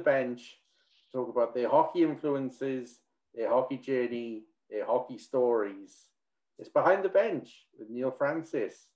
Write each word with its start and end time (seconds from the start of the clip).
bench 0.00 0.56
talk 1.12 1.28
about 1.28 1.54
their 1.54 1.68
hockey 1.68 2.02
influences, 2.02 3.00
their 3.34 3.48
hockey 3.48 3.76
journey, 3.76 4.44
their 4.68 4.86
hockey 4.86 5.18
stories. 5.18 6.08
It's 6.58 6.68
Behind 6.68 7.04
the 7.04 7.08
Bench 7.08 7.66
with 7.78 7.90
Neil 7.90 8.10
Francis. 8.10 8.86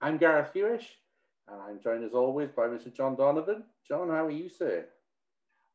I'm 0.00 0.18
Gareth 0.18 0.52
Hewish, 0.54 0.84
and 1.48 1.60
I'm 1.60 1.80
joined 1.80 2.04
as 2.04 2.12
always 2.12 2.50
by 2.50 2.66
Mr. 2.66 2.94
John 2.94 3.16
Donovan. 3.16 3.64
John, 3.86 4.08
how 4.08 4.26
are 4.26 4.30
you, 4.30 4.48
sir? 4.48 4.86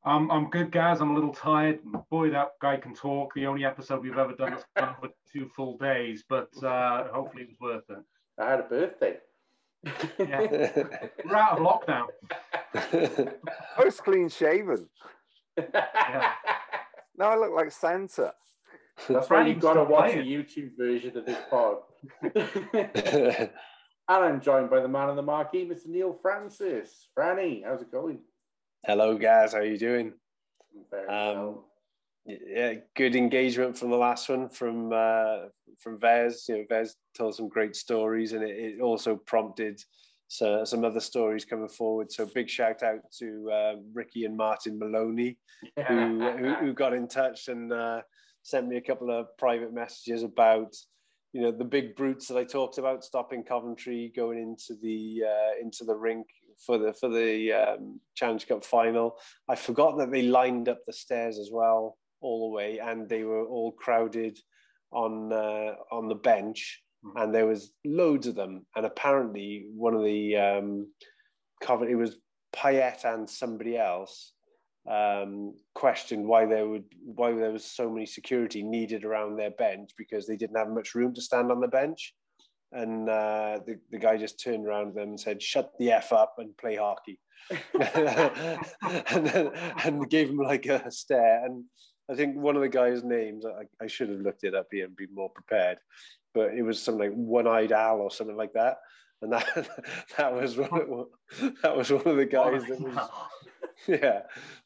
Um, 0.05 0.31
I'm 0.31 0.49
good, 0.49 0.71
guys. 0.71 1.01
I'm 1.01 1.11
a 1.11 1.13
little 1.13 1.33
tired. 1.33 1.79
Boy, 2.09 2.29
that 2.29 2.51
guy 2.61 2.77
can 2.77 2.93
talk. 2.93 3.33
The 3.33 3.47
only 3.47 3.65
episode 3.65 4.01
we've 4.01 4.17
ever 4.17 4.33
done 4.33 4.53
is 4.53 4.63
for 4.77 5.09
two 5.31 5.49
full 5.55 5.77
days, 5.77 6.23
but 6.29 6.51
uh, 6.63 7.07
hopefully 7.11 7.43
it 7.43 7.49
was 7.49 7.59
worth 7.59 7.97
it. 7.97 8.03
I 8.37 8.49
had 8.49 8.59
a 8.61 8.63
birthday. 8.63 9.17
Yeah. 9.83 9.97
We're 11.25 11.35
out 11.35 11.59
of 11.59 11.65
lockdown. 11.65 13.33
Most 13.77 14.03
clean 14.03 14.29
shaven. 14.29 14.87
Yeah. 15.57 16.33
Now 17.17 17.29
I 17.31 17.35
look 17.37 17.51
like 17.53 17.71
Santa. 17.71 18.33
That's 19.07 19.29
why 19.29 19.47
you've 19.47 19.59
got 19.59 19.73
to 19.75 19.83
watch 19.83 20.11
the. 20.13 20.19
YouTube 20.19 20.71
version 20.77 21.17
of 21.17 21.25
this 21.25 21.37
pod. 21.49 21.77
and 22.33 23.49
I'm 24.09 24.41
joined 24.41 24.69
by 24.69 24.81
the 24.81 24.87
man 24.87 25.09
on 25.09 25.15
the 25.15 25.21
marquee, 25.21 25.65
Mr. 25.65 25.87
Neil 25.87 26.17
Francis. 26.21 27.07
Franny, 27.17 27.63
how's 27.65 27.81
it 27.81 27.91
going? 27.91 28.19
Hello, 28.85 29.17
guys. 29.17 29.53
How 29.53 29.59
are 29.59 29.65
you 29.65 29.77
doing? 29.77 30.13
Very 30.91 31.07
Um, 31.07 31.35
well. 31.37 31.65
Yeah, 32.25 32.73
good 32.95 33.15
engagement 33.15 33.77
from 33.77 33.89
the 33.89 33.97
last 33.97 34.29
one 34.29 34.49
from 34.49 34.91
uh, 34.93 35.47
from 35.79 35.99
Vez. 35.99 36.45
You 36.47 36.57
know, 36.57 36.63
Vez 36.69 36.95
told 37.17 37.35
some 37.35 37.49
great 37.49 37.75
stories, 37.75 38.33
and 38.33 38.43
it, 38.43 38.55
it 38.57 38.81
also 38.81 39.15
prompted 39.15 39.81
so, 40.27 40.63
some 40.63 40.85
other 40.85 40.99
stories 40.99 41.45
coming 41.45 41.69
forward. 41.69 42.11
So, 42.11 42.25
big 42.33 42.49
shout 42.49 42.83
out 42.83 42.99
to 43.19 43.51
uh, 43.51 43.73
Ricky 43.93 44.25
and 44.25 44.37
Martin 44.37 44.77
Maloney, 44.77 45.37
who, 45.87 46.19
who, 46.37 46.53
who 46.55 46.73
got 46.73 46.93
in 46.93 47.07
touch 47.07 47.47
and 47.47 47.73
uh, 47.73 48.01
sent 48.43 48.67
me 48.67 48.77
a 48.77 48.81
couple 48.81 49.11
of 49.11 49.25
private 49.37 49.73
messages 49.73 50.23
about 50.23 50.75
you 51.33 51.41
know 51.41 51.51
the 51.51 51.65
big 51.65 51.95
brutes 51.95 52.27
that 52.27 52.37
I 52.37 52.43
talked 52.43 52.77
about 52.77 53.03
stopping 53.03 53.43
Coventry 53.43 54.11
going 54.15 54.39
into 54.39 54.79
the 54.81 55.23
uh, 55.27 55.61
into 55.61 55.83
the 55.83 55.95
rink 55.95 56.27
for 56.65 56.77
the 56.77 56.93
for 56.93 57.09
the 57.09 57.53
um, 57.53 57.99
Challenge 58.15 58.47
Cup 58.47 58.65
final. 58.65 59.17
I 59.47 59.55
forgot 59.55 59.97
that 59.97 60.11
they 60.11 60.23
lined 60.23 60.69
up 60.69 60.79
the 60.85 60.93
stairs 60.93 61.37
as 61.37 61.49
well 61.51 61.97
all 62.21 62.49
the 62.49 62.55
way, 62.55 62.79
and 62.79 63.07
they 63.07 63.23
were 63.23 63.45
all 63.45 63.71
crowded 63.73 64.39
on 64.91 65.31
uh, 65.31 65.75
on 65.91 66.07
the 66.07 66.15
bench, 66.15 66.81
Mhm. 67.05 67.23
and 67.23 67.33
there 67.35 67.47
was 67.47 67.71
loads 67.85 68.27
of 68.27 68.35
them. 68.35 68.65
And 68.75 68.85
apparently, 68.85 69.65
one 69.73 69.95
of 69.95 70.03
the 70.03 70.35
um, 70.35 70.91
Coventry 71.61 71.93
it 71.93 71.97
was 71.97 72.17
Payet 72.53 73.05
and 73.05 73.29
somebody 73.29 73.77
else 73.77 74.33
um, 74.89 75.53
questioned 75.75 76.25
why 76.25 76.45
there 76.45 76.67
would 76.67 76.85
why 77.03 77.31
there 77.33 77.51
was 77.51 77.63
so 77.65 77.89
many 77.89 78.05
security 78.05 78.63
needed 78.63 79.05
around 79.05 79.35
their 79.37 79.51
bench 79.51 79.91
because 79.97 80.25
they 80.25 80.35
didn't 80.35 80.57
have 80.57 80.69
much 80.69 80.95
room 80.95 81.13
to 81.13 81.21
stand 81.21 81.51
on 81.51 81.59
the 81.61 81.67
bench. 81.67 82.13
And 82.71 83.09
uh, 83.09 83.59
the, 83.65 83.79
the 83.91 83.97
guy 83.97 84.17
just 84.17 84.39
turned 84.43 84.65
around 84.67 84.87
to 84.89 84.93
them 84.93 85.09
and 85.09 85.19
said, 85.19 85.41
"Shut 85.41 85.71
the 85.79 85.91
f 85.91 86.11
up 86.13 86.35
and 86.37 86.55
play 86.57 86.75
hockey," 86.75 87.19
and 89.09 89.25
then, 89.27 89.51
and 89.83 90.09
gave 90.09 90.29
him 90.29 90.37
like 90.37 90.65
a 90.67 90.91
stare. 90.91 91.45
And 91.45 91.65
I 92.09 92.15
think 92.15 92.35
one 92.35 92.55
of 92.55 92.61
the 92.61 92.69
guys' 92.69 93.03
names 93.03 93.45
I, 93.45 93.83
I 93.83 93.87
should 93.87 94.09
have 94.09 94.21
looked 94.21 94.43
it 94.43 94.55
up 94.55 94.67
here 94.71 94.85
and 94.85 94.95
been 94.95 95.13
more 95.13 95.29
prepared, 95.29 95.77
but 96.33 96.53
it 96.53 96.63
was 96.63 96.81
something 96.81 97.09
like 97.09 97.13
One-Eyed 97.13 97.71
Owl 97.71 98.01
or 98.01 98.11
something 98.11 98.37
like 98.37 98.53
that. 98.53 98.77
And 99.21 99.33
that 99.33 99.69
that 100.17 100.33
was 100.33 100.57
one 100.57 101.05
that 101.61 101.75
was 101.75 101.91
one 101.91 102.07
of 102.07 102.15
the 102.15 102.25
guys 102.25 102.63
that 102.65 102.79
was 102.79 103.09
yeah, 103.87 104.21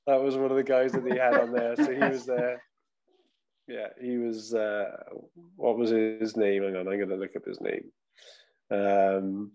that 0.07 0.21
was 0.21 0.35
one 0.35 0.51
of 0.51 0.57
the 0.57 0.63
guys 0.63 0.91
that 0.93 1.05
he 1.05 1.17
had 1.17 1.35
on 1.35 1.51
there. 1.51 1.75
So 1.75 1.91
he 1.91 1.99
was 1.99 2.25
there. 2.25 2.61
Yeah, 3.67 3.87
he 4.01 4.17
was. 4.17 4.53
Uh, 4.53 4.91
what 5.55 5.77
was 5.77 5.89
his 5.89 6.37
name? 6.37 6.63
Hang 6.63 6.75
on, 6.75 6.87
I'm 6.87 6.97
going 6.97 7.09
to 7.09 7.15
look 7.15 7.35
up 7.35 7.45
his 7.45 7.61
name. 7.61 7.91
Um, 8.71 9.51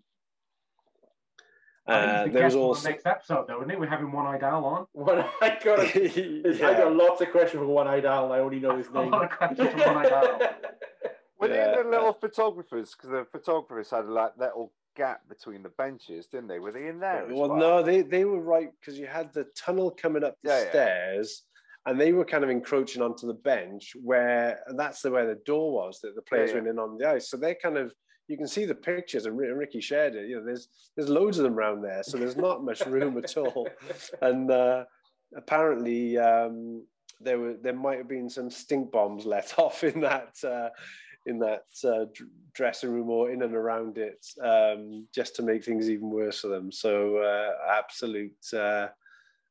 uh, 1.88 2.26
there 2.28 2.44
was 2.44 2.54
also 2.54 2.68
also. 2.68 2.90
next 2.90 3.06
episode, 3.06 3.46
though, 3.48 3.58
isn't 3.60 3.70
it? 3.70 3.80
We're 3.80 3.86
having 3.88 4.12
one 4.12 4.26
eyed 4.26 4.42
owl 4.44 4.64
on. 4.64 4.86
One, 4.92 5.24
I 5.40 5.58
got 5.64 5.78
I 5.96 6.78
got 6.78 6.94
lots 6.94 7.20
of 7.20 7.30
questions 7.30 7.60
for 7.60 7.66
one-eyed 7.66 8.04
owl, 8.04 8.24
and 8.26 8.34
I 8.34 8.38
only 8.40 8.60
know 8.60 8.76
his 8.76 8.86
A 8.92 8.92
name. 8.92 9.10
lot 9.10 9.24
of 9.24 9.30
questions 9.30 9.70
from 9.70 9.80
one 9.94 10.06
eyed 10.06 10.12
owl. 10.12 10.38
Were 11.40 11.48
Yeah. 11.48 11.76
they 11.76 11.82
the 11.82 11.88
little 11.88 12.12
photographers? 12.12 12.94
Because 12.94 13.10
the 13.10 13.26
photographers 13.30 13.90
had 13.90 14.06
like 14.06 14.32
that 14.38 14.48
little 14.56 14.72
gap 14.96 15.20
between 15.28 15.62
the 15.62 15.68
benches, 15.70 16.26
didn't 16.26 16.48
they? 16.48 16.58
Were 16.58 16.72
they 16.72 16.88
in 16.88 16.98
there? 17.00 17.24
as 17.26 17.32
Well, 17.32 17.48
well? 17.50 17.58
no, 17.58 17.82
they, 17.82 18.02
they 18.02 18.24
were 18.24 18.40
right 18.40 18.70
because 18.80 18.98
you 18.98 19.06
had 19.06 19.32
the 19.32 19.46
tunnel 19.56 19.90
coming 19.90 20.24
up 20.24 20.36
the 20.42 20.50
Yeah, 20.50 20.62
yeah. 20.64 20.70
stairs, 20.70 21.44
and 21.86 22.00
they 22.00 22.12
were 22.12 22.24
kind 22.24 22.42
of 22.44 22.50
encroaching 22.50 23.00
onto 23.02 23.26
the 23.28 23.34
bench 23.34 23.92
where, 24.02 24.60
and 24.66 24.78
that's 24.78 25.00
the 25.02 25.10
where 25.12 25.26
the 25.26 25.40
door 25.46 25.72
was 25.72 26.00
that 26.02 26.16
the 26.16 26.22
players 26.22 26.50
Yeah, 26.50 26.56
yeah. 26.56 26.62
went 26.62 26.72
in 26.72 26.78
on 26.80 26.98
the 26.98 27.08
ice. 27.08 27.30
So 27.30 27.36
they're 27.36 27.54
kind 27.54 27.78
of, 27.78 27.92
you 28.28 28.36
can 28.36 28.46
see 28.46 28.66
the 28.66 28.74
pictures, 28.74 29.26
and 29.26 29.36
Ricky 29.36 29.80
shared 29.80 30.14
it. 30.14 30.28
You 30.28 30.36
know, 30.36 30.44
there's 30.44 30.68
there's 30.94 31.08
loads 31.08 31.38
of 31.38 31.44
them 31.44 31.58
around 31.58 31.82
there, 31.82 32.02
so 32.02 32.18
there's 32.18 32.36
not 32.36 32.62
much 32.64 32.84
room 32.86 33.18
at 33.18 33.36
all. 33.36 33.68
And 34.22 34.50
uh, 34.50 34.84
apparently, 35.36 36.18
um, 36.18 36.84
there 37.20 37.38
were 37.38 37.54
there 37.54 37.72
might 37.74 37.98
have 37.98 38.08
been 38.08 38.28
some 38.28 38.50
stink 38.50 38.92
bombs 38.92 39.24
let 39.24 39.58
off 39.58 39.82
in 39.82 40.00
that. 40.02 40.34
Uh, 40.44 40.68
in 41.26 41.38
that 41.38 41.64
uh, 41.84 42.06
dressing 42.54 42.90
room 42.90 43.10
or 43.10 43.30
in 43.30 43.42
and 43.42 43.54
around 43.54 43.98
it, 43.98 44.24
um, 44.42 45.06
just 45.14 45.36
to 45.36 45.42
make 45.42 45.62
things 45.62 45.90
even 45.90 46.08
worse 46.08 46.40
for 46.40 46.48
them. 46.48 46.72
So 46.72 47.18
uh, 47.18 47.50
absolute, 47.70 48.46
uh, 48.56 48.88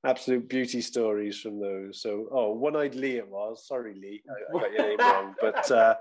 absolute 0.08 0.48
beauty 0.48 0.82
stories 0.82 1.40
from 1.40 1.60
those. 1.60 2.02
So 2.02 2.28
oh, 2.32 2.54
one-eyed 2.54 2.96
Lee 2.96 3.18
it 3.18 3.28
was. 3.28 3.68
Sorry, 3.68 3.94
Lee, 3.94 4.24
I, 4.30 4.58
I 4.58 4.62
got 4.62 4.72
your 4.72 4.82
name 4.82 4.98
wrong, 5.00 5.36
but 5.42 5.70
uh, 5.72 5.96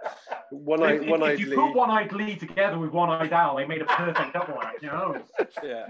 one-eyed, 0.50 1.02
if- 1.02 1.08
one-eyed 1.08 1.34
if 1.34 1.40
you 1.40 1.46
Lee. 1.46 1.56
put 1.56 1.74
one 1.74 1.90
eyed 1.90 2.12
Lee 2.12 2.36
together 2.36 2.78
with 2.78 2.92
one 2.92 3.10
eyed 3.10 3.32
Al, 3.32 3.56
they 3.56 3.66
made 3.66 3.82
a 3.82 3.86
perfect 3.86 4.32
double 4.32 4.60
act, 4.62 4.82
you 4.82 4.88
know? 4.88 5.20
yeah. 5.62 5.86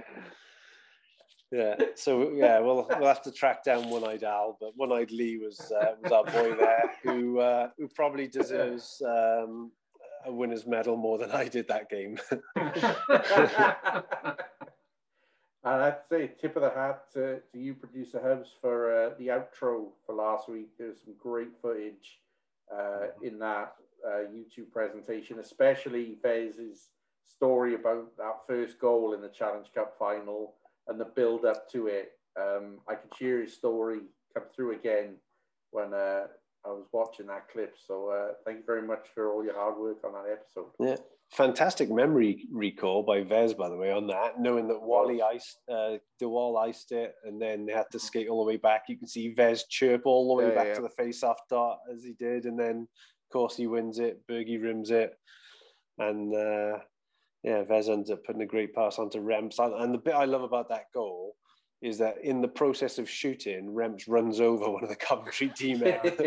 Yeah, 1.53 1.77
so 1.95 2.33
yeah, 2.33 2.59
we'll 2.59 2.89
we'll 2.99 3.07
have 3.07 3.23
to 3.23 3.31
track 3.31 3.63
down 3.63 3.89
One-Eyed 3.89 4.25
Al, 4.25 4.59
but 4.61 4.73
One-Eyed 4.75 5.13
Lee 5.13 5.39
was 5.39 5.73
uh, 5.81 5.93
was 6.03 6.11
our 6.11 6.25
boy 6.25 6.57
there, 6.57 6.91
who 7.05 7.39
uh, 7.39 7.69
who 7.79 7.87
probably 7.95 8.27
deserves 8.27 9.01
um, 9.07 9.71
a 10.27 10.33
winner's 10.33 10.67
medal 10.67 10.97
more 10.97 11.19
than 11.19 11.31
I 11.31 11.47
did 11.47 11.69
that 11.69 11.89
game. 11.89 12.19
And 15.67 15.83
I'd 15.83 15.97
say 16.09 16.31
tip 16.41 16.55
of 16.55 16.63
the 16.63 16.71
hat 16.71 17.13
to, 17.15 17.41
to 17.53 17.59
you, 17.59 17.75
producer 17.75 18.21
Hubs, 18.23 18.51
for 18.61 18.95
uh, 18.95 19.11
the 19.19 19.27
outro 19.29 19.87
for 20.07 20.15
last 20.15 20.49
week. 20.49 20.69
There's 20.79 21.03
some 21.05 21.15
great 21.19 21.51
footage 21.61 22.21
uh, 22.73 23.09
in 23.21 23.41
that 23.41 23.75
uh, 24.07 24.29
YouTube 24.33 24.71
presentation, 24.73 25.41
especially 25.41 26.19
Vez's 26.23 26.91
story 27.25 27.75
about 27.75 28.17
that 28.17 28.43
first 28.47 28.79
goal 28.79 29.13
in 29.15 29.21
the 29.21 29.29
Challenge 29.29 29.67
Cup 29.75 29.97
final 29.99 30.55
and 30.87 31.01
the 31.01 31.05
build 31.05 31.45
up 31.45 31.69
to 31.73 31.89
it. 31.89 32.13
Um, 32.41 32.79
I 32.89 32.95
could 32.95 33.11
hear 33.19 33.41
his 33.41 33.53
story 33.53 34.03
come 34.35 34.45
through 34.55 34.77
again 34.77 35.17
when 35.73 35.93
uh, 35.93 36.29
I 36.65 36.69
was 36.69 36.87
watching 36.93 37.27
that 37.27 37.49
clip. 37.49 37.75
So 37.85 38.11
uh, 38.11 38.35
thank 38.45 38.59
you 38.59 38.65
very 38.65 38.83
much 38.83 39.09
for 39.15 39.33
all 39.33 39.45
your 39.45 39.55
hard 39.55 39.79
work 39.79 39.99
on 40.05 40.13
that 40.13 40.31
episode. 40.31 40.71
Yeah, 40.79 40.97
fantastic 41.33 41.91
memory 41.91 42.47
recall 42.51 43.03
by 43.03 43.23
Vez, 43.23 43.55
by 43.55 43.69
the 43.69 43.77
way, 43.77 43.91
on 43.91 44.07
that, 44.09 44.41
knowing 44.41 44.69
that 44.69 44.81
Wally 44.81 45.23
iced, 45.23 45.59
uh, 45.71 45.97
DeWall 46.23 46.59
iced 46.59 46.93
it, 46.93 47.15
and 47.25 47.41
then 47.41 47.67
they 47.67 47.73
had 47.73 47.91
to 47.93 47.99
skate 47.99 48.29
all 48.29 48.45
the 48.45 48.49
way 48.49 48.57
back. 48.57 48.85
You 48.89 48.97
can 48.97 49.09
see 49.09 49.35
Vez 49.35 49.65
chirp 49.69 50.03
all 50.05 50.29
the 50.29 50.43
way 50.43 50.49
Yeah, 50.51 50.55
back 50.55 50.67
yeah. 50.69 50.75
to 50.75 50.83
the 50.83 50.89
face-off 50.91 51.39
dot 51.51 51.79
as 51.93 52.03
he 52.05 52.13
did, 52.13 52.45
and 52.45 52.59
then 52.59 52.87
of 52.89 53.33
course 53.33 53.57
he 53.57 53.67
wins 53.67 53.99
it. 53.99 54.27
Bergie 54.29 54.63
rims 54.63 54.91
it, 54.91 55.19
and 55.99 56.35
uh, 56.35 56.79
yeah, 57.43 57.63
Vez 57.65 57.89
ends 57.89 58.11
up 58.11 58.25
putting 58.25 58.43
a 58.43 58.47
great 58.47 58.75
pass 58.75 58.99
onto 58.99 59.21
Remps. 59.21 59.59
And 59.59 59.93
the 59.95 59.99
bit 59.99 60.15
I 60.15 60.25
love 60.25 60.43
about 60.43 60.69
that 60.71 60.87
goal 60.95 61.37
is 61.83 61.99
that 61.99 62.17
in 62.23 62.41
the 62.41 62.49
process 62.49 62.99
of 62.99 63.09
shooting, 63.09 63.73
Remps 63.75 64.05
runs 64.09 64.41
over 64.41 64.71
one 64.71 64.83
of 64.83 64.89
the 64.89 64.97
Coventry 65.09 65.49
teammates. 65.57 66.23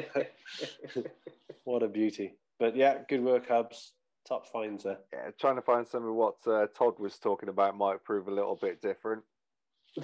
what 1.63 1.83
a 1.83 1.87
beauty! 1.87 2.35
But 2.59 2.75
yeah, 2.75 2.99
good 3.07 3.23
work, 3.23 3.47
Hubs. 3.47 3.93
Top 4.29 4.47
finds 4.47 4.83
there. 4.83 4.99
Yeah, 5.11 5.31
trying 5.39 5.55
to 5.55 5.61
find 5.61 5.87
some 5.87 6.05
of 6.07 6.13
what 6.13 6.35
uh, 6.47 6.67
Todd 6.77 6.99
was 6.99 7.17
talking 7.17 7.49
about 7.49 7.75
might 7.75 8.03
prove 8.03 8.27
a 8.27 8.31
little 8.31 8.55
bit 8.55 8.81
different. 8.81 9.23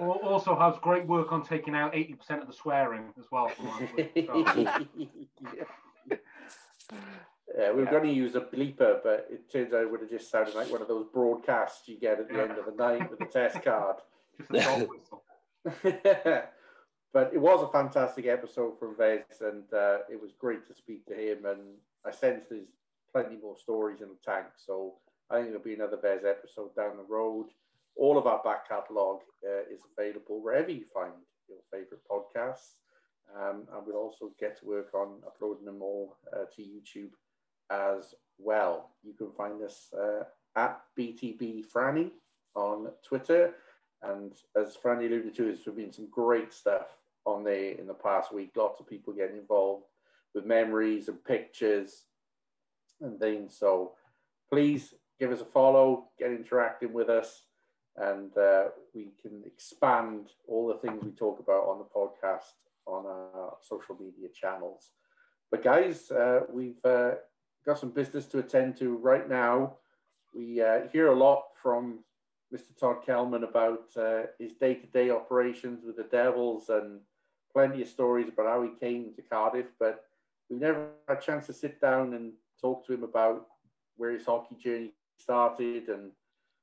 Also 0.00 0.58
has 0.58 0.76
great 0.80 1.06
work 1.06 1.30
on 1.30 1.44
taking 1.44 1.74
out 1.74 1.92
80% 1.92 2.40
of 2.40 2.46
the 2.46 2.54
swearing 2.54 3.12
as 3.18 3.26
well. 3.30 3.48
from 3.48 3.66
last 3.66 4.96
week. 4.96 5.10
So, 5.36 6.16
Yeah, 7.58 7.72
we 7.72 7.82
were 7.82 7.90
going 7.90 8.04
to 8.04 8.12
use 8.12 8.34
a 8.34 8.40
bleeper, 8.40 9.00
but 9.02 9.26
it 9.30 9.50
turns 9.52 9.74
out 9.74 9.82
it 9.82 9.90
would 9.90 10.00
have 10.00 10.08
just 10.08 10.30
sounded 10.30 10.54
like 10.54 10.70
one 10.70 10.80
of 10.80 10.88
those 10.88 11.04
broadcasts 11.12 11.86
you 11.88 11.98
get 11.98 12.18
at 12.20 12.28
the 12.28 12.40
end 12.40 12.52
of 12.52 12.64
the 12.64 12.72
night 12.72 13.10
with 13.10 13.18
the 13.18 13.26
test 13.26 13.62
card. 13.62 13.96
but 17.12 17.32
it 17.34 17.40
was 17.40 17.62
a 17.62 17.72
fantastic 17.72 18.26
episode 18.26 18.78
from 18.78 18.96
Vez, 18.96 19.24
and 19.40 19.64
uh, 19.72 19.98
it 20.10 20.20
was 20.20 20.32
great 20.38 20.66
to 20.68 20.74
speak 20.74 21.04
to 21.06 21.14
him. 21.14 21.44
And 21.44 21.60
I 22.06 22.12
sense 22.12 22.44
there's 22.48 22.68
plenty 23.12 23.36
more 23.36 23.56
stories 23.58 24.00
in 24.00 24.08
the 24.08 24.18
tank. 24.24 24.46
So 24.56 24.94
I 25.28 25.36
think 25.36 25.48
there'll 25.48 25.62
be 25.62 25.74
another 25.74 25.96
Vez 25.96 26.24
episode 26.24 26.74
down 26.76 26.96
the 26.96 27.12
road. 27.12 27.46
All 27.96 28.16
of 28.16 28.26
our 28.26 28.40
back 28.44 28.68
catalogue 28.68 29.20
uh, 29.44 29.62
is 29.72 29.80
available 29.96 30.40
wherever 30.40 30.70
you 30.70 30.84
find 30.94 31.12
your 31.48 31.58
favourite 31.72 32.02
podcasts. 32.08 32.74
Um, 33.36 33.66
and 33.72 33.86
we'll 33.86 33.96
also 33.96 34.32
get 34.38 34.58
to 34.60 34.66
work 34.66 34.94
on 34.94 35.20
uploading 35.26 35.64
them 35.64 35.82
all 35.82 36.16
uh, 36.32 36.44
to 36.56 36.62
YouTube 36.62 37.10
as 37.70 38.14
well. 38.38 38.90
You 39.02 39.14
can 39.14 39.32
find 39.32 39.62
us 39.62 39.88
uh, 39.96 40.24
at 40.56 40.80
BTB 40.98 41.64
Franny 41.72 42.10
on 42.54 42.88
Twitter. 43.04 43.54
And 44.02 44.32
as 44.56 44.76
Franny 44.76 45.06
alluded 45.06 45.34
to, 45.36 45.44
there's 45.44 45.76
been 45.76 45.92
some 45.92 46.08
great 46.10 46.52
stuff 46.52 46.86
on 47.26 47.44
there 47.44 47.72
in 47.72 47.86
the 47.86 47.94
past 47.94 48.32
week. 48.32 48.50
Lots 48.56 48.80
of 48.80 48.88
people 48.88 49.12
getting 49.12 49.38
involved 49.38 49.84
with 50.34 50.44
memories 50.44 51.08
and 51.08 51.22
pictures 51.24 52.04
and 53.00 53.18
things. 53.18 53.56
So 53.58 53.92
please 54.50 54.94
give 55.18 55.32
us 55.32 55.40
a 55.40 55.44
follow, 55.44 56.08
get 56.18 56.30
interacting 56.30 56.92
with 56.92 57.08
us, 57.08 57.44
and 57.96 58.36
uh, 58.36 58.64
we 58.94 59.12
can 59.20 59.42
expand 59.44 60.30
all 60.48 60.68
the 60.68 60.74
things 60.74 61.04
we 61.04 61.10
talk 61.10 61.40
about 61.40 61.68
on 61.68 61.78
the 61.78 61.84
podcast 61.84 62.52
on 62.86 63.06
our 63.06 63.56
social 63.60 63.96
media 64.00 64.28
channels. 64.34 64.90
But 65.50 65.62
guys, 65.62 66.10
uh, 66.10 66.40
we've 66.50 66.84
uh, 66.84 67.12
got 67.66 67.78
some 67.78 67.90
business 67.90 68.26
to 68.26 68.38
attend 68.38 68.76
to 68.78 68.96
right 68.96 69.28
now. 69.28 69.76
We 70.34 70.62
uh, 70.62 70.88
hear 70.92 71.08
a 71.08 71.14
lot 71.14 71.42
from 71.60 72.00
Mr. 72.54 72.76
Todd 72.78 73.04
Kelman 73.04 73.44
about 73.44 73.84
uh, 73.96 74.22
his 74.38 74.52
day-to-day 74.54 75.10
operations 75.10 75.84
with 75.84 75.96
the 75.96 76.04
Devils 76.04 76.68
and 76.68 77.00
plenty 77.52 77.82
of 77.82 77.88
stories 77.88 78.28
about 78.28 78.46
how 78.46 78.62
he 78.62 78.70
came 78.80 79.12
to 79.14 79.22
Cardiff, 79.22 79.66
but 79.78 80.04
we've 80.48 80.60
never 80.60 80.88
had 81.08 81.18
a 81.18 81.20
chance 81.20 81.46
to 81.46 81.52
sit 81.52 81.80
down 81.80 82.14
and 82.14 82.32
talk 82.60 82.86
to 82.86 82.92
him 82.92 83.04
about 83.04 83.46
where 83.96 84.12
his 84.12 84.26
hockey 84.26 84.56
journey 84.56 84.92
started 85.18 85.88
and 85.88 86.10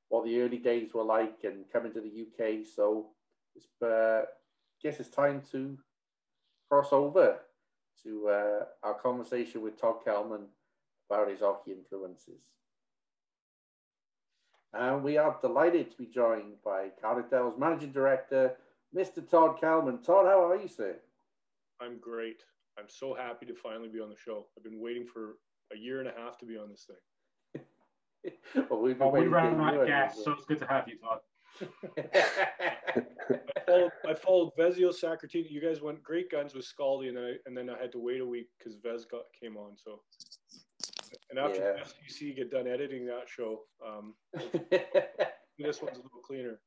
what 0.08 0.24
the 0.24 0.40
early 0.40 0.58
days 0.58 0.94
were 0.94 1.04
like 1.04 1.38
and 1.44 1.70
coming 1.72 1.92
to 1.92 2.00
the 2.00 2.08
UK. 2.26 2.66
So 2.66 3.08
it's, 3.54 3.66
uh, 3.82 4.22
I 4.24 4.76
guess 4.82 5.00
it's 5.00 5.08
time 5.08 5.42
to 5.52 5.76
cross 6.70 6.92
over 6.92 7.38
to 8.04 8.28
uh, 8.28 8.64
our 8.82 8.94
conversation 8.94 9.62
with 9.62 9.80
Todd 9.80 10.04
Kelman 10.04 10.46
about 11.10 11.30
his 11.30 11.40
hockey 11.40 11.72
influences. 11.72 12.42
And 14.72 15.02
we 15.02 15.16
are 15.16 15.36
delighted 15.40 15.90
to 15.90 15.96
be 15.96 16.06
joined 16.06 16.62
by 16.64 16.88
Cardiff 17.00 17.30
Devils 17.30 17.58
Managing 17.58 17.92
Director, 17.92 18.56
Mr. 18.96 19.28
Todd 19.28 19.60
Kelman. 19.60 20.02
Todd, 20.02 20.26
how 20.26 20.48
are 20.48 20.56
you, 20.56 20.68
sir? 20.68 20.96
I'm 21.80 21.98
great. 21.98 22.42
I'm 22.78 22.88
so 22.88 23.14
happy 23.14 23.46
to 23.46 23.54
finally 23.54 23.88
be 23.88 24.00
on 24.00 24.08
the 24.08 24.16
show. 24.16 24.46
I've 24.56 24.64
been 24.64 24.80
waiting 24.80 25.06
for 25.06 25.36
a 25.72 25.76
year 25.76 26.00
and 26.00 26.08
a 26.08 26.12
half 26.16 26.38
to 26.38 26.46
be 26.46 26.56
on 26.56 26.68
this 26.70 26.86
thing. 26.86 27.62
well, 28.70 28.80
we've 28.80 28.98
well, 28.98 29.12
we 29.12 29.26
ran 29.26 29.60
out 29.60 29.74
of 29.74 29.86
gas, 29.86 30.18
so 30.22 30.32
it's 30.32 30.44
good 30.44 30.58
to 30.60 30.66
have 30.66 30.86
you, 30.88 30.98
Todd. 30.98 31.20
I 31.98 33.60
followed, 33.66 33.90
I 34.08 34.14
followed 34.14 34.52
Vezio 34.58 34.92
Sacratini. 34.92 35.50
You 35.50 35.60
guys 35.60 35.80
went 35.80 36.02
great 36.02 36.30
guns 36.30 36.54
with 36.54 36.66
Scaldi, 36.66 37.08
and 37.08 37.16
then 37.16 37.24
I, 37.24 37.36
and 37.46 37.56
then 37.56 37.70
I 37.70 37.80
had 37.80 37.92
to 37.92 37.98
wait 37.98 38.20
a 38.20 38.26
week 38.26 38.48
because 38.58 38.76
Vez 38.76 39.04
got 39.04 39.22
came 39.38 39.56
on. 39.56 39.76
So, 39.76 40.00
and 41.30 41.38
after 41.38 41.76
yeah. 41.76 41.84
SUC 41.84 42.36
get 42.36 42.50
done 42.50 42.66
editing 42.66 43.06
that 43.06 43.28
show, 43.28 43.62
um, 43.86 44.14
this 45.58 45.82
one's 45.82 45.98
a 45.98 46.02
little 46.02 46.22
cleaner. 46.24 46.60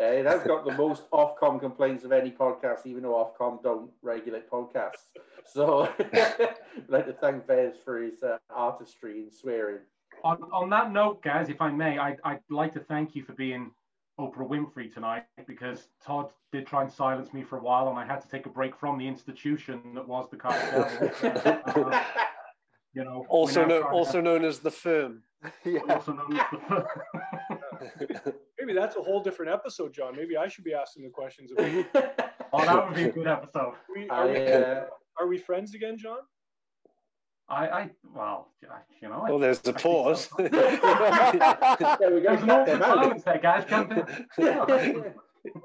Uh, 0.00 0.06
it 0.06 0.26
has 0.26 0.42
got 0.42 0.64
the 0.64 0.72
most 0.72 1.08
Ofcom 1.12 1.60
complaints 1.60 2.04
of 2.04 2.10
any 2.10 2.30
podcast, 2.30 2.84
even 2.84 3.04
though 3.04 3.32
Ofcom 3.40 3.62
don't 3.62 3.90
regulate 4.02 4.50
podcasts. 4.50 5.06
So, 5.46 5.88
I'd 6.00 6.54
like 6.88 7.06
to 7.06 7.12
thank 7.12 7.46
Vez 7.46 7.74
for 7.84 8.02
his 8.02 8.22
uh, 8.22 8.38
artistry 8.50 9.20
in 9.20 9.30
swearing. 9.30 9.82
On, 10.24 10.38
on 10.52 10.68
that 10.70 10.90
note, 10.90 11.22
guys, 11.22 11.48
if 11.48 11.60
I 11.60 11.70
may, 11.70 11.98
I, 11.98 12.16
I'd 12.24 12.40
like 12.50 12.72
to 12.72 12.80
thank 12.80 13.14
you 13.14 13.22
for 13.22 13.34
being 13.34 13.70
Oprah 14.18 14.48
Winfrey 14.48 14.92
tonight 14.92 15.24
because 15.46 15.88
Todd 16.04 16.30
did 16.52 16.66
try 16.66 16.82
and 16.82 16.90
silence 16.90 17.32
me 17.32 17.42
for 17.42 17.58
a 17.58 17.62
while, 17.62 17.88
and 17.88 17.98
I 17.98 18.04
had 18.04 18.20
to 18.22 18.28
take 18.28 18.46
a 18.46 18.50
break 18.50 18.76
from 18.76 18.98
the 18.98 19.06
institution 19.06 19.80
that 19.94 20.06
was 20.06 20.28
the 20.30 20.36
Cardiff 20.36 21.24
uh, 21.24 22.04
you 22.94 23.04
know, 23.04 23.26
also 23.28 23.64
known, 23.64 23.82
also 23.82 24.20
known 24.20 24.44
as 24.44 24.60
the 24.60 24.70
firm. 24.70 25.22
yeah. 25.64 25.80
Also 25.88 26.12
known 26.12 26.36
as 26.36 26.44
the 26.52 26.60
firm. 26.68 28.34
Maybe 28.58 28.72
that's 28.72 28.96
a 28.96 29.02
whole 29.02 29.22
different 29.22 29.52
episode, 29.52 29.92
John. 29.92 30.16
Maybe 30.16 30.36
I 30.36 30.48
should 30.48 30.64
be 30.64 30.74
asking 30.74 31.04
the 31.04 31.10
questions. 31.10 31.50
oh, 31.58 32.64
that 32.64 32.86
would 32.86 32.94
be 32.94 33.04
a 33.04 33.12
good 33.12 33.26
episode. 33.26 33.74
We, 33.94 34.08
are, 34.08 34.28
we, 34.28 34.46
uh, 34.46 34.84
are 35.20 35.26
we 35.26 35.38
friends 35.38 35.74
again, 35.74 35.98
John? 35.98 36.18
I, 37.46 37.68
I, 37.68 37.90
well, 38.14 38.52
you 39.02 39.08
know. 39.08 39.26
Well, 39.28 39.38
there's 39.38 39.58
the 39.58 39.74
pause. 39.74 40.30
there 40.38 40.48
we 40.48 42.20
go. 42.22 42.36
There's 42.36 42.42
an 42.42 42.80
silence 42.80 43.22
there, 43.24 43.38
guys. 43.38 43.66
Jump 43.68 43.92
in. 43.92 45.14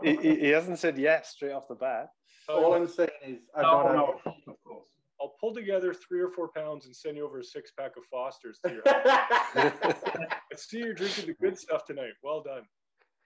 he, 0.04 0.36
he, 0.36 0.48
hasn't 0.50 0.80
said 0.80 0.98
yes 0.98 1.30
straight 1.30 1.54
off 1.54 1.70
the 1.70 1.76
bat. 1.76 2.10
All 2.50 2.74
I'm 2.74 2.88
saying 2.88 3.10
is, 3.26 3.40
I 3.56 3.62
no, 3.62 3.94
no, 3.94 4.20
of 4.26 4.56
course. 4.66 4.88
I'll 5.22 5.36
pull 5.40 5.54
together 5.54 5.94
three 5.94 6.22
or 6.22 6.30
four 6.30 6.48
pounds 6.48 6.86
and 6.86 6.96
send 6.96 7.18
you 7.18 7.26
over 7.26 7.40
a 7.40 7.44
six 7.44 7.72
pack 7.78 7.98
of 7.98 8.06
Fosters 8.06 8.60
to 8.66 8.74
your 8.74 8.84
house. 8.86 9.32
I 9.56 10.56
see 10.56 10.78
you're 10.78 10.94
drinking 10.94 11.28
the 11.28 11.34
good 11.34 11.58
stuff 11.58 11.86
tonight. 11.86 12.14
Well 12.24 12.42
done. 12.42 12.64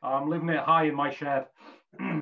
I'm 0.01 0.29
living 0.29 0.49
it 0.49 0.59
high 0.59 0.85
in 0.85 0.95
my 0.95 1.11
shed. 1.11 1.45
well, 1.99 2.21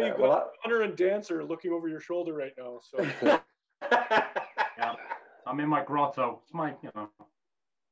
you've 0.00 0.16
got 0.16 0.20
well, 0.20 0.50
Hunter 0.62 0.82
and 0.82 0.96
Dancer 0.96 1.42
looking 1.44 1.72
over 1.72 1.88
your 1.88 2.00
shoulder 2.00 2.34
right 2.34 2.52
now. 2.58 2.78
So. 2.82 3.08
yeah, 3.90 4.94
I'm 5.46 5.58
in 5.60 5.68
my 5.68 5.82
grotto. 5.82 6.40
It's 6.44 6.54
my, 6.54 6.74
you 6.82 6.90
know. 6.94 7.08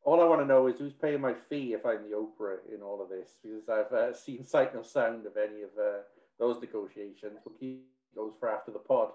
All 0.02 0.20
I 0.20 0.25
want 0.25 0.40
to 0.40 0.46
know 0.46 0.66
is 0.66 0.78
who's 0.78 0.92
paying 0.92 1.20
my 1.20 1.34
fee 1.49 1.73
if 1.73 1.84
I'm 1.84 2.02
the 2.08 2.16
Oprah 2.16 2.58
in 2.75 2.82
all 2.82 3.02
of 3.02 3.08
this, 3.08 3.37
because 3.42 3.68
I've 3.68 3.92
uh, 3.92 4.14
seen 4.14 4.44
sight 4.44 4.75
no 4.75 4.82
sound 4.82 5.26
of 5.26 5.37
any 5.37 5.62
of 5.62 5.70
uh, 5.78 6.00
those 6.38 6.61
negotiations. 6.61 7.38
We'll 7.44 7.58
keep 7.58 7.87
those 8.14 8.32
for 8.38 8.49
after 8.49 8.70
the 8.73 8.78
pod. 8.78 9.11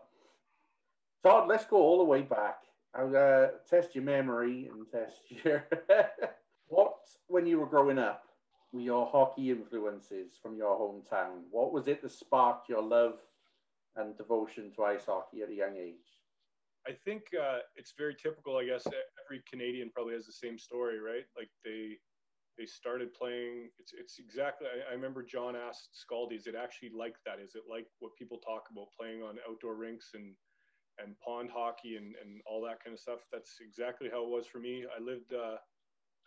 Todd, 1.26 1.48
let's 1.48 1.66
go 1.66 1.78
all 1.78 1.98
the 1.98 2.04
way 2.04 2.22
back. 2.22 2.60
I'll 2.94 3.18
uh, 3.18 3.48
test 3.68 3.96
your 3.96 4.04
memory 4.04 4.70
and 4.72 4.86
test 4.88 5.22
your. 5.44 5.66
what, 6.68 6.98
when 7.26 7.48
you 7.48 7.60
were 7.60 7.66
growing 7.66 7.98
up, 7.98 8.26
were 8.72 8.82
your 8.82 9.08
hockey 9.08 9.50
influences 9.50 10.34
from 10.40 10.56
your 10.56 10.78
hometown? 10.78 11.42
What 11.50 11.74
was 11.74 11.88
it 11.88 12.04
that 12.04 12.12
sparked 12.12 12.70
your 12.70 12.84
love 12.84 13.16
and 13.96 14.16
devotion 14.16 14.72
to 14.76 14.84
ice 14.84 15.06
hockey 15.08 15.42
at 15.42 15.50
a 15.50 15.56
young 15.56 15.76
age? 15.76 15.96
I 16.88 16.92
think 16.92 17.24
uh, 17.34 17.58
it's 17.76 17.96
very 17.98 18.14
typical. 18.14 18.58
I 18.58 18.66
guess 18.66 18.86
every 18.86 19.42
Canadian 19.50 19.90
probably 19.90 20.14
has 20.14 20.28
the 20.28 20.32
same 20.32 20.60
story, 20.60 21.00
right? 21.00 21.26
Like 21.36 21.50
they 21.64 21.98
they 22.60 22.68
started 22.68 23.16
playing. 23.16 23.72
It's 23.80 23.94
it's 24.00 24.20
exactly. 24.20 24.68
I, 24.68 24.92
I 24.92 24.94
remember 24.94 25.24
John 25.24 25.56
asked 25.56 25.90
Scaldi, 25.98 26.36
"Is 26.36 26.46
it 26.46 26.54
actually 26.54 26.92
like 26.96 27.16
that? 27.26 27.40
Is 27.40 27.56
it 27.56 27.64
like 27.68 27.88
what 27.98 28.16
people 28.16 28.38
talk 28.38 28.68
about 28.72 28.90
playing 28.96 29.24
on 29.24 29.38
outdoor 29.50 29.74
rinks 29.74 30.12
and 30.14 30.36
and 31.04 31.16
pond 31.20 31.50
hockey 31.54 31.96
and, 31.98 32.16
and 32.22 32.42
all 32.46 32.62
that 32.62 32.84
kind 32.84 32.94
of 32.94 33.00
stuff. 33.00 33.20
That's 33.32 33.58
exactly 33.62 34.10
how 34.12 34.24
it 34.24 34.30
was 34.30 34.48
for 34.48 34.60
me. 34.60 34.86
I 34.86 35.02
lived 35.02 35.34
uh, 35.34 35.58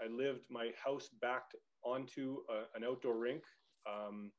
I 0.00 0.08
lived 0.08 0.44
my 0.50 0.70
house 0.82 1.08
backed 1.20 1.54
onto 1.84 2.38
a, 2.48 2.76
an 2.76 2.84
outdoor 2.84 3.18
rink. 3.18 3.42
Um, 3.88 4.30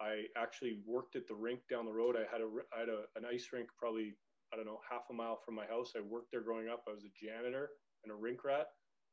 I 0.00 0.24
actually 0.36 0.80
worked 0.86 1.16
at 1.16 1.28
the 1.28 1.34
rink 1.34 1.60
down 1.70 1.86
the 1.86 1.92
road. 1.92 2.16
I 2.16 2.30
had 2.30 2.40
a 2.40 2.48
I 2.74 2.80
had 2.80 2.88
a, 2.88 3.04
an 3.16 3.24
ice 3.24 3.48
rink 3.52 3.68
probably 3.78 4.16
I 4.52 4.56
don't 4.56 4.66
know 4.66 4.80
half 4.88 5.02
a 5.10 5.14
mile 5.14 5.38
from 5.44 5.54
my 5.54 5.66
house. 5.66 5.92
I 5.96 6.00
worked 6.00 6.30
there 6.32 6.42
growing 6.42 6.68
up. 6.68 6.84
I 6.88 6.92
was 6.92 7.04
a 7.04 7.14
janitor 7.24 7.70
and 8.04 8.12
a 8.12 8.16
rink 8.16 8.44
rat. 8.44 8.66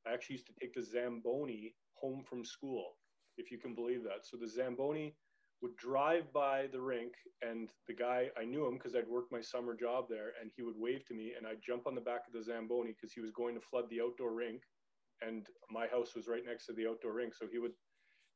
I 0.07 0.13
actually 0.13 0.35
used 0.35 0.47
to 0.47 0.53
take 0.59 0.73
the 0.73 0.81
Zamboni 0.81 1.75
home 1.93 2.23
from 2.27 2.43
school, 2.43 2.95
if 3.37 3.51
you 3.51 3.57
can 3.57 3.75
believe 3.75 4.03
that. 4.03 4.23
So 4.25 4.37
the 4.37 4.47
Zamboni 4.47 5.15
would 5.61 5.75
drive 5.77 6.31
by 6.33 6.67
the 6.71 6.79
rink 6.81 7.13
and 7.41 7.71
the 7.87 7.93
guy 7.93 8.29
i 8.39 8.45
knew 8.45 8.65
him 8.65 8.75
because 8.75 8.95
i'd 8.95 9.07
worked 9.07 9.31
my 9.31 9.41
summer 9.41 9.75
job 9.75 10.05
there 10.09 10.33
and 10.41 10.51
he 10.55 10.61
would 10.63 10.77
wave 10.77 11.05
to 11.05 11.13
me 11.13 11.33
and 11.37 11.47
i'd 11.47 11.61
jump 11.65 11.87
on 11.87 11.95
the 11.95 12.01
back 12.01 12.21
of 12.27 12.33
the 12.33 12.43
zamboni 12.43 12.91
because 12.91 13.13
he 13.13 13.21
was 13.21 13.31
going 13.31 13.55
to 13.55 13.61
flood 13.61 13.85
the 13.89 14.01
outdoor 14.01 14.33
rink 14.33 14.63
and 15.21 15.47
my 15.69 15.87
house 15.87 16.15
was 16.15 16.27
right 16.27 16.45
next 16.45 16.65
to 16.65 16.73
the 16.73 16.87
outdoor 16.87 17.13
rink 17.13 17.33
so 17.33 17.45
he 17.51 17.59
would 17.59 17.73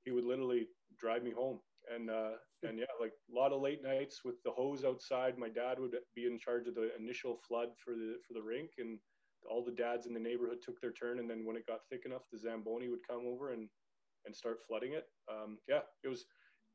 he 0.04 0.12
would 0.12 0.26
literally 0.26 0.68
drive 1.00 1.24
me 1.24 1.32
home. 1.32 1.60
And 1.94 2.10
uh 2.10 2.32
and 2.64 2.80
yeah 2.80 2.86
like 3.02 3.12
a 3.30 3.36
lot 3.38 3.52
of 3.52 3.62
late 3.62 3.84
nights 3.84 4.22
with 4.24 4.36
the 4.46 4.52
hose 4.52 4.86
outside 4.86 5.38
my 5.38 5.50
dad 5.50 5.80
would 5.80 5.98
be 6.16 6.26
in 6.26 6.40
charge 6.40 6.66
of 6.68 6.76
the 6.76 6.96
initial 6.98 7.38
flood 7.46 7.70
for 7.84 7.94
the 7.94 8.16
for 8.26 8.34
the 8.34 8.42
rink 8.42 8.72
and 8.78 9.00
all 9.50 9.66
the 9.66 9.72
dads 9.74 10.06
in 10.06 10.14
the 10.14 10.20
neighborhood 10.20 10.60
took 10.62 10.80
their 10.80 10.94
turn 10.94 11.20
and 11.20 11.30
then 11.30 11.46
when 11.46 11.58
it 11.58 11.68
got 11.68 11.82
thick 11.90 12.04
enough 12.06 12.24
the 12.32 12.40
zamboni 12.40 12.88
would 12.88 13.06
come 13.06 13.26
over 13.28 13.52
and 13.52 13.68
and 14.26 14.34
start 14.34 14.62
flooding 14.66 14.94
it. 14.94 15.08
Um 15.30 15.58
yeah 15.68 15.82
it 16.06 16.08
was 16.08 16.26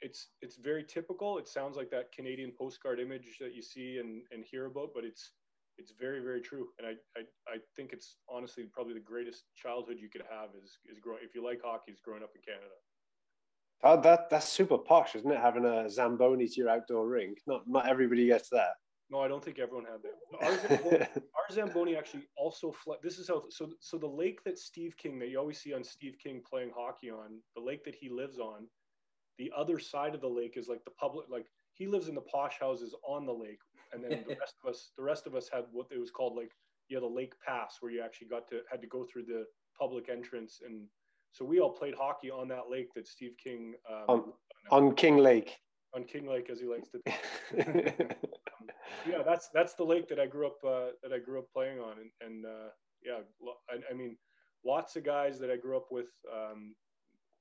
it's 0.01 0.29
it's 0.43 0.57
very 0.57 0.85
typical. 0.85 1.39
It 1.39 1.49
sounds 1.49 1.77
like 1.77 1.91
that 1.91 2.13
Canadian 2.13 2.53
postcard 2.57 3.01
image 3.01 3.39
that 3.41 3.55
you 3.55 3.63
see 3.63 3.99
and, 3.99 4.23
and 4.31 4.45
hear 4.45 4.67
about, 4.67 4.91
but 4.95 5.05
it's 5.05 5.33
it's 5.79 5.93
very 5.99 6.21
very 6.21 6.41
true. 6.41 6.69
And 6.79 6.87
I, 6.87 6.91
I 7.17 7.23
I 7.49 7.59
think 7.77 7.93
it's 7.93 8.17
honestly 8.29 8.65
probably 8.73 8.95
the 8.95 9.01
greatest 9.01 9.45
childhood 9.55 9.97
you 10.01 10.09
could 10.09 10.23
have 10.31 10.51
is 10.63 10.79
is 10.91 10.99
growing 11.01 11.21
if 11.23 11.35
you 11.35 11.45
like 11.45 11.61
hockey 11.65 11.93
is 11.93 12.01
growing 12.01 12.23
up 12.23 12.31
in 12.35 12.43
Canada. 12.43 12.75
Oh, 13.85 14.01
that 14.01 14.31
that's 14.31 14.49
super 14.49 14.79
posh, 14.79 15.15
isn't 15.15 15.31
it? 15.31 15.41
Having 15.41 15.65
a 15.65 15.89
zamboni 15.89 16.49
to 16.49 16.55
your 16.57 16.71
outdoor 16.71 17.09
rink. 17.09 17.39
Not 17.47 17.63
not 17.67 17.89
everybody 17.89 18.27
gets 18.27 18.49
that. 18.51 18.73
No, 19.11 19.21
I 19.21 19.29
don't 19.29 19.43
think 19.43 19.59
everyone 19.59 19.87
had 19.87 20.03
that. 20.03 20.45
Our 20.45 20.69
Zamboni, 20.69 21.07
our 21.17 21.55
Zamboni 21.55 21.97
actually 21.97 22.25
also 22.37 22.73
flood. 22.73 22.99
This 23.03 23.19
is 23.19 23.29
how. 23.29 23.45
So, 23.49 23.71
so 23.81 23.97
the 23.97 24.07
lake 24.07 24.45
that 24.45 24.59
Steve 24.59 24.95
King, 24.99 25.19
that 25.21 25.31
you 25.31 25.39
always 25.39 25.59
see 25.59 25.73
on 25.73 25.83
Steve 25.83 26.17
King 26.23 26.43
playing 26.49 26.73
hockey 26.77 27.11
on, 27.11 27.41
the 27.57 27.63
lake 27.63 27.85
that 27.85 27.95
he 27.95 28.11
lives 28.11 28.39
on, 28.39 28.67
the 29.39 29.51
other 29.57 29.79
side 29.79 30.15
of 30.15 30.21
the 30.21 30.29
lake 30.29 30.57
is 30.57 30.69
like 30.69 30.85
the 30.85 30.91
public. 30.93 31.27
Like 31.31 31.47
he 31.75 31.87
lives 31.87 32.09
in 32.09 32.15
the 32.15 32.21
posh 32.21 32.59
houses 32.61 32.95
on 33.07 33.25
the 33.25 33.33
lake, 33.33 33.61
and 33.93 34.03
then 34.03 34.25
the 34.29 34.37
rest 34.41 34.55
of 34.63 34.71
us, 34.71 34.91
the 34.97 35.03
rest 35.03 35.27
of 35.27 35.35
us 35.35 35.49
had 35.53 35.65
what 35.73 35.87
it 35.91 35.99
was 35.99 36.11
called 36.11 36.37
like 36.37 36.53
you 36.89 36.97
had 36.97 37.05
a 37.05 37.07
lake 37.07 37.35
pass 37.47 37.77
where 37.81 37.93
you 37.93 38.03
actually 38.03 38.29
got 38.29 38.49
to 38.49 38.61
had 38.71 38.81
to 38.81 38.87
go 38.89 39.07
through 39.11 39.25
the 39.25 39.45
public 39.79 40.09
entrance, 40.09 40.61
and 40.65 40.87
so 41.33 41.45
we 41.45 41.61
all 41.61 41.73
played 41.73 41.95
hockey 41.95 42.31
on 42.31 42.49
that 42.49 42.71
lake 42.71 42.89
that 42.95 43.07
Steve 43.07 43.35
King 43.43 43.75
um, 43.91 44.05
on, 44.09 44.25
on 44.71 44.95
King 44.95 45.19
Lake. 45.19 45.57
On 45.95 46.05
King 46.05 46.29
Lake, 46.29 46.51
as 46.51 46.61
he 46.61 46.67
likes 46.67 46.89
to. 46.91 47.01
yeah, 49.09 49.23
that's 49.25 49.49
that's 49.55 49.75
the 49.75 49.85
lake 49.85 50.09
that 50.09 50.19
I 50.19 50.27
grew 50.27 50.47
up 50.47 50.59
uh, 50.67 50.89
that 51.03 51.13
I 51.15 51.19
grew 51.19 51.39
up 51.39 51.47
playing 51.53 51.79
on, 51.79 51.97
and, 51.99 52.11
and 52.21 52.45
uh, 52.45 52.69
yeah, 53.03 53.21
I, 53.71 53.77
I, 53.91 53.95
mean, 53.95 54.17
lots 54.67 54.97
of 54.97 55.05
guys 55.05 55.39
that 55.39 55.51
I 55.51 55.57
grew 55.57 55.77
up 55.77 55.87
with. 55.91 56.09
Um, 56.31 56.75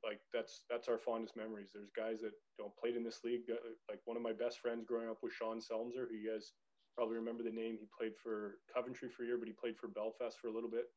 like 0.08 0.24
that's 0.32 0.64
that's 0.72 0.88
our 0.88 0.98
fondest 0.98 1.36
memories. 1.36 1.76
There's 1.76 1.92
guys 1.92 2.22
that 2.22 2.32
you 2.32 2.64
know 2.64 2.72
played 2.80 2.96
in 2.96 3.04
this 3.04 3.24
league. 3.28 3.44
Uh, 3.52 3.60
like 3.92 4.00
one 4.06 4.16
of 4.16 4.24
my 4.24 4.32
best 4.32 4.60
friends 4.60 4.86
growing 4.88 5.10
up 5.10 5.20
was 5.22 5.34
Sean 5.34 5.60
Selmser, 5.60 6.08
who 6.08 6.16
you 6.16 6.32
guys 6.32 6.54
probably 6.96 7.18
remember 7.18 7.44
the 7.44 7.52
name. 7.52 7.78
He 7.78 7.88
played 7.92 8.16
for 8.16 8.58
Coventry 8.74 9.10
for 9.10 9.24
a 9.24 9.26
year, 9.28 9.38
but 9.38 9.48
he 9.48 9.54
played 9.54 9.78
for 9.78 9.90
Belfast 9.90 10.40
for 10.40 10.48
a 10.48 10.54
little 10.54 10.70
bit. 10.70 10.88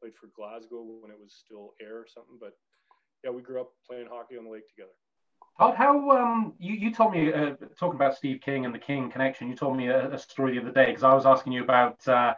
Played 0.00 0.16
for 0.16 0.32
Glasgow 0.34 0.82
when 0.82 1.12
it 1.12 1.20
was 1.20 1.36
still 1.44 1.74
Ayr 1.80 1.98
or 2.00 2.06
something. 2.08 2.38
But 2.40 2.56
yeah, 3.22 3.30
we 3.30 3.42
grew 3.42 3.60
up 3.60 3.70
playing 3.86 4.08
hockey 4.10 4.36
on 4.36 4.44
the 4.44 4.50
lake 4.50 4.68
together. 4.68 4.96
Todd, 5.58 5.76
how 5.76 6.10
um, 6.10 6.54
you, 6.58 6.74
you 6.74 6.92
told 6.92 7.12
me 7.12 7.32
uh, 7.32 7.54
talking 7.78 7.94
about 7.94 8.16
Steve 8.16 8.40
King 8.40 8.64
and 8.64 8.74
the 8.74 8.78
King 8.78 9.10
connection. 9.10 9.48
You 9.48 9.54
told 9.54 9.76
me 9.76 9.88
a, 9.88 10.12
a 10.12 10.18
story 10.18 10.54
the 10.54 10.62
other 10.62 10.72
day 10.72 10.86
because 10.86 11.04
I 11.04 11.14
was 11.14 11.26
asking 11.26 11.52
you 11.52 11.62
about 11.62 12.06
uh, 12.08 12.34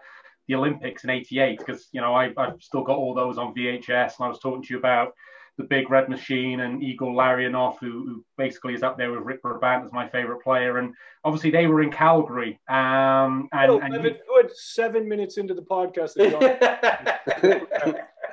the 0.49 0.57
Olympics 0.57 1.05
in 1.05 1.11
'88 1.11 1.59
because 1.59 1.89
you 1.93 2.01
know 2.01 2.15
I, 2.15 2.33
have 2.37 2.57
still 2.61 2.83
got 2.83 2.99
all 2.99 3.15
those 3.15 3.39
on 3.39 3.55
VHS, 3.55 4.19
and 4.19 4.27
I 4.27 4.29
was 4.29 4.39
talking 4.39 4.63
to 4.63 4.75
you 4.75 4.79
about 4.79 5.15
the 5.59 5.65
Big 5.65 5.91
Red 5.91 6.09
Machine 6.09 6.61
and 6.61 6.83
Igor 6.83 7.13
Larionov, 7.13 7.79
who, 7.81 8.05
who 8.05 8.25
basically 8.37 8.75
is 8.75 8.83
up 8.83 8.99
there 8.99 9.11
with 9.11 9.23
Rick 9.23 9.43
Brebant 9.43 9.85
as 9.85 9.93
my 9.93 10.09
favorite 10.09 10.43
player, 10.43 10.79
and 10.79 10.95
obviously 11.25 11.51
they 11.51 11.67
were 11.67 11.83
in 11.83 11.91
Calgary. 11.91 12.61
Um, 12.69 13.49
and, 13.53 13.71
oh, 13.71 13.79
and 13.81 13.95
you... 13.95 14.01
good 14.01 14.51
seven 14.55 15.09
minutes 15.09 15.39
into 15.39 15.55
the 15.55 15.63
podcast. 15.63 16.13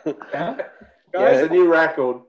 yeah. 0.04 0.58
Guys, 1.14 1.40
yeah, 1.40 1.46
a 1.46 1.50
new 1.50 1.72
record. 1.72 2.22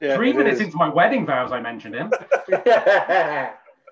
Yeah, 0.00 0.16
Three 0.16 0.32
minutes 0.32 0.60
is. 0.60 0.66
into 0.66 0.76
my 0.76 0.88
wedding 0.88 1.26
vows, 1.26 1.50
I 1.52 1.60
mentioned 1.60 1.94
him. 1.94 2.12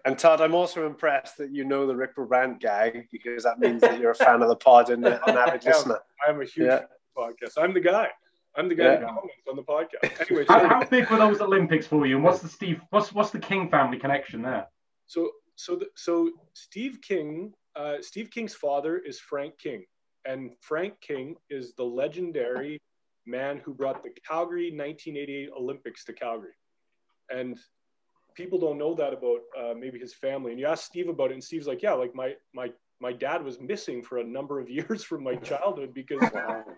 and 0.05 0.19
Todd, 0.19 0.41
I'm 0.41 0.55
also 0.55 0.87
impressed 0.87 1.39
that 1.39 1.51
you 1.53 1.65
know 1.65 1.87
the 1.87 1.97
Rick 1.97 2.17
Brebant 2.17 2.61
gag 2.61 3.09
because 3.11 3.43
that 3.43 3.59
means 3.59 3.81
that 3.81 3.99
you're 3.99 4.13
a 4.13 4.15
fan 4.15 4.43
of 4.43 4.49
the 4.49 4.57
pod 4.57 4.91
and 4.91 5.05
an 5.07 5.19
avid 5.27 5.65
listener. 5.65 5.99
I'm 6.27 6.41
a 6.41 6.45
huge 6.45 6.69
yeah. 6.69 6.83
podcast. 7.17 7.59
I'm 7.59 7.75
the 7.75 7.81
guy. 7.81 8.09
I'm 8.57 8.69
the 8.69 8.75
guy 8.75 9.01
yeah. 9.01 9.07
on 9.49 9.57
the 9.57 9.63
podcast. 9.63 10.21
Anyway, 10.31 10.47
how, 10.49 10.67
how, 10.67 10.85
big 10.85 11.09
were 11.11 11.19
those 11.19 11.41
Olympics 11.41 11.87
for 11.87 12.07
you? 12.07 12.17
And 12.17 12.25
what's 12.25 12.41
the 12.41 12.49
Steve? 12.49 12.81
What's 12.91 13.13
what's 13.13 13.31
the 13.31 13.39
King 13.39 13.69
family 13.69 13.99
connection 13.99 14.43
there? 14.43 14.67
So 15.07 15.31
so 15.57 15.77
the, 15.77 15.87
so 15.95 16.31
Steve 16.55 16.99
King, 17.03 17.53
uh, 17.75 17.97
Steve 18.01 18.31
King's 18.31 18.55
father 18.55 18.99
is 18.99 19.19
Frank 19.21 19.59
King, 19.59 19.85
and 20.25 20.53
Frank 20.61 21.01
King 21.01 21.37
is 21.51 21.75
the 21.75 21.85
legendary 21.85 22.81
man 23.27 23.61
who 23.65 23.75
brought 23.75 24.03
the 24.03 24.11
Calgary 24.27 24.71
1988 24.71 25.51
Olympics 25.59 26.05
to 26.05 26.13
Calgary. 26.13 26.55
And 27.31 27.59
people 28.35 28.59
don't 28.59 28.79
know 28.79 28.95
that 28.95 29.13
about 29.13 29.41
uh, 29.59 29.75
maybe 29.77 29.99
his 29.99 30.15
family. 30.15 30.53
And 30.53 30.61
you 30.61 30.67
ask 30.67 30.85
Steve 30.85 31.09
about 31.09 31.31
it, 31.31 31.35
and 31.35 31.45
Steve's 31.45 31.67
like, 31.67 31.83
"Yeah, 31.83 31.93
like 31.93 32.15
my 32.15 32.35
my 32.55 32.71
my 33.01 33.13
dad 33.13 33.45
was 33.45 33.61
missing 33.61 34.03
for 34.03 34.19
a 34.19 34.25
number 34.25 34.59
of 34.61 34.69
years 34.79 35.05
from 35.05 35.23
my 35.23 35.37
childhood 35.37 35.93
because 35.95 36.31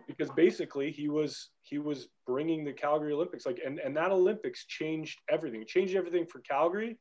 because 0.06 0.30
basically 0.30 0.90
he 0.90 1.08
was 1.08 1.50
he 1.62 1.78
was 1.78 2.08
bringing 2.26 2.64
the 2.64 2.72
Calgary 2.72 3.12
Olympics 3.12 3.46
like 3.46 3.60
and 3.64 3.78
and 3.78 3.96
that 3.96 4.10
Olympics 4.10 4.64
changed 4.66 5.20
everything. 5.30 5.62
It 5.62 5.68
changed 5.68 5.94
everything 5.94 6.26
for 6.26 6.40
Calgary. 6.40 6.98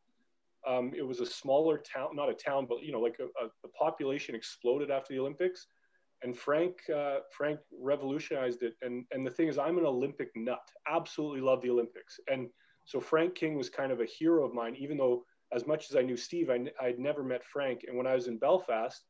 Um, 0.68 0.92
it 0.96 1.04
was 1.04 1.22
a 1.22 1.26
smaller 1.26 1.78
town, 1.78 2.10
not 2.16 2.30
a 2.30 2.34
town, 2.34 2.66
but 2.68 2.84
you 2.84 2.92
know, 2.92 3.00
like 3.00 3.18
a, 3.20 3.26
a, 3.26 3.50
the 3.64 3.70
population 3.70 4.36
exploded 4.36 4.92
after 4.92 5.14
the 5.14 5.20
Olympics 5.20 5.68
and 6.24 6.36
Frank 6.36 6.78
uh, 6.94 7.20
Frank 7.32 7.60
revolutionized 7.80 8.64
it. 8.64 8.76
And 8.82 9.06
and 9.12 9.26
the 9.26 9.32
thing 9.32 9.48
is, 9.48 9.58
I'm 9.58 9.78
an 9.78 9.86
Olympic 9.86 10.30
nut. 10.36 10.68
Absolutely 10.90 11.42
love 11.42 11.62
the 11.62 11.70
Olympics. 11.70 12.20
And 12.32 12.50
so 12.86 13.00
Frank 13.00 13.36
King 13.36 13.56
was 13.56 13.70
kind 13.70 13.92
of 13.92 14.00
a 14.00 14.06
hero 14.06 14.46
of 14.46 14.54
mine, 14.54 14.76
even 14.78 14.98
though 14.98 15.24
as 15.54 15.66
much 15.66 15.90
as 15.90 15.96
I 15.96 16.02
knew 16.02 16.18
Steve, 16.18 16.50
I, 16.50 16.66
I'd 16.82 17.00
never 17.00 17.24
met 17.24 17.44
Frank. 17.44 17.86
And 17.88 17.98
when 17.98 18.08
I 18.08 18.16
was 18.16 18.28
in 18.28 18.38
Belfast, 18.38 19.04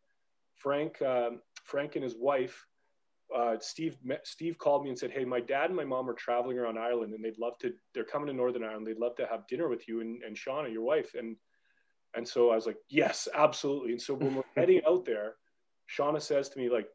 Frank 0.55 1.01
um, 1.01 1.41
Frank 1.63 1.95
and 1.95 2.03
his 2.03 2.15
wife. 2.15 2.65
Uh, 3.35 3.57
Steve 3.59 3.97
met, 4.05 4.25
Steve 4.25 4.57
called 4.57 4.83
me 4.83 4.89
and 4.89 4.97
said, 4.97 5.11
"Hey, 5.11 5.25
my 5.25 5.41
dad 5.41 5.65
and 5.65 5.75
my 5.75 5.83
mom 5.83 6.09
are 6.09 6.13
traveling 6.13 6.57
around 6.57 6.77
Ireland, 6.77 7.13
and 7.13 7.23
they'd 7.23 7.37
love 7.37 7.57
to. 7.59 7.73
They're 7.93 8.05
coming 8.05 8.27
to 8.27 8.33
Northern 8.33 8.63
Ireland. 8.63 8.87
They'd 8.87 8.97
love 8.97 9.15
to 9.17 9.27
have 9.27 9.47
dinner 9.47 9.67
with 9.67 9.87
you 9.87 9.99
and, 9.99 10.23
and 10.23 10.35
Shauna, 10.35 10.71
your 10.71 10.83
wife." 10.83 11.13
And 11.13 11.35
and 12.15 12.25
so 12.25 12.51
I 12.51 12.55
was 12.55 12.65
like, 12.65 12.77
"Yes, 12.89 13.27
absolutely." 13.35 13.91
And 13.91 14.01
so 14.01 14.13
when 14.13 14.35
we're 14.35 14.43
heading 14.55 14.81
out 14.87 15.03
there, 15.03 15.35
Shauna 15.89 16.21
says 16.21 16.49
to 16.49 16.59
me, 16.59 16.69
like, 16.69 16.87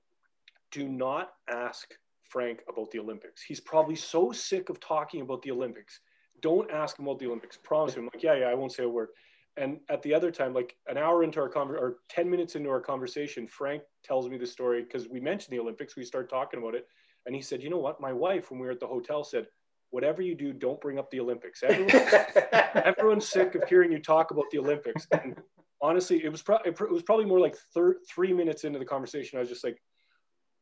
do 0.70 0.88
not 0.88 1.32
ask 1.48 1.94
Frank 2.22 2.60
about 2.68 2.90
the 2.90 2.98
Olympics. 2.98 3.42
He's 3.42 3.60
probably 3.60 3.96
so 3.96 4.32
sick 4.32 4.68
of 4.68 4.80
talking 4.80 5.20
about 5.22 5.42
the 5.42 5.50
Olympics. 5.50 6.00
Don't 6.40 6.70
ask 6.70 6.98
him 6.98 7.06
about 7.06 7.18
the 7.18 7.26
Olympics. 7.26 7.56
Promise 7.56 7.94
him, 7.94 8.08
like, 8.12 8.22
yeah, 8.22 8.34
yeah, 8.34 8.46
I 8.46 8.54
won't 8.54 8.72
say 8.72 8.84
a 8.84 8.88
word. 8.88 9.08
And 9.56 9.80
at 9.90 10.02
the 10.02 10.14
other 10.14 10.30
time, 10.30 10.54
like 10.54 10.76
an 10.88 10.96
hour 10.96 11.22
into 11.22 11.40
our 11.40 11.48
conversation, 11.48 11.84
or 11.84 11.96
10 12.08 12.30
minutes 12.30 12.56
into 12.56 12.70
our 12.70 12.80
conversation, 12.80 13.46
Frank 13.46 13.82
tells 14.02 14.28
me 14.28 14.38
the 14.38 14.46
story 14.46 14.82
because 14.82 15.08
we 15.08 15.20
mentioned 15.20 15.52
the 15.52 15.60
Olympics. 15.60 15.94
We 15.94 16.04
start 16.04 16.30
talking 16.30 16.58
about 16.58 16.74
it. 16.74 16.86
And 17.26 17.34
he 17.34 17.42
said, 17.42 17.62
you 17.62 17.70
know 17.70 17.78
what? 17.78 18.00
My 18.00 18.12
wife, 18.12 18.50
when 18.50 18.58
we 18.58 18.66
were 18.66 18.72
at 18.72 18.80
the 18.80 18.86
hotel, 18.86 19.22
said, 19.24 19.46
whatever 19.90 20.22
you 20.22 20.34
do, 20.34 20.52
don't 20.52 20.80
bring 20.80 20.98
up 20.98 21.10
the 21.10 21.20
Olympics. 21.20 21.62
everyone's 22.84 23.28
sick 23.28 23.54
of 23.54 23.68
hearing 23.68 23.92
you 23.92 23.98
talk 23.98 24.30
about 24.30 24.46
the 24.50 24.58
Olympics. 24.58 25.06
And 25.12 25.36
honestly, 25.82 26.24
it 26.24 26.30
was, 26.30 26.42
pro- 26.42 26.62
it 26.64 26.80
was 26.90 27.02
probably 27.02 27.26
more 27.26 27.38
like 27.38 27.54
thir- 27.74 27.98
three 28.08 28.32
minutes 28.32 28.64
into 28.64 28.78
the 28.78 28.86
conversation. 28.86 29.36
I 29.36 29.40
was 29.40 29.50
just 29.50 29.64
like, 29.64 29.80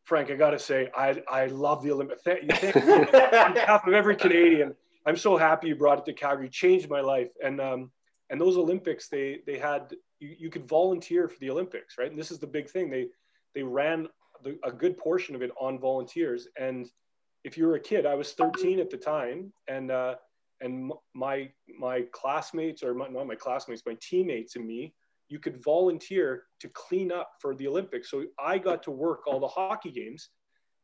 Frank, 0.04 0.30
I 0.30 0.35
got 0.35 0.50
to 0.50 0.59
say, 0.59 0.88
I, 0.97 1.23
I 1.30 1.47
love 1.47 1.85
the 1.85 1.92
Olympics. 1.92 2.23
Thank. 2.25 2.50
Thank 2.52 2.75
you. 2.75 2.82
On 2.82 3.54
behalf 3.54 3.87
of 3.87 3.94
every 3.94 4.16
Canadian, 4.16 4.75
I'm 5.06 5.16
so 5.16 5.37
happy 5.37 5.68
you 5.68 5.76
brought 5.76 5.99
it 5.99 6.04
to 6.06 6.12
Calgary. 6.12 6.49
Changed 6.49 6.90
my 6.90 7.00
life. 7.00 7.28
And 7.42 7.61
um, 7.61 7.90
and 8.30 8.40
those 8.40 8.56
Olympics, 8.56 9.08
they 9.08 9.40
they 9.46 9.58
had 9.58 9.94
you, 10.18 10.34
you 10.38 10.50
could 10.50 10.68
volunteer 10.68 11.28
for 11.28 11.38
the 11.40 11.50
Olympics, 11.50 11.96
right? 11.99 12.10
And 12.10 12.18
this 12.18 12.30
is 12.30 12.38
the 12.38 12.46
big 12.46 12.68
thing. 12.68 12.90
They 12.90 13.08
they 13.54 13.62
ran 13.62 14.08
the, 14.42 14.58
a 14.64 14.72
good 14.72 14.96
portion 14.96 15.34
of 15.34 15.42
it 15.42 15.50
on 15.60 15.78
volunteers. 15.78 16.49
And 16.58 16.88
if 17.44 17.56
you 17.56 17.66
were 17.66 17.75
a 17.75 17.80
kid, 17.80 18.06
I 18.06 18.14
was 18.14 18.32
13 18.32 18.80
at 18.80 18.90
the 18.90 18.96
time, 18.96 19.52
and 19.68 19.90
uh, 19.90 20.14
and 20.60 20.92
my 21.14 21.50
my 21.78 22.04
classmates 22.12 22.82
or 22.82 22.94
my, 22.94 23.08
not 23.08 23.26
my 23.26 23.34
classmates, 23.34 23.82
my 23.87 23.96
teammates 24.00 24.56
and 24.56 24.66
me 24.66 24.94
you 25.30 25.38
could 25.38 25.62
volunteer 25.62 26.42
to 26.58 26.68
clean 26.70 27.10
up 27.12 27.30
for 27.40 27.54
the 27.54 27.66
Olympics. 27.66 28.10
So 28.10 28.25
I 28.38 28.58
got 28.58 28.82
to 28.82 28.90
work 28.90 29.26
all 29.26 29.40
the 29.40 29.49
hockey 29.49 29.92
games. 29.92 30.28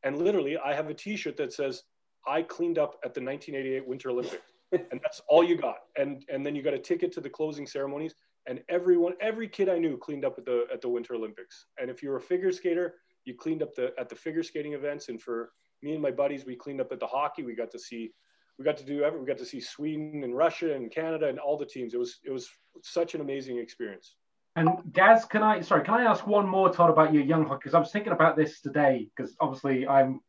And 0.04 0.16
literally, 0.18 0.56
I 0.56 0.72
have 0.72 0.88
a 0.88 0.94
t 0.94 1.16
shirt 1.16 1.36
that 1.36 1.52
says, 1.52 1.82
I 2.26 2.42
cleaned 2.42 2.78
up 2.78 2.94
at 3.04 3.12
the 3.12 3.20
1988 3.20 3.86
Winter 3.86 4.10
Olympics. 4.10 4.52
And 4.72 5.00
that's 5.02 5.20
all 5.28 5.44
you 5.44 5.56
got. 5.56 5.78
And, 5.96 6.24
and 6.28 6.44
then 6.44 6.54
you 6.56 6.62
got 6.62 6.74
a 6.74 6.78
ticket 6.78 7.12
to 7.12 7.20
the 7.20 7.30
closing 7.30 7.66
ceremonies. 7.66 8.14
And 8.48 8.60
everyone, 8.68 9.14
every 9.20 9.48
kid 9.48 9.68
I 9.68 9.78
knew 9.78 9.96
cleaned 9.96 10.24
up 10.24 10.38
at 10.38 10.44
the, 10.44 10.66
at 10.72 10.80
the 10.80 10.88
Winter 10.88 11.14
Olympics. 11.14 11.66
And 11.80 11.90
if 11.90 12.02
you 12.02 12.10
were 12.10 12.16
a 12.16 12.20
figure 12.20 12.52
skater, 12.52 12.94
you 13.24 13.34
cleaned 13.34 13.62
up 13.62 13.74
the, 13.74 13.92
at 13.98 14.08
the 14.08 14.14
figure 14.14 14.42
skating 14.42 14.74
events. 14.74 15.08
And 15.08 15.20
for 15.20 15.50
me 15.82 15.92
and 15.92 16.02
my 16.02 16.10
buddies, 16.10 16.46
we 16.46 16.56
cleaned 16.56 16.80
up 16.80 16.92
at 16.92 17.00
the 17.00 17.06
hockey. 17.06 17.42
We 17.42 17.54
got 17.54 17.70
to 17.72 17.78
see 17.78 18.12
we 18.58 18.64
got 18.64 18.76
to 18.78 18.84
do 18.84 19.02
every, 19.02 19.20
we 19.20 19.26
got 19.26 19.38
to 19.38 19.44
see 19.44 19.60
Sweden 19.60 20.22
and 20.24 20.34
Russia 20.34 20.74
and 20.74 20.90
Canada 20.90 21.28
and 21.28 21.38
all 21.38 21.58
the 21.58 21.66
teams. 21.66 21.92
It 21.94 21.98
was 21.98 22.18
it 22.24 22.30
was 22.30 22.48
such 22.82 23.14
an 23.14 23.20
amazing 23.20 23.58
experience. 23.58 24.16
And 24.54 24.70
Gaz, 24.92 25.26
can 25.26 25.42
I 25.42 25.60
sorry, 25.60 25.84
can 25.84 25.94
I 25.94 26.04
ask 26.04 26.26
one 26.26 26.48
more, 26.48 26.72
Todd, 26.72 26.90
about 26.90 27.12
your 27.12 27.22
young 27.22 27.44
hockey? 27.44 27.60
Because 27.64 27.74
I 27.74 27.78
was 27.78 27.90
thinking 27.90 28.12
about 28.12 28.36
this 28.36 28.60
today, 28.62 29.08
because 29.14 29.36
obviously 29.40 29.86
I'm 29.86 30.20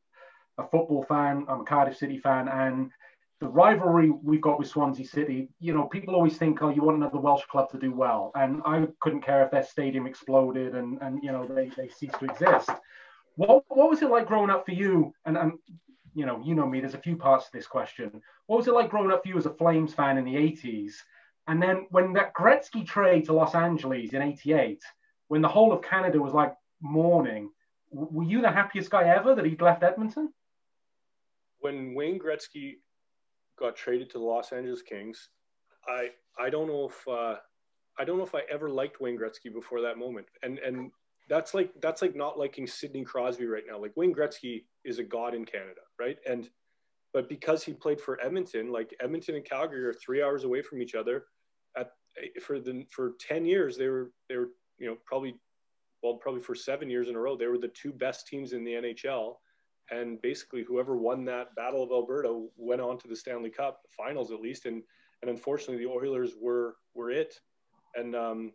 a 0.57 0.63
football 0.63 1.05
fan, 1.07 1.45
I'm 1.47 1.61
a 1.61 1.63
Cardiff 1.63 1.97
City 1.97 2.17
fan, 2.17 2.49
and 2.49 2.91
the 3.39 3.47
rivalry 3.47 4.09
we've 4.09 4.41
got 4.41 4.57
with 4.57 4.67
Swansea 4.67 5.05
City, 5.05 5.49
you 5.59 5.73
know, 5.73 5.85
people 5.85 6.15
always 6.15 6.37
think, 6.37 6.61
oh, 6.61 6.69
you 6.69 6.81
want 6.81 6.97
another 6.97 7.19
Welsh 7.19 7.45
club 7.45 7.69
to 7.71 7.77
do 7.77 7.93
well. 7.93 8.31
And 8.35 8.61
I 8.65 8.87
couldn't 8.99 9.21
care 9.21 9.43
if 9.43 9.51
their 9.51 9.63
stadium 9.63 10.07
exploded 10.07 10.73
and, 10.73 10.97
and 11.01 11.23
you 11.23 11.31
know, 11.31 11.45
they, 11.45 11.69
they 11.77 11.87
ceased 11.87 12.19
to 12.19 12.25
exist. 12.25 12.69
What, 13.35 13.63
what 13.67 13.91
was 13.91 14.01
it 14.01 14.09
like 14.09 14.25
growing 14.25 14.49
up 14.49 14.65
for 14.65 14.71
you? 14.71 15.13
And, 15.25 15.37
and, 15.37 15.53
you 16.15 16.25
know, 16.25 16.41
you 16.43 16.55
know 16.55 16.65
me, 16.65 16.79
there's 16.79 16.95
a 16.95 16.99
few 16.99 17.15
parts 17.15 17.45
to 17.45 17.51
this 17.53 17.67
question. 17.67 18.21
What 18.47 18.57
was 18.57 18.67
it 18.67 18.73
like 18.73 18.89
growing 18.89 19.11
up 19.11 19.21
for 19.21 19.29
you 19.29 19.37
as 19.37 19.45
a 19.45 19.53
Flames 19.53 19.93
fan 19.93 20.17
in 20.17 20.25
the 20.25 20.35
80s? 20.35 20.93
And 21.45 21.61
then 21.61 21.85
when 21.91 22.13
that 22.13 22.33
Gretzky 22.33 22.85
trade 22.85 23.25
to 23.25 23.33
Los 23.33 23.53
Angeles 23.53 24.13
in 24.13 24.23
88, 24.23 24.81
when 25.27 25.43
the 25.43 25.47
whole 25.47 25.71
of 25.71 25.83
Canada 25.83 26.19
was 26.19 26.33
like 26.33 26.53
mourning, 26.81 27.51
were 27.91 28.23
you 28.23 28.41
the 28.41 28.51
happiest 28.51 28.89
guy 28.89 29.03
ever 29.03 29.35
that 29.35 29.45
he'd 29.45 29.61
left 29.61 29.83
Edmonton? 29.83 30.33
When 31.59 31.93
Wayne 31.93 32.19
Gretzky 32.19 32.77
got 33.59 33.75
traded 33.75 34.09
to 34.11 34.19
the 34.19 34.23
Los 34.23 34.51
Angeles 34.51 34.81
Kings, 34.81 35.29
I 35.87 36.09
I 36.39 36.49
don't 36.49 36.67
know 36.67 36.89
if 36.89 37.07
uh, 37.07 37.35
I 37.99 38.05
don't 38.05 38.17
know 38.17 38.25
if 38.25 38.35
I 38.35 38.41
ever 38.49 38.69
liked 38.69 39.01
Wayne 39.01 39.17
Gretzky 39.17 39.53
before 39.53 39.81
that 39.81 39.97
moment. 39.97 40.27
And 40.43 40.59
and 40.59 40.91
that's 41.29 41.53
like 41.53 41.71
that's 41.81 42.01
like 42.01 42.15
not 42.15 42.37
liking 42.37 42.67
Sidney 42.67 43.03
Crosby 43.03 43.45
right 43.45 43.63
now. 43.69 43.79
Like 43.79 43.93
Wayne 43.95 44.13
Gretzky 44.13 44.63
is 44.85 44.99
a 44.99 45.03
god 45.03 45.33
in 45.33 45.45
Canada, 45.45 45.81
right? 45.99 46.17
And 46.27 46.49
but 47.13 47.29
because 47.29 47.63
he 47.63 47.73
played 47.73 47.99
for 47.99 48.21
Edmonton, 48.23 48.71
like 48.71 48.95
Edmonton 49.01 49.35
and 49.35 49.45
Calgary 49.45 49.83
are 49.85 49.93
three 49.93 50.21
hours 50.21 50.43
away 50.43 50.61
from 50.61 50.81
each 50.81 50.95
other. 50.95 51.25
At 51.77 51.91
for 52.41 52.59
the 52.59 52.85
for 52.91 53.13
ten 53.19 53.45
years, 53.45 53.77
they 53.77 53.87
were 53.87 54.11
they 54.29 54.37
were 54.37 54.49
you 54.77 54.87
know 54.87 54.97
probably 55.05 55.35
well 56.03 56.15
probably 56.15 56.41
for 56.41 56.55
seven 56.55 56.89
years 56.89 57.09
in 57.09 57.15
a 57.15 57.19
row 57.19 57.35
they 57.35 57.47
were 57.47 57.57
the 57.57 57.69
two 57.69 57.91
best 57.91 58.27
teams 58.27 58.53
in 58.53 58.63
the 58.63 58.73
NHL. 58.73 59.35
And 59.89 60.21
basically, 60.21 60.63
whoever 60.63 60.97
won 60.97 61.23
that 61.25 61.55
Battle 61.55 61.83
of 61.83 61.91
Alberta 61.91 62.47
went 62.57 62.81
on 62.81 62.97
to 62.99 63.07
the 63.07 63.15
Stanley 63.15 63.49
Cup 63.49 63.81
finals 63.95 64.31
at 64.31 64.41
least. 64.41 64.65
And 64.65 64.83
and 65.21 65.31
unfortunately, 65.31 65.77
the 65.77 65.89
Oilers 65.89 66.33
were 66.39 66.75
were 66.93 67.09
it. 67.09 67.39
And 67.95 68.15
um, 68.15 68.51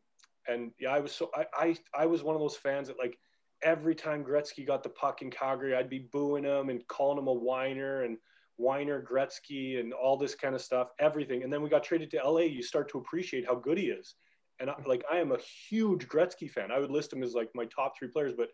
and 0.49 0.73
yeah, 0.79 0.91
I 0.91 1.01
was 1.01 1.13
so 1.13 1.31
I, 1.35 1.47
I 1.55 1.77
I 1.95 2.07
was 2.07 2.23
one 2.23 2.35
of 2.35 2.41
those 2.41 2.57
fans 2.57 2.89
that 2.89 2.99
like 2.99 3.19
every 3.63 3.95
time 3.95 4.25
Gretzky 4.25 4.67
got 4.67 4.83
the 4.83 4.89
puck 4.89 5.23
in 5.23 5.31
Calgary, 5.31 5.75
I'd 5.75 5.91
be 5.91 6.09
booing 6.13 6.45
him 6.45 6.69
and 6.69 6.87
calling 6.89 7.19
him 7.19 7.29
a 7.29 7.33
whiner 7.33 8.03
and 8.03 8.19
whiner 8.57 9.03
Gretzky 9.03 9.81
and 9.81 9.93
all 9.93 10.17
this 10.17 10.35
kind 10.35 10.55
of 10.55 10.61
stuff, 10.61 10.89
everything. 10.99 11.43
And 11.43 11.53
then 11.53 11.63
we 11.63 11.69
got 11.69 11.83
traded 11.83 12.11
to 12.13 12.23
LA. 12.23 12.41
You 12.41 12.63
start 12.63 12.91
to 12.91 12.99
appreciate 12.99 13.47
how 13.47 13.55
good 13.55 13.79
he 13.79 13.87
is. 13.87 14.15
And 14.61 14.71
I, 14.71 14.75
like 14.87 15.05
I 15.11 15.19
am 15.19 15.33
a 15.33 15.39
huge 15.69 16.07
Gretzky 16.09 16.51
fan. 16.51 16.71
I 16.71 16.79
would 16.79 16.91
list 16.91 17.13
him 17.13 17.23
as 17.23 17.35
like 17.35 17.51
my 17.55 17.65
top 17.67 17.99
three 17.99 18.09
players, 18.09 18.35
but 18.37 18.51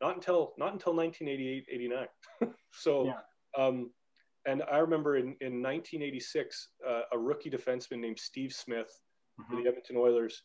not 0.00 0.14
until 0.14 0.54
not 0.58 0.72
until 0.72 0.94
1988, 0.94 1.66
89. 1.70 2.06
so, 2.72 3.06
yeah. 3.06 3.64
um, 3.64 3.90
and 4.46 4.62
I 4.70 4.78
remember 4.78 5.16
in, 5.16 5.36
in 5.40 5.62
1986, 5.62 6.68
uh, 6.88 7.00
a 7.12 7.18
rookie 7.18 7.50
defenseman 7.50 7.98
named 7.98 8.18
Steve 8.18 8.52
Smith 8.52 9.00
mm-hmm. 9.40 9.50
for 9.50 9.62
the 9.62 9.68
Edmonton 9.68 9.96
Oilers 9.96 10.42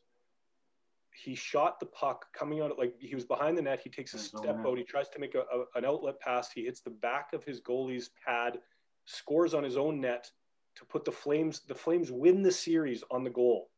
he 1.16 1.36
shot 1.36 1.80
the 1.80 1.86
puck 1.88 2.26
coming 2.34 2.62
out 2.62 2.78
like 2.78 2.96
he 3.00 3.16
was 3.16 3.26
behind 3.26 3.58
the 3.58 3.62
net. 3.62 3.80
He 3.84 3.90
takes 3.90 4.14
a 4.14 4.20
step 4.20 4.58
out. 4.66 4.78
He 4.78 4.84
tries 4.84 5.10
to 5.10 5.20
make 5.20 5.36
a, 5.36 5.42
a, 5.42 5.66
an 5.76 5.86
outlet 5.86 6.20
pass. 6.20 6.52
He 6.52 6.66
hits 6.66 6.82
the 6.82 6.90
back 6.90 7.34
of 7.34 7.44
his 7.44 7.62
goalie's 7.62 8.10
pad, 8.26 8.60
scores 9.06 9.54
on 9.54 9.64
his 9.64 9.78
own 9.78 10.02
net 10.02 10.30
to 10.76 10.86
put 10.86 11.06
the 11.06 11.12
Flames. 11.12 11.62
The 11.68 11.76
Flames 11.76 12.12
win 12.12 12.42
the 12.42 12.52
series 12.52 13.04
on 13.12 13.24
the 13.24 13.30
goal, 13.30 13.70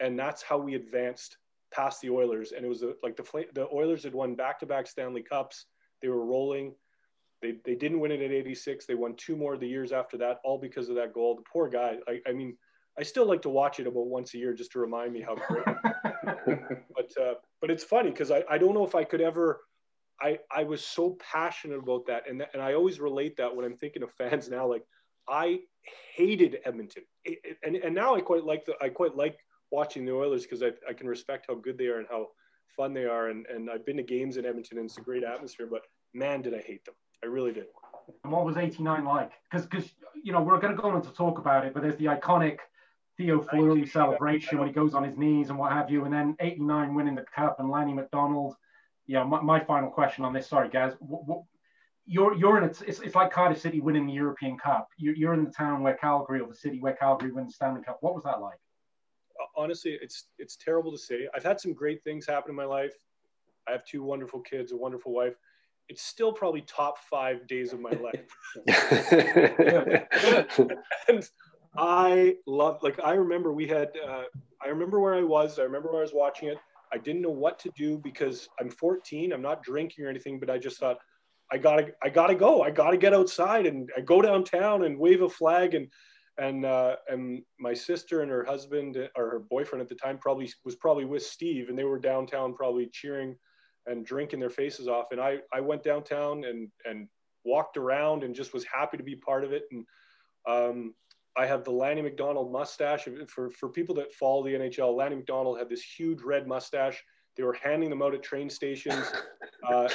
and 0.00 0.18
that's 0.18 0.42
how 0.42 0.58
we 0.58 0.74
advanced 0.74 1.36
past 1.72 2.00
the 2.00 2.10
Oilers. 2.10 2.52
And 2.52 2.64
it 2.64 2.68
was 2.68 2.82
a, 2.82 2.94
like 3.02 3.16
the 3.16 3.46
the 3.54 3.68
Oilers 3.72 4.04
had 4.04 4.14
won 4.14 4.34
back 4.34 4.58
to 4.60 4.66
back 4.66 4.86
Stanley 4.86 5.22
Cups. 5.22 5.66
They 6.02 6.08
were 6.08 6.24
rolling. 6.24 6.74
They, 7.42 7.56
they 7.64 7.74
didn't 7.74 8.00
win 8.00 8.12
it 8.12 8.20
at 8.20 8.32
86. 8.32 8.84
They 8.84 8.94
won 8.94 9.14
two 9.16 9.34
more 9.34 9.56
the 9.56 9.66
years 9.66 9.92
after 9.92 10.18
that, 10.18 10.40
all 10.44 10.58
because 10.58 10.90
of 10.90 10.96
that 10.96 11.14
goal. 11.14 11.36
The 11.36 11.42
poor 11.50 11.68
guy. 11.68 11.96
I, 12.06 12.20
I 12.28 12.32
mean, 12.32 12.56
I 12.98 13.02
still 13.02 13.26
like 13.26 13.42
to 13.42 13.48
watch 13.48 13.80
it 13.80 13.86
about 13.86 14.06
once 14.06 14.34
a 14.34 14.38
year 14.38 14.52
just 14.52 14.72
to 14.72 14.78
remind 14.78 15.12
me 15.12 15.22
how 15.22 15.36
great. 15.36 15.64
but 16.24 17.10
uh, 17.20 17.34
but 17.60 17.70
it's 17.70 17.84
funny 17.84 18.10
because 18.10 18.30
I, 18.30 18.44
I 18.48 18.58
don't 18.58 18.74
know 18.74 18.84
if 18.84 18.94
I 18.94 19.04
could 19.04 19.20
ever. 19.20 19.60
I 20.20 20.38
I 20.54 20.64
was 20.64 20.84
so 20.84 21.16
passionate 21.32 21.78
about 21.78 22.06
that, 22.08 22.28
and 22.28 22.44
and 22.52 22.60
I 22.60 22.74
always 22.74 23.00
relate 23.00 23.38
that 23.38 23.54
when 23.54 23.64
I'm 23.64 23.76
thinking 23.76 24.02
of 24.02 24.12
fans 24.12 24.50
now. 24.50 24.66
Like 24.66 24.84
I 25.26 25.60
hated 26.14 26.58
Edmonton, 26.66 27.04
it, 27.24 27.38
it, 27.42 27.56
and 27.62 27.76
and 27.76 27.94
now 27.94 28.14
I 28.14 28.20
quite 28.20 28.44
like 28.44 28.66
the 28.66 28.74
I 28.82 28.90
quite 28.90 29.16
like 29.16 29.38
watching 29.70 30.04
the 30.04 30.12
Oilers 30.12 30.42
because 30.42 30.62
I 30.62 30.72
I 30.88 30.92
can 30.92 31.06
respect 31.06 31.46
how 31.48 31.54
good 31.54 31.78
they 31.78 31.86
are 31.86 31.98
and 31.98 32.08
how 32.10 32.28
fun 32.76 32.94
they 32.94 33.04
are, 33.04 33.28
and 33.28 33.46
and 33.46 33.70
I've 33.70 33.86
been 33.86 33.96
to 33.96 34.02
games 34.02 34.36
in 34.36 34.46
Edmonton 34.46 34.78
and 34.78 34.86
it's 34.86 34.98
a 34.98 35.02
great 35.02 35.24
atmosphere. 35.24 35.68
But 35.70 35.82
man, 36.14 36.42
did 36.42 36.54
I 36.54 36.60
hate 36.60 36.84
them! 36.84 36.94
I 37.22 37.26
really 37.26 37.52
did. 37.52 37.66
And 38.24 38.32
what 38.32 38.44
was 38.44 38.56
'89 38.56 39.04
like? 39.04 39.32
Because 39.50 39.66
because 39.66 39.90
you 40.22 40.32
know 40.32 40.40
we're 40.40 40.58
going 40.60 40.74
to 40.74 40.80
go 40.80 40.88
on 40.88 41.02
to 41.02 41.10
talk 41.10 41.38
about 41.38 41.64
it, 41.64 41.74
but 41.74 41.82
there's 41.82 41.96
the 41.96 42.06
iconic 42.06 42.58
Theo 43.16 43.42
Fleury 43.42 43.86
celebration 43.86 44.58
when 44.58 44.68
he 44.68 44.74
goes 44.74 44.94
on 44.94 45.04
his 45.04 45.16
knees 45.16 45.50
and 45.50 45.58
what 45.58 45.72
have 45.72 45.90
you, 45.90 46.04
and 46.04 46.12
then 46.12 46.36
89 46.40 46.94
winning 46.94 47.14
the 47.14 47.24
cup 47.34 47.60
and 47.60 47.70
Lanny 47.70 47.92
McDonald. 47.92 48.54
Yeah, 49.06 49.24
my, 49.24 49.40
my 49.40 49.60
final 49.60 49.90
question 49.90 50.24
on 50.24 50.32
this. 50.32 50.46
Sorry, 50.46 50.68
guys. 50.68 50.94
What, 51.00 51.26
what, 51.26 51.42
you're 52.06 52.34
you're 52.34 52.58
in 52.58 52.64
it's, 52.64 52.80
it's, 52.82 53.00
it's 53.00 53.14
like 53.14 53.30
Cardiff 53.30 53.60
City 53.60 53.80
winning 53.80 54.06
the 54.06 54.12
European 54.12 54.56
Cup. 54.56 54.88
You're, 54.96 55.14
you're 55.14 55.34
in 55.34 55.44
the 55.44 55.50
town 55.50 55.82
where 55.82 55.94
Calgary 55.94 56.40
or 56.40 56.48
the 56.48 56.54
city 56.54 56.80
where 56.80 56.94
Calgary 56.94 57.30
wins 57.30 57.48
the 57.48 57.54
Stanley 57.54 57.82
Cup. 57.82 57.98
What 58.00 58.14
was 58.14 58.24
that 58.24 58.40
like? 58.40 58.58
Honestly, 59.56 59.98
it's 60.00 60.26
it's 60.38 60.56
terrible 60.56 60.92
to 60.92 60.98
say. 60.98 61.28
I've 61.34 61.44
had 61.44 61.60
some 61.60 61.72
great 61.72 62.02
things 62.02 62.26
happen 62.26 62.50
in 62.50 62.56
my 62.56 62.64
life. 62.64 62.94
I 63.68 63.72
have 63.72 63.84
two 63.84 64.02
wonderful 64.02 64.40
kids, 64.40 64.72
a 64.72 64.76
wonderful 64.76 65.12
wife. 65.12 65.34
It's 65.88 66.02
still 66.02 66.32
probably 66.32 66.62
top 66.62 66.98
five 66.98 67.46
days 67.46 67.72
of 67.72 67.80
my 67.80 67.90
life. 67.90 68.36
and 71.08 71.28
I 71.76 72.36
love 72.46 72.82
like 72.82 73.00
I 73.02 73.14
remember 73.14 73.52
we 73.52 73.66
had 73.66 73.90
uh, 74.06 74.24
I 74.62 74.68
remember 74.68 75.00
where 75.00 75.14
I 75.14 75.22
was. 75.22 75.58
I 75.58 75.62
remember 75.62 75.96
I 75.96 76.00
was 76.00 76.14
watching 76.14 76.48
it. 76.48 76.58
I 76.92 76.98
didn't 76.98 77.22
know 77.22 77.30
what 77.30 77.58
to 77.60 77.70
do 77.76 77.98
because 77.98 78.48
I'm 78.58 78.70
14. 78.70 79.32
I'm 79.32 79.42
not 79.42 79.62
drinking 79.62 80.04
or 80.04 80.08
anything, 80.08 80.40
but 80.40 80.50
I 80.50 80.58
just 80.58 80.78
thought 80.78 80.98
I 81.52 81.58
gotta 81.58 81.92
I 82.02 82.08
gotta 82.08 82.34
go. 82.34 82.62
I 82.62 82.70
gotta 82.70 82.96
get 82.96 83.14
outside 83.14 83.66
and 83.66 83.90
I 83.96 84.00
go 84.00 84.22
downtown 84.22 84.84
and 84.84 84.98
wave 84.98 85.22
a 85.22 85.28
flag 85.28 85.74
and 85.74 85.88
and 86.40 86.64
uh, 86.64 86.96
and 87.08 87.42
my 87.58 87.74
sister 87.74 88.22
and 88.22 88.30
her 88.30 88.44
husband 88.44 88.96
or 89.16 89.30
her 89.30 89.38
boyfriend 89.38 89.82
at 89.82 89.88
the 89.88 89.94
time 89.94 90.18
probably 90.18 90.50
was 90.64 90.76
probably 90.76 91.04
with 91.04 91.22
Steve 91.22 91.68
and 91.68 91.78
they 91.78 91.84
were 91.84 91.98
downtown 91.98 92.54
probably 92.54 92.88
cheering 92.92 93.36
and 93.86 94.04
drinking 94.04 94.40
their 94.40 94.50
faces 94.50 94.88
off 94.88 95.06
and 95.12 95.20
I 95.20 95.38
I 95.52 95.60
went 95.60 95.84
downtown 95.84 96.44
and 96.44 96.68
and 96.84 97.08
walked 97.44 97.76
around 97.76 98.24
and 98.24 98.34
just 98.34 98.52
was 98.52 98.64
happy 98.64 98.96
to 98.96 99.02
be 99.02 99.16
part 99.16 99.44
of 99.44 99.52
it 99.52 99.64
and 99.70 99.84
um, 100.48 100.94
I 101.36 101.46
have 101.46 101.64
the 101.64 101.70
Lanny 101.70 102.02
McDonald 102.02 102.52
mustache. 102.52 103.08
For, 103.28 103.50
for 103.50 103.68
people 103.68 103.94
that 103.96 104.12
follow 104.12 104.42
the 104.44 104.54
NHL, 104.54 104.96
Lanny 104.96 105.16
McDonald 105.16 105.58
had 105.58 105.68
this 105.68 105.82
huge 105.82 106.22
red 106.22 106.46
mustache. 106.46 107.02
They 107.36 107.44
were 107.44 107.56
handing 107.62 107.90
them 107.90 108.02
out 108.02 108.14
at 108.14 108.22
train 108.22 108.50
stations. 108.50 109.12
Uh, 109.68 109.86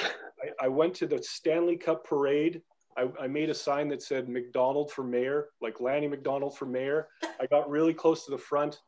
I, 0.44 0.66
I, 0.66 0.68
went 0.68 0.94
to 0.98 1.08
the 1.08 1.18
Stanley 1.24 1.76
Cup 1.76 2.06
parade. 2.06 2.62
I, 2.98 3.10
I, 3.20 3.28
made 3.28 3.50
a 3.50 3.54
sign 3.54 3.90
that 3.90 4.02
said 4.02 4.30
McDonald 4.30 4.92
for 4.92 5.04
mayor, 5.04 5.50
like 5.62 5.82
Lanny 5.82 6.08
McDonald 6.08 6.58
for 6.58 6.66
mayor. 6.66 7.08
I 7.42 7.46
got 7.48 7.70
really 7.70 7.94
close 7.94 8.26
to 8.26 8.32
the 8.32 8.38
front. 8.38 8.80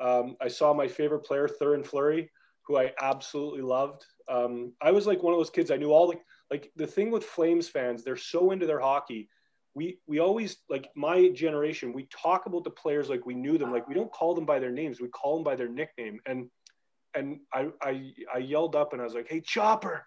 Um, 0.00 0.36
I 0.40 0.48
saw 0.48 0.74
my 0.74 0.86
favorite 0.88 1.24
player, 1.24 1.48
Theoren 1.48 1.86
Fleury, 1.86 2.30
who 2.66 2.76
I 2.76 2.92
absolutely 3.00 3.62
loved. 3.62 4.04
Um, 4.28 4.72
I 4.82 4.90
was 4.90 5.06
like 5.06 5.22
one 5.22 5.32
of 5.32 5.38
those 5.38 5.50
kids. 5.50 5.70
I 5.70 5.76
knew 5.76 5.92
all 5.92 6.08
the 6.08 6.18
like 6.50 6.70
the 6.76 6.86
thing 6.86 7.10
with 7.10 7.24
Flames 7.24 7.68
fans. 7.68 8.04
They're 8.04 8.16
so 8.16 8.50
into 8.50 8.66
their 8.66 8.80
hockey 8.80 9.28
we 9.74 9.98
we 10.06 10.20
always 10.20 10.58
like 10.68 10.88
my 10.94 11.28
generation 11.30 11.92
we 11.92 12.06
talk 12.06 12.46
about 12.46 12.64
the 12.64 12.70
players 12.70 13.08
like 13.08 13.26
we 13.26 13.34
knew 13.34 13.58
them 13.58 13.72
like 13.72 13.88
we 13.88 13.94
don't 13.94 14.12
call 14.12 14.34
them 14.34 14.46
by 14.46 14.58
their 14.58 14.70
names 14.70 15.00
we 15.00 15.08
call 15.08 15.34
them 15.34 15.44
by 15.44 15.56
their 15.56 15.68
nickname 15.68 16.20
and 16.26 16.48
and 17.14 17.40
i 17.52 17.68
i, 17.82 18.12
I 18.32 18.38
yelled 18.38 18.76
up 18.76 18.92
and 18.92 19.02
i 19.02 19.04
was 19.04 19.14
like 19.14 19.28
hey 19.28 19.40
chopper 19.40 20.06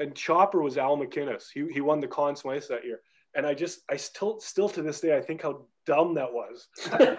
and 0.00 0.14
chopper 0.14 0.62
was 0.62 0.78
al 0.78 0.96
MacInnis 0.96 1.44
he, 1.52 1.66
he 1.72 1.80
won 1.80 2.00
the 2.00 2.08
Conn 2.08 2.36
Smythe 2.36 2.64
that 2.68 2.84
year. 2.84 3.00
And 3.36 3.46
i 3.46 3.54
just 3.54 3.80
i 3.90 3.96
still 3.96 4.40
still 4.40 4.68
to 4.70 4.82
this 4.82 5.00
day 5.00 5.16
i 5.16 5.20
think 5.20 5.42
how 5.42 5.66
dumb 5.86 6.14
that 6.14 6.32
was. 6.32 6.68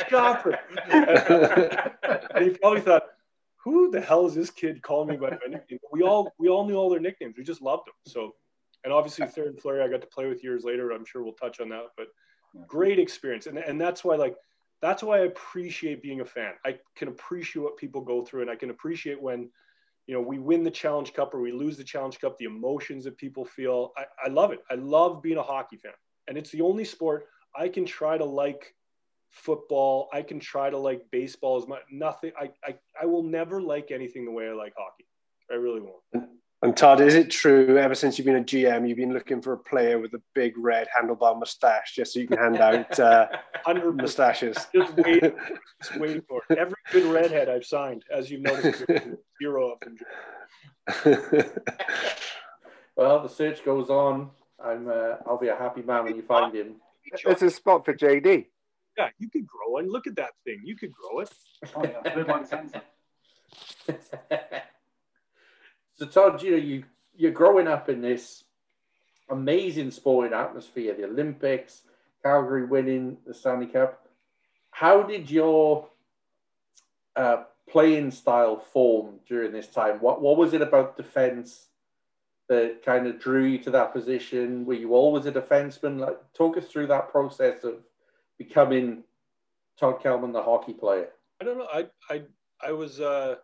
Chopper. 0.08 0.58
And 0.90 2.44
he 2.44 2.50
probably 2.58 2.80
thought 2.80 3.04
who 3.62 3.90
the 3.90 4.00
hell 4.00 4.26
is 4.26 4.34
this 4.34 4.50
kid 4.50 4.82
calling 4.82 5.08
me 5.08 5.16
by 5.16 5.30
my 5.30 5.38
nickname 5.48 5.78
we 5.92 6.02
all 6.02 6.32
we 6.38 6.48
all 6.48 6.66
knew 6.66 6.76
all 6.76 6.90
their 6.90 7.00
nicknames. 7.00 7.36
We 7.36 7.44
just 7.44 7.62
loved 7.62 7.86
them. 7.86 7.94
So 8.06 8.34
and 8.84 8.92
obviously 8.92 9.26
Theoren 9.26 9.60
Fleury 9.60 9.82
I 9.82 9.88
got 9.88 10.00
to 10.00 10.06
play 10.06 10.26
with 10.26 10.42
years 10.42 10.64
later. 10.64 10.90
I'm 10.90 11.04
sure 11.04 11.22
we'll 11.22 11.32
touch 11.34 11.60
on 11.60 11.68
that, 11.70 11.86
but 11.96 12.08
great 12.66 12.98
experience, 12.98 13.46
and 13.46 13.58
and 13.58 13.80
that's 13.80 14.04
why 14.04 14.16
like 14.16 14.36
that's 14.80 15.02
why 15.02 15.18
I 15.18 15.24
appreciate 15.24 16.02
being 16.02 16.20
a 16.20 16.24
fan. 16.24 16.54
I 16.64 16.78
can 16.96 17.08
appreciate 17.08 17.62
what 17.62 17.76
people 17.76 18.00
go 18.00 18.24
through, 18.24 18.42
and 18.42 18.50
I 18.50 18.56
can 18.56 18.70
appreciate 18.70 19.20
when 19.20 19.50
you 20.10 20.16
know 20.16 20.22
we 20.22 20.40
win 20.40 20.64
the 20.64 20.70
Challenge 20.72 21.12
Cup 21.12 21.32
or 21.34 21.40
we 21.40 21.52
lose 21.52 21.76
the 21.76 21.84
Challenge 21.84 22.18
Cup, 22.18 22.36
the 22.36 22.46
emotions 22.46 23.04
that 23.04 23.16
people 23.16 23.44
feel. 23.44 23.92
I, 23.96 24.06
I 24.24 24.28
love 24.28 24.50
it. 24.50 24.58
I 24.68 24.74
love 24.74 25.22
being 25.22 25.38
a 25.38 25.42
hockey 25.42 25.76
fan, 25.76 25.92
and 26.26 26.36
it's 26.36 26.50
the 26.50 26.62
only 26.62 26.84
sport 26.84 27.28
I 27.56 27.68
can 27.68 27.84
try 27.84 28.18
to 28.18 28.24
like 28.24 28.74
football. 29.30 30.08
I 30.12 30.22
can 30.22 30.40
try 30.40 30.68
to 30.68 30.76
like 30.76 31.02
baseball 31.12 31.58
as 31.58 31.68
much. 31.68 31.82
Nothing. 31.92 32.32
I, 32.36 32.50
I 32.64 32.74
I 33.00 33.06
will 33.06 33.22
never 33.22 33.62
like 33.62 33.92
anything 33.92 34.24
the 34.24 34.32
way 34.32 34.48
I 34.48 34.52
like 34.52 34.72
hockey. 34.76 35.06
I 35.48 35.54
really 35.54 35.80
won't. 35.80 36.28
And 36.62 36.76
Todd, 36.76 37.00
is 37.00 37.14
it 37.14 37.30
true 37.30 37.78
ever 37.78 37.94
since 37.94 38.18
you've 38.18 38.26
been 38.26 38.36
a 38.36 38.42
GM, 38.42 38.86
you've 38.86 38.98
been 38.98 39.14
looking 39.14 39.40
for 39.40 39.54
a 39.54 39.58
player 39.58 39.98
with 39.98 40.12
a 40.12 40.20
big 40.34 40.58
red 40.58 40.88
handlebar 40.88 41.38
mustache 41.38 41.94
just 41.94 42.12
so 42.12 42.20
you 42.20 42.28
can 42.28 42.36
hand 42.36 42.56
out 42.60 43.00
uh, 43.00 43.28
100 43.64 43.96
mustaches? 43.96 44.58
Just 44.74 44.94
waiting, 44.94 45.32
just 45.82 45.98
waiting 45.98 46.22
for 46.28 46.42
it. 46.50 46.58
Every 46.58 46.76
good 46.92 47.10
redhead 47.10 47.48
I've 47.48 47.64
signed, 47.64 48.04
as 48.14 48.30
you've 48.30 48.42
noticed, 48.42 48.84
zero 49.40 49.72
of 49.72 49.80
them. 49.80 49.96
well, 52.94 53.22
the 53.22 53.28
search 53.28 53.64
goes 53.64 53.88
on. 53.88 54.30
I'm. 54.62 54.88
Uh, 54.88 55.16
I'll 55.26 55.38
be 55.38 55.48
a 55.48 55.56
happy 55.56 55.80
man 55.80 56.04
when 56.04 56.16
you 56.16 56.22
find 56.22 56.54
him. 56.54 56.76
It's 57.24 57.40
a 57.40 57.50
spot 57.50 57.86
for 57.86 57.94
JD. 57.94 58.46
Yeah, 58.98 59.08
you 59.18 59.30
could 59.30 59.46
grow 59.46 59.78
and 59.78 59.90
look 59.90 60.06
at 60.06 60.16
that 60.16 60.32
thing. 60.44 60.60
You 60.64 60.76
could 60.76 60.92
grow 60.92 61.20
it. 61.20 61.30
Oh, 61.74 61.84
yeah. 64.30 64.60
So 66.00 66.06
Todd, 66.06 66.42
you 66.42 66.52
know, 66.52 66.56
you 66.56 66.84
you're 67.14 67.30
growing 67.30 67.68
up 67.68 67.90
in 67.90 68.00
this 68.00 68.44
amazing 69.28 69.90
sporting 69.90 70.32
atmosphere, 70.32 70.94
the 70.94 71.04
Olympics, 71.04 71.82
Calgary 72.22 72.64
winning 72.64 73.18
the 73.26 73.34
Stanley 73.34 73.66
Cup. 73.66 74.08
How 74.70 75.02
did 75.02 75.30
your 75.30 75.88
uh, 77.16 77.42
playing 77.68 78.12
style 78.12 78.56
form 78.56 79.20
during 79.28 79.52
this 79.52 79.66
time? 79.66 79.98
What 80.00 80.22
what 80.22 80.38
was 80.38 80.54
it 80.54 80.62
about 80.62 80.96
defense 80.96 81.66
that 82.48 82.82
kind 82.82 83.06
of 83.06 83.20
drew 83.20 83.44
you 83.44 83.58
to 83.58 83.70
that 83.72 83.92
position? 83.92 84.64
Were 84.64 84.72
you 84.72 84.94
always 84.94 85.26
a 85.26 85.32
defenseman? 85.32 85.98
Like, 86.00 86.16
talk 86.32 86.56
us 86.56 86.66
through 86.66 86.86
that 86.86 87.10
process 87.10 87.62
of 87.62 87.74
becoming 88.38 89.04
Todd 89.78 90.02
Kelman, 90.02 90.32
the 90.32 90.42
hockey 90.42 90.72
player. 90.72 91.10
I 91.42 91.44
don't 91.44 91.58
know. 91.58 91.68
I 91.70 91.88
I 92.08 92.22
I 92.66 92.72
was. 92.72 93.00
Uh, 93.00 93.36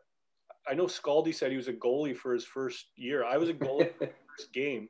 I 0.69 0.75
know 0.75 0.87
Scaldy 0.87 1.35
said 1.35 1.51
he 1.51 1.57
was 1.57 1.69
a 1.69 1.73
goalie 1.73 2.17
for 2.17 2.33
his 2.33 2.45
first 2.45 2.87
year. 2.97 3.25
I 3.25 3.37
was 3.37 3.49
a 3.49 3.55
goalie 3.55 3.93
for 3.93 4.07
the 4.07 4.13
first 4.37 4.53
game, 4.53 4.89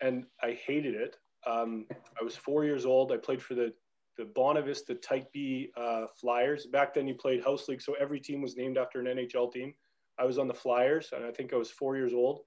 and 0.00 0.24
I 0.42 0.52
hated 0.52 0.94
it. 0.94 1.16
Um, 1.46 1.86
I 2.20 2.24
was 2.24 2.36
four 2.36 2.64
years 2.64 2.84
old. 2.84 3.12
I 3.12 3.16
played 3.16 3.42
for 3.42 3.54
the 3.54 3.72
the 4.18 4.24
Bonavista 4.24 5.00
Type 5.00 5.32
B 5.32 5.70
uh, 5.76 6.06
Flyers. 6.20 6.66
Back 6.66 6.92
then, 6.92 7.06
you 7.06 7.14
played 7.14 7.42
house 7.42 7.68
league, 7.68 7.80
so 7.80 7.94
every 7.94 8.20
team 8.20 8.42
was 8.42 8.56
named 8.56 8.76
after 8.76 9.00
an 9.00 9.06
NHL 9.06 9.52
team. 9.52 9.72
I 10.18 10.24
was 10.24 10.38
on 10.38 10.48
the 10.48 10.54
Flyers, 10.54 11.10
and 11.14 11.24
I 11.24 11.30
think 11.30 11.52
I 11.52 11.56
was 11.56 11.70
four 11.70 11.96
years 11.96 12.12
old. 12.12 12.40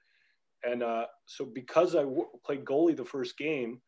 And 0.63 0.83
uh, 0.83 1.05
so, 1.25 1.45
because 1.45 1.95
I 1.95 2.03
w- 2.03 2.27
played 2.45 2.65
goalie 2.65 2.95
the 2.95 3.05
first 3.05 3.37
game, 3.37 3.81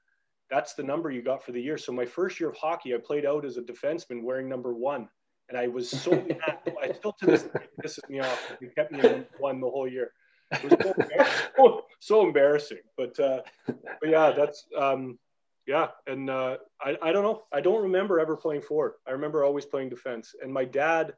that's 0.49 0.73
the 0.73 0.83
number 0.83 1.11
you 1.11 1.21
got 1.21 1.43
for 1.43 1.51
the 1.51 1.61
year. 1.61 1.77
So, 1.77 1.91
my 1.91 2.05
first 2.05 2.39
year 2.39 2.49
of 2.49 2.55
hockey, 2.55 2.95
I 2.95 2.97
played 2.97 3.25
out 3.25 3.45
as 3.45 3.57
a 3.57 3.61
defenseman 3.61 4.23
wearing 4.23 4.47
number 4.47 4.73
one. 4.73 5.09
And 5.53 5.61
I 5.61 5.67
was 5.67 5.87
so 5.87 6.11
mad. 6.11 6.57
I 6.81 6.91
still 6.93 7.13
to 7.19 7.27
this 7.27 7.43
day 7.43 7.59
pisses 7.79 8.09
me 8.09 8.21
off. 8.21 8.55
He 8.59 8.65
kept 8.67 8.91
me 8.91 9.01
in 9.01 9.23
one 9.37 9.61
the 9.61 9.69
whole 9.69 9.87
year. 9.87 10.11
It 10.51 10.63
was 10.63 10.79
so 10.81 10.93
embarrassing. 10.97 11.81
so 11.99 12.25
embarrassing. 12.25 12.77
But, 12.97 13.19
uh, 13.19 13.41
but 13.67 14.09
yeah, 14.09 14.31
that's 14.31 14.65
um, 14.75 15.19
yeah, 15.67 15.89
and 16.07 16.27
uh, 16.31 16.57
I 16.81 16.97
I 17.03 17.11
don't 17.11 17.21
know. 17.21 17.43
I 17.51 17.61
don't 17.61 17.83
remember 17.83 18.19
ever 18.19 18.35
playing 18.35 18.63
forward. 18.63 18.93
I 19.07 19.11
remember 19.11 19.43
always 19.43 19.63
playing 19.63 19.89
defense. 19.89 20.33
And 20.41 20.51
my 20.51 20.65
dad, 20.65 21.13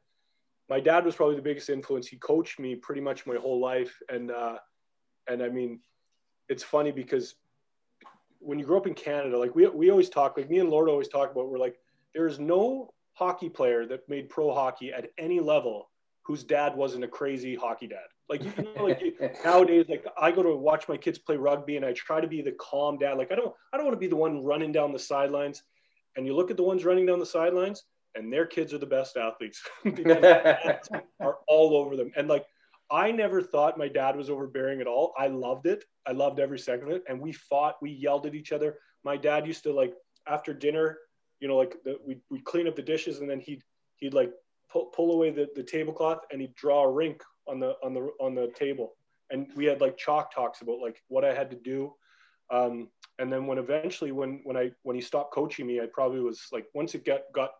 my 0.70 0.82
dad 0.82 1.06
was 1.06 1.16
probably 1.16 1.38
the 1.38 1.42
biggest 1.42 1.70
influence. 1.70 2.06
He 2.06 2.18
coached 2.18 2.60
me 2.60 2.76
pretty 2.76 3.02
much 3.02 3.26
my 3.26 3.38
whole 3.38 3.62
life. 3.62 3.98
And 4.10 4.32
uh, 4.32 4.58
and 5.30 5.42
I 5.42 5.48
mean, 5.48 5.80
it's 6.50 6.62
funny 6.62 6.92
because 6.92 7.36
when 8.40 8.60
you 8.60 8.66
grow 8.66 8.78
up 8.78 8.86
in 8.86 8.96
Canada, 8.96 9.40
like 9.40 9.56
we 9.56 9.66
we 9.68 9.92
always 9.92 10.10
talk, 10.10 10.36
like 10.36 10.50
me 10.50 10.60
and 10.60 10.70
Lord 10.70 10.90
always 10.90 11.08
talk 11.08 11.32
about, 11.32 11.50
we're 11.50 11.58
like, 11.58 11.78
there's 12.14 12.38
no 12.38 12.92
hockey 13.16 13.50
player 13.50 13.86
that 13.88 14.08
made 14.08 14.30
pro 14.30 14.54
hockey 14.54 14.94
at 14.94 15.10
any 15.18 15.40
level 15.40 15.90
whose 16.24 16.44
dad 16.44 16.76
wasn't 16.76 17.04
a 17.04 17.08
crazy 17.08 17.56
hockey 17.56 17.88
dad. 17.88 18.08
Like 18.30 18.44
you 18.44 18.52
know, 18.64 18.84
like 18.84 19.02
nowadays, 19.46 19.86
like 19.90 20.06
I 20.20 20.32
go 20.32 20.44
to 20.44 20.56
watch 20.56 20.88
my 20.88 20.98
kids 20.98 21.18
play 21.18 21.38
rugby, 21.38 21.78
and 21.78 21.86
I 21.86 21.94
try 21.94 22.22
to 22.22 22.28
be 22.28 22.42
the 22.42 22.54
calm 22.54 22.98
dad. 22.98 23.18
Like 23.18 23.32
I 23.32 23.36
don't, 23.36 23.54
I 23.74 23.78
don't 23.78 23.86
want 23.86 23.96
to 23.96 24.00
be 24.00 24.08
the 24.08 24.16
one 24.16 24.44
running 24.44 24.72
down 24.72 24.92
the 24.92 25.00
sidelines. 25.00 25.64
And 26.16 26.26
you 26.26 26.36
look 26.36 26.50
at 26.50 26.58
the 26.58 26.64
ones 26.64 26.86
running 26.86 27.06
down 27.06 27.20
the 27.20 27.26
sidelines, 27.26 27.84
and 28.16 28.32
their 28.32 28.46
kids 28.46 28.74
are 28.74 28.78
the 28.78 28.86
best 28.86 29.18
athletes 29.18 29.62
are 31.20 31.38
all 31.48 31.76
over 31.76 31.96
them. 31.96 32.12
And 32.16 32.28
like 32.28 32.46
I 32.92 33.12
never 33.12 33.42
thought 33.42 33.78
my 33.78 33.88
dad 33.88 34.16
was 34.16 34.30
overbearing 34.30 34.82
at 34.82 34.88
all. 34.88 35.14
I 35.18 35.28
loved 35.28 35.68
it. 35.68 35.84
I 36.08 36.12
loved 36.12 36.40
every 36.40 36.60
second 36.60 36.90
of 36.90 36.96
it. 36.96 37.04
And 37.08 37.20
we 37.20 37.32
fought. 37.32 37.76
We 37.82 37.92
yelled 37.92 38.26
at 38.26 38.36
each 38.36 38.52
other. 38.52 38.80
My 39.04 39.18
dad 39.18 39.46
used 39.46 39.64
to 39.64 39.74
like 39.74 39.94
after 40.28 40.54
dinner, 40.54 40.98
you 41.40 41.48
know, 41.48 41.58
like 41.58 41.76
we 42.06 42.18
we 42.30 42.40
clean 42.42 42.68
up 42.68 42.76
the 42.76 42.82
dishes, 42.82 43.20
and 43.20 43.30
then 43.30 43.40
he'd 43.40 43.64
he'd 43.98 44.14
like 44.14 44.32
pull, 44.72 44.86
pull 44.88 45.14
away 45.14 45.32
the, 45.32 45.48
the 45.56 45.64
tablecloth 45.64 46.20
and 46.32 46.42
he'd 46.42 46.56
draw 46.56 46.84
a 46.84 46.92
rink 46.92 47.24
on 47.48 47.60
the 47.60 47.76
on 47.84 47.94
the 47.94 48.10
on 48.20 48.36
the 48.36 48.52
table. 48.56 48.94
And 49.32 49.48
we 49.56 49.66
had 49.66 49.82
like 49.82 49.98
chalk 49.98 50.34
talks 50.34 50.62
about 50.62 50.80
like 50.80 51.02
what 51.08 51.26
i 51.26 51.34
had 51.34 51.50
to 51.50 51.56
do. 51.56 51.94
Um, 52.52 52.90
and 53.18 53.32
then 53.32 53.48
when 53.48 53.58
eventually 53.58 54.12
when 54.12 54.42
when 54.44 54.56
i 54.56 54.72
when 54.84 54.96
he 54.96 55.02
stopped 55.02 55.34
coaching 55.34 55.66
me 55.66 55.80
i 55.80 55.88
probably 55.92 56.20
was 56.20 56.48
like 56.52 56.68
once 56.76 56.94
it 56.94 57.04
got 57.06 57.22
got 57.34 57.52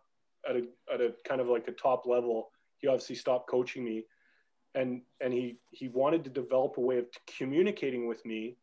at 0.48 0.56
a 0.56 0.62
at 0.92 1.00
a 1.00 1.12
kind 1.26 1.40
of 1.40 1.48
like 1.48 1.66
a 1.66 1.72
top 1.72 2.06
level 2.06 2.50
he 2.78 2.88
obviously 2.88 3.16
stopped 3.16 3.48
coaching 3.48 3.84
me. 3.84 4.04
And 4.74 5.02
and 5.20 5.32
he 5.32 5.56
he 5.70 5.88
wanted 5.88 6.24
to 6.24 6.30
develop 6.30 6.76
a 6.76 6.80
way 6.80 6.98
of 6.98 7.06
communicating 7.38 8.06
with 8.06 8.24
me 8.26 8.56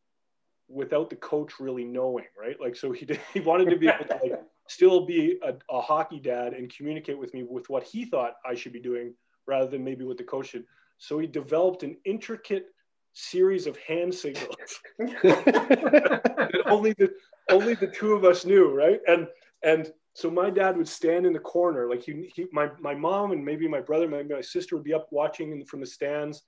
without 0.69 1.09
the 1.09 1.15
coach 1.15 1.59
really 1.59 1.83
knowing 1.83 2.25
right? 2.39 2.59
Like 2.61 2.75
so 2.75 2.91
he 2.91 3.05
did 3.05 3.19
he 3.33 3.39
wanted 3.39 3.69
to 3.71 3.77
be 3.77 3.87
able 3.87 4.05
to 4.05 4.19
like 4.21 4.39
still 4.67 5.05
be 5.05 5.37
a, 5.43 5.53
a 5.69 5.81
hockey 5.81 6.19
dad 6.19 6.53
and 6.53 6.73
communicate 6.73 7.17
with 7.17 7.33
me 7.33 7.43
with 7.43 7.69
what 7.69 7.83
he 7.83 8.05
thought 8.05 8.35
i 8.45 8.55
should 8.55 8.73
be 8.73 8.79
doing 8.79 9.13
rather 9.47 9.67
than 9.67 9.83
maybe 9.83 10.05
what 10.05 10.17
the 10.17 10.23
coach 10.23 10.49
should 10.49 10.65
so 10.97 11.19
he 11.19 11.27
developed 11.27 11.83
an 11.83 11.97
intricate 12.05 12.67
series 13.13 13.67
of 13.67 13.77
hand 13.77 14.13
signals 14.13 14.55
that 14.97 16.61
only 16.65 16.93
the 16.93 17.13
only 17.49 17.75
the 17.75 17.87
two 17.87 18.13
of 18.13 18.25
us 18.25 18.45
knew, 18.45 18.73
right? 18.73 18.99
And 19.07 19.27
and 19.63 19.91
so 20.15 20.29
my 20.29 20.49
dad 20.49 20.77
would 20.77 20.87
stand 20.87 21.25
in 21.25 21.33
the 21.33 21.39
corner, 21.39 21.89
like 21.89 22.03
he, 22.03 22.31
he 22.35 22.47
my 22.51 22.69
my 22.79 22.93
mom 22.93 23.31
and 23.31 23.43
maybe 23.43 23.67
my 23.67 23.81
brother, 23.81 24.07
maybe 24.07 24.33
my 24.33 24.41
sister 24.41 24.75
would 24.75 24.83
be 24.83 24.93
up 24.93 25.07
watching 25.11 25.65
from 25.65 25.79
the 25.79 25.85
stands, 25.85 26.43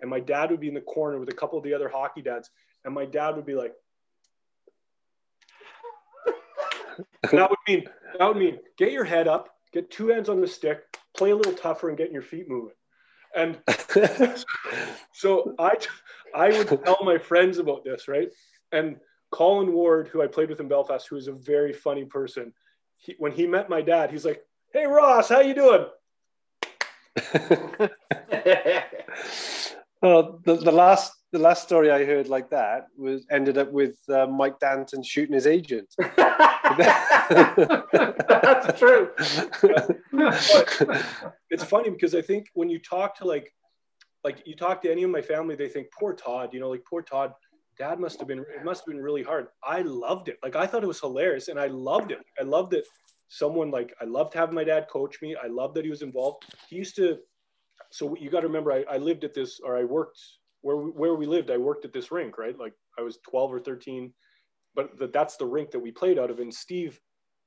and 0.00 0.10
my 0.10 0.20
dad 0.20 0.50
would 0.50 0.60
be 0.60 0.68
in 0.68 0.74
the 0.74 0.80
corner 0.80 1.18
with 1.18 1.28
a 1.28 1.34
couple 1.34 1.58
of 1.58 1.64
the 1.64 1.74
other 1.74 1.88
hockey 1.88 2.22
dads, 2.22 2.50
and 2.84 2.94
my 2.94 3.04
dad 3.04 3.36
would 3.36 3.46
be 3.46 3.54
like. 3.54 3.72
That 7.22 7.50
would 7.50 7.58
mean 7.68 7.84
that 8.18 8.26
would 8.26 8.36
mean 8.36 8.58
get 8.78 8.92
your 8.92 9.04
head 9.04 9.28
up, 9.28 9.50
get 9.72 9.90
two 9.90 10.08
hands 10.08 10.28
on 10.28 10.40
the 10.40 10.46
stick, 10.46 10.82
play 11.16 11.30
a 11.30 11.36
little 11.36 11.52
tougher, 11.52 11.88
and 11.88 11.98
get 11.98 12.12
your 12.12 12.22
feet 12.22 12.48
moving. 12.48 12.74
And 13.34 13.58
so 15.12 15.54
I, 15.58 15.76
I 16.34 16.48
would 16.50 16.68
tell 16.84 16.98
my 17.02 17.18
friends 17.18 17.58
about 17.58 17.84
this, 17.84 18.08
right? 18.08 18.28
And 18.72 18.96
Colin 19.30 19.72
Ward, 19.72 20.08
who 20.08 20.22
I 20.22 20.26
played 20.26 20.48
with 20.48 20.60
in 20.60 20.68
Belfast, 20.68 21.06
who 21.08 21.16
is 21.16 21.28
a 21.28 21.32
very 21.32 21.72
funny 21.72 22.04
person, 22.04 22.52
he, 22.96 23.14
when 23.18 23.32
he 23.32 23.46
met 23.46 23.68
my 23.68 23.82
dad, 23.82 24.10
he's 24.10 24.24
like, 24.24 24.42
"Hey 24.72 24.86
Ross, 24.86 25.28
how 25.28 25.40
you 25.40 25.54
doing?" 25.54 25.86
well, 30.02 30.40
the, 30.44 30.56
the 30.56 30.72
last 30.72 31.12
the 31.32 31.38
last 31.38 31.64
story 31.64 31.90
I 31.90 32.04
heard 32.04 32.28
like 32.28 32.50
that 32.50 32.86
was 32.96 33.26
ended 33.30 33.58
up 33.58 33.72
with 33.72 33.96
uh, 34.08 34.26
Mike 34.26 34.60
Danton 34.60 35.02
shooting 35.02 35.34
his 35.34 35.46
agent. 35.46 35.92
That's 35.98 36.08
true. 38.78 39.10
it's 41.50 41.64
funny 41.64 41.90
because 41.90 42.14
I 42.14 42.22
think 42.22 42.46
when 42.54 42.68
you 42.68 42.78
talk 42.78 43.16
to 43.18 43.24
like, 43.24 43.52
like 44.24 44.42
you 44.46 44.56
talk 44.56 44.82
to 44.82 44.90
any 44.90 45.02
of 45.02 45.10
my 45.10 45.22
family, 45.22 45.56
they 45.56 45.68
think 45.68 45.88
poor 45.98 46.14
Todd. 46.14 46.50
You 46.52 46.60
know, 46.60 46.70
like 46.70 46.84
poor 46.88 47.02
Todd. 47.02 47.32
Dad 47.78 48.00
must 48.00 48.18
have 48.20 48.28
been. 48.28 48.38
It 48.38 48.64
must 48.64 48.82
have 48.82 48.86
been 48.86 49.02
really 49.02 49.22
hard. 49.22 49.48
I 49.62 49.82
loved 49.82 50.28
it. 50.28 50.38
Like 50.42 50.56
I 50.56 50.66
thought 50.66 50.82
it 50.82 50.86
was 50.86 51.00
hilarious, 51.00 51.48
and 51.48 51.60
I 51.60 51.66
loved 51.66 52.10
it. 52.10 52.20
I 52.40 52.42
loved 52.42 52.72
that 52.72 52.84
Someone 53.28 53.70
like 53.70 53.92
I 54.00 54.04
loved 54.04 54.34
having 54.34 54.54
my 54.54 54.64
dad 54.64 54.86
coach 54.88 55.20
me. 55.20 55.36
I 55.42 55.48
loved 55.48 55.74
that 55.74 55.84
he 55.84 55.90
was 55.90 56.02
involved. 56.02 56.44
He 56.68 56.76
used 56.76 56.94
to. 56.96 57.18
So 57.90 58.16
you 58.16 58.30
got 58.30 58.40
to 58.40 58.46
remember, 58.46 58.72
I, 58.72 58.84
I 58.90 58.98
lived 58.98 59.24
at 59.24 59.34
this, 59.34 59.60
or 59.60 59.76
I 59.76 59.84
worked 59.84 60.18
where 60.66 60.76
we, 60.76 60.90
where 60.90 61.14
we 61.14 61.26
lived. 61.26 61.50
I 61.50 61.56
worked 61.56 61.84
at 61.84 61.92
this 61.92 62.10
rink, 62.10 62.38
right? 62.38 62.58
Like 62.58 62.74
I 62.98 63.02
was 63.02 63.18
12 63.28 63.54
or 63.54 63.60
13 63.60 64.12
but 64.76 64.96
the, 64.98 65.08
that's 65.08 65.36
the 65.36 65.46
rink 65.46 65.70
that 65.72 65.80
we 65.80 65.90
played 65.90 66.18
out 66.18 66.30
of. 66.30 66.38
And 66.38 66.54
Steve, 66.54 67.00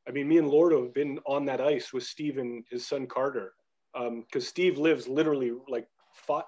I 0.07 0.11
mean, 0.11 0.27
me 0.27 0.39
and 0.39 0.49
Lordo 0.49 0.83
have 0.83 0.93
been 0.93 1.19
on 1.25 1.45
that 1.45 1.61
ice 1.61 1.93
with 1.93 2.03
Steve 2.03 2.39
and 2.39 2.65
his 2.69 2.85
son 2.85 3.05
Carter, 3.05 3.53
because 3.93 4.07
um, 4.07 4.41
Steve 4.41 4.77
lives 4.77 5.07
literally 5.07 5.53
like 5.69 5.87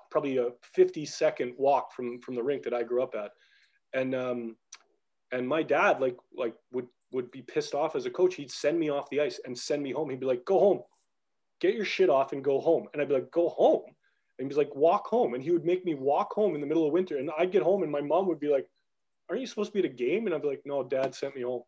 probably 0.10 0.38
a 0.38 0.49
50 0.73 1.05
second 1.05 1.53
walk 1.57 1.93
from 1.93 2.19
from 2.19 2.36
the 2.36 2.43
rink 2.43 2.63
that 2.63 2.73
I 2.73 2.84
grew 2.84 3.03
up 3.03 3.13
at, 3.15 3.31
and 3.93 4.15
um, 4.15 4.57
and 5.31 5.47
my 5.47 5.62
dad 5.62 6.01
like 6.01 6.17
like 6.36 6.55
would 6.71 6.88
would 7.12 7.29
be 7.31 7.43
pissed 7.43 7.75
off 7.75 7.95
as 7.95 8.07
a 8.07 8.10
coach. 8.10 8.36
He'd 8.36 8.51
send 8.51 8.79
me 8.79 8.89
off 8.89 9.10
the 9.10 9.21
ice 9.21 9.39
and 9.45 9.57
send 9.57 9.84
me 9.84 9.91
home. 9.91 10.10
He'd 10.10 10.19
be 10.19 10.25
like, 10.25 10.45
"Go 10.45 10.60
home, 10.60 10.81
get 11.60 11.75
your 11.75 11.86
shit 11.86 12.10
off 12.10 12.34
and 12.34 12.43
go 12.43 12.60
home." 12.60 12.88
And 12.91 13.01
I'd 13.01 13.07
be 13.07 13.13
like, 13.13 13.31
"Go 13.31 13.49
home." 13.49 13.84
And 14.41 14.49
he's 14.49 14.58
like, 14.58 14.75
"Walk 14.75 15.08
home." 15.08 15.34
And 15.34 15.43
he 15.43 15.51
would 15.51 15.65
make 15.65 15.86
me 15.86 15.93
walk 15.93 16.34
home 16.34 16.56
in 16.56 16.62
the 16.62 16.67
middle 16.67 16.86
of 16.86 16.91
winter. 16.91 17.17
And 17.17 17.30
I'd 17.38 17.51
get 17.51 17.63
home 17.63 17.84
and 17.84 17.91
my 17.91 18.01
mom 18.01 18.27
would 18.27 18.39
be 18.39 18.49
like, 18.49 18.67
aren't 19.32 19.41
you 19.41 19.47
supposed 19.47 19.71
to 19.71 19.82
be 19.82 19.88
at 19.88 19.91
a 19.91 19.95
game? 19.95 20.25
And 20.25 20.36
I'd 20.36 20.41
be 20.41 20.49
like, 20.49 20.63
no, 20.65 20.84
dad 20.84 21.15
sent 21.15 21.38
me 21.38 21.43
home. 21.43 21.63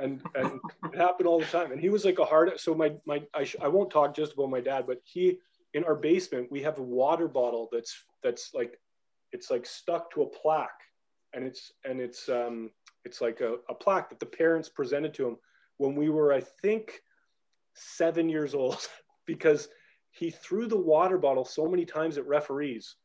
And, 0.00 0.22
and 0.34 0.58
it 0.84 0.96
happened 0.96 1.28
all 1.28 1.38
the 1.38 1.44
time. 1.44 1.70
And 1.70 1.80
he 1.80 1.90
was 1.90 2.06
like 2.06 2.18
a 2.18 2.24
hard, 2.24 2.58
so 2.58 2.74
my, 2.74 2.94
my, 3.04 3.22
I, 3.34 3.44
sh- 3.44 3.56
I 3.60 3.68
won't 3.68 3.90
talk 3.90 4.16
just 4.16 4.32
about 4.32 4.48
my 4.48 4.62
dad, 4.62 4.86
but 4.86 5.02
he, 5.04 5.38
in 5.74 5.84
our 5.84 5.94
basement, 5.94 6.50
we 6.50 6.62
have 6.62 6.78
a 6.78 6.82
water 6.82 7.28
bottle 7.28 7.68
that's, 7.70 7.94
that's 8.22 8.54
like, 8.54 8.80
it's 9.32 9.50
like 9.50 9.66
stuck 9.66 10.10
to 10.12 10.22
a 10.22 10.26
plaque 10.26 10.70
and 11.34 11.44
it's, 11.44 11.72
and 11.84 12.00
it's, 12.00 12.30
um, 12.30 12.70
it's 13.04 13.20
like 13.20 13.42
a, 13.42 13.56
a 13.68 13.74
plaque 13.74 14.08
that 14.08 14.18
the 14.18 14.24
parents 14.24 14.70
presented 14.70 15.12
to 15.14 15.28
him 15.28 15.36
when 15.76 15.94
we 15.94 16.08
were, 16.08 16.32
I 16.32 16.40
think, 16.40 17.02
seven 17.74 18.30
years 18.30 18.54
old, 18.54 18.88
because 19.26 19.68
he 20.16 20.30
threw 20.30 20.66
the 20.66 20.76
water 20.76 21.18
bottle 21.18 21.44
so 21.44 21.66
many 21.66 21.84
times 21.84 22.18
at 22.18 22.26
referees. 22.26 22.96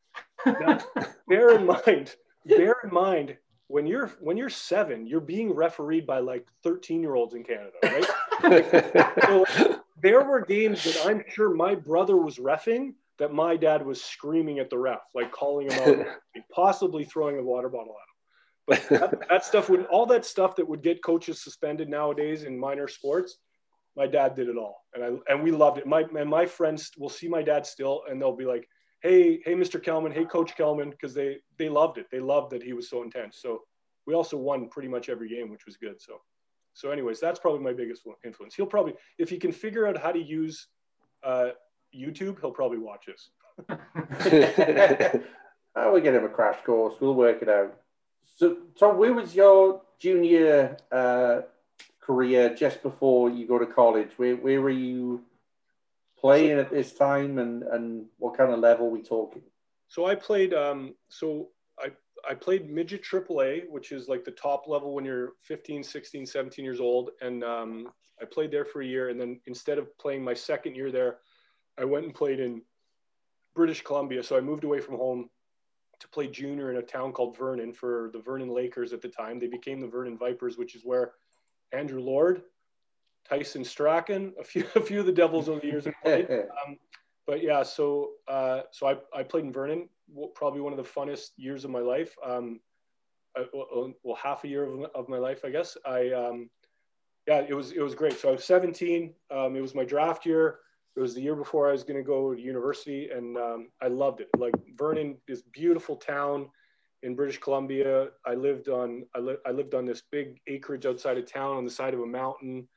Now, 0.46 0.78
bear 1.28 1.54
in 1.56 1.66
mind, 1.66 2.14
bear 2.46 2.76
in 2.84 2.92
mind, 2.92 3.36
when 3.68 3.86
you're 3.86 4.08
when 4.20 4.36
you're 4.36 4.50
seven, 4.50 5.06
you're 5.06 5.20
being 5.20 5.54
refereed 5.54 6.06
by 6.06 6.18
like 6.18 6.46
13 6.62 7.00
year 7.00 7.14
olds 7.14 7.34
in 7.34 7.44
Canada, 7.44 7.72
right? 7.82 9.14
so 9.26 9.46
there 10.02 10.22
were 10.24 10.44
games 10.44 10.84
that 10.84 11.06
I'm 11.06 11.24
sure 11.28 11.54
my 11.54 11.74
brother 11.74 12.16
was 12.16 12.36
refing 12.36 12.94
that 13.18 13.32
my 13.32 13.56
dad 13.56 13.84
was 13.84 14.02
screaming 14.02 14.58
at 14.58 14.68
the 14.68 14.78
ref, 14.78 15.00
like 15.14 15.30
calling 15.30 15.70
him 15.70 16.00
out, 16.00 16.06
possibly 16.54 17.04
throwing 17.04 17.38
a 17.38 17.42
water 17.42 17.68
bottle 17.68 17.94
at 18.68 18.76
him. 18.76 18.88
But 18.88 19.00
that, 19.00 19.28
that, 19.28 19.44
stuff 19.44 19.68
would 19.68 19.86
all 19.86 20.06
that 20.06 20.24
stuff 20.24 20.56
that 20.56 20.68
would 20.68 20.82
get 20.82 21.02
coaches 21.02 21.42
suspended 21.42 21.88
nowadays 21.88 22.44
in 22.44 22.58
minor 22.58 22.88
sports, 22.88 23.38
my 23.96 24.06
dad 24.06 24.34
did 24.34 24.48
it 24.48 24.56
all, 24.56 24.84
and 24.94 25.04
I 25.04 25.32
and 25.32 25.42
we 25.42 25.50
loved 25.50 25.78
it. 25.78 25.86
My 25.86 26.04
and 26.18 26.30
my 26.30 26.46
friends 26.46 26.90
will 26.98 27.08
see 27.08 27.28
my 27.28 27.42
dad 27.42 27.66
still, 27.66 28.02
and 28.08 28.20
they'll 28.20 28.36
be 28.36 28.44
like, 28.44 28.68
"Hey, 29.02 29.40
hey, 29.44 29.54
Mr. 29.54 29.82
Kelman, 29.82 30.12
hey, 30.12 30.24
Coach 30.24 30.56
Kelman," 30.56 30.90
because 30.90 31.14
they 31.14 31.38
they 31.58 31.68
loved 31.68 31.98
it. 31.98 32.06
They 32.10 32.20
loved 32.20 32.52
that 32.52 32.62
he 32.62 32.72
was 32.72 32.88
so 32.88 33.02
intense. 33.02 33.38
So 33.40 33.62
we 34.06 34.14
also 34.14 34.36
won 34.36 34.68
pretty 34.68 34.88
much 34.88 35.08
every 35.08 35.28
game, 35.28 35.50
which 35.50 35.66
was 35.66 35.76
good. 35.76 36.00
So 36.00 36.20
so, 36.74 36.90
anyways, 36.90 37.20
that's 37.20 37.38
probably 37.38 37.60
my 37.60 37.72
biggest 37.72 38.02
influence. 38.24 38.54
He'll 38.54 38.66
probably, 38.66 38.94
if 39.18 39.28
he 39.28 39.38
can 39.38 39.52
figure 39.52 39.86
out 39.86 39.98
how 39.98 40.12
to 40.12 40.18
use 40.18 40.68
uh, 41.22 41.50
YouTube, 41.94 42.40
he'll 42.40 42.50
probably 42.50 42.78
watch 42.78 43.08
us. 43.08 43.28
oh, 45.76 45.92
we'll 45.92 46.02
get 46.02 46.14
him 46.14 46.24
a 46.24 46.28
crash 46.28 46.56
course. 46.64 46.94
We'll 47.00 47.14
work 47.14 47.42
it 47.42 47.48
out. 47.48 47.78
So, 48.36 48.56
Tom, 48.78 48.96
where 48.96 49.12
was 49.12 49.34
your 49.34 49.82
junior 49.98 50.78
uh, 50.90 51.42
career 52.02 52.54
just 52.54 52.82
before 52.82 53.30
you 53.30 53.46
go 53.46 53.58
to 53.58 53.66
college? 53.66 54.10
Where, 54.16 54.36
where 54.36 54.60
were 54.60 54.70
you 54.70 55.22
playing 56.18 56.58
at 56.58 56.70
this 56.70 56.92
time, 56.92 57.38
and 57.38 57.62
and 57.62 58.06
what 58.18 58.36
kind 58.36 58.52
of 58.52 58.60
level 58.60 58.90
we 58.90 59.02
talking? 59.02 59.42
So 59.88 60.06
I 60.06 60.14
played. 60.14 60.52
Um, 60.54 60.94
so 61.08 61.48
I 61.78 61.88
I 62.28 62.34
played 62.34 62.70
midget 62.70 63.02
AAA, 63.02 63.68
which 63.68 63.92
is 63.92 64.08
like 64.08 64.24
the 64.24 64.30
top 64.30 64.68
level 64.68 64.94
when 64.94 65.04
you're 65.04 65.32
15, 65.42 65.82
16, 65.82 66.26
17 66.26 66.64
years 66.64 66.80
old, 66.80 67.10
and 67.20 67.42
um, 67.42 67.88
I 68.20 68.24
played 68.24 68.50
there 68.50 68.64
for 68.64 68.82
a 68.82 68.86
year. 68.86 69.08
And 69.08 69.20
then 69.20 69.40
instead 69.46 69.78
of 69.78 69.96
playing 69.98 70.22
my 70.22 70.34
second 70.34 70.76
year 70.76 70.92
there, 70.92 71.18
I 71.78 71.84
went 71.84 72.04
and 72.04 72.14
played 72.14 72.40
in 72.40 72.62
British 73.54 73.82
Columbia. 73.82 74.22
So 74.22 74.36
I 74.36 74.40
moved 74.40 74.64
away 74.64 74.80
from 74.80 74.96
home 74.96 75.28
to 75.98 76.08
play 76.08 76.26
junior 76.26 76.70
in 76.70 76.78
a 76.78 76.82
town 76.82 77.12
called 77.12 77.36
Vernon 77.36 77.72
for 77.72 78.10
the 78.12 78.20
Vernon 78.20 78.48
Lakers 78.48 78.92
at 78.92 79.02
the 79.02 79.08
time. 79.08 79.38
They 79.38 79.46
became 79.46 79.80
the 79.80 79.88
Vernon 79.88 80.18
Vipers, 80.18 80.56
which 80.56 80.74
is 80.74 80.82
where 80.84 81.12
Andrew 81.72 82.00
Lord, 82.00 82.42
Tyson 83.28 83.64
Strachan, 83.64 84.32
a 84.38 84.44
few 84.44 84.64
a 84.74 84.80
few 84.80 85.00
of 85.00 85.06
the 85.06 85.12
Devils 85.12 85.48
over 85.48 85.60
the 85.60 85.66
years 85.66 85.86
played. 86.02 86.28
Um, 86.66 86.78
but 87.26 87.42
yeah, 87.42 87.62
so 87.62 88.10
uh, 88.28 88.62
so 88.72 88.88
I, 88.88 88.96
I 89.18 89.22
played 89.22 89.44
in 89.44 89.52
Vernon, 89.52 89.88
probably 90.34 90.60
one 90.60 90.72
of 90.72 90.76
the 90.76 90.82
funnest 90.82 91.30
years 91.36 91.64
of 91.64 91.70
my 91.70 91.78
life. 91.78 92.16
Um, 92.24 92.60
I, 93.36 93.46
well, 93.52 94.18
half 94.20 94.44
a 94.44 94.48
year 94.48 94.64
of, 94.64 94.90
of 94.94 95.08
my 95.08 95.18
life, 95.18 95.44
I 95.44 95.50
guess. 95.50 95.76
I 95.86 96.10
um, 96.10 96.50
yeah, 97.26 97.44
it 97.48 97.54
was 97.54 97.72
it 97.72 97.80
was 97.80 97.94
great. 97.94 98.18
So 98.18 98.28
I 98.28 98.32
was 98.32 98.44
17. 98.44 99.14
Um, 99.30 99.56
it 99.56 99.60
was 99.60 99.74
my 99.74 99.84
draft 99.84 100.26
year. 100.26 100.58
It 100.96 101.00
was 101.00 101.14
the 101.14 101.22
year 101.22 101.36
before 101.36 101.68
I 101.68 101.72
was 101.72 101.84
going 101.84 101.96
to 101.96 102.06
go 102.06 102.34
to 102.34 102.40
university, 102.40 103.10
and 103.10 103.36
um, 103.38 103.68
I 103.80 103.88
loved 103.88 104.20
it. 104.20 104.28
Like 104.36 104.54
Vernon, 104.76 105.16
this 105.26 105.42
beautiful 105.42 105.96
town 105.96 106.50
in 107.02 107.14
British 107.14 107.38
Columbia. 107.38 108.08
I 108.24 108.34
lived 108.34 108.68
on 108.68 109.04
I, 109.14 109.18
li- 109.18 109.42
I 109.46 109.50
lived 109.50 109.74
on 109.74 109.84
this 109.84 110.02
big 110.10 110.40
acreage 110.46 110.86
outside 110.86 111.18
of 111.18 111.30
town 111.30 111.56
on 111.56 111.64
the 111.64 111.70
side 111.70 111.94
of 111.94 112.00
a 112.00 112.06
mountain. 112.06 112.68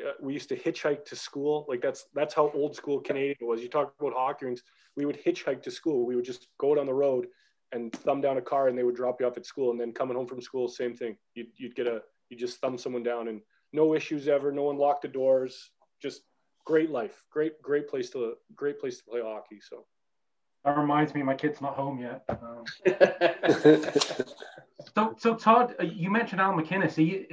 Uh, 0.00 0.12
we 0.20 0.32
used 0.32 0.48
to 0.50 0.56
hitchhike 0.56 1.04
to 1.06 1.16
school. 1.16 1.66
Like 1.68 1.80
that's 1.80 2.06
that's 2.14 2.34
how 2.34 2.50
old 2.54 2.74
school 2.76 3.00
Canadian 3.00 3.36
was. 3.40 3.60
You 3.60 3.68
talk 3.68 3.94
about 4.00 4.40
rinks. 4.42 4.62
We 4.96 5.04
would 5.04 5.22
hitchhike 5.22 5.62
to 5.62 5.70
school. 5.70 6.06
We 6.06 6.16
would 6.16 6.24
just 6.24 6.48
go 6.58 6.74
down 6.74 6.86
the 6.86 6.94
road 6.94 7.28
and 7.72 7.92
thumb 7.92 8.20
down 8.20 8.38
a 8.38 8.42
car, 8.42 8.68
and 8.68 8.76
they 8.76 8.82
would 8.82 8.96
drop 8.96 9.20
you 9.20 9.26
off 9.26 9.36
at 9.36 9.46
school. 9.46 9.70
And 9.70 9.80
then 9.80 9.92
coming 9.92 10.16
home 10.16 10.26
from 10.26 10.40
school, 10.40 10.68
same 10.68 10.96
thing. 10.96 11.16
You'd, 11.34 11.48
you'd 11.56 11.74
get 11.74 11.86
a 11.86 12.02
you 12.30 12.36
just 12.36 12.60
thumb 12.60 12.78
someone 12.78 13.02
down, 13.02 13.28
and 13.28 13.40
no 13.72 13.94
issues 13.94 14.28
ever. 14.28 14.50
No 14.50 14.64
one 14.64 14.78
locked 14.78 15.02
the 15.02 15.08
doors. 15.08 15.70
Just 16.02 16.22
great 16.66 16.90
life. 16.90 17.22
Great 17.30 17.60
great 17.62 17.88
place 17.88 18.10
to 18.10 18.34
great 18.54 18.80
place 18.80 18.98
to 18.98 19.04
play 19.04 19.20
hockey. 19.22 19.60
So. 19.60 19.84
That 20.68 20.76
reminds 20.76 21.14
me, 21.14 21.22
my 21.22 21.34
kid's 21.34 21.62
not 21.62 21.76
home 21.76 21.98
yet. 21.98 22.24
Um, 22.28 22.64
so, 24.94 25.14
so 25.16 25.34
Todd, 25.34 25.74
uh, 25.80 25.84
you 25.84 26.10
mentioned 26.10 26.42
Al 26.42 26.52
MacInnis. 26.52 26.98
You, 26.98 27.24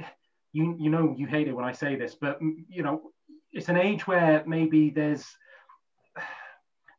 you 0.54 0.74
you 0.80 0.88
know 0.88 1.14
you 1.18 1.26
hate 1.26 1.46
it 1.46 1.52
when 1.52 1.66
I 1.66 1.72
say 1.72 1.96
this, 1.96 2.14
but 2.18 2.40
mm, 2.40 2.64
you 2.66 2.82
know 2.82 3.10
it's 3.52 3.68
an 3.68 3.76
age 3.76 4.06
where 4.06 4.42
maybe 4.46 4.88
there's 4.88 5.26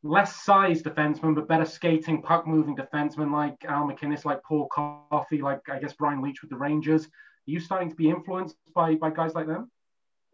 less 0.04 0.36
size 0.36 0.84
defensemen, 0.84 1.34
but 1.34 1.47
better 1.47 1.65
skating, 1.65 2.21
puck 2.21 2.45
moving 2.45 2.76
defensemen 2.76 3.32
like 3.32 3.56
Al 3.65 3.88
MacInnis, 3.88 4.23
like 4.23 4.43
Paul 4.43 4.67
Coffey, 4.67 5.41
like 5.41 5.67
I 5.69 5.80
guess 5.80 5.93
Brian 5.93 6.21
Leetch 6.21 6.43
with 6.43 6.52
the 6.52 6.58
Rangers. 6.58 7.06
Are 7.06 7.10
you 7.47 7.60
starting 7.60 7.89
to 7.89 7.95
be 7.95 8.12
influenced 8.12 8.58
by 8.76 8.93
by 8.93 9.10
guys 9.10 9.34
like 9.34 9.47
them? 9.47 9.71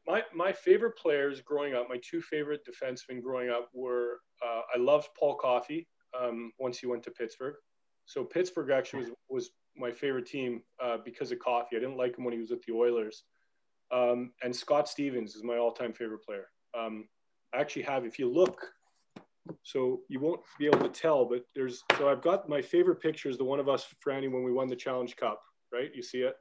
My 0.05 0.23
my 0.35 0.51
favorite 0.51 0.97
players 0.97 1.39
growing 1.39 1.75
up, 1.75 1.87
my 1.87 2.01
two 2.03 2.21
favorite 2.21 2.67
defensemen 2.67 3.21
growing 3.21 3.49
up 3.49 3.69
were 3.73 4.19
uh, 4.45 4.63
I 4.75 4.77
loved 4.77 5.07
Paul 5.17 5.35
Coffey 5.35 5.87
um, 6.19 6.51
once 6.59 6.77
he 6.79 6.87
went 6.87 7.03
to 7.03 7.11
Pittsburgh. 7.11 7.55
So 8.05 8.23
Pittsburgh 8.23 8.71
actually 8.71 9.03
was 9.03 9.11
was 9.29 9.49
my 9.75 9.91
favorite 9.91 10.25
team 10.25 10.61
uh, 10.83 10.97
because 11.03 11.31
of 11.31 11.39
Coffey. 11.39 11.75
I 11.77 11.79
didn't 11.79 11.97
like 11.97 12.17
him 12.17 12.25
when 12.25 12.33
he 12.33 12.39
was 12.39 12.51
with 12.51 12.63
the 12.65 12.73
Oilers. 12.73 13.23
Um, 13.91 14.31
and 14.43 14.55
Scott 14.55 14.87
Stevens 14.87 15.35
is 15.35 15.43
my 15.43 15.57
all-time 15.57 15.93
favorite 15.93 16.23
player. 16.23 16.47
Um, 16.77 17.07
I 17.53 17.61
actually 17.61 17.83
have, 17.83 18.05
if 18.05 18.17
you 18.17 18.31
look, 18.31 18.71
so 19.61 20.01
you 20.09 20.19
won't 20.19 20.41
be 20.57 20.65
able 20.65 20.79
to 20.79 20.89
tell, 20.89 21.25
but 21.25 21.45
there's, 21.55 21.83
so 21.97 22.09
I've 22.09 22.21
got 22.21 22.49
my 22.49 22.61
favorite 22.61 23.01
picture 23.01 23.29
is 23.29 23.37
the 23.37 23.43
one 23.43 23.59
of 23.59 23.69
us, 23.69 23.85
Franny, 24.05 24.31
when 24.31 24.43
we 24.43 24.51
won 24.51 24.67
the 24.67 24.75
Challenge 24.75 25.15
Cup, 25.15 25.41
right? 25.71 25.89
You 25.93 26.01
see 26.01 26.19
it? 26.19 26.35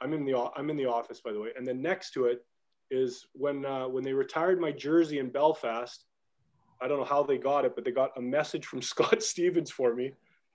I'm 0.00 0.12
in 0.12 0.24
the, 0.24 0.50
I'm 0.56 0.68
in 0.68 0.76
the 0.76 0.86
office, 0.86 1.20
by 1.20 1.32
the 1.32 1.40
way. 1.40 1.50
And 1.56 1.66
then 1.66 1.80
next 1.80 2.12
to 2.12 2.24
it 2.26 2.44
is 2.90 3.26
when, 3.32 3.64
uh, 3.64 3.86
when 3.88 4.04
they 4.04 4.12
retired 4.12 4.60
my 4.60 4.72
jersey 4.72 5.18
in 5.18 5.30
Belfast, 5.30 6.04
I 6.82 6.88
don't 6.88 6.98
know 6.98 7.04
how 7.04 7.22
they 7.22 7.38
got 7.38 7.64
it, 7.64 7.74
but 7.74 7.84
they 7.84 7.92
got 7.92 8.10
a 8.16 8.20
message 8.20 8.66
from 8.66 8.82
Scott 8.92 9.22
Stevens 9.22 9.70
for 9.70 9.94
me 9.94 10.12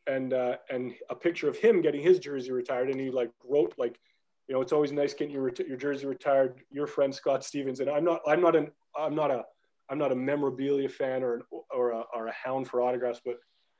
and 0.07 0.33
uh, 0.33 0.55
and 0.69 0.93
a 1.09 1.15
picture 1.15 1.49
of 1.49 1.57
him 1.57 1.81
getting 1.81 2.01
his 2.01 2.19
jersey 2.19 2.51
retired, 2.51 2.89
and 2.89 2.99
he 2.99 3.11
like 3.11 3.31
wrote 3.43 3.73
like, 3.77 3.99
you 4.47 4.55
know, 4.55 4.61
it's 4.61 4.71
always 4.71 4.91
nice 4.91 5.13
getting 5.13 5.33
your 5.33 5.51
your 5.67 5.77
jersey 5.77 6.07
retired. 6.07 6.61
Your 6.71 6.87
friend 6.87 7.13
Scott 7.13 7.43
Stevens, 7.43 7.81
and 7.81 7.89
I'm 7.89 8.03
not 8.03 8.21
I'm 8.25 8.41
not 8.41 8.55
an 8.55 8.71
I'm 8.97 9.13
not 9.13 9.29
a 9.29 9.43
I'm 9.89 9.97
not 9.97 10.11
a 10.11 10.15
memorabilia 10.15 10.89
fan 10.89 11.23
or 11.23 11.35
an, 11.35 11.41
or 11.71 11.91
a, 11.91 12.03
or 12.13 12.27
a 12.27 12.33
hound 12.33 12.67
for 12.67 12.81
autographs, 12.81 13.21
but 13.23 13.35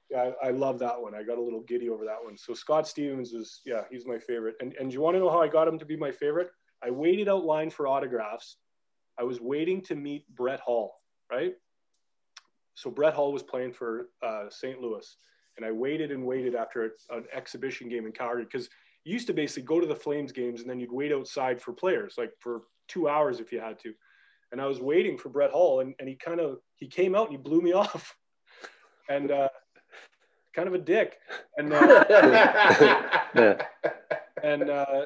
yeah, 0.10 0.32
I, 0.42 0.48
I, 0.48 0.52
love 0.52 0.80
that 0.80 1.02
one. 1.02 1.14
I 1.14 1.22
got 1.22 1.38
a 1.38 1.42
little 1.42 1.64
giddy 1.64 1.90
over 1.90 2.06
that 2.06 2.24
one. 2.24 2.38
So 2.38 2.54
Scott 2.54 2.88
Stevens 2.88 3.34
is 3.34 3.60
yeah, 3.66 3.82
he's 3.92 4.06
my 4.06 4.18
favorite. 4.18 4.56
And 4.60 4.74
and 4.80 4.94
you 4.94 5.02
want 5.02 5.16
to 5.16 5.20
know 5.20 5.30
how 5.30 5.42
I 5.42 5.48
got 5.48 5.68
him 5.68 5.80
to 5.80 5.86
be 5.86 5.98
my 5.98 6.12
favorite? 6.12 6.50
I 6.84 6.92
waited 6.92 7.28
out 7.28 7.44
line 7.46 7.70
for 7.70 7.88
autographs. 7.88 8.58
I 9.20 9.24
was 9.24 9.42
waiting 9.42 9.82
to 9.84 9.96
meet 9.96 10.28
Brett 10.36 10.60
Hull, 10.66 10.94
right? 11.32 11.56
So 12.78 12.92
Brett 12.92 13.16
Hull 13.16 13.34
was 13.34 13.42
playing 13.42 13.74
for 13.74 14.10
uh, 14.22 14.46
St. 14.50 14.80
Louis 14.80 15.18
and 15.58 15.66
I 15.66 15.72
waited 15.72 16.12
and 16.12 16.24
waited 16.24 16.54
after 16.54 16.92
an 17.10 17.26
exhibition 17.34 17.90
game 17.90 18.06
in 18.06 18.12
Calgary 18.12 18.44
because 18.44 18.70
you 19.04 19.13
used 19.13 19.26
to 19.28 19.34
basically 19.34 19.63
go 19.63 19.80
to 19.80 19.88
the 19.88 19.96
Flames 19.96 20.32
games 20.32 20.62
and 20.62 20.70
then 20.70 20.80
you'd 20.80 20.92
wait 20.92 21.12
outside 21.12 21.60
for 21.60 21.74
players, 21.74 22.13
like 22.20 22.32
for 22.40 22.62
two 22.88 23.10
hours 23.10 23.40
if 23.40 23.52
you 23.52 23.60
had 23.60 23.80
to. 23.80 23.94
And 24.52 24.62
I 24.62 24.68
was 24.68 24.80
waiting 24.80 25.18
for 25.18 25.30
Brett 25.30 25.52
Hull, 25.52 25.80
and, 25.80 25.96
and 26.00 26.08
he 26.08 26.16
kind 26.16 26.40
of 26.40 26.60
he 26.76 26.88
came 26.88 27.16
out 27.16 27.30
and 27.30 27.32
he 27.32 27.38
blew 27.42 27.62
me 27.62 27.74
off, 27.74 28.16
and 29.10 29.32
uh, 29.32 29.50
kind 30.56 30.68
of 30.68 30.76
a 30.76 30.78
dick. 30.78 31.18
And 31.58 31.74
uh, 31.74 32.06
and 34.44 34.70
uh, 34.70 35.06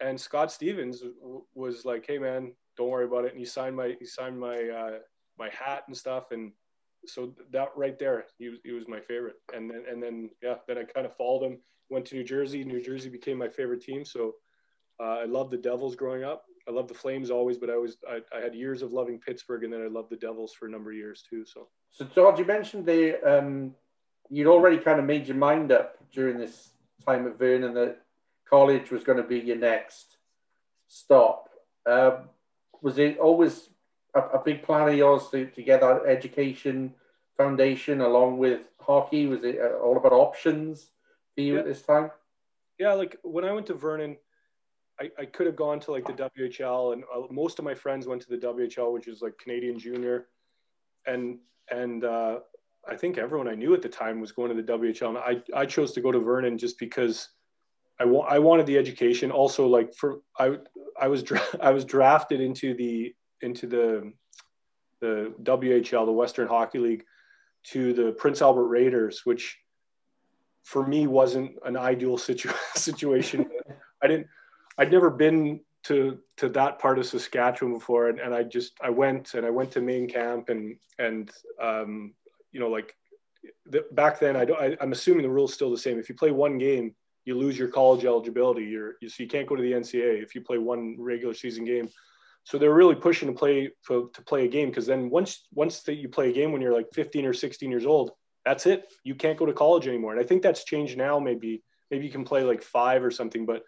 and 0.00 0.18
Scott 0.18 0.52
Stevens 0.52 1.02
was 1.54 1.84
like, 1.84 2.06
"Hey 2.06 2.18
man, 2.18 2.54
don't 2.78 2.88
worry 2.88 3.04
about 3.04 3.26
it." 3.26 3.32
And 3.32 3.38
he 3.38 3.44
signed 3.44 3.76
my 3.76 3.94
he 3.98 4.06
signed 4.06 4.40
my 4.40 4.68
uh, 4.68 4.98
my 5.38 5.50
hat 5.50 5.82
and 5.86 5.96
stuff, 5.96 6.30
and 6.30 6.52
so 7.06 7.34
that 7.52 7.68
right 7.76 7.98
there, 7.98 8.24
he 8.38 8.48
was, 8.48 8.58
he 8.64 8.72
was 8.72 8.88
my 8.88 9.00
favorite. 9.00 9.36
And 9.54 9.70
then, 9.70 9.84
and 9.90 10.02
then, 10.02 10.30
yeah, 10.42 10.56
then 10.66 10.78
I 10.78 10.84
kind 10.84 11.06
of 11.06 11.16
followed 11.16 11.44
him, 11.44 11.58
went 11.90 12.06
to 12.06 12.14
New 12.14 12.24
Jersey. 12.24 12.64
New 12.64 12.82
Jersey 12.82 13.08
became 13.08 13.38
my 13.38 13.48
favorite 13.48 13.82
team. 13.82 14.04
So 14.04 14.34
uh, 15.00 15.18
I 15.20 15.24
loved 15.24 15.50
the 15.50 15.58
Devils 15.58 15.96
growing 15.96 16.24
up. 16.24 16.44
I 16.68 16.70
loved 16.70 16.88
the 16.88 16.94
Flames 16.94 17.30
always, 17.30 17.58
but 17.58 17.70
I 17.70 17.76
was, 17.76 17.96
I, 18.08 18.20
I, 18.36 18.40
had 18.40 18.54
years 18.54 18.82
of 18.82 18.92
loving 18.92 19.18
Pittsburgh 19.18 19.64
and 19.64 19.72
then 19.72 19.82
I 19.82 19.88
loved 19.88 20.10
the 20.10 20.16
Devils 20.16 20.54
for 20.54 20.66
a 20.66 20.70
number 20.70 20.90
of 20.90 20.96
years 20.96 21.24
too. 21.28 21.44
So, 21.44 21.68
so 21.90 22.04
George, 22.14 22.38
you 22.38 22.44
mentioned 22.44 22.86
the, 22.86 23.20
um, 23.22 23.74
you'd 24.30 24.46
already 24.46 24.78
kind 24.78 25.00
of 25.00 25.04
made 25.04 25.26
your 25.26 25.36
mind 25.36 25.72
up 25.72 25.96
during 26.12 26.38
this 26.38 26.70
time 27.04 27.26
at 27.26 27.36
Vernon 27.36 27.74
that 27.74 27.98
college 28.48 28.92
was 28.92 29.02
going 29.02 29.18
to 29.18 29.24
be 29.24 29.40
your 29.40 29.56
next 29.56 30.18
stop. 30.86 31.48
Um, 31.84 32.28
was 32.80 32.98
it 32.98 33.18
always 33.18 33.68
a, 34.14 34.20
a 34.20 34.42
big 34.44 34.62
plan 34.62 34.88
of 34.88 34.94
yours 34.94 35.28
to, 35.30 35.46
to 35.46 35.62
get 35.62 35.80
that 35.80 36.02
education 36.06 36.94
foundation 37.36 38.00
along 38.00 38.38
with 38.38 38.60
hockey? 38.80 39.26
Was 39.26 39.44
it 39.44 39.58
uh, 39.60 39.78
all 39.78 39.96
about 39.96 40.12
options 40.12 40.90
for 41.34 41.40
you 41.40 41.54
yeah. 41.54 41.60
at 41.60 41.66
this 41.66 41.82
time? 41.82 42.10
Yeah, 42.78 42.92
like 42.94 43.16
when 43.22 43.44
I 43.44 43.52
went 43.52 43.66
to 43.66 43.74
Vernon, 43.74 44.16
I, 45.00 45.10
I 45.18 45.24
could 45.24 45.46
have 45.46 45.56
gone 45.56 45.80
to 45.80 45.90
like 45.90 46.06
the 46.06 46.30
WHL, 46.38 46.92
and 46.92 47.04
uh, 47.14 47.22
most 47.30 47.58
of 47.58 47.64
my 47.64 47.74
friends 47.74 48.06
went 48.06 48.22
to 48.22 48.28
the 48.28 48.38
WHL, 48.38 48.92
which 48.92 49.08
is 49.08 49.22
like 49.22 49.38
Canadian 49.38 49.78
Junior, 49.78 50.26
and 51.06 51.38
and 51.70 52.04
uh, 52.04 52.40
I 52.88 52.96
think 52.96 53.18
everyone 53.18 53.48
I 53.48 53.54
knew 53.54 53.74
at 53.74 53.82
the 53.82 53.88
time 53.88 54.20
was 54.20 54.32
going 54.32 54.54
to 54.54 54.60
the 54.60 54.72
WHL, 54.72 55.08
and 55.10 55.18
I 55.18 55.60
I 55.60 55.66
chose 55.66 55.92
to 55.92 56.00
go 56.00 56.12
to 56.12 56.18
Vernon 56.18 56.58
just 56.58 56.78
because 56.78 57.28
I 58.00 58.04
wa- 58.04 58.26
I 58.26 58.38
wanted 58.38 58.66
the 58.66 58.78
education. 58.78 59.30
Also, 59.30 59.66
like 59.66 59.94
for 59.94 60.20
I 60.38 60.58
I 61.00 61.08
was 61.08 61.22
dra- 61.22 61.40
I 61.60 61.70
was 61.70 61.84
drafted 61.84 62.40
into 62.40 62.74
the 62.74 63.14
into 63.42 63.66
the 63.66 64.12
the 65.00 65.34
WHL, 65.42 66.06
the 66.06 66.12
Western 66.12 66.46
Hockey 66.46 66.78
League, 66.78 67.04
to 67.64 67.92
the 67.92 68.12
Prince 68.12 68.40
Albert 68.40 68.68
Raiders, 68.68 69.22
which 69.24 69.58
for 70.62 70.86
me 70.86 71.06
wasn't 71.06 71.56
an 71.64 71.76
ideal 71.76 72.16
situ- 72.16 72.52
situation. 72.74 73.50
I 74.02 74.06
didn't. 74.06 74.26
I'd 74.78 74.92
never 74.92 75.10
been 75.10 75.60
to 75.84 76.18
to 76.36 76.48
that 76.50 76.78
part 76.78 76.98
of 76.98 77.06
Saskatchewan 77.06 77.74
before, 77.74 78.08
and, 78.08 78.20
and 78.20 78.34
I 78.34 78.44
just 78.44 78.72
I 78.80 78.90
went 78.90 79.34
and 79.34 79.44
I 79.44 79.50
went 79.50 79.70
to 79.72 79.80
main 79.80 80.08
camp 80.08 80.48
and 80.48 80.76
and 80.98 81.30
um, 81.60 82.14
you 82.52 82.60
know 82.60 82.68
like 82.68 82.94
the, 83.66 83.84
back 83.92 84.20
then 84.20 84.36
I 84.36 84.44
don't 84.44 84.60
I, 84.60 84.76
I'm 84.80 84.92
assuming 84.92 85.22
the 85.22 85.30
rule's 85.30 85.52
still 85.52 85.70
the 85.70 85.78
same. 85.78 85.98
If 85.98 86.08
you 86.08 86.14
play 86.14 86.30
one 86.30 86.58
game, 86.58 86.94
you 87.24 87.36
lose 87.36 87.58
your 87.58 87.68
college 87.68 88.04
eligibility. 88.04 88.64
You're 88.64 88.94
you, 89.00 89.08
so 89.08 89.22
you 89.22 89.28
can't 89.28 89.48
go 89.48 89.56
to 89.56 89.62
the 89.62 89.72
NCAA 89.72 90.22
if 90.22 90.34
you 90.34 90.40
play 90.40 90.58
one 90.58 90.96
regular 90.98 91.34
season 91.34 91.64
game. 91.64 91.88
So 92.44 92.58
they're 92.58 92.74
really 92.74 92.94
pushing 92.94 93.28
to 93.28 93.34
play 93.34 93.70
for, 93.82 94.08
to 94.12 94.22
play 94.22 94.44
a 94.44 94.48
game 94.48 94.68
because 94.68 94.86
then 94.86 95.10
once 95.10 95.46
once 95.54 95.82
that 95.82 95.94
you 95.94 96.08
play 96.08 96.30
a 96.30 96.32
game 96.32 96.52
when 96.52 96.60
you're 96.60 96.72
like 96.72 96.88
15 96.92 97.24
or 97.24 97.32
16 97.32 97.70
years 97.70 97.86
old, 97.86 98.12
that's 98.44 98.66
it. 98.66 98.92
You 99.04 99.14
can't 99.14 99.38
go 99.38 99.46
to 99.46 99.52
college 99.52 99.86
anymore. 99.86 100.12
And 100.12 100.20
I 100.20 100.24
think 100.24 100.42
that's 100.42 100.64
changed 100.64 100.96
now. 100.98 101.18
Maybe 101.18 101.62
maybe 101.90 102.04
you 102.04 102.12
can 102.12 102.24
play 102.24 102.42
like 102.42 102.62
five 102.62 103.04
or 103.04 103.10
something, 103.10 103.46
but 103.46 103.62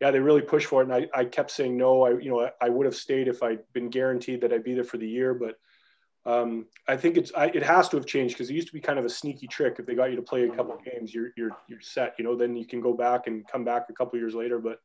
yeah, 0.00 0.10
they 0.10 0.20
really 0.20 0.42
pushed 0.42 0.66
for 0.66 0.82
it. 0.82 0.88
And 0.88 0.94
I, 0.94 1.20
I 1.20 1.24
kept 1.24 1.50
saying 1.50 1.76
no. 1.76 2.02
I 2.02 2.18
you 2.18 2.30
know 2.30 2.40
I, 2.40 2.50
I 2.60 2.68
would 2.68 2.86
have 2.86 2.94
stayed 2.94 3.28
if 3.28 3.42
I'd 3.42 3.60
been 3.72 3.90
guaranteed 3.90 4.40
that 4.42 4.52
I'd 4.52 4.64
be 4.64 4.74
there 4.74 4.84
for 4.84 4.98
the 4.98 5.08
year, 5.08 5.34
but 5.34 5.56
um, 6.24 6.66
I 6.86 6.96
think 6.96 7.16
it's 7.16 7.32
I, 7.34 7.46
it 7.46 7.62
has 7.62 7.88
to 7.90 7.96
have 7.96 8.06
changed 8.06 8.34
because 8.34 8.48
it 8.48 8.54
used 8.54 8.68
to 8.68 8.72
be 8.72 8.80
kind 8.80 8.98
of 8.98 9.04
a 9.04 9.10
sneaky 9.10 9.48
trick. 9.48 9.76
If 9.78 9.86
they 9.86 9.94
got 9.94 10.10
you 10.10 10.16
to 10.16 10.22
play 10.22 10.44
a 10.44 10.54
couple 10.54 10.74
of 10.74 10.84
games, 10.84 11.12
you're 11.12 11.30
you're 11.36 11.56
you're 11.68 11.80
set. 11.80 12.14
You 12.18 12.24
know, 12.24 12.36
then 12.36 12.54
you 12.54 12.66
can 12.66 12.80
go 12.80 12.94
back 12.94 13.26
and 13.26 13.46
come 13.48 13.64
back 13.64 13.86
a 13.88 13.92
couple 13.92 14.18
years 14.18 14.34
later. 14.34 14.60
But 14.60 14.78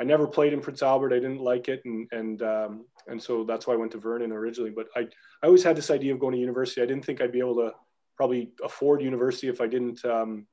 I 0.00 0.04
never 0.04 0.26
played 0.26 0.52
in 0.52 0.60
Prince 0.60 0.82
Albert. 0.82 1.12
I 1.12 1.20
didn't 1.20 1.40
like 1.40 1.68
it, 1.68 1.82
and 1.84 2.08
and 2.12 2.42
um, 2.42 2.86
and 3.06 3.22
so 3.22 3.44
that's 3.44 3.66
why 3.66 3.74
I 3.74 3.76
went 3.76 3.92
to 3.92 3.98
Vernon 3.98 4.32
originally. 4.32 4.70
But 4.70 4.86
I 4.96 5.00
I 5.42 5.46
always 5.46 5.62
had 5.62 5.76
this 5.76 5.90
idea 5.90 6.12
of 6.12 6.20
going 6.20 6.34
to 6.34 6.40
university. 6.40 6.82
I 6.82 6.86
didn't 6.86 7.04
think 7.04 7.20
I'd 7.20 7.32
be 7.32 7.38
able 7.38 7.56
to 7.56 7.72
probably 8.16 8.52
afford 8.64 9.02
university 9.02 9.48
if 9.48 9.60
I 9.60 9.66
didn't 9.66 10.04
um, 10.04 10.46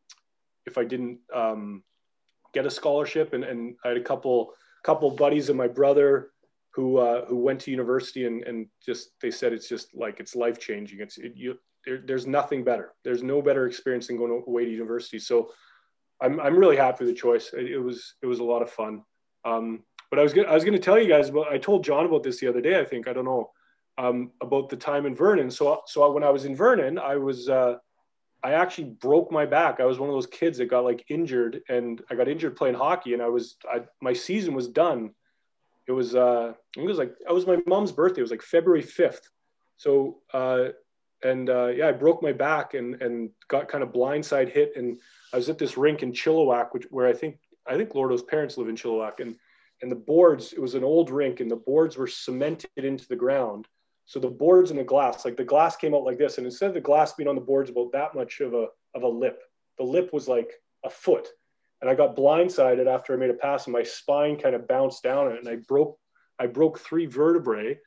if 0.65 0.78
I 0.78 0.84
didn't 0.84 1.19
um, 1.34 1.84
get 2.54 2.65
a 2.65 2.69
scholarship. 2.69 3.34
And 3.34 3.43
and 3.43 3.75
I 3.84 3.89
had 3.89 3.97
a 3.97 4.04
couple 4.04 4.54
couple 4.84 5.12
buddies 5.12 5.49
and 5.49 5.58
my 5.58 5.67
brother 5.67 6.32
who 6.71 6.97
uh, 6.97 7.25
who 7.25 7.38
went 7.38 7.62
to 7.62 7.71
university 7.71 8.25
and 8.25 8.43
and 8.43 8.67
just 8.86 9.12
they 9.21 9.32
said 9.32 9.54
it's 9.54 9.69
just 9.69 9.95
like 9.95 10.19
it's 10.19 10.36
life 10.36 10.60
changing. 10.60 10.99
It's 10.99 11.17
it, 11.17 11.34
you 11.36 11.58
there, 11.86 12.02
there's 12.06 12.28
nothing 12.28 12.63
better. 12.63 12.93
There's 13.04 13.23
no 13.23 13.41
better 13.41 13.67
experience 13.67 14.08
than 14.08 14.17
going 14.17 14.43
away 14.47 14.65
to 14.65 14.71
university. 14.71 15.19
So 15.19 15.52
I'm 16.21 16.39
I'm 16.39 16.58
really 16.58 16.78
happy 16.78 17.06
with 17.06 17.13
the 17.13 17.19
choice. 17.19 17.52
It, 17.54 17.71
it 17.71 17.80
was 17.80 18.15
it 18.21 18.28
was 18.28 18.39
a 18.39 18.43
lot 18.43 18.62
of 18.62 18.69
fun. 18.69 19.04
Um, 19.45 19.84
but 20.10 20.19
I 20.19 20.23
was 20.23 20.34
gonna, 20.34 20.47
I 20.47 20.54
was 20.54 20.63
going 20.63 20.73
to 20.73 20.80
tell 20.80 20.99
you 20.99 21.08
guys 21.08 21.30
about. 21.30 21.52
I 21.52 21.58
told 21.58 21.84
John 21.84 22.06
about 22.06 22.23
this 22.23 22.39
the 22.39 22.47
other 22.47 22.62
day. 22.62 22.80
I 22.80 22.86
think 22.86 23.08
I 23.08 23.13
don't 23.13 23.25
know 23.25 23.52
um, 23.97 24.32
about 24.41 24.69
the 24.69 24.78
time 24.78 25.06
in 25.06 25.15
Vernon. 25.15 25.52
So 25.52 25.82
so 25.86 26.12
when 26.12 26.23
I 26.23 26.30
was 26.30 26.45
in 26.45 26.56
Vernon, 26.56 26.97
I 26.97 27.15
was 27.15 27.49
uh, 27.49 27.75
I 28.43 28.54
actually 28.54 28.89
broke 29.02 29.32
my 29.32 29.45
back. 29.45 29.80
I 29.80 29.86
was 29.86 29.99
one 29.99 30.10
of 30.10 30.15
those 30.15 30.28
kids 30.28 30.58
that 30.58 30.65
got 30.65 30.84
like 30.84 31.06
injured, 31.10 31.62
and 31.69 32.02
I 32.10 32.15
got 32.15 32.28
injured 32.28 32.56
playing 32.56 32.75
hockey, 32.75 33.13
and 33.13 33.21
I 33.21 33.28
was 33.28 33.58
I, 33.71 33.82
my 34.02 34.13
season 34.13 34.54
was 34.54 34.67
done 34.67 35.12
it 35.89 35.93
was 35.93 36.15
uh 36.15 36.54
it 36.78 36.84
was 36.84 36.99
like 36.99 37.15
it 37.28 37.34
was 37.34 37.47
my 37.47 37.58
mom's 37.65 37.91
birthday. 37.91 38.21
It 38.21 38.21
was 38.21 38.32
like 38.32 38.43
February 38.43 38.84
5th. 38.84 39.23
So 39.78 40.19
uh 40.32 40.65
and 41.23 41.49
uh 41.49 41.69
yeah, 41.69 41.88
I 41.88 41.93
broke 41.93 42.21
my 42.21 42.32
back 42.32 42.75
and 42.75 43.02
and 43.02 43.32
got 43.47 43.67
kind 43.67 43.84
of 43.84 43.89
blindside 43.89 44.52
hit 44.52 44.73
and 44.75 44.99
I 45.34 45.38
was 45.38 45.49
at 45.49 45.58
this 45.58 45.78
rink 45.78 46.04
in 46.04 46.12
Chilliwack, 46.12 46.67
which 46.73 46.86
where 46.91 47.08
I 47.08 47.13
think 47.13 47.39
I 47.69 47.77
think 47.77 47.93
Lordo's 47.93 48.23
parents 48.23 48.58
live 48.58 48.67
in 48.67 48.75
Chilliwack 48.75 49.19
and 49.19 49.36
and 49.82 49.89
the 49.89 49.95
boards, 49.95 50.51
it 50.51 50.62
was 50.62 50.75
an 50.75 50.84
old 50.84 51.10
rink 51.10 51.39
and 51.39 51.49
the 51.49 51.55
boards 51.55 51.95
were 51.95 52.08
cemented 52.08 52.69
into 52.75 53.08
the 53.08 53.15
ground. 53.15 53.65
So 54.05 54.19
the 54.19 54.27
boards 54.27 54.71
and 54.71 54.79
the 54.79 54.84
glass, 54.84 55.23
like 55.23 55.38
the 55.38 55.45
glass 55.45 55.77
came 55.77 55.95
out 55.95 56.03
like 56.03 56.17
this. 56.17 56.38
And 56.38 56.45
instead 56.45 56.67
of 56.67 56.73
the 56.73 56.82
glass 56.82 57.13
being 57.13 57.29
on 57.29 57.36
the 57.36 57.41
boards 57.41 57.69
about 57.69 57.93
that 57.93 58.13
much 58.13 58.41
of 58.41 58.53
a 58.53 58.67
of 58.93 59.03
a 59.03 59.08
lip, 59.08 59.41
the 59.77 59.86
lip 59.86 60.12
was 60.12 60.27
like 60.27 60.51
a 60.84 60.89
foot 60.89 61.29
and 61.82 61.89
I 61.89 61.95
got 61.95 62.15
blindsided 62.15 62.88
after 62.88 63.13
I 63.13 63.17
made 63.17 63.29
a 63.29 63.36
pass, 63.36 63.65
and 63.65 63.73
my 63.73 63.84
spine 63.84 64.38
kind 64.38 64.55
of 64.55 64.67
bounced 64.67 65.03
down 65.03 65.32
it, 65.32 65.39
and 65.39 65.47
I 65.47 65.58
broke 65.67 65.97
I 66.38 66.47
broke 66.47 66.79
three 66.79 67.05
vertebrae. 67.05 67.79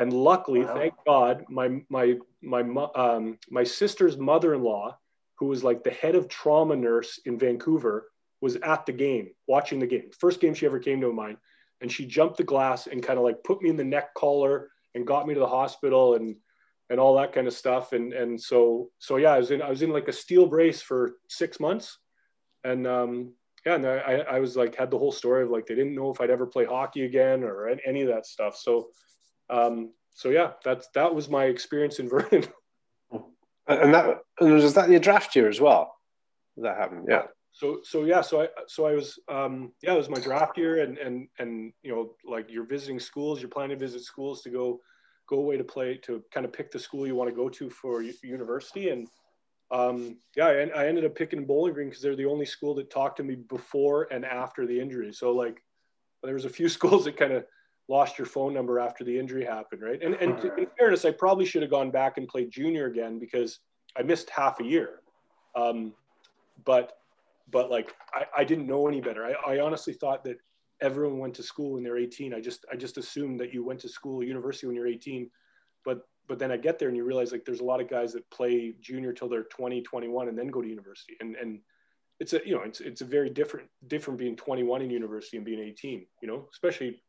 And 0.00 0.12
luckily, 0.12 0.60
wow. 0.60 0.74
thank 0.74 0.94
God, 1.06 1.44
my 1.48 1.80
my 1.88 2.16
my 2.42 2.60
um, 2.94 3.38
my 3.50 3.64
sister's 3.64 4.18
mother-in-law, 4.18 4.96
who 5.38 5.46
was 5.46 5.64
like 5.64 5.82
the 5.82 5.90
head 5.90 6.14
of 6.14 6.28
trauma 6.28 6.76
nurse 6.76 7.20
in 7.24 7.38
Vancouver, 7.38 8.10
was 8.40 8.56
at 8.56 8.86
the 8.86 8.92
game 8.92 9.28
watching 9.46 9.78
the 9.78 9.86
game. 9.86 10.10
First 10.18 10.40
game 10.40 10.54
she 10.54 10.66
ever 10.66 10.78
came 10.78 11.00
to 11.00 11.12
mine, 11.12 11.36
and 11.80 11.90
she 11.90 12.06
jumped 12.06 12.36
the 12.36 12.44
glass 12.44 12.86
and 12.86 13.02
kind 13.02 13.18
of 13.18 13.24
like 13.24 13.42
put 13.44 13.62
me 13.62 13.70
in 13.70 13.76
the 13.76 13.84
neck 13.84 14.14
collar 14.14 14.70
and 14.94 15.06
got 15.06 15.26
me 15.26 15.34
to 15.34 15.40
the 15.40 15.46
hospital 15.46 16.14
and 16.14 16.36
and 16.90 16.98
all 16.98 17.16
that 17.16 17.32
kind 17.32 17.46
of 17.46 17.52
stuff. 17.52 17.92
And 17.92 18.12
and 18.12 18.40
so 18.40 18.90
so 18.98 19.16
yeah, 19.16 19.32
I 19.32 19.38
was 19.38 19.50
in 19.50 19.62
I 19.62 19.70
was 19.70 19.82
in 19.82 19.90
like 19.90 20.08
a 20.08 20.12
steel 20.12 20.46
brace 20.46 20.80
for 20.80 21.16
six 21.28 21.60
months, 21.60 21.98
and 22.64 22.86
um, 22.86 23.32
yeah, 23.66 23.74
and 23.74 23.86
I, 23.86 24.24
I 24.30 24.40
was 24.40 24.56
like 24.56 24.74
had 24.74 24.90
the 24.90 24.98
whole 24.98 25.12
story 25.12 25.42
of 25.42 25.50
like 25.50 25.66
they 25.66 25.74
didn't 25.74 25.94
know 25.94 26.10
if 26.10 26.20
I'd 26.20 26.30
ever 26.30 26.46
play 26.46 26.64
hockey 26.64 27.04
again 27.04 27.42
or 27.42 27.68
any 27.68 28.02
of 28.02 28.08
that 28.08 28.26
stuff. 28.26 28.56
So, 28.56 28.88
um, 29.50 29.92
so 30.10 30.30
yeah, 30.30 30.52
that's 30.64 30.88
that 30.94 31.14
was 31.14 31.28
my 31.28 31.44
experience 31.44 31.98
in 31.98 32.08
Vernon. 32.10 32.46
And 33.66 33.92
that 33.92 34.20
and 34.40 34.52
was 34.52 34.74
that 34.74 34.88
your 34.88 35.00
draft 35.00 35.36
year 35.36 35.48
as 35.48 35.60
well? 35.60 35.94
That 36.56 36.78
happened, 36.78 37.06
yeah. 37.08 37.24
So 37.58 37.80
so 37.82 38.04
yeah, 38.04 38.20
so 38.20 38.42
I 38.42 38.48
so 38.68 38.86
I 38.86 38.92
was 38.92 39.18
um, 39.28 39.72
yeah, 39.82 39.94
it 39.94 39.96
was 39.96 40.08
my 40.08 40.20
draft 40.20 40.56
year, 40.56 40.80
and 40.80 40.96
and 40.96 41.26
and 41.40 41.72
you 41.82 41.90
know 41.90 42.10
like 42.24 42.46
you're 42.48 42.64
visiting 42.64 43.00
schools, 43.00 43.40
you're 43.40 43.50
planning 43.50 43.76
to 43.76 43.84
visit 43.84 44.04
schools 44.04 44.42
to 44.42 44.50
go 44.50 44.80
go 45.28 45.38
away 45.38 45.56
to 45.56 45.64
play 45.64 45.96
to 46.04 46.22
kind 46.32 46.46
of 46.46 46.52
pick 46.52 46.70
the 46.70 46.78
school 46.78 47.04
you 47.04 47.16
want 47.16 47.28
to 47.28 47.34
go 47.34 47.48
to 47.48 47.68
for 47.68 48.00
university, 48.22 48.90
and 48.90 49.08
um, 49.72 50.18
yeah, 50.36 50.46
I, 50.46 50.82
I, 50.82 50.86
ended 50.86 51.04
up 51.04 51.16
picking 51.16 51.44
Bowling 51.44 51.74
Green 51.74 51.88
because 51.88 52.00
they're 52.00 52.14
the 52.14 52.26
only 52.26 52.46
school 52.46 52.74
that 52.76 52.90
talked 52.90 53.16
to 53.16 53.24
me 53.24 53.34
before 53.34 54.06
and 54.12 54.24
after 54.24 54.64
the 54.64 54.80
injury. 54.80 55.12
So 55.12 55.32
like, 55.32 55.62
there 56.22 56.34
was 56.34 56.44
a 56.44 56.48
few 56.48 56.68
schools 56.78 57.04
that 57.04 57.16
kind 57.16 57.32
of 57.32 57.44
lost 57.88 58.18
your 58.18 58.26
phone 58.26 58.54
number 58.54 58.78
after 58.78 59.02
the 59.02 59.18
injury 59.18 59.44
happened, 59.44 59.82
right? 59.82 60.00
And 60.00 60.14
and 60.14 60.38
in 60.56 60.68
fairness, 60.78 61.04
I 61.04 61.10
probably 61.10 61.44
should 61.44 61.62
have 61.62 61.72
gone 61.72 61.90
back 61.90 62.18
and 62.18 62.28
played 62.28 62.52
junior 62.52 62.86
again 62.86 63.18
because 63.18 63.58
I 63.96 64.02
missed 64.02 64.30
half 64.30 64.60
a 64.60 64.64
year. 64.64 65.00
Um, 65.56 65.92
but 66.64 66.97
but 67.50 67.70
like 67.70 67.94
I, 68.12 68.24
I 68.38 68.44
didn't 68.44 68.66
know 68.66 68.88
any 68.88 69.00
better. 69.00 69.24
I, 69.24 69.54
I 69.54 69.60
honestly 69.60 69.92
thought 69.92 70.24
that 70.24 70.36
everyone 70.80 71.18
went 71.18 71.34
to 71.34 71.42
school 71.42 71.72
when 71.72 71.82
they're 71.82 71.98
18. 71.98 72.34
I 72.34 72.40
just 72.40 72.64
I 72.72 72.76
just 72.76 72.98
assumed 72.98 73.40
that 73.40 73.52
you 73.52 73.64
went 73.64 73.80
to 73.80 73.88
school, 73.88 74.22
university 74.22 74.66
when 74.66 74.76
you're 74.76 74.86
18. 74.86 75.30
But 75.84 76.02
but 76.26 76.38
then 76.38 76.52
I 76.52 76.56
get 76.56 76.78
there 76.78 76.88
and 76.88 76.96
you 76.96 77.04
realize 77.04 77.32
like 77.32 77.44
there's 77.44 77.60
a 77.60 77.64
lot 77.64 77.80
of 77.80 77.88
guys 77.88 78.12
that 78.12 78.28
play 78.30 78.74
junior 78.80 79.12
till 79.12 79.28
they're 79.28 79.44
20, 79.44 79.82
21 79.82 80.28
and 80.28 80.38
then 80.38 80.48
go 80.48 80.62
to 80.62 80.68
university. 80.68 81.16
And 81.20 81.36
and 81.36 81.60
it's 82.20 82.32
a 82.32 82.40
you 82.44 82.54
know 82.54 82.62
it's 82.62 82.80
it's 82.80 83.00
a 83.00 83.06
very 83.06 83.30
different 83.30 83.68
different 83.86 84.18
being 84.18 84.36
21 84.36 84.82
in 84.82 84.90
university 84.90 85.36
and 85.36 85.46
being 85.46 85.60
18. 85.60 86.06
You 86.22 86.28
know, 86.28 86.48
especially 86.52 87.02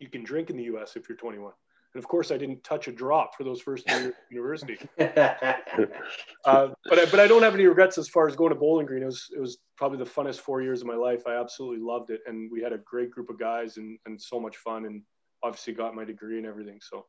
you 0.00 0.08
can 0.08 0.22
drink 0.22 0.50
in 0.50 0.56
the 0.56 0.64
U.S. 0.64 0.96
if 0.96 1.08
you're 1.08 1.18
21. 1.18 1.52
And 1.94 2.02
of 2.02 2.08
course, 2.08 2.30
I 2.30 2.36
didn't 2.36 2.62
touch 2.64 2.86
a 2.88 2.92
drop 2.92 3.34
for 3.34 3.44
those 3.44 3.60
first 3.60 3.88
years 3.88 4.14
university. 4.30 4.78
uh, 4.98 5.54
but 6.44 6.98
I, 6.98 7.04
but 7.06 7.18
I 7.18 7.26
don't 7.26 7.42
have 7.42 7.54
any 7.54 7.66
regrets 7.66 7.96
as 7.98 8.08
far 8.08 8.28
as 8.28 8.36
going 8.36 8.50
to 8.50 8.54
Bowling 8.54 8.86
Green. 8.86 9.02
It 9.02 9.06
was 9.06 9.28
it 9.34 9.40
was 9.40 9.58
probably 9.76 9.98
the 9.98 10.04
funnest 10.04 10.40
four 10.40 10.60
years 10.60 10.80
of 10.82 10.86
my 10.86 10.96
life. 10.96 11.26
I 11.26 11.40
absolutely 11.40 11.84
loved 11.84 12.10
it, 12.10 12.20
and 12.26 12.50
we 12.50 12.62
had 12.62 12.72
a 12.72 12.78
great 12.78 13.10
group 13.10 13.30
of 13.30 13.38
guys 13.38 13.78
and 13.78 13.98
and 14.06 14.20
so 14.20 14.38
much 14.38 14.58
fun, 14.58 14.84
and 14.84 15.02
obviously 15.42 15.72
got 15.72 15.94
my 15.94 16.04
degree 16.04 16.36
and 16.36 16.46
everything. 16.46 16.78
So 16.82 17.06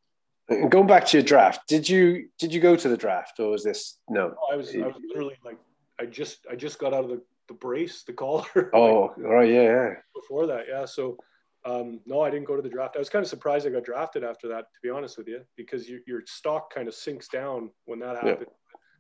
Going 0.70 0.88
back 0.88 1.06
to 1.08 1.18
your 1.18 1.24
draft, 1.24 1.68
did 1.68 1.88
you 1.88 2.28
did 2.40 2.52
you 2.52 2.60
go 2.60 2.76
to 2.76 2.90
the 2.90 2.98
draft 2.98 3.40
or 3.40 3.52
was 3.52 3.64
this 3.64 4.00
no? 4.10 4.34
I 4.52 4.56
was 4.56 4.74
I 4.74 4.80
was 4.80 4.96
literally 5.08 5.36
like 5.46 5.60
I 6.00 6.06
just 6.06 6.48
I 6.52 6.56
just 6.56 6.80
got 6.80 6.92
out 6.92 7.04
of 7.04 7.10
the, 7.12 7.22
the 7.48 7.54
brace, 7.54 8.02
the 8.04 8.14
collar. 8.14 8.46
Oh, 8.74 9.14
like, 9.16 9.18
right, 9.18 9.50
yeah, 9.50 9.62
yeah. 9.62 9.90
Before 10.16 10.48
that, 10.48 10.66
yeah. 10.68 10.86
So 10.86 11.18
um, 11.66 12.00
no, 12.06 12.22
I 12.22 12.30
didn't 12.30 12.46
go 12.46 12.56
to 12.56 12.62
the 12.62 12.70
draft. 12.70 12.96
I 12.96 13.00
was 13.00 13.10
kind 13.10 13.24
of 13.24 13.30
surprised 13.30 13.68
I 13.68 13.70
got 13.70 13.84
drafted 13.84 14.24
after 14.24 14.48
that, 14.50 14.66
to 14.74 14.80
be 14.82 14.90
honest 14.90 15.18
with 15.18 15.28
you, 15.28 15.42
because 15.58 15.90
you, 15.90 16.02
your 16.08 16.22
stock 16.26 16.74
kind 16.74 16.88
of 16.88 16.94
sinks 16.94 17.28
down 17.28 17.70
when 17.86 18.00
that 18.00 18.16
happens. 18.16 18.48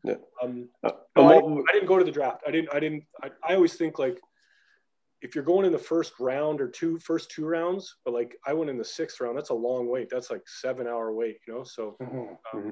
Yeah. 0.03 0.13
yeah. 0.13 0.15
Um, 0.43 0.69
uh, 0.83 0.91
no, 1.15 1.29
I, 1.29 1.37
I, 1.69 1.73
didn't 1.73 1.87
go 1.87 1.97
to 1.97 2.03
the 2.03 2.11
draft. 2.11 2.41
I 2.47 2.51
didn't. 2.51 2.73
I 2.73 2.79
didn't. 2.79 3.03
I, 3.23 3.29
I 3.47 3.55
always 3.55 3.75
think 3.75 3.97
like 3.97 4.19
if 5.21 5.35
you're 5.35 5.43
going 5.43 5.65
in 5.65 5.71
the 5.71 5.77
first 5.77 6.13
round 6.19 6.61
or 6.61 6.67
two 6.67 6.99
first 6.99 7.31
two 7.31 7.45
rounds, 7.45 7.95
but 8.03 8.13
like 8.13 8.35
I 8.45 8.53
went 8.53 8.69
in 8.69 8.77
the 8.77 8.85
sixth 8.85 9.19
round, 9.21 9.37
that's 9.37 9.49
a 9.49 9.55
long 9.55 9.87
wait. 9.87 10.09
That's 10.09 10.29
like 10.29 10.43
seven 10.47 10.87
hour 10.87 11.13
wait, 11.13 11.39
you 11.47 11.53
know. 11.53 11.63
So, 11.63 11.95
mm-hmm. 12.01 12.17
um, 12.17 12.37
mm-hmm. 12.55 12.69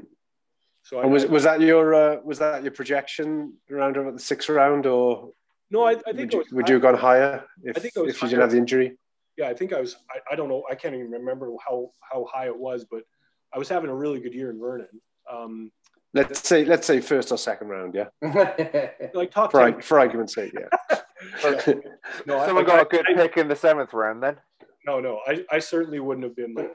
so 0.83 0.99
I, 0.99 1.05
was 1.05 1.25
was 1.25 1.43
that 1.43 1.61
your 1.61 1.93
uh, 1.93 2.17
was 2.23 2.39
that 2.39 2.63
your 2.63 2.71
projection 2.71 3.53
around 3.71 3.95
about 3.95 4.13
the 4.13 4.19
sixth 4.19 4.49
round 4.49 4.85
or? 4.85 5.31
No, 5.69 5.83
I, 5.83 5.91
I 5.91 6.13
think 6.13 6.17
would 6.17 6.33
you, 6.33 6.39
was, 6.39 6.47
would 6.51 6.69
you 6.69 6.75
have 6.75 6.81
gone 6.81 6.95
higher 6.95 7.43
if, 7.61 7.75
I 7.75 7.81
think 7.81 7.93
if 7.97 8.21
you 8.21 8.29
didn't 8.29 8.41
have 8.41 8.51
the 8.51 8.57
injury? 8.57 8.97
Yeah, 9.37 9.47
I 9.47 9.53
think 9.53 9.73
I 9.73 9.79
was. 9.79 9.97
I, 10.09 10.33
I 10.33 10.35
don't 10.35 10.49
know. 10.49 10.63
I 10.69 10.75
can't 10.75 10.95
even 10.95 11.11
remember 11.11 11.51
how 11.65 11.91
how 12.01 12.25
high 12.31 12.47
it 12.47 12.57
was, 12.57 12.85
but 12.89 13.03
I 13.53 13.59
was 13.59 13.69
having 13.69 13.89
a 13.89 13.95
really 13.95 14.19
good 14.19 14.33
year 14.33 14.49
in 14.49 14.59
Vernon. 14.59 14.87
Um, 15.31 15.71
let's 16.13 16.47
say 16.47 16.65
let's 16.65 16.87
say 16.87 16.99
first 17.01 17.31
or 17.31 17.37
second 17.37 17.67
round, 17.67 17.95
yeah. 17.95 18.07
like 19.13 19.31
top 19.31 19.51
for, 19.51 19.71
10. 19.71 19.81
for 19.81 19.99
argument's 19.99 20.33
sake, 20.33 20.53
yeah. 20.53 20.97
no, 22.25 22.45
someone 22.45 22.63
I, 22.63 22.67
got 22.67 22.81
a 22.81 22.85
good 22.85 23.05
I, 23.09 23.13
pick 23.13 23.37
in 23.37 23.47
the 23.47 23.55
seventh 23.55 23.93
round 23.93 24.23
then. 24.23 24.37
No, 24.85 24.99
no, 24.99 25.21
I, 25.27 25.43
I 25.51 25.59
certainly 25.59 25.99
wouldn't 25.99 26.23
have 26.23 26.35
been 26.35 26.53
like 26.53 26.73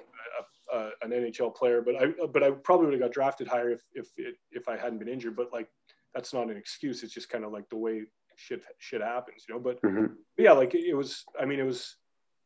a, 0.73 0.77
a, 0.77 0.91
an 1.03 1.11
NHL 1.11 1.55
player, 1.55 1.83
but 1.83 1.97
I 1.97 2.27
but 2.33 2.43
I 2.43 2.51
probably 2.51 2.87
would 2.87 2.95
have 2.95 3.03
got 3.03 3.13
drafted 3.13 3.49
higher 3.49 3.71
if 3.71 3.83
if 3.95 4.09
it, 4.17 4.37
if 4.51 4.69
I 4.69 4.77
hadn't 4.77 4.99
been 4.99 5.09
injured. 5.09 5.37
But 5.37 5.53
like 5.53 5.69
that's 6.15 6.33
not 6.33 6.51
an 6.51 6.57
excuse. 6.57 7.03
It's 7.03 7.15
just 7.15 7.31
kind 7.31 7.45
of 7.45 7.53
like 7.53 7.69
the 7.71 7.77
way 7.77 8.03
shit 8.37 8.63
shit 8.79 9.03
happens, 9.03 9.45
you 9.49 9.55
know. 9.55 9.61
But, 9.61 9.81
mm-hmm. 9.83 10.07
but 10.37 10.43
yeah, 10.43 10.53
like 10.53 10.75
it 10.75 10.95
was. 10.95 11.25
I 11.41 11.45
mean, 11.45 11.59
it 11.59 11.65
was 11.65 11.97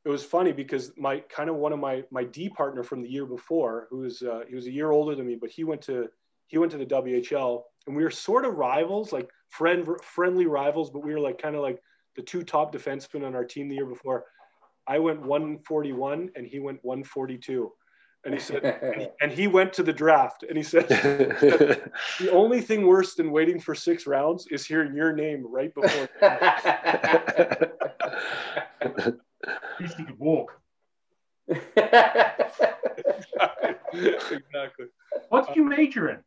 it 0.06 0.08
was 0.08 0.22
funny 0.22 0.52
because 0.52 0.92
my 0.96 1.18
kind 1.18 1.50
of 1.50 1.56
one 1.56 1.72
of 1.72 1.80
my 1.80 2.04
my 2.12 2.22
D 2.22 2.48
partner 2.48 2.84
from 2.84 3.02
the 3.02 3.08
year 3.08 3.26
before, 3.26 3.88
who 3.90 3.98
was 3.98 4.22
uh, 4.22 4.42
he 4.48 4.54
was 4.54 4.68
a 4.68 4.70
year 4.70 4.92
older 4.92 5.16
than 5.16 5.26
me, 5.26 5.34
but 5.34 5.50
he 5.50 5.64
went 5.64 5.82
to 5.82 6.08
he 6.46 6.58
went 6.58 6.70
to 6.70 6.78
the 6.78 6.86
WHL, 6.86 7.62
and 7.88 7.96
we 7.96 8.04
were 8.04 8.10
sort 8.10 8.44
of 8.44 8.54
rivals, 8.54 9.12
like 9.12 9.28
friend 9.48 9.84
friendly 10.04 10.46
rivals, 10.46 10.90
but 10.90 11.04
we 11.04 11.12
were 11.12 11.18
like 11.18 11.42
kind 11.42 11.56
of 11.56 11.62
like 11.62 11.82
the 12.14 12.22
two 12.22 12.44
top 12.44 12.72
defensemen 12.72 13.26
on 13.26 13.34
our 13.34 13.44
team 13.44 13.68
the 13.68 13.74
year 13.74 13.84
before. 13.84 14.26
I 14.86 15.00
went 15.00 15.22
141 15.22 16.30
and 16.36 16.46
he 16.46 16.60
went 16.60 16.78
142. 16.84 17.72
And 18.24 18.32
he 18.32 18.40
said, 18.40 18.64
and 18.64 18.94
he, 19.00 19.08
and 19.20 19.32
he 19.32 19.48
went 19.48 19.72
to 19.72 19.82
the 19.82 19.92
draft 19.92 20.44
and 20.44 20.56
he 20.56 20.62
said, 20.62 20.86
the 20.88 22.30
only 22.30 22.60
thing 22.60 22.86
worse 22.86 23.16
than 23.16 23.32
waiting 23.32 23.58
for 23.58 23.74
six 23.74 24.06
rounds 24.06 24.46
is 24.52 24.64
hearing 24.64 24.94
your 24.94 25.12
name 25.12 25.44
right 25.44 25.74
before. 25.74 26.08
At 29.46 29.80
least 29.80 29.96
he 29.96 30.04
could 30.04 30.18
walk. 30.18 30.60
exactly. 31.48 31.66
What 35.28 35.46
did 35.46 35.56
you 35.56 35.64
major 35.64 36.10
in? 36.10 36.18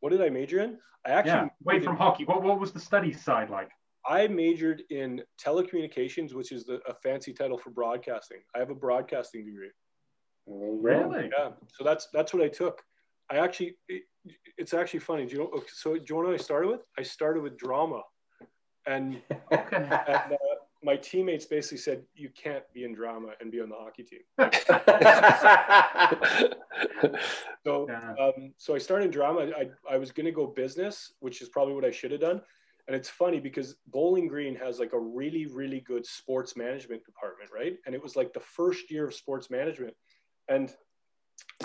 What 0.00 0.10
did 0.10 0.22
I 0.22 0.30
major 0.30 0.60
in? 0.60 0.78
I 1.06 1.10
actually 1.10 1.32
Yeah, 1.32 1.48
away 1.64 1.80
from 1.80 1.96
hockey. 1.96 2.24
What, 2.24 2.42
what 2.42 2.60
was 2.60 2.72
the 2.72 2.80
studies 2.80 3.22
side 3.22 3.50
like? 3.50 3.70
I 4.04 4.26
majored 4.26 4.82
in 4.90 5.22
telecommunications, 5.44 6.34
which 6.34 6.50
is 6.50 6.64
the, 6.64 6.80
a 6.88 6.94
fancy 6.94 7.32
title 7.32 7.56
for 7.56 7.70
broadcasting. 7.70 8.38
I 8.54 8.58
have 8.58 8.70
a 8.70 8.74
broadcasting 8.74 9.44
degree. 9.44 9.70
Really? 10.46 11.30
Yeah, 11.38 11.50
so 11.68 11.84
that's 11.84 12.08
that's 12.12 12.34
what 12.34 12.42
I 12.42 12.48
took. 12.48 12.82
I 13.30 13.36
actually, 13.36 13.76
it, 13.88 14.02
it's 14.58 14.74
actually 14.74 15.00
funny. 15.00 15.26
Do 15.26 15.36
you 15.36 15.38
know? 15.38 15.62
So 15.72 15.94
do 15.94 16.00
you 16.00 16.22
know 16.22 16.30
what 16.30 16.34
I 16.34 16.42
started 16.42 16.68
with? 16.68 16.84
I 16.98 17.02
started 17.02 17.42
with 17.42 17.56
drama, 17.56 18.02
and, 18.86 19.22
Okay. 19.52 19.76
and 19.76 20.32
uh, 20.32 20.51
my 20.82 20.96
teammates 20.96 21.46
basically 21.46 21.78
said 21.78 22.02
you 22.14 22.30
can't 22.30 22.64
be 22.72 22.84
in 22.84 22.94
drama 22.94 23.28
and 23.40 23.50
be 23.50 23.60
on 23.60 23.68
the 23.68 23.76
hockey 23.76 24.02
team. 24.02 24.20
So 27.64 27.88
um, 28.20 28.52
so 28.56 28.74
I 28.74 28.78
started 28.78 29.06
in 29.06 29.10
drama. 29.12 29.50
I, 29.56 29.68
I 29.88 29.96
was 29.96 30.10
going 30.10 30.26
to 30.26 30.32
go 30.32 30.46
business, 30.46 31.12
which 31.20 31.40
is 31.40 31.48
probably 31.48 31.74
what 31.74 31.84
I 31.84 31.90
should 31.90 32.10
have 32.10 32.20
done. 32.20 32.40
And 32.88 32.96
it's 32.96 33.08
funny 33.08 33.38
because 33.38 33.76
Bowling 33.86 34.26
Green 34.26 34.56
has 34.56 34.80
like 34.80 34.92
a 34.92 34.98
really, 34.98 35.46
really 35.46 35.80
good 35.80 36.04
sports 36.04 36.56
management 36.56 37.04
department, 37.04 37.50
right? 37.54 37.76
And 37.86 37.94
it 37.94 38.02
was 38.02 38.16
like 38.16 38.32
the 38.32 38.40
first 38.40 38.90
year 38.90 39.06
of 39.06 39.14
sports 39.14 39.50
management. 39.50 39.94
And 40.48 40.74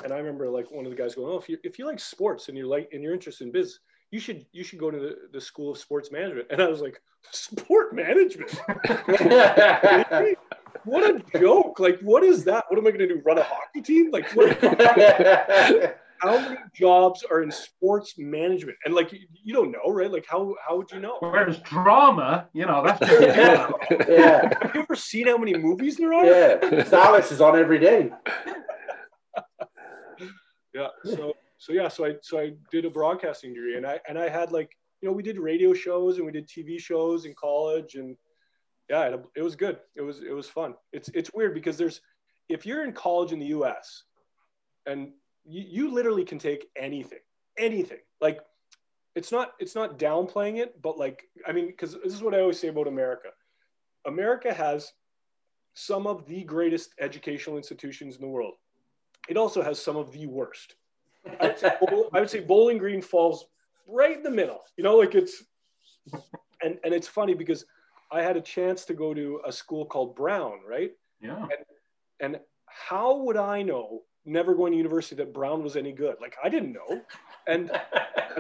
and 0.04 0.14
I 0.14 0.18
remember 0.18 0.50
like 0.50 0.72
one 0.72 0.86
of 0.86 0.92
the 0.92 0.98
guys 0.98 1.16
going, 1.16 1.32
"Oh, 1.32 1.38
if 1.38 1.50
you 1.50 1.58
if 1.64 1.80
you 1.80 1.86
like 1.86 2.00
sports 2.00 2.48
and 2.48 2.58
you're 2.58 2.68
like 2.68 2.90
and 2.94 3.02
you're 3.02 3.14
interested 3.14 3.46
in 3.46 3.52
biz, 3.52 3.80
you 4.12 4.20
should 4.20 4.46
you 4.52 4.64
should 4.64 4.80
go 4.80 4.90
to 4.92 4.98
the, 4.98 5.18
the 5.34 5.42
school 5.42 5.72
of 5.72 5.78
sports 5.78 6.12
management." 6.12 6.48
And 6.50 6.62
I 6.62 6.68
was 6.68 6.82
like, 6.82 7.02
"Sport 7.32 7.96
management? 7.96 8.52
what 10.86 11.04
a 11.10 11.22
joke! 11.38 11.80
Like, 11.80 12.00
what 12.02 12.24
is 12.24 12.44
that? 12.46 12.66
What 12.70 12.78
am 12.80 12.88
I 12.88 12.92
going 12.92 13.08
to 13.08 13.08
do? 13.08 13.22
Run 13.26 13.38
a 13.38 13.44
hockey 13.44 13.82
team? 13.82 14.12
Like, 14.12 14.30
what?" 14.36 14.58
how 16.22 16.40
many 16.40 16.58
jobs 16.74 17.24
are 17.30 17.44
in 17.44 17.52
sports 17.52 18.16
management? 18.18 18.78
And 18.86 18.94
like 18.94 19.12
you, 19.12 19.20
you 19.44 19.54
don't 19.54 19.72
know, 19.72 19.92
right? 19.92 20.12
Like 20.12 20.26
how 20.28 20.56
how 20.66 20.78
would 20.78 20.92
you 20.92 21.00
know? 21.00 21.18
Whereas 21.20 21.60
drama, 21.60 22.48
you 22.54 22.66
know, 22.66 22.84
that's 22.84 23.00
just, 23.00 23.22
yeah, 23.22 23.70
Have 24.62 24.76
you 24.76 24.82
ever 24.82 24.96
seen 24.96 25.28
how 25.28 25.38
many 25.38 25.56
movies 25.56 25.98
there 25.98 26.14
are? 26.14 26.26
yeah. 26.26 26.84
Dallas 26.84 27.32
is 27.32 27.42
on 27.42 27.58
every 27.58 27.80
day. 27.80 28.12
Yeah. 30.74 30.90
So 31.06 31.34
so 31.58 31.74
yeah, 31.74 31.88
so 31.88 32.06
I 32.06 32.16
so 32.22 32.40
I 32.40 32.54
did 32.72 32.86
a 32.86 32.90
broadcasting 32.90 33.54
degree 33.54 33.78
and 33.78 33.86
I 33.86 34.00
and 34.08 34.18
I 34.18 34.30
had 34.30 34.52
like 34.52 34.72
you 35.02 35.10
know 35.10 35.14
we 35.14 35.24
did 35.24 35.40
radio 35.40 35.74
shows 35.74 36.18
and 36.18 36.26
we 36.26 36.32
did 36.32 36.48
TV 36.48 36.80
shows 36.80 37.26
in 37.26 37.34
college 37.34 37.96
and 37.96 38.16
yeah, 38.90 39.04
it, 39.06 39.26
it 39.36 39.42
was 39.42 39.56
good. 39.56 39.80
It 39.96 40.02
was 40.02 40.22
it 40.22 40.34
was 40.34 40.48
fun. 40.48 40.76
It's 40.94 41.10
it's 41.14 41.32
weird 41.34 41.54
because 41.54 41.78
there's 41.78 42.02
if 42.48 42.66
you're 42.66 42.84
in 42.84 42.94
college 42.94 43.32
in 43.32 43.40
the 43.40 43.48
U.S. 43.48 44.04
and 44.86 45.12
you, 45.46 45.64
you 45.68 45.94
literally 45.94 46.24
can 46.24 46.40
take 46.40 46.68
anything, 46.78 47.20
anything. 47.58 48.00
Like 48.22 48.40
it's 49.16 49.32
not 49.32 49.54
it's 49.60 49.76
not 49.76 50.00
downplaying 50.00 50.58
it, 50.58 50.82
but 50.82 50.98
like 50.98 51.24
I 51.46 51.52
mean, 51.52 51.68
because 51.68 51.94
this 52.04 52.14
is 52.14 52.22
what 52.22 52.36
I 52.36 52.40
always 52.40 52.60
say 52.60 52.70
about 52.70 52.88
America. 52.88 53.30
America 54.06 54.54
has 54.54 54.94
some 55.74 56.08
of 56.08 56.26
the 56.28 56.44
greatest 56.44 56.92
educational 57.00 57.58
institutions 57.58 58.16
in 58.16 58.22
the 58.22 58.28
world. 58.28 58.54
It 59.28 59.38
also 59.38 59.62
has 59.62 59.82
some 59.82 59.98
of 59.98 60.12
the 60.12 60.28
worst. 60.28 60.76
I 61.40 61.48
would, 61.48 61.60
say, 61.60 61.72
Bowl- 61.80 62.10
I 62.14 62.20
would 62.20 62.30
say 62.30 62.40
Bowling 62.40 62.78
Green 62.78 63.02
falls 63.02 63.46
right 63.88 64.18
in 64.18 64.24
the 64.24 64.32
middle. 64.32 64.62
You 64.78 64.84
know, 64.84 64.98
like 64.98 65.16
it's 65.16 65.44
and 66.62 66.78
and 66.84 66.94
it's 66.94 67.08
funny 67.08 67.34
because 67.34 67.66
I 68.12 68.22
had 68.22 68.38
a 68.38 68.42
chance 68.42 68.86
to 68.86 68.94
go 68.94 69.14
to 69.14 69.42
a 69.46 69.52
school 69.52 69.86
called 69.86 70.16
Brown, 70.16 70.60
right? 70.68 70.92
yeah. 71.22 71.46
And 72.20 72.40
how 72.66 73.18
would 73.18 73.38
I 73.38 73.62
know, 73.62 74.02
never 74.26 74.56
going 74.56 74.72
to 74.72 74.78
university, 74.78 75.16
that 75.16 75.34
Brown 75.34 75.62
was 75.64 75.76
any 75.76 75.92
good? 75.92 76.16
Like 76.22 76.36
I 76.44 76.50
didn't 76.50 76.74
know, 76.74 77.02
and 77.48 77.72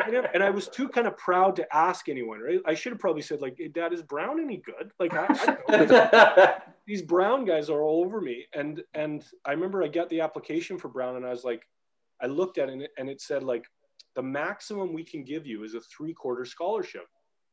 I 0.03 0.09
never, 0.09 0.27
and 0.27 0.43
I 0.43 0.49
was 0.49 0.67
too 0.67 0.87
kind 0.89 1.07
of 1.07 1.17
proud 1.17 1.55
to 1.57 1.75
ask 1.75 2.09
anyone. 2.09 2.39
Right? 2.39 2.59
I 2.65 2.73
should 2.73 2.91
have 2.91 2.99
probably 2.99 3.21
said 3.21 3.41
like, 3.41 3.55
hey, 3.57 3.67
"Dad, 3.67 3.93
is 3.93 4.01
Brown 4.01 4.39
any 4.39 4.57
good?" 4.57 4.91
Like 4.99 5.13
I, 5.13 5.27
I 5.69 6.61
these 6.87 7.01
Brown 7.01 7.45
guys 7.45 7.69
are 7.69 7.81
all 7.81 8.03
over 8.03 8.21
me, 8.21 8.45
and 8.53 8.81
and 8.93 9.23
I 9.45 9.51
remember 9.51 9.83
I 9.83 9.87
got 9.87 10.09
the 10.09 10.21
application 10.21 10.77
for 10.77 10.87
Brown, 10.87 11.17
and 11.17 11.25
I 11.25 11.29
was 11.29 11.43
like, 11.43 11.67
I 12.21 12.25
looked 12.27 12.57
at 12.57 12.69
it, 12.69 12.91
and 12.97 13.09
it 13.09 13.21
said 13.21 13.43
like, 13.43 13.65
the 14.15 14.23
maximum 14.23 14.93
we 14.93 15.03
can 15.03 15.23
give 15.23 15.45
you 15.45 15.63
is 15.63 15.75
a 15.75 15.81
three 15.81 16.13
quarter 16.13 16.43
scholarship, 16.45 17.05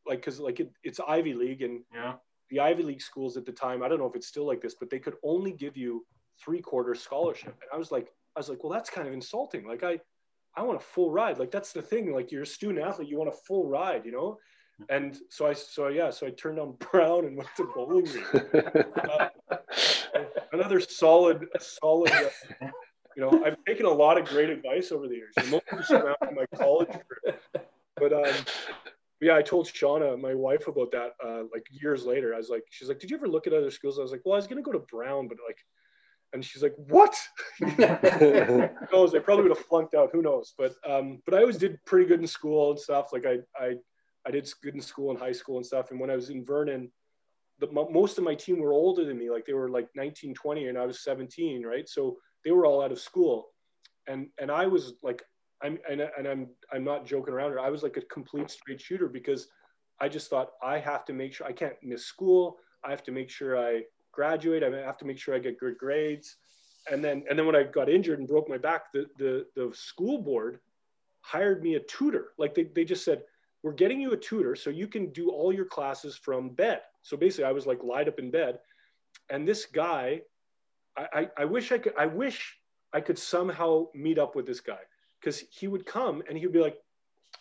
like 0.07 0.21
because 0.21 0.41
like 0.41 0.61
it, 0.61 0.73
it's 0.83 0.99
Ivy 1.07 1.35
League 1.35 1.63
and 1.63 1.83
Yeah. 1.95 2.15
the 2.51 2.61
Ivy 2.61 2.83
League 2.83 3.03
schools 3.03 3.37
at 3.37 3.45
the 3.45 3.53
time, 3.53 3.83
I 3.83 3.89
don't 3.89 3.99
know 3.99 4.07
if 4.07 4.17
it's 4.17 4.29
still 4.29 4.47
like 4.47 4.61
this, 4.63 4.75
but 4.75 4.89
they 4.89 4.99
could 4.99 5.17
only 5.23 5.53
give 5.53 5.77
you 5.77 6.07
three 6.43 6.61
quarter 6.63 6.95
scholarship. 6.95 7.55
And 7.61 7.71
I 7.73 7.77
was 7.77 7.91
like, 7.93 8.09
I 8.35 8.41
was 8.41 8.49
like, 8.49 8.65
well, 8.65 8.73
that's 8.73 8.91
kind 8.91 9.07
of 9.07 9.13
insulting. 9.15 9.67
Like 9.67 9.83
I, 9.85 10.01
I 10.57 10.63
want 10.63 10.79
a 10.81 10.85
full 10.85 11.11
ride. 11.11 11.39
Like 11.39 11.51
that's 11.51 11.73
the 11.73 11.83
thing. 11.83 12.13
Like 12.15 12.33
you're 12.33 12.43
a 12.43 12.47
student 12.47 12.85
athlete, 12.85 13.09
you 13.09 13.19
want 13.19 13.29
a 13.29 13.39
full 13.47 13.69
ride, 13.69 14.05
you 14.07 14.13
know? 14.13 14.39
And 14.89 15.17
so 15.31 15.47
I, 15.47 15.53
so 15.53 15.89
yeah, 15.89 16.11
so 16.11 16.27
I 16.27 16.31
turned 16.31 16.59
on 16.59 16.77
Brown 16.93 17.27
and 17.27 17.37
went 17.37 17.51
to 17.59 17.65
Bowling 17.75 18.07
Green. 18.07 18.25
Another 20.53 20.81
solid, 20.81 21.47
solid. 21.61 22.13
Uh, 22.63 22.69
you 23.17 23.23
know, 23.23 23.45
I've 23.45 23.57
taken 23.65 23.87
a 23.87 23.91
lot 23.91 24.19
of 24.19 24.27
great 24.27 24.51
advice 24.51 24.93
over 24.93 25.09
the 25.09 25.17
years, 25.17 25.35
mostly 25.37 25.83
surrounding 25.85 26.35
my 26.35 26.47
college 26.57 26.89
career. 26.89 27.39
But 27.97 28.13
um, 28.13 28.35
yeah, 29.21 29.37
I 29.37 29.43
told 29.43 29.67
Shauna, 29.67 30.21
my 30.21 30.35
wife, 30.35 30.67
about 30.69 30.91
that 30.93 31.15
uh, 31.25 31.45
like 31.53 31.67
years 31.71 32.05
later. 32.05 32.35
I 32.35 32.39
was 32.39 32.51
like, 32.51 32.65
she's 32.71 32.89
like, 32.89 32.99
did 32.99 33.11
you 33.11 33.17
ever 33.17 33.29
look 33.29 33.47
at 33.47 33.53
other 33.53 33.71
schools? 33.71 33.99
I 33.99 34.03
was 34.03 34.13
like, 34.13 34.23
well, 34.25 34.35
I 34.35 34.37
was 34.37 34.47
gonna 34.47 34.63
go 34.63 34.73
to 34.73 34.81
Brown, 34.81 35.29
but 35.29 35.39
like, 35.47 35.59
and 36.33 36.45
she's 36.45 36.63
like, 36.63 36.75
what? 36.77 37.17
Who 37.59 38.69
knows? 38.93 39.15
I 39.15 39.21
probably 39.21 39.45
would 39.45 39.57
have 39.57 39.67
flunked 39.67 39.95
out. 39.95 40.11
Who 40.13 40.23
knows? 40.23 40.55
But 40.59 40.75
um, 40.87 41.23
but 41.25 41.35
I 41.35 41.39
always 41.39 41.57
did 41.57 41.79
pretty 41.87 42.07
good 42.07 42.21
in 42.21 42.27
school 42.27 42.71
and 42.71 42.81
stuff. 42.81 43.13
Like 43.13 43.25
I 43.27 43.39
I 43.57 43.77
I 44.27 44.31
did 44.31 44.53
good 44.63 44.75
in 44.75 44.81
school 44.81 45.11
and 45.11 45.19
high 45.19 45.33
school 45.33 45.57
and 45.57 45.67
stuff. 45.67 45.91
And 45.91 46.01
when 46.01 46.11
I 46.11 46.17
was 46.17 46.31
in 46.31 46.45
Vernon, 46.45 46.91
the 47.61 47.69
most 47.71 48.19
of 48.19 48.25
my 48.25 48.35
team 48.35 48.59
were 48.59 48.73
older 48.73 49.05
than 49.05 49.19
me. 49.19 49.31
Like 49.31 49.47
they 49.47 49.53
were 49.53 49.71
like 49.71 49.89
19, 49.95 50.35
20, 50.35 50.69
and 50.69 50.79
I 50.79 50.87
was 50.87 51.05
17, 51.05 51.65
right? 51.65 51.89
So 51.89 52.17
they 52.45 52.51
were 52.51 52.67
all 52.67 52.83
out 52.83 52.93
of 52.93 52.99
school, 52.99 53.49
and 54.07 54.29
and 54.39 54.51
I 54.51 54.67
was 54.67 54.95
like, 55.03 55.23
I'm 55.63 55.79
and, 55.89 56.01
and 56.01 56.27
I'm 56.27 56.49
I'm 56.73 56.85
not 56.85 57.07
joking 57.07 57.35
around. 57.35 57.59
I 57.59 57.71
was 57.71 57.83
like 57.83 57.97
a 57.97 58.03
complete 58.03 58.51
straight 58.51 58.81
shooter 58.81 59.09
because 59.09 59.49
I 60.01 60.09
just 60.09 60.29
thought 60.29 60.51
I 60.63 60.79
have 60.79 61.05
to 61.07 61.13
make 61.13 61.33
sure 61.33 61.47
I 61.47 61.53
can't 61.53 61.77
miss 61.83 62.05
school. 62.05 62.59
I 62.85 62.91
have 62.91 63.03
to 63.05 63.13
make 63.13 63.31
sure 63.31 63.59
I 63.59 63.83
graduate. 64.13 64.63
I 64.63 64.71
have 64.81 64.99
to 64.99 65.05
make 65.05 65.19
sure 65.19 65.35
I 65.35 65.39
get 65.39 65.59
good 65.59 65.79
grades. 65.79 66.37
And 66.91 67.03
then 67.03 67.25
and 67.29 67.39
then 67.39 67.47
when 67.47 67.57
I 67.57 67.63
got 67.63 67.89
injured 67.89 68.19
and 68.19 68.29
broke 68.29 68.49
my 68.49 68.59
back, 68.59 68.93
the 68.93 69.07
the 69.19 69.47
the 69.57 69.71
school 69.75 70.19
board 70.19 70.61
hired 71.25 71.63
me 71.63 71.77
a 71.77 71.81
tutor. 71.81 72.33
Like 72.37 72.55
they, 72.55 72.65
they 72.65 72.85
just 72.85 73.05
said, 73.05 73.23
we're 73.63 73.73
getting 73.73 73.99
you 73.99 74.13
a 74.13 74.17
tutor 74.17 74.55
so 74.55 74.69
you 74.69 74.87
can 74.87 75.11
do 75.11 75.31
all 75.31 75.51
your 75.51 75.65
classes 75.65 76.17
from 76.17 76.51
bed. 76.51 76.81
So 77.01 77.17
basically 77.17 77.47
I 77.47 77.53
was 77.53 77.67
like 77.67 77.83
lied 77.83 78.09
up 78.09 78.19
in 78.19 78.31
bed. 78.31 78.59
And 79.31 79.49
this 79.49 79.65
guy, 79.65 80.21
I, 80.97 81.07
I, 81.13 81.29
I 81.39 81.45
wish 81.45 81.73
I 81.73 81.79
could 81.79 81.95
I 81.99 82.07
wish 82.07 82.57
I 82.93 83.01
could 83.01 83.19
somehow 83.19 83.87
meet 83.95 84.19
up 84.19 84.37
with 84.37 84.47
this 84.47 84.61
guy 84.61 84.79
because 85.21 85.43
he 85.51 85.67
would 85.67 85.85
come 85.87 86.23
and 86.29 86.39
he'd 86.39 86.53
be 86.53 86.61
like, 86.61 86.79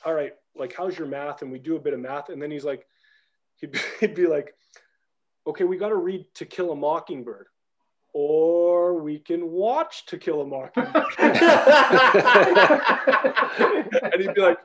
all 0.05 0.13
right, 0.13 0.33
like 0.55 0.73
how's 0.75 0.97
your 0.97 1.07
math? 1.07 1.41
And 1.41 1.51
we 1.51 1.59
do 1.59 1.75
a 1.75 1.79
bit 1.79 1.93
of 1.93 1.99
math. 1.99 2.29
And 2.29 2.41
then 2.41 2.49
he's 2.51 2.65
like, 2.65 2.87
he'd 3.57 3.71
be, 3.71 3.79
he'd 3.99 4.15
be 4.15 4.27
like, 4.27 4.55
okay, 5.45 5.63
we 5.63 5.77
got 5.77 5.89
to 5.89 5.95
read 5.95 6.25
To 6.35 6.45
Kill 6.45 6.71
a 6.71 6.75
Mockingbird, 6.75 7.47
or 8.13 8.95
we 8.95 9.19
can 9.19 9.51
watch 9.51 10.05
To 10.07 10.17
Kill 10.17 10.41
a 10.41 10.45
Mockingbird. 10.45 11.03
and 14.03 14.21
he'd 14.21 14.33
be 14.33 14.41
like, 14.41 14.59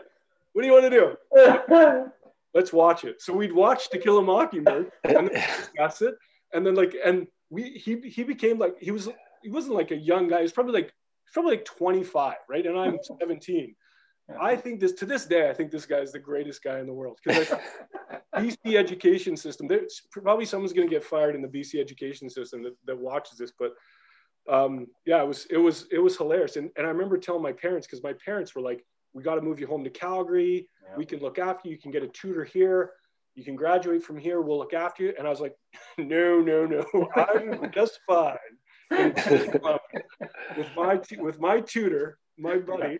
what 0.52 0.62
do 0.62 0.68
you 0.68 0.72
want 0.72 0.90
to 0.90 0.90
do? 0.90 1.16
Let's 2.54 2.72
watch 2.72 3.04
it. 3.04 3.20
So 3.20 3.32
we'd 3.34 3.52
watch 3.52 3.90
To 3.90 3.98
Kill 3.98 4.18
a 4.18 4.22
Mockingbird 4.22 4.90
and 5.04 5.28
then 5.28 5.28
discuss 5.28 6.02
it. 6.02 6.14
And 6.52 6.64
then 6.64 6.74
like, 6.74 6.96
and 7.04 7.26
we, 7.50 7.70
he, 7.70 8.00
he 8.08 8.24
became 8.24 8.58
like, 8.58 8.76
he 8.78 8.90
was, 8.90 9.08
he 9.42 9.50
wasn't 9.50 9.74
like 9.74 9.90
a 9.90 9.96
young 9.96 10.28
guy. 10.28 10.38
He 10.38 10.42
was 10.42 10.52
probably 10.52 10.74
like, 10.74 10.92
probably 11.32 11.56
like 11.56 11.64
25, 11.64 12.34
right? 12.48 12.66
And 12.66 12.78
I'm 12.78 12.98
17. 13.20 13.74
I 14.40 14.56
think 14.56 14.80
this 14.80 14.92
to 14.92 15.06
this 15.06 15.24
day, 15.24 15.48
I 15.48 15.54
think 15.54 15.70
this 15.70 15.86
guy 15.86 16.00
is 16.00 16.12
the 16.12 16.18
greatest 16.18 16.62
guy 16.62 16.80
in 16.80 16.86
the 16.86 16.92
world 16.92 17.18
because 17.24 17.50
BC 18.36 18.56
education 18.76 19.36
system. 19.36 19.66
There's 19.66 20.02
probably 20.10 20.44
someone's 20.44 20.74
going 20.74 20.86
to 20.86 20.94
get 20.94 21.02
fired 21.02 21.34
in 21.34 21.40
the 21.40 21.48
BC 21.48 21.80
education 21.80 22.28
system 22.28 22.62
that, 22.64 22.76
that 22.84 22.98
watches 22.98 23.38
this, 23.38 23.52
but 23.58 23.72
um, 24.48 24.86
yeah, 25.06 25.22
it 25.22 25.26
was 25.26 25.46
it 25.46 25.56
was 25.56 25.86
it 25.90 25.98
was 25.98 26.16
hilarious. 26.16 26.56
And 26.56 26.70
and 26.76 26.86
I 26.86 26.90
remember 26.90 27.18
telling 27.18 27.42
my 27.42 27.52
parents 27.52 27.86
because 27.86 28.02
my 28.02 28.14
parents 28.24 28.54
were 28.54 28.62
like, 28.62 28.84
"We 29.12 29.22
got 29.22 29.36
to 29.36 29.42
move 29.42 29.60
you 29.60 29.66
home 29.66 29.84
to 29.84 29.90
Calgary. 29.90 30.68
Yeah. 30.82 30.96
We 30.96 31.06
can 31.06 31.20
look 31.20 31.38
after 31.38 31.68
you. 31.68 31.74
You 31.74 31.80
can 31.80 31.90
get 31.90 32.02
a 32.02 32.08
tutor 32.08 32.44
here. 32.44 32.92
You 33.38 33.44
can 33.44 33.54
graduate 33.54 34.02
from 34.02 34.18
here. 34.18 34.40
We'll 34.40 34.58
look 34.58 34.74
after 34.74 35.04
you." 35.04 35.14
And 35.16 35.24
I 35.24 35.30
was 35.30 35.40
like, 35.40 35.54
"No, 35.98 36.40
no, 36.40 36.66
no. 36.66 37.08
I'm 37.14 37.70
just 37.70 38.00
fine." 38.04 38.36
with 38.90 39.62
my 40.74 41.00
with 41.18 41.38
my 41.38 41.60
tutor, 41.60 42.18
my 42.36 42.56
buddy, 42.56 42.98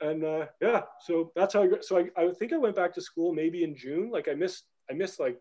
and 0.00 0.22
uh, 0.22 0.46
yeah, 0.60 0.82
so 1.00 1.32
that's 1.34 1.54
how 1.54 1.62
I 1.64 1.66
got. 1.66 1.84
So 1.84 1.98
I, 1.98 2.04
I 2.16 2.30
think 2.30 2.52
I 2.52 2.56
went 2.56 2.76
back 2.76 2.94
to 2.94 3.02
school 3.02 3.34
maybe 3.34 3.64
in 3.64 3.74
June. 3.74 4.10
Like 4.12 4.28
I 4.28 4.34
missed 4.34 4.62
I 4.88 4.94
missed 4.94 5.18
like 5.18 5.38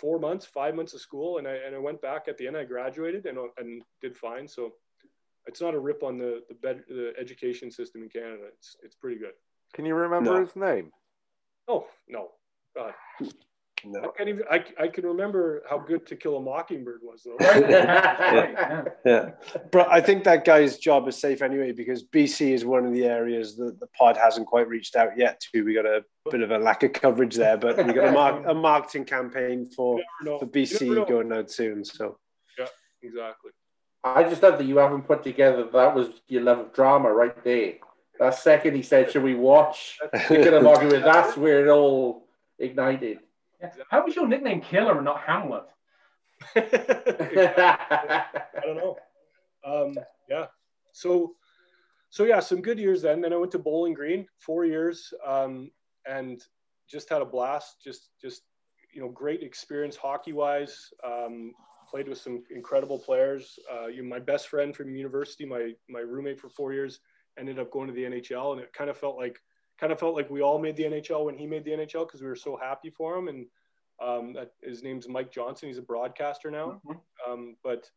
four 0.00 0.18
months, 0.18 0.46
five 0.46 0.74
months 0.74 0.92
of 0.92 1.00
school, 1.00 1.38
and 1.38 1.46
I 1.46 1.58
and 1.64 1.76
I 1.76 1.78
went 1.78 2.02
back 2.02 2.26
at 2.26 2.38
the 2.38 2.48
end. 2.48 2.56
I 2.56 2.64
graduated 2.64 3.26
and 3.26 3.38
and 3.56 3.82
did 4.00 4.16
fine. 4.16 4.48
So 4.48 4.72
it's 5.46 5.60
not 5.60 5.74
a 5.74 5.78
rip 5.78 6.02
on 6.02 6.18
the 6.18 6.42
the, 6.48 6.54
bed, 6.54 6.82
the 6.88 7.12
education 7.20 7.70
system 7.70 8.02
in 8.02 8.08
Canada. 8.08 8.46
It's 8.56 8.74
it's 8.82 8.96
pretty 8.96 9.20
good. 9.20 9.34
Can 9.74 9.84
you 9.84 9.94
remember 9.94 10.32
no. 10.32 10.40
his 10.40 10.56
name? 10.56 10.90
Oh 11.68 11.86
no, 12.08 12.30
God. 12.74 12.94
No. 13.84 14.00
I 14.00 14.08
can't 14.16 14.28
even. 14.28 14.44
I, 14.50 14.64
I 14.78 14.88
can 14.88 15.04
remember 15.04 15.62
how 15.68 15.78
good 15.78 16.06
To 16.06 16.16
Kill 16.16 16.36
a 16.36 16.40
Mockingbird 16.40 17.00
was, 17.02 17.22
though. 17.24 17.36
yeah. 17.40 18.84
yeah, 19.04 19.30
but 19.70 19.88
I 19.90 20.00
think 20.00 20.24
that 20.24 20.44
guy's 20.44 20.78
job 20.78 21.08
is 21.08 21.16
safe 21.16 21.42
anyway 21.42 21.72
because 21.72 22.04
BC 22.04 22.52
is 22.52 22.64
one 22.64 22.84
of 22.84 22.92
the 22.92 23.04
areas 23.04 23.56
that 23.56 23.80
the 23.80 23.86
pod 23.88 24.16
hasn't 24.16 24.46
quite 24.46 24.68
reached 24.68 24.96
out 24.96 25.16
yet 25.16 25.40
to. 25.52 25.62
We 25.62 25.74
got 25.74 25.86
a 25.86 26.04
bit 26.30 26.42
of 26.42 26.50
a 26.50 26.58
lack 26.58 26.82
of 26.82 26.92
coverage 26.92 27.36
there, 27.36 27.56
but 27.56 27.76
we 27.86 27.92
got 27.92 28.08
a, 28.08 28.12
mar- 28.12 28.46
a 28.48 28.54
marketing 28.54 29.04
campaign 29.04 29.70
for 29.74 30.00
for 30.24 30.46
BC 30.46 31.08
going 31.08 31.32
out 31.32 31.50
soon. 31.50 31.84
So 31.84 32.18
yeah, 32.58 32.66
exactly. 33.02 33.52
I 34.02 34.24
just 34.24 34.42
love 34.42 34.58
that 34.58 34.64
you 34.64 34.78
haven't 34.78 35.02
put 35.02 35.22
together 35.22 35.64
that 35.72 35.94
was 35.94 36.08
your 36.28 36.42
love 36.42 36.58
of 36.58 36.72
drama 36.72 37.12
right 37.12 37.42
there. 37.44 37.74
That 38.18 38.34
second 38.34 38.74
he 38.74 38.82
said, 38.82 39.10
"Should 39.10 39.22
we 39.22 39.34
watch?" 39.34 39.98
To 40.12 40.18
Kill 40.28 40.56
a 40.56 40.60
Mockingbird. 40.62 41.04
That's 41.04 41.36
where 41.36 41.66
it 41.66 41.70
all 41.70 42.28
ignited. 42.58 43.20
Yeah. 43.60 43.70
How 43.90 44.04
was 44.04 44.16
your 44.16 44.26
nickname 44.26 44.60
Killer 44.60 44.96
and 44.96 45.04
not 45.04 45.20
Hamlet? 45.20 45.64
I 46.56 48.26
don't 48.62 48.76
know. 48.76 48.96
Um, 49.64 49.94
yeah. 50.28 50.46
So, 50.92 51.34
so 52.08 52.24
yeah, 52.24 52.40
some 52.40 52.62
good 52.62 52.78
years 52.78 53.02
then. 53.02 53.20
Then 53.20 53.32
I 53.32 53.36
went 53.36 53.52
to 53.52 53.58
Bowling 53.58 53.94
Green, 53.94 54.26
four 54.38 54.64
years, 54.64 55.12
um, 55.26 55.70
and 56.06 56.42
just 56.88 57.08
had 57.08 57.22
a 57.22 57.26
blast. 57.26 57.76
Just, 57.84 58.10
just 58.20 58.42
you 58.92 59.00
know, 59.00 59.08
great 59.08 59.42
experience 59.42 59.96
hockey 59.96 60.32
wise. 60.32 60.90
Um, 61.04 61.52
played 61.90 62.08
with 62.08 62.18
some 62.18 62.44
incredible 62.54 62.98
players. 62.98 63.58
Uh, 63.72 63.86
you 63.86 64.02
know, 64.02 64.08
my 64.08 64.18
best 64.18 64.48
friend 64.48 64.74
from 64.74 64.94
university, 64.94 65.44
my 65.44 65.72
my 65.88 66.00
roommate 66.00 66.40
for 66.40 66.48
four 66.48 66.72
years, 66.72 67.00
ended 67.38 67.58
up 67.58 67.70
going 67.70 67.88
to 67.88 67.94
the 67.94 68.04
NHL, 68.04 68.52
and 68.52 68.60
it 68.60 68.72
kind 68.72 68.88
of 68.88 68.96
felt 68.96 69.16
like 69.16 69.40
kind 69.80 69.92
of 69.92 69.98
felt 69.98 70.14
like 70.14 70.30
we 70.30 70.42
all 70.42 70.58
made 70.58 70.76
the 70.76 70.84
NHL 70.84 71.24
when 71.24 71.36
he 71.36 71.46
made 71.46 71.64
the 71.64 71.70
NHL 71.70 72.06
because 72.06 72.20
we 72.20 72.28
were 72.28 72.36
so 72.36 72.56
happy 72.56 72.90
for 72.90 73.16
him. 73.16 73.28
And 73.28 73.46
um, 74.00 74.34
that, 74.34 74.52
his 74.62 74.82
name's 74.82 75.08
Mike 75.08 75.32
Johnson. 75.32 75.68
He's 75.68 75.78
a 75.78 75.82
broadcaster 75.82 76.50
now. 76.50 76.80
Mm-hmm. 76.86 77.32
Um, 77.32 77.56
but 77.64 77.88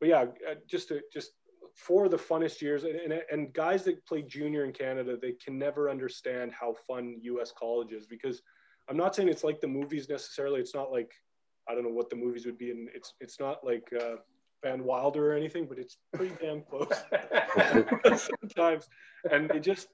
but 0.00 0.08
yeah, 0.08 0.22
uh, 0.48 0.54
just 0.68 0.88
to, 0.88 1.00
just 1.12 1.32
for 1.74 2.08
the 2.08 2.16
funnest 2.16 2.60
years 2.60 2.84
and, 2.84 2.94
and, 2.94 3.20
and 3.32 3.52
guys 3.52 3.82
that 3.84 4.04
play 4.06 4.22
junior 4.22 4.64
in 4.64 4.72
Canada, 4.72 5.16
they 5.20 5.32
can 5.32 5.58
never 5.58 5.90
understand 5.90 6.52
how 6.52 6.74
fun 6.86 7.18
U.S. 7.22 7.52
college 7.56 7.92
is 7.92 8.06
because 8.06 8.42
I'm 8.88 8.96
not 8.96 9.14
saying 9.16 9.28
it's 9.28 9.44
like 9.44 9.60
the 9.60 9.66
movies 9.66 10.08
necessarily. 10.08 10.60
It's 10.60 10.74
not 10.74 10.92
like 10.92 11.10
I 11.68 11.74
don't 11.74 11.82
know 11.82 11.90
what 11.90 12.10
the 12.10 12.16
movies 12.16 12.46
would 12.46 12.58
be, 12.58 12.70
and 12.70 12.88
it's 12.94 13.14
it's 13.20 13.40
not 13.40 13.64
like. 13.64 13.88
Uh, 13.92 14.16
Van 14.62 14.82
Wilder 14.82 15.32
or 15.32 15.36
anything, 15.36 15.66
but 15.66 15.78
it's 15.78 15.98
pretty 16.12 16.34
damn 16.40 16.62
close 16.62 16.88
sometimes. 18.42 18.88
And 19.30 19.50
it 19.50 19.60
just, 19.60 19.88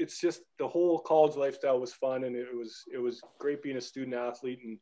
it's 0.00 0.18
just 0.18 0.40
the 0.58 0.66
whole 0.66 0.98
college 0.98 1.36
lifestyle 1.36 1.78
was 1.78 1.92
fun, 1.92 2.24
and 2.24 2.34
it 2.34 2.56
was 2.56 2.84
it 2.92 2.98
was 2.98 3.20
great 3.38 3.62
being 3.62 3.76
a 3.76 3.80
student 3.80 4.16
athlete, 4.16 4.60
and 4.64 4.78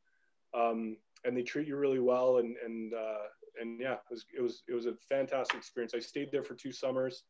um, 0.55 0.97
and 1.25 1.37
they 1.37 1.43
treat 1.43 1.67
you 1.67 1.77
really 1.77 1.99
well, 1.99 2.39
and 2.39 2.57
and 2.65 2.95
uh, 2.95 3.27
and 3.61 3.81
yeah, 3.81 3.95
it 3.95 4.11
was 4.11 4.25
it 4.37 4.41
was 4.41 4.63
it 4.69 4.75
was 4.75 4.87
a 4.87 4.95
fantastic 5.09 5.59
experience. 5.59 5.93
I 5.95 5.99
stayed 5.99 6.31
there 6.31 6.45
for 6.45 6.55
two 6.55 6.71
summers, 6.71 7.25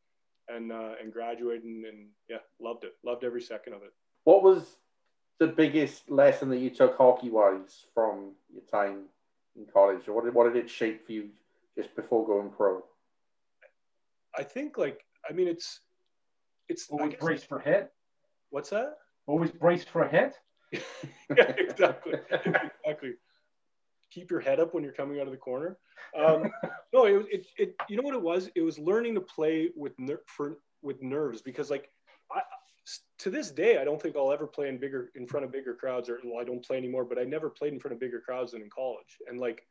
and 0.49 0.70
uh, 0.70 0.93
and 1.03 1.12
graduated, 1.12 1.64
and, 1.64 1.84
and 1.86 2.09
yeah, 2.28 2.39
loved 2.61 2.84
it, 2.84 2.93
loved 3.05 3.24
every 3.24 3.43
second 3.43 3.72
of 3.72 3.82
it. 3.82 3.93
What 4.24 4.43
was 4.43 4.76
the 5.41 5.47
biggest 5.47 6.11
lesson 6.11 6.51
that 6.51 6.59
you 6.59 6.68
took 6.68 6.97
hockey 6.99 7.30
wise 7.30 7.86
from 7.95 8.32
your 8.53 8.64
time 8.70 9.05
in 9.57 9.66
college, 9.72 10.07
or 10.09 10.12
what 10.12 10.24
did, 10.24 10.34
what 10.34 10.53
did 10.53 10.62
it 10.62 10.68
shape 10.68 11.07
for 11.07 11.12
you 11.12 11.30
just 11.74 11.97
before 11.97 12.26
going 12.26 12.51
pro? 12.51 12.84
I 14.36 14.43
think 14.43 14.76
like 14.76 15.05
I 15.28 15.32
mean 15.32 15.49
it's 15.49 15.80
it's 16.69 16.89
always 16.91 17.14
braced 17.14 17.47
for 17.47 17.59
hit. 17.59 17.91
What's 18.51 18.71
that? 18.71 18.99
Always 19.27 19.51
braced 19.51 19.91
for 19.91 20.03
a 20.03 20.09
hit. 20.09 20.35
yeah, 20.73 21.53
exactly, 21.57 22.14
exactly. 22.31 23.12
Keep 24.11 24.31
your 24.31 24.41
head 24.41 24.61
up 24.61 24.75
when 24.75 24.83
you're 24.83 24.93
coming 24.93 25.21
out 25.21 25.27
of 25.27 25.33
the 25.33 25.39
corner. 25.39 25.79
Um, 26.19 26.51
no, 26.93 27.05
it, 27.05 27.27
it, 27.31 27.47
it, 27.57 27.75
you 27.89 27.97
know 27.97 28.03
what 28.03 28.14
it 28.14 28.23
was? 28.23 28.51
It 28.55 28.62
was 28.62 28.79
learning 28.79 29.14
to 29.14 29.21
play 29.21 29.71
with 29.77 29.93
ner- 29.99 30.23
for 30.27 30.59
with 30.83 31.03
nerves 31.03 31.43
because 31.43 31.71
like 31.71 31.91
I, 32.33 32.41
to 33.19 33.31
this 33.31 33.51
day, 33.51 33.79
I 33.79 33.85
don't 33.85 34.01
think 34.01 34.16
I'll 34.16 34.33
ever 34.33 34.47
play 34.47 34.69
in 34.69 34.79
bigger 34.79 35.11
in 35.14 35.27
front 35.27 35.45
of 35.45 35.53
bigger 35.53 35.75
crowds 35.75 36.09
or 36.09 36.21
well, 36.25 36.41
I 36.41 36.45
don't 36.45 36.64
play 36.64 36.77
anymore, 36.77 37.05
but 37.05 37.19
I 37.19 37.25
never 37.25 37.51
played 37.51 37.73
in 37.73 37.81
front 37.81 37.93
of 37.93 38.01
bigger 38.01 38.21
crowds 38.21 38.53
than 38.53 38.62
in 38.62 38.71
college. 38.71 39.19
And 39.29 39.39
like, 39.39 39.66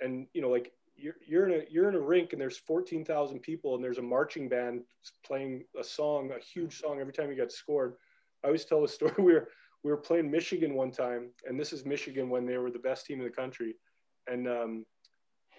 and 0.00 0.26
you 0.34 0.42
know, 0.42 0.50
like 0.50 0.72
you're, 0.96 1.16
you're 1.26 1.48
in 1.48 1.60
a 1.60 1.64
you're 1.70 1.88
in 1.88 1.94
a 1.94 2.00
rink 2.00 2.32
and 2.32 2.40
there's 2.40 2.58
14,000 2.58 3.40
people 3.40 3.74
and 3.74 3.82
there's 3.82 3.98
a 3.98 4.02
marching 4.02 4.48
band 4.48 4.82
playing 5.24 5.64
a 5.78 5.84
song, 5.84 6.30
a 6.36 6.42
huge 6.42 6.80
song 6.80 7.00
every 7.00 7.12
time 7.12 7.30
you 7.30 7.36
get 7.36 7.52
scored. 7.52 7.94
I 8.42 8.48
always 8.48 8.64
tell 8.64 8.82
the 8.82 8.88
story. 8.88 9.12
We 9.18 9.32
were 9.32 9.48
we 9.82 9.90
were 9.90 9.98
playing 9.98 10.30
Michigan 10.30 10.74
one 10.74 10.90
time, 10.90 11.30
and 11.46 11.60
this 11.60 11.72
is 11.72 11.84
Michigan 11.84 12.30
when 12.30 12.46
they 12.46 12.56
were 12.56 12.70
the 12.70 12.78
best 12.78 13.04
team 13.04 13.18
in 13.18 13.24
the 13.24 13.30
country, 13.30 13.76
and 14.26 14.48
um, 14.48 14.86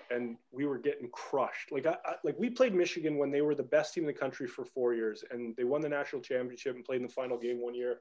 and 0.09 0.37
we 0.51 0.65
were 0.65 0.79
getting 0.79 1.09
crushed. 1.09 1.71
Like 1.71 1.85
I, 1.85 1.97
I, 2.05 2.15
like 2.23 2.35
we 2.39 2.49
played 2.49 2.73
Michigan 2.73 3.17
when 3.17 3.31
they 3.31 3.41
were 3.41 3.55
the 3.55 3.63
best 3.63 3.93
team 3.93 4.03
in 4.03 4.07
the 4.07 4.13
country 4.13 4.47
for 4.47 4.65
four 4.65 4.93
years, 4.93 5.23
and 5.29 5.55
they 5.55 5.63
won 5.63 5.81
the 5.81 5.89
national 5.89 6.21
championship 6.21 6.75
and 6.75 6.83
played 6.83 7.01
in 7.01 7.07
the 7.07 7.13
final 7.13 7.37
game 7.37 7.61
one 7.61 7.75
year. 7.75 7.99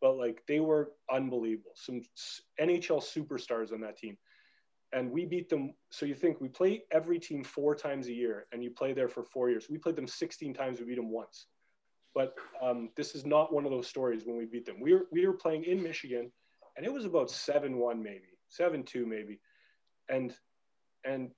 But 0.00 0.16
like 0.16 0.42
they 0.48 0.60
were 0.60 0.92
unbelievable, 1.10 1.72
some 1.74 2.02
NHL 2.60 3.02
superstars 3.02 3.72
on 3.72 3.80
that 3.80 3.96
team 3.98 4.16
and 4.96 5.10
we 5.10 5.26
beat 5.26 5.50
them. 5.50 5.74
So 5.90 6.06
you 6.06 6.14
think 6.14 6.40
we 6.40 6.48
play 6.48 6.82
every 6.90 7.20
team 7.20 7.44
four 7.44 7.74
times 7.74 8.08
a 8.08 8.12
year, 8.12 8.46
and 8.50 8.64
you 8.64 8.70
play 8.70 8.94
there 8.94 9.08
for 9.08 9.22
four 9.22 9.50
years. 9.50 9.66
We 9.68 9.76
played 9.76 9.94
them 9.94 10.06
16 10.06 10.54
times. 10.54 10.80
We 10.80 10.86
beat 10.86 10.96
them 10.96 11.12
once. 11.12 11.46
But 12.14 12.34
um, 12.62 12.88
this 12.96 13.14
is 13.14 13.26
not 13.26 13.52
one 13.52 13.66
of 13.66 13.70
those 13.70 13.86
stories 13.86 14.22
when 14.24 14.38
we 14.38 14.46
beat 14.46 14.64
them. 14.64 14.80
We 14.80 14.94
were 14.94 15.06
we 15.12 15.26
were 15.26 15.34
playing 15.34 15.64
in 15.64 15.82
Michigan, 15.82 16.32
and 16.76 16.86
it 16.86 16.92
was 16.92 17.04
about 17.04 17.30
seven 17.30 17.76
one 17.76 18.02
maybe 18.02 18.38
seven 18.48 18.82
two 18.82 19.04
maybe, 19.04 19.38
and 20.08 20.34
and 21.04 21.30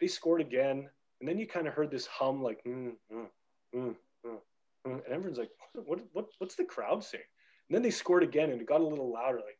they 0.00 0.06
scored 0.06 0.40
again, 0.40 0.88
and 1.20 1.28
then 1.28 1.36
you 1.36 1.48
kind 1.48 1.66
of 1.66 1.74
heard 1.74 1.90
this 1.90 2.06
hum 2.06 2.42
like 2.44 2.62
mm, 2.64 2.92
mm, 3.12 3.26
mm, 3.74 3.96
mm, 4.24 4.38
mm, 4.86 5.04
and 5.04 5.12
everyone's 5.12 5.38
like, 5.38 5.50
what, 5.74 6.00
what 6.12 6.26
what's 6.38 6.54
the 6.54 6.64
crowd 6.64 7.02
saying? 7.02 7.24
And 7.68 7.74
then 7.74 7.82
they 7.82 7.90
scored 7.90 8.22
again, 8.22 8.50
and 8.50 8.60
it 8.60 8.68
got 8.68 8.80
a 8.80 8.86
little 8.86 9.12
louder 9.12 9.38
like. 9.38 9.58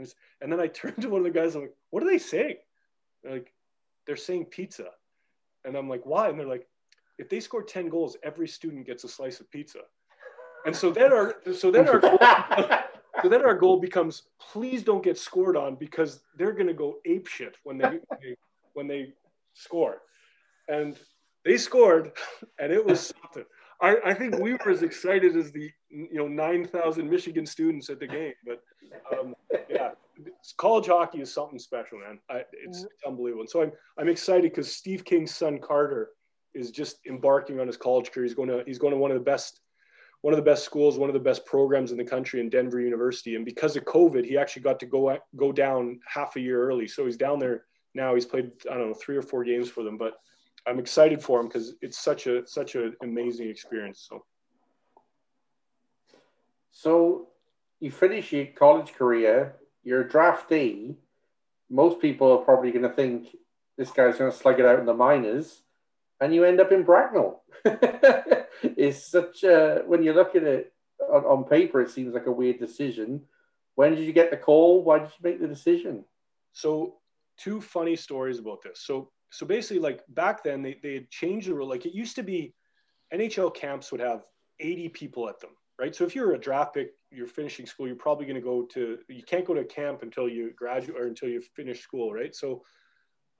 Mm. 0.00 0.14
And 0.40 0.52
then 0.52 0.60
I 0.60 0.66
turned 0.80 1.00
to 1.02 1.08
one 1.08 1.20
of 1.20 1.32
the 1.32 1.38
guys. 1.38 1.54
I'm 1.54 1.62
like, 1.62 1.76
"What 1.90 2.02
are 2.02 2.06
they 2.06 2.18
saying?" 2.18 2.56
They're 3.22 3.32
like, 3.32 3.52
"They're 4.06 4.16
saying 4.16 4.46
pizza," 4.46 4.90
and 5.64 5.76
I'm 5.76 5.88
like, 5.88 6.04
"Why?" 6.04 6.28
And 6.28 6.38
they're 6.38 6.46
like, 6.46 6.66
"If 7.18 7.28
they 7.28 7.40
score 7.40 7.62
ten 7.62 7.88
goals, 7.88 8.16
every 8.22 8.48
student 8.48 8.86
gets 8.86 9.04
a 9.04 9.08
slice 9.08 9.40
of 9.40 9.50
pizza." 9.50 9.80
And 10.66 10.76
so 10.76 10.90
then 10.90 11.12
our 11.12 11.36
so 11.54 11.70
then 11.70 11.88
our 11.88 11.98
goal, 11.98 12.18
so 13.22 13.28
then 13.28 13.44
our 13.44 13.54
goal 13.54 13.80
becomes, 13.80 14.24
please 14.38 14.82
don't 14.82 15.02
get 15.02 15.18
scored 15.18 15.56
on 15.56 15.76
because 15.76 16.20
they're 16.36 16.52
going 16.52 16.66
to 16.66 16.74
go 16.74 16.98
ape 17.06 17.26
shit 17.26 17.56
when 17.64 17.78
they 17.78 18.00
when 18.74 18.86
they 18.86 19.14
score, 19.54 20.02
and 20.68 20.98
they 21.44 21.56
scored, 21.56 22.12
and 22.58 22.72
it 22.72 22.84
was 22.84 23.12
something. 23.22 23.44
I, 23.82 23.96
I 24.04 24.14
think 24.14 24.38
we 24.38 24.52
were 24.52 24.70
as 24.70 24.82
excited 24.82 25.36
as 25.36 25.52
the 25.52 25.70
you 25.90 26.08
know 26.12 26.28
nine 26.28 26.66
thousand 26.66 27.08
Michigan 27.08 27.46
students 27.46 27.88
at 27.90 27.98
the 27.98 28.06
game, 28.06 28.34
but 28.44 28.62
um, 29.12 29.34
yeah, 29.68 29.90
college 30.56 30.86
hockey 30.86 31.20
is 31.20 31.32
something 31.32 31.58
special, 31.58 31.98
man. 31.98 32.18
I, 32.28 32.42
it's, 32.52 32.84
it's 32.84 33.02
unbelievable. 33.06 33.42
And 33.42 33.50
so 33.50 33.62
I'm 33.62 33.72
I'm 33.98 34.08
excited 34.08 34.50
because 34.50 34.74
Steve 34.74 35.04
King's 35.04 35.34
son 35.34 35.58
Carter 35.58 36.10
is 36.54 36.70
just 36.70 36.98
embarking 37.06 37.60
on 37.60 37.66
his 37.66 37.76
college 37.76 38.10
career. 38.10 38.24
He's 38.24 38.34
going 38.34 38.48
to 38.48 38.62
he's 38.66 38.78
going 38.78 38.92
to 38.92 38.98
one 38.98 39.10
of 39.10 39.16
the 39.16 39.24
best 39.24 39.60
one 40.22 40.34
of 40.34 40.38
the 40.38 40.44
best 40.44 40.64
schools, 40.64 40.98
one 40.98 41.08
of 41.08 41.14
the 41.14 41.20
best 41.20 41.46
programs 41.46 41.92
in 41.92 41.96
the 41.96 42.04
country 42.04 42.40
in 42.40 42.50
Denver 42.50 42.80
University. 42.80 43.36
And 43.36 43.44
because 43.44 43.74
of 43.76 43.84
COVID, 43.86 44.26
he 44.26 44.36
actually 44.36 44.62
got 44.62 44.78
to 44.80 44.86
go 44.86 45.16
go 45.36 45.52
down 45.52 46.00
half 46.06 46.36
a 46.36 46.40
year 46.40 46.62
early. 46.62 46.86
So 46.86 47.06
he's 47.06 47.16
down 47.16 47.38
there 47.38 47.64
now. 47.94 48.14
He's 48.14 48.26
played 48.26 48.50
I 48.70 48.74
don't 48.74 48.88
know 48.88 48.94
three 48.94 49.16
or 49.16 49.22
four 49.22 49.44
games 49.44 49.68
for 49.68 49.82
them, 49.82 49.96
but 49.96 50.14
I'm 50.66 50.78
excited 50.78 51.22
for 51.22 51.40
him 51.40 51.46
because 51.46 51.74
it's 51.80 51.98
such 51.98 52.26
a 52.26 52.46
such 52.46 52.74
an 52.74 52.96
amazing 53.02 53.48
experience. 53.48 54.06
So 54.08 54.24
So 56.70 57.28
you 57.80 57.90
finish 57.90 58.32
your 58.32 58.46
college 58.46 58.92
career, 58.92 59.56
you're 59.82 60.02
a 60.02 60.08
draftee. 60.08 60.96
Most 61.70 62.00
people 62.00 62.30
are 62.32 62.44
probably 62.44 62.70
going 62.70 62.88
to 62.88 62.94
think 62.94 63.34
this 63.76 63.90
guy's 63.90 64.18
going 64.18 64.30
to 64.30 64.36
slug 64.36 64.60
it 64.60 64.66
out 64.66 64.78
in 64.78 64.86
the 64.86 64.94
minors, 64.94 65.62
and 66.20 66.34
you 66.34 66.44
end 66.44 66.60
up 66.60 66.72
in 66.72 66.82
Bracknell. 66.82 67.42
it's 67.64 69.06
such 69.06 69.42
a, 69.44 69.82
when 69.86 70.02
you 70.02 70.12
look 70.12 70.36
at 70.36 70.42
it 70.42 70.72
on, 71.12 71.24
on 71.24 71.44
paper, 71.44 71.80
it 71.80 71.90
seems 71.90 72.12
like 72.12 72.26
a 72.26 72.32
weird 72.32 72.58
decision. 72.58 73.22
When 73.76 73.94
did 73.94 74.04
you 74.04 74.12
get 74.12 74.30
the 74.30 74.36
call? 74.36 74.84
Why 74.84 74.98
did 74.98 75.08
you 75.08 75.22
make 75.22 75.40
the 75.40 75.48
decision? 75.48 76.04
So, 76.52 76.96
two 77.38 77.60
funny 77.60 77.96
stories 77.96 78.38
about 78.38 78.62
this. 78.62 78.80
So, 78.82 79.10
so 79.30 79.46
basically, 79.46 79.80
like 79.80 80.02
back 80.08 80.42
then, 80.42 80.62
they, 80.62 80.78
they 80.82 80.94
had 80.94 81.10
changed 81.10 81.48
the 81.48 81.54
rule. 81.54 81.68
Like 81.68 81.86
it 81.86 81.94
used 81.94 82.16
to 82.16 82.22
be, 82.22 82.54
NHL 83.14 83.54
camps 83.54 83.90
would 83.90 84.00
have 84.00 84.24
80 84.60 84.88
people 84.90 85.28
at 85.28 85.40
them, 85.40 85.50
right? 85.78 85.94
So 85.94 86.04
if 86.04 86.14
you're 86.14 86.34
a 86.34 86.38
draft 86.38 86.74
pick, 86.74 86.90
you're 87.10 87.26
finishing 87.26 87.66
school, 87.66 87.86
you're 87.86 87.96
probably 87.96 88.26
going 88.26 88.36
to 88.36 88.40
go 88.40 88.62
to, 88.72 88.98
you 89.08 89.22
can't 89.22 89.44
go 89.44 89.54
to 89.54 89.64
camp 89.64 90.02
until 90.02 90.28
you 90.28 90.52
graduate 90.56 91.00
or 91.00 91.06
until 91.06 91.28
you 91.28 91.42
finish 91.56 91.80
school, 91.80 92.12
right? 92.12 92.34
So, 92.34 92.62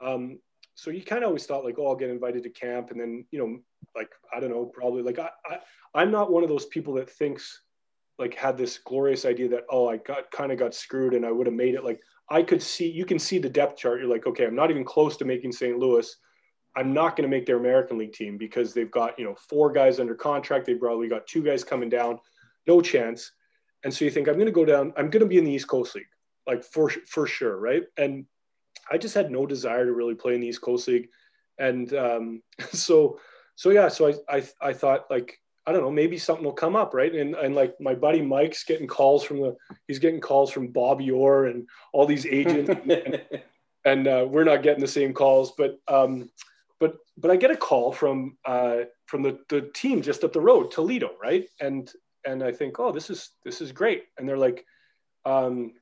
um, 0.00 0.38
so 0.74 0.90
you 0.90 1.02
kind 1.02 1.22
of 1.22 1.28
always 1.28 1.44
thought 1.44 1.64
like, 1.64 1.76
oh, 1.78 1.88
I'll 1.88 1.96
get 1.96 2.10
invited 2.10 2.42
to 2.44 2.50
camp, 2.50 2.90
and 2.90 2.98
then 2.98 3.26
you 3.30 3.38
know, 3.38 3.58
like 3.94 4.10
I 4.34 4.40
don't 4.40 4.50
know, 4.50 4.64
probably 4.64 5.02
like 5.02 5.18
I, 5.18 5.28
I 5.46 5.58
I'm 5.94 6.10
not 6.10 6.32
one 6.32 6.42
of 6.42 6.48
those 6.48 6.66
people 6.66 6.94
that 6.94 7.10
thinks 7.10 7.62
like 8.18 8.34
had 8.34 8.56
this 8.56 8.78
glorious 8.78 9.24
idea 9.24 9.48
that 9.48 9.64
oh 9.70 9.88
I 9.88 9.98
got 9.98 10.30
kind 10.30 10.52
of 10.52 10.58
got 10.58 10.74
screwed 10.74 11.14
and 11.14 11.26
I 11.26 11.32
would 11.32 11.46
have 11.46 11.54
made 11.54 11.74
it. 11.74 11.84
Like 11.84 12.00
I 12.30 12.42
could 12.42 12.62
see 12.62 12.88
you 12.88 13.04
can 13.04 13.18
see 13.18 13.38
the 13.38 13.48
depth 13.48 13.76
chart. 13.76 14.00
You're 14.00 14.08
like, 14.08 14.26
okay, 14.26 14.46
I'm 14.46 14.54
not 14.54 14.70
even 14.70 14.84
close 14.84 15.16
to 15.18 15.24
making 15.24 15.52
St. 15.52 15.78
Louis. 15.78 16.16
I'm 16.76 16.92
not 16.92 17.16
going 17.16 17.28
to 17.28 17.36
make 17.36 17.46
their 17.46 17.56
American 17.58 17.98
League 17.98 18.12
team 18.12 18.38
because 18.38 18.72
they've 18.72 18.90
got 18.90 19.18
you 19.18 19.24
know 19.24 19.34
four 19.34 19.72
guys 19.72 19.98
under 19.98 20.14
contract. 20.14 20.66
They've 20.66 20.78
probably 20.78 21.08
got 21.08 21.26
two 21.26 21.42
guys 21.42 21.64
coming 21.64 21.88
down, 21.88 22.20
no 22.66 22.80
chance. 22.80 23.32
And 23.82 23.92
so 23.92 24.04
you 24.04 24.10
think 24.10 24.28
I'm 24.28 24.34
going 24.34 24.46
to 24.46 24.52
go 24.52 24.64
down. 24.64 24.92
I'm 24.96 25.10
going 25.10 25.22
to 25.22 25.26
be 25.26 25.38
in 25.38 25.44
the 25.44 25.52
East 25.52 25.68
Coast 25.68 25.94
League, 25.94 26.06
like 26.46 26.62
for 26.62 26.90
for 26.90 27.26
sure, 27.26 27.58
right? 27.58 27.82
And 27.96 28.26
I 28.90 28.98
just 28.98 29.14
had 29.14 29.30
no 29.30 29.46
desire 29.46 29.84
to 29.84 29.92
really 29.92 30.14
play 30.14 30.34
in 30.34 30.40
the 30.40 30.46
East 30.46 30.60
Coast 30.60 30.86
League, 30.86 31.08
and 31.58 31.92
um, 31.94 32.42
so 32.72 33.18
so 33.56 33.70
yeah, 33.70 33.88
so 33.88 34.08
I, 34.08 34.36
I 34.36 34.48
I 34.60 34.72
thought 34.72 35.10
like 35.10 35.40
I 35.66 35.72
don't 35.72 35.82
know, 35.82 35.90
maybe 35.90 36.18
something 36.18 36.44
will 36.44 36.52
come 36.52 36.74
up, 36.74 36.94
right? 36.94 37.14
And 37.14 37.34
and 37.34 37.54
like 37.54 37.80
my 37.80 37.94
buddy 37.94 38.22
Mike's 38.22 38.64
getting 38.64 38.86
calls 38.86 39.22
from 39.22 39.40
the 39.40 39.56
he's 39.86 39.98
getting 39.98 40.20
calls 40.20 40.50
from 40.50 40.68
Bobby 40.68 41.10
Orr 41.10 41.46
and 41.46 41.68
all 41.92 42.06
these 42.06 42.26
agents, 42.26 42.70
and, 42.70 43.22
and 43.84 44.08
uh, 44.08 44.26
we're 44.28 44.44
not 44.44 44.62
getting 44.62 44.80
the 44.80 44.88
same 44.88 45.12
calls, 45.12 45.52
but 45.56 45.78
um, 45.86 46.30
but 46.78 46.96
but 47.16 47.30
I 47.30 47.36
get 47.36 47.50
a 47.50 47.56
call 47.56 47.92
from 47.92 48.38
uh, 48.46 48.78
from 49.06 49.22
the 49.22 49.38
the 49.48 49.70
team 49.74 50.02
just 50.02 50.24
up 50.24 50.32
the 50.32 50.40
road, 50.40 50.70
Toledo, 50.70 51.10
right? 51.22 51.46
And 51.60 51.90
and 52.24 52.42
I 52.42 52.52
think, 52.52 52.80
oh, 52.80 52.92
this 52.92 53.10
is 53.10 53.30
this 53.44 53.60
is 53.60 53.72
great, 53.72 54.04
and 54.18 54.28
they're 54.28 54.38
like. 54.38 54.64
Um, 55.26 55.74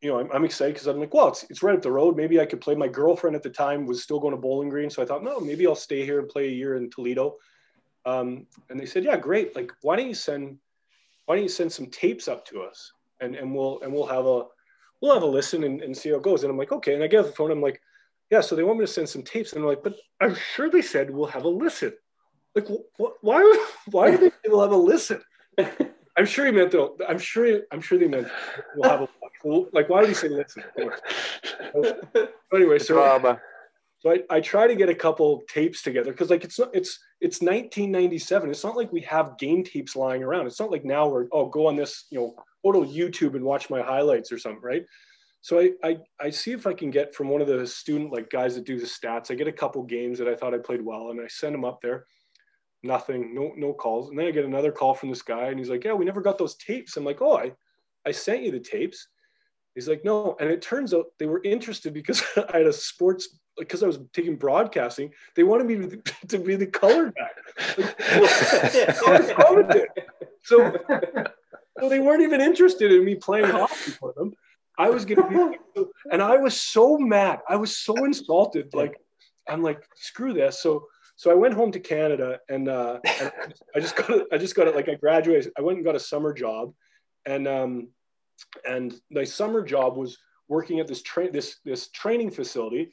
you 0.00 0.10
know, 0.10 0.20
I'm, 0.20 0.30
I'm 0.32 0.44
excited 0.44 0.74
because 0.74 0.86
I'm 0.86 1.00
like, 1.00 1.12
well, 1.12 1.28
it's, 1.28 1.44
it's 1.50 1.62
right 1.62 1.74
up 1.74 1.82
the 1.82 1.90
road. 1.90 2.16
Maybe 2.16 2.40
I 2.40 2.46
could 2.46 2.60
play. 2.60 2.74
My 2.74 2.88
girlfriend 2.88 3.34
at 3.34 3.42
the 3.42 3.50
time 3.50 3.86
was 3.86 4.02
still 4.02 4.20
going 4.20 4.32
to 4.32 4.40
Bowling 4.40 4.68
Green. 4.68 4.90
So 4.90 5.02
I 5.02 5.06
thought, 5.06 5.24
no, 5.24 5.40
maybe 5.40 5.66
I'll 5.66 5.74
stay 5.74 6.04
here 6.04 6.20
and 6.20 6.28
play 6.28 6.48
a 6.48 6.52
year 6.52 6.76
in 6.76 6.88
Toledo. 6.90 7.36
Um, 8.04 8.46
and 8.70 8.78
they 8.78 8.86
said, 8.86 9.04
yeah, 9.04 9.16
great. 9.16 9.54
Like, 9.54 9.72
why 9.82 9.96
don't 9.96 10.08
you 10.08 10.14
send, 10.14 10.58
why 11.26 11.34
don't 11.34 11.44
you 11.44 11.48
send 11.48 11.72
some 11.72 11.86
tapes 11.86 12.28
up 12.28 12.46
to 12.46 12.62
us 12.62 12.92
and, 13.20 13.34
and 13.34 13.54
we'll, 13.54 13.80
and 13.82 13.92
we'll 13.92 14.06
have 14.06 14.26
a, 14.26 14.44
we'll 15.00 15.14
have 15.14 15.22
a 15.22 15.26
listen 15.26 15.64
and, 15.64 15.82
and 15.82 15.96
see 15.96 16.10
how 16.10 16.16
it 16.16 16.22
goes. 16.22 16.42
And 16.42 16.50
I'm 16.50 16.58
like, 16.58 16.72
okay. 16.72 16.94
And 16.94 17.02
I 17.02 17.06
get 17.06 17.20
off 17.20 17.26
the 17.26 17.32
phone. 17.32 17.50
I'm 17.50 17.62
like, 17.62 17.80
yeah, 18.30 18.40
so 18.40 18.56
they 18.56 18.62
want 18.62 18.78
me 18.78 18.86
to 18.86 18.92
send 18.92 19.08
some 19.08 19.22
tapes. 19.22 19.52
And 19.52 19.62
I'm 19.62 19.68
like, 19.68 19.82
but 19.82 19.94
I'm 20.20 20.34
sure 20.34 20.70
they 20.70 20.82
said 20.82 21.10
we'll 21.10 21.26
have 21.26 21.44
a 21.44 21.48
listen. 21.48 21.92
Like, 22.54 22.68
wh- 22.68 23.22
why, 23.22 23.64
why 23.90 24.10
do 24.10 24.16
they 24.18 24.30
say 24.30 24.36
we'll 24.46 24.62
have 24.62 24.72
a 24.72 24.76
listen? 24.76 25.22
I'm 26.18 26.26
sure 26.26 26.46
he 26.46 26.52
meant 26.52 26.72
though. 26.72 26.96
I'm 27.08 27.18
sure. 27.18 27.60
I'm 27.70 27.80
sure 27.80 27.96
they 27.96 28.08
meant 28.08 28.26
we'll 28.74 28.90
have 28.90 29.02
a 29.02 29.08
like. 29.72 29.88
Why 29.88 30.00
would 30.00 30.08
he 30.08 30.14
say 30.14 30.28
listen? 30.28 30.64
anyway, 32.52 32.80
so 32.80 32.94
Drama. 32.94 33.40
So 34.00 34.12
I, 34.12 34.18
I 34.30 34.40
try 34.40 34.66
to 34.66 34.76
get 34.76 34.88
a 34.88 34.94
couple 34.94 35.42
tapes 35.48 35.82
together 35.82 36.12
because 36.12 36.30
like 36.30 36.44
it's 36.44 36.58
not 36.58 36.74
it's 36.74 36.98
it's 37.20 37.40
1997. 37.40 38.50
It's 38.50 38.64
not 38.64 38.76
like 38.76 38.92
we 38.92 39.00
have 39.02 39.38
game 39.38 39.64
tapes 39.64 39.96
lying 39.96 40.22
around. 40.22 40.46
It's 40.46 40.60
not 40.60 40.70
like 40.70 40.84
now 40.84 41.08
we're 41.08 41.26
oh 41.32 41.46
go 41.46 41.66
on 41.66 41.76
this 41.76 42.06
you 42.10 42.18
know 42.18 42.34
go 42.64 42.72
to 42.72 42.80
YouTube 42.80 43.34
and 43.34 43.44
watch 43.44 43.70
my 43.70 43.82
highlights 43.82 44.30
or 44.30 44.38
something, 44.38 44.62
right? 44.62 44.84
So 45.40 45.60
I, 45.60 45.70
I 45.82 45.98
I 46.20 46.30
see 46.30 46.52
if 46.52 46.66
I 46.66 46.74
can 46.74 46.90
get 46.90 47.14
from 47.14 47.28
one 47.28 47.40
of 47.40 47.48
the 47.48 47.66
student 47.66 48.12
like 48.12 48.30
guys 48.30 48.54
that 48.54 48.64
do 48.64 48.78
the 48.78 48.86
stats. 48.86 49.30
I 49.30 49.34
get 49.34 49.48
a 49.48 49.52
couple 49.52 49.82
games 49.82 50.18
that 50.18 50.28
I 50.28 50.34
thought 50.34 50.54
I 50.54 50.58
played 50.58 50.82
well, 50.82 51.10
and 51.10 51.20
I 51.20 51.26
send 51.28 51.54
them 51.54 51.64
up 51.64 51.80
there 51.80 52.06
nothing, 52.82 53.34
no, 53.34 53.52
no 53.56 53.72
calls. 53.72 54.08
And 54.08 54.18
then 54.18 54.26
I 54.26 54.30
get 54.30 54.44
another 54.44 54.72
call 54.72 54.94
from 54.94 55.08
this 55.08 55.22
guy 55.22 55.46
and 55.46 55.58
he's 55.58 55.70
like, 55.70 55.84
yeah, 55.84 55.94
we 55.94 56.04
never 56.04 56.20
got 56.20 56.38
those 56.38 56.56
tapes. 56.56 56.96
I'm 56.96 57.04
like, 57.04 57.20
oh, 57.20 57.36
I, 57.36 57.52
I 58.06 58.12
sent 58.12 58.42
you 58.42 58.50
the 58.50 58.60
tapes. 58.60 59.08
He's 59.78 59.86
like, 59.86 60.04
no. 60.04 60.36
And 60.40 60.50
it 60.50 60.60
turns 60.60 60.92
out 60.92 61.06
they 61.20 61.26
were 61.26 61.40
interested 61.44 61.94
because 61.94 62.20
I 62.52 62.58
had 62.58 62.66
a 62.66 62.72
sports, 62.72 63.38
because 63.56 63.84
I 63.84 63.86
was 63.86 64.00
taking 64.12 64.34
broadcasting, 64.34 65.12
they 65.36 65.44
wanted 65.44 65.68
me 65.68 66.00
to, 66.26 66.38
be 66.40 66.56
the 66.56 66.66
color 66.66 67.12
guy. 67.12 67.30
so, 70.42 70.76
so 71.78 71.88
they 71.88 72.00
weren't 72.00 72.22
even 72.22 72.40
interested 72.40 72.90
in 72.90 73.04
me 73.04 73.14
playing 73.14 73.46
hockey 73.46 73.92
for 73.92 74.12
them. 74.16 74.32
I 74.76 74.90
was 74.90 75.04
getting, 75.04 75.54
and 76.10 76.20
I 76.20 76.38
was 76.38 76.60
so 76.60 76.98
mad. 76.98 77.38
I 77.48 77.54
was 77.54 77.78
so 77.78 78.04
insulted. 78.04 78.74
Like, 78.74 78.96
I'm 79.48 79.62
like, 79.62 79.80
screw 79.94 80.32
this. 80.32 80.60
So 80.60 80.88
so 81.14 81.30
I 81.30 81.34
went 81.34 81.54
home 81.54 81.70
to 81.70 81.80
Canada 81.80 82.40
and, 82.48 82.68
uh, 82.68 82.98
and 83.04 83.32
I 83.76 83.80
just 83.80 83.94
got, 83.94 84.10
I 84.32 84.38
just 84.38 84.56
got 84.56 84.66
it. 84.66 84.74
Like 84.74 84.88
I 84.88 84.94
graduated, 84.94 85.52
I 85.56 85.62
went 85.62 85.78
and 85.78 85.84
got 85.84 85.96
a 85.96 86.00
summer 86.00 86.32
job 86.32 86.74
and, 87.26 87.46
um, 87.46 87.88
and 88.64 88.94
my 89.10 89.24
summer 89.24 89.62
job 89.62 89.96
was 89.96 90.18
working 90.48 90.80
at 90.80 90.86
this 90.86 91.02
train, 91.02 91.32
this, 91.32 91.56
this 91.64 91.88
training 91.88 92.30
facility. 92.30 92.92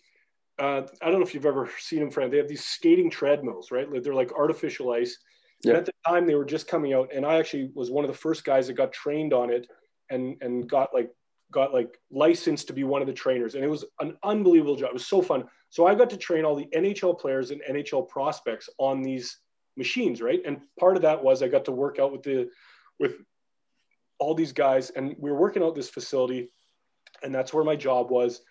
Uh, 0.60 0.82
I 1.02 1.10
don't 1.10 1.20
know 1.20 1.26
if 1.26 1.34
you've 1.34 1.46
ever 1.46 1.70
seen 1.80 2.00
them, 2.00 2.12
friend. 2.12 2.32
They 2.32 2.38
have 2.38 2.48
these 2.48 2.64
skating 2.64 3.10
treadmills, 3.10 3.72
right? 3.72 3.88
They're 4.04 4.14
like 4.14 4.32
artificial 4.34 4.92
ice. 4.92 5.18
Yeah. 5.64 5.72
And 5.72 5.78
at 5.80 5.86
the 5.86 5.94
time 6.08 6.26
they 6.26 6.36
were 6.36 6.46
just 6.46 6.68
coming 6.68 6.94
out 6.94 7.12
and 7.14 7.26
I 7.26 7.38
actually 7.38 7.72
was 7.74 7.92
one 7.92 8.04
of 8.06 8.12
the 8.12 8.18
first 8.18 8.44
guys 8.44 8.68
that 8.68 8.74
got 8.74 8.94
trained 8.94 9.34
on 9.34 9.50
it 9.50 9.68
and, 10.10 10.38
and 10.42 10.70
got 10.70 10.94
like, 10.94 11.10
got 11.52 11.74
like 11.74 11.98
licensed 12.12 12.68
to 12.68 12.74
be 12.74 12.84
one 12.84 13.02
of 13.02 13.08
the 13.08 13.14
trainers. 13.14 13.56
And 13.56 13.64
it 13.64 13.70
was 13.70 13.86
an 14.00 14.18
unbelievable 14.24 14.76
job. 14.76 14.90
It 14.90 14.94
was 14.94 15.08
so 15.08 15.22
fun. 15.22 15.46
So 15.70 15.88
I 15.88 15.96
got 15.96 16.10
to 16.10 16.18
train 16.18 16.46
all 16.46 16.56
the 16.56 16.68
NHL 16.76 17.20
players 17.20 17.52
and 17.52 17.62
NHL 17.70 18.08
prospects 18.08 18.70
on 18.78 19.02
these 19.02 19.40
machines, 19.78 20.22
right? 20.22 20.42
And 20.46 20.60
part 20.80 20.96
of 20.96 21.02
that 21.04 21.24
was 21.24 21.42
I 21.42 21.48
got 21.48 21.66
to 21.66 21.72
work 21.72 22.00
out 22.00 22.12
with 22.12 22.24
the 22.24 22.50
with 23.00 23.16
all 24.20 24.34
these 24.34 24.52
guys, 24.52 24.90
and 24.92 25.16
we 25.18 25.32
were 25.32 25.40
working 25.40 25.64
out 25.64 25.76
this 25.76 25.90
facility, 25.90 26.50
and 27.24 27.34
that's 27.34 27.54
where 27.54 27.64
my 27.64 27.76
job 27.76 28.10
was. 28.12 28.42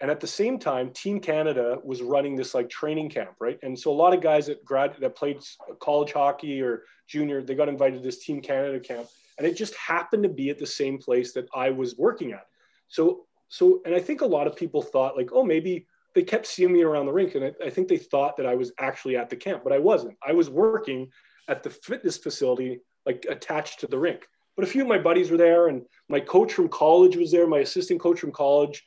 And 0.00 0.10
at 0.10 0.20
the 0.20 0.26
same 0.26 0.58
time, 0.58 0.90
Team 0.90 1.20
Canada 1.20 1.78
was 1.84 2.02
running 2.02 2.34
this 2.34 2.54
like 2.54 2.68
training 2.68 3.10
camp, 3.10 3.34
right? 3.40 3.58
And 3.62 3.78
so 3.78 3.90
a 3.90 3.94
lot 3.94 4.12
of 4.12 4.20
guys 4.20 4.46
that 4.46 4.64
grad 4.64 4.96
that 4.98 5.16
played 5.16 5.38
college 5.80 6.12
hockey 6.12 6.60
or 6.60 6.82
junior, 7.06 7.42
they 7.42 7.54
got 7.54 7.68
invited 7.68 7.98
to 7.98 8.02
this 8.02 8.24
Team 8.24 8.40
Canada 8.40 8.80
camp, 8.80 9.08
and 9.38 9.46
it 9.46 9.56
just 9.56 9.74
happened 9.76 10.24
to 10.24 10.28
be 10.28 10.50
at 10.50 10.58
the 10.58 10.66
same 10.66 10.98
place 10.98 11.32
that 11.34 11.46
I 11.54 11.70
was 11.70 11.96
working 11.96 12.32
at. 12.32 12.46
So 12.88 13.26
so, 13.48 13.80
and 13.84 13.94
I 13.94 14.00
think 14.00 14.20
a 14.20 14.26
lot 14.26 14.48
of 14.48 14.56
people 14.56 14.82
thought 14.82 15.16
like, 15.16 15.30
oh, 15.32 15.44
maybe 15.44 15.86
they 16.14 16.24
kept 16.24 16.46
seeing 16.46 16.72
me 16.72 16.82
around 16.82 17.06
the 17.06 17.12
rink, 17.12 17.36
and 17.36 17.44
I, 17.44 17.66
I, 17.66 17.70
think 17.70 17.86
they 17.86 17.98
thought 17.98 18.36
that 18.36 18.46
I 18.46 18.54
was 18.56 18.72
actually 18.80 19.16
at 19.16 19.30
the 19.30 19.36
camp, 19.36 19.62
but 19.62 19.72
I 19.72 19.78
wasn't. 19.78 20.16
I 20.26 20.32
was 20.32 20.50
working 20.50 21.08
at 21.48 21.62
the 21.62 21.70
fitness 21.70 22.16
facility, 22.16 22.80
like 23.06 23.24
attached 23.28 23.78
to 23.80 23.86
the 23.86 23.98
rink. 23.98 24.26
But 24.56 24.64
a 24.64 24.68
few 24.68 24.82
of 24.82 24.88
my 24.88 24.98
buddies 24.98 25.30
were 25.30 25.36
there, 25.36 25.68
and 25.68 25.82
my 26.08 26.20
coach 26.20 26.52
from 26.52 26.68
college 26.68 27.16
was 27.16 27.32
there. 27.32 27.46
My 27.46 27.58
assistant 27.58 28.00
coach 28.00 28.20
from 28.20 28.32
college, 28.32 28.86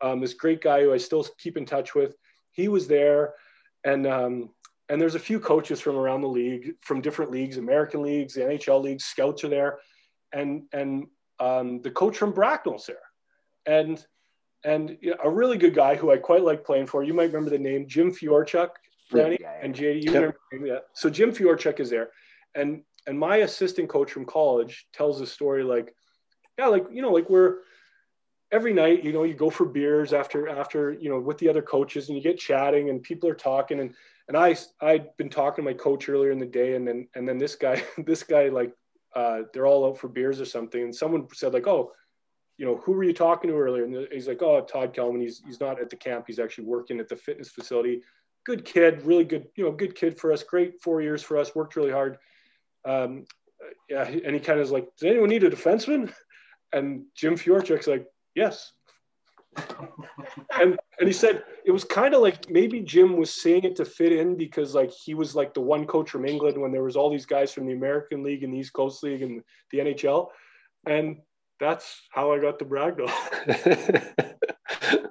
um, 0.00 0.20
this 0.20 0.34
great 0.34 0.60
guy 0.60 0.82
who 0.82 0.92
I 0.92 0.98
still 0.98 1.26
keep 1.38 1.56
in 1.56 1.66
touch 1.66 1.94
with, 1.94 2.14
he 2.52 2.68
was 2.68 2.86
there, 2.86 3.34
and 3.84 4.06
um, 4.06 4.50
and 4.88 5.00
there's 5.00 5.14
a 5.14 5.20
few 5.20 5.40
coaches 5.40 5.80
from 5.80 5.96
around 5.96 6.22
the 6.22 6.28
league, 6.28 6.74
from 6.82 7.00
different 7.00 7.30
leagues, 7.30 7.56
American 7.56 8.02
leagues, 8.02 8.34
the 8.34 8.40
NHL 8.42 8.82
leagues. 8.82 9.04
Scouts 9.04 9.44
are 9.44 9.48
there, 9.48 9.78
and 10.32 10.62
and 10.72 11.06
um, 11.40 11.82
the 11.82 11.90
coach 11.90 12.16
from 12.16 12.32
Bracknell's 12.32 12.86
there, 12.86 12.96
and 13.66 14.04
and 14.64 14.96
a 15.22 15.30
really 15.30 15.58
good 15.58 15.74
guy 15.74 15.94
who 15.94 16.10
I 16.10 16.16
quite 16.16 16.42
like 16.42 16.64
playing 16.64 16.86
for. 16.86 17.02
You 17.02 17.14
might 17.14 17.32
remember 17.32 17.50
the 17.50 17.58
name 17.58 17.86
Jim 17.86 18.12
Fiorchuk, 18.12 18.70
Franny, 19.12 19.38
yeah, 19.40 19.52
yeah. 19.52 19.60
and 19.62 19.74
JD. 19.74 20.02
You 20.02 20.12
yep. 20.12 20.36
remember 20.50 20.66
yeah. 20.66 20.78
So 20.94 21.10
Jim 21.10 21.32
Fiorchuk 21.32 21.80
is 21.80 21.90
there, 21.90 22.10
and 22.54 22.82
and 23.06 23.18
my 23.18 23.38
assistant 23.38 23.88
coach 23.88 24.12
from 24.12 24.24
college 24.24 24.86
tells 24.92 25.20
a 25.20 25.26
story 25.26 25.62
like, 25.62 25.94
yeah, 26.58 26.66
like 26.66 26.86
you 26.90 27.02
know, 27.02 27.12
like 27.12 27.30
we're 27.30 27.58
every 28.50 28.72
night, 28.72 29.04
you 29.04 29.12
know, 29.12 29.24
you 29.24 29.34
go 29.34 29.50
for 29.50 29.66
beers 29.66 30.12
after 30.12 30.48
after 30.48 30.92
you 30.92 31.08
know 31.08 31.20
with 31.20 31.38
the 31.38 31.48
other 31.48 31.62
coaches, 31.62 32.08
and 32.08 32.16
you 32.16 32.22
get 32.22 32.38
chatting, 32.38 32.90
and 32.90 33.02
people 33.02 33.28
are 33.28 33.34
talking, 33.34 33.80
and 33.80 33.94
and 34.28 34.36
I 34.36 34.56
I'd 34.80 35.16
been 35.16 35.30
talking 35.30 35.64
to 35.64 35.70
my 35.70 35.76
coach 35.76 36.08
earlier 36.08 36.30
in 36.30 36.38
the 36.38 36.46
day, 36.46 36.74
and 36.74 36.86
then 36.86 37.08
and 37.14 37.28
then 37.28 37.38
this 37.38 37.54
guy 37.54 37.82
this 37.98 38.22
guy 38.22 38.48
like 38.48 38.72
uh, 39.14 39.42
they're 39.52 39.66
all 39.66 39.86
out 39.86 39.98
for 39.98 40.08
beers 40.08 40.40
or 40.40 40.46
something, 40.46 40.82
and 40.82 40.94
someone 40.94 41.26
said 41.32 41.52
like, 41.52 41.66
oh 41.66 41.92
you 42.58 42.66
know, 42.66 42.76
who 42.78 42.92
were 42.92 43.04
you 43.04 43.14
talking 43.14 43.48
to 43.48 43.56
earlier? 43.56 43.84
And 43.84 44.08
he's 44.12 44.26
like, 44.26 44.42
oh, 44.42 44.60
Todd 44.60 44.92
Kelman. 44.92 45.20
He's, 45.20 45.40
he's 45.46 45.60
not 45.60 45.80
at 45.80 45.90
the 45.90 45.96
camp. 45.96 46.24
He's 46.26 46.40
actually 46.40 46.64
working 46.64 46.98
at 46.98 47.08
the 47.08 47.16
fitness 47.16 47.48
facility. 47.48 48.02
Good 48.44 48.64
kid, 48.64 49.02
really 49.06 49.24
good, 49.24 49.46
you 49.56 49.64
know, 49.64 49.70
good 49.70 49.94
kid 49.94 50.18
for 50.18 50.32
us. 50.32 50.42
Great 50.42 50.82
four 50.82 51.00
years 51.00 51.22
for 51.22 51.38
us. 51.38 51.54
Worked 51.54 51.76
really 51.76 51.92
hard. 51.92 52.18
Um, 52.84 53.24
yeah, 53.88 54.04
and 54.04 54.34
he 54.34 54.40
kind 54.40 54.58
of 54.58 54.64
is 54.64 54.70
like, 54.70 54.86
does 54.98 55.10
anyone 55.10 55.28
need 55.28 55.44
a 55.44 55.50
defenseman? 55.50 56.12
And 56.72 57.04
Jim 57.16 57.36
Fiorchuk's 57.36 57.86
like, 57.86 58.06
yes. 58.34 58.72
and 60.60 60.78
and 60.98 61.06
he 61.06 61.12
said 61.12 61.42
it 61.64 61.70
was 61.70 61.84
kind 61.84 62.14
of 62.14 62.20
like 62.20 62.48
maybe 62.50 62.80
Jim 62.80 63.16
was 63.16 63.42
saying 63.42 63.64
it 63.64 63.76
to 63.76 63.84
fit 63.84 64.12
in 64.12 64.36
because 64.36 64.74
like 64.74 64.92
he 64.92 65.14
was 65.14 65.34
like 65.34 65.54
the 65.54 65.60
one 65.60 65.86
coach 65.86 66.10
from 66.10 66.26
England 66.26 66.60
when 66.60 66.70
there 66.70 66.84
was 66.84 66.96
all 66.96 67.10
these 67.10 67.26
guys 67.26 67.52
from 67.52 67.66
the 67.66 67.72
American 67.72 68.22
League 68.22 68.44
and 68.44 68.52
the 68.52 68.58
East 68.58 68.72
Coast 68.72 69.02
League 69.02 69.22
and 69.22 69.42
the 69.72 69.78
NHL, 69.78 70.28
and 70.86 71.16
that's 71.58 72.02
how 72.10 72.32
I 72.32 72.38
got 72.38 72.58
to 72.58 72.64
Bracknell. 72.64 73.10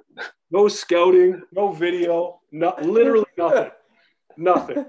no 0.50 0.68
scouting, 0.68 1.42
no 1.52 1.72
video, 1.72 2.40
not 2.52 2.82
literally 2.82 3.26
nothing, 3.36 3.70
nothing, 4.36 4.86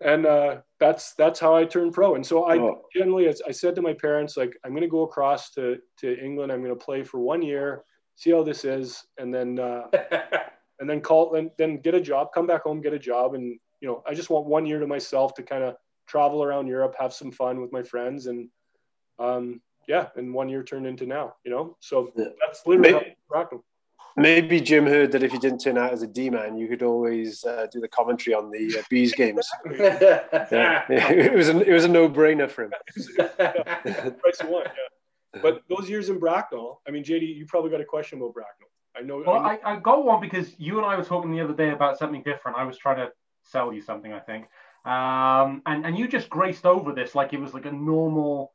and 0.00 0.26
uh, 0.26 0.56
that's 0.82 1.14
that's 1.14 1.38
how 1.38 1.54
I 1.54 1.64
turned 1.64 1.92
pro. 1.92 2.16
And 2.16 2.26
so 2.26 2.42
I 2.44 2.58
oh. 2.58 2.82
generally, 2.92 3.28
as 3.28 3.40
I 3.46 3.52
said 3.52 3.76
to 3.76 3.82
my 3.82 3.92
parents, 3.92 4.36
like 4.36 4.52
I'm 4.64 4.72
going 4.72 4.82
to 4.82 4.88
go 4.88 5.02
across 5.02 5.50
to 5.52 5.78
to 5.98 6.18
England. 6.24 6.50
I'm 6.50 6.60
going 6.62 6.76
to 6.76 6.84
play 6.84 7.04
for 7.04 7.20
one 7.20 7.40
year, 7.40 7.84
see 8.16 8.32
how 8.32 8.42
this 8.42 8.64
is, 8.64 9.00
and 9.16 9.32
then 9.32 9.60
uh, 9.60 9.84
and 10.80 10.90
then 10.90 11.00
call 11.00 11.36
and 11.36 11.52
then 11.56 11.76
get 11.76 11.94
a 11.94 12.00
job, 12.00 12.28
come 12.34 12.48
back 12.48 12.64
home, 12.64 12.80
get 12.80 12.92
a 12.92 12.98
job, 12.98 13.34
and 13.34 13.60
you 13.80 13.88
know 13.88 14.02
I 14.08 14.14
just 14.14 14.28
want 14.28 14.46
one 14.46 14.66
year 14.66 14.80
to 14.80 14.86
myself 14.88 15.34
to 15.34 15.44
kind 15.44 15.62
of 15.62 15.76
travel 16.08 16.42
around 16.42 16.66
Europe, 16.66 16.96
have 16.98 17.14
some 17.14 17.30
fun 17.30 17.60
with 17.60 17.70
my 17.70 17.84
friends, 17.84 18.26
and 18.26 18.48
um, 19.20 19.60
yeah, 19.86 20.08
and 20.16 20.34
one 20.34 20.48
year 20.48 20.64
turned 20.64 20.86
into 20.86 21.06
now, 21.06 21.34
you 21.44 21.52
know. 21.52 21.76
So 21.78 22.10
that's 22.16 22.66
literally 22.66 22.94
maybe, 22.94 23.16
maybe 24.16 24.60
Jim 24.60 24.86
heard 24.86 25.12
that 25.12 25.22
if 25.22 25.32
you 25.32 25.38
didn't 25.38 25.60
turn 25.60 25.78
out 25.78 25.92
as 25.92 26.02
a 26.02 26.06
D 26.06 26.30
man, 26.30 26.56
you 26.56 26.68
could 26.68 26.82
always 26.82 27.44
uh, 27.44 27.66
do 27.70 27.80
the 27.80 27.88
commentary 27.88 28.34
on 28.34 28.50
the 28.50 28.78
uh, 28.78 28.82
bees 28.88 29.12
games. 29.14 29.48
yeah. 29.70 30.84
it 30.90 31.32
was 31.32 31.48
a, 31.48 31.60
it 31.60 31.72
was 31.72 31.84
a 31.84 31.88
no 31.88 32.08
brainer 32.08 32.50
for 32.50 32.64
him. 32.64 32.72
Price 33.16 34.42
one, 34.44 34.64
yeah. 34.64 35.40
But 35.40 35.62
those 35.68 35.88
years 35.88 36.10
in 36.10 36.18
Bracknell, 36.18 36.82
I 36.86 36.90
mean, 36.90 37.04
JD, 37.04 37.36
you 37.36 37.46
probably 37.46 37.70
got 37.70 37.80
a 37.80 37.86
question 37.86 38.18
about 38.18 38.34
Bracknell. 38.34 38.68
I 38.96 39.00
know. 39.00 39.22
Well, 39.26 39.38
I, 39.38 39.58
I 39.64 39.76
got 39.76 40.04
one 40.04 40.20
because 40.20 40.54
you 40.58 40.76
and 40.76 40.86
I 40.86 40.96
were 40.96 41.04
talking 41.04 41.32
the 41.32 41.40
other 41.40 41.54
day 41.54 41.70
about 41.70 41.98
something 41.98 42.22
different. 42.22 42.58
I 42.58 42.64
was 42.64 42.76
trying 42.76 42.98
to 42.98 43.10
sell 43.44 43.72
you 43.72 43.80
something, 43.80 44.12
I 44.12 44.20
think, 44.20 44.44
um, 44.84 45.62
and 45.66 45.86
and 45.86 45.98
you 45.98 46.06
just 46.08 46.28
graced 46.28 46.66
over 46.66 46.92
this 46.92 47.14
like 47.14 47.32
it 47.32 47.40
was 47.40 47.54
like 47.54 47.66
a 47.66 47.72
normal 47.72 48.52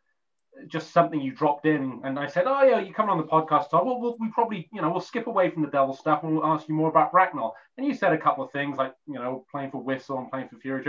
just 0.67 0.91
something 0.91 1.21
you 1.21 1.31
dropped 1.33 1.65
in, 1.65 2.01
and 2.03 2.17
I 2.17 2.27
said, 2.27 2.45
"Oh 2.47 2.63
yeah, 2.63 2.79
you 2.79 2.93
coming 2.93 3.11
on 3.11 3.17
the 3.17 3.23
podcast?" 3.23 3.69
So 3.69 3.83
well, 3.83 3.99
we'll, 3.99 4.17
we 4.19 4.29
probably, 4.31 4.67
you 4.73 4.81
know, 4.81 4.89
we'll 4.89 5.01
skip 5.01 5.27
away 5.27 5.49
from 5.49 5.61
the 5.61 5.69
devil 5.69 5.93
stuff 5.93 6.23
and 6.23 6.33
we'll 6.33 6.45
ask 6.45 6.67
you 6.67 6.75
more 6.75 6.89
about 6.89 7.11
Bracknell. 7.11 7.55
And 7.77 7.85
you 7.85 7.93
said 7.93 8.13
a 8.13 8.17
couple 8.17 8.43
of 8.43 8.51
things 8.51 8.77
like, 8.77 8.93
you 9.07 9.15
know, 9.15 9.45
playing 9.51 9.71
for 9.71 9.81
Whistle 9.81 10.17
and 10.17 10.29
playing 10.29 10.49
for 10.49 10.57
Fury 10.57 10.83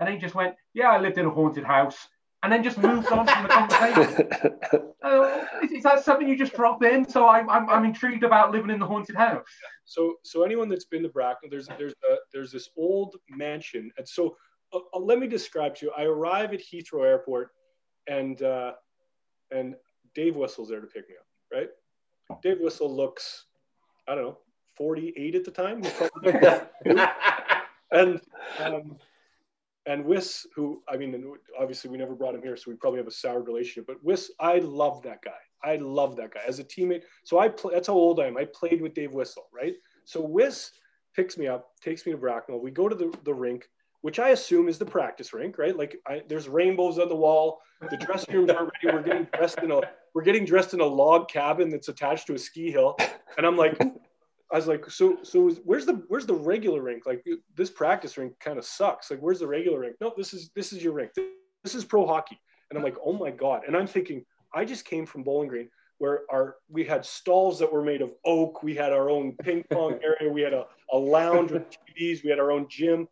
and 0.00 0.06
then 0.06 0.14
he 0.14 0.20
just 0.20 0.34
went, 0.34 0.54
"Yeah, 0.74 0.90
I 0.90 0.98
lived 0.98 1.18
in 1.18 1.26
a 1.26 1.30
haunted 1.30 1.64
house," 1.64 2.08
and 2.42 2.52
then 2.52 2.62
just 2.62 2.78
moved 2.78 3.10
on 3.10 3.26
from 3.26 3.42
the 3.42 3.48
conversation. 3.48 4.28
uh, 5.02 5.44
is, 5.62 5.72
is, 5.72 5.82
that 5.82 6.04
something 6.04 6.28
you 6.28 6.36
just 6.36 6.54
drop 6.54 6.82
in? 6.84 7.08
So 7.08 7.26
I'm, 7.26 7.50
I'm, 7.50 7.68
I'm 7.68 7.84
intrigued 7.84 8.22
about 8.22 8.52
living 8.52 8.70
in 8.70 8.78
the 8.78 8.86
haunted 8.86 9.16
house. 9.16 9.46
So 9.84 10.14
so 10.22 10.44
anyone 10.44 10.68
that's 10.68 10.84
been 10.84 11.02
to 11.02 11.08
Bracknell, 11.08 11.50
there's 11.50 11.68
there's 11.78 11.94
a, 12.10 12.16
there's 12.32 12.52
this 12.52 12.70
old 12.76 13.16
mansion, 13.28 13.90
and 13.98 14.08
so 14.08 14.36
uh, 14.72 14.78
uh, 14.94 14.98
let 14.98 15.18
me 15.18 15.26
describe 15.26 15.74
to 15.76 15.86
you. 15.86 15.92
I 15.96 16.04
arrive 16.04 16.52
at 16.52 16.60
Heathrow 16.60 17.04
Airport, 17.04 17.50
and 18.06 18.40
uh, 18.42 18.72
and 19.50 19.74
Dave 20.14 20.36
Whistle's 20.36 20.68
there 20.68 20.80
to 20.80 20.86
pick 20.86 21.08
me 21.08 21.14
up, 21.18 21.26
right? 21.52 21.68
Dave 22.42 22.60
Whistle 22.60 22.94
looks, 22.94 23.44
I 24.06 24.14
don't 24.14 24.24
know, 24.24 24.38
48 24.76 25.34
at 25.34 25.44
the 25.44 25.50
time. 25.50 25.82
and 27.90 28.20
um, 28.60 28.96
and 29.86 30.04
Wiss, 30.04 30.46
who 30.54 30.82
I 30.88 30.96
mean, 30.96 31.32
obviously 31.58 31.90
we 31.90 31.96
never 31.96 32.14
brought 32.14 32.34
him 32.34 32.42
here, 32.42 32.56
so 32.56 32.70
we 32.70 32.76
probably 32.76 32.98
have 32.98 33.06
a 33.06 33.12
sour 33.12 33.42
relationship. 33.42 33.86
But 33.86 34.04
Wiss, 34.04 34.30
I 34.38 34.58
love 34.58 35.02
that 35.02 35.22
guy. 35.22 35.30
I 35.64 35.76
love 35.76 36.14
that 36.16 36.34
guy 36.34 36.42
as 36.46 36.58
a 36.58 36.64
teammate. 36.64 37.02
So 37.24 37.38
I 37.38 37.48
play. 37.48 37.74
That's 37.74 37.88
how 37.88 37.94
old 37.94 38.20
I 38.20 38.26
am. 38.26 38.36
I 38.36 38.46
played 38.54 38.80
with 38.82 38.94
Dave 38.94 39.12
Whistle, 39.12 39.48
right? 39.52 39.74
So 40.04 40.20
Wiss 40.20 40.70
picks 41.16 41.36
me 41.36 41.48
up, 41.48 41.70
takes 41.82 42.06
me 42.06 42.12
to 42.12 42.18
Bracknell. 42.18 42.60
We 42.60 42.70
go 42.70 42.88
to 42.88 42.94
the, 42.94 43.12
the 43.24 43.34
rink 43.34 43.68
which 44.02 44.18
I 44.18 44.30
assume 44.30 44.68
is 44.68 44.78
the 44.78 44.86
practice 44.86 45.32
rink, 45.32 45.58
right? 45.58 45.76
Like 45.76 45.96
I, 46.06 46.22
there's 46.28 46.48
rainbows 46.48 46.98
on 46.98 47.08
the 47.08 47.16
wall. 47.16 47.60
The 47.90 47.96
dressing 47.96 48.34
rooms 48.34 48.50
aren't 48.50 48.70
ready. 48.84 48.96
We're 48.96 49.02
getting 49.02 49.28
dressed 49.34 49.58
in 49.58 49.70
a 49.70 49.80
we're 50.14 50.22
getting 50.22 50.44
dressed 50.44 50.74
in 50.74 50.80
a 50.80 50.86
log 50.86 51.28
cabin 51.28 51.68
that's 51.70 51.88
attached 51.88 52.26
to 52.28 52.34
a 52.34 52.38
ski 52.38 52.70
hill. 52.70 52.96
And 53.36 53.46
I'm 53.46 53.56
like, 53.56 53.80
I 53.80 54.56
was 54.56 54.66
like, 54.66 54.90
so 54.90 55.18
so 55.22 55.50
where's 55.64 55.86
the 55.86 56.04
where's 56.08 56.26
the 56.26 56.34
regular 56.34 56.80
rink? 56.80 57.06
Like 57.06 57.24
this 57.56 57.70
practice 57.70 58.16
rink 58.16 58.38
kind 58.40 58.58
of 58.58 58.64
sucks. 58.64 59.10
Like 59.10 59.20
where's 59.20 59.40
the 59.40 59.46
regular 59.46 59.80
rink? 59.80 59.96
No, 60.00 60.12
this 60.16 60.32
is 60.32 60.50
this 60.54 60.72
is 60.72 60.82
your 60.82 60.92
rink. 60.92 61.12
This 61.64 61.74
is 61.74 61.84
pro 61.84 62.06
hockey. 62.06 62.40
And 62.70 62.78
I'm 62.78 62.84
like, 62.84 62.96
oh 63.04 63.12
my 63.12 63.30
god. 63.30 63.62
And 63.66 63.76
I'm 63.76 63.86
thinking, 63.86 64.24
I 64.54 64.64
just 64.64 64.84
came 64.84 65.06
from 65.06 65.22
Bowling 65.22 65.48
Green 65.48 65.68
where 65.98 66.22
our 66.30 66.56
we 66.70 66.84
had 66.84 67.04
stalls 67.04 67.58
that 67.58 67.72
were 67.72 67.82
made 67.82 68.02
of 68.02 68.12
oak. 68.24 68.62
We 68.62 68.74
had 68.74 68.92
our 68.92 69.10
own 69.10 69.32
ping 69.42 69.64
pong 69.70 69.98
area. 70.02 70.32
We 70.32 70.42
had 70.42 70.54
a, 70.54 70.64
a 70.92 70.96
lounge 70.96 71.50
with 71.50 71.64
TVs. 71.70 72.22
We 72.24 72.30
had 72.30 72.38
our 72.38 72.50
own 72.50 72.66
gym 72.68 73.08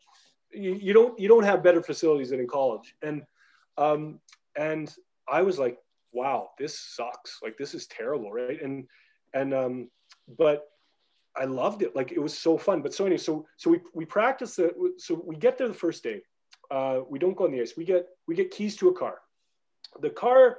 you, 0.57 0.75
you 0.75 0.93
don't 0.93 1.19
you 1.19 1.29
don't 1.29 1.45
have 1.45 1.63
better 1.63 1.83
facilities 1.83 2.31
than 2.31 2.41
in 2.41 2.47
college. 2.47 2.95
And 3.03 3.23
um 3.79 4.21
and 4.57 4.95
i 5.29 5.43
was 5.43 5.59
like 5.59 5.79
wow 6.13 6.51
this 6.59 6.79
sucks. 6.79 7.41
Like 7.43 7.57
this 7.59 7.75
is 7.75 7.87
terrible 7.87 8.33
right? 8.33 8.61
And 8.63 8.87
and 9.35 9.53
um 9.55 9.91
but 10.39 10.69
i 11.37 11.45
loved 11.45 11.83
it. 11.83 11.95
Like 11.95 12.13
it 12.13 12.21
was 12.21 12.37
so 12.37 12.57
fun. 12.57 12.83
But 12.83 12.95
so 12.95 13.05
anyway 13.05 13.19
so 13.19 13.47
so 13.57 13.71
we 13.71 13.81
we 13.95 14.05
practice 14.05 14.59
it 14.59 14.75
so 14.99 15.23
we 15.25 15.37
get 15.37 15.59
there 15.59 15.69
the 15.69 15.75
first 15.75 16.03
day. 16.03 16.23
Uh 16.71 17.01
we 17.09 17.19
don't 17.19 17.37
go 17.37 17.45
on 17.45 17.53
the 17.53 17.61
ice. 17.61 17.77
We 17.77 17.85
get 17.85 18.07
we 18.27 18.35
get 18.35 18.51
keys 18.51 18.77
to 18.77 18.89
a 18.89 18.95
car. 18.95 19.19
The 20.01 20.11
car 20.11 20.59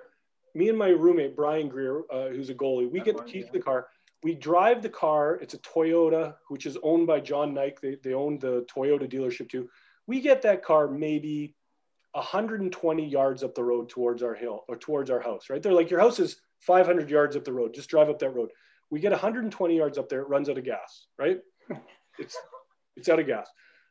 me 0.54 0.70
and 0.70 0.78
my 0.78 0.90
roommate 0.90 1.36
brian 1.36 1.68
greer 1.70 2.02
uh, 2.12 2.30
who's 2.30 2.50
a 2.50 2.54
goalie 2.54 2.90
we 2.90 3.00
get 3.00 3.18
the 3.18 3.24
keys 3.24 3.46
to 3.46 3.52
the 3.52 3.60
car. 3.60 3.88
We 4.24 4.34
drive 4.34 4.82
the 4.82 4.90
car. 4.90 5.36
It's 5.36 5.54
a 5.54 5.60
toyota 5.60 6.34
which 6.48 6.66
is 6.66 6.78
owned 6.82 7.06
by 7.08 7.20
john 7.20 7.54
nike. 7.54 7.78
They, 7.82 7.98
they 8.04 8.14
own 8.14 8.40
the 8.40 8.66
toyota 8.74 9.08
dealership 9.12 9.50
too 9.50 9.70
we 10.08 10.22
get 10.22 10.42
that 10.44 10.64
car 10.64 10.88
maybe 10.88 11.56
120 12.14 13.08
yards 13.08 13.44
up 13.44 13.54
the 13.54 13.64
road 13.64 13.90
towards 13.90 14.24
our 14.24 14.34
hill 14.34 14.64
or 14.68 14.76
towards 14.76 15.12
our 15.12 15.20
house, 15.20 15.50
right? 15.50 15.62
They're 15.62 15.74
like, 15.74 15.92
your 15.92 16.00
house 16.00 16.20
is 16.20 16.38
500 16.62 17.10
yards 17.10 17.36
up 17.36 17.44
the 17.44 17.54
road. 17.54 17.74
Just 17.74 17.90
drive 17.90 18.10
up 18.10 18.20
that 18.20 18.32
road. 18.32 18.50
We 18.90 19.00
get 19.00 19.12
120 19.12 19.78
yards 19.78 19.98
up 19.98 20.10
there. 20.10 20.22
It 20.22 20.30
runs 20.30 20.50
out 20.50 20.58
of 20.58 20.64
gas, 20.64 21.08
right? 21.18 21.40
It's, 22.20 22.36
it's 22.96 23.10
out 23.10 23.20
of 23.20 23.28
gas. 23.28 23.48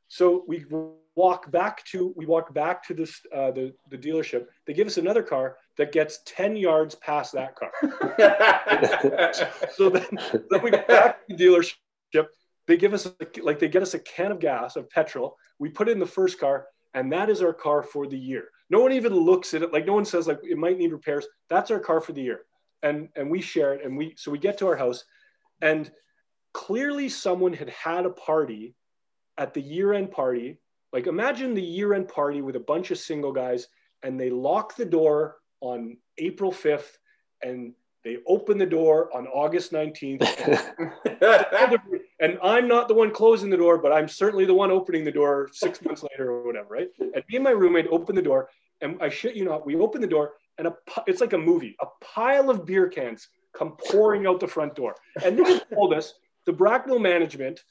So 0.09 0.45
we 0.49 0.65
walk 1.15 1.49
back 1.53 1.85
to, 1.93 2.13
we 2.17 2.27
walk 2.27 2.53
back 2.53 2.85
to 2.89 2.95
this, 2.95 3.21
uh, 3.33 3.53
the, 3.53 3.73
the 3.89 3.97
dealership. 3.97 4.47
They 4.67 4.73
give 4.73 4.89
us 4.89 4.97
another 4.97 5.23
car 5.23 5.59
that 5.79 5.93
gets 5.93 6.19
10 6.27 6.57
yards 6.57 6.97
past 6.97 7.35
that 7.35 7.55
car. 7.55 7.71
so 9.77 9.91
then, 9.91 10.07
then 10.51 10.61
we 10.61 10.73
go 10.73 10.83
back 10.89 11.25
to 11.29 11.37
the 11.37 11.45
dealership. 11.45 12.27
They 12.67 12.77
give 12.77 12.95
us, 12.95 13.07
a, 13.07 13.13
like, 13.43 13.59
they 13.59 13.69
get 13.69 13.83
us 13.83 13.95
a 13.95 13.99
can 14.01 14.33
of 14.33 14.41
gas, 14.41 14.77
of 14.77 14.91
petrol 14.91 15.37
we 15.59 15.69
put 15.69 15.89
it 15.89 15.93
in 15.93 15.99
the 15.99 16.07
first 16.07 16.39
car, 16.39 16.67
and 16.95 17.13
that 17.13 17.31
is 17.31 17.43
our 17.43 17.53
car 17.53 17.83
for 17.83 18.07
the 18.07 18.19
year. 18.19 18.49
No 18.71 18.81
one 18.81 18.93
even 18.93 19.15
looks 19.15 19.55
at 19.55 19.63
it. 19.63 19.73
Like 19.73 19.87
no 19.87 19.95
one 19.95 20.05
says 20.05 20.27
like 20.27 20.41
it 20.43 20.59
might 20.59 20.79
need 20.79 20.93
repairs. 20.93 21.27
That's 21.49 21.71
our 21.71 21.81
car 21.81 22.01
for 22.01 22.13
the 22.13 22.23
year. 22.23 22.41
And 22.83 23.09
and 23.17 23.31
we 23.31 23.41
share 23.41 23.75
it. 23.75 23.85
And 23.85 23.97
we 23.97 24.15
so 24.17 24.31
we 24.31 24.39
get 24.39 24.59
to 24.59 24.67
our 24.67 24.77
house, 24.77 25.05
and 25.63 25.91
clearly 26.53 27.09
someone 27.09 27.53
had 27.53 27.71
had 27.71 28.07
a 28.07 28.11
party 28.11 28.75
at 29.39 29.55
the 29.55 29.61
year-end 29.61 30.11
party. 30.11 30.59
Like 30.93 31.07
imagine 31.07 31.55
the 31.55 31.63
year-end 31.63 32.09
party 32.09 32.43
with 32.43 32.57
a 32.57 32.61
bunch 32.61 32.91
of 32.91 32.99
single 32.99 33.33
guys, 33.33 33.69
and 34.03 34.19
they 34.19 34.31
lock 34.31 34.77
the 34.77 34.85
door 34.85 35.37
on 35.61 35.97
April 36.19 36.53
5th, 36.53 36.99
and 37.43 37.75
they 38.07 38.19
open 38.29 38.57
the 38.57 38.65
door 38.65 39.11
on 39.13 39.27
August 39.27 39.73
19th. 39.73 40.23
and 42.21 42.39
I'm 42.41 42.69
not 42.69 42.87
the 42.87 42.95
one 42.95 43.11
closing 43.11 43.51
the 43.51 43.57
door, 43.57 43.79
but 43.79 43.91
I'm 43.91 44.07
certainly 44.07 44.45
the 44.45 44.55
one 44.55 44.71
opening 44.71 45.03
the 45.03 45.11
door 45.11 45.49
six 45.53 45.83
months 45.85 46.05
later 46.05 46.31
or 46.31 46.47
whatever, 46.47 46.69
right? 46.69 46.89
And 47.01 47.25
me 47.29 47.35
and 47.35 47.43
my 47.43 47.51
roommate 47.51 47.89
open 47.91 48.15
the 48.15 48.23
door, 48.23 48.49
and 48.81 48.97
I 49.03 49.09
shit 49.09 49.35
you 49.35 49.45
not, 49.45 49.67
we 49.67 49.75
open 49.75 50.01
the 50.01 50.07
door, 50.07 50.35
and 50.57 50.69
a, 50.69 50.77
it's 51.09 51.21
like 51.21 51.33
a 51.33 51.39
movie. 51.39 51.75
A 51.81 51.87
pile 52.01 52.49
of 52.49 52.65
beer 52.65 52.89
cans 52.89 53.27
come 53.53 53.77
pouring 53.91 54.25
out 54.25 54.39
the 54.39 54.47
front 54.47 54.77
door. 54.77 54.95
And 55.25 55.37
they 55.37 55.59
told 55.75 55.93
us, 55.93 56.15
the 56.45 56.53
Bracknell 56.53 57.01
management, 57.01 57.65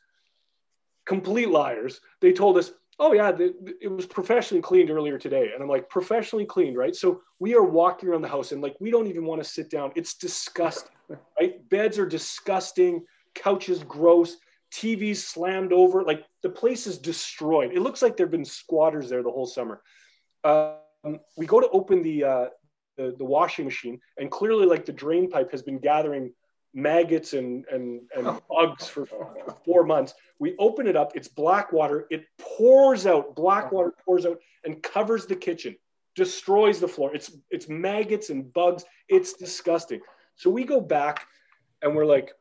complete 1.05 1.47
liars, 1.47 2.01
they 2.19 2.33
told 2.33 2.57
us, 2.57 2.73
oh 2.99 3.13
yeah, 3.13 3.31
the, 3.31 3.53
it 3.81 3.87
was 3.87 4.05
professionally 4.05 4.61
cleaned 4.61 4.89
earlier 4.89 5.17
today. 5.17 5.51
And 5.53 5.61
I'm 5.61 5.69
like, 5.69 5.89
professionally 5.89 6.45
cleaned, 6.45 6.77
right? 6.77 6.95
So 6.95 7.21
we 7.39 7.55
are 7.55 7.63
walking 7.63 8.09
around 8.09 8.21
the 8.21 8.27
house 8.27 8.51
and 8.51 8.61
like, 8.61 8.75
we 8.79 8.91
don't 8.91 9.07
even 9.07 9.25
want 9.25 9.43
to 9.43 9.49
sit 9.49 9.69
down. 9.69 9.91
It's 9.95 10.15
disgusting, 10.15 10.95
right? 11.39 11.67
Beds 11.69 11.99
are 11.99 12.05
disgusting, 12.05 13.03
couches 13.33 13.83
gross, 13.83 14.37
TVs 14.73 15.17
slammed 15.17 15.73
over. 15.73 16.03
Like 16.03 16.25
the 16.41 16.49
place 16.49 16.87
is 16.87 16.97
destroyed. 16.97 17.73
It 17.73 17.81
looks 17.81 18.01
like 18.01 18.15
there've 18.15 18.31
been 18.31 18.45
squatters 18.45 19.09
there 19.09 19.23
the 19.23 19.31
whole 19.31 19.45
summer. 19.45 19.81
Um, 20.43 21.19
we 21.37 21.45
go 21.45 21.59
to 21.59 21.69
open 21.69 22.01
the, 22.01 22.23
uh, 22.23 22.45
the, 22.97 23.13
the 23.17 23.25
washing 23.25 23.65
machine 23.65 23.99
and 24.17 24.31
clearly 24.31 24.65
like 24.65 24.85
the 24.85 24.93
drain 24.93 25.29
pipe 25.29 25.51
has 25.51 25.61
been 25.61 25.79
gathering 25.79 26.31
maggots 26.75 27.33
and, 27.33 27.65
and, 27.71 28.01
and 28.15 28.27
oh. 28.27 28.41
bugs 28.49 28.87
for 28.87 29.07
four 29.63 29.85
months. 29.85 30.13
We 30.37 30.55
open 30.59 30.85
it 30.85 30.95
up, 30.95 31.13
it's 31.15 31.29
black 31.29 31.71
water. 31.71 32.05
It 32.11 32.25
pours 32.37 33.07
out, 33.07 33.35
black 33.35 33.71
water 33.71 33.93
pours 34.05 34.25
out 34.25 34.39
and 34.65 34.83
covers 34.83 35.25
the 35.25 35.35
kitchen. 35.35 35.75
destroys 36.15 36.79
the 36.79 36.87
floor. 36.87 37.15
It's 37.15 37.31
it's 37.49 37.67
maggots 37.69 38.29
and 38.29 38.53
bugs. 38.53 38.83
It's 39.07 39.33
disgusting. 39.33 40.01
So 40.35 40.49
we 40.49 40.65
go 40.65 40.81
back 40.81 41.27
and 41.81 41.95
we're 41.95 42.05
like, 42.05 42.31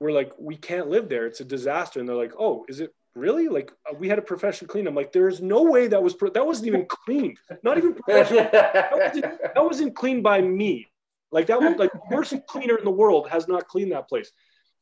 we're 0.00 0.12
like, 0.12 0.32
we 0.38 0.56
can't 0.56 0.88
live 0.88 1.08
there. 1.08 1.26
It's 1.26 1.40
a 1.40 1.44
disaster. 1.44 1.98
And 1.98 2.08
they're 2.08 2.16
like, 2.16 2.34
oh, 2.38 2.64
is 2.68 2.80
it 2.80 2.94
really? 3.14 3.48
Like 3.48 3.72
uh, 3.90 3.94
we 3.94 4.08
had 4.08 4.18
a 4.18 4.22
professional 4.22 4.68
clean. 4.68 4.86
I'm 4.86 4.94
like, 4.94 5.12
there's 5.12 5.40
no 5.40 5.62
way 5.64 5.88
that 5.88 6.02
was 6.02 6.14
pro- 6.14 6.30
that 6.30 6.46
wasn't 6.46 6.68
even 6.68 6.86
cleaned. 6.86 7.38
Not 7.62 7.78
even 7.78 7.94
professional. 8.00 8.48
that, 8.52 8.92
wasn't, 8.92 9.38
that 9.54 9.64
wasn't 9.64 9.96
cleaned 9.96 10.22
by 10.22 10.40
me. 10.40 10.88
Like 11.36 11.48
that 11.48 11.60
was 11.60 11.76
like 11.76 11.92
the 11.92 12.00
worst 12.10 12.34
cleaner 12.48 12.76
in 12.76 12.84
the 12.84 12.90
world 12.90 13.28
has 13.28 13.46
not 13.46 13.68
cleaned 13.68 13.92
that 13.92 14.08
place. 14.08 14.30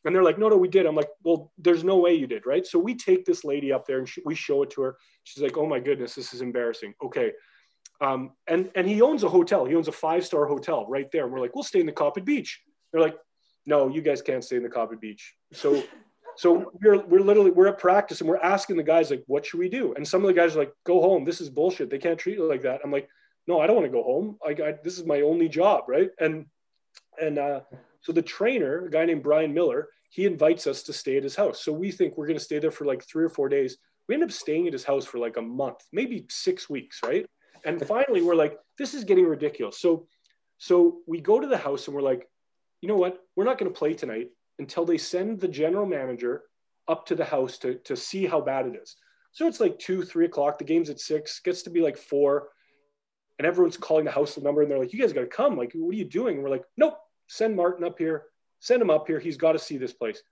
And 0.04 0.14
they're 0.14 0.22
like, 0.22 0.38
no, 0.38 0.48
no, 0.48 0.56
we 0.56 0.68
did. 0.68 0.86
I'm 0.86 0.94
like, 0.94 1.08
well, 1.24 1.50
there's 1.58 1.82
no 1.82 1.98
way 1.98 2.14
you 2.14 2.28
did, 2.28 2.46
right? 2.46 2.64
So 2.64 2.78
we 2.78 2.94
take 2.94 3.24
this 3.24 3.42
lady 3.42 3.72
up 3.72 3.88
there 3.88 3.98
and 3.98 4.08
she, 4.08 4.22
we 4.24 4.36
show 4.36 4.62
it 4.62 4.70
to 4.70 4.82
her. 4.82 4.96
She's 5.24 5.42
like, 5.42 5.56
oh 5.56 5.66
my 5.66 5.80
goodness, 5.80 6.14
this 6.14 6.32
is 6.32 6.42
embarrassing. 6.42 6.94
Okay. 7.02 7.32
Um, 8.00 8.32
and 8.46 8.70
and 8.76 8.86
he 8.86 9.02
owns 9.02 9.24
a 9.24 9.28
hotel. 9.28 9.64
He 9.64 9.74
owns 9.74 9.88
a 9.88 9.92
five 9.92 10.24
star 10.24 10.46
hotel 10.46 10.86
right 10.88 11.10
there. 11.10 11.24
And 11.24 11.32
we're 11.32 11.40
like, 11.40 11.56
we'll 11.56 11.64
stay 11.64 11.80
in 11.80 11.86
the 11.86 11.92
Coppid 11.92 12.24
Beech. 12.24 12.62
They're 12.92 13.00
like, 13.00 13.16
no, 13.66 13.88
you 13.88 14.00
guys 14.00 14.22
can't 14.22 14.44
stay 14.44 14.56
in 14.56 14.62
the 14.62 14.68
Coppid 14.68 15.00
Beech. 15.00 15.34
So 15.52 15.82
so 16.36 16.70
we're 16.80 17.04
we're 17.04 17.20
literally 17.20 17.50
we're 17.50 17.66
at 17.66 17.78
practice 17.78 18.20
and 18.20 18.30
we're 18.30 18.36
asking 18.36 18.76
the 18.76 18.84
guys 18.84 19.10
like, 19.10 19.24
what 19.26 19.44
should 19.44 19.58
we 19.58 19.68
do? 19.68 19.94
And 19.94 20.06
some 20.06 20.20
of 20.20 20.28
the 20.28 20.34
guys 20.34 20.54
are 20.54 20.60
like, 20.60 20.72
go 20.84 21.00
home. 21.00 21.24
This 21.24 21.40
is 21.40 21.50
bullshit. 21.50 21.90
They 21.90 21.98
can't 21.98 22.18
treat 22.18 22.38
you 22.38 22.48
like 22.48 22.62
that. 22.62 22.80
I'm 22.84 22.92
like, 22.92 23.08
no, 23.46 23.60
I 23.60 23.66
don't 23.66 23.76
want 23.76 23.86
to 23.86 23.92
go 23.92 24.02
home. 24.02 24.38
I, 24.46 24.74
this 24.82 24.98
is 24.98 25.04
my 25.04 25.20
only 25.20 25.48
job, 25.48 25.84
right? 25.88 26.10
And 26.18 26.46
and 27.20 27.38
uh, 27.38 27.60
so 28.00 28.12
the 28.12 28.22
trainer, 28.22 28.86
a 28.86 28.90
guy 28.90 29.04
named 29.04 29.22
Brian 29.22 29.52
Miller, 29.52 29.88
he 30.10 30.26
invites 30.26 30.66
us 30.66 30.82
to 30.84 30.92
stay 30.92 31.16
at 31.16 31.22
his 31.22 31.36
house. 31.36 31.62
So 31.62 31.72
we 31.72 31.90
think 31.90 32.16
we're 32.16 32.26
going 32.26 32.38
to 32.38 32.44
stay 32.44 32.58
there 32.58 32.70
for 32.70 32.84
like 32.84 33.04
three 33.04 33.24
or 33.24 33.28
four 33.28 33.48
days. 33.48 33.78
We 34.08 34.14
end 34.14 34.24
up 34.24 34.32
staying 34.32 34.66
at 34.66 34.72
his 34.72 34.84
house 34.84 35.04
for 35.04 35.18
like 35.18 35.36
a 35.36 35.42
month, 35.42 35.78
maybe 35.92 36.26
six 36.28 36.68
weeks, 36.68 37.00
right? 37.04 37.26
And 37.64 37.84
finally, 37.86 38.20
we're 38.20 38.34
like, 38.34 38.58
this 38.78 38.94
is 38.94 39.04
getting 39.04 39.26
ridiculous. 39.26 39.80
So, 39.80 40.06
so 40.58 40.98
we 41.06 41.20
go 41.20 41.40
to 41.40 41.46
the 41.46 41.56
house 41.56 41.86
and 41.86 41.96
we're 41.96 42.02
like, 42.02 42.28
you 42.80 42.88
know 42.88 42.96
what? 42.96 43.18
We're 43.34 43.44
not 43.44 43.58
going 43.58 43.72
to 43.72 43.78
play 43.78 43.94
tonight 43.94 44.28
until 44.58 44.84
they 44.84 44.98
send 44.98 45.40
the 45.40 45.48
general 45.48 45.86
manager 45.86 46.42
up 46.86 47.06
to 47.06 47.14
the 47.14 47.24
house 47.24 47.58
to, 47.58 47.76
to 47.76 47.96
see 47.96 48.26
how 48.26 48.40
bad 48.40 48.66
it 48.66 48.76
is. 48.80 48.96
So 49.32 49.48
it's 49.48 49.60
like 49.60 49.78
two, 49.78 50.02
three 50.02 50.26
o'clock. 50.26 50.58
The 50.58 50.64
game's 50.64 50.90
at 50.90 51.00
six, 51.00 51.40
gets 51.40 51.62
to 51.62 51.70
be 51.70 51.80
like 51.80 51.96
four. 51.96 52.50
And 53.38 53.46
everyone's 53.46 53.76
calling 53.76 54.04
the 54.04 54.10
house 54.10 54.38
number 54.38 54.62
and 54.62 54.70
they're 54.70 54.78
like, 54.78 54.92
you 54.92 55.00
guys 55.00 55.12
got 55.12 55.22
to 55.22 55.26
come. 55.26 55.56
Like, 55.56 55.72
what 55.74 55.94
are 55.94 55.98
you 55.98 56.04
doing? 56.04 56.36
And 56.36 56.44
we're 56.44 56.50
like, 56.50 56.64
nope, 56.76 56.96
send 57.28 57.56
Martin 57.56 57.84
up 57.84 57.98
here. 57.98 58.24
Send 58.60 58.80
him 58.80 58.90
up 58.90 59.06
here. 59.06 59.18
He's 59.18 59.36
got 59.36 59.52
to 59.52 59.58
see 59.58 59.76
this 59.76 59.92
place. 59.92 60.22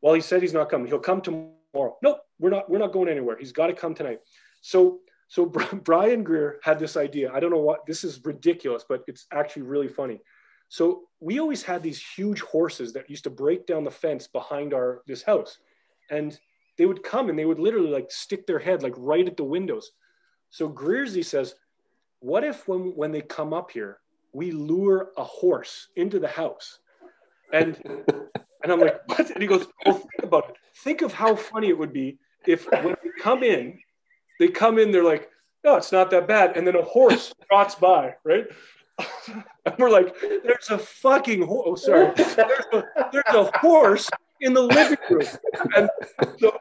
Well, 0.00 0.14
he 0.14 0.20
said 0.20 0.42
he's 0.42 0.54
not 0.54 0.70
coming. 0.70 0.86
He'll 0.86 0.98
come 0.98 1.20
tomorrow. 1.20 1.96
Nope, 2.02 2.20
we're 2.38 2.50
not, 2.50 2.70
we're 2.70 2.78
not 2.78 2.92
going 2.92 3.08
anywhere. 3.08 3.36
He's 3.38 3.52
got 3.52 3.66
to 3.66 3.72
come 3.72 3.94
tonight. 3.94 4.20
So, 4.62 5.00
so 5.28 5.46
Brian 5.84 6.24
Greer 6.24 6.58
had 6.62 6.78
this 6.78 6.96
idea. 6.96 7.30
I 7.32 7.40
don't 7.40 7.50
know 7.50 7.58
what, 7.58 7.86
this 7.86 8.02
is 8.02 8.24
ridiculous, 8.24 8.84
but 8.88 9.02
it's 9.06 9.26
actually 9.32 9.62
really 9.62 9.88
funny. 9.88 10.20
So 10.68 11.04
we 11.20 11.40
always 11.40 11.62
had 11.62 11.82
these 11.82 12.02
huge 12.02 12.40
horses 12.40 12.92
that 12.92 13.08
used 13.08 13.24
to 13.24 13.30
break 13.30 13.66
down 13.66 13.84
the 13.84 13.90
fence 13.90 14.26
behind 14.26 14.74
our 14.74 15.02
this 15.06 15.22
house, 15.22 15.58
and 16.10 16.38
they 16.76 16.86
would 16.86 17.02
come 17.02 17.30
and 17.30 17.38
they 17.38 17.46
would 17.46 17.58
literally 17.58 17.90
like 17.90 18.10
stick 18.10 18.46
their 18.46 18.58
head 18.58 18.82
like 18.82 18.94
right 18.96 19.26
at 19.26 19.36
the 19.36 19.44
windows. 19.44 19.90
So 20.50 20.68
Greersy 20.68 21.24
says, 21.24 21.54
"What 22.20 22.44
if 22.44 22.66
when 22.68 22.94
when 22.96 23.12
they 23.12 23.22
come 23.22 23.52
up 23.52 23.70
here, 23.70 23.98
we 24.32 24.50
lure 24.50 25.10
a 25.16 25.24
horse 25.24 25.88
into 25.96 26.18
the 26.18 26.28
house?" 26.28 26.78
And 27.52 27.78
and 28.62 28.72
I'm 28.72 28.80
like, 28.80 29.00
"What?" 29.06 29.30
And 29.30 29.42
he 29.42 29.48
goes, 29.48 29.66
"Well, 29.84 29.96
think 29.96 30.22
about 30.22 30.50
it. 30.50 30.56
Think 30.84 31.02
of 31.02 31.12
how 31.12 31.34
funny 31.34 31.68
it 31.68 31.78
would 31.78 31.92
be 31.92 32.18
if 32.46 32.70
when 32.70 32.96
they 33.02 33.10
come 33.20 33.42
in, 33.42 33.78
they 34.38 34.48
come 34.48 34.78
in, 34.78 34.90
they're 34.90 35.04
like." 35.04 35.30
No, 35.64 35.76
it's 35.76 35.92
not 35.92 36.10
that 36.10 36.28
bad. 36.28 36.56
And 36.56 36.66
then 36.66 36.76
a 36.76 36.82
horse 36.82 37.34
trots 37.50 37.74
by, 37.74 38.14
right? 38.24 38.46
and 39.28 39.74
we're 39.78 39.90
like, 39.90 40.14
there's 40.20 40.70
a 40.70 40.78
fucking 40.78 41.42
horse. 41.42 41.66
Oh, 41.66 41.74
sorry. 41.74 42.12
There's 42.16 42.64
a, 42.72 42.84
there's 43.12 43.34
a 43.34 43.58
horse 43.58 44.08
in 44.40 44.54
the 44.54 44.62
living 44.62 44.98
room. 45.10 45.26
And 45.76 45.90
so, 46.38 46.58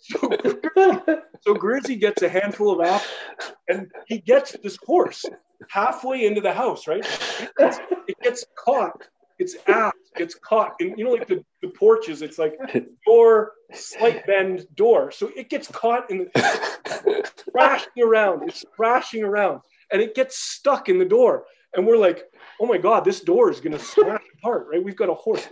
so, 0.00 1.20
so 1.40 1.54
Grizzy 1.54 1.96
gets 1.96 2.22
a 2.22 2.28
handful 2.28 2.70
of 2.72 2.86
apples 2.86 3.54
and 3.68 3.90
he 4.06 4.18
gets 4.18 4.56
this 4.62 4.78
horse 4.84 5.24
halfway 5.68 6.26
into 6.26 6.40
the 6.40 6.52
house, 6.52 6.86
right? 6.86 7.04
It 7.40 7.50
gets, 7.56 7.78
it 8.08 8.16
gets 8.22 8.44
caught. 8.56 9.06
Its 9.38 9.56
ass 9.68 9.94
gets 10.16 10.34
caught 10.34 10.74
in, 10.80 10.98
you 10.98 11.04
know, 11.04 11.12
like 11.12 11.26
the, 11.26 11.42
the 11.62 11.68
porches, 11.68 12.20
it's 12.20 12.38
like 12.38 12.58
door, 13.06 13.52
slight 13.72 14.26
bend 14.26 14.66
door. 14.74 15.10
So 15.10 15.30
it 15.34 15.48
gets 15.48 15.66
caught 15.68 16.10
in 16.10 16.18
the, 16.34 17.30
thrashing 17.50 18.02
around. 18.02 18.48
It's 18.48 18.64
thrashing 18.76 19.24
around 19.24 19.60
and 19.92 20.02
it 20.02 20.14
gets 20.14 20.38
stuck 20.38 20.88
in 20.88 20.98
the 20.98 21.04
door 21.06 21.44
and 21.74 21.86
we're 21.86 21.96
like, 21.96 22.24
oh 22.60 22.66
my 22.66 22.78
god, 22.78 23.04
this 23.04 23.20
door 23.20 23.50
is 23.50 23.60
going 23.60 23.72
to 23.72 23.78
smash 23.78 24.22
apart, 24.38 24.66
right? 24.70 24.82
We've 24.82 24.96
got 24.96 25.08
a 25.08 25.14
horse. 25.14 25.46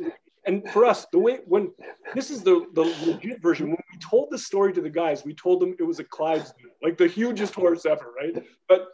And 0.49 0.69
for 0.71 0.85
us, 0.85 1.07
the 1.13 1.19
way 1.19 1.41
when 1.47 1.71
this 2.15 2.31
is 2.31 2.43
the 2.43 2.67
the 2.75 2.83
legit 3.07 3.41
version, 3.41 3.69
when 3.69 3.83
we 3.93 3.99
told 3.99 4.29
the 4.31 4.39
story 4.39 4.73
to 4.73 4.81
the 4.81 4.91
guys, 4.91 5.25
we 5.25 5.35
told 5.35 5.61
them 5.61 5.77
it 5.79 5.85
was 5.85 6.01
a 6.01 6.05
Clydesdale, 6.05 6.73
like 6.83 6.97
the 6.97 7.07
hugest 7.07 7.55
horse 7.55 7.87
ever, 7.87 8.13
right? 8.21 8.43
But 8.69 8.89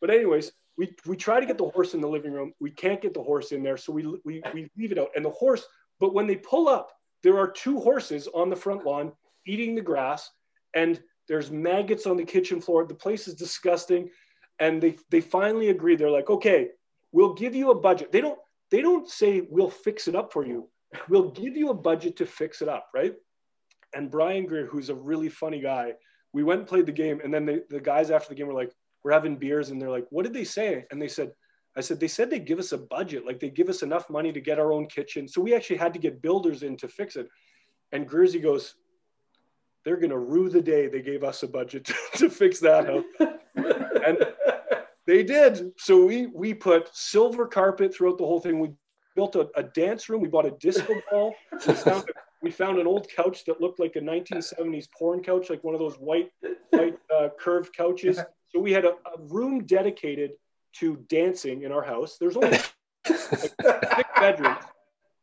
but 0.00 0.10
anyways, 0.10 0.52
we 0.76 0.94
we 1.06 1.16
try 1.16 1.40
to 1.40 1.46
get 1.46 1.58
the 1.58 1.68
horse 1.70 1.94
in 1.94 2.00
the 2.00 2.08
living 2.08 2.32
room. 2.32 2.52
We 2.60 2.70
can't 2.70 3.00
get 3.00 3.14
the 3.14 3.22
horse 3.22 3.52
in 3.52 3.62
there, 3.62 3.76
so 3.76 3.92
we 3.92 4.06
we 4.24 4.42
we 4.54 4.70
leave 4.76 4.92
it 4.92 4.98
out. 4.98 5.08
And 5.16 5.24
the 5.24 5.30
horse, 5.30 5.64
but 5.98 6.14
when 6.14 6.26
they 6.26 6.36
pull 6.36 6.68
up, 6.68 6.92
there 7.22 7.38
are 7.38 7.50
two 7.50 7.80
horses 7.80 8.28
on 8.34 8.50
the 8.50 8.56
front 8.56 8.84
lawn 8.84 9.12
eating 9.46 9.74
the 9.74 9.80
grass, 9.80 10.30
and 10.74 11.00
there's 11.26 11.50
maggots 11.50 12.06
on 12.06 12.16
the 12.16 12.24
kitchen 12.24 12.60
floor. 12.60 12.86
The 12.86 12.94
place 12.94 13.26
is 13.26 13.34
disgusting 13.34 14.10
and 14.60 14.82
they 14.82 14.96
they 15.10 15.20
finally 15.20 15.70
agree 15.70 15.96
they're 15.96 16.10
like 16.10 16.30
okay 16.30 16.68
we'll 17.12 17.34
give 17.34 17.54
you 17.54 17.70
a 17.70 17.74
budget 17.74 18.12
they 18.12 18.20
don't 18.20 18.38
they 18.70 18.82
don't 18.82 19.08
say 19.08 19.46
we'll 19.48 19.70
fix 19.70 20.08
it 20.08 20.14
up 20.14 20.32
for 20.32 20.44
you 20.44 20.68
we'll 21.08 21.30
give 21.30 21.56
you 21.56 21.70
a 21.70 21.74
budget 21.74 22.16
to 22.16 22.26
fix 22.26 22.62
it 22.62 22.68
up 22.68 22.88
right? 22.94 23.14
And 23.94 24.10
brian 24.10 24.46
greer 24.46 24.66
who's 24.66 24.90
a 24.90 24.94
really 24.94 25.28
funny 25.28 25.60
guy 25.60 25.94
we 26.32 26.42
went 26.42 26.60
and 26.60 26.68
played 26.68 26.86
the 26.86 26.92
game 26.92 27.20
and 27.22 27.32
then 27.32 27.46
they, 27.46 27.60
the 27.70 27.80
guys 27.80 28.10
after 28.10 28.28
the 28.28 28.34
game 28.34 28.46
were 28.46 28.54
like 28.54 28.72
we're 29.02 29.12
having 29.12 29.36
beers 29.36 29.70
and 29.70 29.80
they're 29.80 29.90
like 29.90 30.06
what 30.10 30.24
did 30.24 30.34
they 30.34 30.44
say? 30.44 30.84
And 30.90 31.00
they 31.00 31.08
said 31.08 31.32
i 31.76 31.80
said 31.80 32.00
they 32.00 32.08
said 32.08 32.28
they 32.28 32.38
give 32.38 32.58
us 32.58 32.72
a 32.72 32.78
budget 32.78 33.24
like 33.24 33.38
they 33.38 33.50
give 33.50 33.68
us 33.68 33.82
enough 33.82 34.10
money 34.10 34.32
to 34.32 34.40
get 34.40 34.58
our 34.58 34.72
own 34.72 34.86
kitchen. 34.86 35.28
So 35.28 35.40
we 35.40 35.54
actually 35.54 35.76
had 35.76 35.92
to 35.94 35.98
get 35.98 36.22
builders 36.22 36.62
in 36.62 36.76
to 36.78 36.88
fix 36.88 37.16
it. 37.16 37.28
And 37.92 38.08
Greersy 38.08 38.42
goes 38.42 38.74
they're 39.84 39.96
going 39.96 40.10
to 40.10 40.18
rue 40.18 40.50
the 40.50 40.60
day 40.60 40.88
they 40.88 41.00
gave 41.00 41.24
us 41.24 41.42
a 41.42 41.48
budget 41.48 41.84
to, 41.86 41.94
to 42.16 42.30
fix 42.30 42.60
that 42.60 42.90
up. 42.90 43.04
And 44.04 44.18
they 45.06 45.22
did. 45.22 45.72
So 45.78 46.04
we 46.04 46.26
we 46.26 46.52
put 46.52 46.94
silver 46.94 47.46
carpet 47.46 47.94
throughout 47.94 48.18
the 48.18 48.26
whole 48.26 48.40
thing. 48.40 48.60
We 48.60 48.72
built 49.18 49.34
a, 49.34 49.50
a 49.56 49.64
dance 49.64 50.08
room. 50.08 50.20
We 50.20 50.28
bought 50.28 50.46
a 50.46 50.52
disco 50.52 50.94
ball. 51.10 51.34
We 51.66 51.74
found, 51.74 52.04
we 52.40 52.50
found, 52.52 52.78
an 52.78 52.86
old 52.86 53.08
couch 53.08 53.44
that 53.46 53.60
looked 53.60 53.80
like 53.80 53.96
a 53.96 54.00
1970s 54.00 54.86
porn 54.96 55.24
couch, 55.24 55.50
like 55.50 55.64
one 55.64 55.74
of 55.74 55.80
those 55.80 55.96
white 55.96 56.30
white 56.70 56.96
uh, 57.14 57.28
curved 57.38 57.76
couches. 57.76 58.20
So 58.50 58.58
we 58.58 58.72
had 58.72 58.86
a, 58.86 58.92
a, 58.92 59.20
room 59.28 59.66
dedicated 59.66 60.30
to 60.76 61.04
dancing 61.10 61.64
in 61.64 61.70
our 61.70 61.82
house. 61.82 62.16
There's 62.18 62.34
only 62.34 62.52
like 63.06 63.20
six 63.36 64.08
bedrooms. 64.16 64.64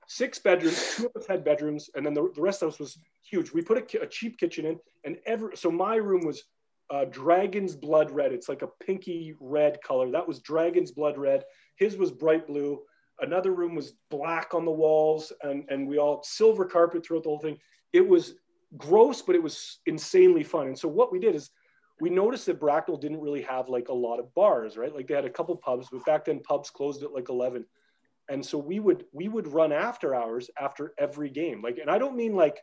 Six 0.05 0.37
bedrooms, 0.37 0.95
two 0.95 1.07
of 1.07 1.19
us 1.19 1.25
had 1.25 1.43
bedrooms, 1.43 1.89
and 1.95 2.05
then 2.05 2.13
the, 2.13 2.31
the 2.35 2.41
rest 2.43 2.61
of 2.61 2.67
us 2.69 2.77
was 2.77 2.99
huge. 3.27 3.51
We 3.51 3.63
put 3.63 3.79
a, 3.79 4.03
a 4.03 4.05
cheap 4.05 4.37
kitchen 4.37 4.67
in, 4.67 4.79
and 5.05 5.17
every 5.25 5.57
so 5.57 5.71
my 5.71 5.95
room 5.95 6.23
was 6.23 6.43
uh, 6.91 7.05
Dragon's 7.05 7.75
Blood 7.75 8.11
Red. 8.11 8.31
It's 8.31 8.47
like 8.47 8.61
a 8.61 8.69
pinky 8.85 9.33
red 9.39 9.81
color. 9.81 10.11
That 10.11 10.27
was 10.27 10.39
Dragon's 10.41 10.91
Blood 10.91 11.17
Red. 11.17 11.45
His 11.77 11.97
was 11.97 12.11
bright 12.11 12.45
blue. 12.45 12.81
Another 13.21 13.53
room 13.53 13.75
was 13.75 13.93
black 14.09 14.53
on 14.53 14.65
the 14.65 14.71
walls, 14.71 15.31
and, 15.41 15.63
and 15.69 15.87
we 15.87 15.97
all 15.97 16.21
silver 16.23 16.65
carpet 16.65 17.05
throughout 17.05 17.23
the 17.23 17.29
whole 17.29 17.39
thing. 17.39 17.57
It 17.93 18.05
was 18.07 18.35
gross, 18.77 19.21
but 19.21 19.35
it 19.35 19.43
was 19.43 19.79
insanely 19.85 20.43
fun. 20.43 20.67
And 20.67 20.77
so 20.77 20.87
what 20.87 21.11
we 21.11 21.19
did 21.19 21.35
is 21.35 21.49
we 22.01 22.09
noticed 22.09 22.45
that 22.47 22.59
Bracknell 22.59 22.97
didn't 22.97 23.21
really 23.21 23.41
have 23.43 23.69
like 23.69 23.87
a 23.87 23.93
lot 23.93 24.19
of 24.19 24.33
bars, 24.33 24.75
right? 24.75 24.93
Like 24.93 25.07
they 25.07 25.13
had 25.13 25.25
a 25.25 25.29
couple 25.29 25.55
pubs, 25.55 25.87
but 25.91 26.05
back 26.05 26.25
then 26.25 26.41
pubs 26.41 26.69
closed 26.69 27.03
at 27.03 27.13
like 27.13 27.29
11. 27.29 27.65
And 28.27 28.45
so 28.45 28.57
we 28.57 28.79
would 28.79 29.05
we 29.13 29.27
would 29.29 29.47
run 29.47 29.71
after 29.71 30.15
hours 30.15 30.49
after 30.59 30.93
every 30.97 31.29
game. 31.29 31.61
Like, 31.61 31.77
and 31.77 31.89
I 31.89 31.97
don't 31.97 32.17
mean 32.17 32.35
like 32.35 32.59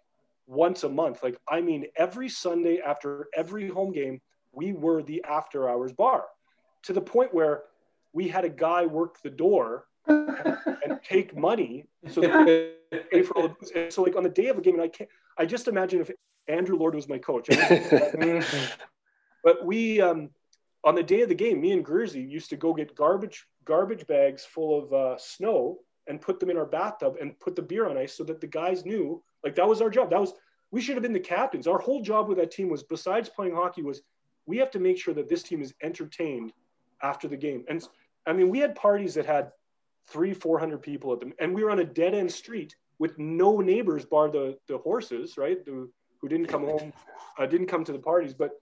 once 0.46 0.82
a 0.82 0.88
month. 0.88 1.22
Like, 1.22 1.38
I 1.48 1.60
mean, 1.60 1.86
every 1.96 2.28
Sunday 2.28 2.80
after 2.84 3.28
every 3.34 3.68
home 3.68 3.92
game, 3.92 4.20
we 4.52 4.72
were 4.72 5.02
the 5.02 5.24
after 5.28 5.68
hours 5.68 5.92
bar 5.92 6.24
to 6.82 6.92
the 6.92 7.00
point 7.00 7.32
where 7.32 7.62
we 8.12 8.28
had 8.28 8.44
a 8.44 8.50
guy 8.50 8.84
work 8.84 9.22
the 9.22 9.30
door 9.30 9.86
and, 10.06 11.00
take 11.02 11.36
money 11.36 11.84
so 12.08 12.20
that 12.20 12.74
pay 13.10 13.22
for 13.22 13.36
all 13.36 13.48
the 13.48 13.54
and 13.74 13.92
so 13.92 14.02
like 14.02 14.14
on 14.14 14.22
the 14.22 14.28
day 14.28 14.46
of 14.46 14.56
a 14.56 14.60
game 14.60 14.74
and 14.74 14.82
I 14.82 14.88
can't 14.88 15.10
I 15.36 15.44
just 15.44 15.66
imagine 15.66 16.00
if 16.00 16.12
Andrew 16.46 16.76
Lord 16.76 16.94
was 16.94 17.08
my 17.08 17.18
coach 17.18 17.48
but 19.44 19.66
we 19.66 20.00
um 20.00 20.30
on 20.84 20.94
the 20.94 21.02
day 21.02 21.22
of 21.22 21.28
the 21.28 21.34
game 21.34 21.60
me 21.60 21.72
and 21.72 21.84
Greersy 21.84 22.30
used 22.30 22.50
to 22.50 22.56
go 22.56 22.72
get 22.72 22.94
garbage 22.94 23.46
garbage 23.64 24.06
bags 24.06 24.44
full 24.44 24.78
of 24.78 24.92
uh, 24.92 25.18
snow 25.18 25.78
and 26.08 26.20
put 26.20 26.40
them 26.40 26.50
in 26.50 26.56
our 26.56 26.66
bathtub 26.66 27.16
and 27.20 27.38
put 27.38 27.54
the 27.56 27.62
beer 27.62 27.88
on 27.88 27.96
ice 27.96 28.14
so 28.14 28.24
that 28.24 28.40
the 28.40 28.46
guys 28.46 28.84
knew 28.84 29.22
like 29.44 29.54
that 29.54 29.68
was 29.68 29.80
our 29.80 29.90
job. 29.90 30.10
That 30.10 30.20
was 30.20 30.34
we 30.70 30.80
should 30.80 30.96
have 30.96 31.02
been 31.02 31.12
the 31.12 31.20
captains. 31.20 31.66
Our 31.66 31.78
whole 31.78 32.02
job 32.02 32.28
with 32.28 32.38
that 32.38 32.50
team 32.50 32.68
was 32.68 32.82
besides 32.82 33.28
playing 33.28 33.54
hockey 33.54 33.82
was 33.82 34.02
we 34.46 34.56
have 34.58 34.70
to 34.72 34.80
make 34.80 34.98
sure 34.98 35.14
that 35.14 35.28
this 35.28 35.42
team 35.42 35.62
is 35.62 35.74
entertained 35.82 36.52
after 37.02 37.28
the 37.28 37.36
game. 37.36 37.64
And 37.68 37.86
I 38.26 38.32
mean, 38.32 38.48
we 38.48 38.58
had 38.58 38.74
parties 38.74 39.14
that 39.14 39.26
had 39.26 39.52
three, 40.08 40.34
400 40.34 40.82
people 40.82 41.12
at 41.12 41.20
them, 41.20 41.32
and 41.38 41.54
we 41.54 41.64
were 41.64 41.70
on 41.70 41.80
a 41.80 41.84
dead 41.84 42.14
end 42.14 42.30
street 42.30 42.74
with 42.98 43.18
no 43.18 43.60
neighbors 43.60 44.04
bar 44.04 44.30
the, 44.30 44.56
the 44.68 44.78
horses, 44.78 45.36
right? 45.36 45.64
The, 45.64 45.88
who 46.20 46.28
didn't 46.28 46.46
come 46.46 46.64
home, 46.64 46.92
uh, 47.38 47.46
didn't 47.46 47.66
come 47.66 47.84
to 47.84 47.92
the 47.92 47.98
parties. 47.98 48.32
But 48.32 48.52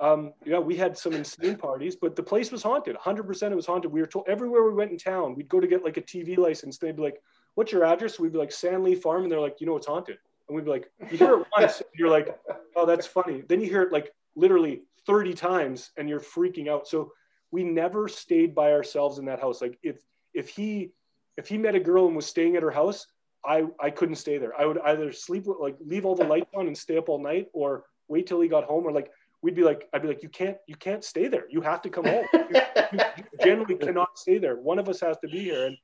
um, 0.00 0.32
yeah, 0.44 0.58
we 0.58 0.76
had 0.76 0.98
some 0.98 1.12
insane 1.12 1.56
parties, 1.56 1.96
but 1.96 2.16
the 2.16 2.22
place 2.22 2.50
was 2.50 2.62
haunted. 2.62 2.96
100% 2.96 3.52
it 3.52 3.54
was 3.54 3.66
haunted. 3.66 3.92
We 3.92 4.00
were 4.00 4.06
told 4.06 4.26
everywhere 4.28 4.64
we 4.64 4.74
went 4.74 4.90
in 4.90 4.98
town, 4.98 5.34
we'd 5.36 5.48
go 5.48 5.60
to 5.60 5.66
get 5.68 5.84
like 5.84 5.96
a 5.96 6.02
TV 6.02 6.36
license. 6.36 6.76
They'd 6.76 6.96
be 6.96 7.02
like, 7.02 7.22
what's 7.54 7.70
your 7.70 7.84
address? 7.84 8.18
We'd 8.18 8.32
be 8.32 8.38
like, 8.38 8.50
Sandley 8.50 9.00
Farm. 9.00 9.22
And 9.22 9.30
they're 9.30 9.40
like, 9.40 9.60
you 9.60 9.66
know, 9.66 9.76
it's 9.76 9.86
haunted. 9.86 10.18
And 10.48 10.56
we'd 10.56 10.64
be 10.64 10.72
like, 10.72 10.90
you 11.10 11.16
hear 11.16 11.38
it 11.38 11.46
once, 11.56 11.80
you're 11.96 12.10
like, 12.10 12.36
oh, 12.74 12.84
that's 12.84 13.06
funny. 13.06 13.44
Then 13.48 13.60
you 13.60 13.68
hear 13.68 13.82
it 13.82 13.92
like 13.92 14.12
literally 14.34 14.82
30 15.06 15.34
times 15.34 15.92
and 15.96 16.08
you're 16.08 16.20
freaking 16.20 16.68
out. 16.68 16.88
So 16.88 17.12
we 17.52 17.62
never 17.62 18.08
stayed 18.08 18.54
by 18.54 18.72
ourselves 18.72 19.18
in 19.18 19.26
that 19.26 19.40
house. 19.40 19.62
Like 19.62 19.78
if, 19.84 19.98
if 20.34 20.48
he, 20.48 20.92
if 21.36 21.48
he 21.48 21.58
met 21.58 21.74
a 21.74 21.80
girl 21.80 22.06
and 22.06 22.16
was 22.16 22.26
staying 22.26 22.56
at 22.56 22.62
her 22.62 22.70
house, 22.70 23.06
I, 23.44 23.64
I 23.80 23.90
couldn't 23.90 24.16
stay 24.16 24.38
there. 24.38 24.58
I 24.58 24.66
would 24.66 24.78
either 24.78 25.12
sleep, 25.12 25.46
like 25.46 25.76
leave 25.84 26.04
all 26.04 26.14
the 26.14 26.24
lights 26.24 26.50
on 26.54 26.66
and 26.66 26.76
stay 26.76 26.96
up 26.96 27.08
all 27.08 27.18
night 27.18 27.48
or 27.52 27.84
wait 28.08 28.26
till 28.26 28.40
he 28.40 28.48
got 28.48 28.64
home 28.64 28.84
or 28.84 28.92
like, 28.92 29.10
we'd 29.42 29.54
be 29.54 29.62
like, 29.62 29.88
I'd 29.92 30.02
be 30.02 30.08
like, 30.08 30.22
you 30.22 30.30
can't, 30.30 30.56
you 30.66 30.74
can't 30.76 31.04
stay 31.04 31.28
there. 31.28 31.44
You 31.50 31.60
have 31.60 31.82
to 31.82 31.90
come 31.90 32.06
home. 32.06 32.24
you, 32.32 32.60
you 32.92 33.24
generally 33.42 33.74
cannot 33.74 34.18
stay 34.18 34.38
there. 34.38 34.56
One 34.56 34.78
of 34.78 34.88
us 34.88 35.00
has 35.00 35.18
to 35.18 35.28
be 35.28 35.40
here. 35.40 35.66
And, 35.66 35.76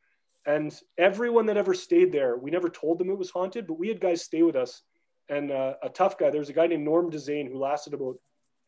and 0.47 0.81
everyone 0.97 1.45
that 1.47 1.59
ever 1.59 1.75
stayed 1.75 2.13
there, 2.13 2.39
we 2.39 2.51
never 2.51 2.71
told 2.71 2.99
them 2.99 3.11
it 3.11 3.19
was 3.19 3.31
haunted, 3.31 3.67
but 3.67 3.79
we 3.79 3.89
had 3.89 4.01
guys 4.01 4.23
stay 4.23 4.43
with 4.43 4.57
us. 4.57 4.83
And 5.29 5.53
uh, 5.53 5.75
a 5.83 5.91
tough 5.91 6.17
guy, 6.17 6.31
there 6.31 6.41
was 6.41 6.49
a 6.49 6.55
guy 6.55 6.67
named 6.67 6.85
Norm 6.85 7.11
Dezane 7.11 7.51
who 7.51 7.59
lasted 7.59 7.93
about 7.93 8.17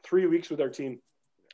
three 0.05 0.27
weeks 0.27 0.51
with 0.51 0.61
our 0.61 0.69
team. 0.69 1.01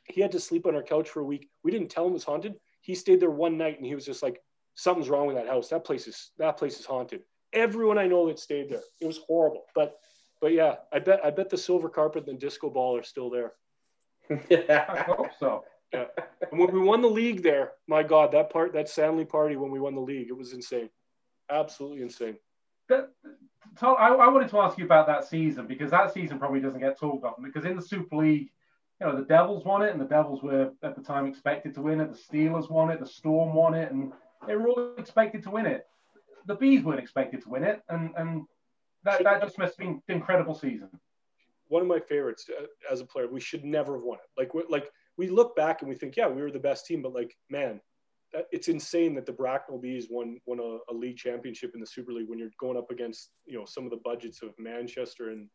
He 0.05 0.19
had 0.19 0.33
to 0.33 0.39
sleep 0.39 0.65
on 0.65 0.75
our 0.75 0.83
couch 0.83 1.09
for 1.09 1.21
a 1.21 1.25
week. 1.25 1.49
We 1.63 1.71
didn't 1.71 1.89
tell 1.89 2.05
him 2.05 2.11
it 2.11 2.15
was 2.15 2.23
haunted. 2.25 2.55
He 2.89 2.95
stayed 2.95 3.19
there 3.19 3.29
one 3.29 3.55
night 3.55 3.77
and 3.77 3.85
he 3.85 3.93
was 3.93 4.03
just 4.03 4.23
like, 4.23 4.41
something's 4.73 5.09
wrong 5.09 5.27
with 5.27 5.35
that 5.35 5.45
house. 5.45 5.69
That 5.69 5.85
place 5.85 6.07
is 6.07 6.31
that 6.39 6.57
place 6.57 6.79
is 6.79 6.87
haunted. 6.87 7.21
Everyone 7.53 7.99
I 7.99 8.07
know 8.07 8.25
that 8.27 8.39
stayed 8.39 8.67
there. 8.67 8.81
It 8.99 9.05
was 9.05 9.19
horrible. 9.27 9.65
But 9.75 9.99
but 10.41 10.53
yeah, 10.53 10.77
I 10.91 10.97
bet 10.97 11.23
I 11.23 11.29
bet 11.29 11.51
the 11.51 11.57
silver 11.57 11.87
carpet 11.87 12.25
and 12.25 12.35
the 12.35 12.39
disco 12.43 12.67
ball 12.67 12.97
are 12.97 13.03
still 13.03 13.29
there. 13.29 13.53
Yeah, 14.49 14.85
I 14.89 15.01
hope 15.01 15.27
so. 15.39 15.65
Yeah. 15.93 16.05
And 16.49 16.59
when 16.59 16.73
we 16.73 16.79
won 16.79 17.01
the 17.01 17.07
league 17.07 17.43
there, 17.43 17.73
my 17.87 18.01
God, 18.01 18.31
that 18.31 18.49
part 18.49 18.73
that 18.73 18.87
Sandley 18.87 19.29
party 19.29 19.55
when 19.55 19.69
we 19.69 19.79
won 19.79 19.93
the 19.93 20.01
league, 20.01 20.29
it 20.29 20.37
was 20.37 20.53
insane. 20.53 20.89
Absolutely 21.51 22.01
insane. 22.01 22.37
But, 22.87 23.13
Tom, 23.77 23.97
I, 23.99 24.07
I 24.07 24.27
wanted 24.29 24.49
to 24.49 24.59
ask 24.61 24.79
you 24.79 24.85
about 24.85 25.05
that 25.05 25.25
season 25.25 25.67
because 25.67 25.91
that 25.91 26.11
season 26.11 26.39
probably 26.39 26.59
doesn't 26.59 26.79
get 26.79 26.99
talked 26.99 27.19
about 27.19 27.39
because 27.43 27.65
in 27.65 27.75
the 27.75 27.83
Super 27.83 28.15
League, 28.15 28.49
you 28.99 29.07
know, 29.07 29.15
the 29.15 29.25
Devils 29.25 29.63
won 29.65 29.81
it 29.81 29.91
and 29.91 30.01
the 30.01 30.05
Devils 30.05 30.43
were 30.43 30.71
at 30.83 30.95
the 30.95 31.01
time 31.01 31.25
expected 31.25 31.73
to 31.75 31.81
win 31.81 32.01
it. 32.01 32.11
The 32.11 32.37
Steelers 32.37 32.69
won 32.69 32.91
it, 32.91 32.99
the 32.99 33.05
Storm 33.07 33.53
won 33.53 33.73
it, 33.73 33.91
and 33.91 34.11
they 34.45 34.55
were 34.55 34.67
all 34.67 34.93
expected 34.97 35.43
to 35.43 35.51
win 35.51 35.65
it. 35.65 35.85
The 36.47 36.55
Bees 36.55 36.83
weren't 36.83 36.99
expected 36.99 37.41
to 37.43 37.49
win 37.49 37.63
it, 37.63 37.81
and 37.89 38.11
and 38.17 38.45
that, 39.03 39.23
that 39.23 39.41
just 39.41 39.57
must 39.57 39.71
have 39.71 39.77
been 39.77 40.01
an 40.07 40.15
incredible 40.15 40.55
season. 40.55 40.89
One 41.67 41.81
of 41.81 41.87
my 41.87 41.99
favorites 41.99 42.49
uh, 42.49 42.65
as 42.91 42.99
a 42.99 43.05
player. 43.05 43.27
We 43.27 43.39
should 43.39 43.63
never 43.63 43.93
have 43.93 44.03
won 44.03 44.17
it. 44.17 44.29
Like 44.37 44.51
like 44.69 44.89
we 45.17 45.29
look 45.29 45.55
back 45.55 45.81
and 45.81 45.89
we 45.89 45.95
think, 45.95 46.17
yeah, 46.17 46.27
we 46.27 46.41
were 46.41 46.51
the 46.51 46.59
best 46.59 46.85
team, 46.85 47.01
but 47.01 47.13
like 47.13 47.35
man, 47.49 47.79
it's 48.51 48.67
insane 48.67 49.15
that 49.15 49.25
the 49.25 49.31
Bracknell 49.31 49.79
Bees 49.79 50.07
won 50.09 50.39
won 50.45 50.59
a, 50.59 50.91
a, 50.91 50.93
league 50.93 51.17
championship 51.17 51.71
in 51.73 51.79
the 51.79 51.87
Super 51.87 52.11
League 52.11 52.27
when 52.27 52.39
you're 52.39 52.49
going 52.59 52.77
up 52.77 52.91
against 52.91 53.29
you 53.45 53.57
know 53.57 53.65
some 53.65 53.85
of 53.85 53.91
the 53.91 54.01
budgets 54.03 54.41
of 54.41 54.49
Manchester 54.57 55.29
and 55.29 55.47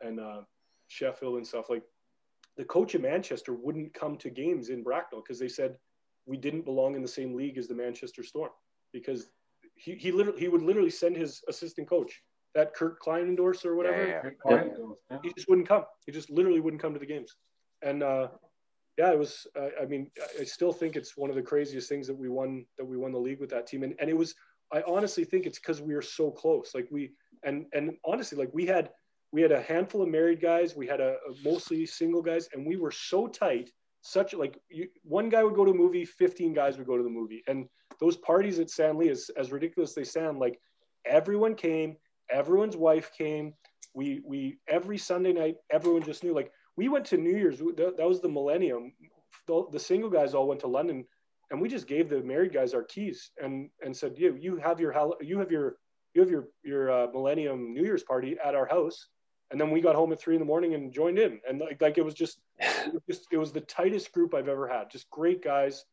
and 0.00 0.20
uh, 0.20 0.40
Sheffield 0.88 1.36
and 1.36 1.46
stuff. 1.46 1.68
Like 1.68 1.82
the 2.58 2.64
coach 2.64 2.94
of 2.94 3.00
Manchester 3.00 3.54
wouldn't 3.54 3.94
come 3.94 4.16
to 4.18 4.28
games 4.28 4.68
in 4.68 4.82
Bracknell 4.82 5.22
because 5.22 5.38
they 5.38 5.48
said 5.48 5.76
we 6.26 6.36
didn't 6.36 6.64
belong 6.64 6.96
in 6.96 7.02
the 7.02 7.08
same 7.08 7.34
league 7.34 7.56
as 7.56 7.68
the 7.68 7.74
Manchester 7.74 8.22
Storm 8.22 8.50
because 8.92 9.30
he 9.76 9.94
he 9.94 10.12
literally 10.12 10.40
he 10.40 10.48
would 10.48 10.62
literally 10.62 10.90
send 10.90 11.16
his 11.16 11.42
assistant 11.48 11.88
coach 11.88 12.20
that 12.54 12.74
Kurt 12.74 13.00
Kleinendorst 13.00 13.64
or 13.64 13.76
whatever. 13.76 14.06
Yeah, 14.06 14.30
yeah. 14.50 14.64
Yeah. 15.10 15.18
He 15.22 15.32
just 15.32 15.48
wouldn't 15.48 15.68
come. 15.68 15.84
He 16.06 16.12
just 16.12 16.30
literally 16.30 16.60
wouldn't 16.60 16.82
come 16.82 16.92
to 16.92 16.98
the 16.98 17.06
games. 17.06 17.36
And 17.82 18.02
uh, 18.02 18.28
yeah, 18.98 19.12
it 19.12 19.18
was. 19.18 19.46
Uh, 19.56 19.68
I 19.80 19.86
mean, 19.86 20.10
I 20.40 20.44
still 20.44 20.72
think 20.72 20.96
it's 20.96 21.16
one 21.16 21.30
of 21.30 21.36
the 21.36 21.42
craziest 21.42 21.88
things 21.88 22.08
that 22.08 22.18
we 22.18 22.28
won 22.28 22.66
that 22.76 22.84
we 22.84 22.96
won 22.96 23.12
the 23.12 23.18
league 23.18 23.40
with 23.40 23.50
that 23.50 23.68
team. 23.68 23.84
And 23.84 23.94
and 24.00 24.10
it 24.10 24.16
was. 24.16 24.34
I 24.72 24.82
honestly 24.86 25.24
think 25.24 25.46
it's 25.46 25.58
because 25.58 25.80
we 25.80 25.94
were 25.94 26.02
so 26.02 26.30
close. 26.30 26.74
Like 26.74 26.88
we 26.90 27.12
and 27.44 27.66
and 27.72 27.92
honestly, 28.04 28.36
like 28.36 28.50
we 28.52 28.66
had 28.66 28.90
we 29.32 29.42
had 29.42 29.52
a 29.52 29.62
handful 29.62 30.02
of 30.02 30.08
married 30.08 30.40
guys. 30.40 30.74
We 30.74 30.86
had 30.86 31.00
a, 31.00 31.16
a 31.28 31.34
mostly 31.44 31.84
single 31.86 32.22
guys, 32.22 32.48
and 32.52 32.66
we 32.66 32.76
were 32.76 32.90
so 32.90 33.26
tight. 33.26 33.70
Such 34.00 34.32
like 34.32 34.58
you, 34.70 34.88
one 35.02 35.28
guy 35.28 35.42
would 35.42 35.54
go 35.54 35.64
to 35.64 35.72
a 35.72 35.74
movie, 35.74 36.04
fifteen 36.04 36.54
guys 36.54 36.78
would 36.78 36.86
go 36.86 36.96
to 36.96 37.02
the 37.02 37.10
movie, 37.10 37.42
and 37.46 37.68
those 38.00 38.16
parties 38.16 38.58
at 38.58 38.68
Sandley, 38.68 39.10
as 39.10 39.30
as 39.36 39.52
ridiculous 39.52 39.92
they 39.92 40.04
sound, 40.04 40.38
like 40.38 40.58
everyone 41.04 41.54
came 41.54 41.96
everyone's 42.30 42.76
wife 42.76 43.10
came. 43.16 43.54
We 43.94 44.20
we 44.24 44.58
every 44.68 44.98
Sunday 44.98 45.32
night, 45.32 45.56
everyone 45.70 46.02
just 46.02 46.22
knew. 46.22 46.34
Like 46.34 46.52
we 46.76 46.88
went 46.88 47.04
to 47.06 47.16
New 47.16 47.36
Year's. 47.36 47.58
That, 47.58 47.94
that 47.96 48.08
was 48.08 48.20
the 48.20 48.28
millennium. 48.28 48.92
The, 49.46 49.64
the, 49.72 49.78
single 49.78 50.10
guys 50.10 50.34
all 50.34 50.46
went 50.46 50.60
to 50.60 50.66
London, 50.66 51.04
and 51.50 51.60
we 51.60 51.68
just 51.68 51.86
gave 51.86 52.10
the 52.10 52.22
married 52.22 52.52
guys 52.52 52.74
our 52.74 52.84
keys 52.84 53.30
and 53.42 53.70
and 53.82 53.96
said, 53.96 54.14
"You 54.16 54.36
you 54.38 54.56
have 54.56 54.78
your 54.78 54.94
you 55.20 55.38
have 55.38 55.50
your 55.50 55.76
you 56.14 56.20
have 56.20 56.30
your 56.30 56.48
your 56.62 56.90
uh, 56.90 57.06
millennium 57.12 57.72
New 57.72 57.84
Year's 57.84 58.04
party 58.04 58.36
at 58.44 58.54
our 58.54 58.66
house." 58.66 59.08
And 59.50 59.60
then 59.60 59.70
we 59.70 59.80
got 59.80 59.94
home 59.94 60.12
at 60.12 60.20
three 60.20 60.34
in 60.34 60.40
the 60.40 60.46
morning 60.46 60.74
and 60.74 60.92
joined 60.92 61.18
in, 61.18 61.40
and 61.48 61.58
like 61.58 61.80
like 61.80 61.96
it 61.96 62.04
was 62.04 62.14
just 62.14 62.38
it 62.58 62.92
was, 62.92 63.02
just, 63.08 63.26
it 63.32 63.38
was 63.38 63.52
the 63.52 63.62
tightest 63.62 64.12
group 64.12 64.34
I've 64.34 64.48
ever 64.48 64.68
had. 64.68 64.90
Just 64.90 65.08
great 65.10 65.42
guys, 65.42 65.86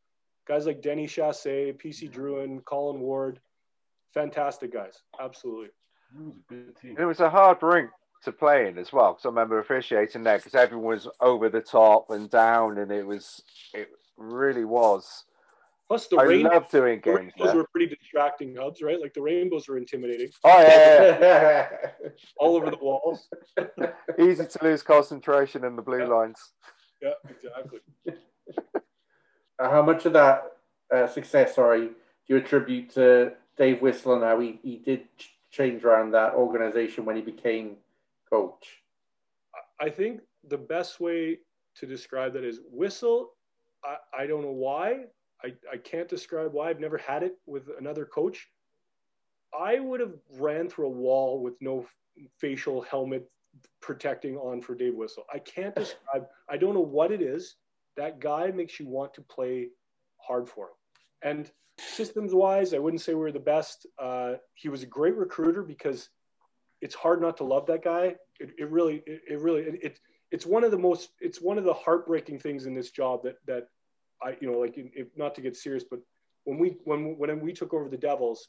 guys 0.46 0.66
like 0.66 0.82
Denny 0.82 1.08
Chasse, 1.08 1.46
PC 1.46 2.12
Drouin, 2.12 2.64
Colin 2.66 3.00
Ward, 3.00 3.40
fantastic 4.14 4.74
guys, 4.74 5.04
absolutely. 5.22 5.68
It 5.68 6.26
was 6.26 6.36
a 6.36 6.54
good 6.54 6.76
team. 6.82 6.96
It 7.00 7.06
was 7.06 7.22
a 7.22 7.30
hard 7.30 7.64
rink 7.64 7.90
to 8.26 8.32
play 8.32 8.68
in 8.68 8.78
as 8.78 8.92
well 8.92 9.14
because 9.14 9.26
I 9.26 9.30
remember 9.30 9.60
officiating 9.60 10.24
there 10.24 10.38
because 10.38 10.56
everyone 10.56 10.88
was 10.88 11.08
over 11.22 11.48
the 11.48 11.62
top 11.62 12.10
and 12.10 12.30
down, 12.30 12.78
and 12.78 12.92
it 12.92 13.08
was 13.08 13.42
it 13.74 13.90
really 14.18 14.66
was. 14.66 15.24
Plus, 15.88 16.08
the 16.08 16.18
I 16.18 16.24
rainbows, 16.24 16.52
love 16.54 16.70
doing 16.72 17.00
games. 17.00 17.18
rainbows 17.18 17.34
there. 17.52 17.56
were 17.58 17.68
pretty 17.72 17.96
distracting 17.96 18.56
hubs, 18.56 18.82
right? 18.82 19.00
Like 19.00 19.14
the 19.14 19.22
rainbows 19.22 19.68
were 19.68 19.78
intimidating 19.78 20.30
Oh 20.44 20.60
yeah, 20.62 21.18
yeah, 21.22 21.70
all 22.38 22.56
over 22.56 22.72
the 22.72 22.78
walls. 22.78 23.30
easy 24.20 24.46
to 24.48 24.60
lose 24.64 24.82
concentration 24.82 25.64
in 25.64 25.76
the 25.76 25.82
blue 25.84 26.00
Yeah. 26.00 26.06
lines. 26.06 26.40
Yeah, 27.02 27.14
exactly. 27.30 27.80
Uh, 29.58 29.70
how 29.70 29.82
much 29.82 30.06
of 30.06 30.12
that 30.12 30.52
uh, 30.94 31.08
success, 31.08 31.56
sorry, 31.56 31.88
do 31.88 31.94
you 32.28 32.36
attribute 32.36 32.90
to 32.90 33.32
Dave 33.56 33.82
Whistle 33.82 34.20
now? 34.20 34.38
He, 34.38 34.60
he 34.62 34.76
did 34.76 35.08
ch- 35.18 35.30
change 35.50 35.86
around 35.86 36.12
that 36.12 36.34
organization 36.34 37.06
when 37.06 37.16
he 37.16 37.22
became 37.22 37.78
coach. 38.30 38.84
I 39.80 39.90
think 39.90 40.20
the 40.50 40.58
best 40.58 41.00
way 41.00 41.40
to 41.78 41.86
describe 41.86 42.34
that 42.34 42.44
is 42.44 42.60
whistle. 42.70 43.32
I, 43.82 44.24
I 44.24 44.28
don't 44.28 44.42
know 44.42 44.52
why. 44.52 45.06
I, 45.46 45.54
I 45.72 45.78
can't 45.78 46.10
describe 46.10 46.54
why. 46.54 46.70
I've 46.70 46.80
never 46.80 46.98
had 46.98 47.22
it 47.22 47.38
with 47.46 47.70
another 47.78 48.06
coach. 48.06 48.48
I 49.58 49.80
would 49.80 50.00
have 50.00 50.14
ran 50.40 50.70
through 50.70 50.88
a 50.88 50.90
wall 50.90 51.42
with 51.42 51.54
no 51.62 51.86
facial 52.40 52.82
helmet 52.82 53.30
protecting 53.82 54.38
on 54.38 54.62
for 54.62 54.74
Dave 54.74 54.96
Whistle. 54.96 55.24
I 55.32 55.40
can't 55.40 55.76
describe. 55.84 56.26
I 56.50 56.58
don't 56.58 56.74
know 56.74 56.80
what 56.82 57.12
it 57.12 57.22
is. 57.22 57.56
That 57.96 58.20
guy 58.20 58.48
makes 58.48 58.80
you 58.80 58.88
want 58.88 59.14
to 59.14 59.22
play 59.22 59.70
hard 60.18 60.50
for 60.50 60.66
him. 60.66 60.74
And 61.22 61.52
systems 61.78 62.34
wise, 62.34 62.74
I 62.74 62.80
wouldn't 62.80 63.02
say 63.02 63.14
we 63.14 63.26
are 63.26 63.32
the 63.32 63.40
best. 63.40 63.86
Uh, 64.00 64.34
he 64.56 64.70
was 64.70 64.84
a 64.84 64.88
great 64.88 65.16
recruiter 65.16 65.62
because 65.62 66.10
it's 66.82 66.96
hard 66.96 67.22
not 67.22 67.38
to 67.38 67.44
love 67.44 67.68
that 67.68 67.84
guy. 67.84 68.16
It, 68.40 68.52
it 68.58 68.70
really, 68.70 69.04
it, 69.06 69.22
it 69.30 69.40
really, 69.40 69.62
it, 69.62 69.80
it, 69.84 70.00
it's 70.32 70.46
one 70.46 70.64
of 70.64 70.72
the 70.72 70.78
most, 70.78 71.12
it's 71.22 71.40
one 71.40 71.58
of 71.58 71.64
the 71.64 71.74
heartbreaking 71.74 72.40
things 72.40 72.66
in 72.66 72.74
this 72.74 72.92
job 72.92 73.24
that, 73.24 73.36
that 73.46 73.68
I, 74.22 74.36
you 74.40 74.52
know, 74.52 74.60
like 74.60 74.74
if, 74.78 75.08
not 75.16 75.36
to 75.36 75.42
get 75.42 75.56
serious, 75.56 75.84
but 75.90 76.00
when 76.44 76.58
we, 76.58 76.78
when, 76.84 77.18
when 77.18 77.40
we 77.40 77.54
took 77.54 77.74
over 77.74 77.90
the 77.90 77.98
Devils, 77.98 78.48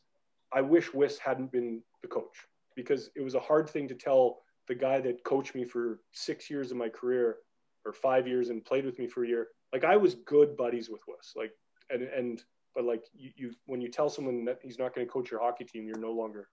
I 0.53 0.61
wish 0.61 0.93
Wiss 0.95 1.19
hadn't 1.19 1.53
been 1.53 1.83
the 2.03 2.09
coach 2.09 2.47
because 2.75 3.11
it 3.17 3.23
was 3.23 3.35
a 3.35 3.41
hard 3.41 3.69
thing 3.69 3.89
to 3.89 3.95
tell 3.95 4.39
the 4.69 4.75
guy 4.75 5.01
that 5.01 5.25
coached 5.25 5.55
me 5.55 5.65
for 5.65 6.01
six 6.13 6.51
years 6.51 6.71
of 6.71 6.77
my 6.77 6.89
career 6.89 7.37
or 7.85 7.93
five 7.93 8.27
years 8.27 8.51
and 8.51 8.65
played 8.65 8.85
with 8.85 8.99
me 8.99 9.07
for 9.07 9.25
a 9.25 9.29
year. 9.29 9.49
Like 9.73 9.85
I 9.85 9.97
was 9.97 10.15
good 10.15 10.57
buddies 10.57 10.89
with 10.89 11.01
Wiss, 11.09 11.33
like, 11.37 11.53
and, 11.91 12.03
and, 12.03 12.43
but 12.75 12.85
like 12.85 13.05
you, 13.15 13.31
you 13.37 13.55
when 13.65 13.81
you 13.81 13.89
tell 13.89 14.09
someone 14.09 14.45
that 14.45 14.59
he's 14.63 14.79
not 14.79 14.95
going 14.95 15.07
to 15.07 15.13
coach 15.13 15.31
your 15.31 15.41
hockey 15.41 15.65
team, 15.65 15.87
you're 15.87 15.99
no 15.99 16.13
longer 16.13 16.49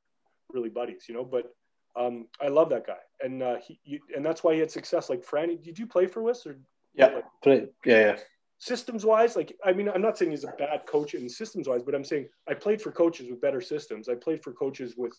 really 0.52 0.70
buddies, 0.70 1.06
you 1.08 1.16
know, 1.16 1.26
but 1.26 1.54
um, 1.96 2.28
I 2.42 2.48
love 2.48 2.70
that 2.70 2.88
guy. 2.88 2.98
And, 3.22 3.44
uh, 3.44 3.58
he, 3.58 3.80
you, 3.84 4.00
and 4.16 4.26
that's 4.26 4.44
why 4.44 4.54
he 4.54 4.60
had 4.60 4.72
success. 4.72 5.10
Like 5.10 5.24
Franny, 5.26 5.62
did 5.62 5.78
you 5.78 5.86
play 5.86 6.08
for 6.08 6.24
Wiss 6.24 6.46
or 6.46 6.58
Yeah, 6.96 7.22
play, 7.44 7.68
yeah, 7.86 8.00
yeah. 8.00 8.18
Systems 8.64 9.06
wise, 9.06 9.36
like 9.36 9.54
I 9.66 9.74
mean, 9.74 9.90
I'm 9.90 10.02
not 10.02 10.18
saying 10.18 10.32
he's 10.32 10.46
a 10.46 10.54
bad 10.58 10.86
coach 10.86 11.16
in 11.16 11.28
systems 11.28 11.68
wise, 11.68 11.84
but 11.84 11.94
I'm 11.94 12.06
saying 12.06 12.30
I 12.48 12.54
played 12.54 12.82
for 12.82 12.94
coaches 12.94 13.30
with 13.30 13.42
better 13.42 13.60
systems. 13.60 14.08
I 14.08 14.16
played 14.16 14.42
for 14.42 14.54
coaches 14.54 14.96
with 14.96 15.12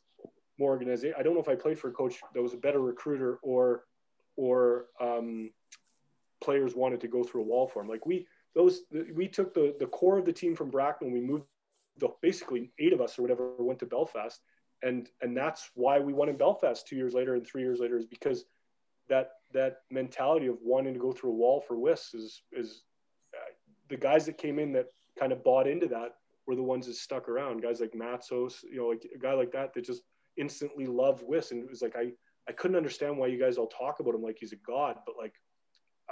more 0.59 0.71
organization. 0.71 1.15
I 1.19 1.23
don't 1.23 1.35
know 1.35 1.43
if 1.43 1.49
I 1.51 1.55
played 1.55 1.79
for 1.79 1.89
a 1.89 1.93
coach 1.93 2.15
that 2.33 2.43
was 2.43 2.55
a 2.55 2.57
better 2.57 2.81
recruiter 2.81 3.39
or 3.43 3.85
or 4.37 4.87
um, 4.99 5.51
players 6.43 6.75
wanted 6.75 7.03
to 7.03 7.09
go 7.09 7.23
through 7.23 7.43
a 7.43 7.45
wall 7.45 7.69
for 7.69 7.83
him. 7.83 7.89
Like 7.89 8.07
we, 8.07 8.27
those 8.55 8.81
we 9.13 9.29
took 9.29 9.53
the 9.53 9.75
the 9.79 9.89
core 9.89 10.19
of 10.19 10.25
the 10.25 10.33
team 10.33 10.57
from 10.57 10.71
Bracknell. 10.71 11.11
We 11.11 11.21
moved 11.21 11.45
the 11.99 12.09
basically 12.23 12.73
eight 12.79 12.95
of 12.95 13.03
us 13.03 13.19
or 13.19 13.23
whatever 13.23 13.55
went 13.59 13.81
to 13.81 13.87
Belfast, 13.87 14.41
and 14.83 15.11
and 15.21 15.37
that's 15.37 15.71
why 15.75 16.01
we 16.01 16.15
won 16.15 16.31
in 16.31 16.39
Belfast 16.39 16.87
two 16.87 16.97
years 16.97 17.13
later 17.13 17.35
and 17.35 17.47
three 17.47 17.61
years 17.61 17.79
later 17.79 17.99
is 17.99 18.07
because 18.07 18.47
that 19.11 19.33
that 19.53 19.83
mentality 19.91 20.47
of 20.47 20.57
wanting 20.63 20.95
to 20.95 20.99
go 20.99 21.13
through 21.13 21.33
a 21.33 21.35
wall 21.35 21.61
for 21.61 21.77
Wiss 21.77 22.15
is 22.15 22.43
is 22.53 22.85
the 23.89 23.97
guys 23.97 24.27
that 24.27 24.39
came 24.39 24.59
in 24.59 24.73
that 24.73 24.87
kind 25.19 25.33
of 25.33 25.45
bought 25.45 25.67
into 25.67 25.87
that 25.89 26.17
were 26.47 26.57
the 26.57 26.63
ones 26.63 26.87
that 26.87 26.95
stuck 26.95 27.29
around. 27.29 27.63
Guys 27.63 27.81
like 27.81 27.93
Matsos, 27.93 28.63
you 28.65 28.77
know, 28.77 28.89
like 28.89 29.07
a 29.15 29.19
guy 29.19 29.33
like 29.33 29.53
that 29.53 29.75
that 29.75 29.85
just 29.85 30.03
instantly 30.37 30.87
loved 30.87 31.23
Wiss, 31.27 31.51
and 31.51 31.63
it 31.63 31.69
was 31.69 31.83
like 31.83 31.97
I 31.97 32.13
I 32.49 32.53
couldn't 32.53 32.77
understand 32.77 33.17
why 33.17 33.29
you 33.29 33.39
guys 33.39 33.57
all 33.57 33.69
talk 33.69 34.01
about 34.01 34.15
him 34.15 34.23
like 34.23 34.37
he's 34.39 34.53
a 34.53 34.57
god, 34.57 34.97
but 35.07 35.17
like 35.19 35.35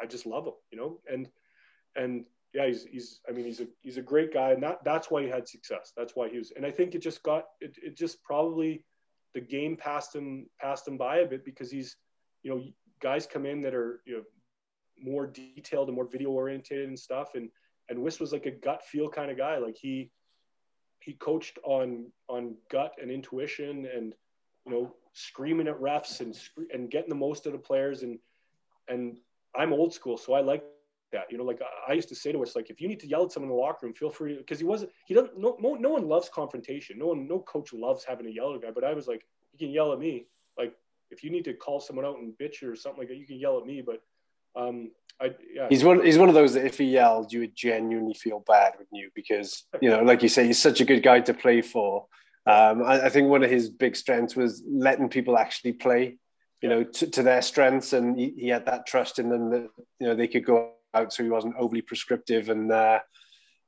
I 0.00 0.06
just 0.06 0.26
love 0.26 0.46
him, 0.46 0.54
you 0.70 0.78
know, 0.78 1.00
and 1.10 1.28
and 1.96 2.24
yeah, 2.54 2.66
he's 2.66 2.84
he's 2.84 3.20
I 3.28 3.32
mean 3.32 3.44
he's 3.44 3.60
a 3.60 3.66
he's 3.82 3.98
a 3.98 4.02
great 4.02 4.32
guy, 4.32 4.52
and 4.52 4.62
that 4.62 4.84
that's 4.84 5.10
why 5.10 5.22
he 5.22 5.28
had 5.28 5.48
success. 5.48 5.92
That's 5.96 6.14
why 6.14 6.28
he 6.28 6.38
was, 6.38 6.52
and 6.56 6.64
I 6.64 6.70
think 6.70 6.94
it 6.94 7.02
just 7.02 7.22
got 7.22 7.46
it, 7.60 7.76
it 7.82 7.96
just 7.96 8.22
probably 8.22 8.84
the 9.34 9.40
game 9.40 9.76
passed 9.76 10.14
him 10.14 10.46
passed 10.60 10.86
him 10.86 10.96
by 10.96 11.18
a 11.18 11.26
bit 11.26 11.44
because 11.44 11.70
he's 11.70 11.96
you 12.42 12.50
know 12.50 12.62
guys 13.00 13.26
come 13.26 13.46
in 13.46 13.60
that 13.62 13.74
are 13.74 14.00
you 14.06 14.16
know 14.16 14.22
more 14.98 15.26
detailed 15.26 15.88
and 15.88 15.96
more 15.96 16.06
video 16.06 16.30
oriented 16.30 16.88
and 16.88 16.98
stuff, 16.98 17.30
and 17.34 17.48
and 17.92 18.02
Wiss 18.02 18.18
was 18.18 18.32
like 18.32 18.46
a 18.46 18.50
gut 18.50 18.84
feel 18.84 19.08
kind 19.08 19.30
of 19.30 19.36
guy. 19.36 19.58
Like 19.58 19.76
he 19.76 20.10
he 21.00 21.14
coached 21.14 21.58
on 21.62 22.06
on 22.28 22.56
gut 22.70 22.94
and 23.00 23.10
intuition 23.10 23.86
and 23.94 24.14
you 24.66 24.72
know 24.72 24.94
screaming 25.12 25.68
at 25.68 25.80
refs 25.80 26.20
and 26.20 26.36
and 26.72 26.90
getting 26.90 27.08
the 27.08 27.14
most 27.14 27.46
of 27.46 27.52
the 27.52 27.58
players 27.58 28.02
and 28.02 28.18
and 28.88 29.18
I'm 29.54 29.72
old 29.72 29.92
school, 29.92 30.16
so 30.16 30.32
I 30.32 30.40
like 30.40 30.64
that. 31.12 31.30
You 31.30 31.38
know, 31.38 31.44
like 31.44 31.60
I 31.86 31.92
used 31.92 32.08
to 32.08 32.14
say 32.14 32.32
to 32.32 32.42
us, 32.42 32.56
like 32.56 32.70
if 32.70 32.80
you 32.80 32.88
need 32.88 33.00
to 33.00 33.06
yell 33.06 33.24
at 33.24 33.32
someone 33.32 33.50
in 33.50 33.56
the 33.56 33.62
locker 33.62 33.86
room, 33.86 33.94
feel 33.94 34.10
free 34.10 34.36
because 34.36 34.58
he 34.58 34.64
wasn't. 34.64 34.90
He 35.06 35.14
doesn't. 35.14 35.38
No, 35.38 35.56
no, 35.60 35.90
one 35.90 36.08
loves 36.08 36.28
confrontation. 36.28 36.98
No 36.98 37.08
one, 37.08 37.28
no 37.28 37.40
coach 37.40 37.72
loves 37.72 38.04
having 38.04 38.26
to 38.26 38.32
yell 38.32 38.50
at 38.50 38.56
a 38.56 38.60
guy. 38.60 38.70
But 38.74 38.84
I 38.84 38.94
was 38.94 39.06
like, 39.06 39.26
you 39.52 39.58
can 39.58 39.70
yell 39.70 39.92
at 39.92 39.98
me. 39.98 40.26
Like 40.56 40.74
if 41.10 41.22
you 41.22 41.30
need 41.30 41.44
to 41.44 41.52
call 41.52 41.80
someone 41.80 42.06
out 42.06 42.18
and 42.18 42.32
bitch 42.38 42.62
or 42.62 42.74
something 42.74 43.00
like 43.00 43.08
that, 43.08 43.18
you 43.18 43.26
can 43.26 43.38
yell 43.38 43.58
at 43.58 43.66
me. 43.66 43.82
But 43.84 44.02
um, 44.56 44.90
I, 45.20 45.30
yeah. 45.54 45.68
He's 45.68 45.84
one. 45.84 46.04
He's 46.04 46.18
one 46.18 46.28
of 46.28 46.34
those 46.34 46.54
that 46.54 46.66
if 46.66 46.78
he 46.78 46.84
yelled, 46.84 47.32
you 47.32 47.40
would 47.40 47.54
genuinely 47.54 48.14
feel 48.14 48.42
bad, 48.46 48.74
with 48.78 48.88
you? 48.92 49.10
Because 49.14 49.64
you 49.80 49.90
know, 49.90 50.02
like 50.02 50.22
you 50.22 50.28
say, 50.28 50.46
he's 50.46 50.60
such 50.60 50.80
a 50.80 50.84
good 50.84 51.02
guy 51.02 51.20
to 51.20 51.34
play 51.34 51.62
for. 51.62 52.06
Um, 52.44 52.82
I, 52.82 53.06
I 53.06 53.08
think 53.08 53.28
one 53.28 53.44
of 53.44 53.50
his 53.50 53.70
big 53.70 53.94
strengths 53.94 54.34
was 54.34 54.62
letting 54.66 55.08
people 55.08 55.38
actually 55.38 55.74
play 55.74 56.18
you 56.62 56.68
know, 56.68 56.84
to, 56.84 57.10
to, 57.10 57.22
their 57.24 57.42
strengths, 57.42 57.92
and 57.92 58.16
he, 58.16 58.32
he, 58.38 58.48
had 58.48 58.66
that 58.66 58.86
trust 58.86 59.18
in 59.18 59.28
them 59.28 59.50
that 59.50 59.68
you 59.98 60.06
know 60.06 60.14
they 60.14 60.28
could 60.28 60.44
go 60.44 60.70
out, 60.94 61.12
so 61.12 61.24
he 61.24 61.28
wasn't 61.28 61.56
overly 61.58 61.82
prescriptive. 61.82 62.48
And 62.48 62.70
uh, 62.70 63.00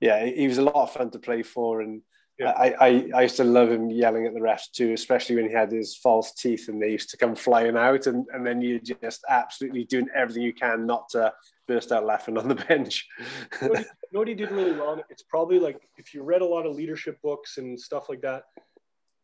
yeah, 0.00 0.24
he 0.24 0.46
was 0.46 0.58
a 0.58 0.62
lot 0.62 0.76
of 0.76 0.92
fun 0.92 1.10
to 1.10 1.18
play 1.18 1.42
for. 1.42 1.80
And 1.80 2.02
yeah. 2.38 2.50
I, 2.50 2.74
I, 2.80 3.10
I 3.14 3.22
used 3.22 3.36
to 3.36 3.44
love 3.44 3.70
him 3.70 3.90
yelling 3.90 4.26
at 4.26 4.34
the 4.34 4.40
refs 4.40 4.70
too, 4.72 4.92
especially 4.92 5.36
when 5.36 5.46
he 5.46 5.52
had 5.52 5.70
his 5.70 5.96
false 5.96 6.32
teeth 6.32 6.68
and 6.68 6.82
they 6.82 6.90
used 6.90 7.10
to 7.10 7.16
come 7.16 7.34
flying 7.34 7.76
out. 7.76 8.06
And, 8.06 8.26
and 8.32 8.44
then 8.44 8.60
you're 8.60 8.80
just 8.80 9.24
absolutely 9.28 9.84
doing 9.84 10.08
everything 10.14 10.42
you 10.42 10.52
can 10.52 10.84
not 10.84 11.08
to 11.10 11.32
burst 11.68 11.92
out 11.92 12.04
laughing 12.04 12.36
on 12.36 12.48
the 12.48 12.54
bench. 12.68 13.06
you, 13.62 13.68
know, 13.68 13.78
you 13.78 13.84
know 14.12 14.18
what 14.20 14.28
he 14.28 14.34
did 14.34 14.50
really 14.50 14.72
well? 14.72 15.00
It's 15.10 15.22
probably 15.22 15.60
like 15.60 15.80
if 15.96 16.12
you 16.12 16.22
read 16.22 16.42
a 16.42 16.46
lot 16.46 16.66
of 16.66 16.74
leadership 16.74 17.18
books 17.22 17.58
and 17.58 17.78
stuff 17.78 18.08
like 18.08 18.22
that. 18.22 18.44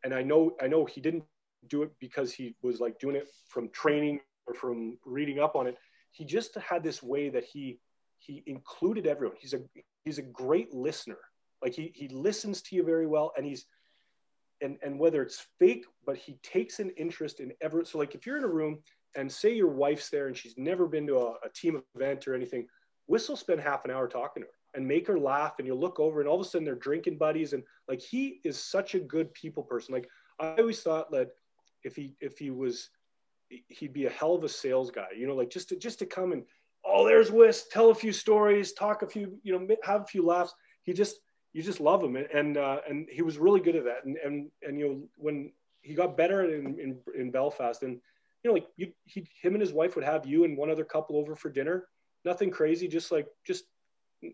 And 0.05 0.15
I 0.15 0.23
know, 0.23 0.53
I 0.63 0.69
know 0.69 0.85
he 0.85 1.01
didn't 1.01 1.25
do 1.69 1.83
it 1.83 1.91
because 2.01 2.33
he 2.33 2.55
was 2.63 2.81
like 2.81 2.99
doing 2.99 3.17
it 3.17 3.29
from 3.49 3.69
training 3.71 4.21
or 4.47 4.55
from 4.55 4.99
reading 5.05 5.41
up 5.41 5.57
on 5.57 5.67
it. 5.67 5.77
He 6.13 6.25
just 6.25 6.55
had 6.57 6.83
this 6.83 7.03
way 7.03 7.29
that 7.31 7.45
he 7.45 7.81
he 8.19 8.43
included 8.47 9.07
everyone. 9.07 9.37
He's 9.41 9.55
a 9.55 9.61
he's 10.05 10.19
a 10.19 10.23
great 10.23 10.75
listener. 10.75 11.19
Like 11.63 11.75
he 11.75 11.93
he 11.95 12.09
listens 12.09 12.63
to 12.63 12.77
you 12.77 12.83
very 12.83 13.07
well, 13.07 13.33
and 13.37 13.45
he's 13.45 13.67
and 14.61 14.79
and 14.83 14.99
whether 14.99 15.23
it's 15.23 15.47
fake, 15.59 15.85
but 16.07 16.17
he 16.17 16.39
takes 16.43 16.81
an 16.81 16.91
interest 16.91 17.41
in 17.41 17.53
ever. 17.61 17.85
So 17.85 17.99
like 17.99 18.15
if 18.15 18.27
you're 18.27 18.39
in 18.39 18.45
a 18.45 18.49
room 18.49 18.79
and 19.17 19.31
say 19.31 19.53
your 19.53 19.69
wife's 19.69 20.09
there 20.09 20.29
and 20.29 20.37
she's 20.37 20.55
never 20.57 20.87
been 20.87 21.07
to 21.09 21.17
a, 21.17 21.31
a 21.45 21.49
team 21.55 21.83
event 21.95 22.29
or 22.29 22.35
anything, 22.35 22.67
Whistle 23.07 23.37
spend 23.37 23.61
half 23.61 23.85
an 23.85 23.91
hour 23.91 24.09
talking 24.09 24.43
to 24.43 24.47
her 24.47 24.55
and 24.75 24.87
make 24.87 25.07
her 25.07 25.19
laugh, 25.19 25.55
and 25.59 25.67
you'll 25.67 25.81
look 25.81 25.99
over 25.99 26.21
and 26.21 26.29
all 26.29 26.41
of 26.41 26.47
a 26.47 26.49
sudden 26.49 26.65
they're 26.65 26.75
drinking 26.77 27.19
buddies, 27.19 27.53
and 27.53 27.63
like 27.89 28.01
he 28.01 28.41
is 28.45 28.63
such 28.63 28.95
a 28.95 29.01
good 29.01 29.33
people 29.35 29.63
person. 29.63 29.95
Like 29.95 30.09
I 30.39 30.55
always 30.59 30.83
thought 30.83 31.11
that 31.13 31.31
if 31.85 31.97
he 31.97 32.17
if 32.21 32.39
he 32.39 32.51
was 32.51 32.91
he'd 33.49 33.93
be 33.93 34.07
a 34.07 34.11
hell 34.11 34.35
of 34.35 34.45
a 34.45 34.49
sales 34.49 34.91
guy, 34.91 35.09
you 35.17 35.27
know, 35.27 35.35
like 35.35 35.51
just 35.51 35.69
to 35.71 35.77
just 35.77 35.99
to 35.99 36.07
come 36.07 36.33
and 36.33 36.45
oh, 36.85 37.07
there's 37.07 37.31
Wiss, 37.31 37.67
tell 37.69 37.91
a 37.91 37.95
few 37.95 38.13
stories, 38.13 38.73
talk 38.73 39.03
a 39.03 39.07
few, 39.07 39.39
you 39.43 39.53
know, 39.53 39.67
have 39.83 40.03
a 40.03 40.07
few 40.07 40.25
laughs. 40.25 40.55
He 40.83 40.93
just, 40.93 41.17
you 41.53 41.62
just 41.62 41.80
love 41.80 42.03
him. 42.03 42.16
And, 42.16 42.26
and, 42.26 42.57
uh, 42.57 42.80
and 42.88 43.09
he 43.11 43.22
was 43.22 43.38
really 43.38 43.61
good 43.61 43.76
at 43.76 43.84
that. 43.84 44.05
And, 44.05 44.16
and, 44.18 44.51
and, 44.62 44.78
you 44.78 44.88
know, 44.88 45.03
when 45.16 45.53
he 45.82 45.94
got 45.94 46.16
better 46.16 46.44
in, 46.44 46.78
in, 46.78 46.98
in 47.18 47.30
Belfast 47.30 47.82
and, 47.82 48.01
you 48.42 48.51
know, 48.51 48.55
like 48.55 48.68
you, 48.76 48.92
he, 49.05 49.26
him 49.42 49.55
and 49.55 49.61
his 49.61 49.72
wife 49.72 49.96
would 49.96 50.05
have 50.05 50.26
you 50.26 50.44
and 50.44 50.57
one 50.57 50.70
other 50.70 50.84
couple 50.84 51.16
over 51.16 51.34
for 51.34 51.51
dinner, 51.51 51.86
nothing 52.24 52.51
crazy, 52.51 52.88
just 52.88 53.11
like, 53.11 53.26
just 53.46 53.64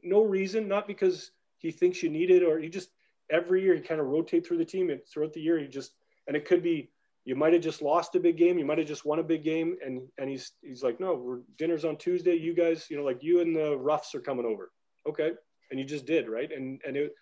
no 0.02 0.22
reason, 0.22 0.68
not 0.68 0.86
because 0.86 1.30
he 1.58 1.70
thinks 1.70 2.02
you 2.02 2.10
need 2.10 2.30
it 2.30 2.42
or 2.42 2.58
he 2.58 2.68
just, 2.68 2.90
every 3.30 3.62
year 3.62 3.74
he 3.74 3.80
kind 3.80 4.00
of 4.00 4.06
rotate 4.06 4.46
through 4.46 4.58
the 4.58 4.64
team 4.64 4.90
and 4.90 5.00
throughout 5.12 5.32
the 5.32 5.40
year, 5.40 5.58
he 5.58 5.66
just, 5.66 5.92
and 6.26 6.36
it 6.36 6.44
could 6.44 6.62
be, 6.62 6.90
you 7.24 7.34
might 7.34 7.52
have 7.52 7.62
just 7.62 7.82
lost 7.82 8.14
a 8.14 8.20
big 8.20 8.36
game. 8.36 8.56
You 8.56 8.64
might 8.64 8.78
have 8.78 8.86
just 8.86 9.04
won 9.04 9.18
a 9.18 9.24
big 9.24 9.42
game. 9.42 9.76
And, 9.84 10.02
and 10.16 10.30
he's, 10.30 10.52
he's 10.62 10.84
like, 10.84 11.00
no, 11.00 11.14
we're 11.14 11.40
dinner's 11.58 11.84
on 11.84 11.96
Tuesday. 11.96 12.36
You 12.36 12.54
guys, 12.54 12.86
you 12.88 12.96
know, 12.96 13.02
like 13.02 13.20
you 13.20 13.40
and 13.40 13.54
the 13.54 13.76
roughs 13.76 14.14
are 14.14 14.20
coming 14.20 14.46
over. 14.46 14.70
Okay. 15.08 15.32
And 15.70 15.80
you 15.80 15.86
just 15.86 16.06
did. 16.06 16.28
Right. 16.28 16.50
And, 16.52 16.80
and 16.86 16.96
it, 16.96 17.14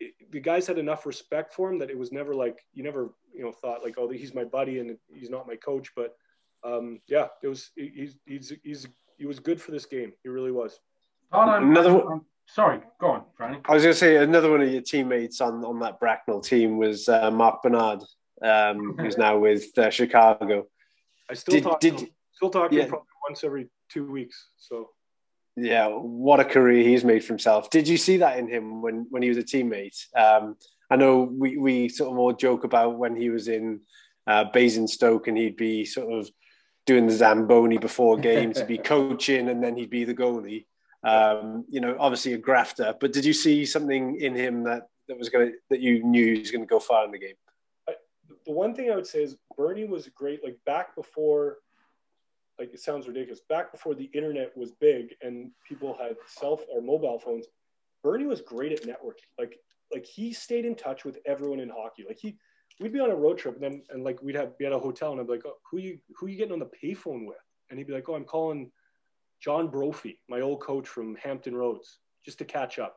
it, 0.00 0.14
the 0.30 0.40
guys 0.40 0.66
had 0.66 0.78
enough 0.78 1.06
respect 1.06 1.54
for 1.54 1.70
him 1.70 1.78
that 1.78 1.90
it 1.90 1.98
was 1.98 2.12
never 2.12 2.34
like, 2.34 2.58
you 2.72 2.82
never, 2.82 3.14
you 3.34 3.42
know, 3.42 3.52
thought 3.52 3.82
like, 3.82 3.96
oh, 3.98 4.08
he's 4.08 4.34
my 4.34 4.44
buddy 4.44 4.78
and 4.78 4.96
he's 5.14 5.30
not 5.30 5.46
my 5.46 5.56
coach. 5.56 5.90
But 5.94 6.14
um, 6.64 7.00
yeah, 7.08 7.28
it 7.42 7.48
was, 7.48 7.70
he's, 7.74 8.16
he's, 8.26 8.52
he's, 8.62 8.88
he 9.18 9.26
was 9.26 9.38
good 9.38 9.60
for 9.60 9.70
this 9.70 9.86
game. 9.86 10.12
He 10.22 10.28
really 10.28 10.52
was. 10.52 10.80
Oh, 11.32 11.44
no, 11.46 11.54
another 11.54 11.94
one. 11.94 12.20
sorry, 12.46 12.80
go 13.00 13.08
on, 13.08 13.24
Franny. 13.38 13.60
I 13.64 13.74
was 13.74 13.82
going 13.82 13.94
to 13.94 13.98
say 13.98 14.16
another 14.16 14.50
one 14.50 14.60
of 14.60 14.70
your 14.70 14.82
teammates 14.82 15.40
on, 15.40 15.64
on 15.64 15.78
that 15.80 16.00
Bracknell 16.00 16.40
team 16.40 16.76
was 16.76 17.08
uh, 17.08 17.30
Mark 17.30 17.62
Bernard 17.62 18.02
um, 18.42 18.96
who's 18.98 19.16
now 19.16 19.38
with 19.38 19.76
uh, 19.78 19.90
Chicago. 19.90 20.66
I 21.30 21.34
still 21.34 21.54
did, 21.54 21.62
talk 21.62 21.80
did, 21.80 21.98
to 21.98 22.04
him. 22.04 22.10
Still 22.32 22.50
talk 22.50 22.72
yeah. 22.72 22.86
probably 22.86 23.06
once 23.28 23.44
every 23.44 23.68
two 23.88 24.10
weeks. 24.10 24.48
So 24.56 24.90
yeah, 25.56 25.86
what 25.88 26.40
a 26.40 26.44
career 26.44 26.82
he's 26.82 27.04
made 27.04 27.22
for 27.22 27.32
himself. 27.32 27.70
Did 27.70 27.86
you 27.86 27.96
see 27.96 28.18
that 28.18 28.38
in 28.38 28.48
him 28.48 28.80
when 28.82 29.06
when 29.10 29.22
he 29.22 29.28
was 29.28 29.38
a 29.38 29.42
teammate? 29.42 30.06
Um, 30.16 30.56
I 30.90 30.96
know 30.96 31.22
we 31.22 31.56
we 31.56 31.88
sort 31.88 32.12
of 32.12 32.18
all 32.18 32.32
joke 32.32 32.64
about 32.64 32.98
when 32.98 33.16
he 33.16 33.30
was 33.30 33.48
in 33.48 33.80
uh, 34.26 34.44
Basingstoke 34.52 35.28
and 35.28 35.36
he'd 35.36 35.56
be 35.56 35.84
sort 35.84 36.12
of 36.12 36.30
doing 36.86 37.06
the 37.06 37.12
zamboni 37.12 37.78
before 37.78 38.16
games, 38.16 38.58
he'd 38.58 38.66
be 38.66 38.78
coaching, 38.92 39.48
and 39.48 39.62
then 39.62 39.76
he'd 39.76 39.90
be 39.90 40.04
the 40.04 40.14
goalie. 40.14 40.66
Um, 41.04 41.64
you 41.68 41.80
know, 41.80 41.96
obviously 41.98 42.32
a 42.32 42.38
grafter. 42.38 42.94
But 43.00 43.12
did 43.12 43.24
you 43.24 43.32
see 43.32 43.66
something 43.66 44.20
in 44.20 44.34
him 44.34 44.64
that 44.64 44.88
that 45.08 45.18
was 45.18 45.28
going 45.28 45.48
to 45.48 45.58
that 45.70 45.80
you 45.80 46.02
knew 46.02 46.34
he 46.34 46.40
was 46.40 46.50
going 46.50 46.62
to 46.62 46.66
go 46.66 46.78
far 46.78 47.04
in 47.04 47.10
the 47.10 47.18
game? 47.18 47.34
the 48.44 48.52
one 48.52 48.74
thing 48.74 48.90
I 48.90 48.96
would 48.96 49.06
say 49.06 49.22
is 49.22 49.36
Bernie 49.56 49.84
was 49.84 50.08
great. 50.08 50.42
Like 50.42 50.58
back 50.66 50.94
before, 50.94 51.58
like 52.58 52.72
it 52.72 52.80
sounds 52.80 53.08
ridiculous. 53.08 53.40
Back 53.48 53.72
before 53.72 53.94
the 53.94 54.10
internet 54.14 54.56
was 54.56 54.72
big 54.72 55.14
and 55.22 55.50
people 55.66 55.96
had 56.00 56.16
self 56.26 56.62
or 56.70 56.80
mobile 56.80 57.18
phones, 57.18 57.46
Bernie 58.02 58.26
was 58.26 58.40
great 58.40 58.72
at 58.72 58.82
networking. 58.82 59.30
Like 59.38 59.58
like 59.92 60.06
he 60.06 60.32
stayed 60.32 60.64
in 60.64 60.74
touch 60.74 61.04
with 61.04 61.18
everyone 61.26 61.60
in 61.60 61.68
hockey. 61.68 62.04
Like 62.06 62.18
he, 62.18 62.36
we'd 62.80 62.92
be 62.92 63.00
on 63.00 63.10
a 63.10 63.14
road 63.14 63.38
trip 63.38 63.54
and 63.54 63.62
then 63.62 63.82
and 63.90 64.04
like 64.04 64.22
we'd 64.22 64.36
have 64.36 64.56
be 64.58 64.66
at 64.66 64.72
a 64.72 64.78
hotel 64.78 65.12
and 65.12 65.20
I'd 65.20 65.26
be 65.26 65.34
like, 65.34 65.46
oh, 65.46 65.56
who 65.70 65.78
you 65.78 65.98
who 66.16 66.28
you 66.28 66.36
getting 66.36 66.52
on 66.52 66.58
the 66.58 66.70
payphone 66.82 67.26
with? 67.26 67.36
And 67.70 67.78
he'd 67.78 67.86
be 67.86 67.94
like, 67.94 68.08
oh, 68.08 68.14
I'm 68.14 68.24
calling 68.24 68.70
John 69.40 69.68
Brophy, 69.68 70.20
my 70.28 70.40
old 70.40 70.60
coach 70.60 70.86
from 70.86 71.16
Hampton 71.16 71.56
Roads, 71.56 71.98
just 72.24 72.38
to 72.38 72.44
catch 72.44 72.78
up. 72.78 72.96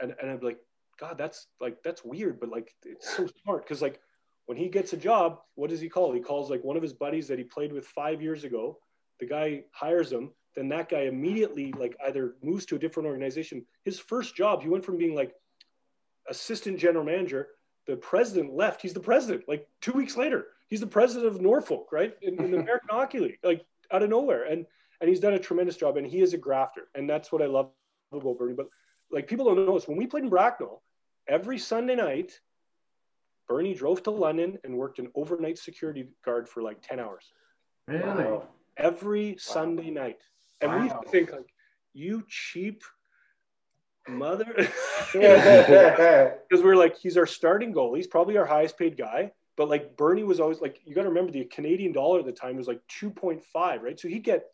And 0.00 0.14
and 0.20 0.30
I'd 0.30 0.40
be 0.40 0.46
like, 0.46 0.60
God, 0.98 1.16
that's 1.18 1.46
like 1.60 1.82
that's 1.82 2.04
weird, 2.04 2.40
but 2.40 2.50
like 2.50 2.74
it's 2.84 3.16
so 3.16 3.28
smart 3.42 3.64
because 3.64 3.82
like 3.82 4.00
when 4.48 4.56
he 4.56 4.70
gets 4.70 4.94
a 4.94 4.96
job, 4.96 5.40
what 5.56 5.68
does 5.68 5.78
he 5.78 5.90
call? 5.90 6.10
He 6.14 6.20
calls 6.20 6.48
like 6.48 6.64
one 6.64 6.78
of 6.78 6.82
his 6.82 6.94
buddies 6.94 7.28
that 7.28 7.36
he 7.36 7.44
played 7.44 7.70
with 7.70 7.86
five 7.86 8.22
years 8.22 8.44
ago. 8.44 8.78
The 9.20 9.26
guy 9.26 9.64
hires 9.72 10.10
him. 10.10 10.30
Then 10.56 10.70
that 10.70 10.88
guy 10.88 11.00
immediately 11.00 11.70
like 11.78 11.94
either 12.06 12.36
moves 12.42 12.64
to 12.66 12.76
a 12.76 12.78
different 12.78 13.08
organization. 13.08 13.66
His 13.84 13.98
first 13.98 14.34
job, 14.34 14.62
he 14.62 14.70
went 14.70 14.86
from 14.86 14.96
being 14.96 15.14
like 15.14 15.34
assistant 16.30 16.78
general 16.78 17.04
manager. 17.04 17.48
The 17.86 17.96
president 17.96 18.54
left. 18.54 18.80
He's 18.80 18.94
the 18.94 19.00
president. 19.00 19.44
Like 19.46 19.68
two 19.82 19.92
weeks 19.92 20.16
later, 20.16 20.46
he's 20.68 20.80
the 20.80 20.86
president 20.86 21.26
of 21.26 21.42
Norfolk, 21.42 21.88
right 21.92 22.16
in, 22.22 22.42
in 22.42 22.50
the 22.50 22.58
American 22.60 22.88
Hockey 22.88 23.20
League, 23.20 23.38
like 23.42 23.66
out 23.92 24.02
of 24.02 24.08
nowhere. 24.08 24.44
And 24.44 24.64
and 25.02 25.10
he's 25.10 25.20
done 25.20 25.34
a 25.34 25.38
tremendous 25.38 25.76
job. 25.76 25.98
And 25.98 26.06
he 26.06 26.22
is 26.22 26.32
a 26.32 26.38
grafter, 26.38 26.88
and 26.94 27.08
that's 27.08 27.30
what 27.30 27.42
I 27.42 27.46
love 27.46 27.68
about 28.12 28.38
Bernie. 28.38 28.54
But 28.54 28.70
like 29.10 29.28
people 29.28 29.44
don't 29.44 29.66
know 29.66 29.74
this. 29.74 29.86
When 29.86 29.98
we 29.98 30.06
played 30.06 30.24
in 30.24 30.30
Bracknell, 30.30 30.82
every 31.28 31.58
Sunday 31.58 31.96
night 31.96 32.40
Bernie 33.48 33.74
drove 33.74 34.02
to 34.04 34.10
London 34.10 34.58
and 34.62 34.76
worked 34.76 34.98
an 34.98 35.10
overnight 35.14 35.58
security 35.58 36.08
guard 36.24 36.48
for 36.48 36.62
like 36.62 36.80
10 36.82 37.00
hours. 37.00 37.32
Really? 37.86 38.40
Every 38.76 39.30
wow. 39.30 39.36
Sunday 39.38 39.90
night. 39.90 40.20
And 40.60 40.70
wow. 40.70 41.00
we 41.02 41.10
think 41.10 41.32
like, 41.32 41.52
you 41.94 42.24
cheap 42.28 42.82
mother, 44.06 44.54
because 45.12 46.62
we're 46.62 46.76
like, 46.76 46.96
he's 46.96 47.16
our 47.16 47.26
starting 47.26 47.72
goal. 47.72 47.94
He's 47.94 48.06
probably 48.06 48.36
our 48.36 48.46
highest 48.46 48.78
paid 48.78 48.96
guy. 48.96 49.32
But 49.56 49.68
like 49.68 49.96
Bernie 49.96 50.22
was 50.22 50.38
always 50.38 50.60
like, 50.60 50.78
you 50.84 50.94
got 50.94 51.02
to 51.02 51.08
remember 51.08 51.32
the 51.32 51.44
Canadian 51.44 51.92
dollar 51.92 52.20
at 52.20 52.26
the 52.26 52.32
time 52.32 52.56
was 52.56 52.68
like 52.68 52.80
2.5, 53.00 53.42
right? 53.54 53.98
So 53.98 54.06
he'd 54.06 54.22
get, 54.22 54.44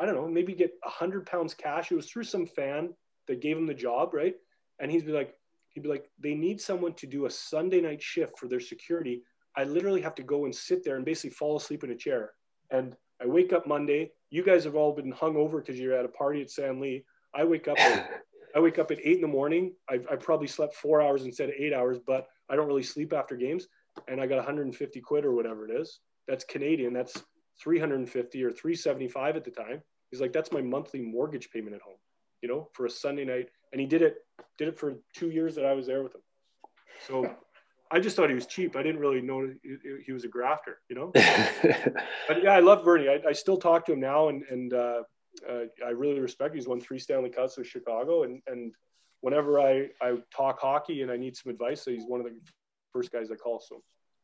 I 0.00 0.06
don't 0.06 0.16
know, 0.16 0.26
maybe 0.26 0.52
get 0.54 0.72
100 0.82 1.26
pounds 1.26 1.54
cash. 1.54 1.92
It 1.92 1.94
was 1.94 2.06
through 2.06 2.24
some 2.24 2.46
fan 2.46 2.94
that 3.28 3.40
gave 3.40 3.56
him 3.56 3.66
the 3.66 3.74
job, 3.74 4.14
right? 4.14 4.34
And 4.80 4.90
he'd 4.90 5.06
be 5.06 5.12
like, 5.12 5.37
he'd 5.78 5.84
be 5.84 5.88
like, 5.88 6.10
they 6.18 6.34
need 6.34 6.60
someone 6.60 6.92
to 6.94 7.06
do 7.06 7.26
a 7.26 7.30
Sunday 7.30 7.80
night 7.80 8.02
shift 8.02 8.38
for 8.38 8.48
their 8.48 8.60
security. 8.60 9.22
I 9.56 9.64
literally 9.64 10.02
have 10.02 10.14
to 10.16 10.22
go 10.22 10.44
and 10.44 10.54
sit 10.54 10.84
there 10.84 10.96
and 10.96 11.04
basically 11.04 11.30
fall 11.30 11.56
asleep 11.56 11.84
in 11.84 11.90
a 11.90 11.96
chair. 11.96 12.32
And 12.70 12.96
I 13.22 13.26
wake 13.26 13.52
up 13.52 13.66
Monday. 13.66 14.10
You 14.30 14.42
guys 14.42 14.64
have 14.64 14.74
all 14.74 14.92
been 14.92 15.12
hung 15.12 15.36
over 15.36 15.60
because 15.60 15.78
you're 15.78 15.94
at 15.94 16.04
a 16.04 16.08
party 16.08 16.42
at 16.42 16.50
San 16.50 16.80
Lee. 16.80 17.04
I 17.34 17.44
wake 17.44 17.68
up. 17.68 17.78
At, 17.78 18.10
I 18.56 18.60
wake 18.60 18.78
up 18.78 18.90
at 18.90 18.98
eight 19.04 19.16
in 19.16 19.20
the 19.20 19.28
morning. 19.28 19.74
I've, 19.90 20.06
I 20.10 20.16
probably 20.16 20.46
slept 20.46 20.74
four 20.74 21.02
hours 21.02 21.24
instead 21.24 21.50
of 21.50 21.54
eight 21.58 21.74
hours, 21.74 21.98
but 22.04 22.26
I 22.48 22.56
don't 22.56 22.66
really 22.66 22.82
sleep 22.82 23.12
after 23.12 23.36
games 23.36 23.68
and 24.08 24.20
I 24.20 24.26
got 24.26 24.36
150 24.36 25.00
quid 25.00 25.24
or 25.24 25.32
whatever 25.32 25.68
it 25.68 25.80
is. 25.80 26.00
That's 26.26 26.44
Canadian. 26.44 26.92
That's 26.92 27.22
350 27.62 28.42
or 28.42 28.50
375 28.50 29.36
at 29.36 29.44
the 29.44 29.50
time. 29.50 29.82
He's 30.10 30.20
like, 30.20 30.32
that's 30.32 30.50
my 30.50 30.62
monthly 30.62 31.02
mortgage 31.02 31.50
payment 31.50 31.74
at 31.76 31.82
home, 31.82 31.98
you 32.42 32.48
know, 32.48 32.68
for 32.72 32.86
a 32.86 32.90
Sunday 32.90 33.24
night. 33.24 33.50
And 33.72 33.80
he 33.80 33.86
did 33.86 34.02
it, 34.02 34.16
did 34.56 34.68
it 34.68 34.78
for 34.78 34.94
two 35.14 35.30
years 35.30 35.54
that 35.56 35.64
I 35.64 35.72
was 35.72 35.86
there 35.86 36.02
with 36.02 36.14
him. 36.14 36.22
So 37.06 37.36
I 37.90 38.00
just 38.00 38.16
thought 38.16 38.28
he 38.28 38.34
was 38.34 38.46
cheap. 38.46 38.76
I 38.76 38.82
didn't 38.82 39.00
really 39.00 39.20
know 39.20 39.50
he 40.04 40.12
was 40.12 40.24
a 40.24 40.28
grafter, 40.28 40.80
you 40.88 40.96
know. 40.96 41.10
but 41.14 42.42
yeah, 42.42 42.52
I 42.52 42.60
love 42.60 42.84
Bernie. 42.84 43.08
I, 43.08 43.20
I, 43.28 43.32
still 43.32 43.56
talk 43.56 43.86
to 43.86 43.92
him 43.92 44.00
now, 44.00 44.28
and 44.28 44.42
and 44.50 44.72
uh, 44.74 45.02
uh, 45.48 45.64
I 45.84 45.90
really 45.90 46.20
respect. 46.20 46.52
Him. 46.52 46.58
He's 46.58 46.68
won 46.68 46.80
three 46.80 46.98
Stanley 46.98 47.30
Cups 47.30 47.56
with 47.56 47.66
Chicago, 47.66 48.24
and 48.24 48.42
and 48.46 48.72
whenever 49.20 49.60
I 49.60 49.88
I 50.02 50.16
talk 50.34 50.60
hockey 50.60 51.02
and 51.02 51.10
I 51.10 51.16
need 51.16 51.36
some 51.36 51.50
advice, 51.50 51.84
he's 51.84 52.04
one 52.06 52.20
of 52.20 52.26
the 52.26 52.38
first 52.92 53.10
guys 53.10 53.30
I 53.30 53.36
call. 53.36 53.60
So, 53.60 53.82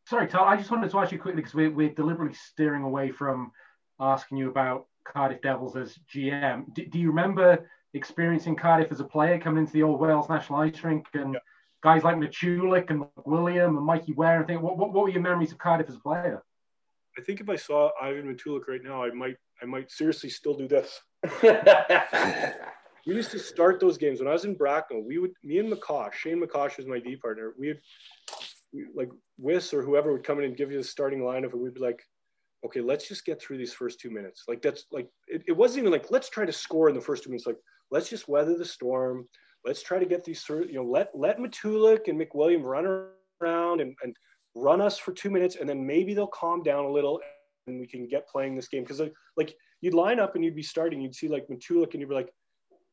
sorry, 0.08 0.26
Tal. 0.28 0.44
I 0.44 0.56
just 0.56 0.70
wanted 0.70 0.90
to 0.90 0.98
ask 0.98 1.12
you 1.12 1.18
quickly 1.18 1.40
because 1.40 1.54
we're, 1.54 1.70
we're 1.70 1.94
deliberately 1.94 2.36
steering 2.36 2.82
away 2.82 3.10
from 3.10 3.50
asking 3.98 4.38
you 4.38 4.50
about 4.50 4.86
Cardiff 5.04 5.40
Devils 5.42 5.76
as 5.76 5.98
GM. 6.12 6.74
Do, 6.74 6.84
do 6.86 6.98
you 6.98 7.08
remember 7.08 7.68
experiencing 7.94 8.56
Cardiff 8.56 8.92
as 8.92 9.00
a 9.00 9.04
player 9.04 9.38
coming 9.38 9.62
into 9.62 9.72
the 9.72 9.82
old 9.82 10.00
Wales 10.00 10.28
National 10.28 10.60
Ice 10.60 10.82
Rink 10.82 11.06
and 11.14 11.34
yeah. 11.34 11.40
guys 11.82 12.02
like 12.02 12.16
Matulik 12.16 12.90
and 12.90 13.04
William 13.24 13.76
and 13.76 13.86
Mikey 13.86 14.12
Ware 14.12 14.38
and 14.38 14.46
think 14.46 14.62
what, 14.62 14.76
what, 14.76 14.92
what 14.92 15.04
were 15.04 15.10
your 15.10 15.22
memories 15.22 15.52
of 15.52 15.58
Cardiff 15.58 15.88
as 15.88 15.96
a 15.96 16.00
player? 16.00 16.42
I 17.16 17.22
think 17.22 17.40
if 17.40 17.48
I 17.48 17.56
saw 17.56 17.90
Ivan 18.02 18.34
Matulik 18.34 18.66
right 18.68 18.82
now, 18.82 19.04
I 19.04 19.10
might 19.10 19.36
I 19.62 19.66
might 19.66 19.90
seriously 19.90 20.30
still 20.30 20.54
do 20.54 20.66
this. 20.66 21.00
we 23.06 23.14
used 23.14 23.30
to 23.30 23.38
start 23.38 23.80
those 23.80 23.96
games 23.96 24.18
when 24.18 24.28
I 24.28 24.32
was 24.32 24.44
in 24.44 24.54
Bracknell. 24.54 25.04
We 25.04 25.18
would, 25.18 25.32
me 25.42 25.58
and 25.58 25.72
McCosh, 25.72 26.14
Shane 26.14 26.42
McCosh 26.42 26.76
was 26.76 26.86
my 26.86 26.98
D 26.98 27.16
partner. 27.16 27.54
We 27.58 27.68
would 27.68 27.80
like 28.94 29.10
Wiss 29.38 29.72
or 29.72 29.82
whoever 29.82 30.12
would 30.12 30.24
come 30.24 30.38
in 30.38 30.44
and 30.46 30.56
give 30.56 30.72
you 30.72 30.78
the 30.78 30.84
starting 30.84 31.20
lineup, 31.20 31.52
and 31.52 31.62
we'd 31.62 31.74
be 31.74 31.80
like, 31.80 32.02
okay, 32.66 32.80
let's 32.80 33.06
just 33.06 33.24
get 33.24 33.40
through 33.40 33.58
these 33.58 33.72
first 33.72 34.00
two 34.00 34.10
minutes. 34.10 34.44
Like 34.48 34.62
that's 34.62 34.86
like 34.90 35.08
it, 35.28 35.42
it 35.46 35.52
wasn't 35.52 35.80
even 35.80 35.92
like 35.92 36.10
let's 36.10 36.28
try 36.28 36.44
to 36.44 36.52
score 36.52 36.88
in 36.88 36.94
the 36.94 37.00
first 37.00 37.22
two 37.22 37.30
minutes. 37.30 37.46
Like 37.46 37.58
let's 37.94 38.10
just 38.10 38.28
weather 38.28 38.58
the 38.58 38.64
storm. 38.64 39.28
Let's 39.64 39.82
try 39.82 40.00
to 40.00 40.04
get 40.04 40.24
these 40.24 40.42
through. 40.42 40.66
You 40.66 40.74
know, 40.74 40.84
let 40.84 41.10
let 41.14 41.38
Matulik 41.38 42.08
and 42.08 42.20
McWilliam 42.20 42.62
run 42.64 43.06
around 43.40 43.80
and, 43.80 43.94
and 44.02 44.14
run 44.56 44.80
us 44.80 44.98
for 44.98 45.12
two 45.12 45.30
minutes, 45.30 45.56
and 45.58 45.68
then 45.68 45.86
maybe 45.86 46.12
they'll 46.12 46.26
calm 46.26 46.62
down 46.62 46.84
a 46.84 46.90
little, 46.90 47.20
and 47.68 47.78
we 47.78 47.86
can 47.86 48.06
get 48.08 48.28
playing 48.28 48.56
this 48.56 48.68
game. 48.68 48.82
Because 48.82 48.98
like, 49.00 49.14
like 49.36 49.54
you'd 49.80 49.94
line 49.94 50.18
up 50.18 50.34
and 50.34 50.44
you'd 50.44 50.56
be 50.56 50.62
starting, 50.62 51.00
you'd 51.00 51.14
see 51.14 51.28
like 51.28 51.46
Matulik, 51.46 51.92
and 51.92 52.00
you'd 52.00 52.08
be 52.08 52.14
like, 52.16 52.34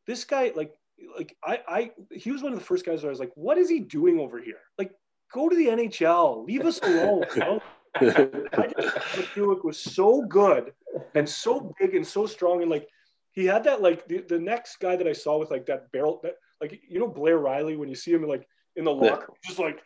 this 0.05 0.23
guy 0.23 0.51
like 0.55 0.71
like 1.17 1.35
I 1.43 1.59
I 1.67 1.91
he 2.11 2.31
was 2.31 2.43
one 2.43 2.53
of 2.53 2.59
the 2.59 2.65
first 2.65 2.85
guys 2.85 3.01
where 3.01 3.09
I 3.09 3.15
was 3.15 3.19
like, 3.19 3.33
what 3.33 3.57
is 3.57 3.69
he 3.69 3.79
doing 3.79 4.19
over 4.19 4.39
here? 4.39 4.59
Like 4.77 4.91
go 5.33 5.49
to 5.49 5.55
the 5.55 5.65
NHL. 5.65 6.45
Leave 6.45 6.65
us 6.65 6.79
alone. 6.83 7.25
You 7.35 7.39
know? 7.39 7.61
I 7.95 8.71
just 8.79 9.35
was 9.65 9.77
so 9.77 10.21
good 10.21 10.71
and 11.13 11.27
so 11.27 11.73
big 11.77 11.93
and 11.95 12.07
so 12.07 12.25
strong 12.25 12.61
and 12.61 12.71
like 12.71 12.87
he 13.33 13.45
had 13.45 13.63
that 13.63 13.81
like 13.81 14.07
the, 14.07 14.19
the 14.27 14.39
next 14.39 14.77
guy 14.79 14.95
that 14.95 15.07
I 15.07 15.13
saw 15.13 15.37
with 15.37 15.51
like 15.51 15.65
that 15.67 15.91
barrel 15.91 16.19
that 16.23 16.35
like 16.59 16.79
you 16.87 16.99
know 16.99 17.07
Blair 17.07 17.37
Riley 17.37 17.75
when 17.75 17.89
you 17.89 17.95
see 17.95 18.11
him 18.11 18.27
like 18.27 18.47
in 18.75 18.85
the 18.85 18.91
locker 18.91 19.27
yeah. 19.29 19.49
just 19.49 19.59
like 19.59 19.79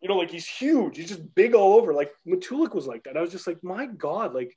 you 0.00 0.08
know 0.08 0.16
like 0.16 0.30
he's 0.30 0.48
huge. 0.48 0.96
He's 0.96 1.08
just 1.08 1.34
big 1.34 1.54
all 1.54 1.74
over. 1.74 1.92
Like 1.92 2.12
Matulik 2.26 2.74
was 2.74 2.86
like 2.86 3.04
that. 3.04 3.16
I 3.16 3.20
was 3.20 3.32
just 3.32 3.46
like 3.46 3.62
my 3.62 3.86
god 3.86 4.34
like 4.34 4.56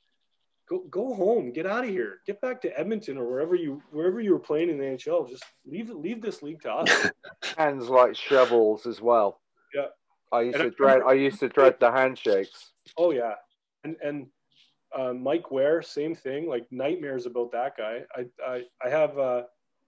go 0.68 0.84
go 0.90 1.14
home. 1.14 1.52
Get 1.52 1.66
out 1.66 1.84
of 1.84 1.90
here. 1.90 2.20
Get 2.26 2.41
back 2.41 2.61
to 2.61 2.80
Edmonton 2.80 3.18
or 3.18 3.30
wherever 3.30 3.56
you 3.56 3.82
wherever 3.91 4.20
you 4.20 4.34
were 4.34 4.40
playing 4.40 4.70
in 4.70 4.78
the 4.78 4.86
NHL 4.86 5.30
just 5.30 5.44
leave 5.66 5.90
leave 5.90 6.22
this 6.22 6.41
league 6.41 6.61
to 6.61 6.74
us. 6.74 7.11
Hands 7.57 7.88
like 7.90 8.16
shovels 8.16 8.86
as 8.86 9.02
well. 9.02 9.41
Yeah. 9.74 9.88
I 10.32 10.41
used 10.41 10.60
and 10.60 10.72
to 10.72 10.78
dread. 10.78 11.02
I 11.06 11.14
used 11.14 11.40
to 11.40 11.49
dread 11.49 11.80
the 11.80 11.91
handshakes. 11.91 12.72
Oh 12.98 13.11
yeah, 13.11 13.36
and 13.84 13.95
and 14.03 14.28
uh, 14.98 15.14
Mike 15.14 15.52
Ware, 15.52 15.82
same 15.82 16.16
thing. 16.16 16.48
Like 16.48 16.66
nightmares 16.72 17.26
about 17.26 17.52
that 17.52 17.78
guy. 17.78 18.02
I 18.16 18.26
I, 18.45 18.64
I 18.84 18.90
have. 18.90 19.18
Uh, 19.18 19.44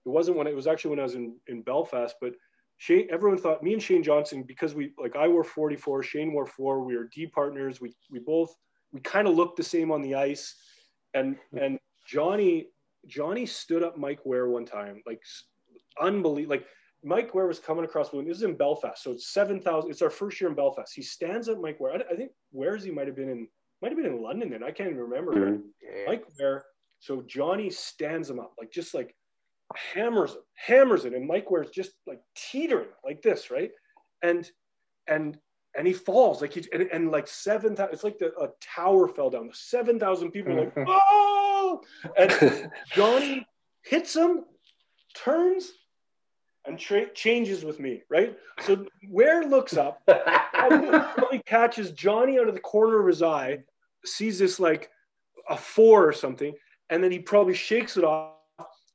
it 0.06 0.10
wasn't 0.10 0.38
when 0.38 0.48
it 0.48 0.56
was 0.56 0.68
actually 0.68 0.92
when 0.92 1.00
I 1.00 1.04
was 1.04 1.16
in 1.16 1.36
in 1.48 1.62
Belfast, 1.62 2.16
but 2.22 2.34
Shane. 2.78 3.08
Everyone 3.12 3.38
thought 3.38 3.64
me 3.64 3.74
and 3.74 3.82
Shane 3.84 4.04
Johnson 4.04 4.44
because 4.44 4.74
we 4.76 4.94
like 4.98 5.16
I 5.16 5.28
wore 5.28 5.44
44, 5.44 6.04
Shane 6.04 6.34
wore 6.34 6.46
four. 6.46 6.84
We 6.84 6.98
were 6.98 7.10
D 7.14 7.28
partners. 7.28 7.82
We 7.82 7.94
we 8.10 8.20
both 8.20 8.56
we 8.92 9.00
kind 9.02 9.28
of 9.28 9.36
looked 9.36 9.58
the 9.58 9.64
same 9.64 9.92
on 9.92 10.02
the 10.02 10.16
ice, 10.16 10.56
and 11.14 11.38
and 11.60 11.80
Johnny 12.08 12.68
Johnny 13.08 13.46
stood 13.46 13.84
up 13.84 13.98
Mike 13.98 14.26
Ware 14.26 14.50
one 14.50 14.66
time, 14.66 15.02
like 15.06 15.22
unbelievable, 16.00 16.56
like 16.56 16.66
Mike 17.04 17.34
Ware 17.34 17.48
was 17.48 17.60
coming 17.60 17.84
across 17.84 18.12
This 18.12 18.38
is 18.38 18.44
in 18.44 18.56
Belfast, 18.56 19.02
so 19.04 19.12
it's 19.12 19.34
seven 19.34 19.60
thousand. 19.60 19.92
It's 19.92 20.02
our 20.02 20.10
first 20.10 20.40
year 20.40 20.50
in 20.50 20.56
Belfast. 20.56 20.94
He 20.94 21.02
stands 21.02 21.50
up 21.50 21.60
Mike 21.60 21.80
Ware. 21.80 21.94
I, 21.94 22.14
I 22.14 22.16
think 22.16 22.32
where's 22.52 22.84
he 22.84 22.92
might 22.92 23.08
have 23.08 23.16
been 23.16 23.30
in 23.30 23.48
might 23.82 23.92
have 23.92 23.98
been 23.98 24.14
in 24.14 24.22
London 24.22 24.50
then. 24.50 24.64
I 24.64 24.72
can't 24.72 24.90
even 24.90 25.02
remember. 25.02 25.34
Mm-hmm. 25.34 25.62
Yeah. 25.82 26.04
Mike 26.08 26.26
Ware. 26.40 26.66
So 27.00 27.24
Johnny 27.24 27.70
stands 27.70 28.30
him 28.30 28.40
up, 28.40 28.54
like 28.60 28.72
just 28.72 28.94
like 28.94 29.16
hammers 29.76 30.34
him, 30.34 30.42
hammers 30.56 31.06
it, 31.06 31.14
and 31.14 31.28
Mike 31.28 31.50
Ware's 31.50 31.72
just 31.72 31.92
like 32.06 32.22
teetering 32.36 32.90
like 33.04 33.22
this, 33.22 33.50
right? 33.50 33.72
And 34.22 34.50
and 35.08 35.38
and 35.76 35.88
he 35.88 35.94
falls 35.94 36.42
like 36.42 36.54
he 36.54 36.64
and, 36.72 36.84
and 36.92 37.12
like 37.12 37.28
seven 37.28 37.76
thousand. 37.76 37.94
It's 37.94 38.04
like 38.04 38.20
the, 38.20 38.34
a 38.38 38.50
tower 38.76 39.08
fell 39.08 39.30
down. 39.30 39.50
Seven 39.54 40.00
thousand 40.00 40.32
people 40.32 40.56
like 40.56 40.74
oh, 40.88 41.82
and 42.18 42.70
Johnny 42.94 43.48
hits 43.84 44.16
him, 44.16 44.46
turns 45.16 45.72
and 46.66 46.78
tra- 46.78 47.12
changes 47.14 47.64
with 47.64 47.80
me, 47.80 48.04
right? 48.10 48.38
So 48.62 48.86
Ware 49.10 49.46
looks 49.46 49.76
up, 49.76 50.02
probably 50.54 51.40
catches 51.46 51.92
Johnny 51.92 52.38
out 52.40 52.48
of 52.48 52.54
the 52.54 52.60
corner 52.62 53.00
of 53.00 53.08
his 53.08 53.24
eye, 53.24 53.60
sees 54.06 54.40
this 54.40 54.60
like 54.60 54.90
a 55.50 55.58
four 55.58 56.08
or 56.08 56.14
something, 56.14 56.54
and 56.90 57.04
then 57.04 57.12
he 57.12 57.20
probably 57.20 57.54
shakes 57.54 57.98
it 57.98 58.04
off, 58.04 58.36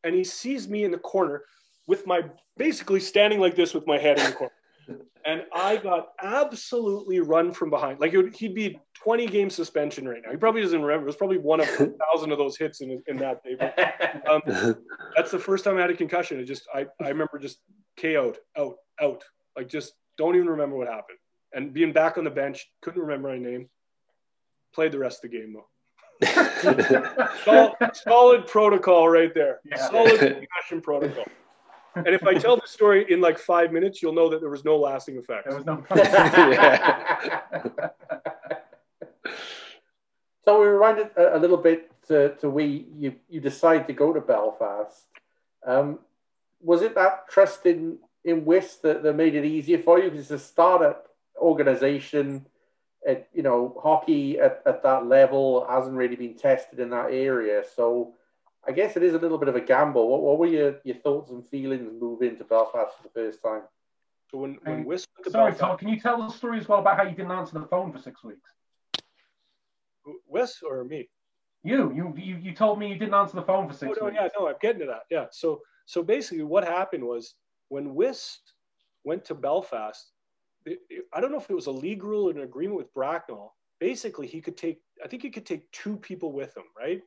and 0.05 0.15
he 0.15 0.25
sees 0.25 0.69
me 0.69 0.85
in 0.85 0.91
the 0.91 0.99
corner 0.99 1.43
with 1.87 2.07
my 2.07 2.23
basically 2.57 3.01
standing 3.01 3.41
like 3.41 3.55
this 3.55 3.75
with 3.75 3.87
my 3.87 3.99
head 3.99 4.19
in 4.19 4.27
the 4.27 4.33
corner 4.33 4.53
and 5.27 5.43
I 5.53 5.77
got 5.77 6.09
absolutely 6.23 7.21
run 7.21 7.53
from 7.53 7.69
behind. 7.69 8.01
Like 8.01 8.13
would, 8.13 8.35
he'd 8.37 8.55
be 8.55 8.79
20 8.95 9.27
game 9.27 9.51
suspension 9.51 10.09
right 10.09 10.23
now. 10.25 10.31
He 10.31 10.37
probably 10.37 10.63
doesn't 10.63 10.81
remember. 10.81 11.05
It 11.05 11.09
was 11.09 11.17
probably 11.17 11.39
one 11.39 11.61
of 11.61 11.69
a 11.69 11.93
thousand 12.13 12.31
of 12.31 12.39
those 12.39 12.57
hits 12.57 12.81
in, 12.81 13.03
in 13.09 13.17
that 13.19 13.43
day. 13.43 13.57
But, 13.59 14.31
um, 14.31 14.43
that's 15.17 15.33
the 15.33 15.39
first 15.39 15.65
time 15.65 15.77
I 15.77 15.81
had 15.81 15.91
a 15.91 15.97
concussion. 15.97 16.39
It 16.39 16.45
just 16.45 16.67
I, 16.73 16.87
I 17.03 17.09
remember 17.09 17.39
just 17.39 17.59
KO'd 18.01 18.39
out 18.57 18.77
out 19.01 19.25
like 19.57 19.69
just 19.69 19.95
don't 20.17 20.37
even 20.37 20.49
remember 20.49 20.77
what 20.77 20.87
happened. 20.87 21.19
And 21.53 21.73
being 21.73 21.93
back 21.93 22.19
on 22.19 22.25
the 22.25 22.31
bench, 22.31 22.67
couldn't 22.83 23.01
remember 23.01 23.29
my 23.29 23.39
name. 23.39 23.69
Played 24.75 24.93
the 24.93 24.99
rest 24.99 25.25
of 25.25 25.31
the 25.31 25.39
game 25.39 25.55
though. 25.55 25.67
solid, 27.45 27.75
solid, 27.95 28.47
protocol 28.47 29.09
right 29.09 29.33
there. 29.35 29.61
Yeah. 29.65 29.89
Solid 29.89 30.19
concussion 30.19 30.81
protocol 30.81 31.25
and 31.97 32.09
if 32.09 32.27
I 32.27 32.35
tell 32.35 32.57
the 32.57 32.67
story 32.67 33.11
in 33.11 33.23
like 33.23 33.39
five 33.39 33.73
minutes, 33.73 34.03
you'll 34.03 34.13
know 34.13 34.29
that 34.29 34.41
there 34.41 34.51
was 34.51 34.65
no 34.65 34.77
lasting 34.77 35.17
effect. 35.17 35.49
There 35.49 35.57
was 35.57 35.65
no. 35.65 35.83
so 40.45 40.61
we 40.61 40.67
reminded 40.67 41.11
a, 41.17 41.37
a 41.37 41.39
little 41.39 41.57
bit 41.57 41.91
to, 42.09 42.35
to 42.37 42.51
we 42.51 42.87
you 42.97 43.15
you 43.29 43.41
decide 43.41 43.87
to 43.87 43.95
go 43.95 44.13
to 44.13 44.21
Belfast. 44.21 45.07
Um, 45.67 46.01
was 46.61 46.83
it 46.83 46.95
that 46.97 47.29
trust 47.29 47.65
in 47.65 47.97
in 48.25 48.45
Wiss 48.45 48.75
that, 48.77 49.03
that 49.03 49.15
made 49.15 49.35
it 49.35 49.47
easier 49.47 49.79
for 49.79 49.99
you? 49.99 50.11
Because 50.11 50.31
it's 50.31 50.43
a 50.43 50.47
startup 50.47 51.09
organization. 51.39 52.45
At, 53.07 53.29
you 53.33 53.43
know, 53.43 53.79
hockey 53.83 54.41
at, 54.41 54.63
at 54.67 54.83
that 54.83 55.07
level 55.07 55.67
hasn't 55.69 55.97
really 55.97 56.17
been 56.17 56.35
tested 56.35 56.81
in 56.81 56.91
that 56.91 57.13
area. 57.13 57.63
So 57.77 58.15
I 58.67 58.73
guess 58.73 58.97
it 58.97 59.03
is 59.05 59.15
a 59.15 59.19
little 59.19 59.39
bit 59.39 59.49
of 59.49 59.55
a 59.55 59.61
gamble. 59.61 60.09
What, 60.09 60.23
what 60.23 60.39
were 60.39 60.47
your, 60.47 60.77
your 60.83 60.97
thoughts 60.97 61.31
and 61.31 61.47
feelings 61.47 61.89
moving 62.01 62.37
to 62.37 62.45
Belfast 62.45 62.97
for 62.97 63.03
the 63.05 63.11
first 63.11 63.41
time? 63.43 63.63
So 64.31 64.39
when, 64.39 64.59
when 64.65 64.87
um, 64.91 64.99
Sorry, 65.31 65.55
Tom, 65.55 65.79
can 65.79 65.89
you 65.89 66.01
tell 66.01 66.19
the 66.19 66.31
story 66.31 66.59
as 66.59 66.69
well 66.69 66.81
about 66.81 66.97
how 66.97 67.05
you 67.05 67.15
didn't 67.15 67.31
answer 67.31 67.59
the 67.61 67.67
phone 67.67 67.93
for 67.93 68.01
six 68.01 68.25
weeks? 68.25 68.41
Wes 70.27 70.61
or 70.63 70.83
me? 70.85 71.09
You, 71.63 71.93
you, 71.95 72.15
you, 72.17 72.37
you 72.37 72.53
told 72.53 72.79
me 72.79 72.89
you 72.89 72.99
didn't 72.99 73.15
answer 73.15 73.37
the 73.37 73.43
phone 73.43 73.69
for 73.69 73.75
six 73.75 73.93
oh, 73.97 74.01
no, 74.01 74.07
weeks. 74.07 74.19
Yeah, 74.21 74.29
no, 74.39 74.49
I'm 74.49 74.55
getting 74.61 74.81
to 74.81 74.87
that. 74.87 75.03
Yeah. 75.11 75.27
So, 75.31 75.61
so 75.85 76.03
basically, 76.03 76.45
what 76.45 76.65
happened 76.65 77.05
was 77.05 77.35
when 77.69 77.95
Wiss 77.95 78.39
went 79.05 79.25
to 79.27 79.35
Belfast, 79.35 80.13
I 80.67 81.21
don't 81.21 81.31
know 81.33 81.39
if 81.39 81.51
it 81.51 81.55
was 81.55 81.67
a 81.67 81.73
league 81.73 82.03
rule 82.03 82.29
or 82.29 82.33
an 82.33 82.41
agreement 82.41 82.79
with 82.79 82.93
Bracknell. 82.95 83.55
Basically, 83.79 84.27
he 84.27 84.41
could 84.41 84.57
take, 84.57 84.81
I 85.05 85.09
think 85.09 85.23
he 85.23 85.31
could 85.31 85.47
take 85.47 85.71
two 85.71 85.97
people 85.97 86.33
with 86.33 86.57
him, 86.57 86.65
right? 86.79 87.01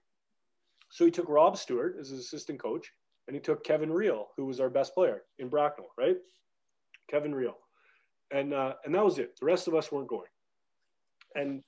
So 0.92 1.06
he 1.06 1.12
took 1.12 1.28
Rob 1.28 1.58
Stewart 1.58 1.98
as 2.00 2.10
his 2.10 2.20
assistant 2.22 2.60
coach, 2.60 2.92
and 3.28 3.36
he 3.36 3.42
took 3.42 3.64
Kevin 3.64 3.90
Riehl, 3.90 4.26
who 4.38 4.46
was 4.46 4.60
our 4.60 4.70
best 4.70 4.94
player 4.94 5.24
in 5.38 5.50
Bracknell, 5.50 5.90
right? 5.98 6.18
Kevin 7.10 7.34
Riehl, 7.34 7.56
and 8.32 8.54
uh, 8.54 8.74
and 8.86 8.94
that 8.94 9.04
was 9.04 9.20
it. 9.20 9.38
The 9.40 9.46
rest 9.46 9.68
of 9.68 9.76
us 9.76 9.92
weren't 9.92 10.08
going, 10.08 10.30
and 11.36 11.64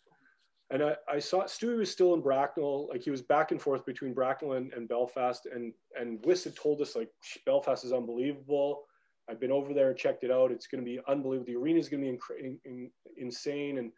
and 0.72 0.84
I, 0.84 0.96
I 1.10 1.20
saw 1.20 1.44
Stewie 1.44 1.78
was 1.78 1.92
still 1.92 2.14
in 2.14 2.22
Bracknell, 2.22 2.88
like 2.90 3.04
he 3.04 3.12
was 3.12 3.22
back 3.22 3.52
and 3.52 3.62
forth 3.62 3.86
between 3.86 4.14
Bracknell 4.14 4.54
and, 4.54 4.72
and 4.74 4.88
Belfast, 4.88 5.48
and 5.48 5.74
and 6.00 6.24
Wiss 6.26 6.44
had 6.44 6.56
told 6.56 6.82
us 6.82 6.96
like 6.96 7.10
Belfast 7.46 7.84
is 7.86 7.94
unbelievable. 7.94 8.84
I've 9.30 9.40
been 9.40 9.52
over 9.52 9.74
there 9.74 9.90
and 9.90 9.98
checked 9.98 10.24
it 10.24 10.32
out. 10.32 10.52
It's 10.52 10.68
going 10.68 10.84
to 10.84 10.90
be 10.90 11.00
unbelievable. 11.08 11.46
The 11.46 11.56
arena 11.56 11.80
is 11.80 11.90
going 11.90 12.04
to 12.04 12.12
be 12.12 12.44
in, 12.44 12.60
in, 12.66 12.92
insane, 13.18 13.78
and 13.78 13.92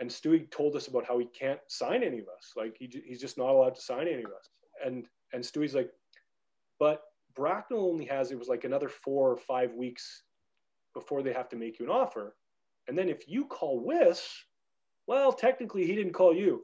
and 0.00 0.08
Stewie 0.08 0.48
told 0.50 0.76
us 0.76 0.86
about 0.86 1.06
how 1.06 1.18
he 1.18 1.26
can't 1.26 1.58
sign 1.66 2.04
any 2.04 2.18
of 2.18 2.26
us. 2.28 2.52
Like 2.56 2.76
he, 2.78 2.88
he's 3.04 3.20
just 3.20 3.36
not 3.36 3.48
allowed 3.48 3.74
to 3.74 3.80
sign 3.80 4.06
any 4.06 4.22
of 4.22 4.30
us. 4.30 4.48
And 4.84 5.06
and 5.32 5.42
Stewie's 5.42 5.74
like, 5.74 5.90
but 6.78 7.02
Bracknell 7.34 7.84
only 7.84 8.04
has 8.06 8.30
it 8.30 8.38
was 8.38 8.48
like 8.48 8.64
another 8.64 8.88
four 8.88 9.30
or 9.30 9.36
five 9.36 9.74
weeks 9.74 10.22
before 10.94 11.22
they 11.22 11.32
have 11.32 11.48
to 11.50 11.56
make 11.56 11.78
you 11.78 11.84
an 11.84 11.90
offer. 11.90 12.36
And 12.86 12.96
then 12.96 13.08
if 13.08 13.28
you 13.28 13.44
call 13.44 13.80
Wiss, 13.80 14.26
well, 15.06 15.32
technically 15.32 15.86
he 15.86 15.94
didn't 15.94 16.14
call 16.14 16.34
you. 16.34 16.62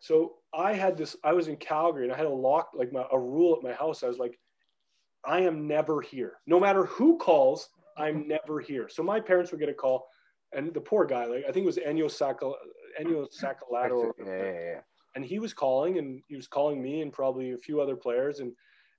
So 0.00 0.34
I 0.54 0.74
had 0.74 0.96
this, 0.96 1.16
I 1.24 1.32
was 1.32 1.48
in 1.48 1.56
Calgary 1.56 2.04
and 2.04 2.12
I 2.12 2.16
had 2.16 2.26
a 2.26 2.30
lock, 2.30 2.70
like 2.74 2.92
my, 2.92 3.04
a 3.10 3.18
rule 3.18 3.56
at 3.56 3.62
my 3.62 3.72
house. 3.72 4.02
I 4.02 4.08
was 4.08 4.18
like, 4.18 4.38
I 5.26 5.40
am 5.40 5.66
never 5.66 6.00
here. 6.00 6.34
No 6.46 6.60
matter 6.60 6.84
who 6.86 7.18
calls, 7.18 7.68
I'm 7.96 8.28
never 8.28 8.60
here. 8.60 8.88
So 8.88 9.02
my 9.02 9.20
parents 9.20 9.50
would 9.50 9.60
get 9.60 9.68
a 9.68 9.74
call 9.74 10.06
and 10.52 10.72
the 10.72 10.80
poor 10.80 11.04
guy, 11.04 11.24
like 11.26 11.44
I 11.48 11.52
think 11.52 11.64
it 11.64 11.66
was 11.66 11.78
Ennio 11.78 12.06
Saccal, 12.06 12.54
Ennio. 13.00 13.26
Yeah, 14.18 14.26
yeah, 14.26 14.52
yeah. 14.52 14.80
And 15.14 15.24
he 15.24 15.38
was 15.38 15.54
calling 15.54 15.98
and 15.98 16.22
he 16.28 16.36
was 16.36 16.46
calling 16.46 16.82
me 16.82 17.00
and 17.02 17.12
probably 17.12 17.52
a 17.52 17.58
few 17.58 17.80
other 17.80 17.96
players. 17.96 18.40
And, 18.40 18.52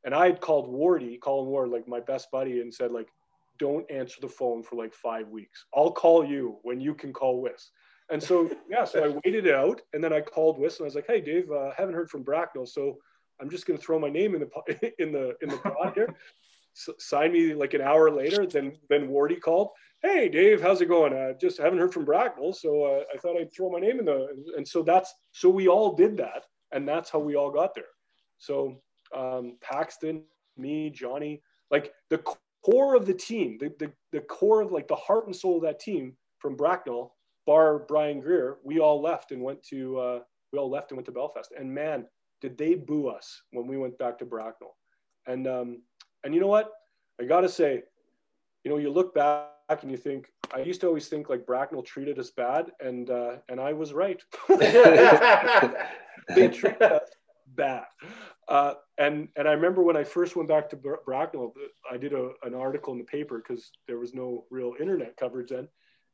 and 0.04 0.14
I 0.16 0.26
had 0.26 0.42
called 0.42 0.68
Wardy, 0.68 1.20
Colin 1.20 1.48
Ward, 1.48 1.70
like 1.70 1.88
my 1.88 2.00
best 2.00 2.30
buddy 2.32 2.62
and 2.62 2.74
said 2.74 2.92
like, 2.92 3.08
don't 3.60 3.90
answer 3.90 4.18
the 4.22 4.28
phone 4.28 4.64
for 4.64 4.76
like 4.76 4.94
five 4.94 5.28
weeks. 5.30 5.66
I'll 5.76 5.92
call 5.92 6.26
you 6.26 6.58
when 6.64 6.80
you 6.80 6.94
can 6.94 7.14
call 7.14 7.42
Wiss. 7.42 7.72
And 8.10 8.22
so, 8.22 8.50
yeah, 8.70 8.86
so 8.86 9.04
I 9.04 9.08
waited 9.26 9.46
it 9.46 9.54
out 9.54 9.82
and 9.94 10.04
then 10.04 10.14
I 10.14 10.22
called 10.22 10.60
Wiss 10.60 10.80
and 10.80 10.86
I 10.86 10.88
was 10.88 10.96
like, 10.96 11.08
hey, 11.08 11.22
Dave, 11.22 11.52
uh, 11.52 11.72
haven't 11.78 11.96
heard 11.96 12.10
from 12.10 12.24
Bracknell. 12.24 12.66
So 12.66 12.98
I'm 13.40 13.50
just 13.50 13.66
going 13.66 13.78
to 13.78 13.84
throw 13.84 14.00
my 14.00 14.10
name 14.10 14.36
in 14.36 14.42
the, 14.42 14.94
in 15.02 15.12
the, 15.12 15.36
in 15.42 15.50
the 15.50 15.58
pot 15.58 15.94
here. 15.94 16.16
S- 16.76 16.90
sign 17.00 17.32
me 17.32 17.54
like 17.54 17.74
an 17.74 17.82
hour 17.82 18.10
later. 18.12 18.46
Then, 18.46 18.78
then 18.90 19.10
Wardy 19.10 19.40
called. 19.40 19.70
Hey, 20.02 20.30
Dave, 20.30 20.62
how's 20.62 20.82
it 20.82 20.88
going? 20.88 21.14
I 21.14 21.34
just 21.34 21.58
haven't 21.58 21.80
heard 21.80 21.94
from 21.94 22.06
Bracknell. 22.06 22.54
So 22.54 22.84
uh, 22.84 23.04
I 23.14 23.18
thought 23.18 23.38
I'd 23.38 23.54
throw 23.54 23.72
my 23.72 23.80
name 23.80 24.00
in 24.00 24.06
the, 24.06 24.28
and 24.56 24.68
so 24.68 24.84
that's, 24.84 25.14
so 25.32 25.50
we 25.50 25.68
all 25.68 25.96
did 25.96 26.18
that. 26.18 26.44
And 26.72 26.88
that's 26.88 27.10
how 27.10 27.20
we 27.20 27.36
all 27.36 27.50
got 27.50 27.74
there. 27.74 27.86
So 28.38 28.82
um, 29.16 29.58
Paxton, 29.62 30.24
me, 30.58 30.90
Johnny, 30.90 31.42
like 31.72 31.94
the 32.10 32.20
core 32.64 32.96
of 32.96 33.06
the 33.06 33.14
team, 33.14 33.58
the, 33.60 33.74
the, 33.80 33.92
the 34.12 34.22
core 34.22 34.62
of 34.62 34.72
like 34.72 34.88
the 34.88 34.96
heart 34.96 35.26
and 35.26 35.36
soul 35.36 35.58
of 35.58 35.64
that 35.64 35.80
team 35.80 36.16
from 36.40 36.56
Bracknell 36.56 37.14
bar 37.48 37.80
Brian 37.88 38.20
Greer, 38.20 38.58
we 38.64 38.80
all 38.80 39.02
left 39.02 39.32
and 39.32 39.42
went 39.42 39.64
to 39.64 39.98
uh, 39.98 40.20
we 40.52 40.60
all 40.60 40.70
left 40.70 40.92
and 40.92 40.98
went 40.98 41.08
to 41.08 41.12
Belfast. 41.12 41.52
And 41.58 41.74
man, 41.74 42.06
did 42.42 42.58
they 42.58 42.76
boo 42.76 43.08
us 43.08 43.42
when 43.52 43.68
we 43.68 43.78
went 43.78 43.98
back 43.98 44.18
to 44.20 44.26
Bracknell. 44.26 44.76
And 45.26 45.48
um, 45.48 45.82
and 46.24 46.34
you 46.34 46.42
know 46.42 46.48
what? 46.48 46.72
I 47.20 47.26
gotta 47.26 47.50
say, 47.50 47.84
you 48.64 48.72
know, 48.72 48.78
you 48.78 48.92
look 48.92 49.14
back 49.14 49.52
and 49.82 49.92
you 49.92 49.98
think 49.98 50.28
I 50.54 50.60
used 50.60 50.82
to 50.82 50.88
always 50.88 51.08
think 51.08 51.30
like 51.30 51.46
Bracknell 51.46 51.84
treated 51.84 52.20
us 52.20 52.32
bad, 52.32 52.72
and 52.80 53.10
uh, 53.10 53.38
and 53.50 53.60
I 53.60 53.74
was 53.74 53.94
right. 53.94 54.22
they 54.50 56.48
treated 56.48 56.82
us 56.82 57.10
bad. 57.48 57.86
Uh, 58.48 58.76
and 58.98 59.28
and 59.36 59.48
I 59.48 59.52
remember 59.52 59.84
when 59.84 59.98
I 59.98 60.04
first 60.04 60.36
went 60.36 60.48
back 60.48 60.70
to 60.70 60.78
Bracknell, 61.06 61.54
I 61.92 61.98
did 61.98 62.14
a, 62.14 62.32
an 62.44 62.54
article 62.54 62.94
in 62.94 63.00
the 63.00 63.06
paper 63.06 63.44
because 63.46 63.72
there 63.88 63.98
was 63.98 64.14
no 64.14 64.46
real 64.50 64.74
internet 64.80 65.18
coverage 65.18 65.50
then 65.50 65.68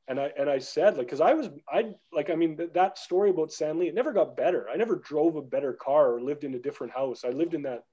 and 0.08 0.20
I 0.20 0.32
and 0.38 0.50
I 0.50 0.60
said 0.60 0.98
like 0.98 1.08
because 1.08 1.22
I 1.22 1.34
was 1.34 1.50
I 1.72 1.94
like 2.12 2.30
I 2.30 2.36
mean 2.36 2.58
th- 2.58 2.74
that 2.74 2.98
story 2.98 3.30
about 3.30 3.52
Stanley 3.52 3.88
it 3.88 3.96
never 3.96 4.14
got 4.14 4.36
better. 4.36 4.68
I 4.70 4.76
never 4.76 4.98
drove 4.98 5.36
a 5.36 5.42
better 5.42 5.74
car 5.74 6.14
or 6.14 6.22
lived 6.22 6.44
in 6.44 6.54
a 6.56 6.60
different 6.60 6.94
house. 6.94 7.24
I 7.24 7.30
lived 7.30 7.54
in 7.54 7.62
that 7.64 7.84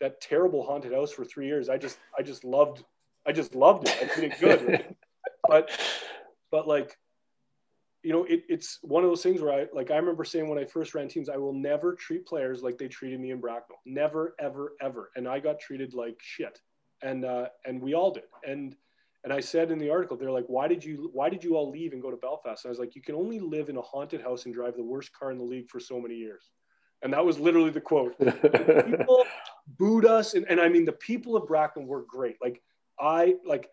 that 0.00 0.20
terrible 0.20 0.64
haunted 0.64 0.92
house 0.92 1.12
for 1.12 1.24
three 1.24 1.46
years. 1.46 1.68
I 1.68 1.78
just 1.78 1.98
I 2.18 2.22
just 2.22 2.44
loved 2.44 2.84
I 3.26 3.32
just 3.32 3.54
loved 3.54 3.88
it. 3.88 3.96
I 4.00 4.14
did 4.14 4.32
it 4.32 4.40
good, 4.40 4.68
right? 4.68 4.96
but 5.48 5.70
but 6.50 6.68
like 6.68 6.98
you 8.02 8.12
know 8.12 8.24
it, 8.24 8.44
it's 8.48 8.78
one 8.82 9.02
of 9.02 9.10
those 9.10 9.22
things 9.22 9.40
where 9.40 9.60
I 9.60 9.66
like 9.72 9.90
I 9.90 9.96
remember 9.96 10.24
saying 10.24 10.48
when 10.48 10.58
I 10.58 10.66
first 10.66 10.94
ran 10.94 11.08
teams 11.08 11.30
I 11.30 11.38
will 11.38 11.54
never 11.54 11.94
treat 11.94 12.26
players 12.26 12.62
like 12.62 12.76
they 12.76 12.88
treated 12.88 13.20
me 13.20 13.30
in 13.30 13.40
Bracknell. 13.40 13.80
Never 13.86 14.34
ever 14.38 14.74
ever. 14.82 15.10
And 15.16 15.26
I 15.26 15.40
got 15.40 15.60
treated 15.60 15.94
like 15.94 16.16
shit. 16.20 16.60
And 17.02 17.24
uh, 17.24 17.48
and 17.64 17.80
we 17.80 17.94
all 17.94 18.10
did. 18.10 18.24
And 18.46 18.76
and 19.24 19.32
I 19.32 19.40
said 19.40 19.70
in 19.70 19.78
the 19.78 19.90
article, 19.90 20.18
they're 20.18 20.30
like, 20.30 20.44
why 20.48 20.68
did 20.68 20.84
you 20.84 21.10
why 21.14 21.30
did 21.30 21.42
you 21.42 21.56
all 21.56 21.70
leave 21.70 21.94
and 21.94 22.02
go 22.02 22.10
to 22.10 22.16
Belfast? 22.16 22.64
And 22.64 22.68
I 22.68 22.72
was 22.72 22.78
like, 22.78 22.94
you 22.94 23.00
can 23.00 23.14
only 23.14 23.40
live 23.40 23.70
in 23.70 23.76
a 23.78 23.82
haunted 23.82 24.20
house 24.20 24.44
and 24.44 24.54
drive 24.54 24.76
the 24.76 24.84
worst 24.84 25.12
car 25.14 25.32
in 25.32 25.38
the 25.38 25.44
league 25.44 25.68
for 25.70 25.80
so 25.80 25.98
many 25.98 26.14
years. 26.14 26.50
And 27.02 27.12
that 27.14 27.24
was 27.24 27.38
literally 27.38 27.70
the 27.70 27.80
quote. 27.80 28.18
people 28.86 29.24
booed 29.78 30.04
us. 30.04 30.34
And, 30.34 30.46
and 30.48 30.60
I 30.60 30.68
mean, 30.68 30.84
the 30.84 30.92
people 30.92 31.36
of 31.36 31.46
Bracknell 31.46 31.86
were 31.86 32.02
great. 32.02 32.36
Like 32.42 32.62
I 33.00 33.36
like, 33.46 33.70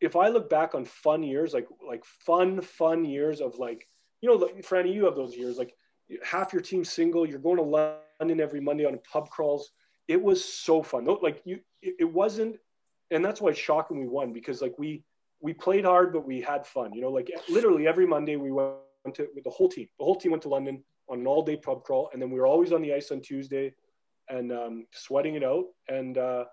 if 0.00 0.14
I 0.14 0.28
look 0.28 0.48
back 0.48 0.74
on 0.76 0.84
fun 0.84 1.24
years, 1.24 1.52
like, 1.52 1.66
like 1.86 2.04
fun, 2.04 2.60
fun 2.60 3.04
years 3.04 3.40
of 3.40 3.58
like, 3.58 3.88
you 4.20 4.28
know, 4.28 4.38
Franny, 4.62 4.94
you 4.94 5.04
have 5.06 5.16
those 5.16 5.36
years, 5.36 5.58
like 5.58 5.74
half 6.22 6.52
your 6.52 6.62
team 6.62 6.84
single, 6.84 7.26
you're 7.26 7.38
going 7.40 7.56
to 7.56 7.98
London 8.20 8.40
every 8.40 8.60
Monday 8.60 8.84
on 8.84 8.98
pub 9.10 9.30
crawls. 9.30 9.72
It 10.06 10.22
was 10.22 10.44
so 10.44 10.82
fun. 10.82 11.06
Like 11.22 11.42
you, 11.44 11.58
it 11.82 12.10
wasn't 12.10 12.56
and 13.10 13.24
that's 13.24 13.40
why 13.40 13.50
it's 13.50 13.58
shocking 13.58 14.00
we 14.00 14.06
won 14.06 14.32
because 14.32 14.60
like 14.62 14.74
we 14.78 15.02
we 15.40 15.52
played 15.52 15.84
hard 15.84 16.12
but 16.12 16.26
we 16.26 16.40
had 16.40 16.66
fun 16.66 16.92
you 16.92 17.00
know 17.00 17.10
like 17.10 17.30
literally 17.48 17.86
every 17.86 18.06
monday 18.06 18.36
we 18.36 18.50
went 18.50 18.76
to 19.14 19.28
with 19.34 19.44
the 19.44 19.50
whole 19.50 19.68
team 19.68 19.86
the 19.98 20.04
whole 20.04 20.16
team 20.16 20.32
went 20.32 20.42
to 20.42 20.48
london 20.48 20.82
on 21.08 21.20
an 21.20 21.26
all 21.26 21.42
day 21.42 21.56
pub 21.56 21.84
crawl 21.84 22.10
and 22.12 22.20
then 22.20 22.30
we 22.30 22.38
were 22.38 22.46
always 22.46 22.72
on 22.72 22.82
the 22.82 22.92
ice 22.92 23.10
on 23.10 23.20
tuesday 23.20 23.72
and 24.28 24.50
um, 24.50 24.86
sweating 24.92 25.36
it 25.36 25.44
out 25.44 25.66
and 25.88 26.18
uh, 26.18 26.44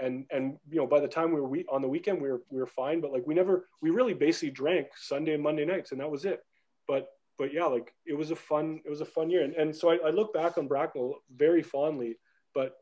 and 0.00 0.24
and 0.30 0.56
you 0.70 0.76
know 0.76 0.86
by 0.86 1.00
the 1.00 1.08
time 1.08 1.32
we 1.32 1.40
were 1.40 1.48
we, 1.48 1.64
on 1.70 1.82
the 1.82 1.88
weekend 1.88 2.20
we 2.20 2.30
were 2.30 2.42
we 2.50 2.60
were 2.60 2.66
fine 2.66 3.00
but 3.00 3.12
like 3.12 3.26
we 3.26 3.34
never 3.34 3.68
we 3.82 3.90
really 3.90 4.14
basically 4.14 4.50
drank 4.50 4.86
sunday 4.96 5.34
and 5.34 5.42
monday 5.42 5.64
nights 5.64 5.92
and 5.92 6.00
that 6.00 6.10
was 6.10 6.24
it. 6.24 6.40
But 6.86 7.08
but 7.38 7.52
yeah 7.52 7.64
like 7.64 7.92
it 8.06 8.14
was 8.14 8.30
a 8.30 8.36
fun 8.36 8.80
it 8.84 8.90
was 8.90 9.00
a 9.00 9.06
fun 9.06 9.30
year 9.30 9.42
and, 9.42 9.54
and 9.54 9.74
so 9.74 9.90
I, 9.90 9.96
I 10.06 10.10
look 10.10 10.32
back 10.32 10.58
on 10.58 10.68
bracknell 10.68 11.16
very 11.34 11.62
fondly 11.62 12.16
but 12.54 12.76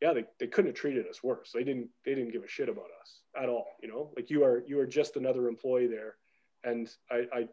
yeah, 0.00 0.12
they, 0.12 0.24
they 0.38 0.46
couldn't 0.46 0.70
have 0.70 0.76
treated 0.80 1.06
us 1.08 1.22
worse. 1.22 1.50
They 1.52 1.64
didn't 1.64 1.88
they 2.04 2.14
didn't 2.14 2.32
give 2.32 2.44
a 2.44 2.48
shit 2.48 2.68
about 2.68 2.86
us 3.00 3.20
at 3.40 3.48
all. 3.48 3.66
You 3.82 3.88
know, 3.88 4.12
like 4.16 4.30
you 4.30 4.44
are 4.44 4.62
you 4.66 4.78
are 4.78 4.86
just 4.86 5.16
another 5.16 5.48
employee 5.48 5.88
there, 5.88 6.16
and 6.64 6.88
I 7.10 7.26
I 7.32 7.48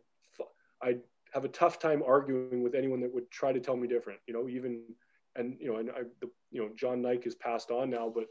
I 0.82 0.98
have 1.34 1.46
a 1.46 1.50
tough 1.50 1.80
time 1.80 2.04
arguing 2.06 2.62
with 2.62 2.76
anyone 2.76 3.02
that 3.02 3.14
would 3.14 3.30
try 3.32 3.52
to 3.52 3.60
tell 3.60 3.76
me 3.76 3.88
different. 3.88 4.20
You 4.28 4.34
know, 4.34 4.48
even 4.48 4.84
and 5.36 5.58
you 5.60 5.72
know 5.72 5.80
and 5.80 5.90
I 5.90 6.04
the, 6.22 6.30
you 6.52 6.62
know 6.62 6.70
John 6.76 7.02
Nike 7.02 7.24
has 7.26 7.36
passed 7.36 7.72
on 7.72 7.90
now, 7.90 8.14
but 8.14 8.26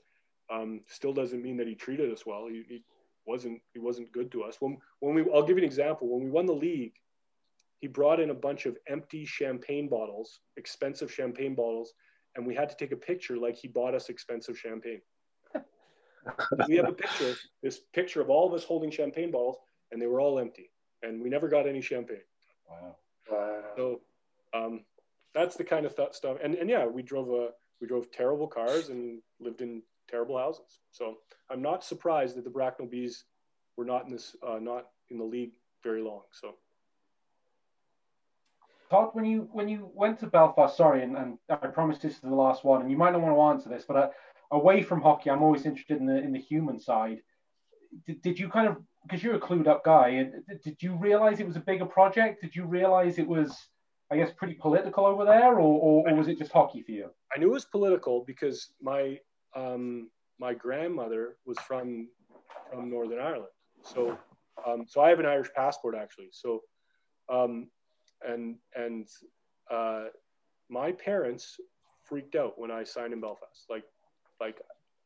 um, 0.55 0.81
still 0.87 1.13
doesn't 1.13 1.43
mean 1.43 1.57
that 1.57 1.67
he 1.67 1.75
treated 1.75 2.13
us 2.13 2.25
well. 2.25 2.47
He, 2.49 2.63
he 2.69 2.85
wasn't 3.27 3.61
he 3.73 3.81
wasn't 3.81 4.13
good 4.13 4.31
to 4.33 4.45
us. 4.45 4.57
When 4.61 4.79
when 5.01 5.15
we 5.15 5.25
I'll 5.35 5.43
give 5.43 5.57
you 5.57 5.65
an 5.65 5.69
example. 5.69 6.09
When 6.09 6.25
we 6.25 6.31
won 6.31 6.47
the 6.47 6.53
league, 6.53 6.95
he 7.81 7.89
brought 7.89 8.21
in 8.21 8.31
a 8.31 8.35
bunch 8.35 8.67
of 8.67 8.79
empty 8.87 9.25
champagne 9.25 9.89
bottles, 9.89 10.39
expensive 10.57 11.13
champagne 11.13 11.57
bottles 11.57 11.95
and 12.37 12.47
we 12.47 12.55
had 12.55 12.69
to 12.69 12.77
take 12.77 12.93
a 12.93 12.97
picture 12.97 13.37
like 13.37 13.57
he 13.57 13.69
bought 13.69 13.95
us 13.95 14.09
expensive 14.09 14.59
champagne. 14.59 15.01
we 16.69 16.77
have 16.77 16.89
a 16.89 16.93
picture, 16.93 17.35
this 17.63 17.81
picture 17.93 18.21
of 18.21 18.31
all 18.31 18.47
of 18.47 18.55
us 18.55 18.65
holding 18.65 18.91
champagne 18.91 19.31
bottles, 19.31 19.59
and 19.93 20.01
they 20.01 20.07
were 20.07 20.21
all 20.21 20.39
empty, 20.39 20.71
and 21.03 21.23
we 21.23 21.29
never 21.29 21.49
got 21.49 21.69
any 21.69 21.81
champagne. 21.81 22.19
Wow. 22.69 22.97
Wow. 23.31 23.63
So 23.77 24.01
um, 24.55 24.85
that's 25.35 25.57
the 25.57 25.65
kind 25.65 25.87
of 25.87 25.95
th- 25.97 26.13
stuff. 26.13 26.39
And 26.43 26.55
and 26.55 26.69
yeah, 26.69 26.87
we 26.87 27.03
drove 27.03 27.31
a 27.31 27.51
we 27.81 27.87
drove 27.87 28.11
terrible 28.11 28.47
cars 28.47 28.89
and 28.89 29.21
lived 29.41 29.61
in 29.61 29.83
terrible 30.09 30.39
houses. 30.39 30.81
So 30.91 31.17
I'm 31.51 31.63
not 31.63 31.85
surprised 31.85 32.37
that 32.37 32.45
the 32.45 32.51
Bracknell 32.51 32.89
Bees 32.89 33.25
were 33.77 33.85
not 33.85 34.05
in 34.05 34.11
this 34.11 34.37
uh, 34.47 34.59
not 34.61 34.87
in 35.11 35.19
the 35.19 35.25
league 35.25 35.53
very 35.83 36.03
long. 36.03 36.23
So 36.33 36.55
Todd, 38.95 39.11
when 39.13 39.25
you 39.25 39.49
when 39.53 39.69
you 39.69 39.91
went 39.93 40.21
to 40.21 40.27
Belfast, 40.29 40.77
sorry, 40.77 41.03
and, 41.03 41.17
and 41.17 41.39
I 41.51 41.67
promise 41.67 41.99
this 41.99 42.15
is 42.15 42.21
the 42.21 42.35
last 42.35 42.65
one, 42.65 42.81
and 42.81 42.91
you 42.91 42.97
might 42.97 43.13
not 43.13 43.23
want 43.23 43.35
to 43.35 43.41
answer 43.41 43.69
this, 43.69 43.85
but 43.87 43.97
uh, 43.97 44.09
away 44.53 44.83
from 44.83 45.03
hockey, 45.03 45.31
I'm 45.31 45.43
always 45.43 45.67
interested 45.67 45.99
in 45.99 46.07
the 46.07 46.17
in 46.17 46.33
the 46.33 46.39
human 46.39 46.79
side. 46.79 47.19
Did, 48.07 48.23
did 48.23 48.39
you 48.39 48.49
kind 48.49 48.69
of 48.69 48.77
because 49.03 49.23
you're 49.23 49.35
a 49.35 49.41
clued 49.41 49.67
up 49.67 49.85
guy, 49.85 50.31
did 50.63 50.77
you 50.81 50.95
realize 50.95 51.41
it 51.41 51.47
was 51.47 51.57
a 51.57 51.61
bigger 51.61 51.85
project? 51.85 52.41
Did 52.41 52.55
you 52.55 52.65
realize 52.65 53.19
it 53.19 53.27
was, 53.27 53.69
I 54.11 54.17
guess, 54.17 54.31
pretty 54.35 54.55
political 54.55 55.05
over 55.05 55.25
there, 55.25 55.55
or, 55.55 55.59
or, 55.59 56.09
or 56.09 56.15
was 56.15 56.29
it 56.29 56.39
just 56.39 56.53
hockey 56.53 56.83
for 56.83 56.93
you? 56.93 57.11
I 57.35 57.39
knew 57.39 57.49
it 57.49 57.53
was 57.53 57.65
political 57.65 58.25
because 58.25 58.71
my 58.81 59.19
um, 59.57 60.09
my 60.39 60.55
grandmother 60.55 61.37
was 61.45 61.59
from 61.67 62.09
from 62.71 62.91
Northern 62.91 63.19
Ireland. 63.19 63.55
So, 63.83 64.17
um, 64.65 64.87
so 64.87 65.01
I 65.01 65.09
have 65.09 65.19
an 65.19 65.27
Irish 65.27 65.49
passport 65.55 65.97
actually. 65.97 66.29
So, 66.31 66.63
um, 67.29 67.69
and 68.27 68.57
and 68.75 69.09
uh, 69.71 70.05
my 70.69 70.93
parents 70.93 71.57
freaked 72.05 72.35
out 72.35 72.59
when 72.59 72.71
I 72.71 72.85
signed 72.85 73.13
in 73.13 73.21
Belfast. 73.21 73.65
Like, 73.69 73.85
like 74.41 74.61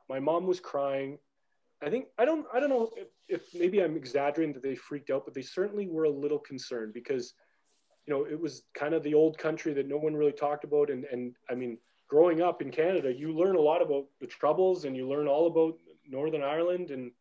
my 0.08 0.18
mom 0.18 0.46
was 0.46 0.60
crying. 0.60 1.18
I 1.82 1.90
think 1.90 2.06
I 2.18 2.24
don't 2.24 2.46
I 2.52 2.58
don't 2.58 2.70
know 2.70 2.90
if, 2.96 3.08
if 3.28 3.54
maybe 3.54 3.82
I'm 3.82 3.96
exaggerating 3.96 4.54
that 4.54 4.62
they 4.62 4.74
freaked 4.74 5.10
out, 5.10 5.24
but 5.24 5.34
they 5.34 5.42
certainly 5.42 5.86
were 5.86 6.04
a 6.04 6.10
little 6.10 6.38
concerned 6.38 6.92
because 6.92 7.34
you 8.06 8.12
know 8.12 8.24
it 8.24 8.40
was 8.40 8.62
kind 8.74 8.94
of 8.94 9.02
the 9.02 9.14
old 9.14 9.38
country 9.38 9.72
that 9.74 9.86
no 9.86 9.96
one 9.96 10.14
really 10.14 10.32
talked 10.32 10.64
about 10.64 10.90
and 10.90 11.04
and 11.04 11.36
I 11.48 11.54
mean 11.54 11.78
growing 12.08 12.42
up 12.42 12.62
in 12.62 12.70
Canada 12.70 13.12
you 13.12 13.32
learn 13.32 13.54
a 13.54 13.60
lot 13.60 13.82
about 13.82 14.06
the 14.20 14.26
troubles 14.26 14.86
and 14.86 14.96
you 14.96 15.08
learn 15.08 15.28
all 15.28 15.46
about 15.46 15.74
Northern 16.08 16.42
Ireland 16.42 16.90
and 16.90 17.12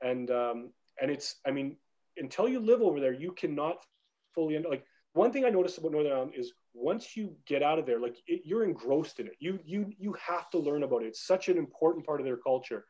and 0.00 0.30
um, 0.30 0.72
and 1.00 1.10
it's 1.10 1.36
I 1.46 1.52
mean 1.52 1.76
until 2.16 2.48
you 2.48 2.58
live 2.58 2.82
over 2.82 2.98
there 2.98 3.12
you 3.12 3.32
cannot 3.32 3.84
fully 4.34 4.58
like 4.58 4.84
one 5.14 5.32
thing 5.32 5.44
I 5.44 5.50
noticed 5.50 5.78
about 5.78 5.92
Northern 5.92 6.12
Ireland 6.12 6.32
is 6.36 6.52
once 6.74 7.16
you 7.16 7.34
get 7.46 7.62
out 7.62 7.78
of 7.78 7.86
there 7.86 8.00
like 8.00 8.16
it, 8.26 8.42
you're 8.44 8.64
engrossed 8.64 9.20
in 9.20 9.26
it. 9.26 9.34
You 9.38 9.58
you 9.64 9.92
you 9.98 10.14
have 10.14 10.48
to 10.50 10.58
learn 10.58 10.82
about 10.82 11.02
it. 11.02 11.06
It's 11.06 11.26
such 11.26 11.48
an 11.48 11.58
important 11.58 12.06
part 12.06 12.20
of 12.20 12.24
their 12.26 12.36
culture. 12.36 12.86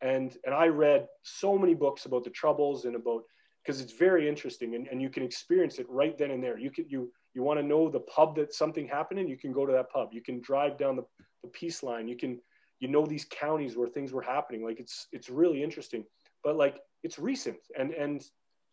And 0.00 0.36
and 0.44 0.54
i 0.54 0.66
read 0.66 1.06
so 1.22 1.56
many 1.56 1.74
books 1.74 2.04
about 2.06 2.24
the 2.24 2.30
troubles 2.30 2.84
and 2.84 2.96
about 2.96 3.22
because 3.62 3.80
it's 3.80 3.92
very 3.92 4.28
interesting 4.28 4.74
and, 4.74 4.88
and 4.88 5.00
you 5.00 5.08
can 5.08 5.22
experience 5.22 5.78
it 5.78 5.86
right 5.88 6.18
then 6.18 6.32
and 6.32 6.42
there. 6.42 6.58
You 6.58 6.70
can 6.70 6.86
you 6.88 7.10
you 7.34 7.42
want 7.42 7.58
to 7.58 7.66
know 7.66 7.88
the 7.88 8.00
pub 8.00 8.36
that 8.36 8.52
something 8.52 8.86
happened 8.86 9.20
in 9.20 9.28
you 9.28 9.38
can 9.38 9.52
go 9.52 9.64
to 9.64 9.72
that 9.72 9.90
pub. 9.90 10.10
You 10.12 10.20
can 10.20 10.40
drive 10.40 10.76
down 10.76 10.96
the, 10.96 11.04
the 11.42 11.48
peace 11.48 11.82
line. 11.82 12.06
You 12.06 12.16
can 12.16 12.38
you 12.80 12.88
know 12.88 13.06
these 13.06 13.26
counties 13.30 13.76
where 13.76 13.88
things 13.88 14.12
were 14.12 14.22
happening. 14.22 14.62
Like 14.62 14.78
it's 14.78 15.06
it's 15.12 15.30
really 15.30 15.62
interesting. 15.62 16.04
But 16.44 16.56
like 16.56 16.80
it's 17.02 17.18
recent 17.18 17.58
and 17.78 17.92
and 17.92 18.22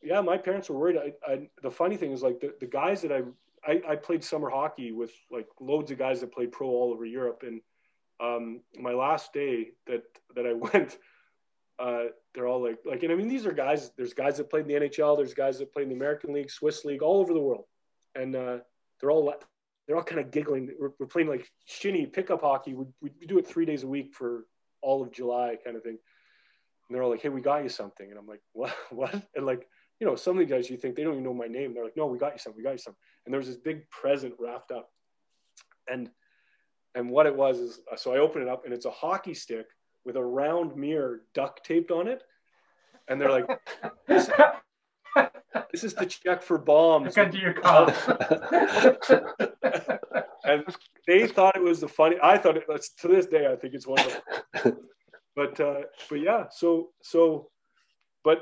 yeah 0.01 0.21
my 0.21 0.37
parents 0.37 0.69
were 0.69 0.77
worried 0.77 0.97
I, 0.97 1.31
I 1.31 1.49
the 1.61 1.71
funny 1.71 1.97
thing 1.97 2.11
is 2.11 2.21
like 2.21 2.39
the, 2.39 2.53
the 2.59 2.65
guys 2.65 3.01
that 3.01 3.11
I, 3.11 3.21
I 3.65 3.81
i 3.89 3.95
played 3.95 4.23
summer 4.23 4.49
hockey 4.49 4.91
with 4.91 5.11
like 5.31 5.47
loads 5.59 5.91
of 5.91 5.97
guys 5.97 6.21
that 6.21 6.33
played 6.33 6.51
pro 6.51 6.67
all 6.67 6.91
over 6.93 7.05
europe 7.05 7.43
and 7.45 7.61
um, 8.21 8.59
my 8.77 8.91
last 8.91 9.31
day 9.33 9.69
that 9.87 10.03
that 10.35 10.45
i 10.45 10.53
went 10.73 10.97
uh, 11.79 12.07
they're 12.33 12.47
all 12.47 12.61
like, 12.61 12.79
like, 12.85 13.03
and 13.03 13.11
I 13.11 13.15
mean, 13.15 13.29
these 13.29 13.45
are 13.45 13.53
guys. 13.53 13.91
There's 13.95 14.13
guys 14.13 14.37
that 14.37 14.49
played 14.49 14.65
in 14.65 14.67
the 14.67 14.87
NHL. 14.87 15.15
There's 15.15 15.33
guys 15.33 15.59
that 15.59 15.71
played 15.71 15.83
in 15.83 15.89
the 15.89 15.95
American 15.95 16.33
League, 16.33 16.51
Swiss 16.51 16.83
League, 16.83 17.01
all 17.01 17.21
over 17.21 17.33
the 17.33 17.39
world, 17.39 17.63
and 18.15 18.35
uh, 18.35 18.57
they're 18.99 19.11
all 19.11 19.33
they're 19.87 19.95
all 19.95 20.03
kind 20.03 20.19
of 20.19 20.29
giggling. 20.29 20.69
We're, 20.77 20.91
we're, 20.99 21.07
playing 21.07 21.29
like 21.29 21.49
shinny 21.65 22.05
pickup 22.05 22.41
hockey. 22.41 22.73
We, 22.73 22.85
we 23.01 23.25
do 23.25 23.37
it 23.39 23.47
three 23.47 23.65
days 23.65 23.83
a 23.83 23.87
week 23.87 24.13
for 24.13 24.45
all 24.81 25.01
of 25.01 25.11
July, 25.11 25.55
kind 25.63 25.77
of 25.77 25.83
thing. 25.83 25.97
And 26.87 26.95
they're 26.95 27.01
all 27.01 27.09
like, 27.09 27.21
"Hey, 27.21 27.29
we 27.29 27.39
got 27.39 27.63
you 27.63 27.69
something," 27.69 28.09
and 28.09 28.19
I'm 28.19 28.27
like, 28.27 28.41
"What? 28.51 28.75
What?" 28.89 29.13
And 29.33 29.45
like, 29.45 29.65
you 29.99 30.07
know, 30.07 30.15
some 30.15 30.39
of 30.39 30.47
the 30.47 30.53
guys 30.53 30.69
you 30.69 30.77
think 30.77 30.95
they 30.95 31.03
don't 31.03 31.13
even 31.13 31.23
know 31.23 31.33
my 31.33 31.47
name. 31.47 31.73
They're 31.73 31.83
like, 31.83 31.97
"No, 31.97 32.07
we 32.07 32.17
got 32.17 32.33
you 32.33 32.39
something. 32.39 32.57
We 32.57 32.63
got 32.63 32.71
you 32.71 32.77
something." 32.77 32.99
And 33.25 33.33
there 33.33 33.39
was 33.39 33.47
this 33.47 33.57
big 33.57 33.89
present 33.89 34.33
wrapped 34.39 34.71
up, 34.71 34.89
and 35.89 36.09
and 36.95 37.09
what 37.09 37.25
it 37.25 37.35
was 37.35 37.59
is, 37.59 37.79
so 37.97 38.13
I 38.13 38.19
open 38.19 38.41
it 38.41 38.47
up, 38.47 38.65
and 38.65 38.73
it's 38.73 38.85
a 38.85 38.91
hockey 38.91 39.33
stick 39.33 39.67
with 40.05 40.15
a 40.15 40.23
round 40.23 40.75
mirror 40.75 41.21
duct 41.33 41.65
taped 41.65 41.91
on 41.91 42.07
it. 42.07 42.23
And 43.07 43.19
they're 43.19 43.31
like, 43.31 43.47
this, 44.07 44.29
this 45.71 45.83
is 45.83 45.93
to 45.95 46.05
check 46.05 46.41
for 46.41 46.57
bombs. 46.57 47.17
Look 47.17 47.33
your 47.33 47.53
car. 47.53 47.93
and 50.43 50.63
they 51.07 51.27
thought 51.27 51.55
it 51.55 51.63
was 51.63 51.79
the 51.79 51.87
funny. 51.87 52.17
I 52.21 52.37
thought 52.37 52.57
it 52.57 52.67
was 52.67 52.89
to 53.01 53.07
this 53.07 53.25
day. 53.25 53.47
I 53.51 53.55
think 53.55 53.73
it's 53.73 53.87
one 53.87 53.99
of 53.99 54.21
them. 54.63 54.77
But 55.35 55.59
uh, 55.59 55.81
but 56.09 56.19
yeah. 56.19 56.45
So 56.51 56.89
so, 57.01 57.49
but 58.23 58.39
uh, 58.39 58.41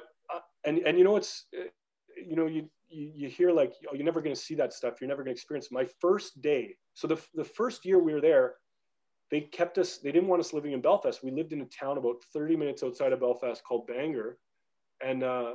and 0.66 0.80
and 0.80 0.98
you 0.98 1.04
know 1.04 1.16
it's 1.16 1.46
you 2.18 2.36
know 2.36 2.48
you 2.48 2.70
you, 2.90 3.12
you 3.16 3.30
hear 3.30 3.52
like 3.52 3.74
oh 3.90 3.96
you're 3.96 4.06
never 4.06 4.22
going 4.22 4.36
to 4.36 4.42
see 4.42 4.56
that 4.56 4.74
stuff. 4.74 4.96
You're 5.00 5.10
never 5.10 5.24
going 5.24 5.34
to 5.34 5.38
experience. 5.40 5.70
My 5.72 5.88
first 6.00 6.42
day. 6.42 6.76
So 6.94 7.08
the 7.08 7.22
the 7.36 7.44
first 7.44 7.86
year 7.86 8.00
we 8.00 8.14
were 8.14 8.22
there, 8.22 8.56
they 9.30 9.42
kept 9.42 9.78
us 9.78 9.98
they 9.98 10.12
didn't 10.12 10.30
want 10.30 10.40
us 10.40 10.54
living 10.54 10.74
in 10.74 10.82
belfast 10.82 11.24
we 11.24 11.32
lived 11.32 11.54
in 11.54 11.62
a 11.62 11.66
town 11.66 11.98
about 11.98 12.16
30 12.34 12.56
minutes 12.56 12.84
outside 12.84 13.12
of 13.12 13.20
belfast 13.20 13.64
called 13.64 13.88
bangor 13.88 14.38
and 15.04 15.24
uh 15.24 15.54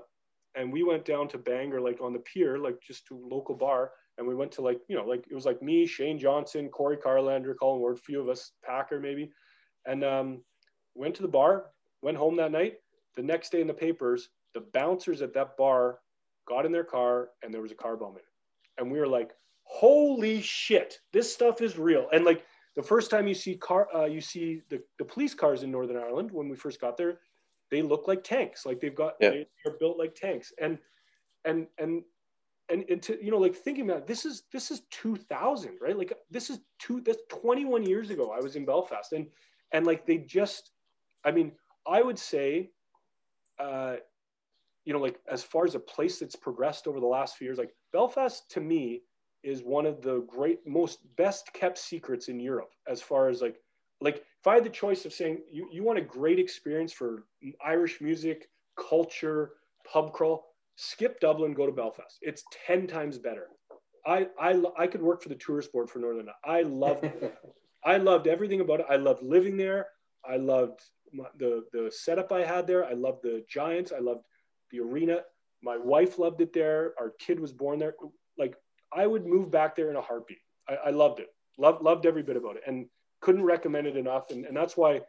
and 0.55 0.71
we 0.71 0.83
went 0.83 1.05
down 1.05 1.29
to 1.29 1.39
bangor 1.39 1.81
like 1.81 2.01
on 2.01 2.13
the 2.13 2.19
pier 2.21 2.59
like 2.59 2.81
just 2.87 3.07
to 3.07 3.29
local 3.31 3.55
bar 3.55 3.93
and 4.19 4.27
we 4.27 4.35
went 4.35 4.53
to 4.53 4.63
like 4.63 4.81
you 4.89 4.97
know 4.97 5.05
like 5.05 5.25
it 5.31 5.35
was 5.35 5.47
like 5.47 5.63
me 5.63 5.87
shane 5.87 6.19
johnson 6.19 6.69
Kory 6.69 6.97
Karlander 6.97 7.55
colin 7.59 7.81
ward 7.81 7.99
few 7.99 8.21
of 8.21 8.29
us 8.29 8.53
packer 8.65 9.01
maybe 9.01 9.31
and 9.87 10.05
um 10.05 10.43
went 10.95 11.15
to 11.15 11.23
the 11.23 11.29
bar 11.29 11.67
went 12.03 12.19
home 12.19 12.37
that 12.37 12.53
night 12.53 12.75
the 13.17 13.23
next 13.23 13.53
day 13.53 13.61
in 13.61 13.67
the 13.67 13.75
papers 13.75 14.29
the 14.55 14.65
bouncers 14.73 15.23
at 15.23 15.35
that 15.35 15.57
bar 15.57 15.99
got 16.47 16.67
in 16.67 16.73
their 16.73 16.85
car 16.85 17.31
and 17.43 17.53
there 17.53 17.63
was 17.63 17.73
a 17.73 17.77
car 17.77 17.97
bomb 17.97 18.13
in 18.13 18.19
it 18.19 18.25
and 18.79 18.91
we 18.91 18.99
were 18.99 19.07
like 19.07 19.33
holy 19.65 20.43
shit 20.43 20.99
this 21.13 21.33
stuff 21.33 21.61
is 21.61 21.79
real 21.79 22.09
and 22.13 22.25
like 22.25 22.45
the 22.77 22.83
first 22.83 23.11
time 23.11 23.29
you 23.29 23.35
see 23.35 23.57
car, 23.57 23.89
uh, 23.95 24.07
you 24.07 24.21
see 24.21 24.63
the, 24.71 24.81
the 24.99 25.05
police 25.05 25.35
cars 25.35 25.63
in 25.63 25.71
Northern 25.71 25.97
Ireland 25.97 26.31
when 26.31 26.49
we 26.49 26.57
first 26.57 26.81
got 26.81 26.97
there, 26.97 27.19
they 27.71 27.83
look 27.83 28.09
like 28.09 28.25
tanks. 28.25 28.65
Like 28.65 28.81
they've 28.81 28.95
got, 28.95 29.15
yeah. 29.21 29.31
they, 29.31 29.47
are 29.67 29.77
built 29.79 29.99
like 29.99 30.15
tanks. 30.15 30.53
And, 30.61 30.79
and, 31.45 31.67
and, 31.79 32.03
and, 32.71 32.85
and 32.89 33.03
to, 33.03 33.23
you 33.23 33.31
know, 33.31 33.39
like 33.39 33.55
thinking 33.55 33.85
about 33.85 33.99
it, 33.99 34.07
this 34.07 34.25
is, 34.25 34.45
this 34.53 34.71
is 34.71 34.83
2000, 34.91 35.73
right? 35.81 35.97
Like 35.97 36.15
this 36.31 36.49
is 36.49 36.61
two, 36.79 37.03
that's 37.03 37.23
21 37.29 37.85
years 37.85 38.11
ago. 38.11 38.31
I 38.31 38.41
was 38.41 38.57
in 38.57 38.65
Belfast 38.65 39.13
and, 39.13 39.27
and 39.73 39.87
like, 39.87 40.07
they 40.07 40.19
just, 40.19 40.71
I 41.25 41.31
mean, 41.31 41.53
I 41.87 42.01
would 42.01 42.19
say, 42.19 42.71
uh, 43.59 43.97
you 44.85 44.93
know, 44.93 44.99
like 44.99 45.21
as 45.31 45.43
far 45.43 45.65
as 45.65 45.75
a 45.75 45.81
place 45.81 46.19
that's 46.19 46.37
progressed 46.37 46.87
over 46.87 47.01
the 47.01 47.07
last 47.07 47.37
few 47.37 47.47
years, 47.47 47.59
like 47.59 47.75
Belfast 47.93 48.51
to 48.51 48.61
me 48.61 49.03
is 49.43 49.63
one 49.63 49.87
of 49.87 50.03
the 50.03 50.21
great, 50.29 50.61
most 50.67 51.01
best 51.17 51.53
kept 51.53 51.79
secrets 51.79 52.29
in 52.29 52.41
Europe 52.41 52.71
as 52.89 53.01
far 53.01 53.29
as 53.29 53.43
like, 53.43 53.57
like 54.01 54.17
if 54.17 54.47
I 54.47 54.55
had 54.55 54.65
the 54.65 54.71
choice 54.71 55.05
of 55.05 55.13
saying 55.13 55.43
you, 55.51 55.69
you 55.73 55.83
want 55.83 55.99
a 55.99 56.03
great 56.03 56.39
experience 56.39 56.93
for 56.93 57.25
Irish 57.65 58.01
music, 58.01 58.49
culture, 58.77 59.53
pub 59.91 60.13
crawl, 60.13 60.45
skip 60.77 61.21
Dublin, 61.21 61.55
go 61.55 61.67
to 61.67 61.73
Belfast. 61.73 62.19
It's 62.21 62.43
10 62.67 62.87
times 62.87 63.19
better. 63.19 63.49
I, 64.05 64.27
I, 64.41 64.61
I 64.77 64.87
could 64.89 65.03
work 65.03 65.23
for 65.23 65.29
the 65.29 65.37
tourist 65.37 65.73
board 65.73 65.89
for 65.89 66.01
Northern. 66.01 66.29
I 66.45 66.63
loved, 66.63 67.09
I 67.85 67.99
loved 67.99 68.27
everything 68.27 68.61
about 68.61 68.81
it. 68.81 68.87
I 68.89 68.97
loved 68.97 69.23
living 69.23 69.57
there. 69.57 69.87
I 70.29 70.37
loved 70.37 70.81
my, 71.13 71.27
the, 71.39 71.65
the 71.73 71.91
setup 71.93 72.33
I 72.33 72.45
had 72.45 72.67
there. 72.67 72.85
I 72.85 72.93
loved 72.93 73.23
the 73.23 73.45
Giants. 73.49 73.93
I 73.93 74.01
loved 74.01 74.25
the 74.73 74.81
arena. 74.81 75.21
My 75.63 75.77
wife 75.77 76.19
loved 76.19 76.41
it 76.41 76.53
there. 76.53 76.95
Our 76.99 77.13
kid 77.21 77.39
was 77.39 77.53
born 77.53 77.79
there. 77.79 77.95
Like 78.39 78.57
I 78.93 79.07
would 79.07 79.27
move 79.27 79.51
back 79.51 79.77
there 79.77 79.91
in 79.91 79.97
a 79.97 80.01
heartbeat. 80.01 80.39
I, 80.69 80.75
I 80.87 80.91
loved 80.91 81.21
it. 81.21 81.29
Loved 81.59 81.83
loved 81.83 82.07
every 82.07 82.23
bit 82.23 82.37
about 82.37 82.57
it, 82.57 82.63
and 82.67 82.87
couldn't 83.21 83.45
recommend 83.45 83.87
it 83.87 83.97
enough. 83.97 84.31
And, 84.31 84.45
and 84.47 84.57
that's 84.57 84.77
why 84.77 85.03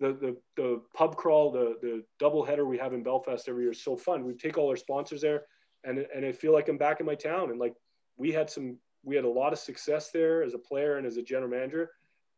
the, 0.00 0.12
the 0.14 0.36
the 0.56 0.82
pub 0.94 1.16
crawl, 1.16 1.52
the 1.52 1.76
the 1.80 2.02
double 2.18 2.44
header 2.44 2.66
we 2.66 2.78
have 2.78 2.92
in 2.92 3.02
Belfast 3.02 3.48
every 3.48 3.64
year 3.64 3.72
is 3.72 3.84
so 3.84 3.96
fun. 3.96 4.24
We 4.24 4.34
take 4.34 4.58
all 4.58 4.68
our 4.68 4.76
sponsors 4.76 5.20
there, 5.20 5.42
and 5.84 5.98
and 6.14 6.24
I 6.26 6.32
feel 6.32 6.52
like 6.52 6.68
I'm 6.68 6.78
back 6.78 7.00
in 7.00 7.06
my 7.06 7.14
town. 7.14 7.50
And 7.50 7.60
like 7.60 7.74
we 8.16 8.32
had 8.32 8.50
some, 8.50 8.78
we 9.04 9.14
had 9.14 9.24
a 9.24 9.30
lot 9.30 9.52
of 9.52 9.58
success 9.58 10.10
there 10.10 10.42
as 10.42 10.54
a 10.54 10.58
player 10.58 10.96
and 10.96 11.06
as 11.06 11.16
a 11.16 11.22
general 11.22 11.50
manager. 11.50 11.90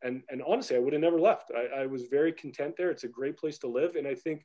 And 0.02 0.22
and 0.28 0.42
honestly, 0.46 0.76
I 0.76 0.80
would 0.80 0.92
have 0.92 1.02
never 1.02 1.18
left. 1.18 1.50
I, 1.56 1.82
I 1.82 1.86
was 1.86 2.04
very 2.04 2.32
content 2.32 2.74
there. 2.76 2.90
It's 2.90 3.04
a 3.04 3.08
great 3.08 3.38
place 3.38 3.58
to 3.58 3.68
live, 3.68 3.96
and 3.96 4.06
I 4.06 4.14
think 4.14 4.44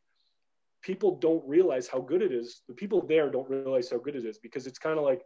people 0.81 1.17
don't 1.17 1.47
realize 1.47 1.87
how 1.87 1.99
good 1.99 2.21
it 2.21 2.31
is. 2.31 2.61
The 2.67 2.73
people 2.73 3.05
there 3.05 3.29
don't 3.29 3.49
realize 3.49 3.89
how 3.89 3.97
good 3.97 4.15
it 4.15 4.25
is 4.25 4.37
because 4.39 4.67
it's 4.67 4.79
kind 4.79 4.97
of 4.97 5.05
like 5.05 5.23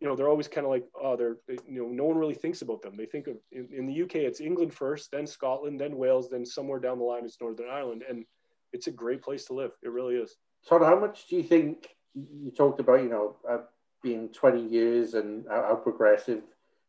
you 0.00 0.08
know, 0.08 0.16
they're 0.16 0.28
always 0.28 0.48
kind 0.48 0.66
of 0.66 0.70
like, 0.70 0.86
oh, 1.00 1.14
they're, 1.14 1.36
they, 1.46 1.58
you 1.68 1.82
know, 1.82 1.88
no 1.88 2.04
one 2.04 2.16
really 2.16 2.34
thinks 2.34 2.62
about 2.62 2.80
them. 2.80 2.94
They 2.96 3.04
think 3.04 3.26
of 3.26 3.36
in, 3.52 3.68
in, 3.70 3.86
the 3.86 4.02
UK, 4.02 4.16
it's 4.16 4.40
England 4.40 4.72
first, 4.72 5.10
then 5.10 5.26
Scotland, 5.26 5.78
then 5.78 5.96
Wales, 5.96 6.30
then 6.30 6.44
somewhere 6.46 6.80
down 6.80 6.98
the 6.98 7.04
line, 7.04 7.26
it's 7.26 7.36
Northern 7.40 7.68
Ireland. 7.68 8.02
And 8.08 8.24
it's 8.72 8.86
a 8.86 8.90
great 8.90 9.22
place 9.22 9.44
to 9.46 9.52
live. 9.52 9.72
It 9.82 9.90
really 9.90 10.16
is. 10.16 10.36
So, 10.62 10.82
how 10.82 10.98
much 10.98 11.28
do 11.28 11.36
you 11.36 11.42
think 11.42 11.88
you 12.14 12.50
talked 12.50 12.80
about, 12.80 13.02
you 13.02 13.10
know, 13.10 13.36
uh, 13.48 13.58
being 14.02 14.30
20 14.30 14.68
years 14.68 15.14
and 15.14 15.44
how, 15.48 15.62
how 15.62 15.74
progressive 15.74 16.42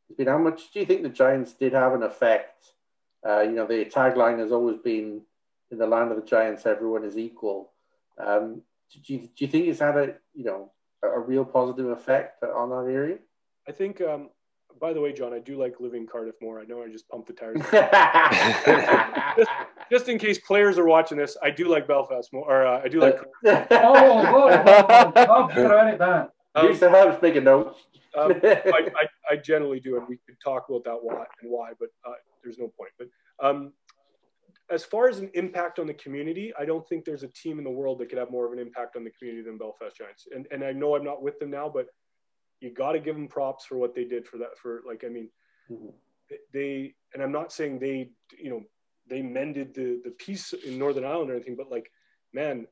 it's 0.09 0.17
been? 0.17 0.27
How 0.27 0.37
much 0.37 0.71
do 0.71 0.79
you 0.79 0.85
think 0.85 1.03
the 1.03 1.09
Giants 1.09 1.53
did 1.53 1.73
have 1.73 1.93
an 1.93 2.03
effect? 2.03 2.65
Uh, 3.27 3.41
you 3.41 3.51
know, 3.51 3.67
the 3.67 3.85
tagline 3.85 4.39
has 4.39 4.53
always 4.53 4.77
been 4.77 5.21
in 5.69 5.77
the 5.77 5.87
land 5.87 6.11
of 6.11 6.17
the 6.17 6.25
Giants, 6.25 6.65
everyone 6.65 7.03
is 7.03 7.17
equal. 7.17 7.71
Um, 8.17 8.61
do, 8.91 9.13
you, 9.13 9.19
do 9.19 9.45
you 9.45 9.47
think 9.47 9.67
it's 9.67 9.79
had 9.79 9.97
a, 9.97 10.15
you 10.33 10.43
know, 10.43 10.71
a 11.03 11.19
real 11.19 11.45
positive 11.45 11.87
effect 11.89 12.43
on 12.43 12.69
that 12.69 12.91
area? 12.91 13.17
I 13.67 13.71
think. 13.71 14.01
Um, 14.01 14.29
by 14.79 14.93
the 14.93 15.01
way, 15.01 15.13
John, 15.13 15.33
I 15.33 15.39
do 15.39 15.57
like 15.59 15.79
living 15.79 16.07
Cardiff 16.07 16.35
more. 16.41 16.59
I 16.59 16.63
know 16.63 16.81
I 16.81 16.89
just 16.89 17.07
pumped 17.09 17.27
the 17.27 17.33
tires. 17.33 17.59
just, 19.37 19.51
just, 19.91 20.09
in 20.09 20.17
case 20.17 20.39
players 20.39 20.77
are 20.79 20.85
watching 20.85 21.17
this, 21.17 21.37
I 21.43 21.51
do 21.51 21.67
like 21.67 21.87
Belfast 21.87 22.31
more, 22.33 22.49
or 22.49 22.65
uh, 22.65 22.81
I 22.83 22.87
do 22.87 22.99
like. 22.99 23.19
oh, 23.45 23.65
oh, 23.71 25.13
oh, 25.15 25.49
oh, 25.99 26.29
um, 26.55 26.67
Use 26.67 26.79
the 26.79 26.89
helps 26.89 27.21
make 27.21 27.35
a 27.35 27.41
note. 27.41 27.75
um, 28.17 28.33
I, 28.43 28.89
I, 28.95 29.33
I, 29.33 29.35
generally 29.37 29.79
do, 29.79 29.97
and 29.97 30.07
we 30.07 30.17
could 30.25 30.35
talk 30.43 30.67
about 30.69 30.83
that 30.85 30.97
why 31.01 31.25
and 31.41 31.51
why, 31.51 31.71
but 31.79 31.89
uh, 32.05 32.13
there's 32.43 32.57
no 32.57 32.71
point. 32.77 32.91
But 32.97 33.07
um, 33.39 33.73
as 34.71 34.83
far 34.83 35.09
as 35.09 35.19
an 35.19 35.29
impact 35.33 35.79
on 35.79 35.87
the 35.87 35.93
community, 35.93 36.53
I 36.57 36.65
don't 36.65 36.87
think 36.87 37.03
there's 37.05 37.23
a 37.23 37.27
team 37.27 37.57
in 37.57 37.63
the 37.63 37.69
world 37.69 37.99
that 37.99 38.09
could 38.09 38.17
have 38.17 38.31
more 38.31 38.45
of 38.45 38.53
an 38.53 38.59
impact 38.59 38.95
on 38.95 39.03
the 39.03 39.11
community 39.11 39.43
than 39.43 39.57
Belfast 39.57 39.95
Giants. 39.95 40.27
And 40.33 40.47
and 40.51 40.63
I 40.63 40.71
know 40.71 40.95
I'm 40.95 41.03
not 41.03 41.21
with 41.21 41.39
them 41.39 41.51
now, 41.51 41.69
but 41.69 41.87
you 42.61 42.71
got 42.71 42.93
to 42.93 42.99
give 42.99 43.15
them 43.15 43.27
props 43.27 43.65
for 43.65 43.77
what 43.77 43.93
they 43.93 44.05
did 44.05 44.25
for 44.25 44.37
that. 44.37 44.57
For 44.57 44.81
like, 44.87 45.03
I 45.05 45.09
mean, 45.09 45.29
mm-hmm. 45.69 45.89
they 46.53 46.95
and 47.13 47.21
I'm 47.21 47.31
not 47.31 47.51
saying 47.51 47.79
they, 47.79 48.11
you 48.39 48.49
know, 48.49 48.63
they 49.09 49.21
mended 49.21 49.73
the 49.73 50.01
the 50.03 50.11
peace 50.11 50.53
in 50.53 50.79
Northern 50.79 51.05
Ireland 51.05 51.31
or 51.31 51.35
anything, 51.35 51.57
but 51.57 51.69
like, 51.69 51.91
man, 52.33 52.65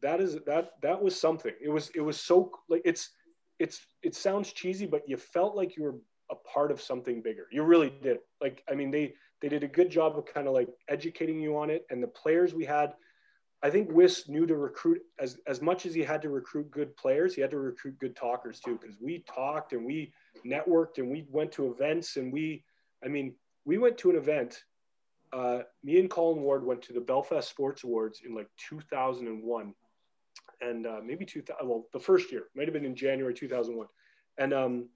that 0.00 0.20
is 0.20 0.38
that 0.46 0.72
that 0.82 1.00
was 1.00 1.20
something. 1.20 1.52
It 1.60 1.68
was 1.68 1.90
it 1.94 2.00
was 2.00 2.20
so 2.20 2.50
like 2.68 2.82
it's 2.84 3.10
it's 3.58 3.80
it 4.02 4.14
sounds 4.14 4.52
cheesy, 4.52 4.86
but 4.86 5.02
you 5.06 5.16
felt 5.16 5.56
like 5.56 5.76
you 5.76 5.82
were 5.82 5.96
a 6.30 6.34
part 6.34 6.70
of 6.70 6.80
something 6.80 7.22
bigger. 7.22 7.46
You 7.50 7.62
really 7.62 7.92
did. 8.02 8.18
Like, 8.40 8.62
I 8.70 8.74
mean, 8.74 8.90
they 8.90 9.14
they 9.40 9.48
did 9.48 9.62
a 9.62 9.68
good 9.68 9.90
job 9.90 10.18
of 10.18 10.26
kind 10.26 10.46
of 10.46 10.54
like 10.54 10.68
educating 10.88 11.40
you 11.40 11.56
on 11.56 11.70
it. 11.70 11.86
And 11.90 12.02
the 12.02 12.08
players 12.08 12.54
we 12.54 12.64
had, 12.64 12.94
I 13.62 13.70
think 13.70 13.90
Wiss 13.90 14.28
knew 14.28 14.46
to 14.46 14.56
recruit 14.56 15.02
as 15.18 15.38
as 15.46 15.60
much 15.60 15.86
as 15.86 15.94
he 15.94 16.02
had 16.02 16.22
to 16.22 16.28
recruit 16.28 16.70
good 16.70 16.96
players, 16.96 17.34
he 17.34 17.40
had 17.40 17.50
to 17.52 17.58
recruit 17.58 17.98
good 17.98 18.16
talkers 18.16 18.60
too. 18.60 18.78
Because 18.80 18.96
we 19.00 19.24
talked 19.26 19.72
and 19.72 19.84
we 19.84 20.12
networked 20.46 20.98
and 20.98 21.10
we 21.10 21.26
went 21.30 21.52
to 21.52 21.70
events 21.70 22.16
and 22.16 22.32
we, 22.32 22.64
I 23.04 23.08
mean, 23.08 23.34
we 23.64 23.78
went 23.78 23.98
to 23.98 24.10
an 24.10 24.16
event. 24.16 24.64
Uh, 25.32 25.60
me 25.84 26.00
and 26.00 26.08
Colin 26.08 26.42
Ward 26.42 26.64
went 26.64 26.82
to 26.82 26.92
the 26.92 27.00
Belfast 27.00 27.48
Sports 27.48 27.84
Awards 27.84 28.22
in 28.24 28.34
like 28.34 28.48
2001, 28.68 29.74
and 30.62 30.86
uh, 30.86 31.00
maybe 31.04 31.26
2000. 31.26 31.68
Well, 31.68 31.86
the 31.92 32.00
first 32.00 32.32
year 32.32 32.44
might 32.56 32.66
have 32.66 32.72
been 32.72 32.86
in 32.86 32.96
January 32.96 33.34
2001, 33.34 33.86
and 34.38 34.54
um, 34.54 34.88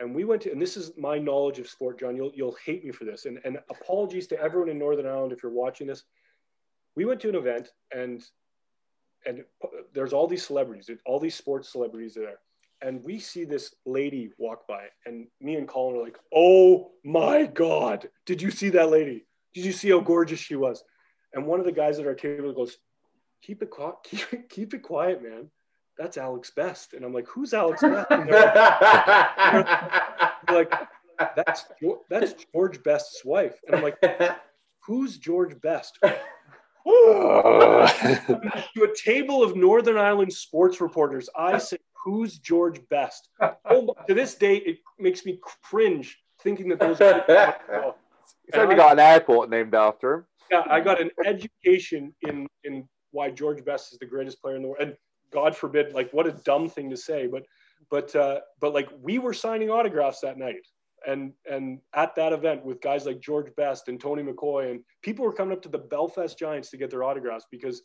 and 0.00 0.14
we 0.14 0.24
went 0.24 0.42
to, 0.42 0.50
and 0.50 0.60
this 0.60 0.76
is 0.76 0.92
my 0.96 1.18
knowledge 1.18 1.58
of 1.58 1.68
sport, 1.68 2.00
John. 2.00 2.16
You'll 2.16 2.32
you'll 2.34 2.56
hate 2.64 2.84
me 2.84 2.90
for 2.90 3.04
this, 3.04 3.26
and 3.26 3.38
and 3.44 3.58
apologies 3.68 4.26
to 4.28 4.40
everyone 4.40 4.70
in 4.70 4.78
Northern 4.78 5.06
Ireland 5.06 5.32
if 5.32 5.42
you're 5.42 5.52
watching 5.52 5.86
this. 5.86 6.04
We 6.96 7.04
went 7.04 7.20
to 7.20 7.28
an 7.28 7.34
event, 7.34 7.68
and 7.94 8.24
and 9.26 9.44
there's 9.92 10.14
all 10.14 10.26
these 10.26 10.44
celebrities, 10.44 10.90
all 11.04 11.20
these 11.20 11.34
sports 11.34 11.70
celebrities 11.70 12.14
there, 12.14 12.38
and 12.80 13.04
we 13.04 13.18
see 13.18 13.44
this 13.44 13.74
lady 13.84 14.32
walk 14.38 14.66
by, 14.66 14.86
and 15.04 15.26
me 15.40 15.56
and 15.56 15.68
Colin 15.68 15.96
are 15.96 16.02
like, 16.02 16.18
"Oh 16.34 16.92
my 17.04 17.44
God, 17.44 18.08
did 18.24 18.40
you 18.40 18.50
see 18.50 18.70
that 18.70 18.90
lady? 18.90 19.26
Did 19.54 19.66
you 19.66 19.72
see 19.72 19.90
how 19.90 20.00
gorgeous 20.00 20.40
she 20.40 20.56
was?" 20.56 20.82
And 21.34 21.46
one 21.46 21.60
of 21.60 21.66
the 21.66 21.72
guys 21.72 21.98
at 21.98 22.06
our 22.06 22.14
table 22.14 22.52
goes, 22.54 22.78
"Keep 23.42 23.62
it 23.62 23.70
quiet, 23.70 23.96
keep, 24.04 24.48
keep 24.48 24.74
it 24.74 24.82
quiet, 24.82 25.22
man." 25.22 25.50
That's 26.00 26.16
Alex 26.16 26.50
Best. 26.50 26.94
And 26.94 27.04
I'm 27.04 27.12
like, 27.12 27.28
who's 27.28 27.52
Alex 27.52 27.82
Best? 27.82 28.10
like, 30.50 30.72
that's 31.36 31.66
that's 32.08 32.34
George 32.54 32.82
Best's 32.82 33.22
wife. 33.24 33.60
And 33.66 33.76
I'm 33.76 33.82
like, 33.82 34.02
who's 34.80 35.18
George 35.18 35.60
Best? 35.60 35.98
to 36.02 36.16
a 36.86 38.94
table 38.96 39.42
of 39.42 39.54
Northern 39.54 39.98
Ireland 39.98 40.32
sports 40.32 40.80
reporters, 40.80 41.28
I 41.36 41.58
say, 41.58 41.76
who's 42.02 42.38
George 42.38 42.80
Best? 42.88 43.28
Oh, 43.66 43.94
to 44.08 44.14
this 44.14 44.34
day, 44.34 44.56
it 44.56 44.78
makes 44.98 45.26
me 45.26 45.38
cringe 45.62 46.18
thinking 46.42 46.70
that 46.70 46.80
those. 46.80 46.98
He's 46.98 48.54
only 48.54 48.76
got 48.76 48.92
an 48.92 49.00
airport 49.00 49.50
named 49.50 49.74
after 49.74 50.14
him. 50.14 50.24
Yeah, 50.50 50.62
I 50.68 50.80
got 50.80 50.98
an 50.98 51.10
education 51.26 52.14
in 52.22 52.46
in 52.64 52.88
why 53.10 53.30
George 53.30 53.62
Best 53.62 53.92
is 53.92 53.98
the 53.98 54.06
greatest 54.06 54.40
player 54.40 54.56
in 54.56 54.62
the 54.62 54.68
world. 54.68 54.80
And 54.80 54.96
God 55.32 55.56
forbid, 55.56 55.92
like 55.92 56.10
what 56.12 56.26
a 56.26 56.32
dumb 56.32 56.68
thing 56.68 56.90
to 56.90 56.96
say, 56.96 57.26
but 57.26 57.44
but 57.90 58.14
uh, 58.14 58.40
but 58.60 58.74
like 58.74 58.88
we 59.00 59.18
were 59.18 59.32
signing 59.32 59.70
autographs 59.70 60.20
that 60.20 60.38
night, 60.38 60.66
and 61.06 61.32
and 61.50 61.80
at 61.94 62.14
that 62.16 62.32
event 62.32 62.64
with 62.64 62.80
guys 62.80 63.06
like 63.06 63.20
George 63.20 63.54
Best 63.56 63.88
and 63.88 64.00
Tony 64.00 64.22
McCoy, 64.22 64.70
and 64.70 64.80
people 65.02 65.24
were 65.24 65.32
coming 65.32 65.52
up 65.52 65.62
to 65.62 65.68
the 65.68 65.78
Belfast 65.78 66.38
Giants 66.38 66.70
to 66.70 66.76
get 66.76 66.90
their 66.90 67.04
autographs 67.04 67.46
because 67.50 67.82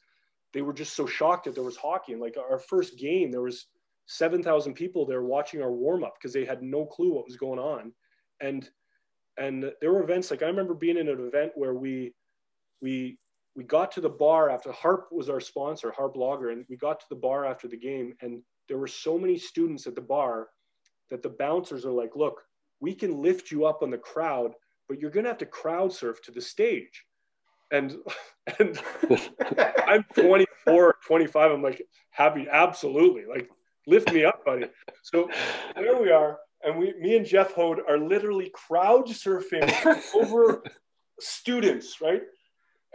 they 0.54 0.62
were 0.62 0.74
just 0.74 0.96
so 0.96 1.06
shocked 1.06 1.46
that 1.46 1.56
there 1.56 1.64
was 1.64 1.78
hockey. 1.78 2.14
And 2.14 2.22
like 2.22 2.36
our 2.38 2.60
first 2.60 2.98
game, 2.98 3.32
there 3.32 3.42
was 3.42 3.68
seven 4.08 4.44
thousand 4.44 4.74
people 4.74 5.06
there 5.06 5.24
watching 5.24 5.62
our 5.62 5.72
warm 5.72 6.04
up 6.04 6.16
because 6.20 6.34
they 6.34 6.46
had 6.46 6.62
no 6.62 6.86
clue 6.86 7.14
what 7.14 7.26
was 7.26 7.38
going 7.38 7.60
on, 7.60 7.94
and 8.42 8.70
and 9.38 9.72
there 9.82 9.92
were 9.92 10.04
events 10.04 10.32
like 10.32 10.44
I 10.44 10.48
remember 10.48 10.74
being 10.74 10.98
in 10.98 11.10
an 11.10 11.28
event 11.28 11.52
where 11.56 11.74
we 11.74 12.14
we 12.82 13.18
we 13.56 13.64
got 13.64 13.92
to 13.94 14.02
the 14.02 14.10
bar 14.10 14.50
after 14.50 14.72
Harp 14.72 15.08
was 15.12 15.30
our 15.30 15.40
sponsor, 15.40 15.92
Harp 15.92 16.16
Lager, 16.16 16.50
and 16.50 16.66
we 16.70 16.76
got 16.76 17.00
to 17.00 17.06
the 17.10 17.16
bar 17.16 17.46
after 17.46 17.68
the 17.68 17.78
game, 17.78 18.14
and 18.22 18.42
there 18.68 18.78
were 18.78 18.88
so 18.88 19.18
many 19.18 19.38
students 19.38 19.88
at 19.88 19.96
the 19.96 20.02
bar 20.02 20.50
that 21.10 21.24
the 21.24 21.30
bouncers 21.30 21.86
are 21.86 21.92
like, 21.92 22.16
"Look, 22.16 22.44
we 22.80 22.94
can 22.94 23.22
lift 23.22 23.52
you 23.52 23.66
up 23.66 23.82
on 23.82 23.92
the 23.92 23.98
crowd, 23.98 24.54
but 24.90 25.00
you're 25.00 25.12
gonna 25.12 25.30
have 25.30 25.38
to 25.40 25.46
crowd 25.46 25.94
surf 25.94 26.22
to 26.24 26.32
the 26.32 26.42
stage." 26.42 27.06
And 27.72 27.96
and 28.60 28.80
I'm 29.88 30.04
24, 30.14 30.98
25. 31.08 31.52
I'm 31.52 31.64
like, 31.64 31.82
happy, 32.10 32.48
absolutely, 32.52 33.26
like 33.26 33.50
lift 33.88 34.12
me 34.12 34.26
up, 34.26 34.44
buddy. 34.44 34.68
So 35.04 35.30
there 35.76 36.02
we 36.02 36.12
are, 36.12 36.40
and 36.64 36.78
we, 36.78 36.94
me 37.00 37.16
and 37.16 37.26
Jeff 37.26 37.54
Hoad 37.54 37.80
are 37.88 37.98
literally 37.98 38.52
crowd 38.54 39.08
surfing 39.08 39.72
over 40.16 40.64
students, 41.20 42.02
right? 42.02 42.22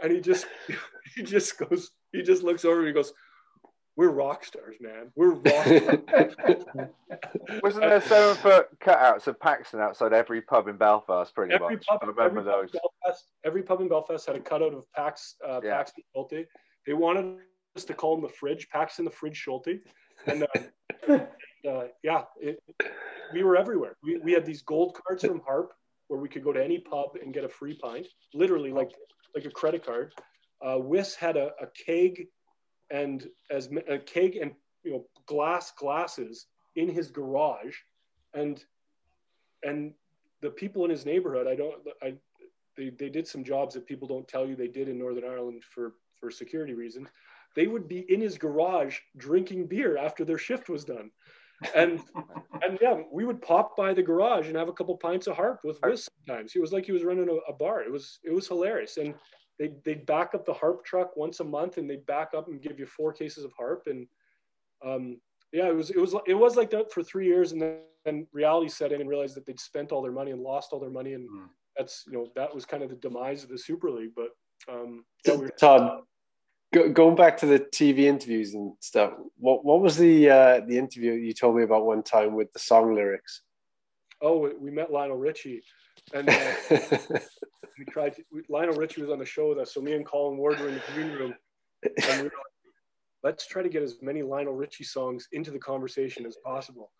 And 0.01 0.11
he 0.11 0.19
just 0.19 0.45
he 1.15 1.23
just 1.23 1.57
goes 1.57 1.91
he 2.11 2.21
just 2.21 2.43
looks 2.43 2.65
over 2.65 2.79
and 2.79 2.87
he 2.87 2.93
goes 2.93 3.13
we're 3.97 4.09
rock 4.09 4.45
stars 4.45 4.77
man. 4.79 5.11
We're 5.15 5.31
rock 5.33 5.65
stars. 6.07 6.33
wasn't 7.61 7.83
there 7.83 8.01
seven 8.01 8.35
foot 8.37 8.67
cutouts 8.79 9.27
of 9.27 9.39
paxton 9.39 9.81
outside 9.81 10.13
every 10.13 10.41
pub 10.41 10.67
in 10.69 10.77
belfast 10.77 11.35
pretty 11.35 11.53
every 11.53 11.75
much? 11.75 11.85
pub, 11.85 11.99
i 12.01 12.05
remember 12.07 12.41
those. 12.41 12.71
Belfast, 12.71 13.25
every 13.43 13.63
pub 13.63 13.81
in 13.81 13.89
belfast 13.89 14.27
had 14.27 14.37
a 14.37 14.39
cutout 14.39 14.73
of 14.73 14.89
pax 14.93 15.35
uh, 15.47 15.59
yeah. 15.63 15.75
paxton 15.75 16.03
schulte. 16.13 16.47
They 16.87 16.93
wanted 16.93 17.39
us 17.75 17.83
to 17.85 17.93
call 17.93 18.15
him 18.15 18.21
the 18.21 18.29
fridge 18.29 18.69
paxton 18.69 19.05
the 19.05 19.11
fridge 19.11 19.37
schulte. 19.37 19.81
And 20.25 20.47
uh, 21.09 21.19
uh, 21.69 21.87
yeah 22.01 22.23
it, 22.39 22.63
we 23.33 23.43
were 23.43 23.57
everywhere. 23.57 23.97
We, 24.01 24.19
we 24.19 24.31
had 24.31 24.45
these 24.45 24.61
gold 24.61 24.97
cards 25.05 25.25
from 25.25 25.41
harp 25.41 25.73
where 26.11 26.19
we 26.19 26.27
could 26.27 26.43
go 26.43 26.51
to 26.51 26.61
any 26.61 26.77
pub 26.77 27.11
and 27.23 27.33
get 27.33 27.45
a 27.45 27.49
free 27.49 27.73
pint 27.73 28.05
literally 28.33 28.73
like 28.73 28.91
like 29.33 29.45
a 29.45 29.49
credit 29.49 29.85
card. 29.85 30.13
Uh, 30.61 30.77
Wiss 30.77 31.15
had 31.15 31.37
a, 31.37 31.51
a 31.61 31.67
keg 31.85 32.27
and 32.91 33.29
as 33.49 33.69
a 33.87 33.97
keg 33.97 34.35
and 34.35 34.51
you 34.83 34.91
know 34.91 35.05
glass 35.25 35.71
glasses 35.71 36.47
in 36.75 36.89
his 36.89 37.11
garage, 37.11 37.77
and 38.33 38.61
and 39.63 39.93
the 40.41 40.49
people 40.49 40.83
in 40.83 40.91
his 40.91 41.05
neighborhood, 41.05 41.47
I 41.47 41.55
don't, 41.55 41.75
I 42.03 42.15
they, 42.75 42.89
they 42.89 43.07
did 43.07 43.25
some 43.25 43.45
jobs 43.45 43.73
that 43.75 43.87
people 43.87 44.07
don't 44.07 44.27
tell 44.27 44.45
you 44.45 44.57
they 44.57 44.67
did 44.67 44.89
in 44.89 44.99
Northern 44.99 45.23
Ireland 45.23 45.63
for 45.63 45.93
for 46.19 46.29
security 46.29 46.73
reasons. 46.73 47.07
They 47.55 47.67
would 47.67 47.87
be 47.87 48.05
in 48.09 48.19
his 48.19 48.37
garage 48.37 48.97
drinking 49.15 49.67
beer 49.67 49.97
after 49.97 50.25
their 50.25 50.37
shift 50.37 50.67
was 50.67 50.83
done 50.83 51.09
and 51.75 52.01
and 52.63 52.77
yeah, 52.81 53.01
we 53.11 53.25
would 53.25 53.41
pop 53.41 53.75
by 53.75 53.93
the 53.93 54.03
garage 54.03 54.47
and 54.47 54.55
have 54.55 54.69
a 54.69 54.73
couple 54.73 54.95
pints 54.97 55.27
of 55.27 55.35
harp 55.35 55.59
with 55.63 55.79
Wiss 55.83 56.09
sometimes. 56.27 56.55
It 56.55 56.61
was 56.61 56.71
like 56.71 56.85
he 56.85 56.91
was 56.91 57.03
running 57.03 57.29
a, 57.29 57.51
a, 57.51 57.53
bar. 57.53 57.81
It 57.81 57.91
was 57.91 58.19
it 58.23 58.31
was 58.31 58.47
hilarious. 58.47 58.97
And 58.97 59.13
they 59.59 59.71
they'd 59.85 60.05
back 60.05 60.33
up 60.33 60.45
the 60.45 60.53
harp 60.53 60.85
truck 60.85 61.15
once 61.15 61.39
a 61.39 61.43
month 61.43 61.77
and 61.77 61.89
they'd 61.89 62.05
back 62.05 62.29
up 62.35 62.47
and 62.47 62.61
give 62.61 62.79
you 62.79 62.85
four 62.85 63.13
cases 63.13 63.43
of 63.43 63.51
harp. 63.57 63.83
And 63.87 64.07
um, 64.83 65.19
yeah, 65.51 65.67
it 65.67 65.75
was 65.75 65.89
it 65.91 65.97
was 65.97 66.15
it 66.25 66.33
was 66.33 66.55
like 66.55 66.69
that 66.71 66.91
for 66.91 67.03
three 67.03 67.27
years, 67.27 67.51
and 67.51 67.61
then 68.05 68.27
reality 68.31 68.69
set 68.69 68.91
in 68.91 69.01
and 69.01 69.09
realized 69.09 69.35
that 69.35 69.45
they'd 69.45 69.59
spent 69.59 69.91
all 69.91 70.01
their 70.01 70.11
money 70.11 70.31
and 70.31 70.41
lost 70.41 70.69
all 70.71 70.79
their 70.79 70.89
money, 70.89 71.13
and 71.13 71.29
mm. 71.29 71.47
that's 71.77 72.05
you 72.07 72.13
know 72.13 72.27
that 72.35 72.53
was 72.53 72.65
kind 72.65 72.83
of 72.83 72.89
the 72.89 72.95
demise 72.95 73.43
of 73.43 73.49
the 73.49 73.57
Super 73.57 73.91
League. 73.91 74.11
But 74.15 74.29
um, 74.73 75.05
yeah, 75.25 75.35
we 75.35 75.41
were- 75.41 75.49
Todd, 75.59 76.01
Go, 76.73 76.89
going 76.89 77.15
back 77.15 77.37
to 77.37 77.45
the 77.45 77.59
TV 77.59 77.99
interviews 78.03 78.53
and 78.53 78.73
stuff, 78.79 79.13
what 79.37 79.65
what 79.65 79.81
was 79.81 79.97
the 79.97 80.29
uh, 80.29 80.61
the 80.65 80.77
interview 80.77 81.13
you 81.13 81.33
told 81.33 81.57
me 81.57 81.63
about 81.63 81.85
one 81.85 82.01
time 82.01 82.33
with 82.33 82.51
the 82.53 82.59
song 82.59 82.95
lyrics? 82.95 83.41
Oh, 84.21 84.49
we 84.57 84.71
met 84.71 84.91
Lionel 84.91 85.17
Richie, 85.17 85.63
and 86.13 86.29
uh, 86.29 86.53
we 87.77 87.85
tried. 87.89 88.15
To, 88.15 88.23
we, 88.31 88.43
Lionel 88.47 88.75
Richie 88.75 89.01
was 89.01 89.09
on 89.09 89.19
the 89.19 89.25
show 89.25 89.49
with 89.49 89.57
us, 89.57 89.73
so 89.73 89.81
me 89.81 89.93
and 89.93 90.05
Colin 90.05 90.37
Ward 90.37 90.59
were 90.59 90.69
in 90.69 90.75
the 90.75 90.81
green 90.93 91.11
room, 91.11 91.35
and 91.83 92.17
we 92.17 92.23
were 92.23 92.23
like, 92.23 92.33
"Let's 93.21 93.47
try 93.47 93.63
to 93.63 93.69
get 93.69 93.83
as 93.83 93.95
many 94.01 94.21
Lionel 94.21 94.53
Richie 94.53 94.85
songs 94.85 95.27
into 95.33 95.51
the 95.51 95.59
conversation 95.59 96.25
as 96.25 96.37
possible." 96.45 96.91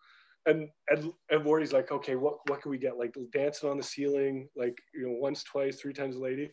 And 0.44 0.68
and 0.88 1.12
and 1.30 1.44
Wardy's 1.46 1.72
like, 1.72 1.92
"Okay, 1.92 2.16
what 2.16 2.38
what 2.48 2.60
can 2.60 2.70
we 2.70 2.78
get? 2.78 2.98
Like 2.98 3.16
dancing 3.32 3.70
on 3.70 3.78
the 3.78 3.82
ceiling, 3.82 4.48
like 4.54 4.76
you 4.92 5.06
know, 5.06 5.16
once, 5.18 5.42
twice, 5.44 5.80
three 5.80 5.94
times, 5.94 6.16
lady." 6.16 6.50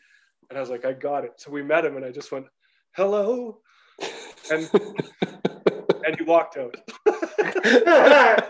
And 0.49 0.57
I 0.57 0.61
was 0.61 0.69
like, 0.69 0.85
"I 0.85 0.93
got 0.93 1.25
it." 1.25 1.33
So 1.37 1.51
we 1.51 1.63
met 1.63 1.83
him, 1.83 1.97
and 1.97 2.05
I 2.05 2.11
just 2.11 2.31
went 2.31 2.45
hello. 2.95 3.59
And 4.51 4.69
and 6.05 6.19
you 6.19 6.25
walked 6.25 6.57
out. 6.57 6.75
yeah. 7.65 8.41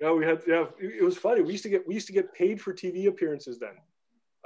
yeah, 0.00 0.12
we 0.12 0.24
had 0.24 0.42
yeah. 0.46 0.66
It 0.78 1.02
was 1.04 1.16
funny. 1.16 1.42
We 1.42 1.52
used 1.52 1.64
to 1.64 1.70
get 1.70 1.86
we 1.86 1.94
used 1.94 2.06
to 2.06 2.12
get 2.12 2.32
paid 2.34 2.60
for 2.60 2.72
TV 2.72 3.06
appearances 3.06 3.58
then. 3.58 3.76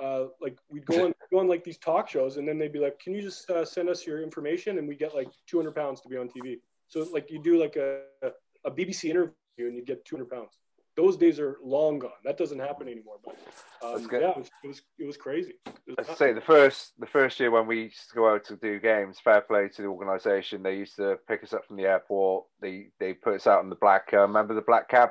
Uh, 0.03 0.27
like 0.41 0.57
we'd 0.71 0.87
go 0.87 1.07
on 1.07 1.15
go 1.31 1.39
on 1.39 1.49
like 1.49 1.65
these 1.65 1.79
talk 1.79 2.09
shows, 2.09 2.37
and 2.37 2.47
then 2.49 2.59
they'd 2.59 2.73
be 2.73 2.79
like, 2.79 2.99
"Can 2.99 3.15
you 3.15 3.23
just 3.23 3.51
uh, 3.51 3.65
send 3.65 3.89
us 3.89 4.07
your 4.07 4.23
information?" 4.23 4.79
And 4.79 4.87
we 4.87 4.95
get 4.95 5.15
like 5.15 5.29
200 5.49 5.75
pounds 5.75 6.01
to 6.03 6.09
be 6.09 6.17
on 6.17 6.29
TV. 6.29 6.61
So 6.87 7.07
like 7.13 7.31
you 7.31 7.43
do 7.43 7.61
like 7.61 7.77
a 7.77 8.03
a 8.65 8.71
BBC 8.71 9.11
interview, 9.11 9.35
and 9.59 9.77
you 9.77 9.85
get 9.85 10.05
200 10.05 10.31
pounds. 10.31 10.59
Those 10.99 11.17
days 11.17 11.39
are 11.39 11.59
long 11.63 12.01
gone. 12.01 12.11
That 12.25 12.37
doesn't 12.37 12.59
happen 12.59 12.89
anymore. 12.89 13.19
But 13.25 13.37
um, 13.87 14.09
yeah, 14.11 14.31
it 14.31 14.37
was, 14.37 14.51
it 14.65 14.67
was 14.67 14.83
it 14.99 15.07
was 15.07 15.17
crazy. 15.17 15.55
It 15.65 15.97
was 15.97 16.09
Let's 16.09 16.19
say 16.19 16.33
the 16.33 16.41
first 16.41 16.93
the 16.99 17.07
first 17.07 17.39
year 17.39 17.53
when 17.53 17.69
we 17.69 17.85
used 17.85 18.11
to 18.11 18.17
go 18.17 18.35
out 18.35 18.45
to 18.47 18.57
do 18.57 18.81
games, 18.81 19.21
fair 19.23 19.41
play 19.41 19.69
to 19.69 19.83
the 19.83 19.89
organisation. 19.89 20.63
They 20.63 20.77
used 20.77 20.97
to 20.97 21.17
pick 21.29 21.45
us 21.45 21.53
up 21.53 21.65
from 21.65 21.77
the 21.77 21.85
airport. 21.85 22.47
They 22.61 22.89
they 22.99 23.15
put 23.15 23.37
us 23.37 23.47
out 23.47 23.61
on 23.61 23.71
the 23.71 23.77
black. 23.77 24.11
Uh, 24.13 24.23
remember 24.23 24.55
the 24.55 24.61
black 24.61 24.89
cab 24.89 25.11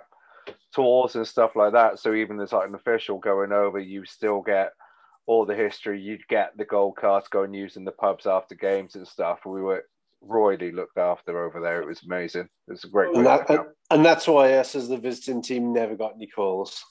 tours 0.74 1.16
and 1.16 1.26
stuff 1.26 1.56
like 1.56 1.72
that. 1.72 2.00
So 2.00 2.14
even 2.14 2.40
as 2.42 2.52
like 2.52 2.68
an 2.68 2.76
official 2.76 3.18
going 3.18 3.54
over, 3.54 3.80
you 3.80 4.04
still 4.04 4.42
get 4.42 4.74
all 5.26 5.46
the 5.46 5.56
history. 5.56 6.02
You'd 6.02 6.28
get 6.28 6.58
the 6.58 6.66
gold 6.66 6.98
cards, 6.98 7.30
going 7.30 7.56
in 7.56 7.86
the 7.86 7.92
pubs 7.92 8.28
after 8.28 8.56
games 8.56 8.96
and 8.96 9.08
stuff. 9.08 9.40
We 9.46 9.62
were 9.62 9.86
royally 10.22 10.72
looked 10.72 10.98
after 10.98 11.46
over 11.46 11.60
there. 11.60 11.82
It 11.82 11.88
was 11.88 12.02
amazing. 12.04 12.48
It 12.68 12.72
was 12.72 12.84
a 12.84 12.90
great. 12.90 13.16
And, 13.16 13.26
that, 13.26 13.50
and, 13.50 13.60
and 13.92 14.06
that's 14.06 14.28
why 14.28 14.54
us 14.54 14.76
as 14.76 14.88
the 14.88 14.98
visiting 14.98 15.42
team 15.42 15.74
never 15.74 15.96
got 15.96 16.14
any 16.16 16.28
calls. 16.28 16.84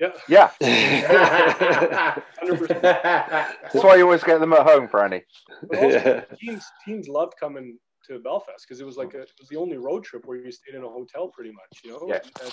yeah, 0.00 0.12
yeah, 0.28 0.50
that's 2.42 3.84
why 3.84 3.96
you 3.96 4.04
always 4.04 4.22
get 4.22 4.38
them 4.40 4.52
at 4.52 4.62
home, 4.66 4.86
Franny. 4.88 5.22
But 5.68 5.78
also, 5.78 5.98
Yeah. 5.98 6.20
teams 6.40 6.64
teams 6.84 7.08
loved 7.08 7.34
coming 7.38 7.78
to 8.06 8.18
Belfast 8.20 8.64
because 8.66 8.80
it 8.80 8.86
was 8.86 8.96
like 8.96 9.14
a, 9.14 9.22
it 9.22 9.32
was 9.40 9.48
the 9.48 9.56
only 9.56 9.76
road 9.76 10.04
trip 10.04 10.24
where 10.26 10.38
you 10.38 10.52
stayed 10.52 10.74
in 10.76 10.84
a 10.84 10.88
hotel 10.88 11.28
pretty 11.28 11.50
much, 11.50 11.80
you 11.84 11.90
know. 11.92 12.06
Yeah. 12.08 12.20
And, 12.42 12.52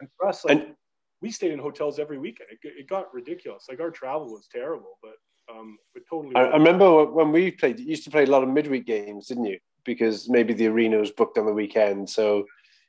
and 0.00 0.08
for 0.18 0.28
us, 0.28 0.44
like 0.44 0.60
And- 0.60 0.74
we 1.22 1.30
stayed 1.30 1.52
in 1.52 1.58
hotels 1.58 1.98
every 1.98 2.18
weekend. 2.18 2.50
It, 2.52 2.58
it 2.62 2.86
got 2.88 3.12
ridiculous. 3.14 3.64
Like 3.68 3.80
our 3.80 3.90
travel 3.90 4.30
was 4.30 4.46
terrible, 4.52 4.98
but 5.02 5.14
um, 5.50 5.78
totally. 6.08 6.34
I, 6.36 6.44
I 6.44 6.56
remember 6.56 7.04
when 7.04 7.32
we 7.32 7.50
played, 7.50 7.78
you 7.78 7.86
used 7.86 8.04
to 8.04 8.10
play 8.10 8.24
a 8.24 8.30
lot 8.30 8.42
of 8.42 8.48
midweek 8.48 8.86
games, 8.86 9.28
didn't 9.28 9.44
you? 9.46 9.58
Because 9.84 10.28
maybe 10.28 10.54
the 10.54 10.68
arena 10.68 10.98
was 10.98 11.10
booked 11.10 11.38
on 11.38 11.46
the 11.46 11.52
weekend. 11.52 12.08
So 12.08 12.46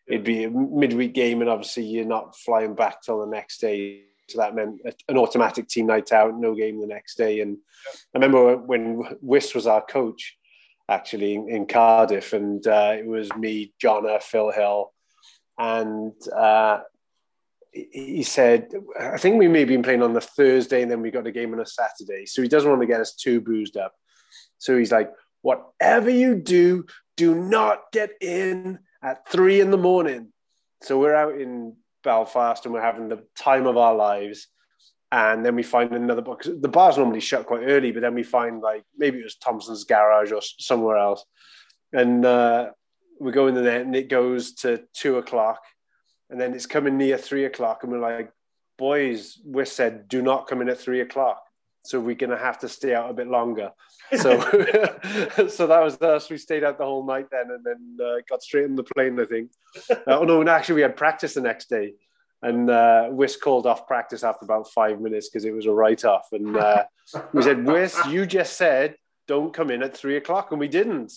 it'd 0.08 0.24
be 0.24 0.44
a 0.44 0.50
midweek 0.50 1.14
game, 1.14 1.42
and 1.42 1.50
obviously 1.50 1.84
you're 1.84 2.06
not 2.06 2.38
flying 2.38 2.76
back 2.76 3.02
till 3.02 3.20
the 3.20 3.28
next 3.28 3.60
day. 3.60 4.04
So 4.30 4.40
that 4.40 4.56
meant 4.56 4.82
an 5.08 5.18
automatic 5.18 5.68
team 5.68 5.88
night 5.88 6.12
out, 6.12 6.40
no 6.40 6.56
game 6.56 6.80
the 6.80 6.88
next 6.88 7.16
day. 7.16 7.42
And 7.42 7.58
I 8.14 8.18
remember 8.18 8.58
when 8.58 9.18
Wiss 9.22 9.54
was 9.54 9.68
our 9.68 9.86
coach, 9.86 10.38
actually 10.90 11.36
in, 11.36 11.50
in 11.50 11.66
Cardiff, 11.68 12.34
and 12.34 12.66
uh, 12.66 12.96
it 12.98 13.06
was 13.06 13.32
me, 13.36 13.74
Jonna, 13.84 14.22
Phil 14.22 14.52
Hill, 14.52 14.94
and 15.60 16.14
uh, 16.36 16.80
he 17.76 18.24
said, 18.24 18.72
I 19.00 19.18
think 19.18 19.38
we 19.38 19.50
may 19.50 19.60
have 19.60 19.68
been 19.68 19.84
playing 19.84 20.02
on 20.02 20.14
the 20.14 20.22
Thursday, 20.22 20.82
and 20.82 20.90
then 20.90 21.02
we 21.02 21.12
got 21.12 21.28
a 21.28 21.32
game 21.32 21.54
on 21.54 21.60
a 21.60 21.66
Saturday. 21.66 22.26
So 22.26 22.42
he 22.42 22.48
doesn't 22.48 22.70
want 22.70 22.82
to 22.82 22.88
get 22.88 23.02
us 23.02 23.14
too 23.14 23.42
boozed 23.42 23.76
up. 23.76 23.94
So 24.60 24.78
he's 24.78 24.92
like, 24.92 25.12
whatever 25.42 26.10
you 26.10 26.36
do, 26.36 26.86
do 27.18 27.36
not 27.36 27.92
get 27.92 28.12
in 28.22 28.80
at 29.04 29.28
three 29.30 29.60
in 29.60 29.72
the 29.72 29.78
morning. 29.78 30.32
So 30.82 31.00
we're 31.00 31.16
out 31.16 31.40
in 31.40 31.76
Belfast 32.04 32.66
and 32.66 32.74
we're 32.74 32.82
having 32.82 33.10
the 33.10 33.26
time 33.38 33.68
of 33.68 33.78
our 33.78 33.94
lives. 33.94 34.48
And 35.12 35.46
then 35.46 35.56
we 35.56 35.64
find 35.64 35.92
another 35.92 36.22
bar. 36.22 36.38
The 36.44 36.68
bars 36.68 36.98
normally 36.98 37.20
shut 37.20 37.46
quite 37.46 37.64
early, 37.64 37.92
but 37.92 38.02
then 38.02 38.16
we 38.16 38.24
find 38.24 38.62
like 38.62 38.84
maybe 38.98 39.20
it 39.20 39.24
was 39.24 39.36
Thompson's 39.36 39.84
garage 39.84 40.32
or 40.32 40.42
somewhere 40.42 40.98
else. 40.98 41.24
And 41.94 42.26
uh, 42.26 42.72
we 43.20 43.32
go 43.32 43.48
in 43.48 43.56
there 43.56 43.82
and 43.82 43.96
it 43.96 44.10
goes 44.10 44.54
to 44.56 44.84
two 44.94 45.18
o'clock. 45.18 45.60
And 46.30 46.40
then 46.40 46.54
it's 46.54 46.66
coming 46.66 46.98
near 46.98 47.18
three 47.18 47.46
o'clock. 47.46 47.84
And 47.84 47.92
we're 47.92 48.00
like, 48.00 48.32
boys, 48.78 49.40
we 49.46 49.66
said, 49.66 50.08
do 50.08 50.22
not 50.22 50.48
come 50.48 50.62
in 50.62 50.70
at 50.70 50.80
three 50.80 51.02
o'clock. 51.02 51.42
So 51.84 52.00
we're 52.00 52.16
going 52.16 52.32
to 52.32 52.38
have 52.38 52.60
to 52.60 52.70
stay 52.70 52.96
out 52.96 53.12
a 53.12 53.14
bit 53.14 53.28
longer. 53.28 53.72
So, 54.18 54.40
so 55.48 55.68
that 55.68 55.84
was 55.84 56.02
us. 56.02 56.30
We 56.30 56.38
stayed 56.38 56.64
out 56.64 56.78
the 56.78 56.86
whole 56.86 57.06
night 57.06 57.28
then, 57.32 57.52
and 57.52 57.64
then 57.64 58.06
uh, 58.06 58.22
got 58.28 58.42
straight 58.42 58.66
on 58.66 58.76
the 58.76 58.84
plane. 58.84 59.20
I 59.20 59.26
think. 59.26 59.52
Uh, 59.90 60.20
oh 60.20 60.24
no! 60.24 60.40
and 60.40 60.50
actually, 60.50 60.76
we 60.76 60.82
had 60.82 60.96
practice 60.96 61.34
the 61.34 61.42
next 61.42 61.70
day, 61.70 61.94
and 62.42 62.70
uh, 62.70 63.10
Wiss 63.12 63.36
called 63.36 63.68
off 63.68 63.86
practice 63.88 64.24
after 64.24 64.46
about 64.46 64.72
five 64.72 65.02
minutes 65.02 65.28
because 65.28 65.44
it 65.44 65.52
was 65.52 65.66
a 65.66 65.72
write-off. 65.72 66.30
And 66.32 66.56
uh, 66.56 66.86
we 67.34 67.42
said, 67.42 67.66
"Wiss, 67.66 68.00
you 68.08 68.26
just 68.26 68.56
said 68.56 68.96
don't 69.28 69.54
come 69.54 69.70
in 69.70 69.84
at 69.84 69.96
three 69.96 70.16
o'clock," 70.16 70.52
and 70.52 70.62
we 70.62 70.70
didn't. 70.70 71.12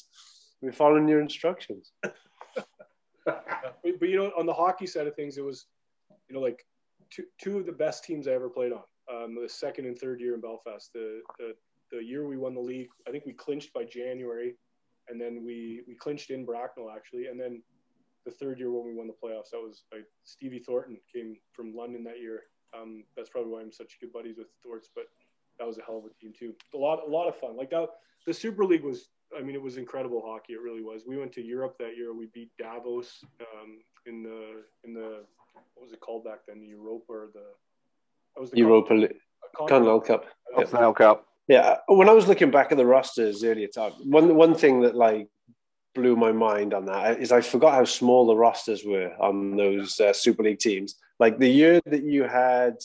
We're 0.61 0.73
following 0.73 1.07
your 1.07 1.21
instructions. 1.21 1.93
But, 3.83 4.01
but 4.01 4.09
you 4.09 4.17
know, 4.17 4.33
on 4.39 4.47
the 4.47 4.53
hockey 4.53 4.87
side 4.87 5.07
of 5.07 5.15
things, 5.15 5.39
it 5.39 5.45
was, 5.45 5.67
you 6.29 6.35
know, 6.35 6.41
like 6.41 6.65
two 7.11 7.25
two 7.41 7.59
of 7.59 7.67
the 7.67 7.73
best 7.73 8.05
teams 8.05 8.29
I 8.29 8.33
ever 8.33 8.49
played 8.49 8.73
on. 8.73 8.83
Um, 9.11 9.39
the 9.41 9.49
second 9.49 9.87
and 9.87 9.99
third 9.99 10.21
year 10.21 10.35
in 10.35 10.41
Belfast. 10.41 10.93
The, 10.93 11.21
the 11.39 11.55
the 11.91 12.05
year 12.05 12.27
we 12.27 12.37
won 12.37 12.55
the 12.55 12.61
league, 12.61 12.89
I 13.07 13.11
think 13.11 13.25
we 13.25 13.33
clinched 13.33 13.73
by 13.73 13.85
January, 13.85 14.55
and 15.09 15.21
then 15.21 15.43
we 15.45 15.83
we 15.89 15.95
clinched 15.95 16.31
in 16.31 16.45
Bracknell 16.45 16.91
actually, 16.95 17.27
and 17.27 17.41
then 17.41 17.63
the 18.25 18.31
third 18.33 18.59
year 18.59 18.71
when 18.71 18.85
we 18.85 18.95
won 18.95 19.07
the 19.07 19.15
playoffs, 19.15 19.51
that 19.53 19.61
was 19.61 19.85
like 19.93 20.05
Stevie 20.25 20.59
Thornton 20.59 20.99
came 21.13 21.37
from 21.53 21.75
London 21.75 22.05
that 22.05 22.21
year. 22.21 22.43
Um, 22.79 23.05
that's 23.17 23.31
probably 23.31 23.51
why 23.53 23.61
I'm 23.61 23.73
such 23.73 23.99
good 24.01 24.13
buddies 24.13 24.37
with 24.37 24.49
Thorts, 24.63 24.91
but 24.95 25.05
that 25.59 25.67
was 25.67 25.79
a 25.79 25.83
hell 25.83 25.99
of 25.99 26.05
a 26.05 26.15
team 26.21 26.33
too. 26.39 26.55
A 26.75 26.77
lot 26.77 27.01
a 27.07 27.11
lot 27.11 27.29
of 27.29 27.37
fun. 27.37 27.57
Like 27.57 27.71
that, 27.71 27.89
the 28.27 28.35
Super 28.35 28.65
League 28.65 28.85
was. 28.85 29.09
I 29.37 29.43
mean, 29.43 29.55
it 29.55 29.63
was 29.63 29.77
incredible 29.77 30.23
hockey. 30.25 30.55
It 30.55 30.63
really 30.63 30.83
was. 30.83 31.03
We 31.07 31.19
went 31.19 31.33
to 31.33 31.43
Europe 31.43 31.77
that 31.79 31.97
year. 31.97 32.15
We 32.15 32.27
beat 32.33 32.51
Davos 32.59 33.23
um, 33.41 33.79
in 34.07 34.23
the 34.23 34.63
in 34.85 34.95
the 34.95 35.25
what 35.75 35.83
was 35.83 35.93
it 35.93 36.01
called 36.01 36.25
back 36.25 36.41
then? 36.47 36.61
The 36.61 36.67
Europa 36.67 37.13
or 37.13 37.29
the 37.33 37.45
that 38.35 38.41
was 38.41 38.51
the 38.51 38.59
Europa 38.59 38.95
League, 38.95 39.15
Con- 39.57 39.69
Continental 39.69 40.01
Cup. 40.01 40.25
Snell 40.67 40.95
Cup. 40.95 41.27
Yeah, 41.47 41.79
when 41.89 42.09
I 42.09 42.13
was 42.13 42.29
looking 42.29 42.51
back 42.51 42.73
at 42.73 42.79
the 42.79 42.87
rosters 42.87 43.43
earlier, 43.43 43.69
Todd, 43.69 43.95
one 44.05 44.35
one 44.37 44.55
thing 44.55 44.83
that 44.83 44.95
like 44.95 45.29
blew 45.95 46.15
my 46.15 46.33
mind 46.33 46.75
on 46.75 46.87
that 46.87 47.21
is 47.21 47.33
I 47.33 47.41
forgot 47.41 47.75
how 47.75 47.85
small 47.85 48.27
the 48.27 48.37
rosters 48.37 48.85
were 48.85 49.13
on 49.21 49.57
those 49.57 49.99
uh, 50.01 50.13
Super 50.13 50.43
League 50.43 50.59
teams. 50.59 50.95
Like 51.19 51.39
the 51.39 51.49
year 51.49 51.81
that 51.87 52.05
you 52.05 52.25
had, 52.25 52.77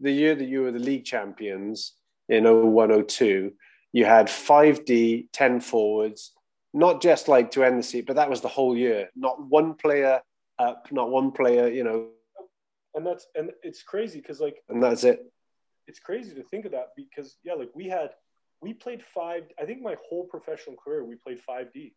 the 0.00 0.10
year 0.10 0.34
that 0.34 0.48
you 0.48 0.62
were 0.62 0.72
the 0.72 0.78
league 0.78 1.04
champions 1.04 1.92
in 2.28 2.44
0102, 2.44 3.52
you 3.96 4.04
had 4.04 4.26
5D, 4.26 5.28
10 5.32 5.60
forwards, 5.60 6.32
not 6.74 7.00
just 7.00 7.28
like 7.28 7.52
to 7.52 7.64
end 7.64 7.78
the 7.78 7.82
season, 7.82 8.04
but 8.06 8.16
that 8.16 8.28
was 8.28 8.42
the 8.42 8.48
whole 8.48 8.76
year. 8.76 9.08
Not 9.16 9.42
one 9.48 9.72
player 9.72 10.20
up, 10.58 10.88
not 10.92 11.08
one 11.08 11.32
player, 11.32 11.68
you 11.68 11.82
know, 11.82 12.08
and 12.94 13.06
that's 13.06 13.26
and 13.34 13.52
it's 13.62 13.82
crazy 13.82 14.20
because 14.20 14.38
like 14.38 14.62
and 14.68 14.82
that's 14.82 15.02
it. 15.02 15.20
it's 15.86 15.98
crazy 15.98 16.34
to 16.34 16.42
think 16.42 16.66
of 16.66 16.72
that 16.72 16.88
because 16.94 17.36
yeah, 17.42 17.54
like 17.54 17.70
we 17.74 17.88
had 17.88 18.10
we 18.60 18.74
played 18.74 19.02
five. 19.02 19.44
I 19.58 19.64
think 19.64 19.80
my 19.80 19.96
whole 20.06 20.24
professional 20.24 20.76
career 20.76 21.02
we 21.02 21.14
played 21.14 21.40
five 21.40 21.72
D. 21.72 21.94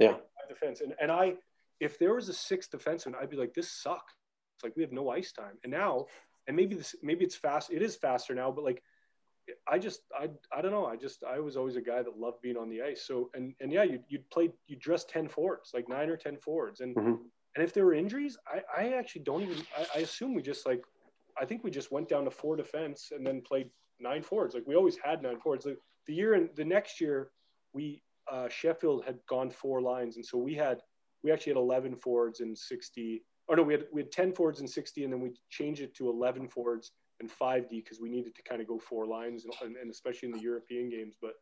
Yeah. 0.00 0.14
Five 0.14 0.48
defense, 0.48 0.80
and 0.80 0.94
and 1.00 1.12
I 1.12 1.34
if 1.78 1.96
there 2.00 2.14
was 2.14 2.28
a 2.28 2.34
sixth 2.34 2.72
defenseman, 2.72 3.14
I'd 3.14 3.30
be 3.30 3.36
like, 3.36 3.54
this 3.54 3.70
sucks. 3.70 4.14
It's 4.56 4.64
like 4.64 4.74
we 4.74 4.82
have 4.82 4.92
no 4.92 5.10
ice 5.10 5.30
time, 5.30 5.58
and 5.62 5.70
now 5.70 6.06
and 6.48 6.56
maybe 6.56 6.74
this 6.74 6.96
maybe 7.04 7.24
it's 7.24 7.36
fast. 7.36 7.70
It 7.70 7.82
is 7.82 7.94
faster 7.94 8.34
now, 8.34 8.50
but 8.50 8.64
like. 8.64 8.82
I 9.68 9.78
just 9.78 10.00
I 10.18 10.28
I 10.56 10.60
don't 10.60 10.72
know. 10.72 10.86
I 10.86 10.96
just 10.96 11.22
I 11.24 11.38
was 11.38 11.56
always 11.56 11.76
a 11.76 11.80
guy 11.80 12.02
that 12.02 12.18
loved 12.18 12.40
being 12.42 12.56
on 12.56 12.68
the 12.68 12.82
ice. 12.82 13.06
So 13.06 13.30
and 13.34 13.54
and 13.60 13.72
yeah, 13.72 13.84
you 13.84 14.00
you'd 14.08 14.28
play 14.30 14.50
you 14.66 14.76
dress 14.76 15.04
ten 15.04 15.28
forwards, 15.28 15.70
like 15.74 15.88
nine 15.88 16.08
or 16.10 16.16
ten 16.16 16.36
forwards, 16.36 16.80
and 16.80 16.96
Mhm. 16.96 17.18
and 17.54 17.64
if 17.64 17.72
there 17.72 17.84
were 17.86 17.94
injuries, 17.94 18.36
I, 18.46 18.62
I 18.76 18.92
actually 18.94 19.22
don't 19.22 19.42
even. 19.42 19.58
I, 19.76 19.86
I 19.96 19.98
assume 20.00 20.34
we 20.34 20.42
just 20.42 20.66
like, 20.66 20.84
I 21.40 21.44
think 21.44 21.64
we 21.64 21.70
just 21.70 21.92
went 21.92 22.08
down 22.08 22.24
to 22.24 22.30
four 22.30 22.56
defense 22.56 23.12
and 23.12 23.26
then 23.26 23.40
played 23.40 23.70
nine 24.00 24.22
forwards. 24.22 24.54
Like 24.54 24.66
we 24.66 24.74
always 24.74 24.98
had 24.98 25.22
nine 25.22 25.38
forwards. 25.40 25.64
Like 25.64 25.78
the 26.06 26.14
year 26.14 26.34
and 26.34 26.50
the 26.56 26.64
next 26.64 27.00
year, 27.00 27.30
we 27.72 28.02
uh, 28.30 28.48
Sheffield 28.48 29.04
had 29.04 29.18
gone 29.28 29.50
four 29.50 29.80
lines, 29.80 30.16
and 30.16 30.26
so 30.26 30.38
we 30.38 30.54
had 30.54 30.82
we 31.22 31.30
actually 31.32 31.52
had 31.52 31.58
eleven 31.58 31.96
forwards 31.96 32.40
and 32.40 32.56
sixty. 32.56 33.22
Or 33.48 33.54
no, 33.56 33.62
we 33.62 33.74
had 33.74 33.86
we 33.92 34.00
had 34.02 34.10
ten 34.10 34.32
forwards 34.32 34.58
and 34.58 34.68
sixty, 34.68 35.04
and 35.04 35.12
then 35.12 35.20
we 35.20 35.30
changed 35.50 35.80
it 35.82 35.94
to 35.94 36.08
eleven 36.10 36.48
forwards 36.48 36.90
and 37.20 37.30
five 37.30 37.68
D 37.68 37.80
because 37.80 38.00
we 38.00 38.08
needed 38.08 38.34
to 38.36 38.42
kind 38.42 38.60
of 38.60 38.68
go 38.68 38.78
four 38.78 39.06
lines, 39.06 39.44
and, 39.62 39.76
and, 39.76 39.90
especially 39.90 40.28
in 40.28 40.34
the 40.34 40.42
European 40.42 40.88
games. 40.90 41.16
But 41.20 41.32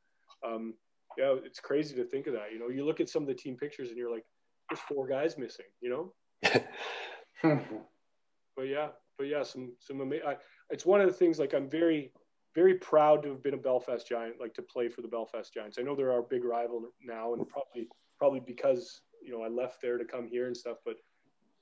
um, 0.46 0.74
yeah, 1.18 1.34
it's 1.44 1.60
crazy 1.60 1.94
to 1.96 2.04
think 2.04 2.26
of 2.26 2.34
that. 2.34 2.52
You 2.52 2.58
know, 2.58 2.68
you 2.68 2.84
look 2.84 3.00
at 3.00 3.08
some 3.08 3.22
of 3.22 3.28
the 3.28 3.34
team 3.34 3.56
pictures, 3.56 3.88
and 3.88 3.98
you're 3.98 4.10
like, 4.10 4.24
there's 4.68 4.80
four 4.80 5.06
guys 5.06 5.36
missing. 5.38 5.66
You 5.80 5.90
know 5.90 6.12
but 7.42 8.62
yeah, 8.64 8.88
but 9.18 9.24
yeah, 9.24 9.42
some 9.42 9.72
some 9.80 10.00
ama- 10.00 10.26
I, 10.26 10.36
it's 10.70 10.86
one 10.86 11.00
of 11.00 11.06
the 11.06 11.12
things 11.12 11.38
like 11.38 11.54
I'm 11.54 11.68
very 11.68 12.12
very 12.54 12.74
proud 12.74 13.22
to 13.22 13.30
have 13.30 13.42
been 13.42 13.54
a 13.54 13.58
Belfast 13.58 14.06
Giant, 14.06 14.40
like 14.40 14.54
to 14.54 14.62
play 14.62 14.88
for 14.88 15.02
the 15.02 15.08
Belfast 15.08 15.52
Giants. 15.52 15.76
I 15.78 15.82
know 15.82 15.96
they're 15.96 16.12
our 16.12 16.22
big 16.22 16.44
rival 16.44 16.88
now, 17.04 17.34
and 17.34 17.48
probably 17.48 17.88
probably 18.18 18.40
because 18.40 19.00
you 19.22 19.32
know 19.32 19.42
I 19.42 19.48
left 19.48 19.80
there 19.82 19.98
to 19.98 20.04
come 20.04 20.26
here 20.26 20.46
and 20.46 20.56
stuff, 20.56 20.78
but 20.84 20.94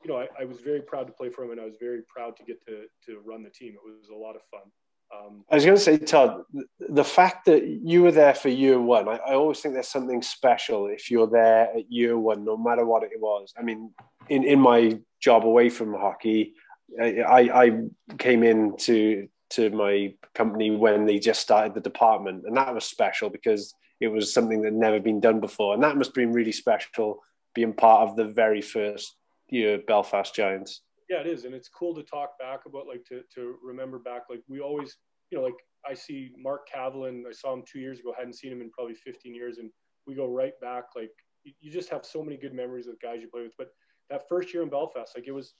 you 0.04 0.10
know 0.10 0.18
I, 0.18 0.28
I 0.40 0.44
was 0.44 0.60
very 0.60 0.82
proud 0.82 1.06
to 1.06 1.12
play 1.12 1.30
for 1.30 1.44
him, 1.44 1.52
and 1.52 1.60
I 1.60 1.64
was 1.64 1.76
very 1.80 2.02
proud 2.08 2.36
to 2.36 2.44
get 2.44 2.64
to 2.66 2.84
to 3.06 3.20
run 3.24 3.42
the 3.42 3.50
team. 3.50 3.74
It 3.74 3.80
was 3.84 4.08
a 4.10 4.14
lot 4.14 4.36
of 4.36 4.42
fun. 4.50 4.70
Um, 5.14 5.44
I 5.50 5.56
was 5.56 5.64
going 5.64 5.76
to 5.76 5.82
say, 5.82 5.98
Todd, 5.98 6.42
the 6.78 7.04
fact 7.04 7.44
that 7.44 7.64
you 7.66 8.02
were 8.02 8.12
there 8.12 8.34
for 8.34 8.48
year 8.48 8.80
one, 8.80 9.08
I, 9.08 9.16
I, 9.16 9.34
always 9.34 9.60
think 9.60 9.74
there's 9.74 9.88
something 9.88 10.22
special 10.22 10.86
if 10.86 11.10
you're 11.10 11.26
there 11.26 11.68
at 11.76 11.92
year 11.92 12.16
one, 12.16 12.46
no 12.46 12.56
matter 12.56 12.86
what 12.86 13.02
it 13.02 13.10
was. 13.18 13.52
I 13.58 13.62
mean, 13.62 13.92
in, 14.30 14.42
in 14.44 14.58
my 14.58 14.98
job 15.20 15.44
away 15.44 15.68
from 15.68 15.92
hockey, 15.92 16.54
I, 16.98 17.20
I 17.28 17.80
came 18.16 18.42
in 18.42 18.76
to, 18.78 19.28
to 19.50 19.70
my 19.70 20.14
company 20.34 20.70
when 20.70 21.04
they 21.04 21.18
just 21.18 21.42
started 21.42 21.74
the 21.74 21.80
department, 21.80 22.44
and 22.46 22.56
that 22.56 22.74
was 22.74 22.84
special 22.84 23.28
because 23.28 23.74
it 24.00 24.08
was 24.08 24.32
something 24.32 24.62
that 24.62 24.68
had 24.68 24.74
never 24.74 24.98
been 24.98 25.20
done 25.20 25.40
before. 25.40 25.74
And 25.74 25.82
that 25.82 25.96
must 25.96 26.08
have 26.08 26.14
been 26.14 26.32
really 26.32 26.52
special 26.52 27.20
being 27.54 27.74
part 27.74 28.08
of 28.08 28.16
the 28.16 28.24
very 28.24 28.62
first 28.62 29.14
year 29.52 29.74
uh, 29.74 29.78
Belfast 29.86 30.34
Giants. 30.34 30.82
yeah, 31.08 31.20
it 31.20 31.26
is, 31.26 31.44
and 31.44 31.54
it's 31.54 31.68
cool 31.68 31.94
to 31.94 32.02
talk 32.02 32.38
back 32.38 32.60
about 32.66 32.86
like 32.86 33.04
to 33.06 33.22
to 33.34 33.56
remember 33.62 33.98
back. 33.98 34.22
Like 34.30 34.42
we 34.48 34.60
always, 34.60 34.96
you 35.30 35.38
know, 35.38 35.44
like 35.44 35.54
I 35.88 35.94
see 35.94 36.32
Mark 36.38 36.68
Cavallin. 36.72 37.24
I 37.28 37.32
saw 37.32 37.52
him 37.52 37.62
two 37.70 37.78
years 37.78 38.00
ago. 38.00 38.14
Hadn't 38.16 38.34
seen 38.34 38.52
him 38.52 38.60
in 38.60 38.70
probably 38.70 38.94
15 38.94 39.34
years, 39.34 39.58
and 39.58 39.70
we 40.06 40.14
go 40.14 40.26
right 40.26 40.54
back. 40.60 40.84
Like 40.96 41.10
you, 41.44 41.52
you 41.60 41.70
just 41.70 41.90
have 41.90 42.04
so 42.04 42.22
many 42.22 42.36
good 42.36 42.54
memories 42.54 42.86
of 42.86 43.00
guys 43.00 43.20
you 43.20 43.28
play 43.28 43.42
with. 43.42 43.54
But 43.58 43.68
that 44.10 44.28
first 44.28 44.52
year 44.52 44.62
in 44.62 44.70
Belfast, 44.70 45.12
like 45.16 45.26
it 45.26 45.32
was, 45.32 45.54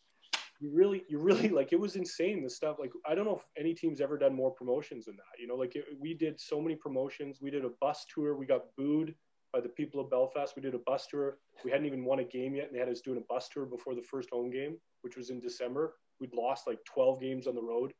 you 0.60 0.70
really, 0.72 1.02
you 1.08 1.18
really 1.18 1.48
like 1.48 1.72
it 1.72 1.80
was 1.80 1.96
insane. 1.96 2.42
The 2.42 2.50
stuff 2.50 2.76
like 2.80 2.92
I 3.06 3.14
don't 3.14 3.24
know 3.24 3.36
if 3.36 3.44
any 3.58 3.74
team's 3.74 4.00
ever 4.00 4.16
done 4.16 4.34
more 4.34 4.52
promotions 4.52 5.06
than 5.06 5.16
that. 5.16 5.40
You 5.40 5.48
know, 5.48 5.56
like 5.56 5.76
it, 5.76 5.84
we 6.00 6.14
did 6.14 6.40
so 6.40 6.60
many 6.60 6.76
promotions. 6.76 7.38
We 7.42 7.50
did 7.50 7.64
a 7.64 7.70
bus 7.80 8.06
tour. 8.12 8.36
We 8.36 8.46
got 8.46 8.62
booed 8.76 9.14
by 9.52 9.60
the 9.60 9.68
people 9.68 10.00
of 10.00 10.10
Belfast. 10.10 10.54
We 10.56 10.62
did 10.62 10.74
a 10.74 10.78
bus 10.78 11.06
tour. 11.06 11.36
We 11.64 11.70
hadn't 11.70 11.86
even 11.86 12.04
won 12.04 12.20
a 12.20 12.24
game 12.24 12.54
yet, 12.54 12.66
and 12.66 12.74
they 12.74 12.80
had 12.80 12.88
us 12.88 13.00
doing 13.00 13.18
a 13.18 13.32
bus 13.32 13.48
tour 13.48 13.66
before 13.66 13.94
the 13.94 14.02
first 14.02 14.30
home 14.30 14.50
game, 14.50 14.76
which 15.02 15.16
was 15.16 15.30
in 15.30 15.40
December. 15.40 15.94
We'd 16.20 16.34
lost 16.34 16.66
like 16.66 16.78
12 16.84 17.20
games 17.20 17.46
on 17.46 17.54
the 17.54 17.62
road. 17.62 17.92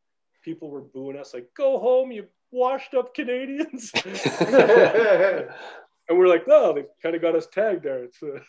People 0.43 0.71
were 0.71 0.81
booing 0.81 1.17
us, 1.17 1.35
like, 1.35 1.49
"Go 1.57 1.79
home, 1.79 2.11
you 2.11 2.27
washed 2.51 2.95
up 2.95 3.15
Canadians." 3.15 3.93
and 4.05 4.09
we're 6.11 6.27
like, 6.27 6.49
"No, 6.49 6.73
they 6.73 6.85
kind 7.01 7.15
of 7.15 7.23
got 7.23 7.37
us 7.37 7.47
tagged 7.47 7.85
there." 7.85 8.05
It's, 8.05 8.21
uh... 8.23 8.41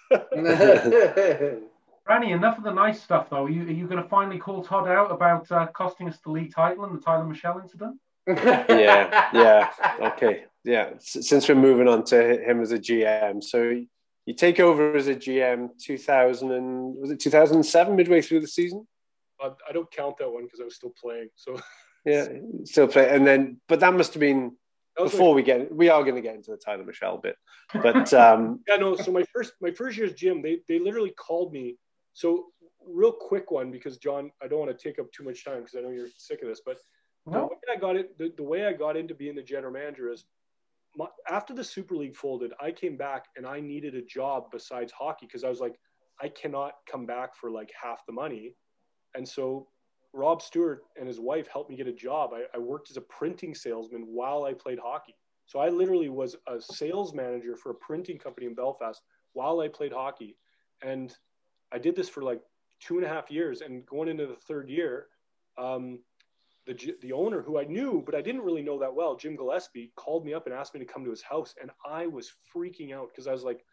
Ranny, 2.07 2.31
enough 2.31 2.57
of 2.57 2.63
the 2.63 2.73
nice 2.73 3.01
stuff, 3.01 3.29
though. 3.29 3.45
Are 3.45 3.49
you, 3.49 3.61
are 3.63 3.71
you 3.71 3.87
going 3.87 4.01
to 4.01 4.09
finally 4.09 4.37
call 4.37 4.63
Todd 4.63 4.87
out 4.89 5.11
about 5.11 5.49
uh, 5.51 5.67
costing 5.67 6.09
us 6.09 6.19
the 6.19 6.31
league 6.31 6.53
title 6.53 6.83
and 6.83 6.97
the 6.97 7.01
Tyler 7.01 7.23
Michelle 7.23 7.59
incident? 7.59 7.97
yeah, 8.27 9.29
yeah, 9.33 9.69
okay, 10.01 10.45
yeah. 10.63 10.91
Since 10.99 11.49
we're 11.49 11.55
moving 11.55 11.87
on 11.87 12.03
to 12.05 12.41
him 12.41 12.61
as 12.61 12.71
a 12.71 12.79
GM, 12.79 13.43
so 13.43 13.81
you 14.25 14.33
take 14.33 14.59
over 14.59 14.95
as 14.95 15.07
a 15.07 15.15
GM 15.15 15.69
2000 15.81 16.51
and 16.51 16.95
was 16.95 17.11
it 17.11 17.19
2007 17.19 17.95
midway 17.95 18.21
through 18.21 18.39
the 18.39 18.47
season? 18.47 18.87
I, 19.41 19.51
I 19.69 19.73
don't 19.73 19.91
count 19.91 20.17
that 20.19 20.31
one 20.31 20.43
because 20.43 20.61
I 20.61 20.63
was 20.63 20.75
still 20.75 20.93
playing. 20.99 21.29
So 21.35 21.59
yeah, 22.05 22.27
still 22.63 22.87
play, 22.87 23.13
and 23.13 23.25
then 23.27 23.59
but 23.67 23.79
that 23.81 23.93
must 23.93 24.13
have 24.13 24.21
been 24.21 24.55
before 24.95 25.29
like, 25.29 25.35
we 25.35 25.43
get 25.43 25.75
we 25.75 25.89
are 25.89 26.03
going 26.03 26.15
to 26.15 26.21
get 26.21 26.35
into 26.35 26.51
the 26.51 26.57
Tyler 26.57 26.83
Michelle 26.83 27.17
bit, 27.17 27.35
but 27.73 28.13
um, 28.13 28.61
yeah, 28.67 28.77
no. 28.77 28.95
So 28.95 29.11
my 29.11 29.25
first 29.33 29.53
my 29.61 29.71
first 29.71 29.97
year's 29.97 30.13
gym, 30.13 30.41
they 30.41 30.59
they 30.67 30.79
literally 30.79 31.11
called 31.11 31.51
me. 31.51 31.77
So 32.13 32.47
real 32.87 33.11
quick 33.11 33.51
one 33.51 33.71
because 33.71 33.97
John, 33.97 34.31
I 34.41 34.47
don't 34.47 34.59
want 34.59 34.77
to 34.77 34.81
take 34.81 34.99
up 34.99 35.11
too 35.11 35.23
much 35.23 35.43
time 35.43 35.59
because 35.59 35.75
I 35.75 35.81
know 35.81 35.89
you're 35.89 36.09
sick 36.17 36.41
of 36.41 36.47
this, 36.47 36.61
but 36.65 36.77
no. 37.25 37.33
the 37.33 37.45
way 37.47 37.75
I 37.75 37.79
got 37.79 37.95
it, 37.95 38.17
the, 38.17 38.33
the 38.35 38.43
way 38.43 38.65
I 38.65 38.73
got 38.73 38.97
into 38.97 39.15
being 39.15 39.35
the 39.35 39.41
general 39.41 39.73
manager 39.73 40.11
is 40.11 40.25
my, 40.95 41.07
after 41.29 41.53
the 41.53 41.63
Super 41.63 41.95
League 41.95 42.15
folded, 42.15 42.53
I 42.61 42.71
came 42.71 42.97
back 42.97 43.25
and 43.35 43.45
I 43.45 43.59
needed 43.59 43.95
a 43.95 44.01
job 44.01 44.45
besides 44.51 44.91
hockey 44.91 45.25
because 45.25 45.43
I 45.43 45.49
was 45.49 45.59
like, 45.59 45.75
I 46.21 46.29
cannot 46.29 46.73
come 46.89 47.05
back 47.05 47.35
for 47.35 47.49
like 47.49 47.71
half 47.81 48.05
the 48.05 48.13
money. 48.13 48.55
And 49.15 49.27
so 49.27 49.67
Rob 50.13 50.41
Stewart 50.41 50.83
and 50.97 51.07
his 51.07 51.19
wife 51.19 51.47
helped 51.47 51.69
me 51.69 51.75
get 51.75 51.87
a 51.87 51.93
job. 51.93 52.31
I, 52.33 52.43
I 52.55 52.59
worked 52.59 52.91
as 52.91 52.97
a 52.97 53.01
printing 53.01 53.55
salesman 53.55 54.03
while 54.07 54.43
I 54.43 54.53
played 54.53 54.79
hockey. 54.79 55.15
So 55.45 55.59
I 55.59 55.69
literally 55.69 56.09
was 56.09 56.35
a 56.47 56.61
sales 56.61 57.13
manager 57.13 57.55
for 57.55 57.71
a 57.71 57.75
printing 57.75 58.17
company 58.17 58.45
in 58.45 58.55
Belfast 58.55 59.01
while 59.33 59.59
I 59.59 59.67
played 59.67 59.91
hockey. 59.91 60.37
And 60.83 61.13
I 61.71 61.79
did 61.79 61.95
this 61.95 62.09
for 62.09 62.23
like 62.23 62.41
two 62.79 62.97
and 62.97 63.05
a 63.05 63.09
half 63.09 63.31
years. 63.31 63.61
And 63.61 63.85
going 63.85 64.07
into 64.07 64.27
the 64.27 64.35
third 64.35 64.69
year, 64.69 65.07
um, 65.57 65.99
the 66.65 66.95
the 67.01 67.11
owner 67.11 67.41
who 67.41 67.59
I 67.59 67.65
knew 67.65 68.01
but 68.05 68.15
I 68.15 68.21
didn't 68.21 68.41
really 68.41 68.61
know 68.61 68.79
that 68.79 68.93
well, 68.93 69.15
Jim 69.15 69.35
Gillespie, 69.35 69.91
called 69.95 70.25
me 70.25 70.33
up 70.33 70.45
and 70.45 70.55
asked 70.55 70.73
me 70.73 70.79
to 70.79 70.85
come 70.85 71.03
to 71.03 71.09
his 71.09 71.21
house, 71.21 71.53
and 71.61 71.71
I 71.85 72.07
was 72.07 72.31
freaking 72.55 72.93
out 72.93 73.09
because 73.09 73.27
I 73.27 73.31
was 73.31 73.43
like, 73.43 73.65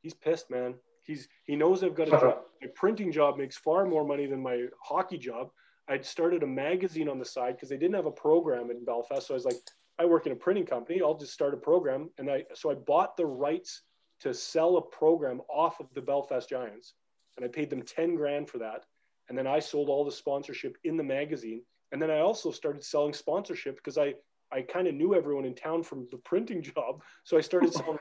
he's 0.00 0.14
pissed, 0.14 0.50
man. 0.50 0.74
He's 1.02 1.28
he 1.44 1.56
knows 1.56 1.82
I've 1.82 1.94
got 1.94 2.08
a 2.08 2.12
job. 2.12 2.38
My 2.62 2.68
printing 2.74 3.12
job 3.12 3.36
makes 3.36 3.56
far 3.56 3.86
more 3.86 4.04
money 4.04 4.26
than 4.26 4.42
my 4.42 4.66
hockey 4.82 5.18
job. 5.18 5.50
I'd 5.88 6.04
started 6.04 6.42
a 6.42 6.46
magazine 6.46 7.08
on 7.08 7.18
the 7.18 7.24
side 7.24 7.54
because 7.54 7.68
they 7.68 7.76
didn't 7.76 7.94
have 7.94 8.06
a 8.06 8.10
program 8.10 8.70
in 8.70 8.84
Belfast, 8.84 9.26
so 9.26 9.34
I 9.34 9.36
was 9.36 9.44
like, 9.46 9.56
I 9.98 10.04
work 10.04 10.26
in 10.26 10.32
a 10.32 10.36
printing 10.36 10.66
company. 10.66 11.00
I'll 11.02 11.16
just 11.16 11.32
start 11.32 11.54
a 11.54 11.58
program, 11.58 12.10
and 12.18 12.30
I 12.30 12.44
so 12.54 12.70
I 12.70 12.74
bought 12.74 13.16
the 13.16 13.26
rights 13.26 13.82
to 14.20 14.34
sell 14.34 14.76
a 14.76 14.82
program 14.82 15.40
off 15.48 15.80
of 15.80 15.86
the 15.94 16.02
Belfast 16.02 16.48
Giants, 16.48 16.94
and 17.36 17.44
I 17.44 17.48
paid 17.48 17.70
them 17.70 17.82
ten 17.82 18.14
grand 18.14 18.48
for 18.48 18.58
that. 18.58 18.84
And 19.28 19.36
then 19.36 19.46
I 19.46 19.58
sold 19.58 19.90
all 19.90 20.06
the 20.06 20.12
sponsorship 20.12 20.78
in 20.84 20.96
the 20.96 21.04
magazine 21.04 21.62
and 21.92 22.00
then 22.00 22.10
I 22.10 22.20
also 22.20 22.50
started 22.50 22.84
selling 22.84 23.12
sponsorship 23.12 23.76
because 23.76 23.98
I, 23.98 24.14
I 24.52 24.62
kind 24.62 24.86
of 24.88 24.94
knew 24.94 25.14
everyone 25.14 25.44
in 25.44 25.54
town 25.54 25.82
from 25.82 26.06
the 26.10 26.18
printing 26.18 26.62
job. 26.62 27.02
So 27.24 27.36
I 27.36 27.40
started 27.40 27.72
selling. 27.72 27.98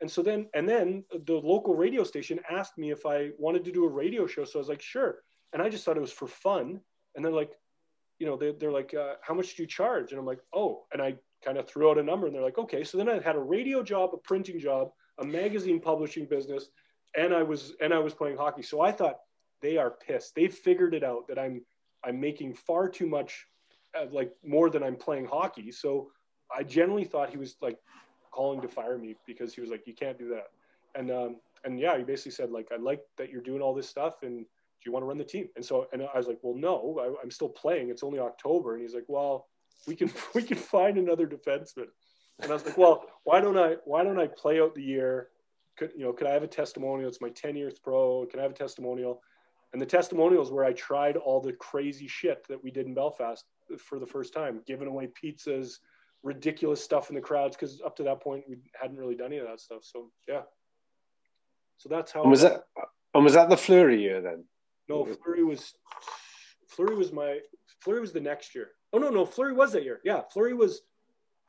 and 0.00 0.10
so 0.10 0.22
then, 0.22 0.48
and 0.54 0.68
then 0.68 1.04
the 1.26 1.34
local 1.34 1.74
radio 1.74 2.04
station 2.04 2.40
asked 2.50 2.78
me 2.78 2.90
if 2.90 3.06
I 3.06 3.30
wanted 3.38 3.64
to 3.64 3.72
do 3.72 3.84
a 3.84 3.88
radio 3.88 4.26
show. 4.26 4.44
So 4.44 4.58
I 4.58 4.60
was 4.60 4.68
like, 4.68 4.82
sure. 4.82 5.18
And 5.52 5.62
I 5.62 5.68
just 5.68 5.84
thought 5.84 5.96
it 5.96 6.00
was 6.00 6.12
for 6.12 6.26
fun. 6.26 6.80
And 7.14 7.24
they're 7.24 7.32
like, 7.32 7.52
you 8.18 8.26
know, 8.26 8.36
they're, 8.36 8.52
they're 8.52 8.72
like, 8.72 8.94
uh, 8.94 9.14
how 9.20 9.34
much 9.34 9.56
do 9.56 9.62
you 9.62 9.66
charge? 9.66 10.12
And 10.12 10.18
I'm 10.18 10.26
like, 10.26 10.40
oh, 10.54 10.84
and 10.92 11.02
I 11.02 11.16
kind 11.44 11.58
of 11.58 11.68
threw 11.68 11.90
out 11.90 11.98
a 11.98 12.02
number 12.02 12.26
and 12.26 12.34
they're 12.34 12.42
like, 12.42 12.58
okay. 12.58 12.84
So 12.84 12.98
then 12.98 13.08
I 13.08 13.20
had 13.20 13.36
a 13.36 13.40
radio 13.40 13.82
job, 13.82 14.10
a 14.12 14.16
printing 14.16 14.60
job, 14.60 14.90
a 15.18 15.24
magazine 15.24 15.80
publishing 15.80 16.26
business, 16.26 16.68
and 17.16 17.34
I 17.34 17.42
was, 17.42 17.74
and 17.80 17.92
I 17.92 17.98
was 17.98 18.14
playing 18.14 18.36
hockey. 18.36 18.62
So 18.62 18.80
I 18.80 18.92
thought 18.92 19.18
they 19.60 19.76
are 19.76 19.90
pissed. 19.90 20.34
They 20.34 20.48
figured 20.48 20.94
it 20.94 21.04
out 21.04 21.28
that 21.28 21.38
I'm, 21.38 21.62
I'm 22.04 22.20
making 22.20 22.54
far 22.54 22.88
too 22.88 23.06
much, 23.06 23.46
like 24.10 24.32
more 24.44 24.70
than 24.70 24.82
I'm 24.82 24.96
playing 24.96 25.26
hockey. 25.26 25.72
So 25.72 26.10
I 26.54 26.62
generally 26.62 27.04
thought 27.04 27.30
he 27.30 27.38
was 27.38 27.56
like 27.60 27.78
calling 28.30 28.60
to 28.62 28.68
fire 28.68 28.98
me 28.98 29.16
because 29.26 29.54
he 29.54 29.60
was 29.60 29.70
like, 29.70 29.86
you 29.86 29.94
can't 29.94 30.18
do 30.18 30.28
that. 30.28 30.48
And, 30.94 31.10
um, 31.10 31.36
and 31.64 31.78
yeah, 31.78 31.96
he 31.96 32.04
basically 32.04 32.32
said 32.32 32.50
like, 32.50 32.68
I 32.72 32.76
like 32.76 33.00
that 33.18 33.30
you're 33.30 33.42
doing 33.42 33.62
all 33.62 33.74
this 33.74 33.88
stuff 33.88 34.22
and 34.22 34.38
do 34.82 34.88
you 34.88 34.92
want 34.92 35.04
to 35.04 35.06
run 35.06 35.18
the 35.18 35.24
team? 35.24 35.48
And 35.54 35.64
so, 35.64 35.86
and 35.92 36.02
I 36.02 36.16
was 36.16 36.26
like, 36.26 36.38
well, 36.42 36.56
no, 36.56 36.98
I, 37.00 37.22
I'm 37.22 37.30
still 37.30 37.48
playing. 37.48 37.90
It's 37.90 38.02
only 38.02 38.18
October. 38.18 38.74
And 38.74 38.82
he's 38.82 38.94
like, 38.94 39.04
well, 39.06 39.46
we 39.86 39.94
can, 39.94 40.10
we 40.34 40.42
can 40.42 40.56
find 40.56 40.98
another 40.98 41.26
defenseman. 41.26 41.86
And 42.40 42.50
I 42.50 42.54
was 42.54 42.66
like, 42.66 42.76
well, 42.76 43.04
why 43.24 43.40
don't 43.40 43.58
I, 43.58 43.76
why 43.84 44.02
don't 44.02 44.18
I 44.18 44.26
play 44.26 44.60
out 44.60 44.74
the 44.74 44.82
year? 44.82 45.28
Could, 45.76 45.92
you 45.96 46.04
know, 46.04 46.12
could 46.12 46.26
I 46.26 46.32
have 46.32 46.42
a 46.42 46.48
testimonial? 46.48 47.08
It's 47.08 47.20
my 47.20 47.30
10 47.30 47.54
years 47.56 47.74
pro. 47.78 48.26
Can 48.26 48.40
I 48.40 48.42
have 48.42 48.52
a 48.52 48.54
testimonial? 48.54 49.22
And 49.72 49.80
the 49.80 49.86
testimonials 49.86 50.50
where 50.50 50.64
I 50.64 50.72
tried 50.72 51.16
all 51.16 51.40
the 51.40 51.54
crazy 51.54 52.06
shit 52.06 52.46
that 52.48 52.62
we 52.62 52.70
did 52.70 52.86
in 52.86 52.94
Belfast 52.94 53.44
for 53.78 53.98
the 53.98 54.06
first 54.06 54.34
time, 54.34 54.60
giving 54.66 54.86
away 54.86 55.08
pizzas, 55.22 55.78
ridiculous 56.22 56.82
stuff 56.82 57.08
in 57.08 57.14
the 57.14 57.20
crowds, 57.20 57.56
because 57.56 57.80
up 57.80 57.96
to 57.96 58.02
that 58.02 58.20
point 58.20 58.44
we 58.48 58.56
hadn't 58.80 58.98
really 58.98 59.14
done 59.14 59.28
any 59.28 59.38
of 59.38 59.46
that 59.46 59.60
stuff. 59.60 59.82
So 59.82 60.10
yeah. 60.28 60.42
So 61.78 61.88
that's 61.88 62.12
how. 62.12 62.22
And 62.22 62.30
was 62.30 62.42
that? 62.42 62.64
And 63.14 63.24
was 63.24 63.34
that 63.34 63.48
the 63.48 63.56
Fleury 63.56 64.00
year 64.00 64.20
then? 64.20 64.44
No, 64.88 65.04
Fleury 65.04 65.44
was. 65.44 65.74
Fleury 66.68 66.96
was 66.96 67.12
my. 67.12 67.38
Fleury 67.80 68.00
was 68.00 68.12
the 68.12 68.20
next 68.20 68.54
year. 68.54 68.72
Oh 68.92 68.98
no, 68.98 69.08
no, 69.08 69.24
Fleury 69.24 69.54
was 69.54 69.72
that 69.72 69.84
year. 69.84 70.00
Yeah, 70.04 70.20
Fleury 70.32 70.54
was 70.54 70.82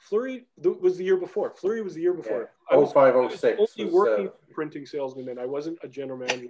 Fleury 0.04 0.46
was 0.62 0.98
the 0.98 1.04
year 1.04 1.16
before. 1.16 1.54
Fleury 1.56 1.82
was 1.82 1.94
the 1.94 2.02
year 2.02 2.14
before. 2.14 2.50
Yeah. 2.70 2.76
I 2.76 2.78
was, 2.78 2.92
0506 2.92 3.60
only 3.60 3.92
was, 3.92 3.94
working 3.94 4.28
uh... 4.28 4.32
printing 4.52 4.86
salesman 4.86 5.26
then. 5.26 5.40
I 5.40 5.46
wasn't 5.46 5.80
a 5.82 5.88
general 5.88 6.20
manager. 6.20 6.48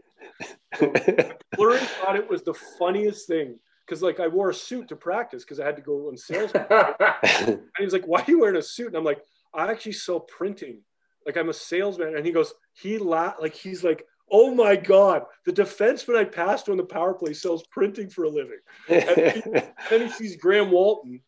So 0.79 0.91
Fleury 1.55 1.79
thought 1.79 2.15
it 2.15 2.29
was 2.29 2.43
the 2.43 2.53
funniest 2.53 3.27
thing 3.27 3.59
because 3.85 4.01
like 4.01 4.19
I 4.19 4.27
wore 4.27 4.49
a 4.49 4.53
suit 4.53 4.87
to 4.89 4.95
practice 4.95 5.43
because 5.43 5.59
I 5.59 5.65
had 5.65 5.75
to 5.75 5.81
go 5.81 6.07
on 6.07 6.17
sales. 6.17 6.51
and 6.69 7.59
he's 7.79 7.93
like, 7.93 8.05
"Why 8.05 8.21
are 8.21 8.25
you 8.27 8.39
wearing 8.39 8.57
a 8.57 8.61
suit?" 8.61 8.87
And 8.87 8.97
I'm 8.97 9.03
like, 9.03 9.21
"I 9.53 9.69
actually 9.69 9.93
sell 9.93 10.21
printing. 10.21 10.81
Like 11.25 11.37
I'm 11.37 11.49
a 11.49 11.53
salesman." 11.53 12.15
And 12.15 12.25
he 12.25 12.31
goes, 12.31 12.53
he 12.73 12.97
la 12.97 13.33
like 13.41 13.53
he's 13.53 13.83
like, 13.83 14.05
"Oh 14.31 14.53
my 14.53 14.75
god, 14.75 15.23
the 15.45 15.53
defenseman 15.53 16.17
I 16.17 16.25
passed 16.25 16.69
on 16.69 16.77
the 16.77 16.83
power 16.83 17.13
play 17.13 17.33
sells 17.33 17.63
printing 17.67 18.09
for 18.09 18.23
a 18.23 18.29
living." 18.29 18.59
And 18.89 19.63
then 19.89 20.01
he 20.01 20.09
sees 20.09 20.37
Graham 20.37 20.71
Walton 20.71 21.21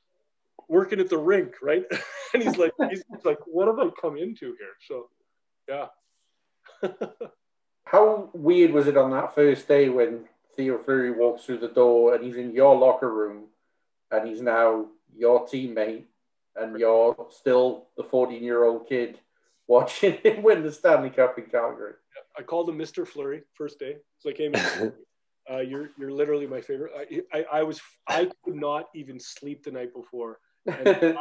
working 0.68 1.00
at 1.00 1.10
the 1.10 1.18
rink, 1.18 1.56
right? 1.62 1.84
and 2.34 2.44
he's 2.44 2.58
like, 2.58 2.72
he's 2.90 3.04
like, 3.24 3.40
what 3.46 3.68
have 3.68 3.80
I 3.80 3.90
come 4.00 4.18
into 4.18 4.56
here? 4.58 4.76
So, 4.88 5.10
yeah. 5.70 5.88
How 7.86 8.30
weird 8.34 8.72
was 8.72 8.88
it 8.88 8.98
on 8.98 9.12
that 9.12 9.36
first 9.36 9.68
day 9.68 9.90
when 9.90 10.26
Theo 10.56 10.78
Fleury 10.80 11.12
walks 11.12 11.46
through 11.46 11.60
the 11.60 11.68
door 11.68 12.16
and 12.16 12.24
he's 12.24 12.38
in 12.38 12.52
your 12.52 12.76
locker 12.76 13.14
room 13.14 13.46
and 14.12 14.28
he's 14.28 14.42
now 14.42 14.88
your 15.16 15.46
teammate 15.46 16.04
and 16.56 16.80
you're 16.80 17.16
still 17.30 17.88
the 17.98 18.04
14 18.04 18.44
year 18.44 18.64
old 18.64 18.88
kid 18.88 19.20
watching 19.68 20.14
him 20.24 20.44
win 20.44 20.64
the 20.64 20.72
Stanley 20.72 21.10
Cup 21.10 21.38
in 21.38 21.46
Calgary? 21.46 21.94
I 22.38 22.42
called 22.42 22.70
him 22.70 22.78
Mr. 22.78 23.08
Fleury 23.08 23.44
first 23.54 23.80
day. 23.80 23.98
It's 24.18 24.26
like, 24.26 24.38
hey, 24.38 24.50
man, 24.50 24.94
uh, 25.52 25.60
you're 25.60 25.90
you're 25.98 26.12
literally 26.12 26.48
my 26.48 26.62
favorite. 26.62 26.92
I, 26.98 27.38
I, 27.38 27.46
I 27.60 27.64
was 27.64 27.80
I 28.08 28.30
could 28.44 28.56
not 28.56 28.86
even 28.96 29.20
sleep 29.20 29.64
the 29.64 29.72
night 29.72 29.94
before 29.94 30.40
I, 30.70 31.16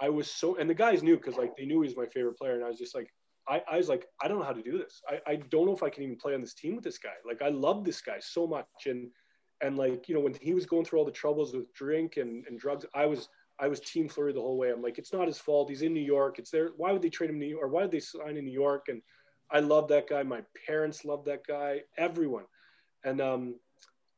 I, 0.00 0.08
was 0.08 0.30
so, 0.30 0.56
and 0.56 0.70
the 0.70 0.74
guys 0.74 1.02
knew 1.02 1.16
because 1.16 1.36
like 1.36 1.56
they 1.56 1.64
knew 1.64 1.82
he 1.82 1.88
was 1.88 1.96
my 1.96 2.06
favorite 2.06 2.38
player, 2.38 2.54
and 2.54 2.64
I 2.64 2.68
was 2.68 2.78
just 2.78 2.94
like, 2.94 3.12
I, 3.48 3.62
I 3.70 3.76
was 3.76 3.88
like, 3.88 4.06
I 4.22 4.28
don't 4.28 4.38
know 4.38 4.44
how 4.44 4.52
to 4.52 4.62
do 4.62 4.78
this. 4.78 5.00
I, 5.08 5.32
I 5.32 5.36
don't 5.36 5.66
know 5.66 5.74
if 5.74 5.82
I 5.82 5.90
can 5.90 6.04
even 6.04 6.16
play 6.16 6.34
on 6.34 6.40
this 6.40 6.54
team 6.54 6.76
with 6.76 6.84
this 6.84 6.98
guy. 6.98 7.10
Like 7.26 7.42
I 7.42 7.48
love 7.48 7.84
this 7.84 8.00
guy 8.00 8.18
so 8.20 8.46
much, 8.46 8.66
and 8.86 9.08
and 9.60 9.76
like 9.76 10.08
you 10.08 10.14
know 10.14 10.20
when 10.20 10.34
he 10.40 10.54
was 10.54 10.66
going 10.66 10.84
through 10.84 11.00
all 11.00 11.04
the 11.04 11.10
troubles 11.10 11.54
with 11.54 11.72
drink 11.74 12.16
and, 12.16 12.44
and 12.46 12.58
drugs, 12.58 12.86
I 12.94 13.06
was 13.06 13.28
I 13.58 13.68
was 13.68 13.80
team 13.80 14.08
Fleury 14.08 14.32
the 14.32 14.40
whole 14.40 14.58
way. 14.58 14.70
I'm 14.70 14.82
like, 14.82 14.98
it's 14.98 15.12
not 15.12 15.26
his 15.26 15.38
fault. 15.38 15.68
He's 15.68 15.82
in 15.82 15.92
New 15.92 16.00
York. 16.00 16.38
It's 16.38 16.50
there. 16.50 16.70
Why 16.76 16.92
would 16.92 17.02
they 17.02 17.10
trade 17.10 17.30
him 17.30 17.36
to 17.36 17.46
New 17.46 17.50
York? 17.50 17.64
Or 17.64 17.68
why 17.68 17.82
did 17.82 17.90
they 17.90 18.00
sign 18.00 18.36
in 18.36 18.44
New 18.44 18.52
York? 18.52 18.86
And 18.88 19.02
I 19.50 19.60
love 19.60 19.88
that 19.88 20.08
guy. 20.08 20.22
My 20.22 20.42
parents 20.66 21.04
love 21.04 21.24
that 21.26 21.46
guy. 21.46 21.82
Everyone. 21.98 22.44
And 23.04 23.20
um, 23.20 23.56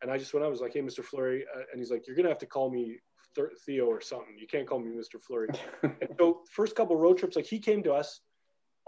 and 0.02 0.10
I 0.10 0.18
just 0.18 0.34
went 0.34 0.44
out. 0.44 0.48
I 0.48 0.50
was 0.50 0.60
like, 0.60 0.74
"Hey, 0.74 0.82
Mr. 0.82 1.02
Fleury," 1.02 1.44
uh, 1.54 1.62
and 1.72 1.80
he's 1.80 1.90
like, 1.90 2.06
"You're 2.06 2.16
gonna 2.16 2.28
have 2.28 2.38
to 2.38 2.46
call 2.46 2.70
me 2.70 2.98
Theo 3.64 3.86
or 3.86 4.00
something. 4.00 4.36
You 4.38 4.46
can't 4.46 4.66
call 4.66 4.78
me 4.78 4.90
Mr. 4.90 5.20
Fleury." 5.20 5.48
so 6.18 6.42
first 6.50 6.76
couple 6.76 6.96
road 6.96 7.18
trips, 7.18 7.36
like 7.36 7.46
he 7.46 7.58
came 7.58 7.82
to 7.84 7.92
us. 7.92 8.20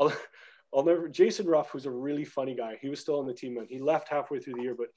I'll, 0.00 0.12
I'll 0.74 0.84
never. 0.84 1.08
Jason 1.08 1.46
Ruff, 1.46 1.70
who's 1.70 1.86
a 1.86 1.90
really 1.90 2.24
funny 2.24 2.54
guy, 2.54 2.78
he 2.80 2.88
was 2.88 3.00
still 3.00 3.18
on 3.18 3.26
the 3.26 3.32
team, 3.32 3.56
and 3.58 3.68
he 3.68 3.80
left 3.80 4.08
halfway 4.08 4.38
through 4.38 4.54
the 4.54 4.62
year. 4.62 4.74
But 4.76 4.88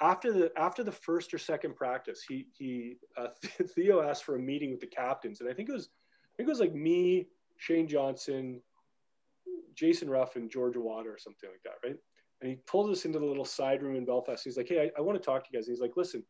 after 0.00 0.32
the 0.32 0.52
after 0.56 0.84
the 0.84 0.92
first 0.92 1.34
or 1.34 1.38
second 1.38 1.76
practice, 1.76 2.22
he 2.26 2.46
he 2.56 2.96
uh, 3.16 3.28
Theo 3.74 4.02
asked 4.02 4.24
for 4.24 4.36
a 4.36 4.40
meeting 4.40 4.70
with 4.70 4.80
the 4.80 4.86
captains, 4.86 5.40
and 5.40 5.50
I 5.50 5.54
think 5.54 5.68
it 5.68 5.72
was 5.72 5.88
I 6.34 6.36
think 6.36 6.48
it 6.48 6.52
was 6.52 6.60
like 6.60 6.74
me, 6.74 7.28
Shane 7.56 7.88
Johnson, 7.88 8.60
Jason 9.74 10.08
Ruff, 10.08 10.36
and 10.36 10.50
George 10.50 10.74
Awada 10.74 11.06
or 11.06 11.18
something 11.18 11.50
like 11.50 11.62
that, 11.64 11.86
right? 11.86 11.96
And 12.40 12.50
he 12.50 12.56
pulled 12.66 12.90
us 12.90 13.04
into 13.04 13.18
the 13.18 13.26
little 13.26 13.44
side 13.44 13.82
room 13.82 13.96
in 13.96 14.04
Belfast. 14.04 14.44
He's 14.44 14.56
like, 14.56 14.68
"Hey, 14.68 14.90
I, 14.96 14.98
I 14.98 15.00
want 15.00 15.20
to 15.20 15.24
talk 15.24 15.42
to 15.42 15.48
you 15.52 15.58
guys." 15.58 15.66
And 15.66 15.74
he's 15.74 15.82
like, 15.82 15.96
"Listen, 15.96 16.22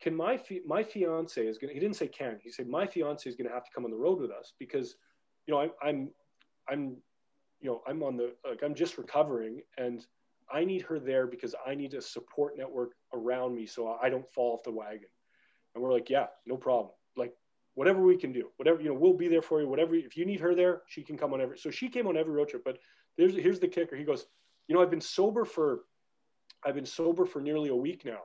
can 0.00 0.16
my 0.16 0.38
fi- 0.38 0.62
my 0.66 0.82
fiance 0.82 1.46
is 1.46 1.58
gonna?" 1.58 1.74
He 1.74 1.80
didn't 1.80 1.96
say 1.96 2.08
can. 2.08 2.38
He 2.42 2.50
said 2.50 2.68
my 2.68 2.86
fiance 2.86 3.28
is 3.28 3.36
gonna 3.36 3.50
have 3.50 3.64
to 3.64 3.70
come 3.74 3.84
on 3.84 3.90
the 3.90 3.96
road 3.96 4.20
with 4.20 4.30
us 4.30 4.54
because, 4.58 4.96
you 5.46 5.52
know, 5.52 5.60
I, 5.60 5.68
I'm 5.86 6.10
I'm 6.70 6.96
you 7.64 7.70
know 7.70 7.82
I'm 7.88 8.02
on 8.02 8.16
the 8.16 8.34
like 8.48 8.62
I'm 8.62 8.74
just 8.74 8.98
recovering 8.98 9.62
and 9.78 10.06
I 10.52 10.64
need 10.64 10.82
her 10.82 11.00
there 11.00 11.26
because 11.26 11.54
I 11.66 11.74
need 11.74 11.94
a 11.94 12.02
support 12.02 12.58
network 12.58 12.92
around 13.14 13.54
me 13.54 13.64
so 13.66 13.96
I 14.00 14.10
don't 14.10 14.30
fall 14.30 14.52
off 14.52 14.62
the 14.62 14.70
wagon. 14.70 15.08
And 15.74 15.82
we're 15.82 15.90
like, 15.90 16.10
yeah, 16.10 16.26
no 16.46 16.58
problem. 16.58 16.90
Like 17.16 17.32
whatever 17.74 18.02
we 18.02 18.18
can 18.18 18.32
do, 18.32 18.50
whatever 18.58 18.82
you 18.82 18.90
know, 18.90 18.94
we'll 18.94 19.14
be 19.14 19.28
there 19.28 19.40
for 19.40 19.62
you. 19.62 19.68
Whatever 19.68 19.94
if 19.94 20.14
you 20.14 20.26
need 20.26 20.40
her 20.40 20.54
there, 20.54 20.82
she 20.86 21.02
can 21.02 21.16
come 21.16 21.32
on 21.32 21.40
every. 21.40 21.56
So 21.56 21.70
she 21.70 21.88
came 21.88 22.06
on 22.06 22.18
every 22.18 22.34
road 22.34 22.50
trip. 22.50 22.62
But 22.64 22.78
there's 23.16 23.34
here's 23.34 23.58
the 23.58 23.68
kicker. 23.68 23.96
He 23.96 24.04
goes, 24.04 24.26
you 24.68 24.74
know, 24.74 24.82
I've 24.82 24.90
been 24.90 25.00
sober 25.00 25.46
for, 25.46 25.80
I've 26.64 26.74
been 26.74 26.86
sober 26.86 27.24
for 27.24 27.40
nearly 27.40 27.70
a 27.70 27.74
week 27.74 28.04
now, 28.04 28.20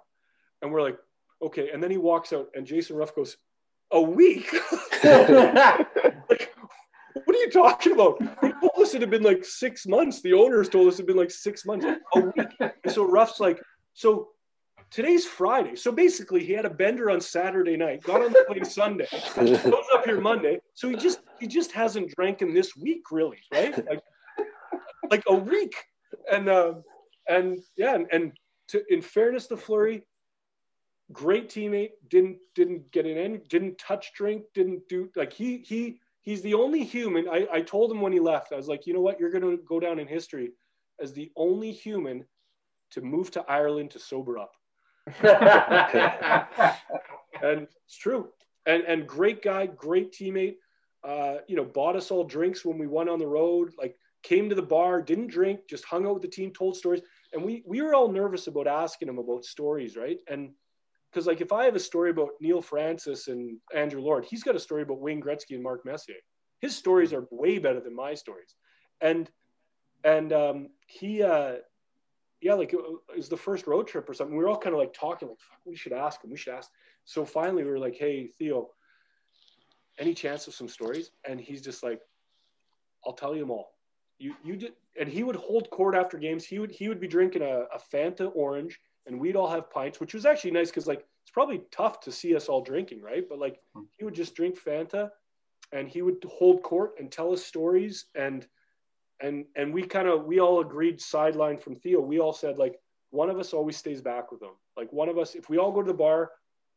and 0.62 0.72
we're 0.72 0.82
like, 0.82 0.98
okay. 1.42 1.70
And 1.72 1.82
then 1.82 1.92
he 1.92 1.98
walks 1.98 2.34
out, 2.34 2.48
and 2.56 2.66
Jason 2.68 2.98
Ruff 2.98 3.16
goes, 3.16 3.38
a 3.92 4.02
week. 4.02 4.54
like, 5.04 6.54
what 7.14 7.36
are 7.36 7.40
you 7.40 7.50
talking 7.52 7.94
about? 7.94 8.20
They 8.42 8.52
told 8.52 8.72
us 8.82 8.94
it 8.94 9.02
had 9.02 9.10
been 9.10 9.24
like 9.24 9.44
six 9.44 9.88
months. 9.88 10.22
The 10.22 10.34
owners 10.34 10.70
told 10.70 10.88
us 10.88 10.96
it 10.96 10.98
had 11.00 11.08
been 11.08 11.18
like 11.18 11.32
six 11.32 11.66
months, 11.66 11.86
a 12.16 12.20
week. 12.20 12.48
And 12.60 12.94
so 12.94 13.04
Ruff's 13.06 13.40
like, 13.40 13.62
so 13.94 14.30
today's 14.92 15.26
Friday. 15.26 15.76
So 15.76 15.92
basically, 15.92 16.44
he 16.44 16.54
had 16.54 16.66
a 16.66 16.70
bender 16.70 17.10
on 17.10 17.22
Saturday 17.22 17.78
night, 17.78 18.04
got 18.04 18.22
on 18.22 18.32
the 18.32 18.46
plane 18.48 18.66
Sunday, 18.66 19.08
goes 19.36 19.86
up 19.94 20.06
here 20.06 20.22
Monday. 20.22 20.60
So 20.74 20.90
he 20.90 20.96
just 20.96 21.20
he 21.40 21.48
just 21.48 21.72
hasn't 21.72 22.16
drank 22.16 22.42
in 22.42 22.54
this 22.54 22.76
week, 22.76 23.12
really, 23.12 23.40
right? 23.54 23.76
Like, 23.88 24.04
like 25.10 25.24
a 25.28 25.36
week. 25.36 25.76
And 26.32 26.50
uh, 26.50 26.74
and 27.28 27.60
yeah, 27.78 27.96
and, 27.96 28.08
and 28.12 28.32
to, 28.70 28.84
in 28.92 29.02
fairness 29.02 29.48
to 29.48 29.58
Fleury, 29.58 30.04
great 31.12 31.50
teammate. 31.50 31.92
Didn't 32.10 32.38
didn't 32.56 32.92
get 32.92 33.06
in 33.06 33.18
any, 33.18 33.38
didn't 33.38 33.78
touch 33.78 34.14
drink, 34.14 34.44
didn't 34.54 34.88
do 34.88 35.10
like 35.16 35.34
he 35.34 35.58
he 35.60 36.00
he's 36.22 36.42
the 36.42 36.54
only 36.54 36.84
human. 36.84 37.28
I, 37.28 37.48
I 37.52 37.62
told 37.62 37.92
him 37.92 38.02
when 38.02 38.14
he 38.14 38.20
left, 38.20 38.52
I 38.54 38.56
was 38.56 38.68
like, 38.68 38.86
you 38.86 38.94
know 38.94 39.02
what, 39.02 39.20
you're 39.20 39.32
gonna 39.32 39.58
go 39.58 39.80
down 39.80 40.00
in 40.00 40.08
history 40.08 40.52
as 41.02 41.14
the 41.14 41.32
only 41.36 41.72
human 41.72 42.26
to 42.92 43.02
move 43.02 43.32
to 43.32 43.44
Ireland 43.48 43.92
to 43.92 44.00
sober 44.00 44.38
up. 44.38 44.52
and 47.42 47.68
it's 47.86 47.98
true. 47.98 48.30
And 48.66 48.84
and 48.84 49.08
great 49.08 49.42
guy, 49.42 49.66
great 49.66 50.12
teammate. 50.12 50.56
Uh, 51.04 51.38
you 51.48 51.56
know, 51.56 51.64
bought 51.64 51.96
us 51.96 52.12
all 52.12 52.24
drinks 52.24 52.66
when 52.66 52.78
we 52.78 52.88
went 52.88 53.10
on 53.10 53.20
the 53.20 53.28
road. 53.28 53.74
Like 53.78 53.96
came 54.22 54.50
to 54.50 54.56
the 54.56 54.62
bar, 54.62 55.02
didn't 55.02 55.28
drink, 55.28 55.62
just 55.70 55.86
hung 55.86 56.06
out 56.06 56.16
with 56.16 56.24
the 56.24 56.28
team, 56.28 56.52
told 56.52 56.76
stories. 56.76 57.02
And 57.34 57.44
we 57.44 57.64
we 57.66 57.82
were 57.82 57.94
all 57.94 58.12
nervous 58.12 58.48
about 58.48 58.68
asking 58.68 59.08
him 59.10 59.18
about 59.18 59.46
stories, 59.46 59.96
right? 59.96 60.20
And 60.28 60.52
because 61.12 61.28
like 61.28 61.42
if 61.42 61.52
I 61.52 61.66
have 61.66 61.76
a 61.76 61.80
story 61.80 62.12
about 62.12 62.30
Neil 62.40 62.62
Francis 62.62 63.28
and 63.28 63.58
Andrew 63.76 64.02
Lord, 64.02 64.26
he's 64.26 64.44
got 64.44 64.56
a 64.56 64.60
story 64.60 64.84
about 64.84 65.00
Wayne 65.00 65.22
Gretzky 65.22 65.56
and 65.56 65.64
Mark 65.64 65.86
Messier. 65.86 66.16
His 66.60 66.76
stories 66.76 67.14
are 67.14 67.28
way 67.32 67.58
better 67.58 67.80
than 67.80 67.96
my 67.96 68.14
stories. 68.14 68.56
And 69.02 69.30
and 70.04 70.32
um, 70.34 70.70
he 70.88 71.24
uh, 71.24 71.56
yeah, 72.42 72.54
like 72.54 72.74
it 72.74 72.80
was 73.16 73.30
the 73.30 73.38
first 73.38 73.68
road 73.68 73.88
trip 73.88 74.10
or 74.10 74.14
something. 74.14 74.36
We 74.36 74.44
were 74.44 74.50
all 74.50 74.58
kind 74.58 74.74
of 74.74 74.80
like 74.80 74.94
talking, 74.94 75.28
like, 75.28 75.38
we 75.66 75.76
should 75.76 75.94
ask 75.94 76.24
him, 76.24 76.32
we 76.32 76.38
should 76.38 76.54
ask. 76.54 76.70
So 77.06 77.26
finally, 77.26 77.64
we 77.64 77.72
were 77.72 77.80
like, 77.80 77.96
hey, 77.96 78.28
Theo, 78.38 78.70
any 79.98 80.14
chance 80.14 80.48
of 80.48 80.54
some 80.54 80.70
stories? 80.70 81.12
And 81.28 81.40
he's 81.40 81.62
just 81.62 81.84
like, 81.84 82.00
I'll 83.06 83.14
tell 83.14 83.34
you 83.34 83.42
them 83.42 83.52
all. 83.52 83.74
You, 84.20 84.36
you 84.44 84.56
did, 84.56 84.74
and 85.00 85.10
he 85.10 85.24
would 85.24 85.36
hold 85.36 85.70
court 85.70 85.96
after 85.96 86.18
games. 86.18 86.46
He 86.46 86.60
would, 86.60 86.72
he 86.72 86.88
would 86.88 87.00
be 87.00 87.08
drinking 87.08 87.42
a, 87.42 87.66
a 87.74 87.80
Fanta 87.94 88.32
orange, 88.36 88.80
and 89.10 89.20
we'd 89.20 89.36
all 89.36 89.50
have 89.50 89.72
pints, 89.72 90.00
which 90.00 90.14
was 90.14 90.26
actually 90.26 90.52
nice 90.52 90.70
because 90.70 90.88
like 90.88 91.04
it's 91.24 91.32
probably 91.32 91.62
tough 91.72 92.00
to 92.02 92.12
see 92.12 92.36
us 92.36 92.48
all 92.48 92.62
drinking, 92.62 93.02
right? 93.02 93.28
But 93.28 93.40
like 93.40 93.60
hmm. 93.76 93.84
he 93.98 94.06
would 94.06 94.14
just 94.14 94.36
drink 94.36 94.58
Fanta, 94.58 95.10
and 95.74 95.90
he 95.90 96.02
would 96.02 96.24
hold 96.28 96.64
court 96.64 96.94
and 97.00 97.12
tell 97.12 97.34
us 97.34 97.44
stories 97.44 98.06
and 98.16 98.48
and 99.22 99.46
and 99.56 99.74
we 99.74 99.84
kind 99.84 100.08
of 100.08 100.26
we 100.26 100.40
all 100.40 100.62
agreed 100.62 101.02
sideline 101.02 101.58
from 101.58 101.76
Theo. 101.76 102.00
We 102.00 102.20
all 102.20 102.34
said 102.34 102.58
like 102.58 102.80
one 103.10 103.30
of 103.30 103.40
us 103.40 103.52
always 103.54 103.76
stays 103.76 104.02
back 104.02 104.32
with 104.32 104.42
him. 104.42 104.52
Like 104.78 104.94
one 104.94 105.10
of 105.10 105.18
us, 105.18 105.36
if 105.36 105.50
we 105.50 105.58
all 105.58 105.72
go 105.72 105.82
to 105.82 105.88
the 105.88 105.98
bar, 105.98 106.32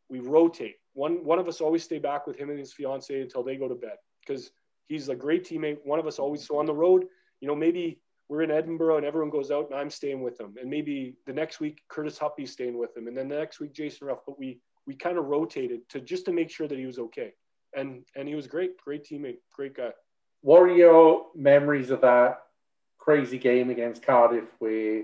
we 0.08 0.20
rotate. 0.20 0.76
One 0.94 1.24
one 1.24 1.38
of 1.38 1.48
us 1.48 1.60
always 1.60 1.84
stay 1.84 1.98
back 1.98 2.26
with 2.26 2.36
him 2.36 2.50
and 2.50 2.58
his 2.58 2.72
fiance 2.72 3.20
until 3.20 3.42
they 3.42 3.56
go 3.56 3.68
to 3.68 3.74
bed 3.74 3.96
because 4.26 4.50
he's 4.88 5.08
a 5.08 5.14
great 5.14 5.44
teammate. 5.44 5.78
One 5.84 5.98
of 5.98 6.06
us 6.06 6.18
always 6.18 6.46
so 6.46 6.58
on 6.58 6.66
the 6.66 6.74
road. 6.74 7.04
You 7.40 7.48
know, 7.48 7.54
maybe 7.54 8.00
we're 8.32 8.42
in 8.42 8.50
Edinburgh 8.50 8.96
and 8.96 9.04
everyone 9.04 9.28
goes 9.28 9.50
out 9.50 9.68
and 9.70 9.78
I'm 9.78 9.90
staying 9.90 10.22
with 10.22 10.38
them, 10.38 10.54
and 10.58 10.70
maybe 10.70 11.16
the 11.26 11.34
next 11.34 11.60
week 11.60 11.82
Curtis 11.88 12.18
Huppé's 12.18 12.50
staying 12.50 12.78
with 12.78 12.96
him, 12.96 13.06
and 13.06 13.14
then 13.14 13.28
the 13.28 13.36
next 13.36 13.60
week 13.60 13.74
Jason 13.74 14.06
Ruff. 14.06 14.20
But 14.26 14.38
we 14.38 14.58
we 14.86 14.94
kind 14.94 15.18
of 15.18 15.26
rotated 15.26 15.86
to 15.90 16.00
just 16.00 16.24
to 16.24 16.32
make 16.32 16.50
sure 16.50 16.66
that 16.66 16.78
he 16.78 16.86
was 16.86 16.98
okay, 16.98 17.34
and 17.76 18.06
and 18.16 18.26
he 18.26 18.34
was 18.34 18.46
great, 18.46 18.78
great 18.78 19.04
teammate, 19.04 19.40
great 19.54 19.76
guy. 19.76 19.90
What 20.40 20.62
are 20.62 20.74
your 20.74 21.26
memories 21.34 21.90
of 21.90 22.00
that 22.00 22.40
crazy 22.96 23.36
game 23.36 23.68
against 23.68 24.02
Cardiff 24.02 24.48
where 24.60 25.02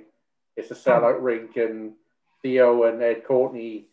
it's 0.57 0.71
a 0.71 0.75
sellout 0.75 1.21
rink 1.21 1.57
and 1.57 1.93
Theo 2.41 2.85
and 2.85 3.03
Ed 3.03 3.25
Courtenay 3.27 3.85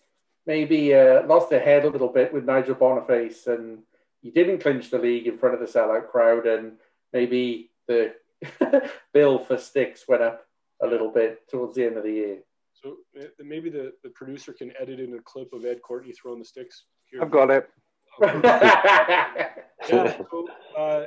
maybe 0.48 0.94
uh, 0.94 1.26
lost 1.26 1.50
their 1.50 1.60
head 1.60 1.84
a 1.84 1.90
little 1.90 2.08
bit 2.08 2.34
with 2.34 2.46
Nigel 2.46 2.76
Boniface. 2.76 3.48
And 3.48 3.80
you 4.22 4.32
didn't 4.32 4.60
clinch 4.60 4.90
the 4.92 5.00
league 5.00 5.28
in 5.28 5.38
front 5.38 5.56
of 5.56 5.62
the 5.62 5.68
sellout 5.68 6.10
crowd. 6.10 6.46
And 6.46 6.74
maybe 7.12 7.72
the 7.88 8.14
bill 9.14 9.40
for 9.40 9.58
sticks 9.58 10.08
went 10.08 10.22
up 10.22 10.46
a 10.82 10.88
little 10.88 11.12
bit 11.12 11.50
towards 11.50 11.76
the 11.76 11.86
end 11.86 11.98
of 11.98 12.04
the 12.04 12.12
year. 12.12 12.38
So 12.74 12.98
uh, 13.20 13.26
maybe 13.44 13.70
the, 13.70 13.94
the 14.04 14.10
producer 14.10 14.54
can 14.54 14.72
edit 14.80 15.00
in 15.00 15.14
a 15.14 15.22
clip 15.22 15.54
of 15.54 15.66
Ed 15.66 15.82
Courtenay 15.82 16.14
throwing 16.14 16.40
the 16.40 16.46
sticks. 16.46 16.86
Here. 17.10 17.22
I've 17.22 17.32
got 17.32 17.50
it. 17.50 17.70
yeah, 18.22 19.54
so, 19.88 20.48
uh, 20.78 21.06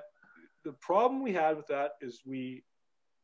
the 0.65 0.73
problem 0.81 1.23
we 1.23 1.33
had 1.33 1.57
with 1.57 1.67
that 1.69 1.93
is 2.01 2.21
we 2.27 2.63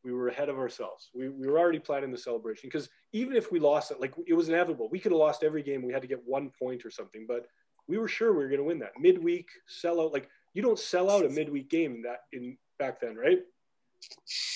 we 0.03 0.13
were 0.13 0.27
ahead 0.27 0.49
of 0.49 0.59
ourselves. 0.59 1.09
We, 1.15 1.29
we 1.29 1.47
were 1.47 1.57
already 1.57 1.79
planning 1.79 2.11
the 2.11 2.17
celebration 2.17 2.69
because 2.71 2.89
even 3.11 3.35
if 3.35 3.51
we 3.51 3.59
lost 3.59 3.89
it, 3.89 3.99
like 3.99 4.13
it 4.27 4.35
was 4.35 4.49
inevitable. 4.49 4.87
We 4.91 4.99
could 4.99 5.11
have 5.11 5.19
lost 5.19 5.43
every 5.43 5.63
game. 5.63 5.83
We 5.83 5.91
had 5.91 6.03
to 6.03 6.07
get 6.07 6.21
one 6.25 6.51
point 6.59 6.85
or 6.85 6.91
something, 6.91 7.25
but 7.27 7.47
we 7.87 7.97
were 7.97 8.07
sure 8.07 8.31
we 8.31 8.43
were 8.43 8.49
going 8.49 8.59
to 8.59 8.65
win 8.65 8.79
that 8.79 8.99
midweek 8.99 9.47
sellout. 9.83 10.13
Like 10.13 10.29
you 10.53 10.61
don't 10.61 10.77
sell 10.77 11.09
out 11.09 11.25
a 11.25 11.29
midweek 11.29 11.69
game 11.69 11.95
in 11.95 12.01
that 12.03 12.19
in 12.33 12.57
back 12.77 13.01
then, 13.01 13.15
right? 13.15 13.39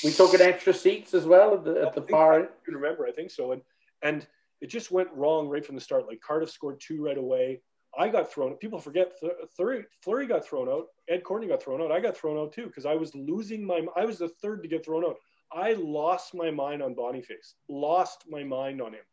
We 0.03 0.11
took 0.11 0.33
an 0.33 0.41
extra 0.41 0.73
seats 0.73 1.13
as 1.13 1.25
well 1.25 1.53
at 1.55 1.63
the, 1.63 1.81
at 1.81 1.93
the 1.93 2.01
far. 2.01 2.43
I 2.43 2.47
remember, 2.67 3.05
I 3.07 3.11
think 3.11 3.31
so, 3.31 3.51
and 3.51 3.61
and 4.01 4.25
it 4.61 4.67
just 4.67 4.91
went 4.91 5.09
wrong 5.13 5.47
right 5.47 5.65
from 5.65 5.75
the 5.75 5.81
start. 5.81 6.07
Like 6.07 6.21
Cardiff 6.21 6.51
scored 6.51 6.79
two 6.79 7.03
right 7.03 7.17
away. 7.17 7.61
I 7.97 8.09
got 8.09 8.31
thrown. 8.31 8.53
People 8.55 8.79
forget 8.79 9.13
Fleury, 9.55 9.85
Fleury 10.03 10.27
got 10.27 10.45
thrown 10.45 10.69
out. 10.69 10.87
Ed 11.09 11.23
Courtenay 11.23 11.49
got 11.49 11.63
thrown 11.63 11.81
out. 11.81 11.91
I 11.91 11.99
got 11.99 12.15
thrown 12.15 12.37
out 12.37 12.53
too 12.53 12.67
because 12.67 12.85
I 12.85 12.93
was 12.93 13.15
losing 13.15 13.65
my. 13.65 13.85
I 13.95 14.05
was 14.05 14.19
the 14.19 14.29
third 14.41 14.61
to 14.63 14.69
get 14.69 14.85
thrown 14.85 15.03
out. 15.03 15.15
I 15.51 15.73
lost 15.73 16.35
my 16.35 16.51
mind 16.51 16.83
on 16.83 16.93
Boniface. 16.93 17.55
Lost 17.67 18.25
my 18.29 18.43
mind 18.43 18.81
on 18.81 18.93
him, 18.93 19.03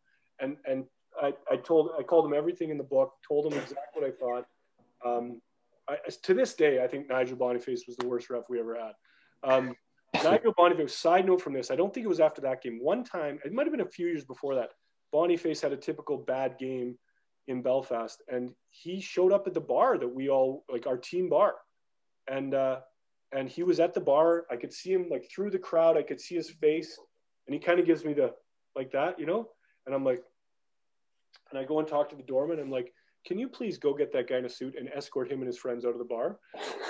and 0.41 0.57
and 0.67 0.85
I, 1.21 1.33
I 1.51 1.57
told 1.57 1.91
I 1.99 2.03
called 2.03 2.27
him 2.27 2.35
everything 2.35 2.71
in 2.71 2.77
the 2.77 2.85
book. 2.85 3.13
Told 3.27 3.51
him 3.51 3.59
exactly 3.59 3.81
what 3.95 4.05
I 4.05 4.13
thought. 4.13 4.47
Um, 5.05 5.41
I, 5.89 5.97
to 6.25 6.35
this 6.35 6.55
day, 6.55 6.83
I 6.83 6.87
think 6.87 7.09
Nigel 7.09 7.37
Boniface 7.37 7.85
was 7.87 7.97
the 7.97 8.07
worst 8.07 8.29
ref 8.29 8.51
we 8.51 8.59
ever 8.61 8.75
had. 8.75 8.93
Um, 9.43 9.75
Nigel 10.25 10.55
Boniface. 10.57 10.97
Side 10.97 11.27
note 11.27 11.41
from 11.43 11.53
this, 11.53 11.71
I 11.71 11.77
don't 11.77 11.93
think 11.93 12.05
it 12.05 12.09
was 12.09 12.21
after 12.21 12.41
that 12.43 12.63
game. 12.63 12.79
One 12.81 13.05
time, 13.05 13.39
it 13.45 13.53
might 13.53 13.67
have 13.67 13.73
been 13.73 13.87
a 13.87 13.91
few 13.91 14.07
years 14.07 14.25
before 14.25 14.55
that. 14.57 14.71
Boniface 15.13 15.61
had 15.61 15.73
a 15.73 15.77
typical 15.77 16.19
bad 16.19 16.59
game 16.59 16.97
in 17.49 17.63
Belfast, 17.63 18.23
and 18.29 18.51
he 18.71 19.01
showed 19.01 19.33
up 19.33 19.47
at 19.47 19.55
the 19.55 19.61
bar 19.61 19.99
that 19.99 20.09
we 20.09 20.29
all 20.29 20.65
like 20.71 20.87
our 20.87 20.97
team 20.97 21.29
bar, 21.29 21.55
and 22.29 22.55
uh, 22.55 22.81
and 23.33 23.49
he 23.49 23.63
was 23.63 23.81
at 23.81 23.95
the 23.95 24.01
bar. 24.01 24.47
I 24.51 24.57
could 24.57 24.73
see 24.73 24.93
him 24.93 25.07
like 25.11 25.31
through 25.31 25.51
the 25.51 25.59
crowd. 25.59 25.97
I 25.97 26.03
could 26.03 26.21
see 26.21 26.35
his 26.35 26.51
face, 26.51 26.99
and 27.47 27.55
he 27.55 27.61
kind 27.61 27.79
of 27.79 27.87
gives 27.87 28.05
me 28.05 28.13
the 28.13 28.33
like 28.75 28.91
that, 28.93 29.19
you 29.19 29.27
know. 29.27 29.49
And 29.87 29.95
I'm 29.95 30.05
like, 30.05 30.23
and 31.51 31.59
I 31.59 31.65
go 31.65 31.79
and 31.79 31.87
talk 31.87 32.09
to 32.11 32.17
the 32.17 32.23
doorman. 32.23 32.59
I'm 32.59 32.71
like, 32.71 32.93
can 33.27 33.39
you 33.39 33.49
please 33.49 33.77
go 33.77 33.93
get 33.93 34.13
that 34.13 34.29
guy 34.29 34.39
in 34.39 34.45
a 34.45 34.49
suit 34.49 34.77
and 34.79 34.89
escort 34.95 35.31
him 35.31 35.39
and 35.41 35.47
his 35.49 35.59
friends 35.59 35.85
out 35.85 35.93
of 35.93 35.99
the 35.99 36.05
bar? 36.05 36.39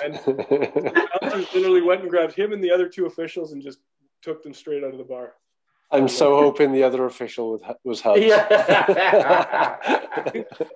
And 0.04 0.14
the 0.26 1.48
literally 1.54 1.80
went 1.82 2.02
and 2.02 2.10
grabbed 2.10 2.34
him 2.34 2.52
and 2.52 2.62
the 2.62 2.70
other 2.70 2.88
two 2.88 3.06
officials 3.06 3.52
and 3.52 3.62
just 3.62 3.78
took 4.22 4.42
them 4.42 4.52
straight 4.52 4.84
out 4.84 4.92
of 4.92 4.98
the 4.98 5.04
bar. 5.04 5.32
I'm 5.90 6.08
so 6.08 6.36
hoping 6.36 6.72
the 6.72 6.82
other 6.82 7.06
official 7.06 7.52
was, 7.52 7.62
was 7.84 8.00
Hubs. 8.00 8.20
Yeah. 8.20 8.44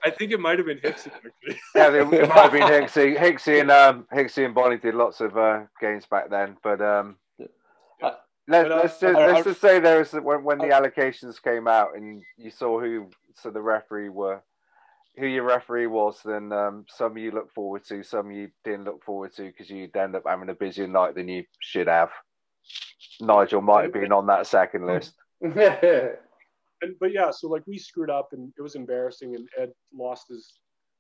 I 0.05 0.11
think 0.11 0.31
it 0.33 0.39
might 0.39 0.59
have 0.59 0.67
been 0.67 0.79
Hickson. 0.79 1.11
Actually. 1.15 1.61
yeah, 1.75 1.89
it, 1.89 2.13
it 2.15 2.29
might 2.29 2.39
have 2.39 2.53
been 2.53 2.63
Hicksy. 2.63 3.17
Hicksy 3.19 3.61
and 3.61 3.71
um, 3.73 4.07
Hicksy 4.15 4.45
and 4.45 4.55
Bonnie 4.55 4.79
did 4.79 4.95
lots 4.95 5.21
of 5.21 5.37
uh, 5.37 5.63
games 5.81 6.07
back 6.07 6.31
then, 6.31 6.57
but 6.63 6.81
um, 6.81 7.17
Uh, 7.41 8.13
let, 8.47 8.69
but, 8.69 8.73
uh, 8.73 8.77
let's 8.77 9.01
just, 9.01 9.17
I- 9.17 9.27
let's 9.27 9.41
I- 9.41 9.51
just 9.51 9.61
say 9.61 9.81
there 9.81 9.99
was 9.99 10.13
when 10.13 10.45
when 10.45 10.59
the 10.59 10.67
allocations 10.69 11.43
came 11.43 11.67
out 11.67 11.97
and 11.97 12.23
you 12.39 12.51
saw 12.51 12.81
who 12.81 13.09
so 13.35 13.51
the 13.51 13.61
referee 13.61 14.11
were 14.11 14.41
who 15.21 15.27
your 15.27 15.45
referee 15.45 15.87
was, 15.87 16.21
then 16.25 16.53
um, 16.53 16.85
some 16.89 17.17
you 17.17 17.31
look 17.31 17.53
forward 17.53 17.85
to, 17.85 18.03
some 18.03 18.31
you 18.31 18.49
didn't 18.65 18.85
look 18.85 19.05
forward 19.05 19.35
to 19.37 19.43
because 19.43 19.71
you'd 19.71 19.97
end 19.97 20.17
up 20.17 20.25
having 20.27 20.49
a 20.49 20.55
busier 20.55 20.89
night 20.89 21.15
than 21.15 21.29
you 21.29 21.45
should 21.61 21.87
have. 21.87 22.11
Nigel 23.21 23.61
might 23.61 23.85
have 23.85 23.93
been 23.93 24.13
on 24.13 24.27
that 24.27 24.47
second 24.47 24.87
list. 24.87 25.15
and 25.41 25.55
but 26.99 27.13
yeah, 27.13 27.31
so 27.31 27.49
like 27.49 27.63
we 27.67 27.79
screwed 27.79 28.11
up 28.11 28.31
and 28.33 28.53
it 28.59 28.63
was 28.63 28.75
embarrassing 28.75 29.35
and 29.35 29.49
Ed 29.59 29.73
lost 29.95 30.29
his 30.29 30.59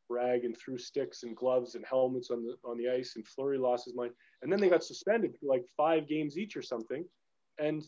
rag 0.09 0.45
and 0.45 0.57
threw 0.57 0.77
sticks 0.77 1.23
and 1.23 1.37
gloves 1.37 1.75
and 1.75 1.85
helmets 1.89 2.31
on 2.31 2.43
the 2.43 2.55
on 2.69 2.77
the 2.77 2.89
ice 2.89 3.15
and 3.17 3.27
Fleury 3.27 3.59
lost 3.59 3.87
his 3.87 3.95
mind. 3.95 4.13
And 4.43 4.53
then 4.53 4.61
they 4.61 4.69
got 4.69 4.85
suspended 4.85 5.35
for 5.39 5.47
like 5.47 5.65
five 5.77 6.09
games 6.09 6.37
each 6.37 6.57
or 6.57 6.63
something. 6.63 7.05
And 7.59 7.83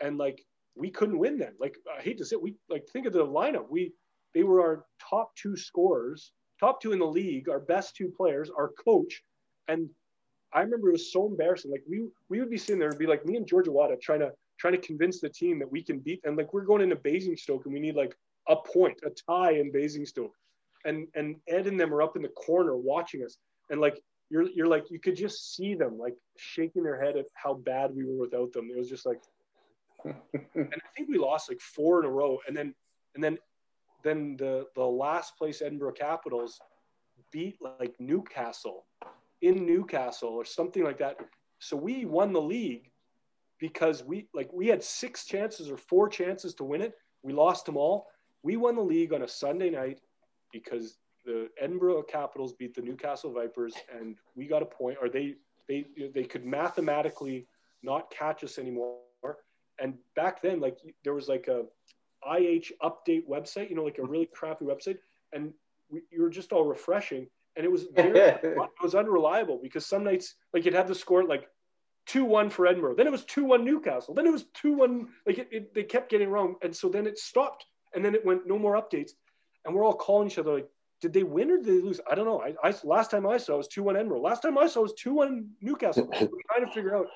and 0.00 0.18
like 0.18 0.44
we 0.76 0.90
couldn't 0.90 1.18
win 1.18 1.38
then. 1.38 1.54
Like 1.58 1.76
I 1.98 2.02
hate 2.02 2.18
to 2.18 2.24
say 2.24 2.36
it, 2.36 2.42
we 2.42 2.54
like 2.68 2.86
think 2.88 3.06
of 3.06 3.12
the 3.12 3.26
lineup. 3.26 3.68
We 3.70 3.92
they 4.36 4.42
were 4.42 4.60
our 4.60 4.84
top 5.00 5.34
two 5.34 5.56
scorers, 5.56 6.32
top 6.60 6.82
two 6.82 6.92
in 6.92 6.98
the 6.98 7.06
league, 7.06 7.48
our 7.48 7.58
best 7.58 7.96
two 7.96 8.12
players, 8.14 8.50
our 8.50 8.68
coach. 8.84 9.22
And 9.66 9.88
I 10.52 10.60
remember 10.60 10.90
it 10.90 10.92
was 10.92 11.10
so 11.10 11.26
embarrassing. 11.26 11.70
Like 11.70 11.84
we 11.88 12.04
we 12.28 12.38
would 12.40 12.50
be 12.50 12.58
sitting 12.58 12.78
there 12.78 12.90
and 12.90 12.98
be 12.98 13.06
like 13.06 13.24
me 13.24 13.36
and 13.36 13.46
George 13.46 13.66
Awada 13.66 13.98
trying 13.98 14.20
to 14.20 14.32
trying 14.60 14.74
to 14.74 14.86
convince 14.86 15.22
the 15.22 15.30
team 15.30 15.58
that 15.60 15.72
we 15.72 15.82
can 15.82 16.00
beat 16.00 16.20
and 16.24 16.36
like 16.36 16.52
we're 16.52 16.66
going 16.66 16.82
into 16.82 16.96
Basingstoke 16.96 17.64
and 17.64 17.72
we 17.72 17.80
need 17.80 17.96
like 17.96 18.14
a 18.46 18.56
point, 18.56 18.98
a 19.06 19.10
tie 19.26 19.52
in 19.52 19.72
Basingstoke. 19.72 20.34
And 20.84 21.08
and 21.14 21.36
Ed 21.48 21.66
and 21.66 21.80
them 21.80 21.94
are 21.94 22.02
up 22.02 22.14
in 22.16 22.22
the 22.22 22.28
corner 22.28 22.76
watching 22.76 23.24
us. 23.24 23.38
And 23.70 23.80
like 23.80 23.98
you're 24.28 24.50
you're 24.50 24.68
like 24.68 24.90
you 24.90 25.00
could 25.00 25.16
just 25.16 25.56
see 25.56 25.74
them 25.74 25.96
like 25.96 26.14
shaking 26.36 26.82
their 26.82 27.00
head 27.02 27.16
at 27.16 27.24
how 27.32 27.54
bad 27.54 27.96
we 27.96 28.04
were 28.04 28.18
without 28.18 28.52
them. 28.52 28.68
It 28.70 28.76
was 28.76 28.90
just 28.90 29.06
like 29.06 29.20
and 30.04 30.14
I 30.74 30.88
think 30.94 31.08
we 31.08 31.16
lost 31.16 31.48
like 31.48 31.60
four 31.62 32.00
in 32.00 32.04
a 32.04 32.10
row. 32.10 32.38
And 32.46 32.54
then 32.54 32.74
and 33.14 33.24
then 33.24 33.38
then 34.06 34.36
the 34.36 34.66
the 34.74 34.84
last 34.84 35.36
place 35.36 35.62
Edinburgh 35.62 35.92
Capitals 35.92 36.60
beat 37.32 37.58
like 37.80 37.94
Newcastle 37.98 38.86
in 39.42 39.66
Newcastle 39.66 40.30
or 40.30 40.44
something 40.44 40.84
like 40.84 40.98
that. 40.98 41.16
So 41.58 41.76
we 41.76 42.04
won 42.04 42.32
the 42.32 42.40
league 42.40 42.90
because 43.58 44.04
we 44.04 44.28
like 44.34 44.52
we 44.52 44.66
had 44.68 44.82
six 44.82 45.24
chances 45.24 45.70
or 45.70 45.76
four 45.76 46.08
chances 46.08 46.54
to 46.54 46.64
win 46.64 46.82
it. 46.82 46.94
We 47.22 47.32
lost 47.32 47.66
them 47.66 47.76
all. 47.76 48.06
We 48.42 48.56
won 48.56 48.76
the 48.76 48.82
league 48.82 49.12
on 49.12 49.22
a 49.22 49.28
Sunday 49.28 49.70
night 49.70 50.00
because 50.52 50.98
the 51.24 51.48
Edinburgh 51.60 52.04
Capitals 52.04 52.52
beat 52.52 52.74
the 52.74 52.82
Newcastle 52.82 53.32
Vipers 53.32 53.74
and 53.92 54.16
we 54.36 54.46
got 54.46 54.62
a 54.62 54.66
point 54.66 54.98
or 55.00 55.08
they 55.08 55.34
they 55.68 55.84
they 56.14 56.24
could 56.24 56.44
mathematically 56.44 57.46
not 57.82 58.10
catch 58.10 58.44
us 58.44 58.58
anymore. 58.58 58.98
And 59.78 59.94
back 60.14 60.40
then 60.40 60.60
like 60.60 60.78
there 61.04 61.14
was 61.14 61.28
like 61.28 61.48
a 61.48 61.64
IH 62.26 62.72
update 62.82 63.26
website, 63.28 63.70
you 63.70 63.76
know, 63.76 63.84
like 63.84 63.98
a 63.98 64.04
really 64.04 64.26
crappy 64.26 64.64
website 64.64 64.98
and 65.32 65.52
we, 65.90 66.02
you 66.10 66.22
were 66.22 66.30
just 66.30 66.52
all 66.52 66.64
refreshing 66.64 67.26
and 67.56 67.64
it 67.64 67.70
was 67.70 67.86
very 67.94 68.18
it 68.42 68.56
was 68.82 68.94
unreliable 68.94 69.58
because 69.62 69.86
some 69.86 70.04
nights 70.04 70.34
like 70.52 70.64
you'd 70.64 70.74
have 70.74 70.88
the 70.88 70.94
score 70.94 71.24
like 71.24 71.48
two 72.06 72.24
one 72.24 72.48
for 72.48 72.66
Edinburgh, 72.66 72.94
then 72.94 73.06
it 73.06 73.12
was 73.12 73.24
two 73.24 73.44
one 73.44 73.64
Newcastle, 73.64 74.14
then 74.14 74.26
it 74.26 74.32
was 74.32 74.44
two 74.54 74.72
one 74.72 75.08
like 75.26 75.38
it, 75.38 75.48
it, 75.50 75.74
they 75.74 75.82
kept 75.82 76.10
getting 76.10 76.30
wrong, 76.30 76.56
and 76.62 76.74
so 76.74 76.88
then 76.88 77.06
it 77.06 77.18
stopped, 77.18 77.66
and 77.94 78.04
then 78.04 78.14
it 78.14 78.24
went 78.24 78.46
no 78.46 78.58
more 78.58 78.80
updates, 78.80 79.10
and 79.64 79.74
we're 79.74 79.84
all 79.84 79.94
calling 79.94 80.28
each 80.28 80.38
other 80.38 80.54
like, 80.54 80.68
did 81.00 81.12
they 81.12 81.24
win 81.24 81.50
or 81.50 81.56
did 81.56 81.66
they 81.66 81.82
lose? 81.82 82.00
I 82.10 82.14
don't 82.14 82.24
know. 82.24 82.40
I, 82.40 82.54
I 82.66 82.74
last 82.84 83.10
time 83.10 83.26
I 83.26 83.36
saw 83.36 83.54
it 83.54 83.58
was 83.58 83.68
two 83.68 83.82
one 83.82 83.96
Edinburgh. 83.96 84.20
Last 84.20 84.40
time 84.42 84.56
I 84.56 84.66
saw 84.66 84.80
it 84.80 84.84
was 84.84 84.94
two 84.94 85.14
one 85.14 85.50
Newcastle. 85.60 86.06
we're 86.12 86.18
trying 86.18 86.66
to 86.66 86.72
figure 86.72 86.96
out, 86.96 87.06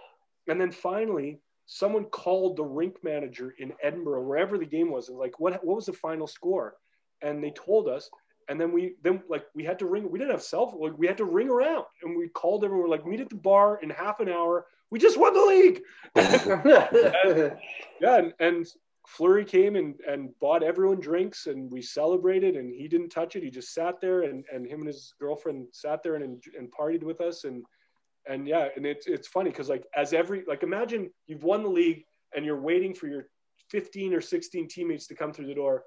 and 0.48 0.60
then 0.60 0.72
finally 0.72 1.38
someone 1.72 2.04
called 2.06 2.56
the 2.56 2.64
rink 2.64 2.96
manager 3.04 3.54
in 3.60 3.72
Edinburgh, 3.80 4.24
wherever 4.24 4.58
the 4.58 4.66
game 4.66 4.90
was, 4.90 5.08
and 5.08 5.16
like, 5.16 5.38
what 5.38 5.64
what 5.64 5.76
was 5.76 5.86
the 5.86 5.92
final 5.92 6.26
score? 6.26 6.74
And 7.22 7.42
they 7.42 7.52
told 7.52 7.88
us, 7.88 8.10
and 8.48 8.60
then 8.60 8.72
we 8.72 8.96
then 9.04 9.22
like 9.28 9.44
we 9.54 9.62
had 9.62 9.78
to 9.78 9.86
ring. 9.86 10.10
We 10.10 10.18
didn't 10.18 10.32
have 10.32 10.42
cell 10.42 10.68
phone. 10.68 10.80
Like, 10.80 10.98
we 10.98 11.06
had 11.06 11.16
to 11.18 11.24
ring 11.24 11.48
around, 11.48 11.84
and 12.02 12.16
we 12.16 12.28
called 12.28 12.64
everyone. 12.64 12.90
Like, 12.90 13.06
meet 13.06 13.20
at 13.20 13.28
the 13.28 13.36
bar 13.36 13.78
in 13.82 13.90
half 13.90 14.18
an 14.18 14.28
hour. 14.28 14.66
We 14.90 14.98
just 14.98 15.16
won 15.16 15.32
the 15.32 15.46
league. 15.46 15.82
yeah, 18.00 18.18
and, 18.18 18.34
and 18.40 18.66
Fleury 19.06 19.44
came 19.44 19.76
and, 19.76 19.94
and 20.08 20.36
bought 20.40 20.64
everyone 20.64 20.98
drinks, 20.98 21.46
and 21.46 21.70
we 21.70 21.80
celebrated. 21.80 22.56
And 22.56 22.74
he 22.74 22.88
didn't 22.88 23.10
touch 23.10 23.36
it. 23.36 23.44
He 23.44 23.50
just 23.50 23.72
sat 23.72 24.00
there, 24.00 24.22
and, 24.22 24.44
and 24.52 24.66
him 24.66 24.80
and 24.80 24.88
his 24.88 25.14
girlfriend 25.20 25.68
sat 25.70 26.02
there 26.02 26.16
and 26.16 26.42
and 26.58 26.72
partied 26.72 27.04
with 27.04 27.20
us. 27.20 27.44
And 27.44 27.64
and 28.28 28.46
yeah, 28.46 28.68
and 28.76 28.86
it's 28.86 29.06
it's 29.06 29.28
funny 29.28 29.50
because 29.50 29.68
like 29.68 29.84
as 29.96 30.12
every 30.12 30.44
like 30.46 30.62
imagine 30.62 31.10
you've 31.26 31.42
won 31.42 31.62
the 31.62 31.68
league 31.68 32.04
and 32.34 32.44
you're 32.44 32.60
waiting 32.60 32.94
for 32.94 33.06
your 33.06 33.26
15 33.70 34.14
or 34.14 34.20
16 34.20 34.68
teammates 34.68 35.06
to 35.06 35.14
come 35.14 35.32
through 35.32 35.46
the 35.46 35.54
door 35.54 35.84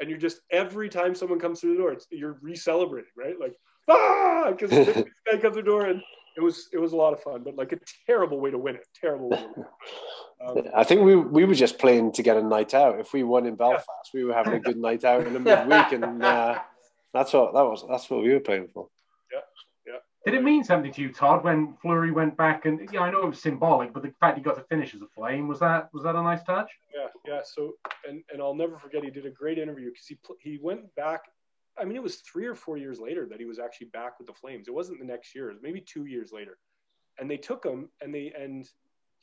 and 0.00 0.08
you're 0.08 0.18
just 0.18 0.40
every 0.50 0.88
time 0.88 1.14
someone 1.14 1.38
comes 1.38 1.60
through 1.60 1.74
the 1.74 1.80
door, 1.80 1.92
it's, 1.92 2.06
you're 2.10 2.38
re-celebrating, 2.42 3.10
right? 3.16 3.38
Like 3.38 3.54
ah, 3.88 4.50
because 4.50 4.70
this 4.70 5.04
guy 5.26 5.38
comes 5.38 5.54
through 5.54 5.62
the 5.62 5.62
door, 5.62 5.86
and 5.86 6.02
it 6.36 6.40
was 6.40 6.68
it 6.72 6.78
was 6.78 6.92
a 6.92 6.96
lot 6.96 7.12
of 7.12 7.22
fun, 7.22 7.42
but 7.44 7.56
like 7.56 7.72
a 7.72 7.78
terrible 8.06 8.40
way 8.40 8.50
to 8.50 8.58
win 8.58 8.76
it. 8.76 8.86
Terrible 9.00 9.30
way. 9.30 9.38
To 9.38 9.48
win 9.56 9.66
it. 9.66 10.66
Um, 10.66 10.72
I 10.76 10.84
think 10.84 11.02
we 11.02 11.16
we 11.16 11.44
were 11.44 11.54
just 11.54 11.78
playing 11.78 12.12
to 12.12 12.22
get 12.22 12.36
a 12.36 12.42
night 12.42 12.74
out. 12.74 13.00
If 13.00 13.12
we 13.12 13.22
won 13.22 13.46
in 13.46 13.56
Belfast, 13.56 14.10
we 14.12 14.24
were 14.24 14.34
having 14.34 14.54
a 14.54 14.60
good 14.60 14.76
night 14.76 15.04
out 15.04 15.26
in 15.26 15.32
the 15.32 15.40
midweek, 15.40 15.92
and 15.92 16.22
uh, 16.22 16.58
that's 17.12 17.32
what 17.32 17.54
that 17.54 17.62
was. 17.62 17.84
That's 17.88 18.08
what 18.10 18.22
we 18.22 18.32
were 18.32 18.40
playing 18.40 18.68
for. 18.72 18.88
Did 20.24 20.34
it 20.34 20.42
mean 20.42 20.64
something 20.64 20.92
to 20.92 21.02
you, 21.02 21.12
Todd, 21.12 21.44
when 21.44 21.74
Fleury 21.82 22.10
went 22.10 22.36
back? 22.36 22.64
And 22.64 22.88
yeah, 22.90 23.02
I 23.02 23.10
know 23.10 23.22
it 23.22 23.28
was 23.28 23.42
symbolic, 23.42 23.92
but 23.92 24.02
the 24.02 24.12
fact 24.20 24.38
he 24.38 24.42
got 24.42 24.56
to 24.56 24.62
finish 24.62 24.94
as 24.94 25.02
a 25.02 25.06
flame 25.14 25.48
was 25.48 25.60
that 25.60 25.92
was 25.92 26.02
that 26.04 26.16
a 26.16 26.22
nice 26.22 26.42
touch? 26.42 26.70
Yeah, 26.94 27.08
yeah. 27.26 27.40
So, 27.44 27.74
and 28.08 28.22
and 28.32 28.40
I'll 28.40 28.54
never 28.54 28.78
forget. 28.78 29.04
He 29.04 29.10
did 29.10 29.26
a 29.26 29.30
great 29.30 29.58
interview 29.58 29.90
because 29.90 30.06
he 30.06 30.18
he 30.40 30.58
went 30.62 30.94
back. 30.94 31.22
I 31.78 31.84
mean, 31.84 31.96
it 31.96 32.02
was 32.02 32.16
three 32.16 32.46
or 32.46 32.54
four 32.54 32.76
years 32.78 33.00
later 33.00 33.26
that 33.30 33.38
he 33.38 33.44
was 33.44 33.58
actually 33.58 33.88
back 33.88 34.18
with 34.18 34.28
the 34.28 34.32
Flames. 34.32 34.68
It 34.68 34.74
wasn't 34.74 34.98
the 35.00 35.04
next 35.04 35.34
year. 35.34 35.50
It 35.50 35.54
was 35.54 35.62
maybe 35.62 35.80
two 35.80 36.06
years 36.06 36.32
later, 36.32 36.56
and 37.18 37.30
they 37.30 37.36
took 37.36 37.64
him 37.64 37.90
and 38.00 38.14
they 38.14 38.32
and 38.38 38.66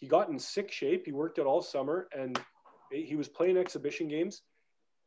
he 0.01 0.07
got 0.07 0.29
in 0.29 0.37
sick 0.37 0.71
shape. 0.71 1.05
He 1.05 1.11
worked 1.11 1.39
out 1.39 1.45
all 1.45 1.61
summer 1.61 2.07
and 2.15 2.39
he 2.91 3.15
was 3.15 3.29
playing 3.29 3.57
exhibition 3.57 4.07
games. 4.07 4.41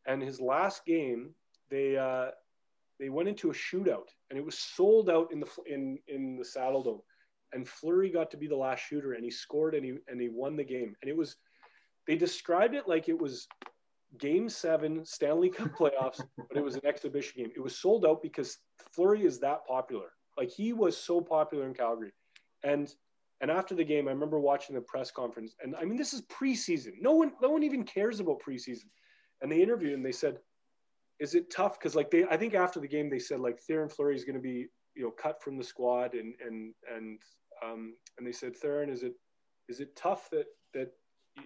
And 0.06 0.22
his 0.22 0.40
last 0.40 0.84
game, 0.84 1.30
they 1.70 1.96
uh, 1.96 2.30
they 2.98 3.08
went 3.08 3.28
into 3.28 3.50
a 3.50 3.54
shootout 3.54 4.08
and 4.30 4.38
it 4.38 4.44
was 4.44 4.58
sold 4.58 5.10
out 5.10 5.32
in 5.32 5.40
the 5.40 5.48
in 5.66 5.98
in 6.08 6.36
the 6.36 6.44
Saddledome. 6.44 7.00
And 7.52 7.68
Fleury 7.68 8.10
got 8.10 8.30
to 8.32 8.36
be 8.36 8.48
the 8.48 8.56
last 8.56 8.80
shooter 8.80 9.12
and 9.12 9.24
he 9.24 9.30
scored 9.30 9.74
and 9.74 9.84
he 9.84 9.94
and 10.08 10.20
he 10.20 10.28
won 10.28 10.56
the 10.56 10.64
game. 10.64 10.94
And 11.02 11.10
it 11.10 11.16
was 11.16 11.36
they 12.06 12.16
described 12.16 12.74
it 12.74 12.88
like 12.88 13.08
it 13.08 13.18
was 13.18 13.46
game 14.18 14.48
seven 14.48 15.04
Stanley 15.04 15.50
Cup 15.50 15.72
playoffs, 15.78 16.20
but 16.36 16.56
it 16.56 16.64
was 16.64 16.76
an 16.76 16.86
exhibition 16.86 17.42
game. 17.42 17.52
It 17.56 17.60
was 17.60 17.76
sold 17.76 18.04
out 18.06 18.22
because 18.22 18.58
Fleury 18.92 19.24
is 19.24 19.40
that 19.40 19.66
popular. 19.66 20.12
Like 20.36 20.50
he 20.50 20.72
was 20.72 20.96
so 20.96 21.20
popular 21.20 21.66
in 21.66 21.74
Calgary. 21.74 22.12
And 22.62 22.92
and 23.40 23.50
after 23.50 23.74
the 23.74 23.84
game, 23.84 24.08
I 24.08 24.12
remember 24.12 24.40
watching 24.40 24.74
the 24.74 24.80
press 24.80 25.10
conference. 25.10 25.54
And 25.62 25.74
I 25.76 25.84
mean, 25.84 25.98
this 25.98 26.14
is 26.14 26.22
preseason. 26.22 26.92
No 27.00 27.12
one 27.12 27.32
no 27.42 27.50
one 27.50 27.62
even 27.62 27.84
cares 27.84 28.20
about 28.20 28.42
preseason. 28.46 28.88
And 29.42 29.50
they 29.50 29.60
interviewed 29.60 29.94
and 29.94 30.04
they 30.04 30.12
said, 30.12 30.38
Is 31.20 31.34
it 31.34 31.50
tough? 31.50 31.78
Because 31.78 31.94
like 31.94 32.10
they 32.10 32.24
I 32.24 32.36
think 32.36 32.54
after 32.54 32.80
the 32.80 32.88
game 32.88 33.08
they 33.08 33.18
said 33.18 33.40
like 33.40 33.60
Theoren 33.68 33.90
Fleury 33.90 34.16
is 34.16 34.24
gonna 34.24 34.40
be, 34.40 34.66
you 34.94 35.02
know, 35.04 35.10
cut 35.10 35.42
from 35.42 35.56
the 35.56 35.64
squad 35.64 36.14
and 36.14 36.34
and 36.44 36.74
and 36.94 37.20
um 37.64 37.94
and 38.18 38.26
they 38.26 38.32
said, 38.32 38.54
Theoren, 38.60 38.90
is 38.90 39.02
it 39.02 39.14
is 39.68 39.80
it 39.80 39.96
tough 39.96 40.28
that 40.30 40.46
that 40.74 40.92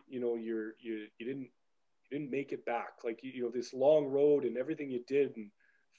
you 0.09 0.21
know 0.21 0.37
you're 0.37 0.73
you 0.81 1.07
you 1.19 1.27
didn't 1.27 1.49
you 2.11 2.19
didn't 2.19 2.31
make 2.31 2.53
it 2.53 2.65
back? 2.65 3.05
Like 3.05 3.21
you, 3.23 3.33
you 3.35 3.43
know 3.45 3.51
this 3.51 3.75
long 3.75 4.07
road 4.07 4.45
and 4.45 4.57
everything 4.57 4.91
you 4.91 5.03
did 5.07 5.37
and 5.37 5.51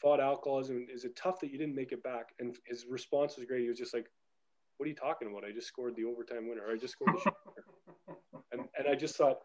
fought 0.01 0.19
alcoholism 0.19 0.87
is 0.93 1.03
it 1.05 1.15
tough 1.15 1.39
that 1.41 1.51
you 1.51 1.57
didn't 1.57 1.75
make 1.75 1.91
it 1.91 2.03
back? 2.03 2.29
And 2.39 2.55
his 2.65 2.85
response 2.89 3.37
was 3.37 3.45
great. 3.45 3.61
He 3.63 3.69
was 3.69 3.77
just 3.79 3.93
like 3.93 4.07
what 4.77 4.85
are 4.85 4.89
you 4.89 4.95
talking 4.95 5.29
about? 5.29 5.43
I 5.43 5.51
just 5.51 5.67
scored 5.67 5.95
the 5.95 6.05
overtime 6.05 6.47
winner. 6.47 6.63
I 6.71 6.77
just 6.77 6.93
scored 6.93 7.15
the 7.15 7.31
and 8.51 8.61
and 8.77 8.87
i 8.87 8.95
just 8.95 9.15
thought 9.15 9.37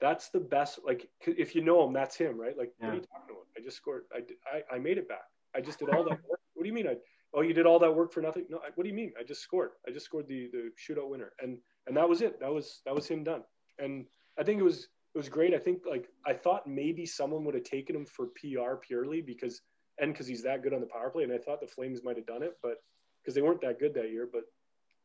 that's 0.00 0.30
the 0.30 0.40
best 0.40 0.80
like 0.84 1.08
if 1.26 1.54
you 1.54 1.62
know 1.62 1.86
him 1.86 1.92
that's 1.92 2.16
him 2.16 2.40
right? 2.40 2.56
Like 2.56 2.72
yeah. 2.80 2.86
what 2.86 2.92
are 2.92 2.96
you 2.96 3.02
talking 3.02 3.30
about? 3.30 3.46
I 3.56 3.62
just 3.62 3.76
scored 3.76 4.04
I, 4.12 4.20
I 4.56 4.76
i 4.76 4.78
made 4.78 4.98
it 4.98 5.08
back. 5.08 5.28
I 5.54 5.60
just 5.60 5.78
did 5.78 5.90
all 5.90 6.04
that 6.04 6.10
work. 6.28 6.40
What 6.54 6.64
do 6.64 6.68
you 6.68 6.74
mean? 6.74 6.88
I 6.88 6.96
oh 7.32 7.40
you 7.40 7.54
did 7.54 7.64
all 7.64 7.78
that 7.78 7.94
work 7.94 8.12
for 8.12 8.20
nothing? 8.20 8.44
No 8.50 8.58
I, 8.58 8.68
what 8.74 8.84
do 8.84 8.90
you 8.90 8.94
mean? 8.94 9.12
I 9.18 9.22
just 9.22 9.40
scored. 9.40 9.70
I 9.88 9.90
just 9.90 10.04
scored 10.04 10.28
the 10.28 10.50
the 10.52 10.70
shootout 10.76 11.08
winner. 11.08 11.32
And 11.40 11.58
and 11.86 11.96
that 11.96 12.08
was 12.08 12.20
it. 12.20 12.38
That 12.40 12.52
was 12.52 12.82
that 12.84 12.94
was 12.94 13.06
him 13.06 13.24
done. 13.24 13.42
And 13.78 14.04
I 14.38 14.42
think 14.42 14.60
it 14.60 14.64
was 14.64 14.88
it 15.14 15.18
was 15.18 15.28
great. 15.28 15.54
I 15.54 15.58
think 15.58 15.82
like 15.88 16.08
I 16.26 16.34
thought 16.34 16.66
maybe 16.66 17.06
someone 17.06 17.44
would 17.44 17.54
have 17.54 17.64
taken 17.64 17.96
him 17.96 18.06
for 18.06 18.26
PR 18.26 18.76
purely 18.80 19.22
because 19.22 19.62
and 19.98 20.12
because 20.12 20.26
he's 20.26 20.42
that 20.42 20.62
good 20.62 20.72
on 20.72 20.80
the 20.80 20.86
power 20.86 21.10
play, 21.10 21.24
and 21.24 21.32
I 21.32 21.38
thought 21.38 21.60
the 21.60 21.66
Flames 21.66 22.02
might 22.02 22.16
have 22.16 22.26
done 22.26 22.42
it, 22.42 22.56
but 22.62 22.76
because 23.22 23.34
they 23.34 23.42
weren't 23.42 23.60
that 23.62 23.78
good 23.78 23.94
that 23.94 24.10
year. 24.10 24.28
But 24.30 24.42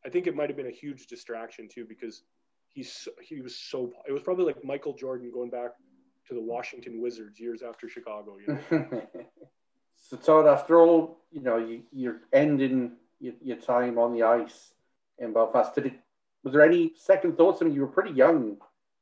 I 0.05 0.09
think 0.09 0.27
it 0.27 0.35
might 0.35 0.49
have 0.49 0.57
been 0.57 0.67
a 0.67 0.72
huge 0.72 1.07
distraction 1.07 1.67
too 1.67 1.85
because 1.88 2.23
he's 2.76 3.07
he 3.23 3.41
was 3.41 3.56
so 3.56 3.91
it 4.07 4.11
was 4.11 4.22
probably 4.22 4.45
like 4.45 4.64
Michael 4.64 4.93
Jordan 4.93 5.31
going 5.34 5.49
back 5.49 5.72
to 6.27 6.34
the 6.34 6.41
Washington 6.41 7.02
Wizards 7.02 7.39
years 7.39 7.64
after 7.64 7.89
Chicago. 7.89 8.38
You 8.45 8.60
know? 8.69 9.02
so 9.95 10.18
Todd, 10.18 10.47
after 10.47 10.80
all, 10.80 11.19
you 11.31 11.41
know, 11.41 11.57
you, 11.57 11.84
you're 11.91 12.22
ending 12.34 12.93
your, 13.19 13.34
your 13.41 13.57
time 13.57 13.97
on 13.97 14.14
the 14.14 14.23
ice 14.23 14.73
in 15.19 15.34
Belfast. 15.34 15.73
Did 15.73 15.88
it, 15.88 15.93
was 16.43 16.53
there 16.53 16.64
any 16.64 16.93
second 16.95 17.38
thoughts? 17.38 17.61
I 17.61 17.65
mean, 17.65 17.76
you 17.76 17.81
were 17.81 17.88
pretty 17.88 18.11
young 18.11 18.57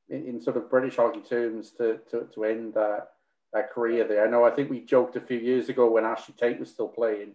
in, 0.10 0.28
in 0.28 0.41
sort 0.41 0.58
of 0.58 0.70
British 0.70 0.98
hockey 0.98 1.22
terms 1.22 1.72
to, 1.78 2.00
to, 2.12 2.28
to 2.34 2.44
end 2.45 2.74
that 2.76 3.10
that 3.54 3.72
career 3.72 4.04
there. 4.08 4.26
I 4.26 4.30
know. 4.30 4.44
I 4.44 4.50
think 4.50 4.72
we 4.72 4.80
joked 4.80 5.16
a 5.16 5.22
few 5.22 5.38
years 5.38 5.70
ago 5.70 5.90
when 5.90 6.06
Ashley 6.06 6.34
Tait 6.36 6.60
was 6.60 6.72
still 6.72 6.88
playing 6.88 7.34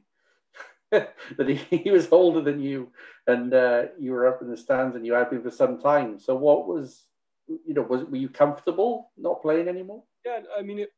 that 1.37 1.49
he, 1.49 1.55
he 1.77 1.91
was 1.91 2.09
older 2.11 2.41
than 2.41 2.61
you, 2.61 2.91
and 3.27 3.53
uh, 3.53 3.85
you 3.99 4.13
were 4.13 4.27
up 4.27 4.41
in 4.43 4.51
the 4.51 4.57
stands 4.57 4.97
and 4.97 5.05
you 5.05 5.13
had 5.13 5.31
been 5.31 5.43
for 5.43 5.51
some 5.51 5.79
time. 5.79 6.19
So, 6.19 6.35
what 6.35 6.67
was 6.67 7.05
you 7.47 7.75
know 7.75 7.83
was 7.83 8.05
were 8.05 8.17
you 8.17 8.29
comfortable 8.29 9.11
not 9.17 9.43
playing 9.43 9.69
anymore? 9.69 10.03
Yeah, 10.25 10.41
I 10.57 10.63
mean, 10.63 10.79
it, 10.79 10.91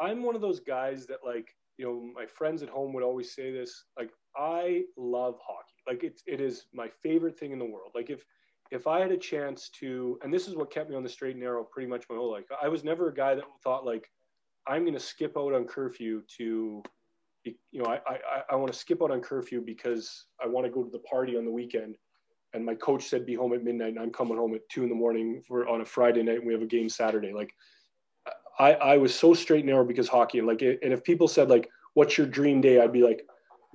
I'm 0.00 0.22
one 0.22 0.34
of 0.34 0.40
those 0.40 0.60
guys 0.60 1.06
that 1.06 1.18
like 1.24 1.54
you 1.76 1.84
know 1.84 2.10
my 2.14 2.26
friends 2.26 2.62
at 2.62 2.68
home 2.68 2.92
would 2.94 3.02
always 3.04 3.34
say 3.34 3.52
this 3.52 3.84
like 3.98 4.10
I 4.36 4.84
love 4.96 5.38
hockey. 5.46 5.74
Like 5.86 6.02
it, 6.02 6.20
it 6.26 6.40
is 6.40 6.66
my 6.72 6.88
favorite 7.02 7.38
thing 7.38 7.52
in 7.52 7.58
the 7.58 7.64
world. 7.64 7.92
Like 7.94 8.10
if 8.10 8.24
if 8.70 8.86
I 8.86 9.00
had 9.00 9.12
a 9.12 9.16
chance 9.16 9.68
to, 9.80 10.18
and 10.22 10.32
this 10.32 10.48
is 10.48 10.56
what 10.56 10.72
kept 10.72 10.90
me 10.90 10.96
on 10.96 11.02
the 11.02 11.08
straight 11.08 11.32
and 11.32 11.40
narrow 11.40 11.62
pretty 11.64 11.88
much 11.88 12.04
my 12.10 12.16
whole 12.16 12.32
life. 12.32 12.44
I 12.60 12.68
was 12.68 12.82
never 12.82 13.08
a 13.08 13.14
guy 13.14 13.34
that 13.34 13.44
thought 13.62 13.84
like 13.84 14.10
I'm 14.66 14.82
going 14.82 14.94
to 14.94 15.00
skip 15.00 15.36
out 15.36 15.54
on 15.54 15.64
curfew 15.64 16.22
to, 16.38 16.82
you 17.72 17.82
know, 17.82 17.86
I 17.86 18.00
I, 18.06 18.42
I 18.50 18.54
want 18.56 18.72
to 18.72 18.78
skip 18.78 19.02
out 19.02 19.10
on 19.10 19.20
curfew 19.20 19.60
because 19.60 20.26
I 20.42 20.46
want 20.46 20.66
to 20.66 20.72
go 20.72 20.82
to 20.82 20.90
the 20.90 21.00
party 21.00 21.36
on 21.36 21.44
the 21.44 21.50
weekend. 21.50 21.96
And 22.54 22.64
my 22.64 22.74
coach 22.74 23.04
said 23.04 23.26
be 23.26 23.34
home 23.34 23.52
at 23.52 23.64
midnight, 23.64 23.90
and 23.90 23.98
I'm 23.98 24.12
coming 24.12 24.38
home 24.38 24.54
at 24.54 24.66
two 24.70 24.82
in 24.82 24.88
the 24.88 24.94
morning 24.94 25.42
for 25.46 25.68
on 25.68 25.80
a 25.80 25.84
Friday 25.84 26.22
night, 26.22 26.38
and 26.38 26.46
we 26.46 26.52
have 26.52 26.62
a 26.62 26.66
game 26.66 26.88
Saturday. 26.88 27.32
Like 27.32 27.52
I 28.58 28.72
I 28.74 28.96
was 28.96 29.14
so 29.14 29.34
straight 29.34 29.60
and 29.60 29.68
narrow 29.68 29.84
because 29.84 30.08
hockey. 30.08 30.38
And 30.38 30.46
like, 30.46 30.62
and 30.62 30.92
if 30.92 31.04
people 31.04 31.28
said 31.28 31.50
like, 31.50 31.68
"What's 31.94 32.16
your 32.16 32.26
dream 32.26 32.60
day?" 32.60 32.80
I'd 32.80 32.92
be 32.92 33.02
like, 33.02 33.26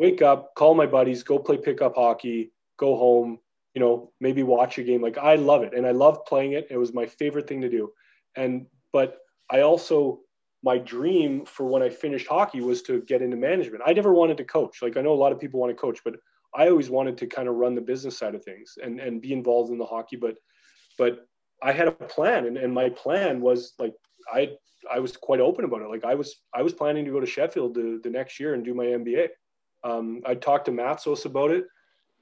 wake 0.02 0.23
up, 0.23 0.56
call 0.56 0.73
my 0.73 0.88
buddies, 0.88 1.22
go 1.22 1.38
play 1.38 1.57
pickup 1.57 1.93
hockey, 1.95 2.52
go 2.77 2.95
home, 2.95 3.38
you 3.76 3.80
know, 3.80 4.11
maybe 4.19 4.41
watch 4.41 4.80
a 4.80 4.84
game. 4.84 5.02
Like 5.02 5.18
I 5.18 5.35
love 5.35 5.61
it 5.61 5.73
and 5.76 5.85
I 5.85 5.91
love 5.91 6.26
playing 6.26 6.53
it. 6.53 6.68
It 6.72 6.77
was 6.77 6.91
my 6.91 7.06
favorite 7.06 7.48
thing 7.48 7.61
to 7.61 7.69
do. 7.69 7.91
And 8.35 8.65
but 8.91 9.19
I 9.49 9.61
also 9.61 10.22
my 10.64 10.78
dream 10.78 11.46
for 11.46 11.66
when 11.66 11.82
I 11.82 11.90
finished 11.90 12.28
hockey 12.28 12.62
was 12.62 12.82
to 12.84 13.02
get 13.02 13.22
into 13.22 13.38
management. 13.38 13.84
I 13.86 13.94
never 13.94 14.14
wanted 14.14 14.38
to 14.38 14.44
coach. 14.44 14.82
Like 14.82 14.98
I 14.98 15.02
know 15.02 15.14
a 15.14 15.16
lot 15.16 15.32
of 15.32 15.40
people 15.40 15.60
want 15.60 15.72
to 15.72 15.82
coach, 15.82 16.00
but 16.04 16.16
I 16.56 16.70
always 16.70 16.90
wanted 16.90 17.18
to 17.20 17.28
kind 17.28 17.48
of 17.48 17.56
run 17.56 17.76
the 17.76 17.82
business 17.82 18.18
side 18.18 18.36
of 18.36 18.44
things 18.44 18.78
and 18.84 19.00
and 19.00 19.22
be 19.22 19.34
involved 19.34 19.72
in 19.72 19.78
the 19.78 19.86
hockey. 19.86 20.18
But 20.18 20.36
but 20.98 21.26
I 21.64 21.72
had 21.72 21.88
a 21.88 21.92
plan 21.92 22.46
and, 22.46 22.58
and 22.58 22.74
my 22.74 22.90
plan 22.90 23.42
was 23.42 23.74
like 23.80 23.94
I 24.32 24.52
I 24.92 25.00
was 25.00 25.16
quite 25.18 25.40
open 25.40 25.66
about 25.66 25.82
it. 25.82 25.90
Like 25.90 26.06
I 26.06 26.16
was 26.16 26.42
I 26.54 26.62
was 26.62 26.74
planning 26.74 27.06
to 27.06 27.12
go 27.12 27.20
to 27.20 27.26
Sheffield 27.26 27.74
the, 27.74 28.00
the 28.04 28.10
next 28.10 28.40
year 28.40 28.54
and 28.54 28.64
do 28.64 28.74
my 28.74 28.86
MBA. 28.86 29.30
Um, 29.84 30.22
I 30.26 30.36
talked 30.36 30.66
to 30.66 30.72
Matsos 30.72 31.26
about 31.26 31.52
it. 31.52 31.66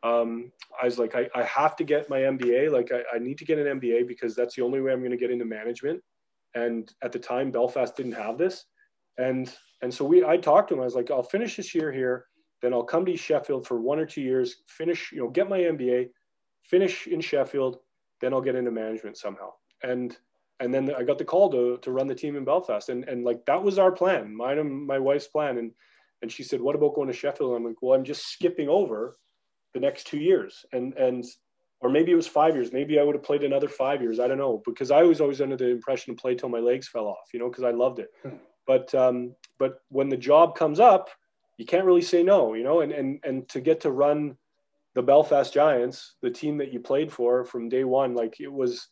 Um, 0.02 0.52
I 0.82 0.86
was 0.86 0.98
like, 0.98 1.14
I, 1.14 1.30
I, 1.36 1.44
have 1.44 1.76
to 1.76 1.84
get 1.84 2.10
my 2.10 2.20
MBA. 2.20 2.72
Like, 2.72 2.90
I, 2.94 3.18
I, 3.18 3.20
need 3.20 3.38
to 3.40 3.44
get 3.44 3.60
an 3.60 3.82
MBA 3.82 4.07
because 4.07 4.34
that's 4.34 4.56
the 4.56 4.61
only 4.61 4.80
way 4.80 4.94
I'm 4.94 4.99
going 4.99 5.11
to 5.11 5.18
get 5.18 5.30
into 5.30 5.44
management. 5.44 6.02
And 6.55 6.91
at 7.03 7.11
the 7.11 7.19
time, 7.19 7.51
Belfast 7.51 7.95
didn't 7.95 8.13
have 8.13 8.38
this. 8.38 8.65
And 9.17 9.53
and 9.81 9.93
so 9.93 10.03
we, 10.03 10.26
I 10.26 10.38
talked 10.38 10.69
to 10.69 10.76
him. 10.76 10.81
I 10.81 10.85
was 10.85 10.95
like, 10.95 11.11
I'll 11.11 11.23
finish 11.23 11.55
this 11.55 11.73
year 11.73 11.91
here, 11.91 12.26
then 12.61 12.73
I'll 12.73 12.84
come 12.84 13.05
to 13.05 13.15
Sheffield 13.15 13.65
for 13.65 13.80
one 13.80 13.99
or 13.99 14.05
two 14.05 14.21
years, 14.21 14.57
finish, 14.67 15.11
you 15.11 15.19
know, 15.19 15.30
get 15.30 15.47
my 15.47 15.59
MBA, 15.59 16.09
finish 16.63 17.07
in 17.07 17.21
Sheffield, 17.21 17.77
then 18.19 18.34
I'll 18.34 18.41
get 18.41 18.55
into 18.55 18.71
management 18.71 19.17
somehow. 19.17 19.51
And 19.84 20.17
and 20.59 20.73
then 20.73 20.93
I 20.93 21.03
got 21.03 21.17
the 21.17 21.26
call 21.26 21.49
to 21.51 21.77
to 21.81 21.91
run 21.91 22.07
the 22.07 22.15
team 22.15 22.35
in 22.35 22.45
Belfast. 22.45 22.89
And 22.89 23.07
and 23.07 23.23
like 23.23 23.45
that 23.45 23.63
was 23.63 23.80
our 23.80 23.91
plan, 23.91 24.35
mine 24.35 24.59
and 24.59 24.85
my 24.85 24.99
wife's 24.99 25.27
plan. 25.27 25.57
And 25.57 25.71
and 26.21 26.31
she 26.31 26.43
said, 26.43 26.61
what 26.61 26.76
about 26.76 26.95
going 26.95 27.07
to 27.07 27.13
Sheffield? 27.13 27.51
And 27.51 27.57
I'm 27.57 27.65
like, 27.65 27.81
well, 27.81 27.97
I'm 27.97 28.03
just 28.03 28.27
skipping 28.27 28.67
over 28.67 29.15
the 29.73 29.80
next 29.80 30.07
two 30.07 30.17
years. 30.17 30.65
And, 30.73 30.93
and, 30.95 31.23
or 31.81 31.89
maybe 31.89 32.11
it 32.11 32.15
was 32.15 32.27
five 32.27 32.56
years. 32.56 32.73
Maybe 32.73 32.99
I 32.99 33.03
would 33.03 33.15
have 33.15 33.23
played 33.23 33.43
another 33.43 33.69
five 33.69 34.01
years. 34.01 34.19
I 34.19 34.27
don't 34.27 34.38
know 34.38 34.61
because 34.65 34.91
I 34.91 35.03
was 35.03 35.22
always 35.22 35.41
under 35.41 35.56
the 35.56 35.69
impression 35.69 36.15
to 36.15 36.22
play 36.22 36.35
till 36.35 36.49
my 36.49 36.60
legs 36.60 36.88
fell 36.88 37.06
off, 37.06 37.30
you 37.34 37.39
know, 37.39 37.49
because 37.49 37.64
I 37.64 37.72
loved 37.72 37.99
it. 37.99 38.10
Hmm. 38.22 38.35
But, 38.68 38.93
um, 38.93 39.35
but 39.57 39.81
when 39.89 40.10
the 40.10 40.18
job 40.18 40.56
comes 40.56 40.80
up, 40.80 41.10
you 41.57 41.65
can't 41.65 41.85
really 41.85 42.01
say 42.01 42.22
no, 42.23 42.53
you 42.53 42.64
know, 42.64 42.81
and, 42.81 42.91
and, 42.91 43.19
and 43.23 43.49
to 43.49 43.60
get 43.60 43.81
to 43.81 43.91
run 43.91 44.38
the 44.95 45.01
Belfast 45.01 45.53
Giants, 45.53 46.15
the 46.22 46.30
team 46.30 46.57
that 46.57 46.72
you 46.72 46.80
played 46.80 47.11
for 47.11 47.45
from 47.45 47.69
day 47.69 47.84
one, 47.84 48.14
like 48.14 48.39
it 48.39 48.51
was, 48.51 48.88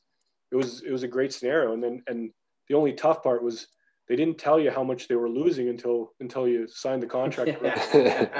it 0.51 0.55
was, 0.55 0.81
it 0.81 0.91
was 0.91 1.03
a 1.03 1.07
great 1.07 1.33
scenario. 1.33 1.73
And 1.73 1.83
then, 1.83 2.03
and 2.07 2.31
the 2.69 2.75
only 2.75 2.93
tough 2.93 3.21
part 3.23 3.43
was 3.43 3.67
they 4.07 4.15
didn't 4.15 4.37
tell 4.37 4.59
you 4.59 4.71
how 4.71 4.83
much 4.83 5.07
they 5.07 5.15
were 5.15 5.29
losing 5.29 5.69
until 5.69 6.13
until 6.19 6.47
you 6.47 6.67
signed 6.67 7.03
the 7.03 7.07
contract. 7.07 7.61
and 7.93 8.39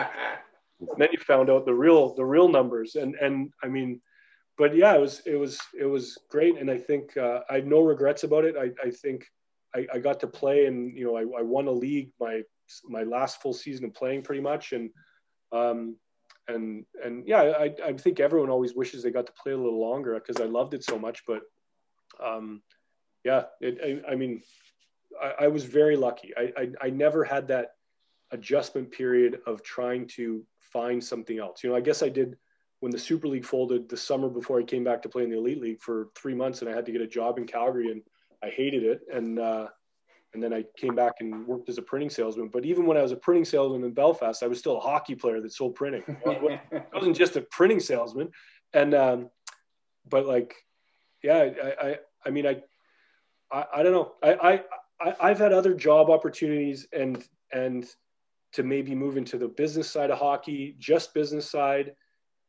then 0.97 1.09
you 1.11 1.19
found 1.19 1.49
out 1.49 1.65
the 1.65 1.73
real 1.73 2.15
the 2.15 2.25
real 2.25 2.47
numbers, 2.47 2.95
and 2.95 3.15
and 3.15 3.51
I 3.63 3.67
mean, 3.67 4.01
but 4.57 4.75
yeah, 4.75 4.95
it 4.95 5.01
was 5.01 5.21
it 5.25 5.35
was 5.35 5.59
it 5.79 5.85
was 5.85 6.17
great, 6.29 6.57
and 6.57 6.69
I 6.69 6.77
think 6.77 7.15
uh, 7.17 7.41
I 7.49 7.55
have 7.55 7.65
no 7.65 7.81
regrets 7.81 8.23
about 8.23 8.45
it. 8.45 8.55
I 8.57 8.71
I 8.85 8.91
think 8.91 9.25
I, 9.75 9.85
I 9.93 9.99
got 9.99 10.19
to 10.21 10.27
play, 10.27 10.65
and 10.65 10.97
you 10.97 11.05
know, 11.05 11.15
I, 11.15 11.21
I 11.39 11.43
won 11.43 11.67
a 11.67 11.71
league 11.71 12.11
my 12.19 12.41
my 12.87 13.03
last 13.03 13.41
full 13.41 13.53
season 13.53 13.85
of 13.85 13.93
playing 13.93 14.23
pretty 14.23 14.41
much, 14.41 14.73
and 14.73 14.89
um, 15.51 15.95
and 16.47 16.85
and 17.03 17.27
yeah, 17.27 17.41
I, 17.41 17.73
I 17.85 17.93
think 17.93 18.19
everyone 18.19 18.49
always 18.49 18.75
wishes 18.75 19.03
they 19.03 19.11
got 19.11 19.27
to 19.27 19.33
play 19.41 19.51
a 19.51 19.57
little 19.57 19.79
longer 19.79 20.15
because 20.15 20.41
I 20.41 20.45
loved 20.45 20.73
it 20.73 20.83
so 20.83 20.97
much. 20.97 21.23
But 21.27 21.41
um, 22.23 22.61
yeah, 23.23 23.43
it, 23.61 24.03
I, 24.07 24.13
I 24.13 24.15
mean, 24.15 24.41
I, 25.39 25.47
was 25.47 25.65
very 25.65 25.95
lucky. 25.95 26.31
I, 26.37 26.53
I, 26.57 26.69
I 26.81 26.89
never 26.89 27.23
had 27.23 27.47
that 27.49 27.71
adjustment 28.31 28.91
period 28.91 29.39
of 29.45 29.63
trying 29.63 30.07
to 30.15 30.43
find 30.59 31.03
something 31.03 31.37
else. 31.37 31.63
You 31.63 31.69
know, 31.69 31.75
I 31.75 31.81
guess 31.81 32.03
I 32.03 32.09
did 32.09 32.37
when 32.79 32.91
the 32.91 32.99
Super 32.99 33.27
League 33.27 33.45
folded 33.45 33.89
the 33.89 33.97
summer 33.97 34.29
before 34.29 34.59
I 34.59 34.63
came 34.63 34.83
back 34.83 35.01
to 35.01 35.09
play 35.09 35.23
in 35.23 35.29
the 35.29 35.37
Elite 35.37 35.61
League 35.61 35.81
for 35.81 36.09
three 36.15 36.35
months, 36.35 36.61
and 36.61 36.69
I 36.69 36.75
had 36.75 36.85
to 36.85 36.91
get 36.91 37.01
a 37.01 37.07
job 37.07 37.37
in 37.37 37.47
Calgary, 37.47 37.91
and 37.91 38.01
I 38.43 38.49
hated 38.49 38.83
it. 38.83 39.01
And 39.11 39.39
uh, 39.39 39.67
and 40.33 40.43
then 40.43 40.53
I 40.53 40.65
came 40.77 40.93
back 40.93 41.13
and 41.19 41.47
worked 41.47 41.69
as 41.69 41.77
a 41.77 41.81
printing 41.81 42.09
salesman. 42.09 42.49
But 42.49 42.65
even 42.65 42.85
when 42.85 42.97
I 42.97 43.01
was 43.01 43.11
a 43.11 43.15
printing 43.15 43.45
salesman 43.45 43.83
in 43.83 43.93
Belfast, 43.93 44.43
I 44.43 44.47
was 44.47 44.59
still 44.59 44.77
a 44.77 44.79
hockey 44.79 45.15
player 45.15 45.41
that 45.41 45.53
sold 45.53 45.75
printing. 45.75 46.03
I 46.27 46.59
wasn't 46.93 47.15
just 47.15 47.35
a 47.37 47.41
printing 47.41 47.79
salesman. 47.79 48.29
And 48.73 48.93
um, 48.93 49.29
but 50.07 50.25
like, 50.25 50.55
yeah, 51.23 51.49
I, 51.63 51.87
I, 51.87 51.97
I 52.25 52.29
mean, 52.29 52.45
I, 52.45 52.61
I, 53.51 53.65
I 53.77 53.83
don't 53.83 53.93
know. 53.93 54.13
I, 54.21 54.61
I, 55.01 55.13
I, 55.19 55.29
have 55.29 55.39
had 55.39 55.53
other 55.53 55.73
job 55.73 56.09
opportunities 56.09 56.87
and 56.91 57.25
and 57.51 57.87
to 58.53 58.63
maybe 58.63 58.93
move 58.95 59.17
into 59.17 59.37
the 59.37 59.47
business 59.47 59.89
side 59.89 60.11
of 60.11 60.19
hockey, 60.19 60.75
just 60.77 61.13
business 61.13 61.49
side. 61.49 61.93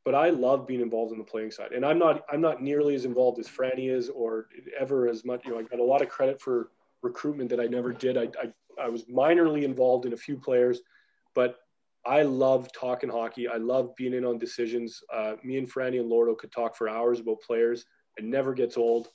But 0.08 0.14
I 0.14 0.30
love 0.30 0.66
being 0.66 0.80
involved 0.80 1.12
in 1.12 1.18
the 1.18 1.24
playing 1.24 1.50
side, 1.50 1.72
and 1.72 1.84
I'm 1.84 1.98
not 1.98 2.24
I'm 2.32 2.40
not 2.40 2.62
nearly 2.62 2.94
as 2.94 3.04
involved 3.04 3.38
as 3.38 3.46
Franny 3.46 3.90
is, 3.90 4.08
or 4.08 4.48
ever 4.80 5.06
as 5.06 5.22
much. 5.22 5.44
You 5.44 5.50
know, 5.50 5.58
I 5.58 5.64
got 5.64 5.80
a 5.80 5.84
lot 5.84 6.00
of 6.00 6.08
credit 6.08 6.40
for 6.40 6.70
recruitment 7.02 7.50
that 7.50 7.60
I 7.60 7.66
never 7.66 7.92
did. 7.92 8.16
I 8.16 8.30
I, 8.42 8.82
I 8.82 8.88
was 8.88 9.04
minorly 9.04 9.64
involved 9.64 10.06
in 10.06 10.14
a 10.14 10.16
few 10.16 10.38
players, 10.38 10.80
but 11.34 11.58
I 12.06 12.22
love 12.22 12.72
talking 12.72 13.10
hockey. 13.10 13.48
I 13.48 13.58
love 13.58 13.94
being 13.96 14.14
in 14.14 14.24
on 14.24 14.38
decisions. 14.38 15.02
Uh, 15.12 15.34
me 15.44 15.58
and 15.58 15.70
Franny 15.70 16.00
and 16.00 16.08
Lordo 16.08 16.34
could 16.34 16.52
talk 16.52 16.74
for 16.74 16.88
hours 16.88 17.20
about 17.20 17.42
players. 17.42 17.84
It 18.16 18.24
never 18.24 18.54
gets 18.54 18.78
old. 18.78 19.08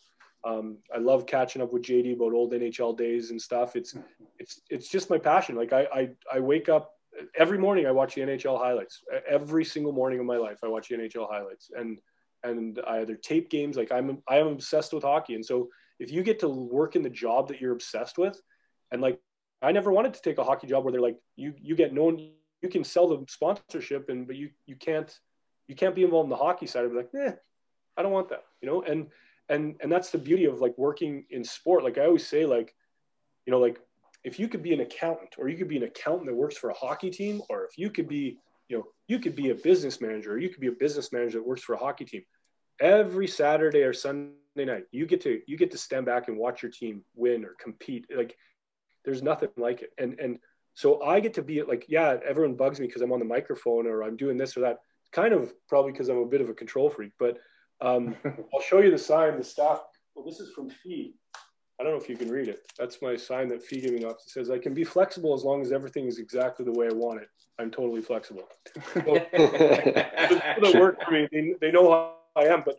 Um, 0.44 0.78
I 0.94 1.00
love 1.00 1.26
catching 1.26 1.64
up 1.64 1.74
with 1.74 1.82
JD 1.82 2.18
about 2.18 2.34
old 2.34 2.54
NHL 2.54 2.96
days 2.96 3.32
and 3.32 3.42
stuff. 3.42 3.76
It's 3.76 3.96
it's 4.38 4.62
it's 4.70 4.90
just 4.90 5.10
my 5.10 5.18
passion. 5.18 5.56
Like 5.56 5.74
I 5.74 5.88
I, 5.92 6.10
I 6.36 6.40
wake 6.40 6.70
up 6.70 6.94
every 7.36 7.58
morning. 7.58 7.86
I 7.86 7.92
watch 7.92 8.16
the 8.16 8.22
NHL 8.22 8.58
highlights. 8.58 9.04
Every 9.28 9.66
single 9.66 9.92
morning 9.92 10.20
of 10.20 10.26
my 10.26 10.38
life, 10.38 10.60
I 10.64 10.68
watch 10.68 10.90
the 10.90 10.96
NHL 10.96 11.30
highlights, 11.30 11.72
and 11.76 12.00
and 12.44 12.80
I 12.88 13.00
either 13.00 13.16
tape 13.16 13.50
games. 13.50 13.78
Like 13.78 13.92
I'm 13.92 14.22
I 14.28 14.38
am 14.38 14.48
obsessed 14.48 14.94
with 14.94 15.04
hockey, 15.04 15.36
and 15.36 15.46
so 15.46 15.70
if 16.00 16.12
you 16.12 16.24
get 16.24 16.40
to 16.40 16.50
work 16.50 16.96
in 16.96 17.04
the 17.04 17.10
job 17.10 17.48
that 17.50 17.62
you're 17.62 17.74
obsessed 17.74 18.18
with, 18.18 18.42
and 18.92 19.02
like 19.02 19.20
I 19.62 19.72
never 19.72 19.92
wanted 19.92 20.14
to 20.16 20.22
take 20.22 20.38
a 20.38 20.44
hockey 20.44 20.68
job 20.68 20.84
where 20.84 20.92
they're 20.92 21.02
like 21.02 21.18
you 21.36 21.54
you 21.60 21.76
get 21.76 21.94
known, 21.94 22.18
you 22.62 22.70
can 22.70 22.84
sell 22.84 23.08
the 23.08 23.26
sponsorship, 23.30 24.10
and 24.10 24.28
but 24.28 24.36
you 24.36 24.50
you 24.66 24.76
can't 24.76 25.18
you 25.68 25.76
can't 25.76 25.96
be 25.96 26.04
involved 26.04 26.26
in 26.26 26.30
the 26.32 26.36
hockey 26.36 26.68
side 26.68 26.86
of. 26.86 26.94
Like, 26.94 27.10
eh, 27.18 27.34
I 27.96 28.02
don't 28.02 28.12
want 28.12 28.30
that, 28.30 28.44
you 28.62 28.68
know, 28.68 28.82
and 28.82 29.08
and 29.50 29.76
and 29.82 29.92
that's 29.92 30.10
the 30.10 30.18
beauty 30.18 30.46
of 30.46 30.62
like 30.62 30.78
working 30.78 31.26
in 31.30 31.44
sport 31.44 31.84
like 31.84 31.98
i 31.98 32.06
always 32.06 32.26
say 32.26 32.46
like 32.46 32.74
you 33.46 33.52
know 33.52 33.60
like 33.60 33.80
if 34.24 34.40
you 34.40 34.48
could 34.48 34.64
be 34.64 34.74
an 34.74 34.82
accountant 34.82 35.36
or 35.38 35.50
you 35.50 35.58
could 35.58 35.68
be 35.68 35.78
an 35.78 35.84
accountant 35.84 36.28
that 36.28 36.36
works 36.36 36.58
for 36.58 36.70
a 36.70 36.74
hockey 36.74 37.10
team 37.10 37.42
or 37.50 37.66
if 37.66 37.78
you 37.78 37.90
could 37.90 38.08
be 38.08 38.38
you 38.70 38.78
know 38.78 38.86
you 39.08 39.20
could 39.20 39.36
be 39.36 39.50
a 39.50 39.56
business 39.56 40.02
manager 40.02 40.34
or 40.34 40.38
you 40.38 40.50
could 40.50 40.62
be 40.62 40.68
a 40.68 40.72
business 40.72 41.12
manager 41.12 41.40
that 41.40 41.48
works 41.48 41.62
for 41.64 41.74
a 41.74 41.78
hockey 41.78 42.06
team 42.06 42.24
every 42.80 43.28
saturday 43.28 43.84
or 43.84 43.94
sunday 43.94 44.34
night 44.58 44.84
you 44.92 45.06
get 45.06 45.22
to 45.22 45.42
you 45.48 45.58
get 45.58 45.72
to 45.72 45.78
stand 45.78 46.06
back 46.06 46.28
and 46.28 46.38
watch 46.38 46.64
your 46.64 46.72
team 46.72 47.04
win 47.16 47.44
or 47.46 47.56
compete 47.62 48.06
like 48.16 48.36
there's 49.06 49.22
nothing 49.22 49.50
like 49.58 49.82
it 49.82 49.92
and 49.98 50.20
and 50.20 50.40
so 50.74 51.04
i 51.04 51.20
get 51.20 51.34
to 51.34 51.42
be 51.42 51.62
like 51.62 51.86
yeah 51.88 52.18
everyone 52.26 52.56
bugs 52.56 52.80
me 52.80 52.88
because 52.88 53.02
i'm 53.02 53.12
on 53.12 53.20
the 53.20 53.26
microphone 53.26 53.86
or 53.88 54.04
i'm 54.04 54.18
doing 54.18 54.38
this 54.38 54.56
or 54.58 54.62
that 54.62 54.80
kind 55.12 55.34
of 55.34 55.54
probably 55.68 55.92
because 55.92 56.10
i'm 56.10 56.18
a 56.18 56.26
bit 56.26 56.42
of 56.42 56.50
a 56.50 56.54
control 56.54 56.90
freak 56.90 57.12
but 57.20 57.38
Um, 57.82 58.16
I'll 58.54 58.62
show 58.62 58.80
you 58.80 58.92
the 58.92 58.98
sign. 58.98 59.38
The 59.38 59.44
staff. 59.44 59.82
Well, 60.16 60.26
this 60.26 60.40
is 60.40 60.54
from 60.54 60.70
Fee. 60.70 61.16
I 61.84 61.88
don't 61.88 61.98
know 61.98 62.02
if 62.02 62.08
you 62.08 62.16
can 62.16 62.30
read 62.30 62.48
it. 62.48 62.62
That's 62.80 63.02
my 63.02 63.18
sign 63.18 63.50
that 63.50 63.62
Fee 63.62 63.82
giving 63.82 64.06
off. 64.06 64.16
It 64.26 64.30
says, 64.30 64.50
"I 64.50 64.58
can 64.58 64.74
be 64.74 64.86
flexible 64.86 65.34
as 65.34 65.44
long 65.44 65.62
as 65.62 65.74
everything 65.74 66.06
is 66.06 66.18
exactly 66.18 66.64
the 66.64 66.72
way 66.72 66.88
I 66.88 66.94
want 66.94 67.22
it. 67.22 67.28
I'm 67.60 67.70
totally 67.70 68.02
flexible." 68.02 68.48
So, 68.94 69.02
that 70.72 70.76
work 70.80 71.04
for 71.04 71.12
me. 71.12 71.28
They, 71.30 71.56
they 71.60 71.72
know 71.72 71.92
how 71.92 72.16
I 72.42 72.46
am, 72.46 72.64
but 72.66 72.78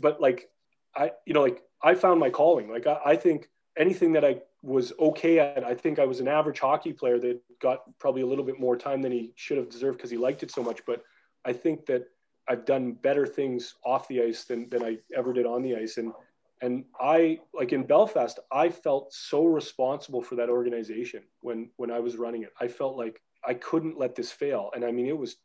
but 0.00 0.20
like 0.20 0.50
I, 0.96 1.12
you 1.26 1.32
know, 1.32 1.42
like 1.42 1.62
I 1.80 1.94
found 1.94 2.18
my 2.18 2.28
calling. 2.28 2.68
Like 2.68 2.88
I, 2.88 2.98
I 3.06 3.16
think 3.16 3.48
anything 3.78 4.12
that 4.14 4.24
I 4.24 4.40
was 4.62 4.92
okay 4.98 5.38
at, 5.38 5.62
I 5.62 5.74
think 5.74 6.00
I 6.00 6.04
was 6.04 6.18
an 6.18 6.26
average 6.26 6.58
hockey 6.58 6.92
player 6.92 7.20
that 7.20 7.40
got 7.60 7.82
probably 8.00 8.22
a 8.22 8.26
little 8.26 8.44
bit 8.44 8.58
more 8.58 8.76
time 8.76 9.00
than 9.00 9.12
he 9.12 9.32
should 9.36 9.58
have 9.58 9.70
deserved 9.70 9.98
because 9.98 10.10
he 10.10 10.16
liked 10.16 10.42
it 10.42 10.50
so 10.50 10.64
much. 10.64 10.80
But 10.84 11.04
I 11.44 11.52
think 11.52 11.86
that 11.86 12.08
I've 12.48 12.64
done 12.64 12.92
better 12.94 13.28
things 13.28 13.76
off 13.84 14.08
the 14.08 14.22
ice 14.22 14.44
than, 14.44 14.68
than 14.70 14.82
I 14.82 14.98
ever 15.16 15.32
did 15.32 15.46
on 15.46 15.62
the 15.62 15.76
ice. 15.76 15.98
And, 15.98 16.12
and 16.60 16.84
I, 17.00 17.40
like 17.54 17.72
in 17.72 17.84
Belfast, 17.84 18.38
I 18.52 18.68
felt 18.68 19.12
so 19.12 19.46
responsible 19.46 20.22
for 20.22 20.36
that 20.36 20.50
organization 20.50 21.22
when, 21.40 21.70
when 21.76 21.90
I 21.90 22.00
was 22.00 22.16
running 22.16 22.42
it. 22.42 22.52
I 22.60 22.68
felt 22.68 22.96
like 22.96 23.20
I 23.46 23.54
couldn't 23.54 23.98
let 23.98 24.14
this 24.14 24.30
fail. 24.30 24.70
And 24.74 24.84
I 24.84 24.92
mean, 24.92 25.06
it 25.06 25.16
was, 25.16 25.36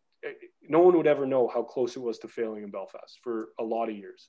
no 0.68 0.80
one 0.80 0.98
would 0.98 1.08
ever 1.08 1.26
know 1.26 1.48
how 1.48 1.64
close 1.64 1.96
it 1.96 2.02
was 2.02 2.20
to 2.20 2.28
failing 2.28 2.64
in 2.64 2.72
Belfast 2.72 3.20
for 3.24 3.50
a 3.60 3.64
lot 3.64 3.90
of 3.90 3.96
years. 3.96 4.28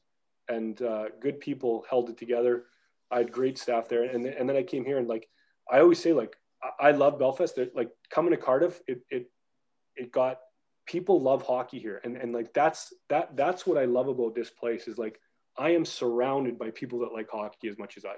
And 0.48 0.80
uh, 0.80 1.06
good 1.20 1.40
people 1.40 1.84
held 1.90 2.08
it 2.08 2.16
together 2.16 2.66
I 3.10 3.18
had 3.18 3.32
great 3.32 3.58
staff 3.58 3.88
there, 3.88 4.04
and 4.04 4.26
and 4.26 4.48
then 4.48 4.56
I 4.56 4.62
came 4.62 4.84
here 4.84 4.98
and 4.98 5.08
like 5.08 5.28
I 5.70 5.80
always 5.80 6.00
say 6.00 6.12
like 6.12 6.36
I, 6.80 6.90
love 6.90 7.18
Belfast. 7.18 7.54
They're, 7.54 7.68
like 7.74 7.90
coming 8.10 8.32
to 8.32 8.36
Cardiff, 8.36 8.80
it 8.88 9.02
it 9.10 9.30
it 9.94 10.12
got 10.12 10.38
people 10.86 11.20
love 11.20 11.42
hockey 11.42 11.78
here, 11.78 12.00
and 12.04 12.16
and 12.16 12.32
like 12.32 12.52
that's 12.52 12.92
that 13.08 13.36
that's 13.36 13.66
what 13.66 13.78
I 13.78 13.84
love 13.84 14.08
about 14.08 14.34
this 14.34 14.50
place 14.50 14.88
is 14.88 14.98
like 14.98 15.20
I 15.58 15.70
am 15.70 15.84
surrounded 15.84 16.58
by 16.58 16.70
people 16.70 17.00
that 17.00 17.12
like 17.12 17.28
hockey 17.30 17.68
as 17.68 17.78
much 17.78 17.96
as 17.96 18.04
I, 18.04 18.14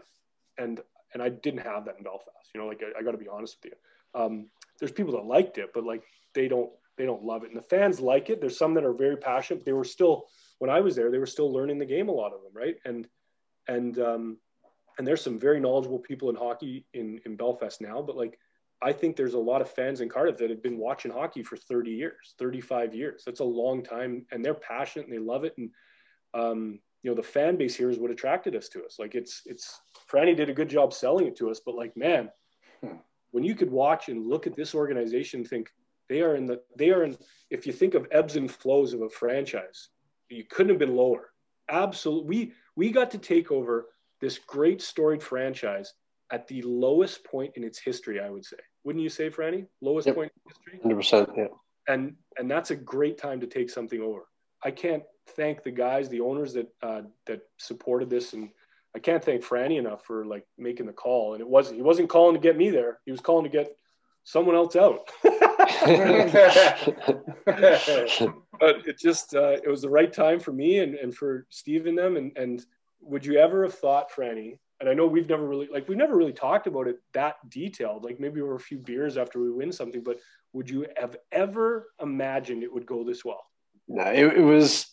and 0.63 0.81
and 1.15 1.23
I 1.23 1.29
didn't 1.29 1.61
have 1.61 1.85
that 1.87 1.97
in 1.99 2.05
Belfast. 2.05 2.51
You 2.55 2.61
know, 2.61 2.67
like 2.67 2.83
I, 2.83 2.99
I 2.99 3.03
got 3.03 3.13
to 3.13 3.19
be 3.19 3.29
honest 3.29 3.57
with 3.63 3.73
you. 3.73 4.21
Um, 4.21 4.47
there's 4.79 4.93
people 4.93 5.13
that 5.13 5.25
liked 5.25 5.59
it, 5.59 5.71
but 5.75 5.85
like 5.85 6.03
they 6.35 6.49
don't 6.49 6.71
they 6.97 7.07
don't 7.07 7.25
love 7.25 7.45
it, 7.45 7.51
and 7.51 7.57
the 7.57 7.63
fans 7.63 8.01
like 8.01 8.31
it. 8.31 8.41
There's 8.41 8.59
some 8.59 8.75
that 8.75 8.85
are 8.85 8.93
very 8.93 9.17
passionate. 9.17 9.65
They 9.65 9.73
were 9.73 9.85
still 9.85 10.27
when 10.59 10.71
I 10.71 10.81
was 10.81 10.97
there, 10.97 11.11
they 11.11 11.19
were 11.19 11.27
still 11.27 11.53
learning 11.53 11.79
the 11.79 11.87
game. 11.87 12.09
A 12.09 12.13
lot 12.13 12.33
of 12.33 12.43
them, 12.43 12.53
right? 12.53 12.77
And 12.85 13.07
and 13.69 13.99
um, 13.99 14.39
and 14.99 15.07
there's 15.07 15.23
some 15.23 15.39
very 15.39 15.61
knowledgeable 15.61 16.01
people 16.01 16.31
in 16.31 16.37
hockey 16.37 16.85
in, 16.93 17.21
in 17.25 17.37
Belfast 17.37 17.81
now, 17.81 18.03
but 18.03 18.17
like 18.17 18.39
I 18.83 18.93
think 18.93 19.17
there's 19.17 19.35
a 19.35 19.39
lot 19.39 19.61
of 19.61 19.71
fans 19.71 20.01
in 20.01 20.09
Cardiff 20.09 20.39
that 20.39 20.51
have 20.51 20.63
been 20.63 20.79
watching 20.79 21.11
hockey 21.11 21.43
for 21.43 21.57
30 21.57 21.91
years, 21.91 22.35
35 22.39 22.95
years. 22.95 23.23
That's 23.25 23.41
a 23.41 23.45
long 23.45 23.83
time, 23.83 24.27
and 24.31 24.45
they're 24.45 24.55
passionate 24.55 25.07
and 25.07 25.15
they 25.15 25.21
love 25.21 25.45
it. 25.45 25.57
And 25.59 25.71
um, 26.35 26.81
you 27.03 27.11
know, 27.11 27.17
the 27.17 27.23
fan 27.23 27.57
base 27.57 27.77
here 27.77 27.91
is 27.91 27.99
what 27.99 28.11
attracted 28.11 28.57
us 28.57 28.69
to 28.71 28.85
us. 28.85 28.97
Like 28.99 29.15
it's 29.15 29.43
it's 29.47 29.81
Franny 30.11 30.37
did 30.37 30.51
a 30.51 30.55
good 30.55 30.69
job 30.69 30.93
selling 30.93 31.27
it 31.27 31.37
to 31.37 31.51
us, 31.51 31.61
but 31.65 31.75
like 31.75 31.97
man, 31.97 32.31
hmm. 32.83 32.97
when 33.31 33.45
you 33.45 33.55
could 33.55 33.71
watch 33.71 34.09
and 34.09 34.27
look 34.27 34.47
at 34.47 34.57
this 34.57 34.75
organization, 34.75 35.45
think 35.45 35.71
they 36.09 36.23
are 36.23 36.35
in 36.35 36.47
the 36.47 36.61
they 36.77 36.91
are 36.91 37.05
in. 37.05 37.17
If 37.51 37.67
you 37.67 37.73
think 37.73 37.95
of 37.95 38.07
ebbs 38.11 38.37
and 38.37 38.51
flows 38.51 38.93
of 38.93 39.03
a 39.03 39.09
franchise, 39.09 39.91
you 40.29 40.45
couldn't 40.45 40.71
have 40.71 40.79
been 40.79 40.97
lower. 40.97 41.31
Absolutely, 41.71 42.29
we 42.29 42.53
we 42.77 42.91
got 42.91 43.11
to 43.13 43.19
take 43.19 43.53
over 43.53 43.89
this 44.21 44.39
great 44.39 44.83
storied 44.83 45.23
franchise 45.23 45.95
at 46.31 46.47
the 46.47 46.63
lowest 46.63 47.25
point 47.25 47.53
in 47.57 47.65
its 47.65 47.79
history, 47.79 48.21
I 48.21 48.31
would 48.31 48.45
say. 48.45 48.57
Wouldn't 48.85 49.03
you 49.03 49.09
say, 49.09 49.31
Franny? 49.31 49.67
Lowest 49.81 50.07
yep. 50.07 50.17
point 50.17 50.33
in 50.37 50.53
history? 50.73 50.95
100%. 50.95 51.37
Yeah. 51.37 51.45
And, 51.87 52.15
and 52.37 52.51
that's 52.51 52.71
a 52.71 52.77
great 52.77 53.19
time 53.19 53.41
to 53.41 53.47
take 53.47 53.71
something 53.71 54.01
over. 54.01 54.23
I 54.63 54.71
can't 54.71 55.03
thank 55.29 55.63
the 55.63 55.71
guys, 55.71 56.09
the 56.09 56.21
owners 56.21 56.53
that, 56.55 56.69
uh, 56.83 57.03
that 57.27 57.43
supported 57.57 58.11
this. 58.11 58.33
And 58.33 58.51
I 58.95 58.99
can't 58.99 59.25
thank 59.25 59.45
Franny 59.45 59.79
enough 59.79 60.05
for 60.05 60.25
like 60.25 60.47
making 60.57 60.87
the 60.87 60.93
call. 60.93 61.35
And 61.35 61.41
it 61.41 61.49
wasn't, 61.49 61.77
he 61.77 61.83
wasn't 61.83 62.09
calling 62.09 62.35
to 62.35 62.41
get 62.41 62.57
me 62.57 62.71
there. 62.71 62.99
He 63.05 63.11
was 63.11 63.21
calling 63.21 63.45
to 63.45 63.51
get 63.51 63.77
someone 64.25 64.57
else 64.57 64.77
out. 64.77 65.11
but 65.23 65.35
it 68.87 68.99
just, 68.99 69.35
uh, 69.35 69.57
it 69.63 69.69
was 69.69 69.83
the 69.83 69.89
right 69.89 70.13
time 70.13 70.41
for 70.41 70.53
me 70.53 70.81
and, 70.81 70.95
and 70.95 71.15
for 71.15 71.47
Steve 71.51 71.87
and 71.87 71.97
them. 71.97 72.17
And, 72.17 72.37
and 72.37 72.65
would 73.01 73.25
you 73.25 73.39
ever 73.39 73.63
have 73.63 73.75
thought, 73.75 74.11
Franny? 74.11 74.59
And 74.81 74.89
I 74.89 74.95
know 74.95 75.07
we've 75.07 75.29
never 75.29 75.47
really 75.47 75.69
like 75.73 75.89
we've 75.89 75.99
never 75.99 76.17
really 76.17 76.33
talked 76.33 76.69
about 76.69 76.87
it 76.87 77.01
that 77.13 77.37
detailed. 77.49 78.05
Like 78.05 78.21
maybe 78.21 78.41
over 78.41 78.55
a 78.55 78.61
few 78.61 78.79
beers 78.79 79.17
after 79.17 79.41
we 79.41 79.51
win 79.51 79.73
something, 79.73 80.05
but 80.05 80.21
would 80.53 80.71
you 80.71 80.87
have 80.97 81.17
ever 81.33 81.89
imagined 82.01 82.63
it 82.63 82.73
would 82.73 82.87
go 82.87 83.03
this 83.03 83.25
well? 83.25 83.45
No, 83.89 84.05
it, 84.05 84.37
it 84.37 84.43
was 84.43 84.87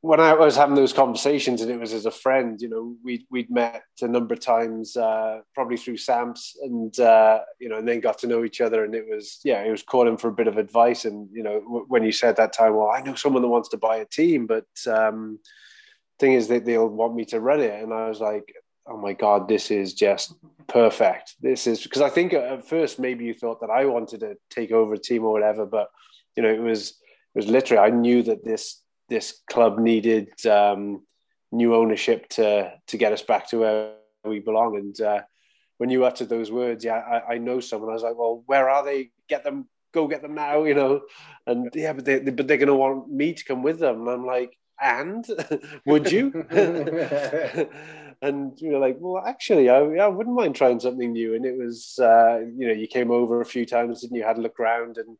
when 0.00 0.20
I 0.20 0.32
was 0.32 0.56
having 0.56 0.74
those 0.74 0.92
conversations, 0.92 1.60
and 1.60 1.70
it 1.70 1.78
was 1.78 1.92
as 1.92 2.06
a 2.06 2.10
friend. 2.10 2.60
You 2.60 2.68
know, 2.68 2.96
we'd 3.04 3.24
we'd 3.30 3.50
met 3.50 3.82
a 4.00 4.08
number 4.08 4.34
of 4.34 4.40
times, 4.40 4.96
uh, 4.96 5.40
probably 5.54 5.76
through 5.76 5.98
Sam's, 5.98 6.56
and 6.62 6.98
uh, 6.98 7.40
you 7.58 7.68
know, 7.68 7.76
and 7.76 7.86
then 7.86 8.00
got 8.00 8.18
to 8.18 8.26
know 8.26 8.44
each 8.44 8.60
other. 8.60 8.84
And 8.84 8.94
it 8.94 9.04
was, 9.08 9.40
yeah, 9.44 9.62
it 9.62 9.70
was 9.70 9.82
calling 9.82 10.16
for 10.16 10.28
a 10.28 10.32
bit 10.32 10.48
of 10.48 10.56
advice. 10.56 11.04
And 11.04 11.28
you 11.32 11.42
know, 11.42 11.60
w- 11.60 11.84
when 11.88 12.04
you 12.04 12.12
said 12.12 12.36
that 12.36 12.52
time, 12.52 12.74
well, 12.74 12.90
I 12.90 13.02
know 13.02 13.14
someone 13.14 13.42
that 13.42 13.48
wants 13.48 13.68
to 13.70 13.76
buy 13.76 13.96
a 13.96 14.06
team, 14.06 14.46
but 14.46 14.66
um, 14.86 15.40
thing 16.18 16.32
is 16.32 16.48
that 16.48 16.64
they'll 16.64 16.88
want 16.88 17.14
me 17.14 17.24
to 17.24 17.40
run 17.40 17.60
it 17.60 17.82
and 17.82 17.92
i 17.92 18.08
was 18.08 18.20
like 18.20 18.54
oh 18.86 18.96
my 18.96 19.12
god 19.12 19.48
this 19.48 19.70
is 19.70 19.94
just 19.94 20.34
perfect 20.66 21.34
this 21.40 21.66
is 21.66 21.82
because 21.82 22.02
i 22.02 22.08
think 22.08 22.32
at 22.32 22.66
first 22.66 22.98
maybe 22.98 23.24
you 23.24 23.34
thought 23.34 23.60
that 23.60 23.70
i 23.70 23.84
wanted 23.84 24.20
to 24.20 24.36
take 24.50 24.72
over 24.72 24.94
a 24.94 24.98
team 24.98 25.24
or 25.24 25.32
whatever 25.32 25.66
but 25.66 25.88
you 26.36 26.42
know 26.42 26.48
it 26.48 26.60
was 26.60 26.90
it 26.90 27.38
was 27.38 27.48
literally 27.48 27.82
i 27.82 27.90
knew 27.90 28.22
that 28.22 28.44
this 28.44 28.82
this 29.08 29.40
club 29.50 29.78
needed 29.78 30.28
um, 30.46 31.02
new 31.52 31.74
ownership 31.74 32.28
to 32.30 32.72
to 32.86 32.96
get 32.96 33.12
us 33.12 33.22
back 33.22 33.48
to 33.50 33.58
where 33.58 33.92
we 34.24 34.40
belong. 34.40 34.76
And 34.76 35.00
uh, 35.00 35.22
when 35.78 35.90
you 35.90 36.04
uttered 36.04 36.28
those 36.28 36.50
words 36.50 36.84
yeah 36.84 36.94
I, 36.98 37.34
I 37.34 37.38
know 37.38 37.60
someone. 37.60 37.90
I 37.90 37.94
was 37.94 38.02
like 38.02 38.18
well 38.18 38.42
where 38.46 38.68
are 38.68 38.84
they? 38.84 39.10
Get 39.28 39.44
them 39.44 39.68
go 39.92 40.06
get 40.08 40.22
them 40.22 40.34
now 40.34 40.64
you 40.64 40.74
know? 40.74 41.02
And 41.46 41.70
yeah. 41.74 41.92
but 41.92 42.04
they, 42.04 42.18
but 42.18 42.48
they're 42.48 42.56
going 42.56 42.68
to 42.68 42.74
want 42.74 43.10
me 43.10 43.34
to 43.34 43.44
come 43.44 43.62
with 43.62 43.78
them. 43.78 44.00
And 44.00 44.10
i'm 44.10 44.26
like 44.26 44.56
and? 44.80 45.26
Would 45.86 46.10
you? 46.10 46.32
and 48.22 48.60
you 48.60 48.70
know, 48.70 48.78
like, 48.78 48.96
well, 48.98 49.24
actually, 49.24 49.68
I, 49.68 49.78
I 49.78 50.08
wouldn't 50.08 50.36
mind 50.36 50.54
trying 50.54 50.80
something 50.80 51.12
new. 51.12 51.34
And 51.34 51.44
it 51.44 51.56
was, 51.56 51.98
uh, 51.98 52.40
you 52.56 52.66
know, 52.66 52.72
you 52.72 52.86
came 52.86 53.10
over 53.10 53.40
a 53.40 53.46
few 53.46 53.66
times 53.66 54.04
and 54.04 54.14
you 54.14 54.22
had 54.22 54.38
a 54.38 54.40
look 54.40 54.58
around. 54.60 54.98
And 54.98 55.16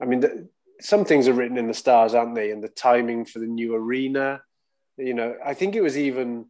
I 0.00 0.04
mean, 0.04 0.20
the, 0.20 0.48
some 0.80 1.04
things 1.04 1.28
are 1.28 1.32
written 1.32 1.58
in 1.58 1.66
the 1.66 1.74
stars, 1.74 2.14
aren't 2.14 2.34
they? 2.34 2.50
And 2.50 2.62
the 2.62 2.68
timing 2.68 3.24
for 3.24 3.38
the 3.38 3.46
new 3.46 3.74
arena, 3.74 4.42
you 4.96 5.14
know, 5.14 5.36
I 5.44 5.54
think 5.54 5.74
it 5.74 5.82
was 5.82 5.98
even 5.98 6.46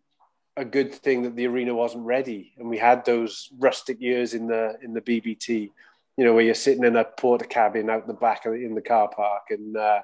a 0.56 0.64
good 0.64 0.94
thing 0.94 1.22
that 1.22 1.36
the 1.36 1.46
arena 1.46 1.74
wasn't 1.74 2.04
ready, 2.04 2.52
and 2.58 2.68
we 2.68 2.78
had 2.78 3.04
those 3.04 3.48
rustic 3.58 4.00
years 4.00 4.34
in 4.34 4.46
the 4.46 4.76
in 4.82 4.92
the 4.92 5.00
BBT. 5.00 5.70
You 6.16 6.24
know, 6.24 6.34
where 6.34 6.44
you're 6.44 6.54
sitting 6.54 6.84
in 6.84 6.96
a 6.96 7.04
Portakabin 7.04 7.88
out 7.88 8.08
the 8.08 8.12
back 8.12 8.42
the, 8.42 8.52
in 8.52 8.74
the 8.74 8.80
car 8.80 9.08
park, 9.08 9.44
and 9.50 9.76
uh, 9.76 10.00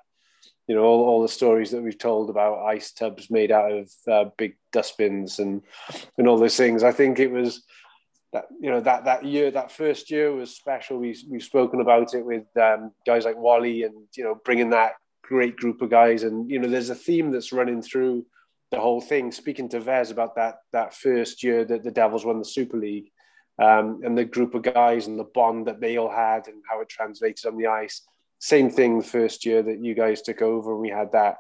you 0.67 0.75
know 0.75 0.83
all, 0.83 1.05
all 1.05 1.23
the 1.23 1.29
stories 1.29 1.71
that 1.71 1.83
we've 1.83 1.99
told 1.99 2.31
about 2.31 2.65
ice 2.65 2.93
tubs 2.93 3.31
made 3.31 3.51
out 3.51 3.73
of 3.73 3.91
uh, 4.11 4.25
big 4.37 4.57
dustbins 4.73 5.39
and 5.39 5.63
and 6.19 6.29
all 6.29 6.39
those 6.39 6.57
things 6.57 6.83
i 6.83 6.93
think 6.93 7.19
it 7.19 7.31
was 7.31 7.63
that 8.35 8.47
you 8.61 8.69
know 8.69 8.81
that 8.81 9.07
that 9.07 9.25
year 9.25 9.51
that 9.53 9.73
first 9.73 10.11
year 10.11 10.35
was 10.35 10.55
special. 10.55 10.99
We, 10.99 11.17
we've 11.31 11.43
spoken 11.43 11.81
about 11.81 12.15
it 12.15 12.27
with 12.27 12.45
um, 12.61 12.93
guys 13.07 13.25
like 13.25 13.39
wally 13.39 13.85
and 13.85 13.95
you 14.17 14.25
know 14.25 14.39
bringing 14.45 14.71
that 14.71 14.95
great 15.23 15.57
group 15.57 15.81
of 15.81 15.89
guys. 15.89 16.25
And 16.25 16.51
you 16.51 16.59
know 16.59 16.69
there's 16.69 16.91
a 16.91 16.95
theme 16.95 17.31
that's 17.31 17.53
running 17.53 17.81
through 17.81 18.27
the 18.71 18.81
whole 18.81 19.01
thing 19.01 19.33
speaking 19.33 19.69
to 19.71 19.81
Vez 19.81 20.11
about 20.11 20.35
that 20.35 20.57
that 20.73 20.95
first 20.95 21.43
year 21.43 21.65
that 21.65 21.85
the 21.85 21.93
devils 21.93 22.25
won 22.25 22.41
the 22.41 22.45
super 22.45 22.77
league 22.77 23.09
um, 23.63 24.01
and 24.05 24.19
the 24.19 24.25
group 24.25 24.55
of 24.55 24.63
guys 24.63 25.07
and 25.07 25.19
the 25.19 25.31
bond 25.33 25.69
that 25.69 25.81
they 25.81 25.97
all 25.97 26.11
had 26.11 26.49
and 26.49 26.61
how 26.69 26.81
it 26.81 26.89
translated 26.89 27.47
on 27.47 27.57
the 27.57 27.69
ice. 27.69 28.03
Same 28.41 28.69
thing 28.69 29.01
first 29.01 29.47
year 29.47 29.63
that 29.63 29.83
you 29.83 29.95
guys 29.95 30.23
took 30.23 30.43
over. 30.43 30.73
and 30.73 30.81
We 30.81 30.91
had 30.91 31.13
that 31.13 31.37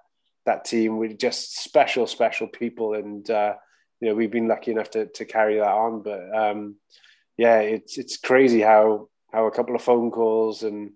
that 0.46 0.64
team 0.64 0.98
with 0.98 1.18
just 1.18 1.58
special, 1.58 2.06
special 2.06 2.46
people, 2.46 2.94
and 2.94 3.28
uh, 3.30 3.54
you 4.00 4.08
know 4.08 4.14
we've 4.14 4.30
been 4.30 4.48
lucky 4.48 4.70
enough 4.70 4.90
to 4.90 5.06
to 5.06 5.24
carry 5.24 5.56
that 5.56 5.66
on. 5.66 6.02
But 6.02 6.34
um, 6.34 6.76
yeah, 7.36 7.60
it's 7.60 7.98
it's 7.98 8.16
crazy 8.16 8.60
how 8.60 9.08
how 9.32 9.46
a 9.46 9.50
couple 9.50 9.74
of 9.74 9.82
phone 9.82 10.10
calls 10.10 10.62
and 10.62 10.92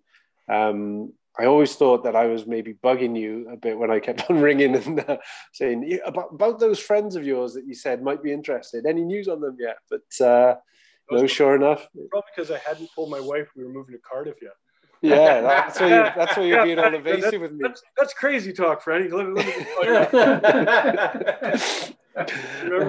um, 0.49 1.12
I 1.39 1.47
always 1.47 1.77
thought 1.77 2.03
that 2.03 2.16
I 2.16 2.27
was 2.27 2.47
maybe 2.47 2.75
bugging 2.75 3.19
you 3.19 3.49
a 3.51 3.57
bit 3.57 3.79
when 3.79 3.93
I 3.93 4.01
kept 4.01 4.25
on 4.31 4.41
ringing 4.41 4.75
and 4.75 5.01
uh, 5.01 5.19
saying 5.53 6.01
about, 6.05 6.31
about 6.33 6.59
those 6.59 6.81
friends 6.81 7.15
of 7.15 7.25
yours 7.25 7.55
that 7.55 7.66
you 7.66 7.75
said 7.75 8.03
might 8.03 8.23
be 8.23 8.33
interested. 8.33 8.87
Any 8.87 9.03
news 9.03 9.29
on 9.29 9.41
them 9.41 9.57
yet? 9.59 9.77
But 9.89 10.27
uh, 10.27 10.57
no, 11.11 11.27
sure 11.27 11.55
enough. 11.55 11.87
Probably 12.11 12.29
because 12.35 12.51
I 12.51 12.59
hadn't 12.59 12.91
told 12.95 13.11
my 13.11 13.20
wife 13.20 13.49
we 13.57 13.65
were 13.65 13.70
moving 13.70 13.95
to 13.95 14.01
Cardiff 14.01 14.37
yet. 14.43 14.53
Yeah, 15.01 15.41
that's 15.43 15.79
why 15.79 15.87
you, 15.87 16.12
that's 16.16 16.37
why 16.37 16.43
you're 16.43 16.65
being 16.65 16.79
all 16.79 16.95
evasive 16.95 17.41
with 17.41 17.53
me. 17.53 17.61
That's, 17.62 17.83
that's 17.97 18.15
crazy 18.15 18.53
talk, 18.53 18.83
Freddie. 18.83 19.09
Let 19.09 19.29
me, 19.29 19.43
let 19.81 21.55
me 21.55 21.95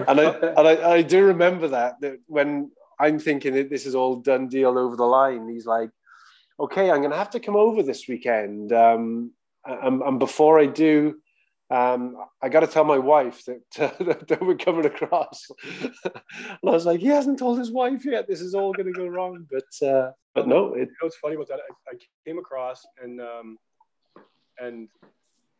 and 0.07 0.19
I, 0.19 0.26
and 0.57 0.68
I, 0.68 0.91
I 0.97 1.01
do 1.01 1.26
remember 1.26 1.69
that, 1.69 2.01
that 2.01 2.19
when 2.27 2.72
I'm 2.99 3.19
thinking 3.19 3.53
that 3.53 3.69
this 3.69 3.85
is 3.85 3.95
all 3.95 4.18
done 4.18 4.47
deal 4.47 4.77
over 4.77 4.95
the 4.95 5.06
line, 5.06 5.47
he's 5.49 5.65
like, 5.65 5.89
okay, 6.60 6.89
I'm 6.89 6.99
going 6.99 7.11
to 7.11 7.18
have 7.18 7.30
to 7.31 7.39
come 7.39 7.56
over 7.56 7.84
this 7.84 8.07
weekend. 8.07 8.73
Um, 8.73 9.31
and, 9.65 10.01
and 10.01 10.19
before 10.19 10.60
I 10.60 10.65
do, 10.65 11.22
Um, 11.72 12.18
I 12.41 12.49
got 12.49 12.61
to 12.61 12.68
tell 12.68 12.84
my 12.84 12.97
wife 12.97 13.45
that, 13.45 13.61
uh, 13.80 14.26
that 14.27 14.41
we're 14.41 14.57
coming 14.57 14.85
across. 14.85 15.45
and 15.84 15.93
I 16.65 16.72
was 16.72 16.85
like, 16.85 16.99
he 16.99 17.07
hasn't 17.07 17.38
told 17.38 17.60
his 17.60 17.72
wife 17.72 18.06
yet. 18.06 18.27
This 18.27 18.41
is 18.41 18.56
all 18.56 18.73
going 18.73 18.91
to 18.91 18.99
go 18.99 19.06
wrong. 19.06 19.45
But 19.51 19.88
uh, 19.88 20.11
but 20.34 20.47
no, 20.47 20.73
it, 20.73 20.80
You 20.80 20.85
know 20.85 21.06
what's 21.06 21.18
funny 21.18 21.35
about 21.35 21.47
that? 21.49 21.60
I, 21.60 21.93
I 21.93 21.97
came 22.26 22.39
across 22.39 22.80
and 23.03 23.22
um, 23.22 23.57
and 24.57 24.89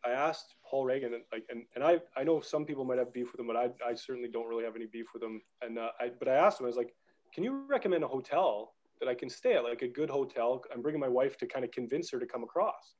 I 0.04 0.10
asked 0.10 0.54
Paul 0.68 0.84
Reagan 0.84 1.14
and 1.14 1.24
like 1.32 1.44
and, 1.50 1.64
and 1.74 1.84
I 1.84 2.00
I 2.16 2.24
know 2.24 2.40
some 2.40 2.64
people 2.64 2.84
might 2.84 2.98
have 2.98 3.12
beef 3.12 3.32
with 3.32 3.40
him, 3.40 3.46
but 3.46 3.56
I, 3.56 3.70
I 3.86 3.94
certainly 3.94 4.28
don't 4.28 4.48
really 4.48 4.64
have 4.64 4.76
any 4.76 4.86
beef 4.86 5.06
with 5.12 5.22
him. 5.22 5.40
And 5.62 5.78
uh, 5.78 5.90
I 6.00 6.10
but 6.18 6.28
I 6.28 6.34
asked 6.34 6.60
him 6.60 6.66
I 6.66 6.68
was 6.68 6.76
like, 6.76 6.94
can 7.34 7.44
you 7.44 7.64
recommend 7.68 8.04
a 8.04 8.08
hotel 8.08 8.74
that 9.00 9.08
I 9.08 9.14
can 9.14 9.30
stay 9.30 9.54
at, 9.54 9.64
like 9.64 9.82
a 9.82 9.88
good 9.88 10.10
hotel? 10.10 10.62
I'm 10.72 10.82
bringing 10.82 11.00
my 11.00 11.08
wife 11.08 11.36
to 11.38 11.46
kind 11.46 11.64
of 11.64 11.70
convince 11.70 12.10
her 12.10 12.18
to 12.18 12.26
come 12.26 12.42
across. 12.42 12.94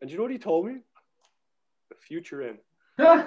And 0.00 0.10
you 0.10 0.16
know 0.16 0.22
what 0.22 0.32
he 0.32 0.38
told 0.38 0.66
me? 0.66 0.80
The 1.88 1.96
Future 1.96 2.42
Inn. 2.42 2.58
And 2.98 3.24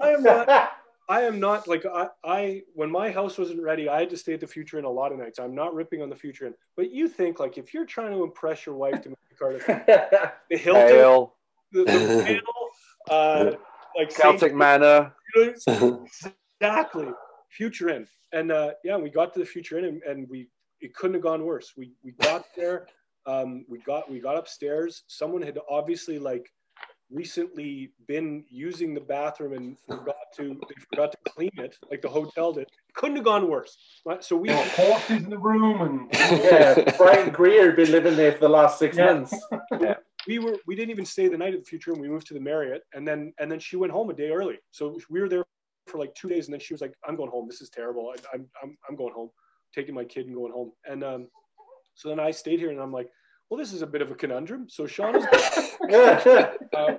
I 0.00 0.10
am 0.10 0.22
not 0.22 0.70
I 1.08 1.22
am 1.22 1.38
not 1.38 1.68
like 1.68 1.84
I, 1.86 2.08
I 2.24 2.62
when 2.74 2.90
my 2.90 3.10
house 3.10 3.36
wasn't 3.36 3.62
ready, 3.62 3.88
I 3.88 4.00
had 4.00 4.10
to 4.10 4.16
stay 4.16 4.34
at 4.34 4.40
the 4.40 4.46
Future 4.46 4.78
Inn 4.78 4.84
a 4.84 4.90
lot 4.90 5.12
of 5.12 5.18
nights. 5.18 5.38
I'm 5.38 5.54
not 5.54 5.74
ripping 5.74 6.00
on 6.02 6.08
the 6.08 6.16
Future 6.16 6.46
Inn, 6.46 6.54
but 6.76 6.90
you 6.90 7.08
think 7.08 7.38
like 7.38 7.58
if 7.58 7.74
you're 7.74 7.86
trying 7.86 8.12
to 8.12 8.22
impress 8.22 8.64
your 8.64 8.74
wife 8.74 9.02
to 9.02 9.14
Cardiff, 9.38 9.66
the 10.50 10.56
Hilton, 10.56 11.30
the, 11.72 11.84
the 11.84 12.22
Vale, 12.24 12.40
uh, 13.10 13.50
like 13.96 14.10
Celtic 14.10 14.40
Saint- 14.40 14.56
Manor. 14.56 15.14
exactly 16.60 17.08
Future 17.50 17.88
Inn, 17.90 18.06
and 18.32 18.52
uh, 18.52 18.72
yeah, 18.84 18.96
we 18.96 19.10
got 19.10 19.32
to 19.34 19.40
the 19.40 19.46
Future 19.46 19.78
Inn, 19.78 19.84
and, 19.84 20.02
and 20.02 20.28
we 20.28 20.48
it 20.80 20.94
couldn't 20.94 21.14
have 21.14 21.22
gone 21.22 21.44
worse. 21.44 21.72
We 21.76 21.92
we 22.02 22.12
got 22.12 22.44
there, 22.56 22.86
um, 23.26 23.64
we 23.68 23.78
got 23.80 24.10
we 24.10 24.20
got 24.20 24.36
upstairs. 24.36 25.04
Someone 25.06 25.42
had 25.42 25.58
obviously 25.68 26.18
like 26.18 26.50
recently 27.14 27.92
been 28.08 28.44
using 28.50 28.92
the 28.92 29.00
bathroom 29.00 29.52
and 29.52 29.78
forgot 29.86 30.16
to 30.36 30.60
they 30.68 30.74
forgot 30.90 31.12
to 31.12 31.18
clean 31.30 31.50
it, 31.56 31.76
like 31.90 32.02
the 32.02 32.08
hotel 32.08 32.52
did. 32.52 32.66
Couldn't 32.94 33.16
have 33.16 33.24
gone 33.24 33.48
worse. 33.48 33.76
So 34.20 34.36
we 34.36 34.48
There 34.48 34.58
were 34.58 34.64
horses 34.64 35.22
in 35.22 35.30
the 35.30 35.38
room 35.38 35.80
and 36.10 36.42
yeah, 36.44 36.74
Brian 36.98 37.30
Greer 37.30 37.66
had 37.66 37.76
been 37.76 37.92
living 37.92 38.16
there 38.16 38.32
for 38.32 38.40
the 38.40 38.48
last 38.48 38.78
six 38.78 38.96
Yeah. 38.96 39.06
months. 39.06 39.40
we 40.26 40.38
were 40.40 40.56
we 40.66 40.74
didn't 40.74 40.90
even 40.90 41.06
stay 41.06 41.28
the 41.28 41.38
night 41.38 41.54
at 41.54 41.60
the 41.60 41.66
Future 41.66 41.92
and 41.92 42.00
We 42.00 42.08
moved 42.08 42.26
to 42.28 42.34
the 42.34 42.40
Marriott, 42.40 42.82
and 42.94 43.06
then 43.06 43.32
and 43.38 43.50
then 43.50 43.60
she 43.60 43.76
went 43.76 43.92
home 43.92 44.10
a 44.10 44.14
day 44.14 44.30
early. 44.30 44.58
So 44.72 44.98
we 45.08 45.20
were 45.20 45.28
there 45.28 45.44
for 45.86 45.98
like 45.98 46.14
two 46.14 46.28
days, 46.28 46.46
and 46.46 46.52
then 46.52 46.60
she 46.60 46.74
was 46.74 46.80
like, 46.80 46.94
"I'm 47.06 47.16
going 47.16 47.30
home. 47.30 47.46
This 47.48 47.60
is 47.60 47.70
terrible. 47.70 48.12
I, 48.12 48.16
I'm 48.34 48.48
I'm 48.62 48.76
I'm 48.88 48.96
going 48.96 49.14
home, 49.14 49.30
taking 49.74 49.94
my 49.94 50.04
kid 50.04 50.26
and 50.26 50.34
going 50.34 50.52
home." 50.52 50.72
And 50.88 51.04
um, 51.04 51.28
so 51.94 52.08
then 52.08 52.18
I 52.18 52.30
stayed 52.30 52.58
here, 52.58 52.70
and 52.70 52.80
I'm 52.80 52.92
like, 52.92 53.08
"Well, 53.54 53.62
this 53.62 53.72
is 53.72 53.82
a 53.82 53.86
bit 53.86 54.02
of 54.02 54.10
a 54.10 54.16
conundrum." 54.16 54.68
So 54.68 54.84
Sean 54.84 55.14
is 55.14 55.24
uh, 55.30 56.48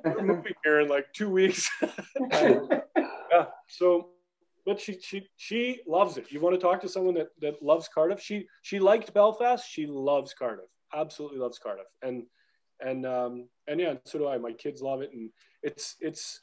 we're 0.06 0.22
moving 0.22 0.54
here 0.64 0.80
in 0.80 0.88
like 0.88 1.06
two 1.12 1.30
weeks. 1.30 1.70
yeah. 2.32 3.48
So, 3.68 4.12
but 4.66 4.80
she 4.80 4.98
she 5.02 5.28
she 5.36 5.82
loves 5.86 6.16
it. 6.16 6.32
You 6.32 6.40
want 6.40 6.56
to 6.56 6.62
talk 6.62 6.80
to 6.80 6.88
someone 6.88 7.14
that 7.16 7.28
that 7.42 7.62
loves 7.62 7.90
Cardiff? 7.94 8.22
She 8.22 8.48
she 8.62 8.80
liked 8.80 9.14
Belfast. 9.14 9.70
She 9.70 9.86
loves 9.86 10.34
Cardiff. 10.34 10.70
Absolutely 10.94 11.40
loves 11.40 11.60
Cardiff. 11.60 11.88
And 12.02 12.24
and 12.80 13.06
um 13.06 13.50
and 13.68 13.82
yeah, 13.82 13.96
so 14.06 14.18
do 14.18 14.30
I. 14.30 14.38
My 14.38 14.54
kids 14.54 14.82
love 14.82 15.02
it, 15.02 15.12
and 15.12 15.32
it's 15.62 15.98
it's 16.00 16.40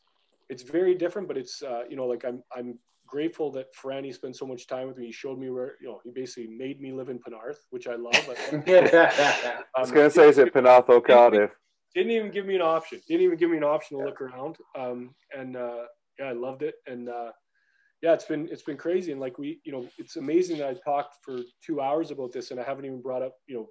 it's 0.50 0.62
very 0.62 0.94
different. 0.94 1.26
But 1.26 1.38
it's 1.38 1.62
uh, 1.62 1.84
you 1.88 1.96
know 1.96 2.04
like 2.04 2.26
I'm 2.26 2.42
I'm 2.54 2.78
grateful 3.12 3.52
that 3.52 3.66
Franny 3.80 4.12
spent 4.14 4.34
so 4.36 4.46
much 4.46 4.66
time 4.66 4.88
with 4.88 4.96
me. 4.96 5.06
He 5.06 5.12
showed 5.12 5.38
me 5.38 5.50
where 5.50 5.76
you 5.80 5.88
know 5.88 6.00
he 6.04 6.10
basically 6.10 6.48
made 6.64 6.80
me 6.80 6.92
live 6.92 7.10
in 7.10 7.18
Penarth, 7.18 7.60
which 7.70 7.86
I 7.86 7.96
love. 7.96 8.14
I 8.28 8.56
love 8.56 8.64
I 9.76 9.80
was 9.80 9.90
um, 9.90 9.94
going 9.94 10.08
to 10.08 10.14
say, 10.14 10.28
is 10.28 10.38
it 10.38 10.54
Penarth 10.54 10.88
or 10.88 11.00
Cardiff? 11.00 11.50
didn't 11.94 12.12
even 12.12 12.30
give 12.30 12.46
me 12.46 12.54
an 12.54 12.62
option. 12.62 13.00
Didn't 13.08 13.22
even 13.22 13.38
give 13.38 13.50
me 13.50 13.58
an 13.58 13.64
option 13.64 13.98
to 13.98 14.04
look 14.04 14.20
around. 14.20 14.56
Um, 14.78 15.14
and 15.36 15.56
uh, 15.56 15.84
yeah, 16.18 16.26
I 16.26 16.32
loved 16.32 16.62
it. 16.62 16.74
And 16.86 17.08
uh, 17.08 17.32
yeah, 18.00 18.14
it's 18.14 18.24
been 18.24 18.48
it's 18.50 18.62
been 18.62 18.76
crazy. 18.76 19.12
And 19.12 19.20
like 19.20 19.38
we, 19.38 19.60
you 19.64 19.72
know, 19.72 19.86
it's 19.98 20.16
amazing 20.16 20.58
that 20.58 20.68
I 20.68 20.74
talked 20.74 21.16
for 21.22 21.40
two 21.64 21.80
hours 21.80 22.10
about 22.10 22.32
this, 22.32 22.50
and 22.50 22.58
I 22.58 22.64
haven't 22.64 22.84
even 22.84 23.02
brought 23.02 23.22
up, 23.22 23.34
you 23.46 23.56
know, 23.56 23.68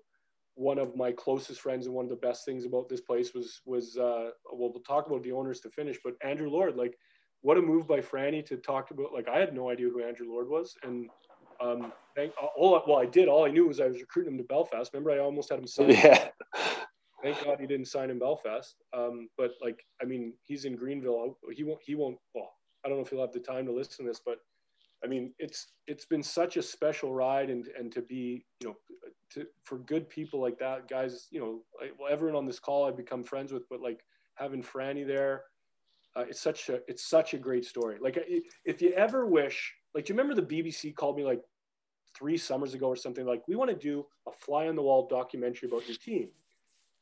one 0.55 0.77
of 0.77 0.95
my 0.95 1.11
closest 1.11 1.61
friends 1.61 1.85
and 1.85 1.95
one 1.95 2.05
of 2.05 2.09
the 2.09 2.27
best 2.27 2.45
things 2.45 2.65
about 2.65 2.89
this 2.89 3.01
place 3.01 3.33
was 3.33 3.61
was 3.65 3.97
uh, 3.97 4.29
well, 4.53 4.71
we'll 4.71 4.83
talk 4.87 5.07
about 5.07 5.23
the 5.23 5.31
owners 5.31 5.59
to 5.61 5.69
finish, 5.69 5.97
but 6.03 6.13
Andrew 6.23 6.49
Lord, 6.49 6.75
like, 6.75 6.95
what 7.41 7.57
a 7.57 7.61
move 7.61 7.87
by 7.87 7.99
Franny 7.99 8.45
to 8.45 8.57
talk 8.57 8.91
about. 8.91 9.13
Like, 9.13 9.27
I 9.27 9.39
had 9.39 9.53
no 9.53 9.69
idea 9.69 9.89
who 9.89 10.03
Andrew 10.03 10.27
Lord 10.29 10.49
was, 10.49 10.75
and 10.83 11.09
um, 11.59 11.91
thank, 12.15 12.33
all 12.57 12.83
well, 12.87 12.97
I 12.97 13.05
did. 13.05 13.27
All 13.27 13.45
I 13.45 13.49
knew 13.49 13.67
was 13.67 13.79
I 13.79 13.87
was 13.87 13.99
recruiting 13.99 14.33
him 14.33 14.37
to 14.39 14.43
Belfast. 14.43 14.91
Remember, 14.93 15.11
I 15.11 15.19
almost 15.19 15.49
had 15.49 15.59
him 15.59 15.67
signed 15.67 15.91
yeah. 15.91 16.29
thank 17.23 17.43
God 17.43 17.59
he 17.59 17.67
didn't 17.67 17.87
sign 17.87 18.09
in 18.09 18.19
Belfast. 18.19 18.75
Um, 18.93 19.29
but 19.37 19.51
like, 19.61 19.85
I 20.01 20.05
mean, 20.05 20.33
he's 20.43 20.65
in 20.65 20.75
Greenville. 20.75 21.37
He 21.53 21.63
won't. 21.63 21.79
He 21.83 21.95
won't. 21.95 22.17
Well, 22.33 22.51
I 22.83 22.89
don't 22.89 22.97
know 22.97 23.03
if 23.03 23.09
he'll 23.09 23.21
have 23.21 23.31
the 23.31 23.39
time 23.39 23.65
to 23.65 23.71
listen 23.71 24.05
to 24.05 24.11
this, 24.11 24.21
but 24.25 24.37
I 25.03 25.07
mean, 25.07 25.33
it's 25.39 25.67
it's 25.87 26.05
been 26.05 26.23
such 26.23 26.57
a 26.57 26.61
special 26.61 27.13
ride, 27.13 27.49
and 27.49 27.67
and 27.77 27.91
to 27.91 28.01
be, 28.01 28.45
you 28.59 28.69
know, 28.69 28.75
to 29.33 29.45
for 29.63 29.79
good 29.79 30.09
people 30.09 30.41
like 30.41 30.57
that, 30.59 30.87
guys. 30.87 31.27
You 31.31 31.39
know, 31.39 31.61
like, 31.79 31.93
well, 31.99 32.11
everyone 32.11 32.37
on 32.37 32.45
this 32.45 32.59
call 32.59 32.85
I've 32.85 32.97
become 32.97 33.23
friends 33.23 33.51
with, 33.51 33.67
but 33.69 33.81
like 33.81 34.03
having 34.35 34.63
Franny 34.63 35.05
there, 35.05 35.43
uh, 36.15 36.25
it's 36.27 36.41
such 36.41 36.69
a 36.69 36.79
it's 36.87 37.05
such 37.05 37.33
a 37.33 37.37
great 37.37 37.65
story. 37.65 37.97
Like, 38.01 38.17
if 38.65 38.81
you 38.81 38.91
ever 38.93 39.25
wish, 39.25 39.73
like, 39.95 40.05
do 40.05 40.13
you 40.13 40.19
remember 40.19 40.39
the 40.39 40.47
BBC 40.47 40.95
called 40.95 41.17
me 41.17 41.23
like 41.23 41.41
three 42.17 42.37
summers 42.37 42.73
ago 42.73 42.87
or 42.87 42.95
something? 42.95 43.25
Like, 43.25 43.47
we 43.47 43.55
want 43.55 43.69
to 43.69 43.75
do 43.75 44.05
a 44.27 44.31
fly 44.31 44.67
on 44.67 44.75
the 44.75 44.81
wall 44.81 45.07
documentary 45.07 45.69
about 45.69 45.87
your 45.87 45.97
team 45.97 46.29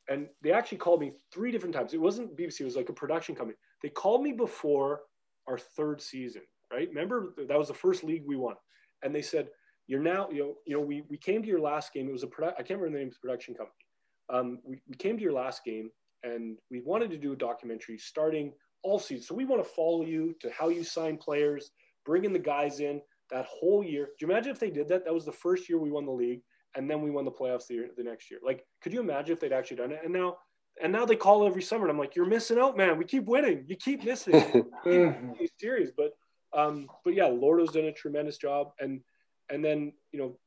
and 0.10 0.28
they 0.42 0.52
actually 0.52 0.80
called 0.80 1.00
me 1.00 1.14
three 1.32 1.52
different 1.52 1.74
times. 1.74 1.94
It 1.94 2.02
wasn't 2.02 2.36
BBC; 2.36 2.62
it 2.62 2.66
was 2.66 2.76
like 2.76 2.90
a 2.90 2.94
production 2.94 3.36
company. 3.36 3.58
They 3.82 3.90
called 3.90 4.24
me 4.24 4.34
before 4.34 5.02
our 5.48 5.58
third 5.58 6.02
season, 6.02 6.42
right? 6.74 6.90
Remember 6.90 7.34
that 7.48 7.58
was 7.58 7.68
the 7.68 7.74
first 7.74 8.04
league 8.04 8.24
we 8.26 8.36
won, 8.36 8.56
and 9.04 9.14
they 9.14 9.22
said, 9.22 9.50
"You're 9.88 10.02
now, 10.02 10.28
you 10.32 10.40
know, 10.40 10.56
you 10.66 10.76
know, 10.76 10.82
we 10.82 11.04
we 11.10 11.18
came 11.18 11.42
to 11.44 11.48
your 11.48 11.62
last 11.62 11.94
game. 11.94 12.10
It 12.10 12.12
was 12.12 12.24
a 12.24 12.28
produ- 12.28 12.54
I 12.58 12.64
can't 12.64 12.80
remember 12.80 12.98
the 12.98 13.00
name 13.00 13.08
of 13.08 13.14
the 13.14 13.20
production 13.20 13.54
company. 13.54 13.86
Um, 14.30 14.60
we 14.64 14.82
we 14.88 14.96
came 14.96 15.16
to 15.16 15.24
your 15.24 15.34
last 15.34 15.64
game, 15.64 15.92
and 16.24 16.58
we 16.72 16.82
wanted 16.82 17.12
to 17.12 17.18
do 17.18 17.34
a 17.34 17.38
documentary 17.38 17.98
starting 18.00 18.52
all 18.84 19.00
season. 19.00 19.24
So 19.24 19.36
we 19.36 19.46
want 19.46 19.64
to 19.64 19.70
follow 19.70 20.04
you 20.04 20.36
to 20.42 20.50
how 20.52 20.70
you 20.70 20.84
sign 20.84 21.18
players, 21.18 21.72
bringing 22.06 22.34
the 22.34 22.40
guys 22.40 22.80
in 22.80 23.02
that 23.32 23.46
whole 23.46 23.84
year. 23.84 24.10
Do 24.18 24.26
you 24.26 24.32
imagine 24.32 24.52
if 24.52 24.60
they 24.60 24.70
did 24.72 24.88
that? 24.90 25.06
That 25.06 25.14
was 25.14 25.26
the 25.26 25.32
first 25.32 25.70
year 25.70 25.78
we 25.78 25.92
won 25.92 26.06
the 26.06 26.12
league 26.12 26.42
and 26.76 26.90
then 26.90 27.02
we 27.02 27.12
won 27.12 27.26
the 27.26 27.32
playoffs 27.32 27.68
the, 27.68 27.76
year, 27.76 27.90
the 27.98 28.04
next 28.04 28.30
year. 28.30 28.40
Like, 28.44 28.66
could 28.82 28.94
you 28.94 29.00
imagine 29.00 29.34
if 29.34 29.40
they'd 29.40 29.54
actually 29.54 29.78
done 29.78 29.92
it? 29.92 30.02
And 30.04 30.14
now, 30.14 30.38
and 30.82 30.92
now 30.92 31.06
they 31.06 31.16
call 31.16 31.46
every 31.46 31.62
summer, 31.62 31.84
and 31.84 31.92
I'm 31.92 31.98
like, 31.98 32.16
you're 32.16 32.26
missing 32.26 32.60
out, 32.60 32.78
man. 32.78 32.98
We 32.98 33.06
keep 33.06 33.26
winning. 33.26 33.66
You 33.68 33.76
keep 33.76 34.04
missing. 34.04 34.66
He's 35.38 35.52
serious, 35.60 35.92
but 35.96 36.14
um, 36.54 36.88
but 37.04 37.14
yeah, 37.14 37.26
Lordo's 37.26 37.72
done 37.72 37.86
a 37.86 37.92
tremendous 37.92 38.38
job, 38.38 38.72
and 38.80 39.02
and 39.50 39.64
then 39.64 39.94
you 40.12 40.20
know, 40.20 40.38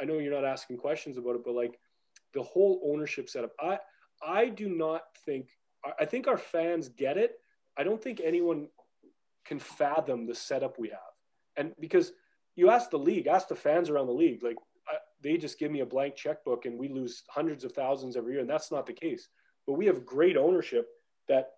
I 0.00 0.04
know 0.04 0.18
you're 0.18 0.32
not 0.32 0.46
asking 0.46 0.78
questions 0.78 1.18
about 1.18 1.36
it, 1.36 1.42
but 1.44 1.54
like 1.54 1.78
the 2.32 2.42
whole 2.42 2.80
ownership 2.86 3.28
setup, 3.28 3.52
I 3.60 3.78
I 4.26 4.48
do 4.48 4.68
not 4.68 5.02
think 5.26 5.48
I 6.00 6.04
think 6.04 6.26
our 6.26 6.38
fans 6.38 6.88
get 6.88 7.18
it. 7.18 7.32
I 7.76 7.84
don't 7.84 8.02
think 8.02 8.20
anyone 8.22 8.68
can 9.44 9.58
fathom 9.58 10.26
the 10.26 10.34
setup 10.34 10.78
we 10.78 10.88
have, 10.88 10.98
and 11.56 11.72
because 11.80 12.12
you 12.56 12.70
ask 12.70 12.90
the 12.90 12.98
league, 12.98 13.26
ask 13.26 13.48
the 13.48 13.56
fans 13.56 13.90
around 13.90 14.06
the 14.06 14.12
league, 14.12 14.42
like 14.42 14.56
I, 14.88 14.96
they 15.22 15.36
just 15.36 15.58
give 15.58 15.70
me 15.70 15.80
a 15.80 15.86
blank 15.86 16.16
checkbook 16.16 16.66
and 16.66 16.78
we 16.78 16.88
lose 16.88 17.22
hundreds 17.30 17.64
of 17.64 17.72
thousands 17.72 18.16
every 18.16 18.32
year, 18.32 18.40
and 18.40 18.50
that's 18.50 18.70
not 18.70 18.86
the 18.86 18.92
case. 18.92 19.28
But 19.66 19.74
we 19.74 19.86
have 19.86 20.04
great 20.04 20.36
ownership 20.36 20.86
that 21.28 21.50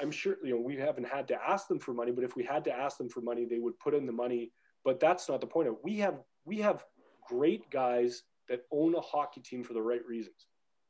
I'm 0.00 0.10
sure 0.10 0.36
you 0.44 0.54
know 0.54 0.60
we 0.60 0.76
haven't 0.76 1.08
had 1.08 1.26
to 1.28 1.38
ask 1.42 1.68
them 1.68 1.78
for 1.78 1.92
money, 1.92 2.12
but 2.12 2.24
if 2.24 2.36
we 2.36 2.44
had 2.44 2.64
to 2.64 2.72
ask 2.72 2.98
them 2.98 3.08
for 3.08 3.20
money, 3.20 3.44
they 3.44 3.58
would 3.58 3.78
put 3.78 3.94
in 3.94 4.06
the 4.06 4.12
money. 4.12 4.52
But 4.84 5.00
that's 5.00 5.28
not 5.28 5.40
the 5.40 5.46
point. 5.46 5.68
We 5.82 5.96
have 5.98 6.20
we 6.44 6.58
have 6.58 6.84
great 7.26 7.70
guys 7.70 8.22
that 8.48 8.62
own 8.70 8.94
a 8.94 9.00
hockey 9.00 9.40
team 9.40 9.64
for 9.64 9.72
the 9.72 9.82
right 9.82 10.04
reasons, 10.06 10.46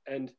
and 0.07 0.33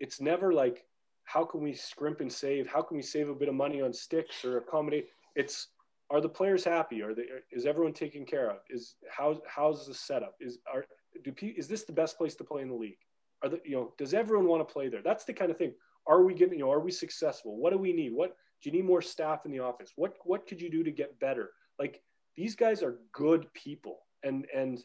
it's 0.00 0.20
never 0.20 0.52
like 0.52 0.84
how 1.26 1.44
can 1.44 1.60
we 1.60 1.74
scrimp 1.74 2.20
and 2.20 2.32
save? 2.32 2.66
How 2.66 2.80
can 2.80 2.96
we 2.96 3.02
save 3.02 3.28
a 3.28 3.34
bit 3.34 3.48
of 3.48 3.54
money 3.54 3.82
on 3.82 3.92
sticks 3.92 4.44
or 4.44 4.58
accommodate? 4.58 5.08
It's 5.34 5.68
are 6.08 6.20
the 6.20 6.28
players 6.28 6.64
happy? 6.64 7.02
Are 7.02 7.14
they? 7.14 7.24
Is 7.50 7.66
everyone 7.66 7.92
taken 7.92 8.24
care 8.24 8.48
of? 8.48 8.58
Is 8.70 8.94
how 9.10 9.40
how's 9.46 9.86
the 9.86 9.94
setup? 9.94 10.36
Is 10.40 10.58
are 10.72 10.86
do 11.24 11.32
is 11.40 11.66
this 11.66 11.82
the 11.82 11.92
best 11.92 12.16
place 12.16 12.36
to 12.36 12.44
play 12.44 12.62
in 12.62 12.68
the 12.68 12.74
league? 12.74 12.98
Are 13.42 13.48
the, 13.48 13.60
you 13.64 13.76
know 13.76 13.92
does 13.98 14.14
everyone 14.14 14.46
want 14.46 14.66
to 14.66 14.72
play 14.72 14.88
there? 14.88 15.02
That's 15.02 15.24
the 15.24 15.32
kind 15.32 15.50
of 15.50 15.58
thing. 15.58 15.74
Are 16.06 16.22
we 16.22 16.32
getting 16.32 16.58
you 16.58 16.64
know 16.64 16.70
are 16.70 16.80
we 16.80 16.92
successful? 16.92 17.56
What 17.56 17.72
do 17.72 17.78
we 17.78 17.92
need? 17.92 18.14
What 18.14 18.36
do 18.62 18.70
you 18.70 18.76
need 18.76 18.86
more 18.86 19.02
staff 19.02 19.44
in 19.44 19.50
the 19.50 19.58
office? 19.58 19.92
What 19.96 20.14
what 20.24 20.46
could 20.46 20.62
you 20.62 20.70
do 20.70 20.84
to 20.84 20.92
get 20.92 21.18
better? 21.18 21.50
Like 21.78 22.02
these 22.36 22.54
guys 22.54 22.84
are 22.84 23.00
good 23.12 23.52
people 23.52 23.98
and 24.22 24.46
and 24.54 24.84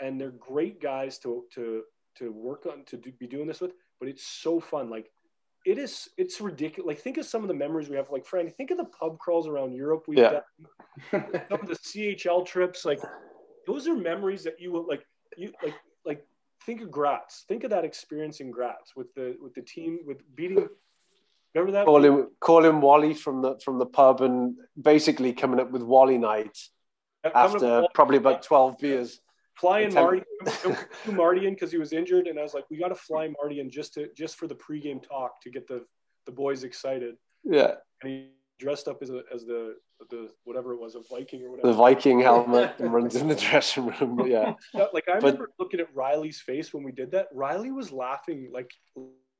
and 0.00 0.20
they're 0.20 0.30
great 0.30 0.80
guys 0.80 1.18
to 1.18 1.44
to 1.54 1.82
to 2.18 2.30
work 2.30 2.66
on 2.70 2.84
to 2.84 2.96
do, 2.96 3.10
be 3.18 3.26
doing 3.26 3.48
this 3.48 3.60
with. 3.60 3.72
But 3.98 4.08
it's 4.08 4.24
so 4.24 4.60
fun. 4.60 4.88
Like 4.88 5.10
it 5.64 5.78
is 5.78 6.08
it's 6.16 6.40
ridiculous. 6.40 6.86
Like 6.86 6.98
think 6.98 7.18
of 7.18 7.26
some 7.26 7.42
of 7.42 7.48
the 7.48 7.54
memories 7.54 7.88
we 7.88 7.96
have. 7.96 8.10
Like 8.10 8.26
Franny, 8.26 8.52
think 8.54 8.70
of 8.70 8.78
the 8.78 8.84
pub 8.84 9.18
crawls 9.18 9.46
around 9.46 9.72
Europe 9.74 10.04
we've 10.08 10.18
Yeah. 10.18 10.40
done 11.10 11.24
some 11.50 11.60
of 11.60 11.66
the 11.66 11.74
CHL 11.74 12.44
trips, 12.46 12.84
like 12.84 13.00
those 13.66 13.86
are 13.88 13.94
memories 13.94 14.44
that 14.44 14.60
you 14.60 14.72
will 14.72 14.86
like 14.86 15.06
you 15.36 15.52
like 15.62 15.74
like 16.04 16.26
think 16.66 16.80
of 16.82 16.90
Graz. 16.90 17.44
Think 17.48 17.64
of 17.64 17.70
that 17.70 17.84
experience 17.84 18.40
in 18.40 18.50
Graz 18.50 18.92
with 18.96 19.14
the 19.14 19.36
with 19.40 19.54
the 19.54 19.62
team 19.62 20.00
with 20.04 20.22
beating 20.34 20.68
Remember 21.54 21.72
that? 21.72 21.84
Call 21.84 22.02
him, 22.04 22.28
call 22.40 22.64
him 22.64 22.80
Wally 22.80 23.12
from 23.14 23.42
the 23.42 23.58
from 23.62 23.78
the 23.78 23.86
pub, 23.86 24.22
and 24.22 24.56
basically 24.80 25.32
coming 25.32 25.60
up 25.60 25.70
with 25.70 25.82
Wally 25.82 26.16
night 26.16 26.56
after 27.34 27.86
probably 27.94 28.16
about 28.16 28.42
twelve 28.42 28.78
beers. 28.78 29.20
Flying 29.54 29.92
Marty, 29.94 30.22
Marty 31.12 31.46
in 31.46 31.54
because 31.54 31.70
he 31.70 31.78
was 31.78 31.92
injured, 31.92 32.26
and 32.26 32.38
I 32.38 32.42
was 32.42 32.54
like, 32.54 32.64
we 32.70 32.78
got 32.78 32.88
to 32.88 32.94
fly 32.94 33.28
Marty 33.40 33.60
in 33.60 33.70
just 33.70 33.94
to 33.94 34.08
just 34.16 34.36
for 34.36 34.46
the 34.46 34.54
pregame 34.54 35.06
talk 35.06 35.40
to 35.42 35.50
get 35.50 35.68
the 35.68 35.84
the 36.26 36.32
boys 36.32 36.64
excited. 36.64 37.16
Yeah. 37.44 37.74
And 38.02 38.12
he 38.12 38.28
dressed 38.58 38.88
up 38.88 39.02
as 39.02 39.10
a 39.10 39.22
as 39.32 39.44
the 39.44 39.76
the 40.10 40.30
whatever 40.44 40.72
it 40.72 40.80
was, 40.80 40.94
a 40.94 41.00
Viking 41.10 41.42
or 41.42 41.50
whatever. 41.50 41.68
The 41.68 41.74
Viking 41.74 42.20
helmet 42.20 42.74
and 42.78 42.92
runs 42.92 43.16
in 43.16 43.28
the 43.28 43.34
dressing 43.34 43.86
room. 43.86 44.26
Yeah. 44.26 44.54
Like 44.92 45.08
I 45.08 45.14
remember 45.14 45.50
but, 45.56 45.64
looking 45.64 45.80
at 45.80 45.94
Riley's 45.94 46.40
face 46.40 46.72
when 46.72 46.82
we 46.82 46.92
did 46.92 47.10
that. 47.12 47.28
Riley 47.32 47.70
was 47.70 47.92
laughing 47.92 48.50
like 48.52 48.70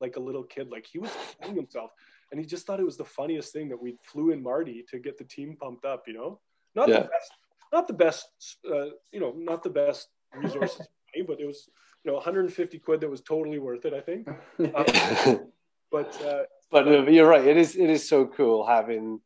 like 0.00 0.16
a 0.16 0.20
little 0.20 0.42
kid, 0.42 0.68
like 0.70 0.86
he 0.90 0.98
was 0.98 1.10
killing 1.40 1.56
himself, 1.56 1.90
and 2.30 2.40
he 2.40 2.46
just 2.46 2.66
thought 2.66 2.80
it 2.80 2.84
was 2.84 2.96
the 2.96 3.04
funniest 3.04 3.52
thing 3.52 3.68
that 3.68 3.80
we 3.80 3.96
flew 4.04 4.30
in 4.30 4.42
Marty 4.42 4.84
to 4.90 4.98
get 4.98 5.16
the 5.16 5.24
team 5.24 5.56
pumped 5.60 5.84
up. 5.84 6.04
You 6.06 6.14
know, 6.14 6.40
not 6.74 6.88
yeah. 6.88 7.00
the 7.00 7.02
best, 7.02 7.32
not 7.72 7.86
the 7.86 7.94
best, 7.94 8.28
uh, 8.70 8.86
you 9.12 9.20
know, 9.20 9.32
not 9.36 9.62
the 9.62 9.70
best 9.70 10.08
resources, 10.34 10.86
but 11.26 11.40
it 11.40 11.46
was 11.46 11.68
you 12.04 12.10
know 12.10 12.16
150 12.16 12.78
quid 12.78 13.00
that 13.00 13.10
was 13.10 13.20
totally 13.20 13.58
worth 13.58 13.84
it. 13.84 13.94
I 13.94 14.00
think. 14.00 14.28
Uh, 14.58 15.36
but 15.90 16.22
uh, 16.22 16.42
but 16.70 16.88
uh, 16.88 17.02
you're 17.06 17.28
right. 17.28 17.46
It 17.46 17.56
is 17.56 17.76
it 17.76 17.90
is 17.90 18.08
so 18.08 18.26
cool 18.26 18.66
having 18.66 19.20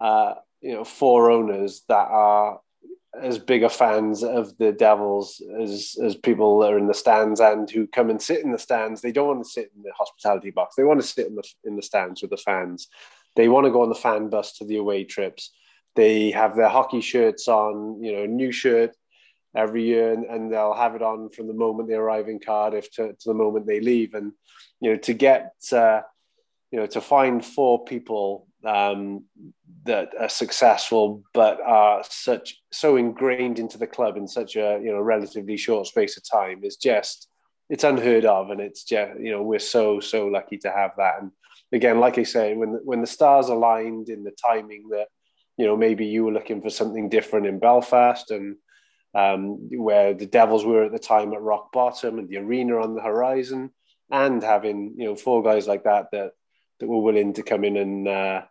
uh, 0.00 0.34
you 0.60 0.74
know 0.74 0.84
four 0.84 1.30
owners 1.30 1.82
that 1.88 2.08
are 2.08 2.60
as 3.20 3.38
big 3.38 3.62
a 3.62 3.68
fans 3.68 4.24
of 4.24 4.56
the 4.56 4.72
Devils 4.72 5.42
as 5.60 5.96
as 6.02 6.16
people 6.16 6.60
that 6.60 6.72
are 6.72 6.78
in 6.78 6.86
the 6.86 6.94
stands 6.94 7.40
and 7.40 7.70
who 7.70 7.86
come 7.86 8.08
and 8.08 8.22
sit 8.22 8.42
in 8.42 8.52
the 8.52 8.58
stands. 8.58 9.00
They 9.00 9.12
don't 9.12 9.28
want 9.28 9.44
to 9.44 9.50
sit 9.50 9.70
in 9.76 9.82
the 9.82 9.92
hospitality 9.96 10.50
box. 10.50 10.76
They 10.76 10.84
want 10.84 11.00
to 11.00 11.06
sit 11.06 11.26
in 11.26 11.34
the 11.34 11.44
in 11.64 11.76
the 11.76 11.82
stands 11.82 12.22
with 12.22 12.30
the 12.30 12.36
fans. 12.36 12.88
They 13.36 13.48
want 13.48 13.66
to 13.66 13.70
go 13.70 13.82
on 13.82 13.88
the 13.88 13.94
fan 13.94 14.28
bus 14.28 14.58
to 14.58 14.64
the 14.64 14.76
away 14.76 15.04
trips. 15.04 15.52
They 15.94 16.30
have 16.30 16.56
their 16.56 16.68
hockey 16.68 17.00
shirts 17.00 17.48
on, 17.48 18.02
you 18.02 18.12
know, 18.12 18.26
new 18.26 18.52
shirt 18.52 18.96
every 19.54 19.84
year, 19.84 20.12
and, 20.12 20.24
and 20.24 20.52
they'll 20.52 20.74
have 20.74 20.94
it 20.94 21.02
on 21.02 21.28
from 21.30 21.46
the 21.46 21.54
moment 21.54 21.88
they 21.88 21.94
arrive 21.94 22.28
in 22.28 22.40
Cardiff 22.40 22.90
to, 22.92 23.08
to 23.08 23.24
the 23.26 23.34
moment 23.34 23.66
they 23.66 23.80
leave. 23.80 24.14
And 24.14 24.32
you 24.80 24.92
know, 24.92 24.96
to 24.98 25.12
get 25.12 25.54
uh, 25.72 26.00
you 26.70 26.80
know, 26.80 26.86
to 26.86 27.00
find 27.00 27.44
four 27.44 27.84
people 27.84 28.46
um, 28.64 29.24
that 29.84 30.10
are 30.18 30.28
successful 30.28 31.22
but 31.34 31.60
are 31.60 32.02
such 32.08 32.62
so 32.72 32.96
ingrained 32.96 33.58
into 33.58 33.76
the 33.76 33.86
club 33.86 34.16
in 34.16 34.26
such 34.26 34.56
a 34.56 34.80
you 34.82 34.92
know 34.92 35.00
relatively 35.00 35.56
short 35.56 35.86
space 35.86 36.16
of 36.16 36.28
time 36.28 36.64
is 36.64 36.76
just 36.76 37.28
it's 37.68 37.84
unheard 37.84 38.24
of, 38.24 38.50
and 38.50 38.60
it's 38.60 38.84
just 38.84 39.18
you 39.20 39.30
know 39.30 39.42
we're 39.42 39.58
so 39.58 40.00
so 40.00 40.26
lucky 40.26 40.58
to 40.58 40.70
have 40.70 40.92
that. 40.96 41.20
And 41.20 41.30
again, 41.72 42.00
like 42.00 42.18
I 42.18 42.22
say, 42.22 42.54
when 42.54 42.80
when 42.84 43.00
the 43.00 43.06
stars 43.06 43.48
aligned 43.48 44.08
in 44.08 44.24
the 44.24 44.32
timing 44.32 44.88
that 44.90 45.08
you 45.62 45.68
know 45.68 45.76
maybe 45.76 46.06
you 46.06 46.24
were 46.24 46.32
looking 46.32 46.60
for 46.60 46.70
something 46.70 47.08
different 47.08 47.46
in 47.46 47.60
Belfast 47.60 48.32
and 48.32 48.56
um, 49.14 49.68
where 49.70 50.12
the 50.12 50.26
Devils 50.26 50.64
were 50.64 50.82
at 50.82 50.92
the 50.92 50.98
time 50.98 51.32
at 51.32 51.40
rock 51.40 51.70
bottom 51.70 52.18
and 52.18 52.28
the 52.28 52.38
arena 52.38 52.78
on 52.80 52.96
the 52.96 53.00
horizon, 53.02 53.70
and 54.10 54.42
having 54.42 54.94
you 54.96 55.04
know 55.04 55.14
four 55.14 55.40
guys 55.40 55.68
like 55.68 55.84
that 55.84 56.06
that 56.10 56.32
that 56.80 56.88
were 56.88 57.00
willing 57.00 57.32
to 57.34 57.44
come 57.44 57.62
in 57.62 57.76
and 57.76 58.08
uh, 58.08 58.42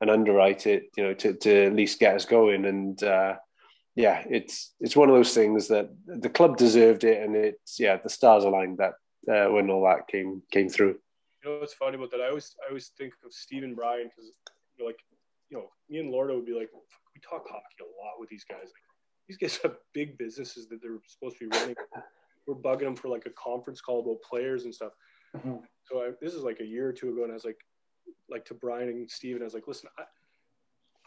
and 0.00 0.10
underwrite 0.10 0.66
it, 0.66 0.90
you 0.96 1.04
know, 1.04 1.14
to, 1.14 1.34
to 1.34 1.66
at 1.66 1.74
least 1.74 2.00
get 2.00 2.16
us 2.16 2.24
going. 2.24 2.64
And 2.64 3.00
uh, 3.04 3.36
yeah, 3.94 4.24
it's 4.28 4.74
it's 4.80 4.96
one 4.96 5.08
of 5.08 5.14
those 5.14 5.34
things 5.34 5.68
that 5.68 5.90
the 6.06 6.28
club 6.28 6.56
deserved 6.56 7.04
it, 7.04 7.22
and 7.22 7.36
it's 7.36 7.78
yeah, 7.78 7.98
the 8.02 8.10
stars 8.10 8.42
aligned 8.42 8.78
that 8.78 8.94
uh, 9.32 9.52
when 9.52 9.70
all 9.70 9.84
that 9.84 10.08
came 10.08 10.42
came 10.50 10.68
through. 10.68 10.96
You 11.44 11.50
know 11.50 11.58
what's 11.60 11.74
funny 11.74 11.94
about 11.94 12.10
that? 12.10 12.20
I 12.20 12.30
always 12.30 12.56
I 12.64 12.68
always 12.68 12.88
think 12.98 13.12
of 13.24 13.32
Stephen 13.32 13.76
Bryan 13.76 14.08
because 14.08 14.32
you 14.76 14.84
know, 14.84 14.86
like 14.86 14.98
me 15.88 15.98
and 15.98 16.10
Lordo 16.10 16.36
would 16.36 16.46
be 16.46 16.54
like, 16.54 16.70
we 16.72 17.20
talk 17.20 17.46
hockey 17.48 17.76
a 17.80 17.84
lot 17.84 18.18
with 18.18 18.28
these 18.28 18.44
guys. 18.48 18.64
Like, 18.64 18.88
these 19.28 19.36
guys 19.36 19.58
have 19.62 19.76
big 19.92 20.16
businesses 20.18 20.68
that 20.68 20.80
they're 20.82 20.98
supposed 21.06 21.38
to 21.38 21.48
be 21.48 21.56
running. 21.56 21.76
We're 22.46 22.54
bugging 22.54 22.84
them 22.84 22.96
for 22.96 23.08
like 23.08 23.26
a 23.26 23.30
conference 23.30 23.80
call 23.80 24.00
about 24.00 24.22
players 24.22 24.64
and 24.64 24.74
stuff. 24.74 24.92
Mm-hmm. 25.36 25.56
So 25.84 26.00
I, 26.00 26.10
this 26.20 26.32
is 26.32 26.42
like 26.42 26.60
a 26.60 26.64
year 26.66 26.88
or 26.88 26.92
two 26.92 27.10
ago, 27.10 27.22
and 27.24 27.30
I 27.30 27.34
was 27.34 27.44
like, 27.44 27.58
like 28.30 28.44
to 28.46 28.54
Brian 28.54 28.88
and 28.88 29.10
Steven, 29.10 29.42
I 29.42 29.44
was 29.44 29.54
like, 29.54 29.68
listen, 29.68 29.90
I, 29.98 30.02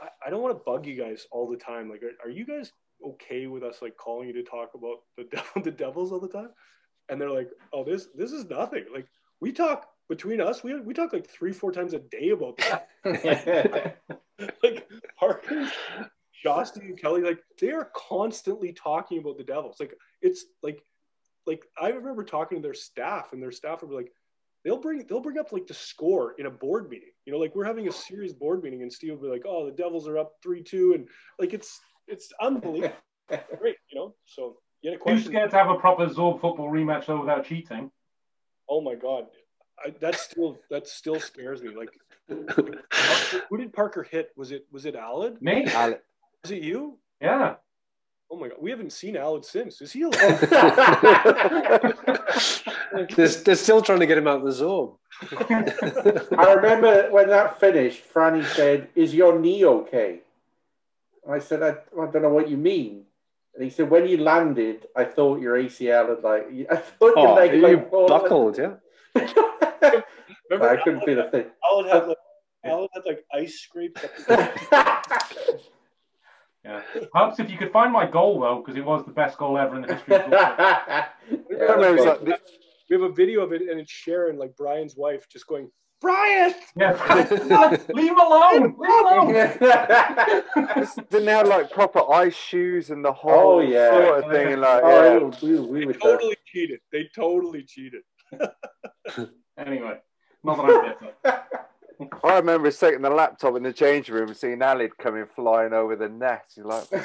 I, 0.05 0.27
I 0.27 0.29
don't 0.29 0.41
want 0.41 0.55
to 0.55 0.63
bug 0.63 0.85
you 0.85 0.95
guys 0.95 1.25
all 1.31 1.49
the 1.49 1.57
time. 1.57 1.89
Like, 1.89 2.03
are, 2.03 2.27
are, 2.27 2.29
you 2.29 2.45
guys 2.45 2.71
okay 3.03 3.47
with 3.47 3.63
us 3.63 3.81
like 3.81 3.97
calling 3.97 4.27
you 4.27 4.33
to 4.33 4.43
talk 4.43 4.71
about 4.75 4.97
the 5.17 5.23
devil, 5.35 5.61
the 5.63 5.71
devils 5.71 6.11
all 6.11 6.19
the 6.19 6.27
time? 6.27 6.49
And 7.09 7.19
they're 7.19 7.31
like, 7.31 7.49
oh, 7.73 7.83
this 7.83 8.07
this 8.15 8.31
is 8.31 8.45
nothing. 8.45 8.85
Like 8.93 9.07
we 9.39 9.51
talk 9.51 9.87
between 10.11 10.41
us, 10.41 10.61
we 10.61 10.77
we 10.81 10.93
talk 10.93 11.13
like 11.13 11.29
three, 11.29 11.53
four 11.53 11.71
times 11.71 11.93
a 11.93 11.99
day 11.99 12.29
about 12.29 12.57
that. 12.57 12.89
like 14.61 14.89
Parker, 15.17 15.71
Shosty, 16.45 16.81
and 16.81 16.99
Kelly, 16.99 17.21
like 17.21 17.39
they 17.61 17.71
are 17.71 17.89
constantly 17.95 18.73
talking 18.73 19.19
about 19.19 19.37
the 19.37 19.43
devils. 19.45 19.77
Like 19.79 19.93
it's 20.21 20.43
like 20.61 20.83
like 21.47 21.65
I 21.81 21.89
remember 21.91 22.25
talking 22.25 22.57
to 22.57 22.61
their 22.61 22.73
staff, 22.73 23.31
and 23.31 23.41
their 23.41 23.53
staff 23.53 23.81
would 23.81 23.89
be 23.89 23.95
like, 23.95 24.11
they'll 24.65 24.81
bring 24.81 25.05
they'll 25.07 25.21
bring 25.21 25.37
up 25.37 25.53
like 25.53 25.65
the 25.65 25.73
score 25.73 26.35
in 26.37 26.45
a 26.45 26.51
board 26.51 26.89
meeting. 26.89 27.11
You 27.25 27.31
know, 27.31 27.39
like 27.39 27.55
we're 27.55 27.63
having 27.63 27.87
a 27.87 27.91
serious 27.93 28.33
board 28.33 28.63
meeting, 28.63 28.81
and 28.81 28.91
Steve 28.91 29.13
will 29.13 29.29
be 29.29 29.33
like, 29.33 29.45
"Oh, 29.47 29.65
the 29.65 29.71
Devils 29.71 30.09
are 30.09 30.17
up 30.17 30.33
three 30.43 30.61
two, 30.61 30.93
and 30.93 31.07
like 31.39 31.53
it's 31.53 31.79
it's 32.07 32.33
unbelievable, 32.41 32.95
great." 33.59 33.77
You 33.89 33.97
know, 33.97 34.15
so 34.25 34.57
you 34.81 34.91
had 34.91 34.99
a 34.99 35.01
question. 35.01 35.19
Who's 35.19 35.27
scared 35.27 35.51
to 35.51 35.57
have 35.57 35.69
a 35.69 35.75
proper 35.75 36.05
Zorb 36.07 36.41
football 36.41 36.69
rematch 36.69 37.05
though 37.05 37.21
without 37.21 37.45
cheating? 37.45 37.89
Oh 38.69 38.81
my 38.81 38.95
god, 38.95 39.27
I, 39.83 39.93
that 39.99 40.15
still 40.15 40.59
that 40.69 40.87
still 40.87 41.19
scares 41.19 41.61
me. 41.61 41.75
Like, 41.75 41.89
who 43.49 43.57
did 43.57 43.73
Parker 43.73 44.03
hit? 44.03 44.31
Was 44.35 44.51
it 44.51 44.65
was 44.71 44.85
it 44.85 44.95
Alad? 44.95 45.41
Me. 45.41 45.65
Alad. 45.65 45.99
Was 46.43 46.51
it 46.51 46.63
you? 46.63 46.97
Yeah. 47.21 47.55
Oh 48.31 48.37
my 48.37 48.47
god, 48.47 48.57
we 48.61 48.71
haven't 48.71 48.93
seen 48.93 49.15
Alad 49.15 49.43
since. 49.43 49.81
Is 49.81 49.91
he 49.91 50.01
alive? 50.03 50.39
they're, 53.15 53.27
they're 53.27 53.55
still 53.55 53.81
trying 53.81 53.99
to 53.99 54.05
get 54.05 54.17
him 54.17 54.27
out 54.27 54.39
of 54.39 54.45
the 54.45 54.53
zone. 54.53 54.93
I 55.21 56.53
remember 56.55 57.11
when 57.11 57.27
that 57.27 57.59
finished, 57.59 58.01
Franny 58.13 58.45
said, 58.45 58.87
"Is 58.95 59.13
your 59.13 59.37
knee 59.37 59.65
okay?" 59.65 60.21
I 61.29 61.39
said, 61.39 61.61
I, 61.61 61.75
I 62.01 62.09
don't 62.09 62.21
know 62.21 62.29
what 62.29 62.49
you 62.49 62.57
mean." 62.57 63.03
And 63.53 63.63
he 63.63 63.69
said, 63.69 63.89
"When 63.89 64.07
you 64.07 64.17
landed, 64.17 64.87
I 64.95 65.03
thought 65.03 65.41
your 65.41 65.57
ACL 65.57 66.09
had 66.09 66.23
like, 66.23 66.47
I 66.71 66.77
thought 66.77 67.13
oh, 67.17 67.23
your 67.23 67.35
leg 67.35 67.53
you 67.53 67.61
like, 67.61 67.91
buckled, 67.91 68.57
yeah." 68.57 68.75
I 70.61 70.77
couldn't 70.83 71.01
feel 71.01 71.19
a 71.19 71.29
thing. 71.29 71.45
Alad 71.71 71.91
had 71.91 72.07
like, 72.07 72.17
Alad 72.65 72.87
had 72.93 73.03
like 73.05 73.25
ice 73.33 73.59
scrapes. 73.59 74.01
Yeah. 76.63 76.81
Perhaps 77.11 77.39
if 77.39 77.49
you 77.49 77.57
could 77.57 77.71
find 77.71 77.91
my 77.91 78.05
goal 78.05 78.39
though, 78.39 78.61
because 78.63 78.77
it 78.77 78.85
was 78.85 79.03
the 79.03 79.11
best 79.11 79.35
goal 79.39 79.57
ever 79.57 79.77
in 79.77 79.81
the 79.81 79.95
history 79.95 80.15
of 80.15 80.29
yeah, 80.29 81.07
we 82.87 83.01
have 83.01 83.01
a 83.01 83.11
video 83.11 83.41
of 83.41 83.51
it, 83.51 83.63
and 83.63 83.79
it's 83.79 83.91
Sharon, 83.91 84.37
like 84.37 84.55
Brian's 84.55 84.95
wife, 84.95 85.27
just 85.27 85.47
going, 85.47 85.71
Brian! 86.01 86.53
Yeah. 86.75 86.91
Leave 87.89 88.11
him 88.11 88.19
alone! 88.19 88.75
Leave 88.77 88.91
him 88.91 89.05
alone! 89.05 89.33
Didn't 91.09 91.25
they 91.25 91.31
have 91.31 91.47
like 91.47 91.71
proper 91.71 92.01
ice 92.11 92.35
shoes 92.35 92.89
and 92.89 93.05
the 93.05 93.13
whole 93.13 93.59
oh, 93.59 93.61
yeah. 93.61 93.91
sort 93.91 94.23
of 94.23 94.31
thing? 94.31 94.53
And, 94.53 94.61
like, 94.61 94.81
oh, 94.83 95.31
yeah. 95.41 95.47
we, 95.47 95.59
we 95.59 95.85
they 95.85 95.93
totally 95.93 96.29
that. 96.31 96.45
cheated. 96.45 96.79
They 96.91 97.09
totally 97.15 97.63
cheated. 97.63 98.01
Anyway, 99.67 99.97
not 100.43 100.57
that 100.57 100.65
I'm 100.65 100.81
better. 101.25 101.43
I 102.23 102.37
remember 102.37 102.71
taking 102.71 103.01
the 103.01 103.09
laptop 103.09 103.55
in 103.55 103.63
the 103.63 103.73
changing 103.73 104.15
room 104.15 104.29
and 104.29 104.37
seeing 104.37 104.59
Alid 104.59 104.91
coming 104.97 105.25
flying 105.35 105.73
over 105.73 105.95
the 105.95 106.09
net. 106.09 106.45
You're 106.55 106.65
like, 106.65 106.87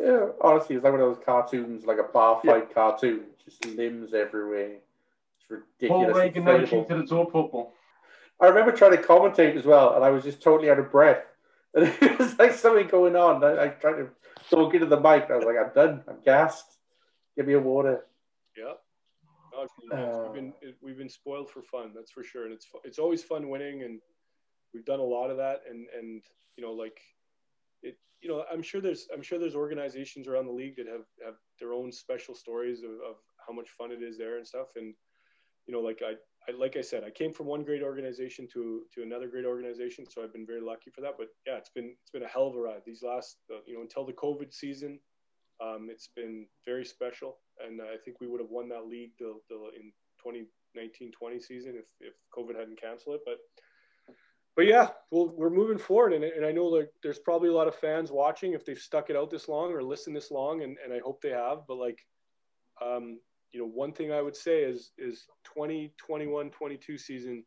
yeah, 0.00 0.26
honestly, 0.40 0.76
it's 0.76 0.84
like 0.84 0.92
one 0.92 1.00
of 1.00 1.14
those 1.14 1.24
cartoons, 1.24 1.84
like 1.84 1.98
a 1.98 2.04
bar 2.04 2.40
fight 2.44 2.66
yeah. 2.68 2.74
cartoon, 2.74 3.22
just 3.44 3.64
limbs 3.66 4.14
everywhere. 4.14 4.76
It's 5.40 5.50
ridiculous. 5.50 6.12
Paul 6.12 6.20
Reagan 6.20 6.44
never 6.44 6.66
cheated 6.66 6.92
at 6.92 7.12
all 7.12 7.24
football. 7.24 7.74
I 8.40 8.46
remember 8.46 8.72
trying 8.72 8.96
to 8.96 9.02
commentate 9.02 9.56
as 9.56 9.64
well, 9.64 9.94
and 9.94 10.04
I 10.04 10.10
was 10.10 10.24
just 10.24 10.42
totally 10.42 10.70
out 10.70 10.78
of 10.78 10.90
breath. 10.90 11.24
And 11.74 11.86
it 12.02 12.18
was 12.18 12.38
like 12.38 12.52
something 12.52 12.86
going 12.86 13.16
on. 13.16 13.42
I, 13.42 13.64
I 13.64 13.68
tried 13.68 13.94
to 13.94 14.10
talk 14.50 14.74
into 14.74 14.84
the 14.84 15.00
mic. 15.00 15.30
I 15.30 15.36
was 15.36 15.46
like, 15.46 15.56
I'm 15.56 15.72
done. 15.74 16.02
I'm 16.06 16.18
gassed. 16.22 16.66
Give 17.34 17.46
me 17.46 17.54
a 17.54 17.60
water. 17.60 18.04
Yeah. 18.56 18.74
Uh, 19.56 19.66
we've 20.24 20.34
been 20.34 20.52
we've 20.82 20.96
been 20.96 21.08
spoiled 21.08 21.50
for 21.50 21.62
fun, 21.62 21.92
that's 21.94 22.10
for 22.10 22.24
sure, 22.24 22.44
and 22.44 22.54
it's 22.54 22.66
it's 22.84 22.98
always 22.98 23.22
fun 23.22 23.50
winning, 23.50 23.82
and 23.82 24.00
we've 24.72 24.84
done 24.84 25.00
a 25.00 25.04
lot 25.04 25.30
of 25.30 25.36
that, 25.36 25.60
and 25.68 25.86
and 25.98 26.22
you 26.56 26.64
know 26.64 26.72
like 26.72 26.98
it, 27.82 27.98
you 28.20 28.28
know 28.28 28.44
I'm 28.50 28.62
sure 28.62 28.80
there's 28.80 29.08
I'm 29.12 29.22
sure 29.22 29.38
there's 29.38 29.54
organizations 29.54 30.26
around 30.26 30.46
the 30.46 30.52
league 30.52 30.76
that 30.76 30.86
have 30.86 31.04
have 31.24 31.34
their 31.60 31.72
own 31.72 31.92
special 31.92 32.34
stories 32.34 32.82
of, 32.82 32.90
of 32.90 33.16
how 33.46 33.52
much 33.52 33.70
fun 33.70 33.92
it 33.92 34.02
is 34.02 34.16
there 34.16 34.38
and 34.38 34.46
stuff, 34.46 34.68
and 34.76 34.94
you 35.66 35.74
know 35.74 35.80
like 35.80 36.00
I, 36.02 36.14
I 36.50 36.56
like 36.56 36.76
I 36.76 36.82
said 36.82 37.04
I 37.04 37.10
came 37.10 37.32
from 37.34 37.46
one 37.46 37.62
great 37.62 37.82
organization 37.82 38.48
to 38.54 38.84
to 38.94 39.02
another 39.02 39.28
great 39.28 39.44
organization, 39.44 40.06
so 40.08 40.22
I've 40.22 40.32
been 40.32 40.46
very 40.46 40.62
lucky 40.62 40.90
for 40.90 41.02
that. 41.02 41.14
But 41.18 41.28
yeah, 41.46 41.56
it's 41.56 41.70
been 41.70 41.94
it's 42.00 42.10
been 42.10 42.22
a 42.22 42.28
hell 42.28 42.46
of 42.46 42.56
a 42.56 42.60
ride 42.60 42.82
these 42.86 43.02
last 43.02 43.36
uh, 43.52 43.58
you 43.66 43.74
know 43.74 43.82
until 43.82 44.06
the 44.06 44.14
COVID 44.14 44.52
season. 44.52 44.98
Um, 45.62 45.88
it's 45.90 46.08
been 46.16 46.46
very 46.64 46.84
special, 46.84 47.36
and 47.66 47.80
I 47.80 47.96
think 48.04 48.20
we 48.20 48.28
would 48.28 48.40
have 48.40 48.50
won 48.50 48.68
that 48.68 48.86
league 48.86 49.12
the, 49.18 49.34
the, 49.48 49.70
in 49.76 49.92
2019-20 50.24 51.42
season 51.42 51.74
if 51.76 51.86
if 52.00 52.14
COVID 52.36 52.58
hadn't 52.58 52.80
canceled 52.80 53.16
it. 53.16 53.22
But 53.24 53.38
but 54.54 54.66
yeah, 54.66 54.88
well, 55.10 55.32
we're 55.34 55.50
moving 55.50 55.78
forward, 55.78 56.12
and, 56.12 56.24
and 56.24 56.44
I 56.44 56.52
know 56.52 56.66
like 56.66 56.90
there's 57.02 57.18
probably 57.18 57.48
a 57.48 57.54
lot 57.54 57.68
of 57.68 57.74
fans 57.74 58.12
watching 58.12 58.52
if 58.52 58.66
they've 58.66 58.78
stuck 58.78 59.08
it 59.08 59.16
out 59.16 59.30
this 59.30 59.48
long 59.48 59.72
or 59.72 59.82
listened 59.82 60.14
this 60.14 60.30
long, 60.30 60.62
and, 60.62 60.76
and 60.84 60.92
I 60.92 60.98
hope 60.98 61.22
they 61.22 61.30
have. 61.30 61.60
But 61.66 61.78
like, 61.78 61.98
um, 62.84 63.18
you 63.52 63.60
know, 63.60 63.66
one 63.66 63.92
thing 63.92 64.12
I 64.12 64.20
would 64.20 64.36
say 64.36 64.62
is 64.62 64.92
is 64.98 65.26
2021 65.44 66.50
22 66.50 66.98
season. 66.98 67.44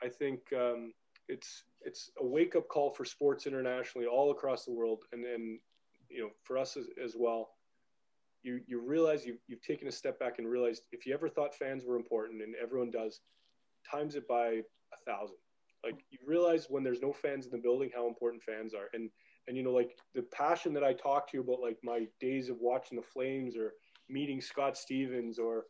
I 0.00 0.08
think 0.08 0.40
um, 0.54 0.92
it's 1.26 1.64
it's 1.82 2.10
a 2.20 2.24
wake 2.24 2.54
up 2.54 2.68
call 2.68 2.90
for 2.90 3.04
sports 3.04 3.46
internationally 3.46 4.06
all 4.06 4.30
across 4.30 4.64
the 4.64 4.72
world, 4.72 5.00
and 5.12 5.24
and 5.24 5.58
you 6.08 6.22
know 6.22 6.30
for 6.44 6.56
us 6.56 6.76
as, 6.76 6.86
as 7.02 7.14
well. 7.18 7.50
You 8.48 8.60
you 8.66 8.80
realize 8.80 9.26
you 9.26 9.36
you've 9.46 9.60
taken 9.60 9.88
a 9.88 9.92
step 9.92 10.18
back 10.18 10.38
and 10.38 10.48
realized 10.48 10.84
if 10.90 11.04
you 11.04 11.12
ever 11.12 11.28
thought 11.28 11.54
fans 11.54 11.84
were 11.84 11.96
important, 11.96 12.42
and 12.42 12.54
everyone 12.54 12.90
does, 12.90 13.20
times 13.90 14.14
it 14.14 14.26
by 14.26 14.62
a 14.94 14.96
thousand. 15.06 15.36
Like 15.84 16.02
you 16.10 16.18
realize 16.26 16.66
when 16.70 16.82
there's 16.82 17.02
no 17.02 17.12
fans 17.12 17.44
in 17.44 17.52
the 17.52 17.58
building 17.58 17.90
how 17.94 18.08
important 18.08 18.42
fans 18.42 18.72
are. 18.72 18.88
And 18.94 19.10
and 19.46 19.56
you 19.56 19.62
know, 19.62 19.72
like 19.72 19.98
the 20.14 20.22
passion 20.22 20.72
that 20.72 20.82
I 20.82 20.94
talk 20.94 21.30
to 21.30 21.36
you 21.36 21.42
about, 21.42 21.60
like 21.60 21.76
my 21.84 22.06
days 22.20 22.48
of 22.48 22.56
watching 22.58 22.96
the 22.96 23.02
Flames 23.02 23.54
or 23.54 23.74
meeting 24.08 24.40
Scott 24.40 24.78
Stevens 24.78 25.38
or 25.38 25.66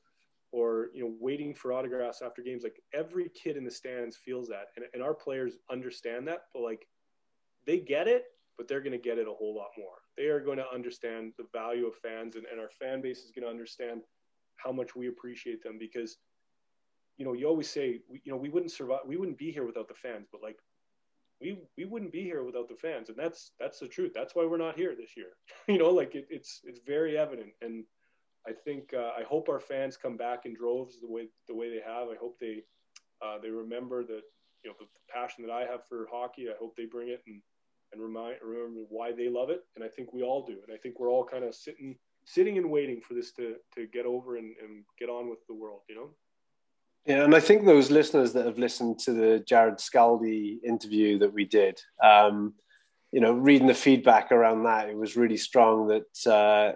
or 0.52 0.90
you 0.94 1.02
know 1.02 1.14
waiting 1.18 1.52
for 1.52 1.72
autographs 1.72 2.22
after 2.22 2.42
games 2.42 2.62
like 2.62 2.80
every 2.94 3.28
kid 3.30 3.56
in 3.56 3.64
the 3.64 3.70
stands 3.72 4.16
feels 4.16 4.46
that. 4.48 4.66
And, 4.76 4.86
and 4.94 5.02
our 5.02 5.14
players 5.14 5.58
understand 5.68 6.28
that 6.28 6.44
but 6.54 6.62
like 6.62 6.86
they 7.66 7.80
get 7.80 8.06
it 8.06 8.26
but 8.56 8.68
they're 8.68 8.80
going 8.80 8.92
to 8.92 8.98
get 8.98 9.18
it 9.18 9.26
a 9.28 9.32
whole 9.32 9.54
lot 9.54 9.70
more 9.76 9.97
they 10.18 10.26
are 10.26 10.40
going 10.40 10.58
to 10.58 10.74
understand 10.74 11.32
the 11.38 11.46
value 11.52 11.86
of 11.86 11.94
fans 11.94 12.36
and, 12.36 12.44
and 12.50 12.60
our 12.60 12.68
fan 12.68 13.00
base 13.00 13.20
is 13.20 13.30
going 13.30 13.44
to 13.44 13.50
understand 13.50 14.02
how 14.56 14.72
much 14.72 14.94
we 14.94 15.08
appreciate 15.08 15.62
them 15.62 15.78
because 15.78 16.18
you 17.18 17.24
know, 17.24 17.32
you 17.32 17.46
always 17.46 17.68
say, 17.68 18.00
you 18.10 18.32
know, 18.32 18.36
we 18.36 18.48
wouldn't 18.48 18.70
survive, 18.70 19.00
we 19.04 19.16
wouldn't 19.16 19.38
be 19.38 19.50
here 19.50 19.66
without 19.66 19.88
the 19.88 19.94
fans, 19.94 20.28
but 20.30 20.40
like, 20.40 20.56
we 21.40 21.58
we 21.76 21.84
wouldn't 21.84 22.12
be 22.12 22.22
here 22.22 22.42
without 22.42 22.68
the 22.68 22.74
fans, 22.74 23.10
and 23.10 23.18
that's 23.18 23.52
that's 23.60 23.78
the 23.78 23.86
truth. 23.86 24.12
That's 24.14 24.34
why 24.34 24.44
we're 24.44 24.56
not 24.56 24.76
here 24.76 24.94
this 24.96 25.16
year. 25.16 25.30
you 25.68 25.78
know, 25.78 25.90
like 25.90 26.14
it, 26.14 26.26
it's 26.30 26.60
it's 26.64 26.80
very 26.84 27.16
evident, 27.16 27.50
and 27.60 27.84
I 28.46 28.52
think 28.52 28.92
uh, 28.92 29.10
I 29.16 29.22
hope 29.22 29.48
our 29.48 29.60
fans 29.60 29.96
come 29.96 30.16
back 30.16 30.46
in 30.46 30.54
droves 30.54 31.00
the 31.00 31.08
way 31.08 31.28
the 31.46 31.54
way 31.54 31.70
they 31.70 31.82
have. 31.84 32.08
I 32.08 32.16
hope 32.20 32.38
they 32.40 32.62
uh, 33.22 33.38
they 33.38 33.50
remember 33.50 34.02
that 34.04 34.22
you 34.64 34.70
know 34.70 34.74
the, 34.80 34.86
the 34.86 35.12
passion 35.12 35.46
that 35.46 35.52
I 35.52 35.60
have 35.60 35.86
for 35.88 36.08
hockey. 36.10 36.48
I 36.48 36.56
hope 36.58 36.74
they 36.76 36.86
bring 36.86 37.08
it 37.08 37.22
and 37.26 37.40
and 37.92 38.02
remind 38.02 38.36
remember 38.42 38.80
why 38.88 39.12
they 39.12 39.28
love 39.28 39.50
it. 39.50 39.60
And 39.76 39.84
I 39.84 39.88
think 39.88 40.12
we 40.12 40.22
all 40.22 40.44
do. 40.46 40.56
And 40.66 40.74
I 40.74 40.78
think 40.78 40.98
we're 40.98 41.10
all 41.10 41.24
kind 41.24 41.44
of 41.44 41.54
sitting 41.54 41.96
sitting 42.24 42.58
and 42.58 42.70
waiting 42.70 43.00
for 43.00 43.14
this 43.14 43.32
to 43.32 43.56
to 43.74 43.86
get 43.86 44.06
over 44.06 44.36
and, 44.36 44.54
and 44.62 44.84
get 44.98 45.08
on 45.08 45.28
with 45.28 45.38
the 45.48 45.54
world. 45.54 45.80
You 45.88 45.94
know. 45.94 46.10
Yeah, 47.06 47.24
and 47.24 47.34
I 47.34 47.40
think 47.40 47.64
those 47.64 47.90
listeners 47.90 48.34
that 48.34 48.44
have 48.44 48.58
listened 48.58 48.98
to 49.00 49.12
the 49.12 49.44
Jarrod 49.48 49.78
Skalde 49.78 50.62
interview 50.62 51.18
that 51.20 51.32
we 51.32 51.46
did, 51.46 51.80
um, 52.04 52.52
you 53.12 53.20
know, 53.20 53.32
reading 53.32 53.66
the 53.66 53.74
feedback 53.74 54.30
around 54.30 54.64
that, 54.64 54.90
it 54.90 54.96
was 54.96 55.16
really 55.16 55.38
strong 55.38 55.88
that 55.88 56.30
uh, 56.30 56.72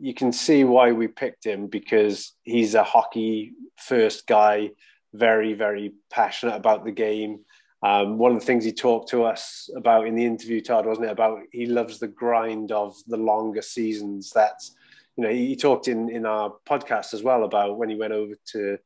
you 0.00 0.14
can 0.14 0.32
see 0.32 0.62
why 0.62 0.92
we 0.92 1.08
picked 1.08 1.44
him 1.44 1.66
because 1.66 2.32
he's 2.44 2.74
a 2.74 2.84
hockey 2.84 3.54
first 3.76 4.26
guy, 4.26 4.70
very, 5.14 5.54
very 5.54 5.94
passionate 6.10 6.54
about 6.54 6.84
the 6.84 6.92
game. 6.92 7.40
Um, 7.86 8.18
one 8.18 8.32
of 8.34 8.40
the 8.40 8.46
things 8.46 8.64
he 8.64 8.72
talked 8.72 9.10
to 9.10 9.22
us 9.22 9.70
about 9.76 10.08
in 10.08 10.16
the 10.16 10.24
interview, 10.24 10.60
Todd, 10.60 10.86
wasn't 10.86 11.06
it? 11.06 11.12
About 11.12 11.38
he 11.52 11.66
loves 11.66 12.00
the 12.00 12.08
grind 12.08 12.72
of 12.72 12.96
the 13.06 13.16
longer 13.16 13.62
seasons. 13.62 14.32
That's, 14.34 14.74
you 15.16 15.22
know, 15.22 15.30
he 15.30 15.54
talked 15.54 15.86
in, 15.86 16.10
in 16.10 16.26
our 16.26 16.52
podcast 16.68 17.14
as 17.14 17.22
well 17.22 17.44
about 17.44 17.78
when 17.78 17.88
he 17.88 17.94
went 17.94 18.12
over 18.12 18.34
to 18.52 18.78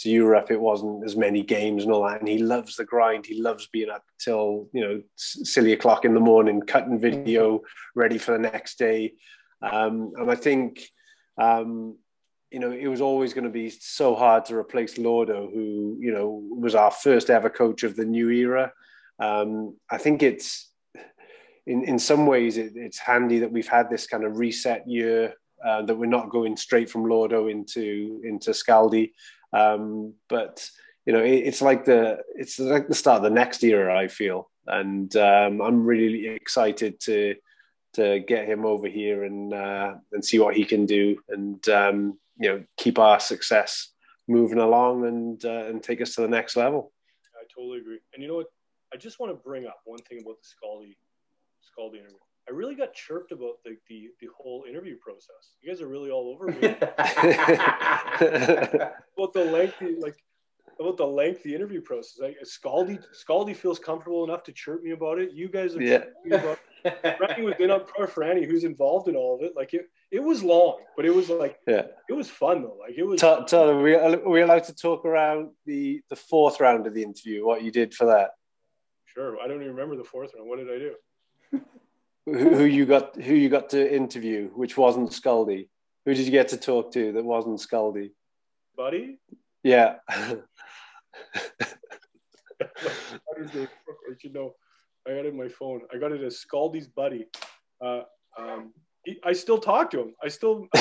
to 0.00 0.10
Europe, 0.10 0.50
it 0.50 0.60
wasn't 0.60 1.04
as 1.04 1.16
many 1.16 1.42
games 1.42 1.82
and 1.82 1.92
all 1.92 2.06
that. 2.06 2.20
And 2.20 2.28
he 2.28 2.38
loves 2.38 2.76
the 2.76 2.84
grind. 2.84 3.26
He 3.26 3.40
loves 3.40 3.68
being 3.68 3.90
up 3.90 4.04
till 4.18 4.68
you 4.72 4.80
know 4.80 5.02
silly 5.16 5.72
o'clock 5.72 6.04
in 6.04 6.14
the 6.14 6.20
morning, 6.20 6.60
cutting 6.60 6.98
video 6.98 7.62
ready 7.94 8.18
for 8.18 8.32
the 8.32 8.38
next 8.38 8.78
day. 8.78 9.14
Um, 9.62 10.12
and 10.16 10.30
I 10.30 10.34
think 10.34 10.82
um, 11.40 11.96
you 12.50 12.58
know 12.58 12.72
it 12.72 12.86
was 12.86 13.00
always 13.00 13.34
going 13.34 13.44
to 13.44 13.50
be 13.50 13.70
so 13.70 14.14
hard 14.14 14.44
to 14.46 14.56
replace 14.56 14.98
Lordo, 14.98 15.50
who 15.52 15.96
you 16.00 16.12
know 16.12 16.42
was 16.50 16.74
our 16.74 16.90
first 16.90 17.30
ever 17.30 17.50
coach 17.50 17.82
of 17.82 17.96
the 17.96 18.04
new 18.04 18.30
era. 18.30 18.72
Um, 19.18 19.76
I 19.90 19.98
think 19.98 20.22
it's 20.22 20.70
in 21.66 21.84
in 21.84 21.98
some 21.98 22.26
ways 22.26 22.56
it, 22.56 22.72
it's 22.74 22.98
handy 22.98 23.40
that 23.40 23.52
we've 23.52 23.68
had 23.68 23.90
this 23.90 24.06
kind 24.06 24.24
of 24.24 24.38
reset 24.38 24.88
year. 24.88 25.34
Uh, 25.64 25.82
that 25.82 25.96
we're 25.96 26.06
not 26.06 26.30
going 26.30 26.56
straight 26.56 26.88
from 26.88 27.04
Lordo 27.04 27.48
into 27.48 28.20
into 28.24 28.52
Skalde. 28.52 29.10
Um, 29.52 30.14
but 30.28 30.68
you 31.04 31.12
know, 31.12 31.22
it, 31.22 31.38
it's 31.48 31.60
like 31.60 31.84
the 31.84 32.18
it's 32.36 32.58
like 32.58 32.86
the 32.86 32.94
start 32.94 33.18
of 33.18 33.22
the 33.24 33.30
next 33.30 33.64
era. 33.64 33.98
I 33.98 34.08
feel, 34.08 34.50
and 34.66 35.14
um, 35.16 35.60
I'm 35.60 35.84
really 35.84 36.28
excited 36.28 37.00
to 37.00 37.34
to 37.94 38.20
get 38.20 38.46
him 38.46 38.64
over 38.64 38.86
here 38.86 39.24
and 39.24 39.52
uh, 39.52 39.94
and 40.12 40.24
see 40.24 40.38
what 40.38 40.54
he 40.54 40.64
can 40.64 40.86
do, 40.86 41.18
and 41.28 41.68
um, 41.68 42.18
you 42.38 42.48
know, 42.48 42.64
keep 42.76 42.98
our 42.98 43.20
success 43.20 43.92
moving 44.26 44.58
along 44.58 45.06
and 45.06 45.44
uh, 45.44 45.66
and 45.66 45.82
take 45.82 46.00
us 46.00 46.14
to 46.14 46.20
the 46.22 46.28
next 46.28 46.56
level. 46.56 46.92
I 47.34 47.44
totally 47.54 47.78
agree. 47.78 48.00
And 48.14 48.22
you 48.22 48.28
know 48.28 48.36
what? 48.36 48.46
I 48.92 48.96
just 48.96 49.20
want 49.20 49.32
to 49.32 49.36
bring 49.36 49.66
up 49.66 49.80
one 49.84 50.00
thing 50.00 50.20
about 50.22 50.36
the 50.40 50.48
Skalde 50.48 50.96
Skalde 51.62 51.94
interview. 51.94 52.16
I 52.48 52.52
really 52.52 52.74
got 52.74 52.94
chirped 52.94 53.30
about 53.32 53.62
the, 53.62 53.76
the, 53.90 54.08
the 54.20 54.28
whole 54.34 54.64
interview 54.66 54.96
process. 54.96 55.52
You 55.60 55.70
guys 55.70 55.82
are 55.82 55.88
really 55.88 56.10
all 56.10 56.30
over 56.30 56.46
me 56.46 56.56
about 59.18 59.34
the 59.34 59.44
lengthy 59.44 59.96
like 59.98 60.16
about 60.80 60.96
the 60.96 61.06
lengthy 61.06 61.54
interview 61.54 61.82
process. 61.82 62.18
Like 62.20 62.38
Skalde 62.44 63.04
Skalde 63.12 63.54
feels 63.54 63.78
comfortable 63.78 64.24
enough 64.24 64.44
to 64.44 64.52
chirp 64.52 64.82
me 64.82 64.92
about 64.92 65.18
it. 65.18 65.32
You 65.32 65.48
guys 65.48 65.76
are 65.76 65.82
yeah. 65.82 66.04
about 66.26 66.58
Franny 66.84 67.44
was 67.44 67.56
in 67.58 67.70
Franny, 68.06 68.46
who's 68.46 68.64
involved 68.64 69.08
in 69.08 69.16
all 69.16 69.34
of 69.36 69.42
it. 69.42 69.54
Like 69.54 69.74
it, 69.74 69.90
it 70.10 70.22
was 70.22 70.42
long, 70.42 70.78
but 70.96 71.04
it 71.04 71.14
was 71.14 71.28
like 71.28 71.58
yeah, 71.66 71.86
it 72.08 72.12
was 72.12 72.30
fun 72.30 72.62
though. 72.62 72.78
Like 72.80 72.94
it 72.96 73.02
was. 73.02 73.20
Tell, 73.20 73.44
tell 73.44 73.80
we, 73.80 73.94
are 73.94 74.28
we 74.28 74.42
allowed 74.42 74.64
to 74.64 74.74
talk 74.74 75.04
around 75.04 75.50
the 75.66 76.00
the 76.08 76.16
fourth 76.16 76.60
round 76.60 76.86
of 76.86 76.94
the 76.94 77.02
interview? 77.02 77.44
What 77.44 77.62
you 77.62 77.70
did 77.70 77.94
for 77.94 78.06
that? 78.06 78.30
Sure. 79.06 79.38
I 79.40 79.48
don't 79.48 79.60
even 79.62 79.74
remember 79.74 79.96
the 79.96 80.04
fourth 80.04 80.32
round. 80.34 80.48
What 80.48 80.58
did 80.58 80.70
I 80.70 80.78
do? 80.78 80.94
who, 82.24 82.56
who 82.56 82.64
you 82.64 82.86
got 82.86 83.16
who 83.16 83.34
you 83.34 83.48
got 83.48 83.70
to 83.70 83.94
interview, 83.94 84.48
which 84.54 84.76
wasn't 84.76 85.10
Skalde. 85.10 85.68
Who 86.06 86.14
did 86.14 86.24
you 86.24 86.30
get 86.30 86.48
to 86.48 86.56
talk 86.56 86.92
to 86.92 87.12
that 87.12 87.24
wasn't 87.24 87.60
Skalde? 87.60 88.10
Buddy. 88.76 89.18
Yeah. 89.62 89.96
you 94.22 94.32
know, 94.32 94.54
I 95.06 95.10
got 95.10 95.24
it 95.24 95.26
in 95.26 95.36
my 95.36 95.48
phone. 95.48 95.82
I 95.92 95.98
got 95.98 96.12
it 96.12 96.22
as 96.22 96.42
Skalde's 96.44 96.86
buddy. 96.86 97.26
Uh, 97.84 98.02
um, 98.38 98.72
he, 99.04 99.18
I 99.24 99.32
still 99.32 99.58
talk 99.58 99.90
to 99.90 100.00
him. 100.00 100.14
I 100.22 100.28
still 100.28 100.66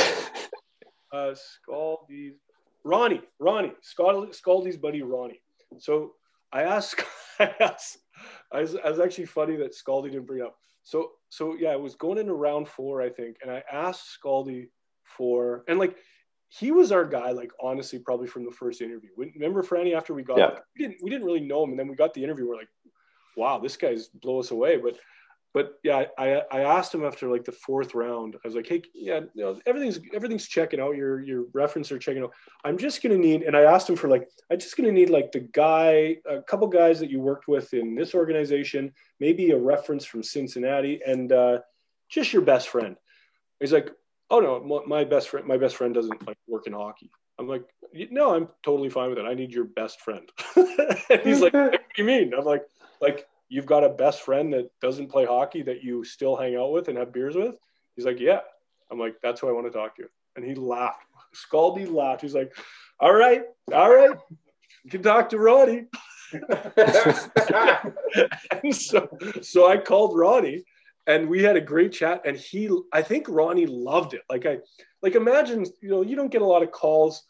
uh, 1.13 1.33
Skalde's 1.69 2.37
Ronnie, 2.83 3.21
Ronnie, 3.39 3.73
Skalde's 3.83 4.77
buddy 4.77 5.01
Ronnie. 5.01 5.41
So 5.77 6.13
I 6.53 6.63
asked, 6.63 7.03
I 7.39 7.53
asked, 7.59 7.97
I 8.51 8.61
was, 8.61 8.75
I 8.75 8.89
was 8.89 8.99
actually 8.99 9.25
funny 9.25 9.55
that 9.57 9.75
Skalde 9.75 10.11
didn't 10.11 10.25
bring 10.25 10.41
up. 10.41 10.55
So 10.83 11.11
so 11.29 11.55
yeah, 11.59 11.73
it 11.73 11.81
was 11.81 11.95
going 11.95 12.17
into 12.17 12.33
round 12.33 12.67
four, 12.67 13.01
I 13.01 13.09
think, 13.09 13.37
and 13.41 13.51
I 13.51 13.61
asked 13.71 14.17
Skalde 14.23 14.69
for 15.03 15.63
and 15.67 15.79
like 15.79 15.97
he 16.49 16.71
was 16.71 16.91
our 16.91 17.03
guy, 17.05 17.31
like 17.31 17.51
honestly, 17.61 17.99
probably 17.99 18.27
from 18.27 18.45
the 18.45 18.51
first 18.51 18.81
interview. 18.81 19.09
Remember 19.17 19.63
Franny 19.63 19.95
after 19.95 20.13
we 20.13 20.23
got 20.23 20.37
yeah. 20.37 20.51
we 20.77 20.85
didn't 20.85 21.03
we 21.03 21.09
didn't 21.09 21.25
really 21.25 21.41
know 21.41 21.63
him, 21.63 21.71
and 21.71 21.79
then 21.79 21.87
we 21.87 21.95
got 21.95 22.13
the 22.13 22.23
interview. 22.23 22.47
We're 22.47 22.55
like, 22.55 22.69
wow, 23.35 23.59
this 23.59 23.75
guy's 23.75 24.07
blow 24.07 24.39
us 24.39 24.51
away. 24.51 24.77
But 24.77 24.97
but 25.53 25.79
yeah, 25.83 26.05
I 26.17 26.41
I 26.51 26.59
asked 26.61 26.93
him 26.93 27.05
after 27.05 27.29
like 27.29 27.45
the 27.45 27.51
fourth 27.51 27.95
round. 27.95 28.35
I 28.35 28.47
was 28.47 28.55
like, 28.55 28.67
hey, 28.67 28.81
yeah, 28.93 29.21
you 29.33 29.43
know, 29.43 29.59
everything's 29.65 29.99
everything's 30.13 30.47
checking 30.47 30.79
out. 30.79 30.95
Your 30.95 31.21
your 31.21 31.45
reference 31.53 31.91
are 31.91 31.99
checking 31.99 32.23
out. 32.23 32.33
I'm 32.63 32.77
just 32.77 33.01
gonna 33.01 33.17
need, 33.17 33.43
and 33.43 33.55
I 33.55 33.61
asked 33.61 33.89
him 33.89 33.95
for 33.95 34.07
like, 34.07 34.29
I'm 34.51 34.59
just 34.59 34.77
gonna 34.77 34.91
need 34.91 35.09
like 35.09 35.31
the 35.31 35.39
guy, 35.39 36.17
a 36.29 36.41
couple 36.43 36.67
guys 36.67 36.99
that 36.99 37.09
you 37.09 37.19
worked 37.19 37.47
with 37.47 37.73
in 37.73 37.95
this 37.95 38.13
organization, 38.13 38.93
maybe 39.19 39.51
a 39.51 39.57
reference 39.57 40.05
from 40.05 40.21
Cincinnati, 40.21 41.01
and 41.05 41.31
uh, 41.31 41.59
just 42.09 42.33
your 42.33 42.41
best 42.41 42.69
friend. 42.69 42.95
He's 43.59 43.73
like, 43.73 43.89
oh 44.29 44.39
no, 44.39 44.83
my 44.85 45.03
best 45.03 45.29
friend, 45.29 45.47
my 45.47 45.57
best 45.57 45.75
friend 45.75 45.93
doesn't 45.93 46.27
like 46.27 46.37
work 46.47 46.67
in 46.67 46.73
hockey. 46.73 47.09
I'm 47.39 47.47
like, 47.47 47.63
no, 48.11 48.35
I'm 48.35 48.49
totally 48.63 48.89
fine 48.89 49.09
with 49.09 49.19
it. 49.19 49.25
I 49.25 49.33
need 49.33 49.51
your 49.51 49.65
best 49.65 50.01
friend. 50.01 50.29
and 50.55 51.21
he's 51.23 51.41
like, 51.41 51.53
what 51.53 51.71
do 51.71 51.79
you 51.97 52.03
mean? 52.03 52.33
I'm 52.37 52.45
like, 52.45 52.63
like 52.99 53.27
you've 53.49 53.65
got 53.65 53.83
a 53.83 53.89
best 53.89 54.21
friend 54.21 54.53
that 54.53 54.69
doesn't 54.81 55.07
play 55.07 55.25
hockey 55.25 55.61
that 55.63 55.83
you 55.83 56.03
still 56.03 56.35
hang 56.35 56.55
out 56.55 56.71
with 56.71 56.87
and 56.87 56.97
have 56.97 57.13
beers 57.13 57.35
with? 57.35 57.57
He's 57.95 58.05
like, 58.05 58.19
yeah. 58.19 58.39
I'm 58.91 58.99
like, 58.99 59.15
that's 59.21 59.41
who 59.41 59.49
I 59.49 59.51
want 59.51 59.67
to 59.67 59.71
talk 59.71 59.95
to. 59.97 60.05
And 60.35 60.45
he 60.45 60.55
laughed. 60.55 61.03
Skalde 61.35 61.91
laughed. 61.91 62.21
He's 62.21 62.35
like, 62.35 62.55
all 62.99 63.13
right, 63.13 63.43
all 63.73 63.93
right. 63.93 64.17
You 64.83 64.91
can 64.91 65.03
talk 65.03 65.29
to 65.29 65.37
Ronnie. 65.37 65.85
so, 68.71 69.09
so 69.41 69.69
I 69.69 69.77
called 69.77 70.17
Ronnie 70.17 70.63
and 71.05 71.29
we 71.29 71.41
had 71.41 71.55
a 71.55 71.61
great 71.61 71.93
chat 71.93 72.21
and 72.25 72.37
he, 72.37 72.69
I 72.91 73.01
think 73.01 73.27
Ronnie 73.29 73.65
loved 73.65 74.13
it. 74.13 74.21
Like 74.29 74.45
I, 74.45 74.57
like 75.01 75.15
imagine, 75.15 75.65
you 75.81 75.89
know, 75.89 76.01
you 76.01 76.15
don't 76.15 76.31
get 76.31 76.41
a 76.41 76.45
lot 76.45 76.63
of 76.63 76.71
calls 76.71 77.23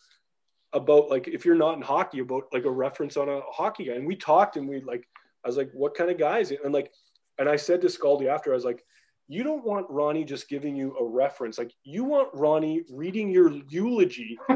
about 0.74 1.10
like 1.10 1.28
if 1.28 1.46
you're 1.46 1.56
not 1.56 1.76
in 1.76 1.82
hockey 1.82 2.20
about 2.20 2.44
like 2.52 2.66
a 2.66 2.72
reference 2.72 3.18
on 3.18 3.30
a 3.30 3.42
hockey 3.42 3.86
guy. 3.86 3.94
And 3.94 4.08
we 4.08 4.16
talked 4.16 4.58
and 4.58 4.68
we 4.68 4.82
like 4.82 5.08
I 5.48 5.50
was 5.50 5.56
like, 5.56 5.72
what 5.72 5.96
kind 5.96 6.12
of 6.12 6.18
guys? 6.18 6.52
And 6.52 6.74
like 6.74 6.92
and 7.40 7.48
I 7.48 7.56
said 7.56 7.80
to 7.82 7.88
Skalde 7.88 8.28
after, 8.28 8.52
I 8.52 8.56
was 8.56 8.66
like, 8.66 8.84
you 9.30 9.44
don't 9.44 9.64
want 9.64 9.90
Ronnie 9.90 10.26
just 10.26 10.50
giving 10.50 10.76
you 10.76 10.94
a 10.98 11.06
reference. 11.06 11.58
Like 11.58 11.72
you 11.86 12.04
want 12.04 12.28
Ronnie 12.34 12.84
reading 12.90 13.30
your 13.30 13.54
eulogy. 13.70 14.38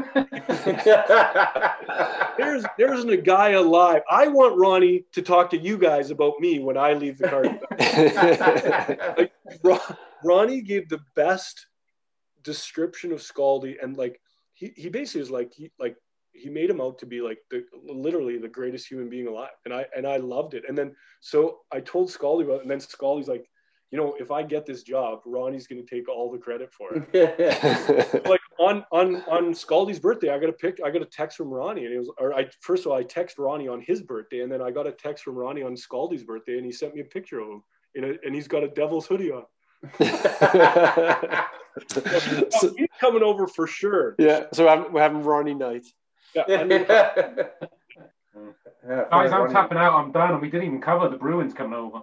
there's 2.36 2.66
there's 2.76 3.04
a 3.04 3.16
guy 3.16 3.52
alive. 3.52 4.02
I 4.10 4.28
want 4.28 4.58
Ronnie 4.58 5.06
to 5.12 5.22
talk 5.22 5.48
to 5.50 5.58
you 5.58 5.78
guys 5.78 6.10
about 6.10 6.34
me 6.40 6.58
when 6.58 6.76
I 6.76 6.92
leave 6.92 7.16
the 7.16 7.28
car. 7.28 7.44
like, 9.16 9.32
Ron, 9.64 9.80
Ronnie 10.22 10.60
gave 10.60 10.90
the 10.90 11.00
best 11.16 11.68
description 12.42 13.12
of 13.12 13.20
Skalde, 13.20 13.82
and 13.82 13.96
like 13.96 14.20
he, 14.52 14.74
he 14.76 14.90
basically 14.90 15.22
was 15.22 15.30
like 15.30 15.54
he 15.54 15.70
like 15.78 15.96
he 16.32 16.48
made 16.48 16.70
him 16.70 16.80
out 16.80 16.98
to 16.98 17.06
be 17.06 17.20
like 17.20 17.38
the 17.50 17.64
literally 17.84 18.38
the 18.38 18.48
greatest 18.48 18.88
human 18.88 19.08
being 19.08 19.26
alive, 19.26 19.50
and 19.64 19.74
I 19.74 19.86
and 19.96 20.06
I 20.06 20.16
loved 20.16 20.54
it. 20.54 20.64
And 20.68 20.76
then 20.76 20.94
so 21.20 21.58
I 21.72 21.80
told 21.80 22.08
Skalde 22.08 22.44
about 22.44 22.56
it, 22.56 22.62
and 22.62 22.70
then 22.70 22.78
Skalde's 22.78 23.28
like, 23.28 23.48
you 23.90 23.98
know, 23.98 24.16
if 24.18 24.30
I 24.30 24.42
get 24.42 24.64
this 24.64 24.82
job, 24.82 25.20
Ronnie's 25.26 25.66
going 25.66 25.84
to 25.84 25.94
take 25.94 26.08
all 26.08 26.32
the 26.32 26.38
credit 26.38 26.72
for 26.72 26.88
it. 26.94 28.24
like 28.26 28.40
on 28.58 28.84
on 28.90 29.16
on 29.28 29.52
Skalde's 29.52 29.98
birthday, 29.98 30.30
I 30.30 30.38
got 30.38 30.48
a 30.48 30.54
pic, 30.54 30.78
I 30.82 30.90
got 30.90 31.02
a 31.02 31.06
text 31.06 31.36
from 31.36 31.50
Ronnie, 31.50 31.84
and 31.84 31.94
it 31.94 31.98
was, 31.98 32.10
or 32.18 32.34
I 32.34 32.48
first 32.60 32.86
of 32.86 32.92
all, 32.92 32.98
I 32.98 33.02
text 33.02 33.38
Ronnie 33.38 33.68
on 33.68 33.82
his 33.82 34.02
birthday, 34.02 34.40
and 34.40 34.50
then 34.50 34.62
I 34.62 34.70
got 34.70 34.86
a 34.86 34.92
text 34.92 35.24
from 35.24 35.34
Ronnie 35.34 35.62
on 35.62 35.74
Skalde's 35.74 36.24
birthday, 36.24 36.56
and 36.56 36.64
he 36.64 36.72
sent 36.72 36.94
me 36.94 37.02
a 37.02 37.04
picture 37.04 37.40
of 37.40 37.48
him, 37.48 37.62
in 37.94 38.04
a, 38.04 38.14
and 38.24 38.34
he's 38.34 38.48
got 38.48 38.64
a 38.64 38.68
Devil's 38.68 39.06
hoodie 39.06 39.30
on. 39.30 39.44
so, 41.88 42.74
he's 42.76 42.88
coming 43.00 43.22
over 43.22 43.46
for 43.46 43.66
sure. 43.66 44.14
Yeah, 44.18 44.44
so 44.52 44.64
we're 44.64 44.70
having, 44.70 44.92
we're 44.92 45.02
having 45.02 45.22
Ronnie 45.22 45.54
night. 45.54 45.86
Yeah, 46.34 46.44
yeah, 48.88 49.04
Guys, 49.10 49.32
I'm 49.32 49.50
tapping 49.50 49.78
out. 49.78 49.94
I'm 49.94 50.12
done, 50.12 50.32
and 50.32 50.40
we 50.40 50.50
didn't 50.50 50.66
even 50.66 50.80
cover 50.80 51.08
the 51.08 51.16
Bruins 51.16 51.54
coming 51.54 51.78
over. 51.78 52.02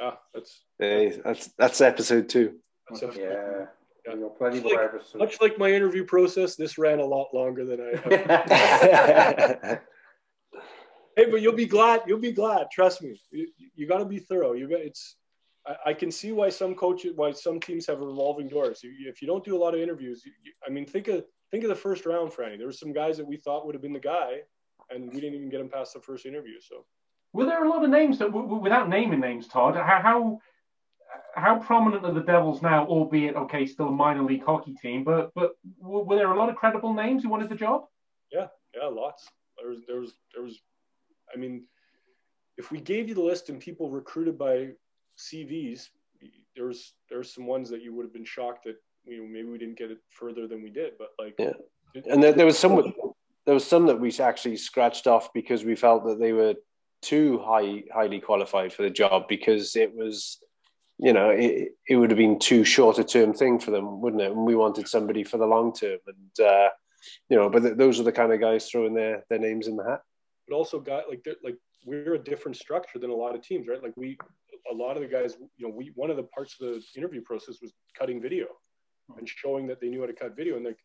Ah, 0.00 0.18
that's 0.32 0.60
hey, 0.78 1.20
that's 1.24 1.48
that's 1.58 1.80
episode 1.80 2.28
two. 2.28 2.56
That's 2.88 3.02
episode 3.02 3.20
yeah. 3.20 3.66
yeah. 4.06 4.28
Plenty 4.38 4.60
much, 4.60 4.72
like, 4.72 5.16
much 5.16 5.40
like 5.40 5.58
my 5.58 5.70
interview 5.70 6.04
process, 6.04 6.56
this 6.56 6.78
ran 6.78 7.00
a 7.00 7.04
lot 7.04 7.34
longer 7.34 7.64
than 7.64 7.80
I. 7.80 7.90
hey, 11.16 11.30
but 11.30 11.42
you'll 11.42 11.52
be 11.52 11.66
glad. 11.66 12.02
You'll 12.06 12.18
be 12.18 12.32
glad. 12.32 12.68
Trust 12.72 13.02
me. 13.02 13.20
You, 13.30 13.48
you 13.74 13.86
got 13.86 13.98
to 13.98 14.06
be 14.06 14.18
thorough. 14.18 14.52
You 14.52 14.68
got 14.68 14.80
it's. 14.80 15.16
I, 15.66 15.90
I, 15.90 15.94
can 15.94 16.10
see 16.10 16.32
why 16.32 16.48
some 16.48 16.74
coaches, 16.74 17.12
why 17.16 17.32
some 17.32 17.60
teams 17.60 17.86
have 17.88 18.00
revolving 18.00 18.48
doors. 18.48 18.80
You, 18.82 18.92
if 19.08 19.20
you 19.20 19.28
don't 19.28 19.44
do 19.44 19.54
a 19.56 19.58
lot 19.58 19.74
of 19.74 19.80
interviews, 19.80 20.22
you, 20.24 20.32
I 20.66 20.70
mean, 20.70 20.86
think 20.86 21.08
of 21.08 21.24
think 21.50 21.64
of 21.64 21.68
the 21.68 21.76
first 21.76 22.06
round, 22.06 22.32
Franny. 22.32 22.58
There 22.58 22.66
were 22.66 22.72
some 22.72 22.92
guys 22.92 23.16
that 23.16 23.26
we 23.26 23.36
thought 23.36 23.66
would 23.66 23.74
have 23.74 23.82
been 23.82 23.92
the 23.92 23.98
guy, 23.98 24.40
and 24.90 25.12
we 25.12 25.20
didn't 25.20 25.34
even 25.34 25.50
get 25.50 25.60
him 25.60 25.68
past 25.68 25.94
the 25.94 26.00
first 26.00 26.26
interview. 26.26 26.60
So 26.60 26.84
were 27.32 27.44
there 27.44 27.64
a 27.64 27.68
lot 27.68 27.84
of 27.84 27.90
names 27.90 28.18
that, 28.18 28.32
without 28.32 28.88
naming 28.88 29.20
names, 29.20 29.48
Todd, 29.48 29.74
how, 29.76 30.00
how 30.02 30.40
how 31.34 31.58
prominent 31.58 32.04
are 32.04 32.12
the 32.12 32.20
Devils 32.20 32.62
now? 32.62 32.86
Albeit, 32.86 33.36
okay, 33.36 33.66
still 33.66 33.88
a 33.88 33.92
minor 33.92 34.22
league 34.22 34.44
hockey 34.44 34.74
team, 34.74 35.04
but 35.04 35.32
but 35.34 35.52
were 35.80 36.16
there 36.16 36.32
a 36.32 36.38
lot 36.38 36.48
of 36.48 36.56
credible 36.56 36.92
names 36.92 37.22
who 37.22 37.28
wanted 37.28 37.48
the 37.48 37.54
job? 37.54 37.84
Yeah, 38.32 38.48
yeah, 38.74 38.88
lots. 38.88 39.28
There 39.58 39.70
was 39.70 39.80
there 39.86 40.00
was 40.00 40.14
there 40.34 40.42
was. 40.42 40.60
I 41.34 41.38
mean, 41.38 41.64
if 42.56 42.70
we 42.70 42.80
gave 42.80 43.08
you 43.08 43.14
the 43.14 43.22
list 43.22 43.48
and 43.48 43.60
people 43.60 43.90
recruited 43.90 44.38
by 44.38 44.70
CVs, 45.18 45.88
there's 46.56 46.94
there's 47.08 47.34
some 47.34 47.46
ones 47.46 47.70
that 47.70 47.82
you 47.82 47.94
would 47.94 48.04
have 48.04 48.12
been 48.12 48.24
shocked 48.24 48.64
that 48.64 48.76
you 49.08 49.22
know 49.22 49.28
maybe 49.28 49.48
we 49.48 49.58
didn't 49.58 49.78
get 49.78 49.90
it 49.90 49.98
further 50.10 50.46
than 50.46 50.62
we 50.62 50.70
did, 50.70 50.92
but 50.98 51.10
like 51.18 51.34
yeah. 51.38 51.52
And 52.10 52.22
there, 52.22 52.32
there 52.32 52.46
was 52.46 52.58
some 52.58 52.92
there 53.46 53.54
was 53.54 53.66
some 53.66 53.86
that 53.86 53.98
we 53.98 54.12
actually 54.18 54.58
scratched 54.58 55.06
off 55.06 55.32
because 55.32 55.64
we 55.64 55.74
felt 55.74 56.04
that 56.04 56.18
they 56.18 56.32
were 56.32 56.54
too 57.00 57.38
high, 57.38 57.82
highly 57.92 58.20
qualified 58.20 58.72
for 58.72 58.82
the 58.82 58.90
job 58.90 59.26
because 59.26 59.74
it 59.74 59.94
was, 59.94 60.38
you 60.98 61.12
know, 61.12 61.30
it, 61.30 61.70
it 61.88 61.96
would 61.96 62.10
have 62.10 62.18
been 62.18 62.38
too 62.38 62.62
short 62.62 62.98
a 62.98 63.04
term 63.04 63.32
thing 63.32 63.58
for 63.58 63.70
them, 63.70 64.02
wouldn't 64.02 64.22
it? 64.22 64.32
And 64.32 64.44
we 64.44 64.54
wanted 64.54 64.86
somebody 64.86 65.24
for 65.24 65.38
the 65.38 65.46
long 65.46 65.72
term, 65.72 65.98
and 66.06 66.46
uh, 66.46 66.68
you 67.30 67.38
know, 67.38 67.48
but 67.48 67.62
th- 67.62 67.76
those 67.76 67.98
are 67.98 68.02
the 68.02 68.12
kind 68.12 68.32
of 68.32 68.40
guys 68.40 68.68
throwing 68.68 68.94
their 68.94 69.24
their 69.30 69.38
names 69.38 69.66
in 69.66 69.76
the 69.76 69.84
hat. 69.84 70.02
But 70.46 70.54
also, 70.54 70.80
got 70.80 71.08
like 71.08 71.26
like 71.42 71.56
we're 71.86 72.14
a 72.14 72.18
different 72.18 72.56
structure 72.56 72.98
than 72.98 73.10
a 73.10 73.14
lot 73.14 73.34
of 73.34 73.42
teams, 73.42 73.66
right? 73.66 73.82
Like 73.82 73.96
we, 73.96 74.18
a 74.70 74.74
lot 74.74 74.96
of 74.96 75.02
the 75.02 75.08
guys, 75.08 75.36
you 75.56 75.66
know, 75.66 75.74
we 75.74 75.92
one 75.94 76.10
of 76.10 76.16
the 76.16 76.24
parts 76.24 76.56
of 76.60 76.66
the 76.66 76.82
interview 76.96 77.22
process 77.22 77.62
was 77.62 77.72
cutting 77.96 78.20
video 78.20 78.46
and 79.16 79.28
showing 79.28 79.66
that 79.66 79.80
they 79.80 79.88
knew 79.88 80.00
how 80.00 80.06
to 80.06 80.12
cut 80.12 80.36
video, 80.36 80.56
and 80.56 80.64
like 80.64 80.78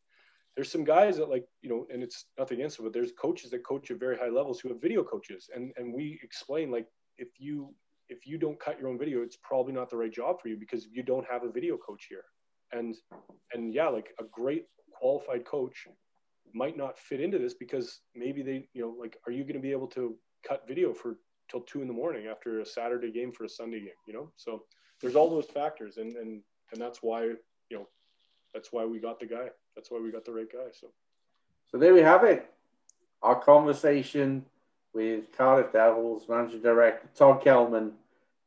there's 0.55 0.71
some 0.71 0.83
guys 0.83 1.17
that 1.17 1.29
like 1.29 1.45
you 1.61 1.69
know 1.69 1.87
and 1.91 2.03
it's 2.03 2.25
nothing 2.37 2.59
against 2.59 2.79
it 2.79 2.83
but 2.83 2.93
there's 2.93 3.11
coaches 3.13 3.51
that 3.51 3.65
coach 3.65 3.89
at 3.91 3.99
very 3.99 4.17
high 4.17 4.29
levels 4.29 4.59
who 4.59 4.69
have 4.69 4.81
video 4.81 5.03
coaches. 5.03 5.49
And 5.53 5.73
and 5.77 5.93
we 5.93 6.19
explain 6.23 6.71
like 6.71 6.87
if 7.17 7.29
you 7.39 7.73
if 8.09 8.27
you 8.27 8.37
don't 8.37 8.59
cut 8.59 8.79
your 8.79 8.89
own 8.89 8.99
video 8.99 9.21
it's 9.21 9.37
probably 9.41 9.73
not 9.73 9.89
the 9.89 9.97
right 9.97 10.11
job 10.11 10.41
for 10.41 10.49
you 10.49 10.57
because 10.57 10.87
you 10.91 11.03
don't 11.03 11.25
have 11.29 11.43
a 11.43 11.51
video 11.51 11.77
coach 11.77 12.07
here. 12.09 12.25
And 12.71 12.95
and 13.53 13.73
yeah 13.73 13.87
like 13.87 14.13
a 14.19 14.23
great 14.31 14.65
qualified 14.91 15.45
coach 15.45 15.87
might 16.53 16.77
not 16.77 16.99
fit 16.99 17.19
into 17.19 17.39
this 17.39 17.55
because 17.55 18.01
maybe 18.15 18.43
they 18.43 18.67
you 18.73 18.81
know 18.81 18.95
like 18.99 19.17
are 19.25 19.31
you 19.31 19.43
going 19.43 19.55
to 19.55 19.59
be 19.59 19.71
able 19.71 19.87
to 19.87 20.15
cut 20.47 20.67
video 20.67 20.93
for 20.93 21.17
till 21.49 21.61
two 21.61 21.81
in 21.81 21.87
the 21.87 21.93
morning 21.93 22.27
after 22.27 22.59
a 22.59 22.65
saturday 22.65 23.11
game 23.11 23.31
for 23.31 23.43
a 23.43 23.49
sunday 23.49 23.79
game 23.79 23.99
you 24.07 24.13
know? 24.13 24.31
So 24.35 24.63
there's 25.01 25.15
all 25.15 25.29
those 25.29 25.47
factors 25.47 25.97
and 25.97 26.15
and 26.15 26.41
and 26.71 26.79
that's 26.81 26.99
why 27.01 27.23
you 27.23 27.77
know 27.77 27.87
that's 28.53 28.72
why 28.72 28.85
we 28.85 28.99
got 28.99 29.19
the 29.19 29.25
guy. 29.25 29.49
That's 29.75 29.90
why 29.90 29.99
we 29.99 30.11
got 30.11 30.25
the 30.25 30.33
right 30.33 30.51
guy. 30.51 30.69
So, 30.80 30.88
so 31.72 31.77
there 31.77 31.93
we 31.93 32.01
have 32.01 32.23
it. 32.23 32.45
Our 33.22 33.40
conversation 33.40 34.45
with 34.93 35.35
Cardiff 35.35 35.73
Devils 35.73 36.25
managing 36.30 36.61
director 36.61 37.09
Todd 37.15 37.43
Kelman, 37.43 37.93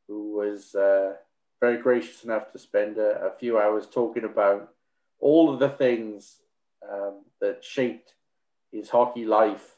who 0.07 0.33
was 0.33 0.73
uh, 0.75 1.13
very 1.59 1.77
gracious 1.77 2.23
enough 2.23 2.51
to 2.51 2.59
spend 2.59 2.97
a, 2.97 3.25
a, 3.25 3.31
few 3.37 3.59
hours 3.59 3.87
talking 3.87 4.23
about 4.23 4.71
all 5.19 5.53
of 5.53 5.59
the 5.59 5.69
things 5.69 6.37
um, 6.89 7.23
that 7.41 7.63
shaped 7.63 8.13
his 8.71 8.89
hockey 8.89 9.25
life. 9.25 9.75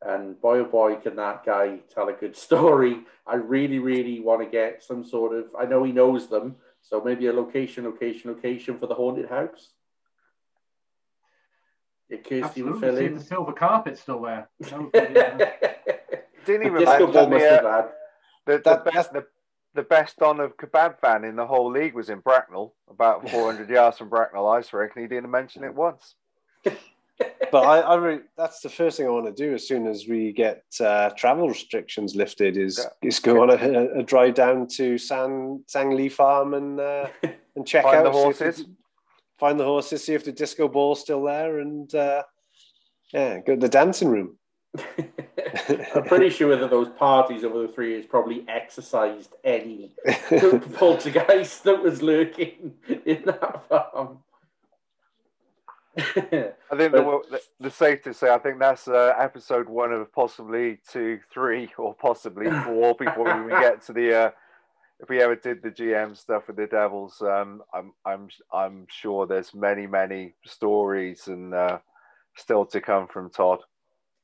And 0.00 0.40
boy, 0.40 0.60
oh 0.60 0.64
boy, 0.64 0.96
can 0.96 1.16
that 1.16 1.44
guy 1.44 1.80
tell 1.94 2.08
a 2.08 2.12
good 2.12 2.36
story. 2.46 3.00
I 3.26 3.36
really, 3.36 3.78
really 3.78 4.20
want 4.20 4.40
to 4.40 4.50
get 4.50 4.82
some 4.82 5.04
sort 5.04 5.36
of, 5.36 5.46
I 5.58 5.66
know 5.66 5.84
he 5.84 5.92
knows 5.92 6.28
them, 6.28 6.56
so 6.88 7.02
maybe 7.04 7.26
a 7.26 7.32
location, 7.32 7.84
location, 7.84 8.30
location 8.32 8.78
for 8.78 8.86
the 8.86 8.94
haunted 8.94 9.28
house. 9.28 9.68
It 12.08 12.26
Kirsty 12.26 12.62
will 12.62 12.80
fill 12.80 12.96
in. 12.96 13.16
The 13.16 13.22
silver 13.22 13.52
carpet's 13.52 14.00
still 14.00 14.22
there. 14.22 14.48
Didn't 16.46 16.66
even 16.66 16.84
mention 16.84 17.12
the, 17.12 17.68
uh, 17.68 17.88
the, 18.46 18.58
the, 18.64 18.82
best, 18.90 19.12
the, 19.12 19.26
the 19.74 19.82
best 19.82 20.16
doner 20.16 20.48
kebab 20.48 20.98
fan 20.98 21.24
in 21.24 21.36
the 21.36 21.46
whole 21.46 21.70
league 21.70 21.92
was 21.92 22.08
in 22.08 22.20
Bracknell, 22.20 22.72
about 22.88 23.28
400 23.28 23.68
yards 23.74 23.98
from 23.98 24.08
Bracknell 24.08 24.46
Ice 24.46 24.72
Rink, 24.72 24.92
and 24.96 25.02
he 25.02 25.08
didn't 25.08 25.30
mention 25.30 25.64
it 25.64 25.74
once. 25.74 26.14
but 27.50 27.64
I, 27.64 27.80
I 27.80 27.94
really, 27.96 28.22
that's 28.36 28.60
the 28.60 28.68
first 28.68 28.96
thing 28.96 29.06
I 29.06 29.10
want 29.10 29.26
to 29.26 29.32
do 29.32 29.54
as 29.54 29.66
soon 29.66 29.86
as 29.86 30.06
we 30.06 30.32
get 30.32 30.64
uh, 30.80 31.10
travel 31.10 31.48
restrictions 31.48 32.14
lifted 32.14 32.56
is 32.56 32.78
yeah. 32.78 33.08
is 33.08 33.18
go 33.18 33.42
on 33.42 33.50
a, 33.50 34.00
a, 34.00 34.02
drive 34.02 34.34
down 34.34 34.66
to 34.76 34.98
San 34.98 35.64
Sangli 35.66 36.10
Farm 36.10 36.54
and 36.54 36.80
uh, 36.80 37.08
and 37.56 37.66
check 37.66 37.84
find 37.84 37.98
out 37.98 38.04
the 38.04 38.10
horses, 38.10 38.58
the, 38.58 38.66
find 39.38 39.58
the 39.58 39.64
horses, 39.64 40.04
see 40.04 40.14
if 40.14 40.24
the 40.24 40.32
disco 40.32 40.68
ball's 40.68 41.00
still 41.00 41.24
there, 41.24 41.58
and 41.58 41.94
uh, 41.94 42.22
yeah, 43.12 43.38
go 43.38 43.54
to 43.54 43.60
the 43.60 43.68
dancing 43.68 44.08
room. 44.08 44.36
I'm 45.68 46.04
pretty 46.04 46.30
sure 46.30 46.54
that 46.56 46.70
those 46.70 46.90
parties 46.90 47.42
over 47.42 47.62
the 47.62 47.68
three 47.68 47.90
years 47.90 48.06
probably 48.06 48.44
exercised 48.48 49.34
any 49.42 49.92
poltergeist 50.74 51.64
that 51.64 51.82
was 51.82 52.02
lurking 52.02 52.74
in 53.06 53.22
that 53.24 53.68
farm. 53.68 54.18
I 56.16 56.76
think 56.76 56.92
the, 56.92 57.40
the, 57.58 57.70
safe 57.70 58.02
to 58.04 58.14
say, 58.14 58.30
I 58.30 58.38
think 58.38 58.60
that's 58.60 58.86
uh, 58.86 59.14
episode 59.18 59.68
one 59.68 59.92
of 59.92 60.12
possibly 60.12 60.78
two, 60.88 61.18
three, 61.32 61.70
or 61.78 61.94
possibly 61.94 62.48
four 62.64 62.94
before 62.94 63.42
we 63.42 63.50
get 63.50 63.82
to 63.86 63.92
the. 63.92 64.14
Uh, 64.14 64.30
if 65.00 65.08
we 65.08 65.20
ever 65.20 65.34
did 65.34 65.62
the 65.62 65.70
GM 65.70 66.16
stuff 66.16 66.46
with 66.46 66.56
the 66.56 66.66
Devils, 66.66 67.20
um, 67.22 67.62
I'm 67.72 67.92
I'm 68.04 68.28
I'm 68.52 68.86
sure 68.88 69.26
there's 69.26 69.54
many 69.54 69.86
many 69.86 70.34
stories 70.44 71.26
and 71.26 71.52
uh, 71.52 71.78
still 72.36 72.64
to 72.66 72.80
come 72.80 73.08
from 73.08 73.30
Todd. 73.30 73.60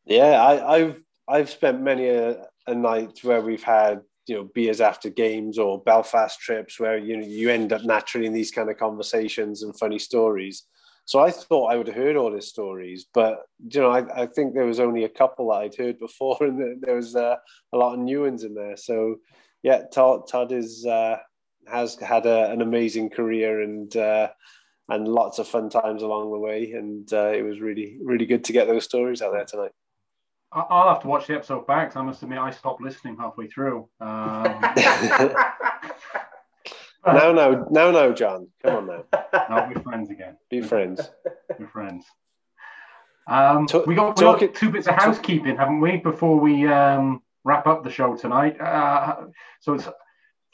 Yeah, 0.04 0.44
I, 0.44 0.78
have 0.78 0.96
I've 1.26 1.50
spent 1.50 1.80
many 1.80 2.08
a, 2.08 2.46
a 2.66 2.74
night 2.74 3.18
where 3.22 3.40
we've 3.40 3.62
had 3.62 4.02
you 4.26 4.36
know 4.36 4.50
beers 4.54 4.80
after 4.80 5.10
games 5.10 5.58
or 5.58 5.82
Belfast 5.82 6.38
trips 6.38 6.78
where 6.78 6.98
you 6.98 7.16
know 7.16 7.26
you 7.26 7.50
end 7.50 7.72
up 7.72 7.84
naturally 7.84 8.26
in 8.26 8.32
these 8.32 8.52
kind 8.52 8.70
of 8.70 8.76
conversations 8.76 9.62
and 9.62 9.76
funny 9.76 9.98
stories 9.98 10.64
so 11.07 11.20
I 11.20 11.31
thought 11.31 11.73
I 11.73 11.76
would 11.76 11.86
have 11.86 11.97
heard 11.97 12.16
all 12.16 12.33
his 12.33 12.49
stories, 12.49 13.07
but 13.12 13.42
you 13.68 13.81
know, 13.81 13.91
I, 13.91 14.23
I 14.23 14.26
think 14.26 14.55
there 14.55 14.65
was 14.65 14.81
only 14.81 15.05
a 15.05 15.08
couple 15.08 15.49
that 15.49 15.57
I'd 15.57 15.74
heard 15.74 15.99
before, 16.08 16.39
and 16.41 16.83
there 16.83 16.97
was 16.97 17.15
uh, 17.15 17.36
a 17.73 17.76
lot 17.76 17.94
of 17.94 18.00
new 18.00 18.23
ones 18.23 18.44
in 18.44 18.55
there. 18.55 18.76
So 18.76 19.16
yeah, 19.62 19.83
Todd, 19.92 20.28
Todd 20.28 20.52
is 20.52 20.86
uh, 20.86 21.18
has 21.66 21.97
had 21.97 22.26
a, 22.26 22.50
an 22.50 22.62
amazing 22.62 23.10
career, 23.10 23.60
and 23.62 23.94
uh, 23.97 24.28
and 24.89 25.08
lots 25.08 25.39
of 25.39 25.49
fun 25.49 25.70
times 25.70 26.02
along 26.02 26.31
the 26.31 26.39
way. 26.39 26.73
And 26.73 27.10
uh, 27.12 27.33
it 27.33 27.42
was 27.42 27.60
really, 27.60 27.99
really 28.02 28.26
good 28.26 28.44
to 28.44 28.52
get 28.52 28.66
those 28.66 28.84
stories 28.84 29.23
out 29.23 29.33
there 29.33 29.44
tonight. 29.44 29.73
I'll 30.52 30.89
have 30.89 31.00
to 31.02 31.08
watch 31.08 31.26
the 31.26 31.34
episode 31.34 31.66
back. 31.66 31.97
I 31.97 32.02
must 32.02 32.23
admit, 32.23 32.39
I 32.39 32.52
stopped 32.52 32.81
listening 32.81 33.16
halfway 33.16 33.49
through. 33.49 33.89
Um, 34.00 34.44
now, 37.07 37.33
now, 37.33 37.66
now, 37.70 37.91
now, 37.91 38.12
John, 38.12 38.49
come 38.62 38.76
on 38.76 38.86
now. 38.86 39.05
Now 39.50 39.68
we're 39.68 39.83
friends 39.83 40.10
again. 40.10 40.36
Be 40.50 40.60
friends. 40.62 41.10
We're 41.58 41.68
friends. 41.68 42.05
Um, 43.26 43.66
we 43.86 43.94
got, 43.94 44.18
we 44.18 44.23
got 44.23 44.42
it- 44.42 44.55
two 44.55 44.70
bits 44.70 44.86
of 44.86 44.94
housekeeping, 44.94 45.57
haven't 45.57 45.81
we, 45.81 45.97
before 45.97 46.39
we 46.39 46.66
um, 46.66 47.23
wrap 47.42 47.66
up 47.66 47.84
the 47.84 47.91
show 47.91 48.16
tonight? 48.16 48.60
Uh, 48.60 49.26
so 49.60 49.74
it's 49.74 49.89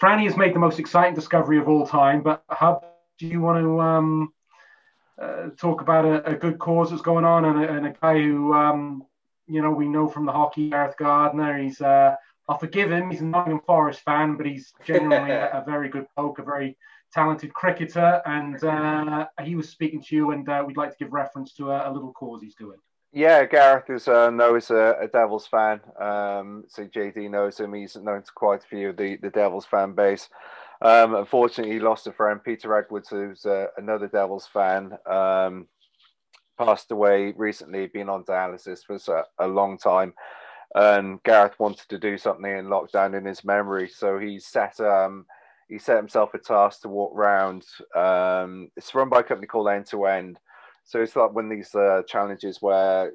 Franny 0.00 0.24
has 0.24 0.36
made 0.36 0.54
the 0.54 0.58
most 0.58 0.78
exciting 0.78 1.14
discovery 1.14 1.58
of 1.58 1.68
all 1.68 1.86
time, 1.86 2.22
but 2.22 2.42
Hub, 2.48 2.84
do 3.18 3.26
you 3.26 3.40
want 3.40 3.62
to 3.62 3.80
um, 3.80 4.32
uh, 5.20 5.50
talk 5.58 5.82
about 5.82 6.04
a, 6.04 6.30
a 6.30 6.34
good 6.34 6.58
cause 6.58 6.90
that's 6.90 7.02
going 7.02 7.24
on 7.24 7.44
and 7.44 7.62
a, 7.64 7.72
and 7.76 7.86
a 7.86 7.94
guy 8.00 8.14
who, 8.18 8.54
um, 8.54 9.04
you 9.46 9.60
know, 9.60 9.70
we 9.70 9.88
know 9.88 10.08
from 10.08 10.24
the 10.24 10.32
hockey, 10.32 10.70
Gareth 10.70 10.96
Gardner. 10.96 11.58
He's, 11.58 11.80
uh, 11.80 12.14
I'll 12.50 12.58
forgive 12.58 12.90
him, 12.90 13.12
he's 13.12 13.20
a 13.20 13.26
Nottingham 13.26 13.60
Forest 13.64 14.00
fan, 14.00 14.36
but 14.36 14.44
he's 14.44 14.72
genuinely 14.84 15.30
a, 15.30 15.62
very 15.64 15.88
good 15.88 16.06
poke, 16.16 16.40
a 16.40 16.42
very 16.42 16.76
talented 17.12 17.54
cricketer. 17.54 18.20
And 18.26 18.62
uh, 18.64 19.28
he 19.44 19.54
was 19.54 19.68
speaking 19.68 20.02
to 20.02 20.16
you, 20.16 20.32
and 20.32 20.48
uh, 20.48 20.64
we'd 20.66 20.76
like 20.76 20.90
to 20.90 20.96
give 20.98 21.12
reference 21.12 21.52
to 21.54 21.70
a, 21.70 21.88
a 21.88 21.92
little 21.92 22.12
cause 22.12 22.42
he's 22.42 22.56
doing. 22.56 22.78
Yeah, 23.12 23.44
Gareth 23.44 23.88
is 23.88 24.08
uh, 24.08 24.30
knows 24.30 24.68
a, 24.70 24.96
a 25.00 25.06
Devils 25.06 25.46
fan. 25.46 25.80
Um, 26.00 26.64
so 26.66 26.84
JD 26.86 27.30
knows 27.30 27.60
him. 27.60 27.72
He's 27.72 27.94
known 27.94 28.22
to 28.24 28.32
quite 28.34 28.64
a 28.64 28.66
few 28.66 28.88
of 28.88 28.96
the, 28.96 29.14
the 29.22 29.30
Devils 29.30 29.66
fan 29.66 29.92
base. 29.92 30.28
Um, 30.82 31.14
unfortunately, 31.14 31.74
he 31.74 31.78
lost 31.78 32.08
a 32.08 32.12
friend, 32.12 32.42
Peter 32.42 32.76
Edwards, 32.76 33.10
who's 33.10 33.46
uh, 33.46 33.66
another 33.76 34.08
Devils 34.08 34.48
fan. 34.52 34.98
Um, 35.06 35.68
passed 36.58 36.90
away 36.90 37.32
recently, 37.36 37.86
been 37.86 38.08
on 38.08 38.24
dialysis 38.24 38.80
for 38.84 38.96
a, 39.38 39.46
a 39.46 39.46
long 39.46 39.78
time. 39.78 40.14
And 40.74 41.22
Gareth 41.24 41.58
wanted 41.58 41.88
to 41.88 41.98
do 41.98 42.16
something 42.16 42.44
in 42.44 42.66
lockdown 42.66 43.16
in 43.18 43.24
his 43.24 43.44
memory, 43.44 43.88
so 43.88 44.18
he 44.18 44.38
set 44.38 44.78
um, 44.80 45.26
he 45.68 45.78
set 45.78 45.96
himself 45.96 46.34
a 46.34 46.38
task 46.38 46.82
to 46.82 46.88
walk 46.88 47.12
round. 47.14 47.64
Um, 47.96 48.70
it's 48.76 48.94
run 48.94 49.08
by 49.08 49.20
a 49.20 49.24
company 49.24 49.46
called 49.46 49.68
End 49.68 49.86
to 49.86 50.06
End. 50.06 50.38
So 50.84 51.00
it's 51.00 51.16
like 51.16 51.32
one 51.32 51.46
of 51.46 51.50
these 51.50 51.74
uh, 51.74 52.02
challenges 52.08 52.58
where 52.60 53.12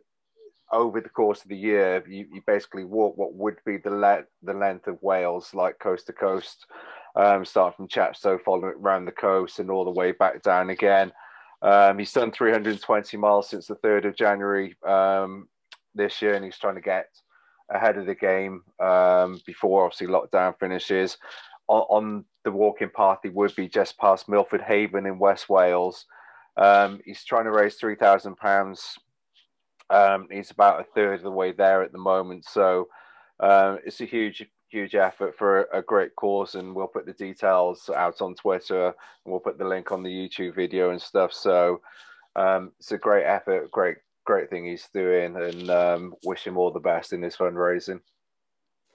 over 0.72 1.00
the 1.00 1.09
course 1.09 1.43
of 1.43 1.50
the 1.50 1.58
year, 1.58 2.03
you, 2.08 2.25
you 2.32 2.42
basically 2.45 2.84
walk 2.84 3.17
what 3.17 3.34
would 3.34 3.58
be 3.66 3.77
the 3.77 3.90
le- 3.90 4.25
the 4.43 4.53
length 4.53 4.88
of 4.88 5.01
Wales, 5.01 5.53
like 5.53 5.80
coast 5.80 6.08
to 6.08 6.14
coast, 6.14 6.66
um, 7.16 7.45
start 7.45 7.75
from 7.75 7.88
Chepstow, 7.88 8.42
following 8.43 8.72
it 8.72 8.82
around 8.82 9.06
the 9.06 9.11
coast 9.11 9.59
and 9.59 9.69
all 9.69 9.85
the 9.85 9.92
way 9.92 10.11
back 10.11 10.42
down 10.42 10.69
again. 10.69 11.11
Um, 11.61 11.98
he's 11.98 12.11
done 12.11 12.32
320 12.32 13.17
miles 13.17 13.50
since 13.50 13.67
the 13.67 13.75
3rd 13.75 14.08
of 14.08 14.16
January 14.16 14.75
um, 14.85 15.48
this 15.93 16.22
year, 16.22 16.35
and 16.35 16.43
he's 16.43 16.58
trying 16.58 16.75
to 16.75 16.82
get 16.82 17.08
ahead 17.69 17.98
of 17.98 18.06
the 18.06 18.16
game 18.16 18.61
um, 18.80 19.40
before 19.45 19.85
obviously 19.85 20.08
lockdown 20.08 20.58
finishes. 20.60 21.18
On, 21.68 21.82
on 21.90 22.26
the 22.44 22.52
walking 22.52 22.92
path, 22.95 23.19
he 23.24 23.30
would 23.30 23.56
be 23.56 23.68
just 23.68 23.98
past 23.98 24.30
Milford 24.30 24.61
Haven 24.61 25.06
in 25.06 25.18
West 25.18 25.50
Wales. 25.50 26.06
Um, 26.58 27.02
he's 27.03 27.24
trying 27.24 27.45
to 27.45 27.52
raise 27.52 27.76
three 27.76 27.95
thousand 27.95 28.38
pounds. 28.38 28.95
Um, 29.90 30.27
he's 30.32 30.52
about 30.52 30.80
a 30.80 30.85
third 30.95 31.16
of 31.16 31.24
the 31.24 31.32
way 31.32 31.52
there 31.52 31.84
at 31.84 31.92
the 31.92 31.98
moment, 31.98 32.45
so 32.45 32.88
um, 33.40 33.80
it's 33.85 34.02
a 34.02 34.06
huge, 34.06 34.45
huge 34.69 34.95
effort 34.95 35.35
for 35.38 35.68
a, 35.74 35.82
great 35.82 36.16
cause. 36.16 36.56
And 36.56 36.74
we'll 36.74 36.88
put 36.88 37.06
the 37.06 37.14
details 37.14 37.90
out 37.95 38.22
on 38.22 38.35
Twitter, 38.35 38.85
and 38.88 38.94
we'll 39.26 39.40
put 39.40 39.58
the 39.58 39.68
link 39.68 39.92
on 39.92 40.02
the 40.02 40.10
YouTube 40.10 40.56
video 40.56 40.92
and 40.92 41.02
stuff. 41.02 41.34
So 41.34 41.82
um, 42.35 42.72
it's 42.80 42.92
a 42.92 42.98
great 42.98 43.26
effort, 43.26 43.69
great, 43.72 43.98
great 44.26 44.50
thing 44.50 44.66
he's 44.66 44.88
doing, 44.94 45.36
and 45.36 45.70
um, 45.70 46.14
wish 46.24 46.45
him 46.45 46.58
all 46.58 46.72
the 46.72 46.80
best 46.80 47.14
in 47.14 47.22
his 47.22 47.36
fundraising. 47.36 48.02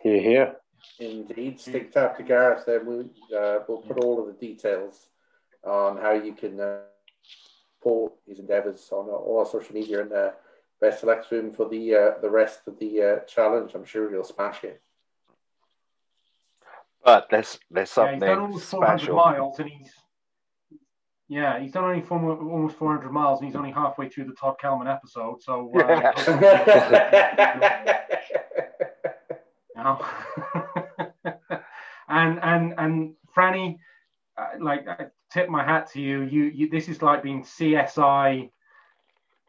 Here, 0.00 0.20
here. 0.20 0.57
Indeed, 0.99 1.60
stick 1.60 1.92
tap 1.92 2.17
to 2.17 2.23
Gareth. 2.23 2.65
Then 2.67 2.86
we'll, 2.86 3.10
uh, 3.36 3.60
we'll 3.68 3.83
put 3.83 3.99
all 4.05 4.20
of 4.20 4.26
the 4.26 4.47
details 4.47 5.09
on 5.65 5.99
how 5.99 6.12
you 6.12 6.33
can 6.33 6.59
uh, 6.60 6.78
support 7.23 8.15
his 8.26 8.39
endeavours 8.39 8.89
on 8.91 9.09
all 9.09 9.39
our 9.41 9.47
social 9.47 9.75
media 9.75 10.02
and 10.02 10.12
uh, 10.12 10.31
best 10.81 11.02
of 11.02 11.09
luck 11.09 11.28
to 11.28 11.36
him 11.39 11.52
for 11.52 11.68
the 11.68 11.94
uh, 11.94 12.10
the 12.23 12.31
rest 12.31 12.60
of 12.67 12.78
the 12.78 13.02
uh, 13.02 13.18
challenge. 13.26 13.73
I'm 13.75 13.84
sure 13.84 14.10
he'll 14.10 14.25
smash 14.25 14.65
it. 14.65 14.81
But 17.05 17.28
there's 17.31 17.59
there's 17.70 17.94
Yeah, 17.97 18.12
he's 18.12 18.20
something 18.20 18.20
done 18.20 18.39
almost 18.39 18.70
400 18.70 18.99
special. 18.99 19.17
miles, 19.17 19.59
and 19.59 19.68
he's 19.68 19.92
yeah, 21.31 21.60
he's 21.60 21.70
done 21.70 21.84
only 21.84 22.00
four, 22.00 22.18
almost 22.18 22.76
400 22.76 23.12
miles, 23.12 23.39
and 23.39 23.47
he's 23.47 23.55
only 23.55 23.70
halfway 23.70 24.09
through 24.09 24.25
the 24.25 24.33
Todd 24.33 24.57
Kelman 24.60 24.89
episode. 24.89 25.41
So, 25.41 25.70
uh, 25.78 26.12
and 32.09 32.41
and 32.42 32.75
and 32.76 33.15
Franny, 33.34 33.78
uh, 34.36 34.49
like 34.59 34.89
I 34.89 35.07
tip 35.33 35.49
my 35.49 35.65
hat 35.65 35.89
to 35.92 36.00
you. 36.00 36.23
You, 36.23 36.47
you 36.47 36.68
this 36.68 36.89
is 36.89 37.00
like 37.00 37.23
being 37.23 37.44
CSI 37.44 38.50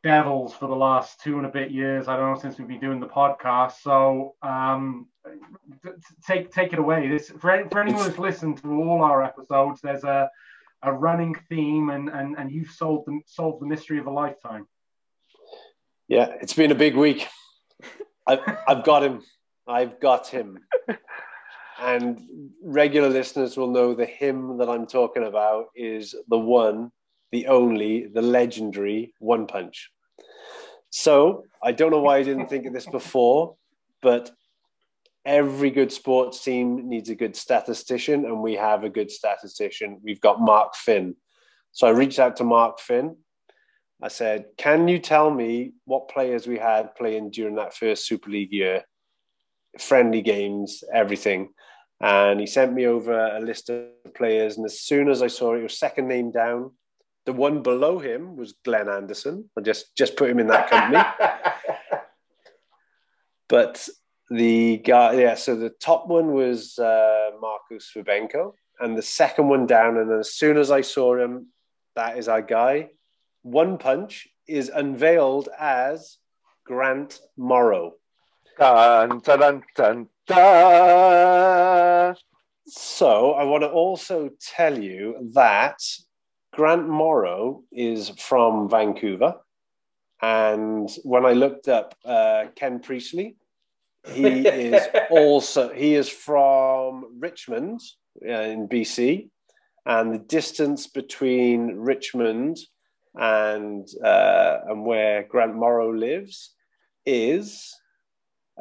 Devils 0.03 0.53
for 0.53 0.67
the 0.67 0.75
last 0.75 1.19
two 1.21 1.37
and 1.37 1.47
a 1.47 1.49
bit 1.49 1.71
years. 1.71 2.07
I 2.07 2.15
don't 2.15 2.31
know 2.31 2.39
since 2.39 2.59
we've 2.59 2.67
been 2.67 2.79
doing 2.79 2.99
the 2.99 3.07
podcast. 3.07 3.81
So 3.81 4.35
um, 4.43 5.07
take 6.27 6.51
take 6.51 6.73
it 6.73 6.79
away. 6.79 7.09
This 7.09 7.29
for, 7.31 7.67
for 7.71 7.81
anyone 7.81 8.05
who's 8.05 8.19
listened 8.19 8.61
to 8.61 8.71
all 8.71 9.01
our 9.01 9.23
episodes, 9.23 9.81
there's 9.81 10.03
a 10.03 10.29
a 10.83 10.91
running 10.91 11.35
theme, 11.49 11.89
and 11.89 12.09
and 12.09 12.37
and 12.37 12.51
you've 12.51 12.71
solved 12.71 13.07
the 13.07 13.19
solved 13.25 13.61
the 13.61 13.67
mystery 13.67 13.99
of 13.99 14.07
a 14.07 14.11
lifetime. 14.11 14.67
Yeah, 16.07 16.27
it's 16.41 16.53
been 16.53 16.71
a 16.71 16.75
big 16.75 16.95
week. 16.95 17.27
I've, 18.27 18.39
I've 18.67 18.83
got 18.83 19.03
him. 19.03 19.23
I've 19.67 19.99
got 19.99 20.27
him. 20.27 20.59
And 21.81 22.19
regular 22.61 23.09
listeners 23.09 23.57
will 23.57 23.71
know 23.71 23.95
the 23.95 24.05
him 24.05 24.57
that 24.59 24.69
I'm 24.69 24.85
talking 24.85 25.23
about 25.23 25.67
is 25.75 26.13
the 26.27 26.37
one, 26.37 26.91
the 27.31 27.47
only, 27.47 28.05
the 28.05 28.21
legendary 28.21 29.15
One 29.19 29.47
Punch. 29.47 29.89
So 30.91 31.45
I 31.63 31.71
don't 31.71 31.89
know 31.89 32.01
why 32.01 32.17
I 32.17 32.23
didn't 32.23 32.49
think 32.49 32.67
of 32.67 32.73
this 32.73 32.85
before, 32.85 33.55
but 34.01 34.29
every 35.25 35.69
good 35.69 35.91
sports 35.91 36.43
team 36.43 36.89
needs 36.89 37.09
a 37.09 37.15
good 37.15 37.35
statistician, 37.35 38.25
and 38.25 38.41
we 38.41 38.55
have 38.55 38.83
a 38.83 38.89
good 38.89 39.11
statistician. 39.11 39.99
We've 40.03 40.21
got 40.21 40.41
Mark 40.41 40.75
Finn. 40.75 41.15
So 41.71 41.87
I 41.87 41.91
reached 41.91 42.19
out 42.19 42.37
to 42.37 42.43
Mark 42.43 42.79
Finn. 42.79 43.17
I 44.01 44.07
said, 44.07 44.45
Can 44.57 44.87
you 44.87 44.99
tell 44.99 45.29
me 45.29 45.73
what 45.85 46.09
players 46.09 46.47
we 46.47 46.57
had 46.57 46.95
playing 46.95 47.31
during 47.31 47.55
that 47.55 47.75
first 47.75 48.07
Super 48.07 48.29
League 48.29 48.51
year? 48.51 48.83
Friendly 49.79 50.21
games, 50.21 50.83
everything. 50.93 51.49
And 52.01 52.39
he 52.39 52.47
sent 52.47 52.73
me 52.73 52.87
over 52.87 53.13
a 53.13 53.39
list 53.39 53.69
of 53.69 53.85
players. 54.15 54.57
And 54.57 54.65
as 54.65 54.81
soon 54.81 55.09
as 55.09 55.21
I 55.21 55.27
saw 55.27 55.53
it, 55.53 55.59
it 55.59 55.63
was 55.63 55.77
second 55.77 56.07
name 56.07 56.31
down. 56.31 56.71
The 57.27 57.33
one 57.33 57.61
below 57.61 57.99
him 57.99 58.35
was 58.35 58.55
Glenn 58.65 58.89
Anderson. 58.89 59.49
I 59.55 59.61
just 59.61 59.95
just 59.95 60.17
put 60.17 60.29
him 60.29 60.39
in 60.39 60.47
that 60.47 60.69
company. 60.69 61.03
but 63.47 63.87
the 64.31 64.77
guy, 64.77 65.13
yeah, 65.19 65.35
so 65.35 65.55
the 65.55 65.69
top 65.69 66.07
one 66.07 66.31
was 66.31 66.79
uh, 66.79 67.31
Marcus 67.41 67.91
Fabenko, 67.93 68.53
and 68.79 68.97
the 68.97 69.01
second 69.01 69.49
one 69.49 69.67
down. 69.67 69.97
And 69.97 70.09
as 70.11 70.33
soon 70.33 70.57
as 70.57 70.71
I 70.71 70.81
saw 70.81 71.17
him, 71.17 71.47
that 71.95 72.17
is 72.17 72.29
our 72.29 72.41
guy. 72.41 72.91
One 73.43 73.77
Punch 73.77 74.29
is 74.47 74.69
unveiled 74.73 75.49
as 75.59 76.17
Grant 76.65 77.19
Morrow. 77.35 77.95
Dun, 78.57 79.19
dun, 79.19 79.63
dun. 79.75 80.07
So 82.67 83.33
I 83.33 83.43
want 83.43 83.63
to 83.63 83.69
also 83.69 84.29
tell 84.55 84.79
you 84.81 85.31
that 85.33 85.81
Grant 86.53 86.87
Morrow 86.87 87.63
is 87.69 88.09
from 88.11 88.69
Vancouver. 88.69 89.35
And 90.21 90.89
when 91.03 91.25
I 91.25 91.33
looked 91.33 91.67
up 91.67 91.95
uh, 92.05 92.45
Ken 92.55 92.79
Priestlay, 92.79 93.35
he 94.07 94.47
is 94.47 94.87
also 95.09 95.73
he 95.73 95.95
is 95.95 96.09
from 96.09 97.19
Richmond 97.19 97.81
in 98.21 98.67
BC, 98.67 99.29
and 99.85 100.13
the 100.13 100.19
distance 100.19 100.87
between 100.87 101.75
Richmond 101.75 102.57
and 103.15 103.87
uh, 104.03 104.57
and 104.67 104.85
where 104.85 105.23
Grant 105.23 105.55
Morrow 105.55 105.93
lives 105.93 106.53
is 107.05 107.75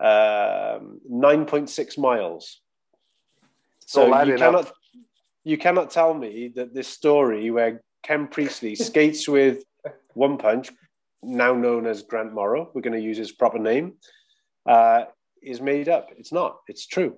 um, 0.01 1.01
nine 1.09 1.47
point 1.47 1.70
six 1.70 1.97
miles. 1.97 2.60
So 3.86 4.23
you 4.25 4.36
cannot 4.36 4.73
you 5.44 5.59
cannot 5.59 5.91
tell 5.91 6.15
me 6.15 6.52
that 6.57 6.75
this 6.75 6.89
story 6.89 7.51
where 7.51 7.83
Ken 8.02 8.28
Priestlay 8.28 8.75
skates 8.75 9.28
with 9.28 9.65
One 10.15 10.39
Punch, 10.39 10.70
now 11.23 11.55
known 11.55 11.86
as 11.86 12.02
Grant 12.02 12.33
Morrow, 12.33 12.70
we're 12.75 12.83
going 12.83 12.99
to 12.99 13.05
use 13.05 13.19
his 13.19 13.33
proper 13.33 13.59
name, 13.59 13.94
uh, 14.67 15.05
is 15.43 15.60
made 15.60 15.89
up. 15.89 16.10
It's 16.17 16.33
not. 16.33 16.59
It's 16.69 16.86
true. 16.86 17.17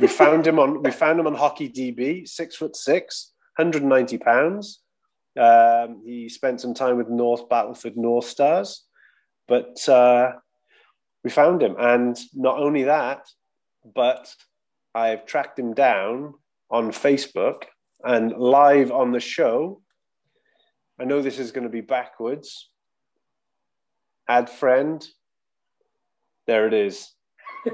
We 0.00 0.06
found 0.06 0.46
him 0.46 0.58
on 0.58 0.82
we 0.82 0.90
found 0.90 1.20
him 1.20 1.26
on 1.26 1.34
Hockey 1.34 1.68
DB, 1.68 2.26
six 2.26 2.56
foot 2.56 2.74
six, 2.74 3.32
190 3.56 4.18
pounds. 4.18 4.80
Um, 5.38 6.02
he 6.04 6.28
spent 6.28 6.60
some 6.60 6.74
time 6.74 6.96
with 6.96 7.08
North 7.08 7.48
Battleford 7.48 7.96
North 7.96 8.26
Stars, 8.26 8.84
but 9.48 9.86
uh, 9.88 10.32
we 11.22 11.30
found 11.30 11.62
him. 11.62 11.76
And 11.78 12.16
not 12.34 12.58
only 12.58 12.84
that, 12.84 13.26
but 13.94 14.32
I've 14.94 15.26
tracked 15.26 15.58
him 15.58 15.74
down 15.74 16.34
on 16.70 16.92
Facebook 16.92 17.64
and 18.04 18.32
live 18.32 18.92
on 18.92 19.12
the 19.12 19.20
show. 19.20 19.82
I 21.00 21.04
know 21.04 21.20
this 21.20 21.38
is 21.38 21.50
going 21.50 21.64
to 21.64 21.70
be 21.70 21.80
backwards. 21.80 22.70
Add 24.28 24.48
friend. 24.48 25.04
There 26.46 26.66
it 26.66 26.74
is. 26.74 27.13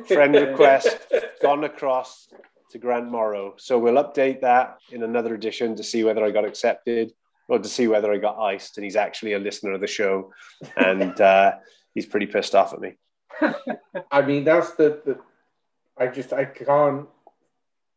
Friend 0.07 0.35
request 0.35 0.99
gone 1.43 1.65
across 1.65 2.29
to 2.71 2.79
Grant 2.79 3.11
Morrow. 3.11 3.55
So 3.59 3.79
we'll 3.79 4.03
update 4.03 4.41
that 4.43 4.79
in 4.91 5.03
another 5.03 5.35
edition 5.35 5.75
to 5.77 5.83
see 5.83 6.05
whether 6.05 6.25
I 6.25 6.31
got 6.31 6.45
accepted 6.45 7.13
or 7.49 7.59
to 7.59 7.69
see 7.69 7.89
whether 7.89 8.13
I 8.13 8.19
got 8.19 8.39
iced. 8.39 8.79
And 8.79 8.85
he's 8.85 8.97
actually 8.97 9.33
a 9.33 9.39
listener 9.39 9.73
of 9.73 9.81
the 9.81 9.87
show, 9.87 10.33
and 10.77 11.21
uh, 11.21 11.57
he's 11.95 12.07
pretty 12.07 12.27
pissed 12.27 12.55
off 12.55 12.73
at 12.73 12.81
me. 12.81 12.97
I 14.11 14.23
mean, 14.23 14.45
that's 14.45 14.73
the, 14.73 15.01
the. 15.05 15.19
I 15.99 16.07
just 16.07 16.33
I 16.33 16.45
can't 16.45 17.09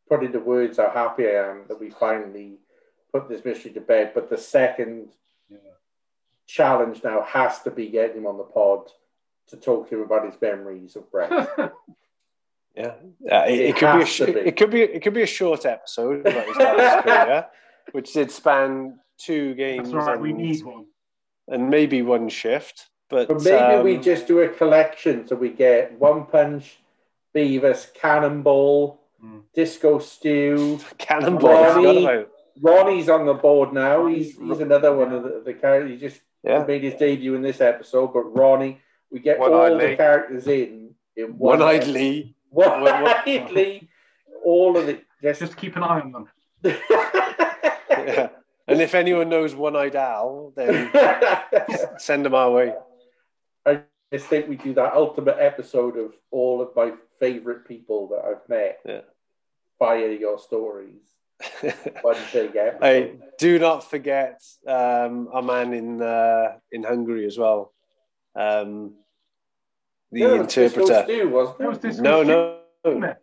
put 0.10 0.24
into 0.24 0.40
words 0.40 0.78
how 0.78 0.90
happy 0.90 1.28
I 1.28 1.50
am 1.50 1.64
that 1.68 1.80
we 1.80 1.90
finally 1.90 2.58
put 3.14 3.30
this 3.30 3.46
mystery 3.46 3.72
to 3.72 3.82
bed. 3.82 4.12
But 4.14 4.30
the 4.30 4.38
second 4.38 5.10
yeah. 5.50 5.58
challenge 6.48 7.04
now 7.04 7.22
has 7.22 7.62
to 7.62 7.72
be 7.72 7.90
getting 7.90 8.18
him 8.18 8.28
on 8.28 8.38
the 8.38 8.44
pod 8.44 8.90
to 9.50 9.58
talk 9.58 9.90
to 9.90 9.96
him 9.96 10.02
about 10.02 10.26
his 10.26 10.40
memories 10.42 10.96
of 10.96 11.10
Brett. 11.12 11.32
yeah, 12.76 12.94
uh, 13.32 13.46
it, 13.48 13.54
it, 13.54 13.70
it, 13.70 13.76
could 13.78 13.98
be, 13.98 14.04
a 14.04 14.06
sh- 14.06 14.20
be. 14.20 14.32
it 14.32 14.58
could 14.58 14.72
be 14.72 14.82
it 14.82 15.04
could 15.04 15.14
be 15.14 15.24
a 15.24 15.28
short 15.28 15.66
episode 15.66 16.22
about 16.22 16.48
his 16.48 16.58
career, 17.04 17.46
which 17.92 18.14
did 18.14 18.32
span 18.32 19.00
two 19.18 19.54
games. 19.56 19.92
That's 19.92 20.06
right. 20.06 20.14
And, 20.14 20.22
we 20.22 20.34
need 20.34 20.64
one, 20.64 20.86
and 21.48 21.70
maybe 21.70 22.02
one 22.02 22.30
shift. 22.30 22.90
But, 23.10 23.28
but 23.28 23.44
maybe 23.44 23.76
um, 23.76 23.84
we 23.84 23.98
just 23.98 24.26
do 24.26 24.40
a 24.40 24.50
collection 24.50 25.28
so 25.28 25.36
we 25.36 25.50
get 25.50 26.00
one 26.00 26.26
punch, 26.26 26.80
Beavis, 27.36 27.94
Cannonball, 27.94 29.02
mm. 29.24 29.42
Disco 29.54 30.00
Stew, 30.00 30.80
Cannonball. 30.98 31.52
Ronnie, 31.52 32.26
Ronnie's 32.60 33.10
on 33.10 33.26
the 33.26 33.34
board 33.34 33.74
now. 33.74 34.08
He's 34.08 34.38
he's 34.38 34.60
another 34.60 34.96
one 34.96 35.14
of 35.14 35.24
the, 35.24 35.44
the 35.46 35.54
characters. 35.54 35.92
He 35.92 36.08
just 36.08 36.22
yeah. 36.44 36.64
made 36.66 36.84
his 36.84 36.96
debut 36.96 37.36
in 37.36 37.42
this 37.42 37.62
episode. 37.62 38.14
But 38.14 38.36
Ronnie, 38.36 38.80
we 39.14 39.20
get 39.20 39.40
one 39.40 39.54
all 39.54 39.78
the 39.78 39.96
characters 39.96 40.48
in 40.48 40.96
in 41.16 41.38
one. 41.38 41.60
One-eyed 41.60 41.88
Lee. 41.88 42.36
One-eyed 42.50 43.52
Lee. 43.52 43.88
All 44.44 44.76
of 44.76 44.90
it. 44.90 45.06
Just, 45.22 45.40
just 45.40 45.56
keep 45.56 45.76
an 45.76 45.84
eye 45.84 46.02
on 46.02 46.12
them. 46.12 46.30
yeah. 46.64 48.30
And 48.68 48.82
if 48.82 48.96
anyone 48.96 49.30
knows 49.30 49.54
One 49.54 49.76
Eyed 49.76 49.96
Al, 49.96 50.54
then 50.56 50.90
send 51.98 52.26
them 52.26 52.34
our 52.34 52.52
way. 52.52 52.74
I 53.66 53.82
just 54.12 54.28
think 54.28 54.48
we 54.48 54.56
do 54.56 54.74
that 54.74 54.94
ultimate 54.94 55.38
episode 55.40 55.98
of 55.98 56.14
all 56.32 56.62
of 56.62 56.70
my 56.76 56.94
favorite 57.20 57.68
people 57.68 58.08
that 58.10 58.24
I've 58.26 58.50
met 58.50 58.80
yeah. 58.86 59.02
via 59.80 60.12
your 60.12 60.40
stories. 60.40 61.02
One 62.02 62.16
big 62.32 62.56
episode. 62.56 62.82
Hey, 62.82 63.16
do 63.38 63.60
not 63.60 63.90
forget 63.90 64.42
um, 64.66 65.28
our 65.34 65.42
man 65.42 65.74
in 65.74 66.02
uh, 66.02 66.54
in 66.72 66.84
Hungary 66.84 67.26
as 67.26 67.38
well. 67.38 67.74
Um, 68.36 68.94
the 70.14 70.22
no, 70.22 70.36
interpreter. 70.36 71.04
Stew? 71.04 72.02
No, 72.02 72.24
no, 72.24 72.60
no. 72.86 73.16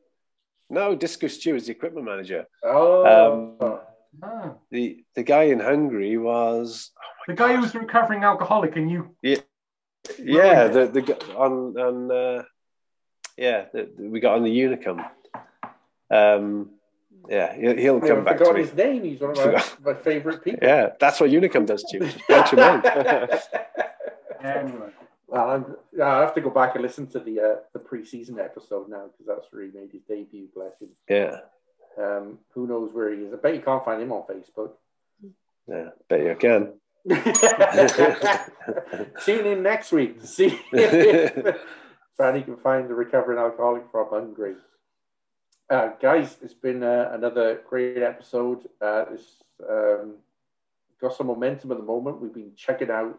No, 0.68 0.94
Disco 0.94 1.28
Stew 1.28 1.56
is 1.56 1.66
the 1.66 1.72
equipment 1.72 2.06
manager. 2.06 2.46
Oh. 2.62 3.52
Um, 3.60 3.80
ah. 4.22 4.54
The 4.70 5.04
the 5.14 5.22
guy 5.22 5.44
in 5.44 5.60
Hungary 5.60 6.16
was 6.18 6.90
oh 6.96 7.02
the 7.26 7.34
guy 7.34 7.48
God. 7.48 7.56
who 7.56 7.62
was 7.62 7.74
recovering 7.74 8.24
alcoholic, 8.24 8.76
and 8.76 8.90
you. 8.90 9.14
Yeah, 9.22 9.36
yeah. 10.18 10.68
The 10.68 10.86
the 10.86 11.36
on 11.36 11.78
on 11.78 12.10
uh, 12.10 12.42
yeah, 13.36 13.66
the, 13.72 13.88
we 13.98 14.20
got 14.20 14.36
on 14.36 14.44
the 14.44 14.50
Unicum. 14.50 15.04
Um, 16.10 16.70
yeah, 17.28 17.54
he'll, 17.54 17.76
he'll 17.76 18.00
come 18.00 18.24
back 18.24 18.38
to 18.38 18.52
me. 18.52 18.60
his 18.60 18.74
name. 18.74 19.04
He's 19.04 19.20
one 19.20 19.30
of 19.30 19.36
my, 19.84 19.92
my 19.92 20.00
favourite 20.00 20.42
people. 20.42 20.60
Yeah, 20.62 20.90
that's 20.98 21.20
what 21.20 21.30
Unicum 21.30 21.66
does 21.66 21.82
to 21.84 21.98
you. 21.98 22.04
Of 22.34 22.52
men. 22.52 22.82
anyway. 24.44 24.90
Well, 25.30 25.48
I'm, 25.48 25.76
I 26.02 26.22
have 26.22 26.34
to 26.34 26.40
go 26.40 26.50
back 26.50 26.74
and 26.74 26.82
listen 26.82 27.06
to 27.08 27.20
the 27.20 27.40
uh, 27.40 27.56
the 27.72 27.78
pre-season 27.78 28.40
episode 28.40 28.88
now 28.88 29.04
because 29.06 29.26
that's 29.26 29.46
where 29.52 29.62
he 29.62 29.70
made 29.70 29.92
his 29.92 30.02
debut. 30.02 30.48
Bless 30.52 30.80
him. 30.80 30.88
Yeah. 31.08 31.42
Um, 31.96 32.40
who 32.52 32.66
knows 32.66 32.92
where 32.92 33.14
he 33.14 33.22
is? 33.22 33.32
I 33.32 33.36
bet 33.36 33.54
you 33.54 33.60
can't 33.60 33.84
find 33.84 34.02
him 34.02 34.10
on 34.10 34.22
Facebook. 34.22 34.72
Yeah, 35.68 35.90
bet 36.08 36.20
you 36.20 36.34
can. 36.34 36.72
Tune 39.24 39.46
in 39.46 39.62
next 39.62 39.92
week 39.92 40.20
to 40.20 40.26
see 40.26 40.58
if 40.72 41.56
Franny 42.18 42.44
can 42.44 42.56
find 42.56 42.88
the 42.88 42.94
recovering 42.94 43.38
alcoholic 43.38 43.84
from 43.92 44.08
Hungary. 44.10 44.56
Uh, 45.68 45.90
guys, 46.02 46.38
it's 46.42 46.54
been 46.54 46.82
uh, 46.82 47.10
another 47.12 47.60
great 47.68 48.02
episode. 48.02 48.68
Uh, 48.80 49.04
it's 49.12 49.44
um, 49.68 50.16
got 51.00 51.16
some 51.16 51.28
momentum 51.28 51.70
at 51.70 51.78
the 51.78 51.84
moment. 51.84 52.20
We've 52.20 52.34
been 52.34 52.56
checking 52.56 52.90
out 52.90 53.16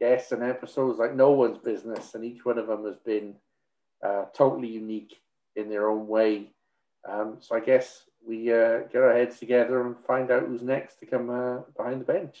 guests 0.00 0.32
and 0.32 0.42
episodes 0.42 0.98
like 0.98 1.14
no 1.14 1.32
one's 1.32 1.58
business, 1.58 2.14
and 2.14 2.24
each 2.24 2.44
one 2.44 2.58
of 2.58 2.66
them 2.66 2.84
has 2.84 2.96
been 2.98 3.34
uh, 4.02 4.24
totally 4.34 4.68
unique 4.68 5.20
in 5.56 5.68
their 5.68 5.88
own 5.88 6.06
way. 6.06 6.50
Um, 7.08 7.38
so 7.40 7.56
I 7.56 7.60
guess 7.60 8.04
we 8.26 8.52
uh, 8.52 8.80
get 8.92 9.02
our 9.02 9.12
heads 9.12 9.38
together 9.38 9.86
and 9.86 9.96
find 10.06 10.30
out 10.30 10.44
who's 10.44 10.62
next 10.62 11.00
to 11.00 11.06
come 11.06 11.30
uh, 11.30 11.60
behind 11.76 12.00
the 12.00 12.04
bench. 12.04 12.38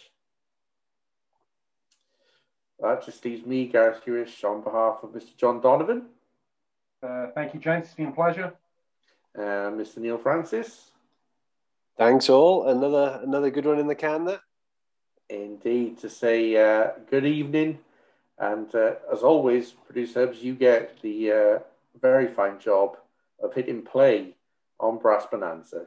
That 2.80 3.04
just 3.04 3.24
leaves 3.24 3.44
me, 3.44 3.66
Gareth 3.66 4.02
Hewish, 4.06 4.44
on 4.44 4.62
behalf 4.62 4.98
of 5.02 5.10
Mr. 5.10 5.36
John 5.36 5.60
Donovan. 5.60 6.06
Uh, 7.02 7.28
thank 7.34 7.54
you, 7.54 7.60
James. 7.60 7.86
It's 7.86 7.94
been 7.94 8.08
a 8.08 8.12
pleasure. 8.12 8.52
Uh, 9.36 9.70
Mr. 9.70 9.98
Neil 9.98 10.18
Francis. 10.18 10.92
Thanks 11.96 12.28
all. 12.28 12.68
Another 12.68 13.20
another 13.24 13.50
good 13.50 13.66
one 13.66 13.80
in 13.80 13.88
the 13.88 13.94
can 13.94 14.24
there. 14.24 14.40
Indeed. 15.28 15.98
To 15.98 16.08
say 16.08 16.56
uh, 16.56 16.92
good 17.10 17.26
evening. 17.26 17.78
And 18.38 18.72
uh, 18.74 18.94
as 19.12 19.22
always, 19.22 19.72
producer 19.72 20.26
Hubs, 20.26 20.42
you 20.42 20.54
get 20.54 21.00
the 21.02 21.32
uh, 21.32 21.58
very 22.00 22.28
fine 22.28 22.60
job 22.60 22.96
of 23.42 23.54
hitting 23.54 23.82
play 23.82 24.36
on 24.78 24.98
Brass 24.98 25.26
Bonanza. 25.30 25.86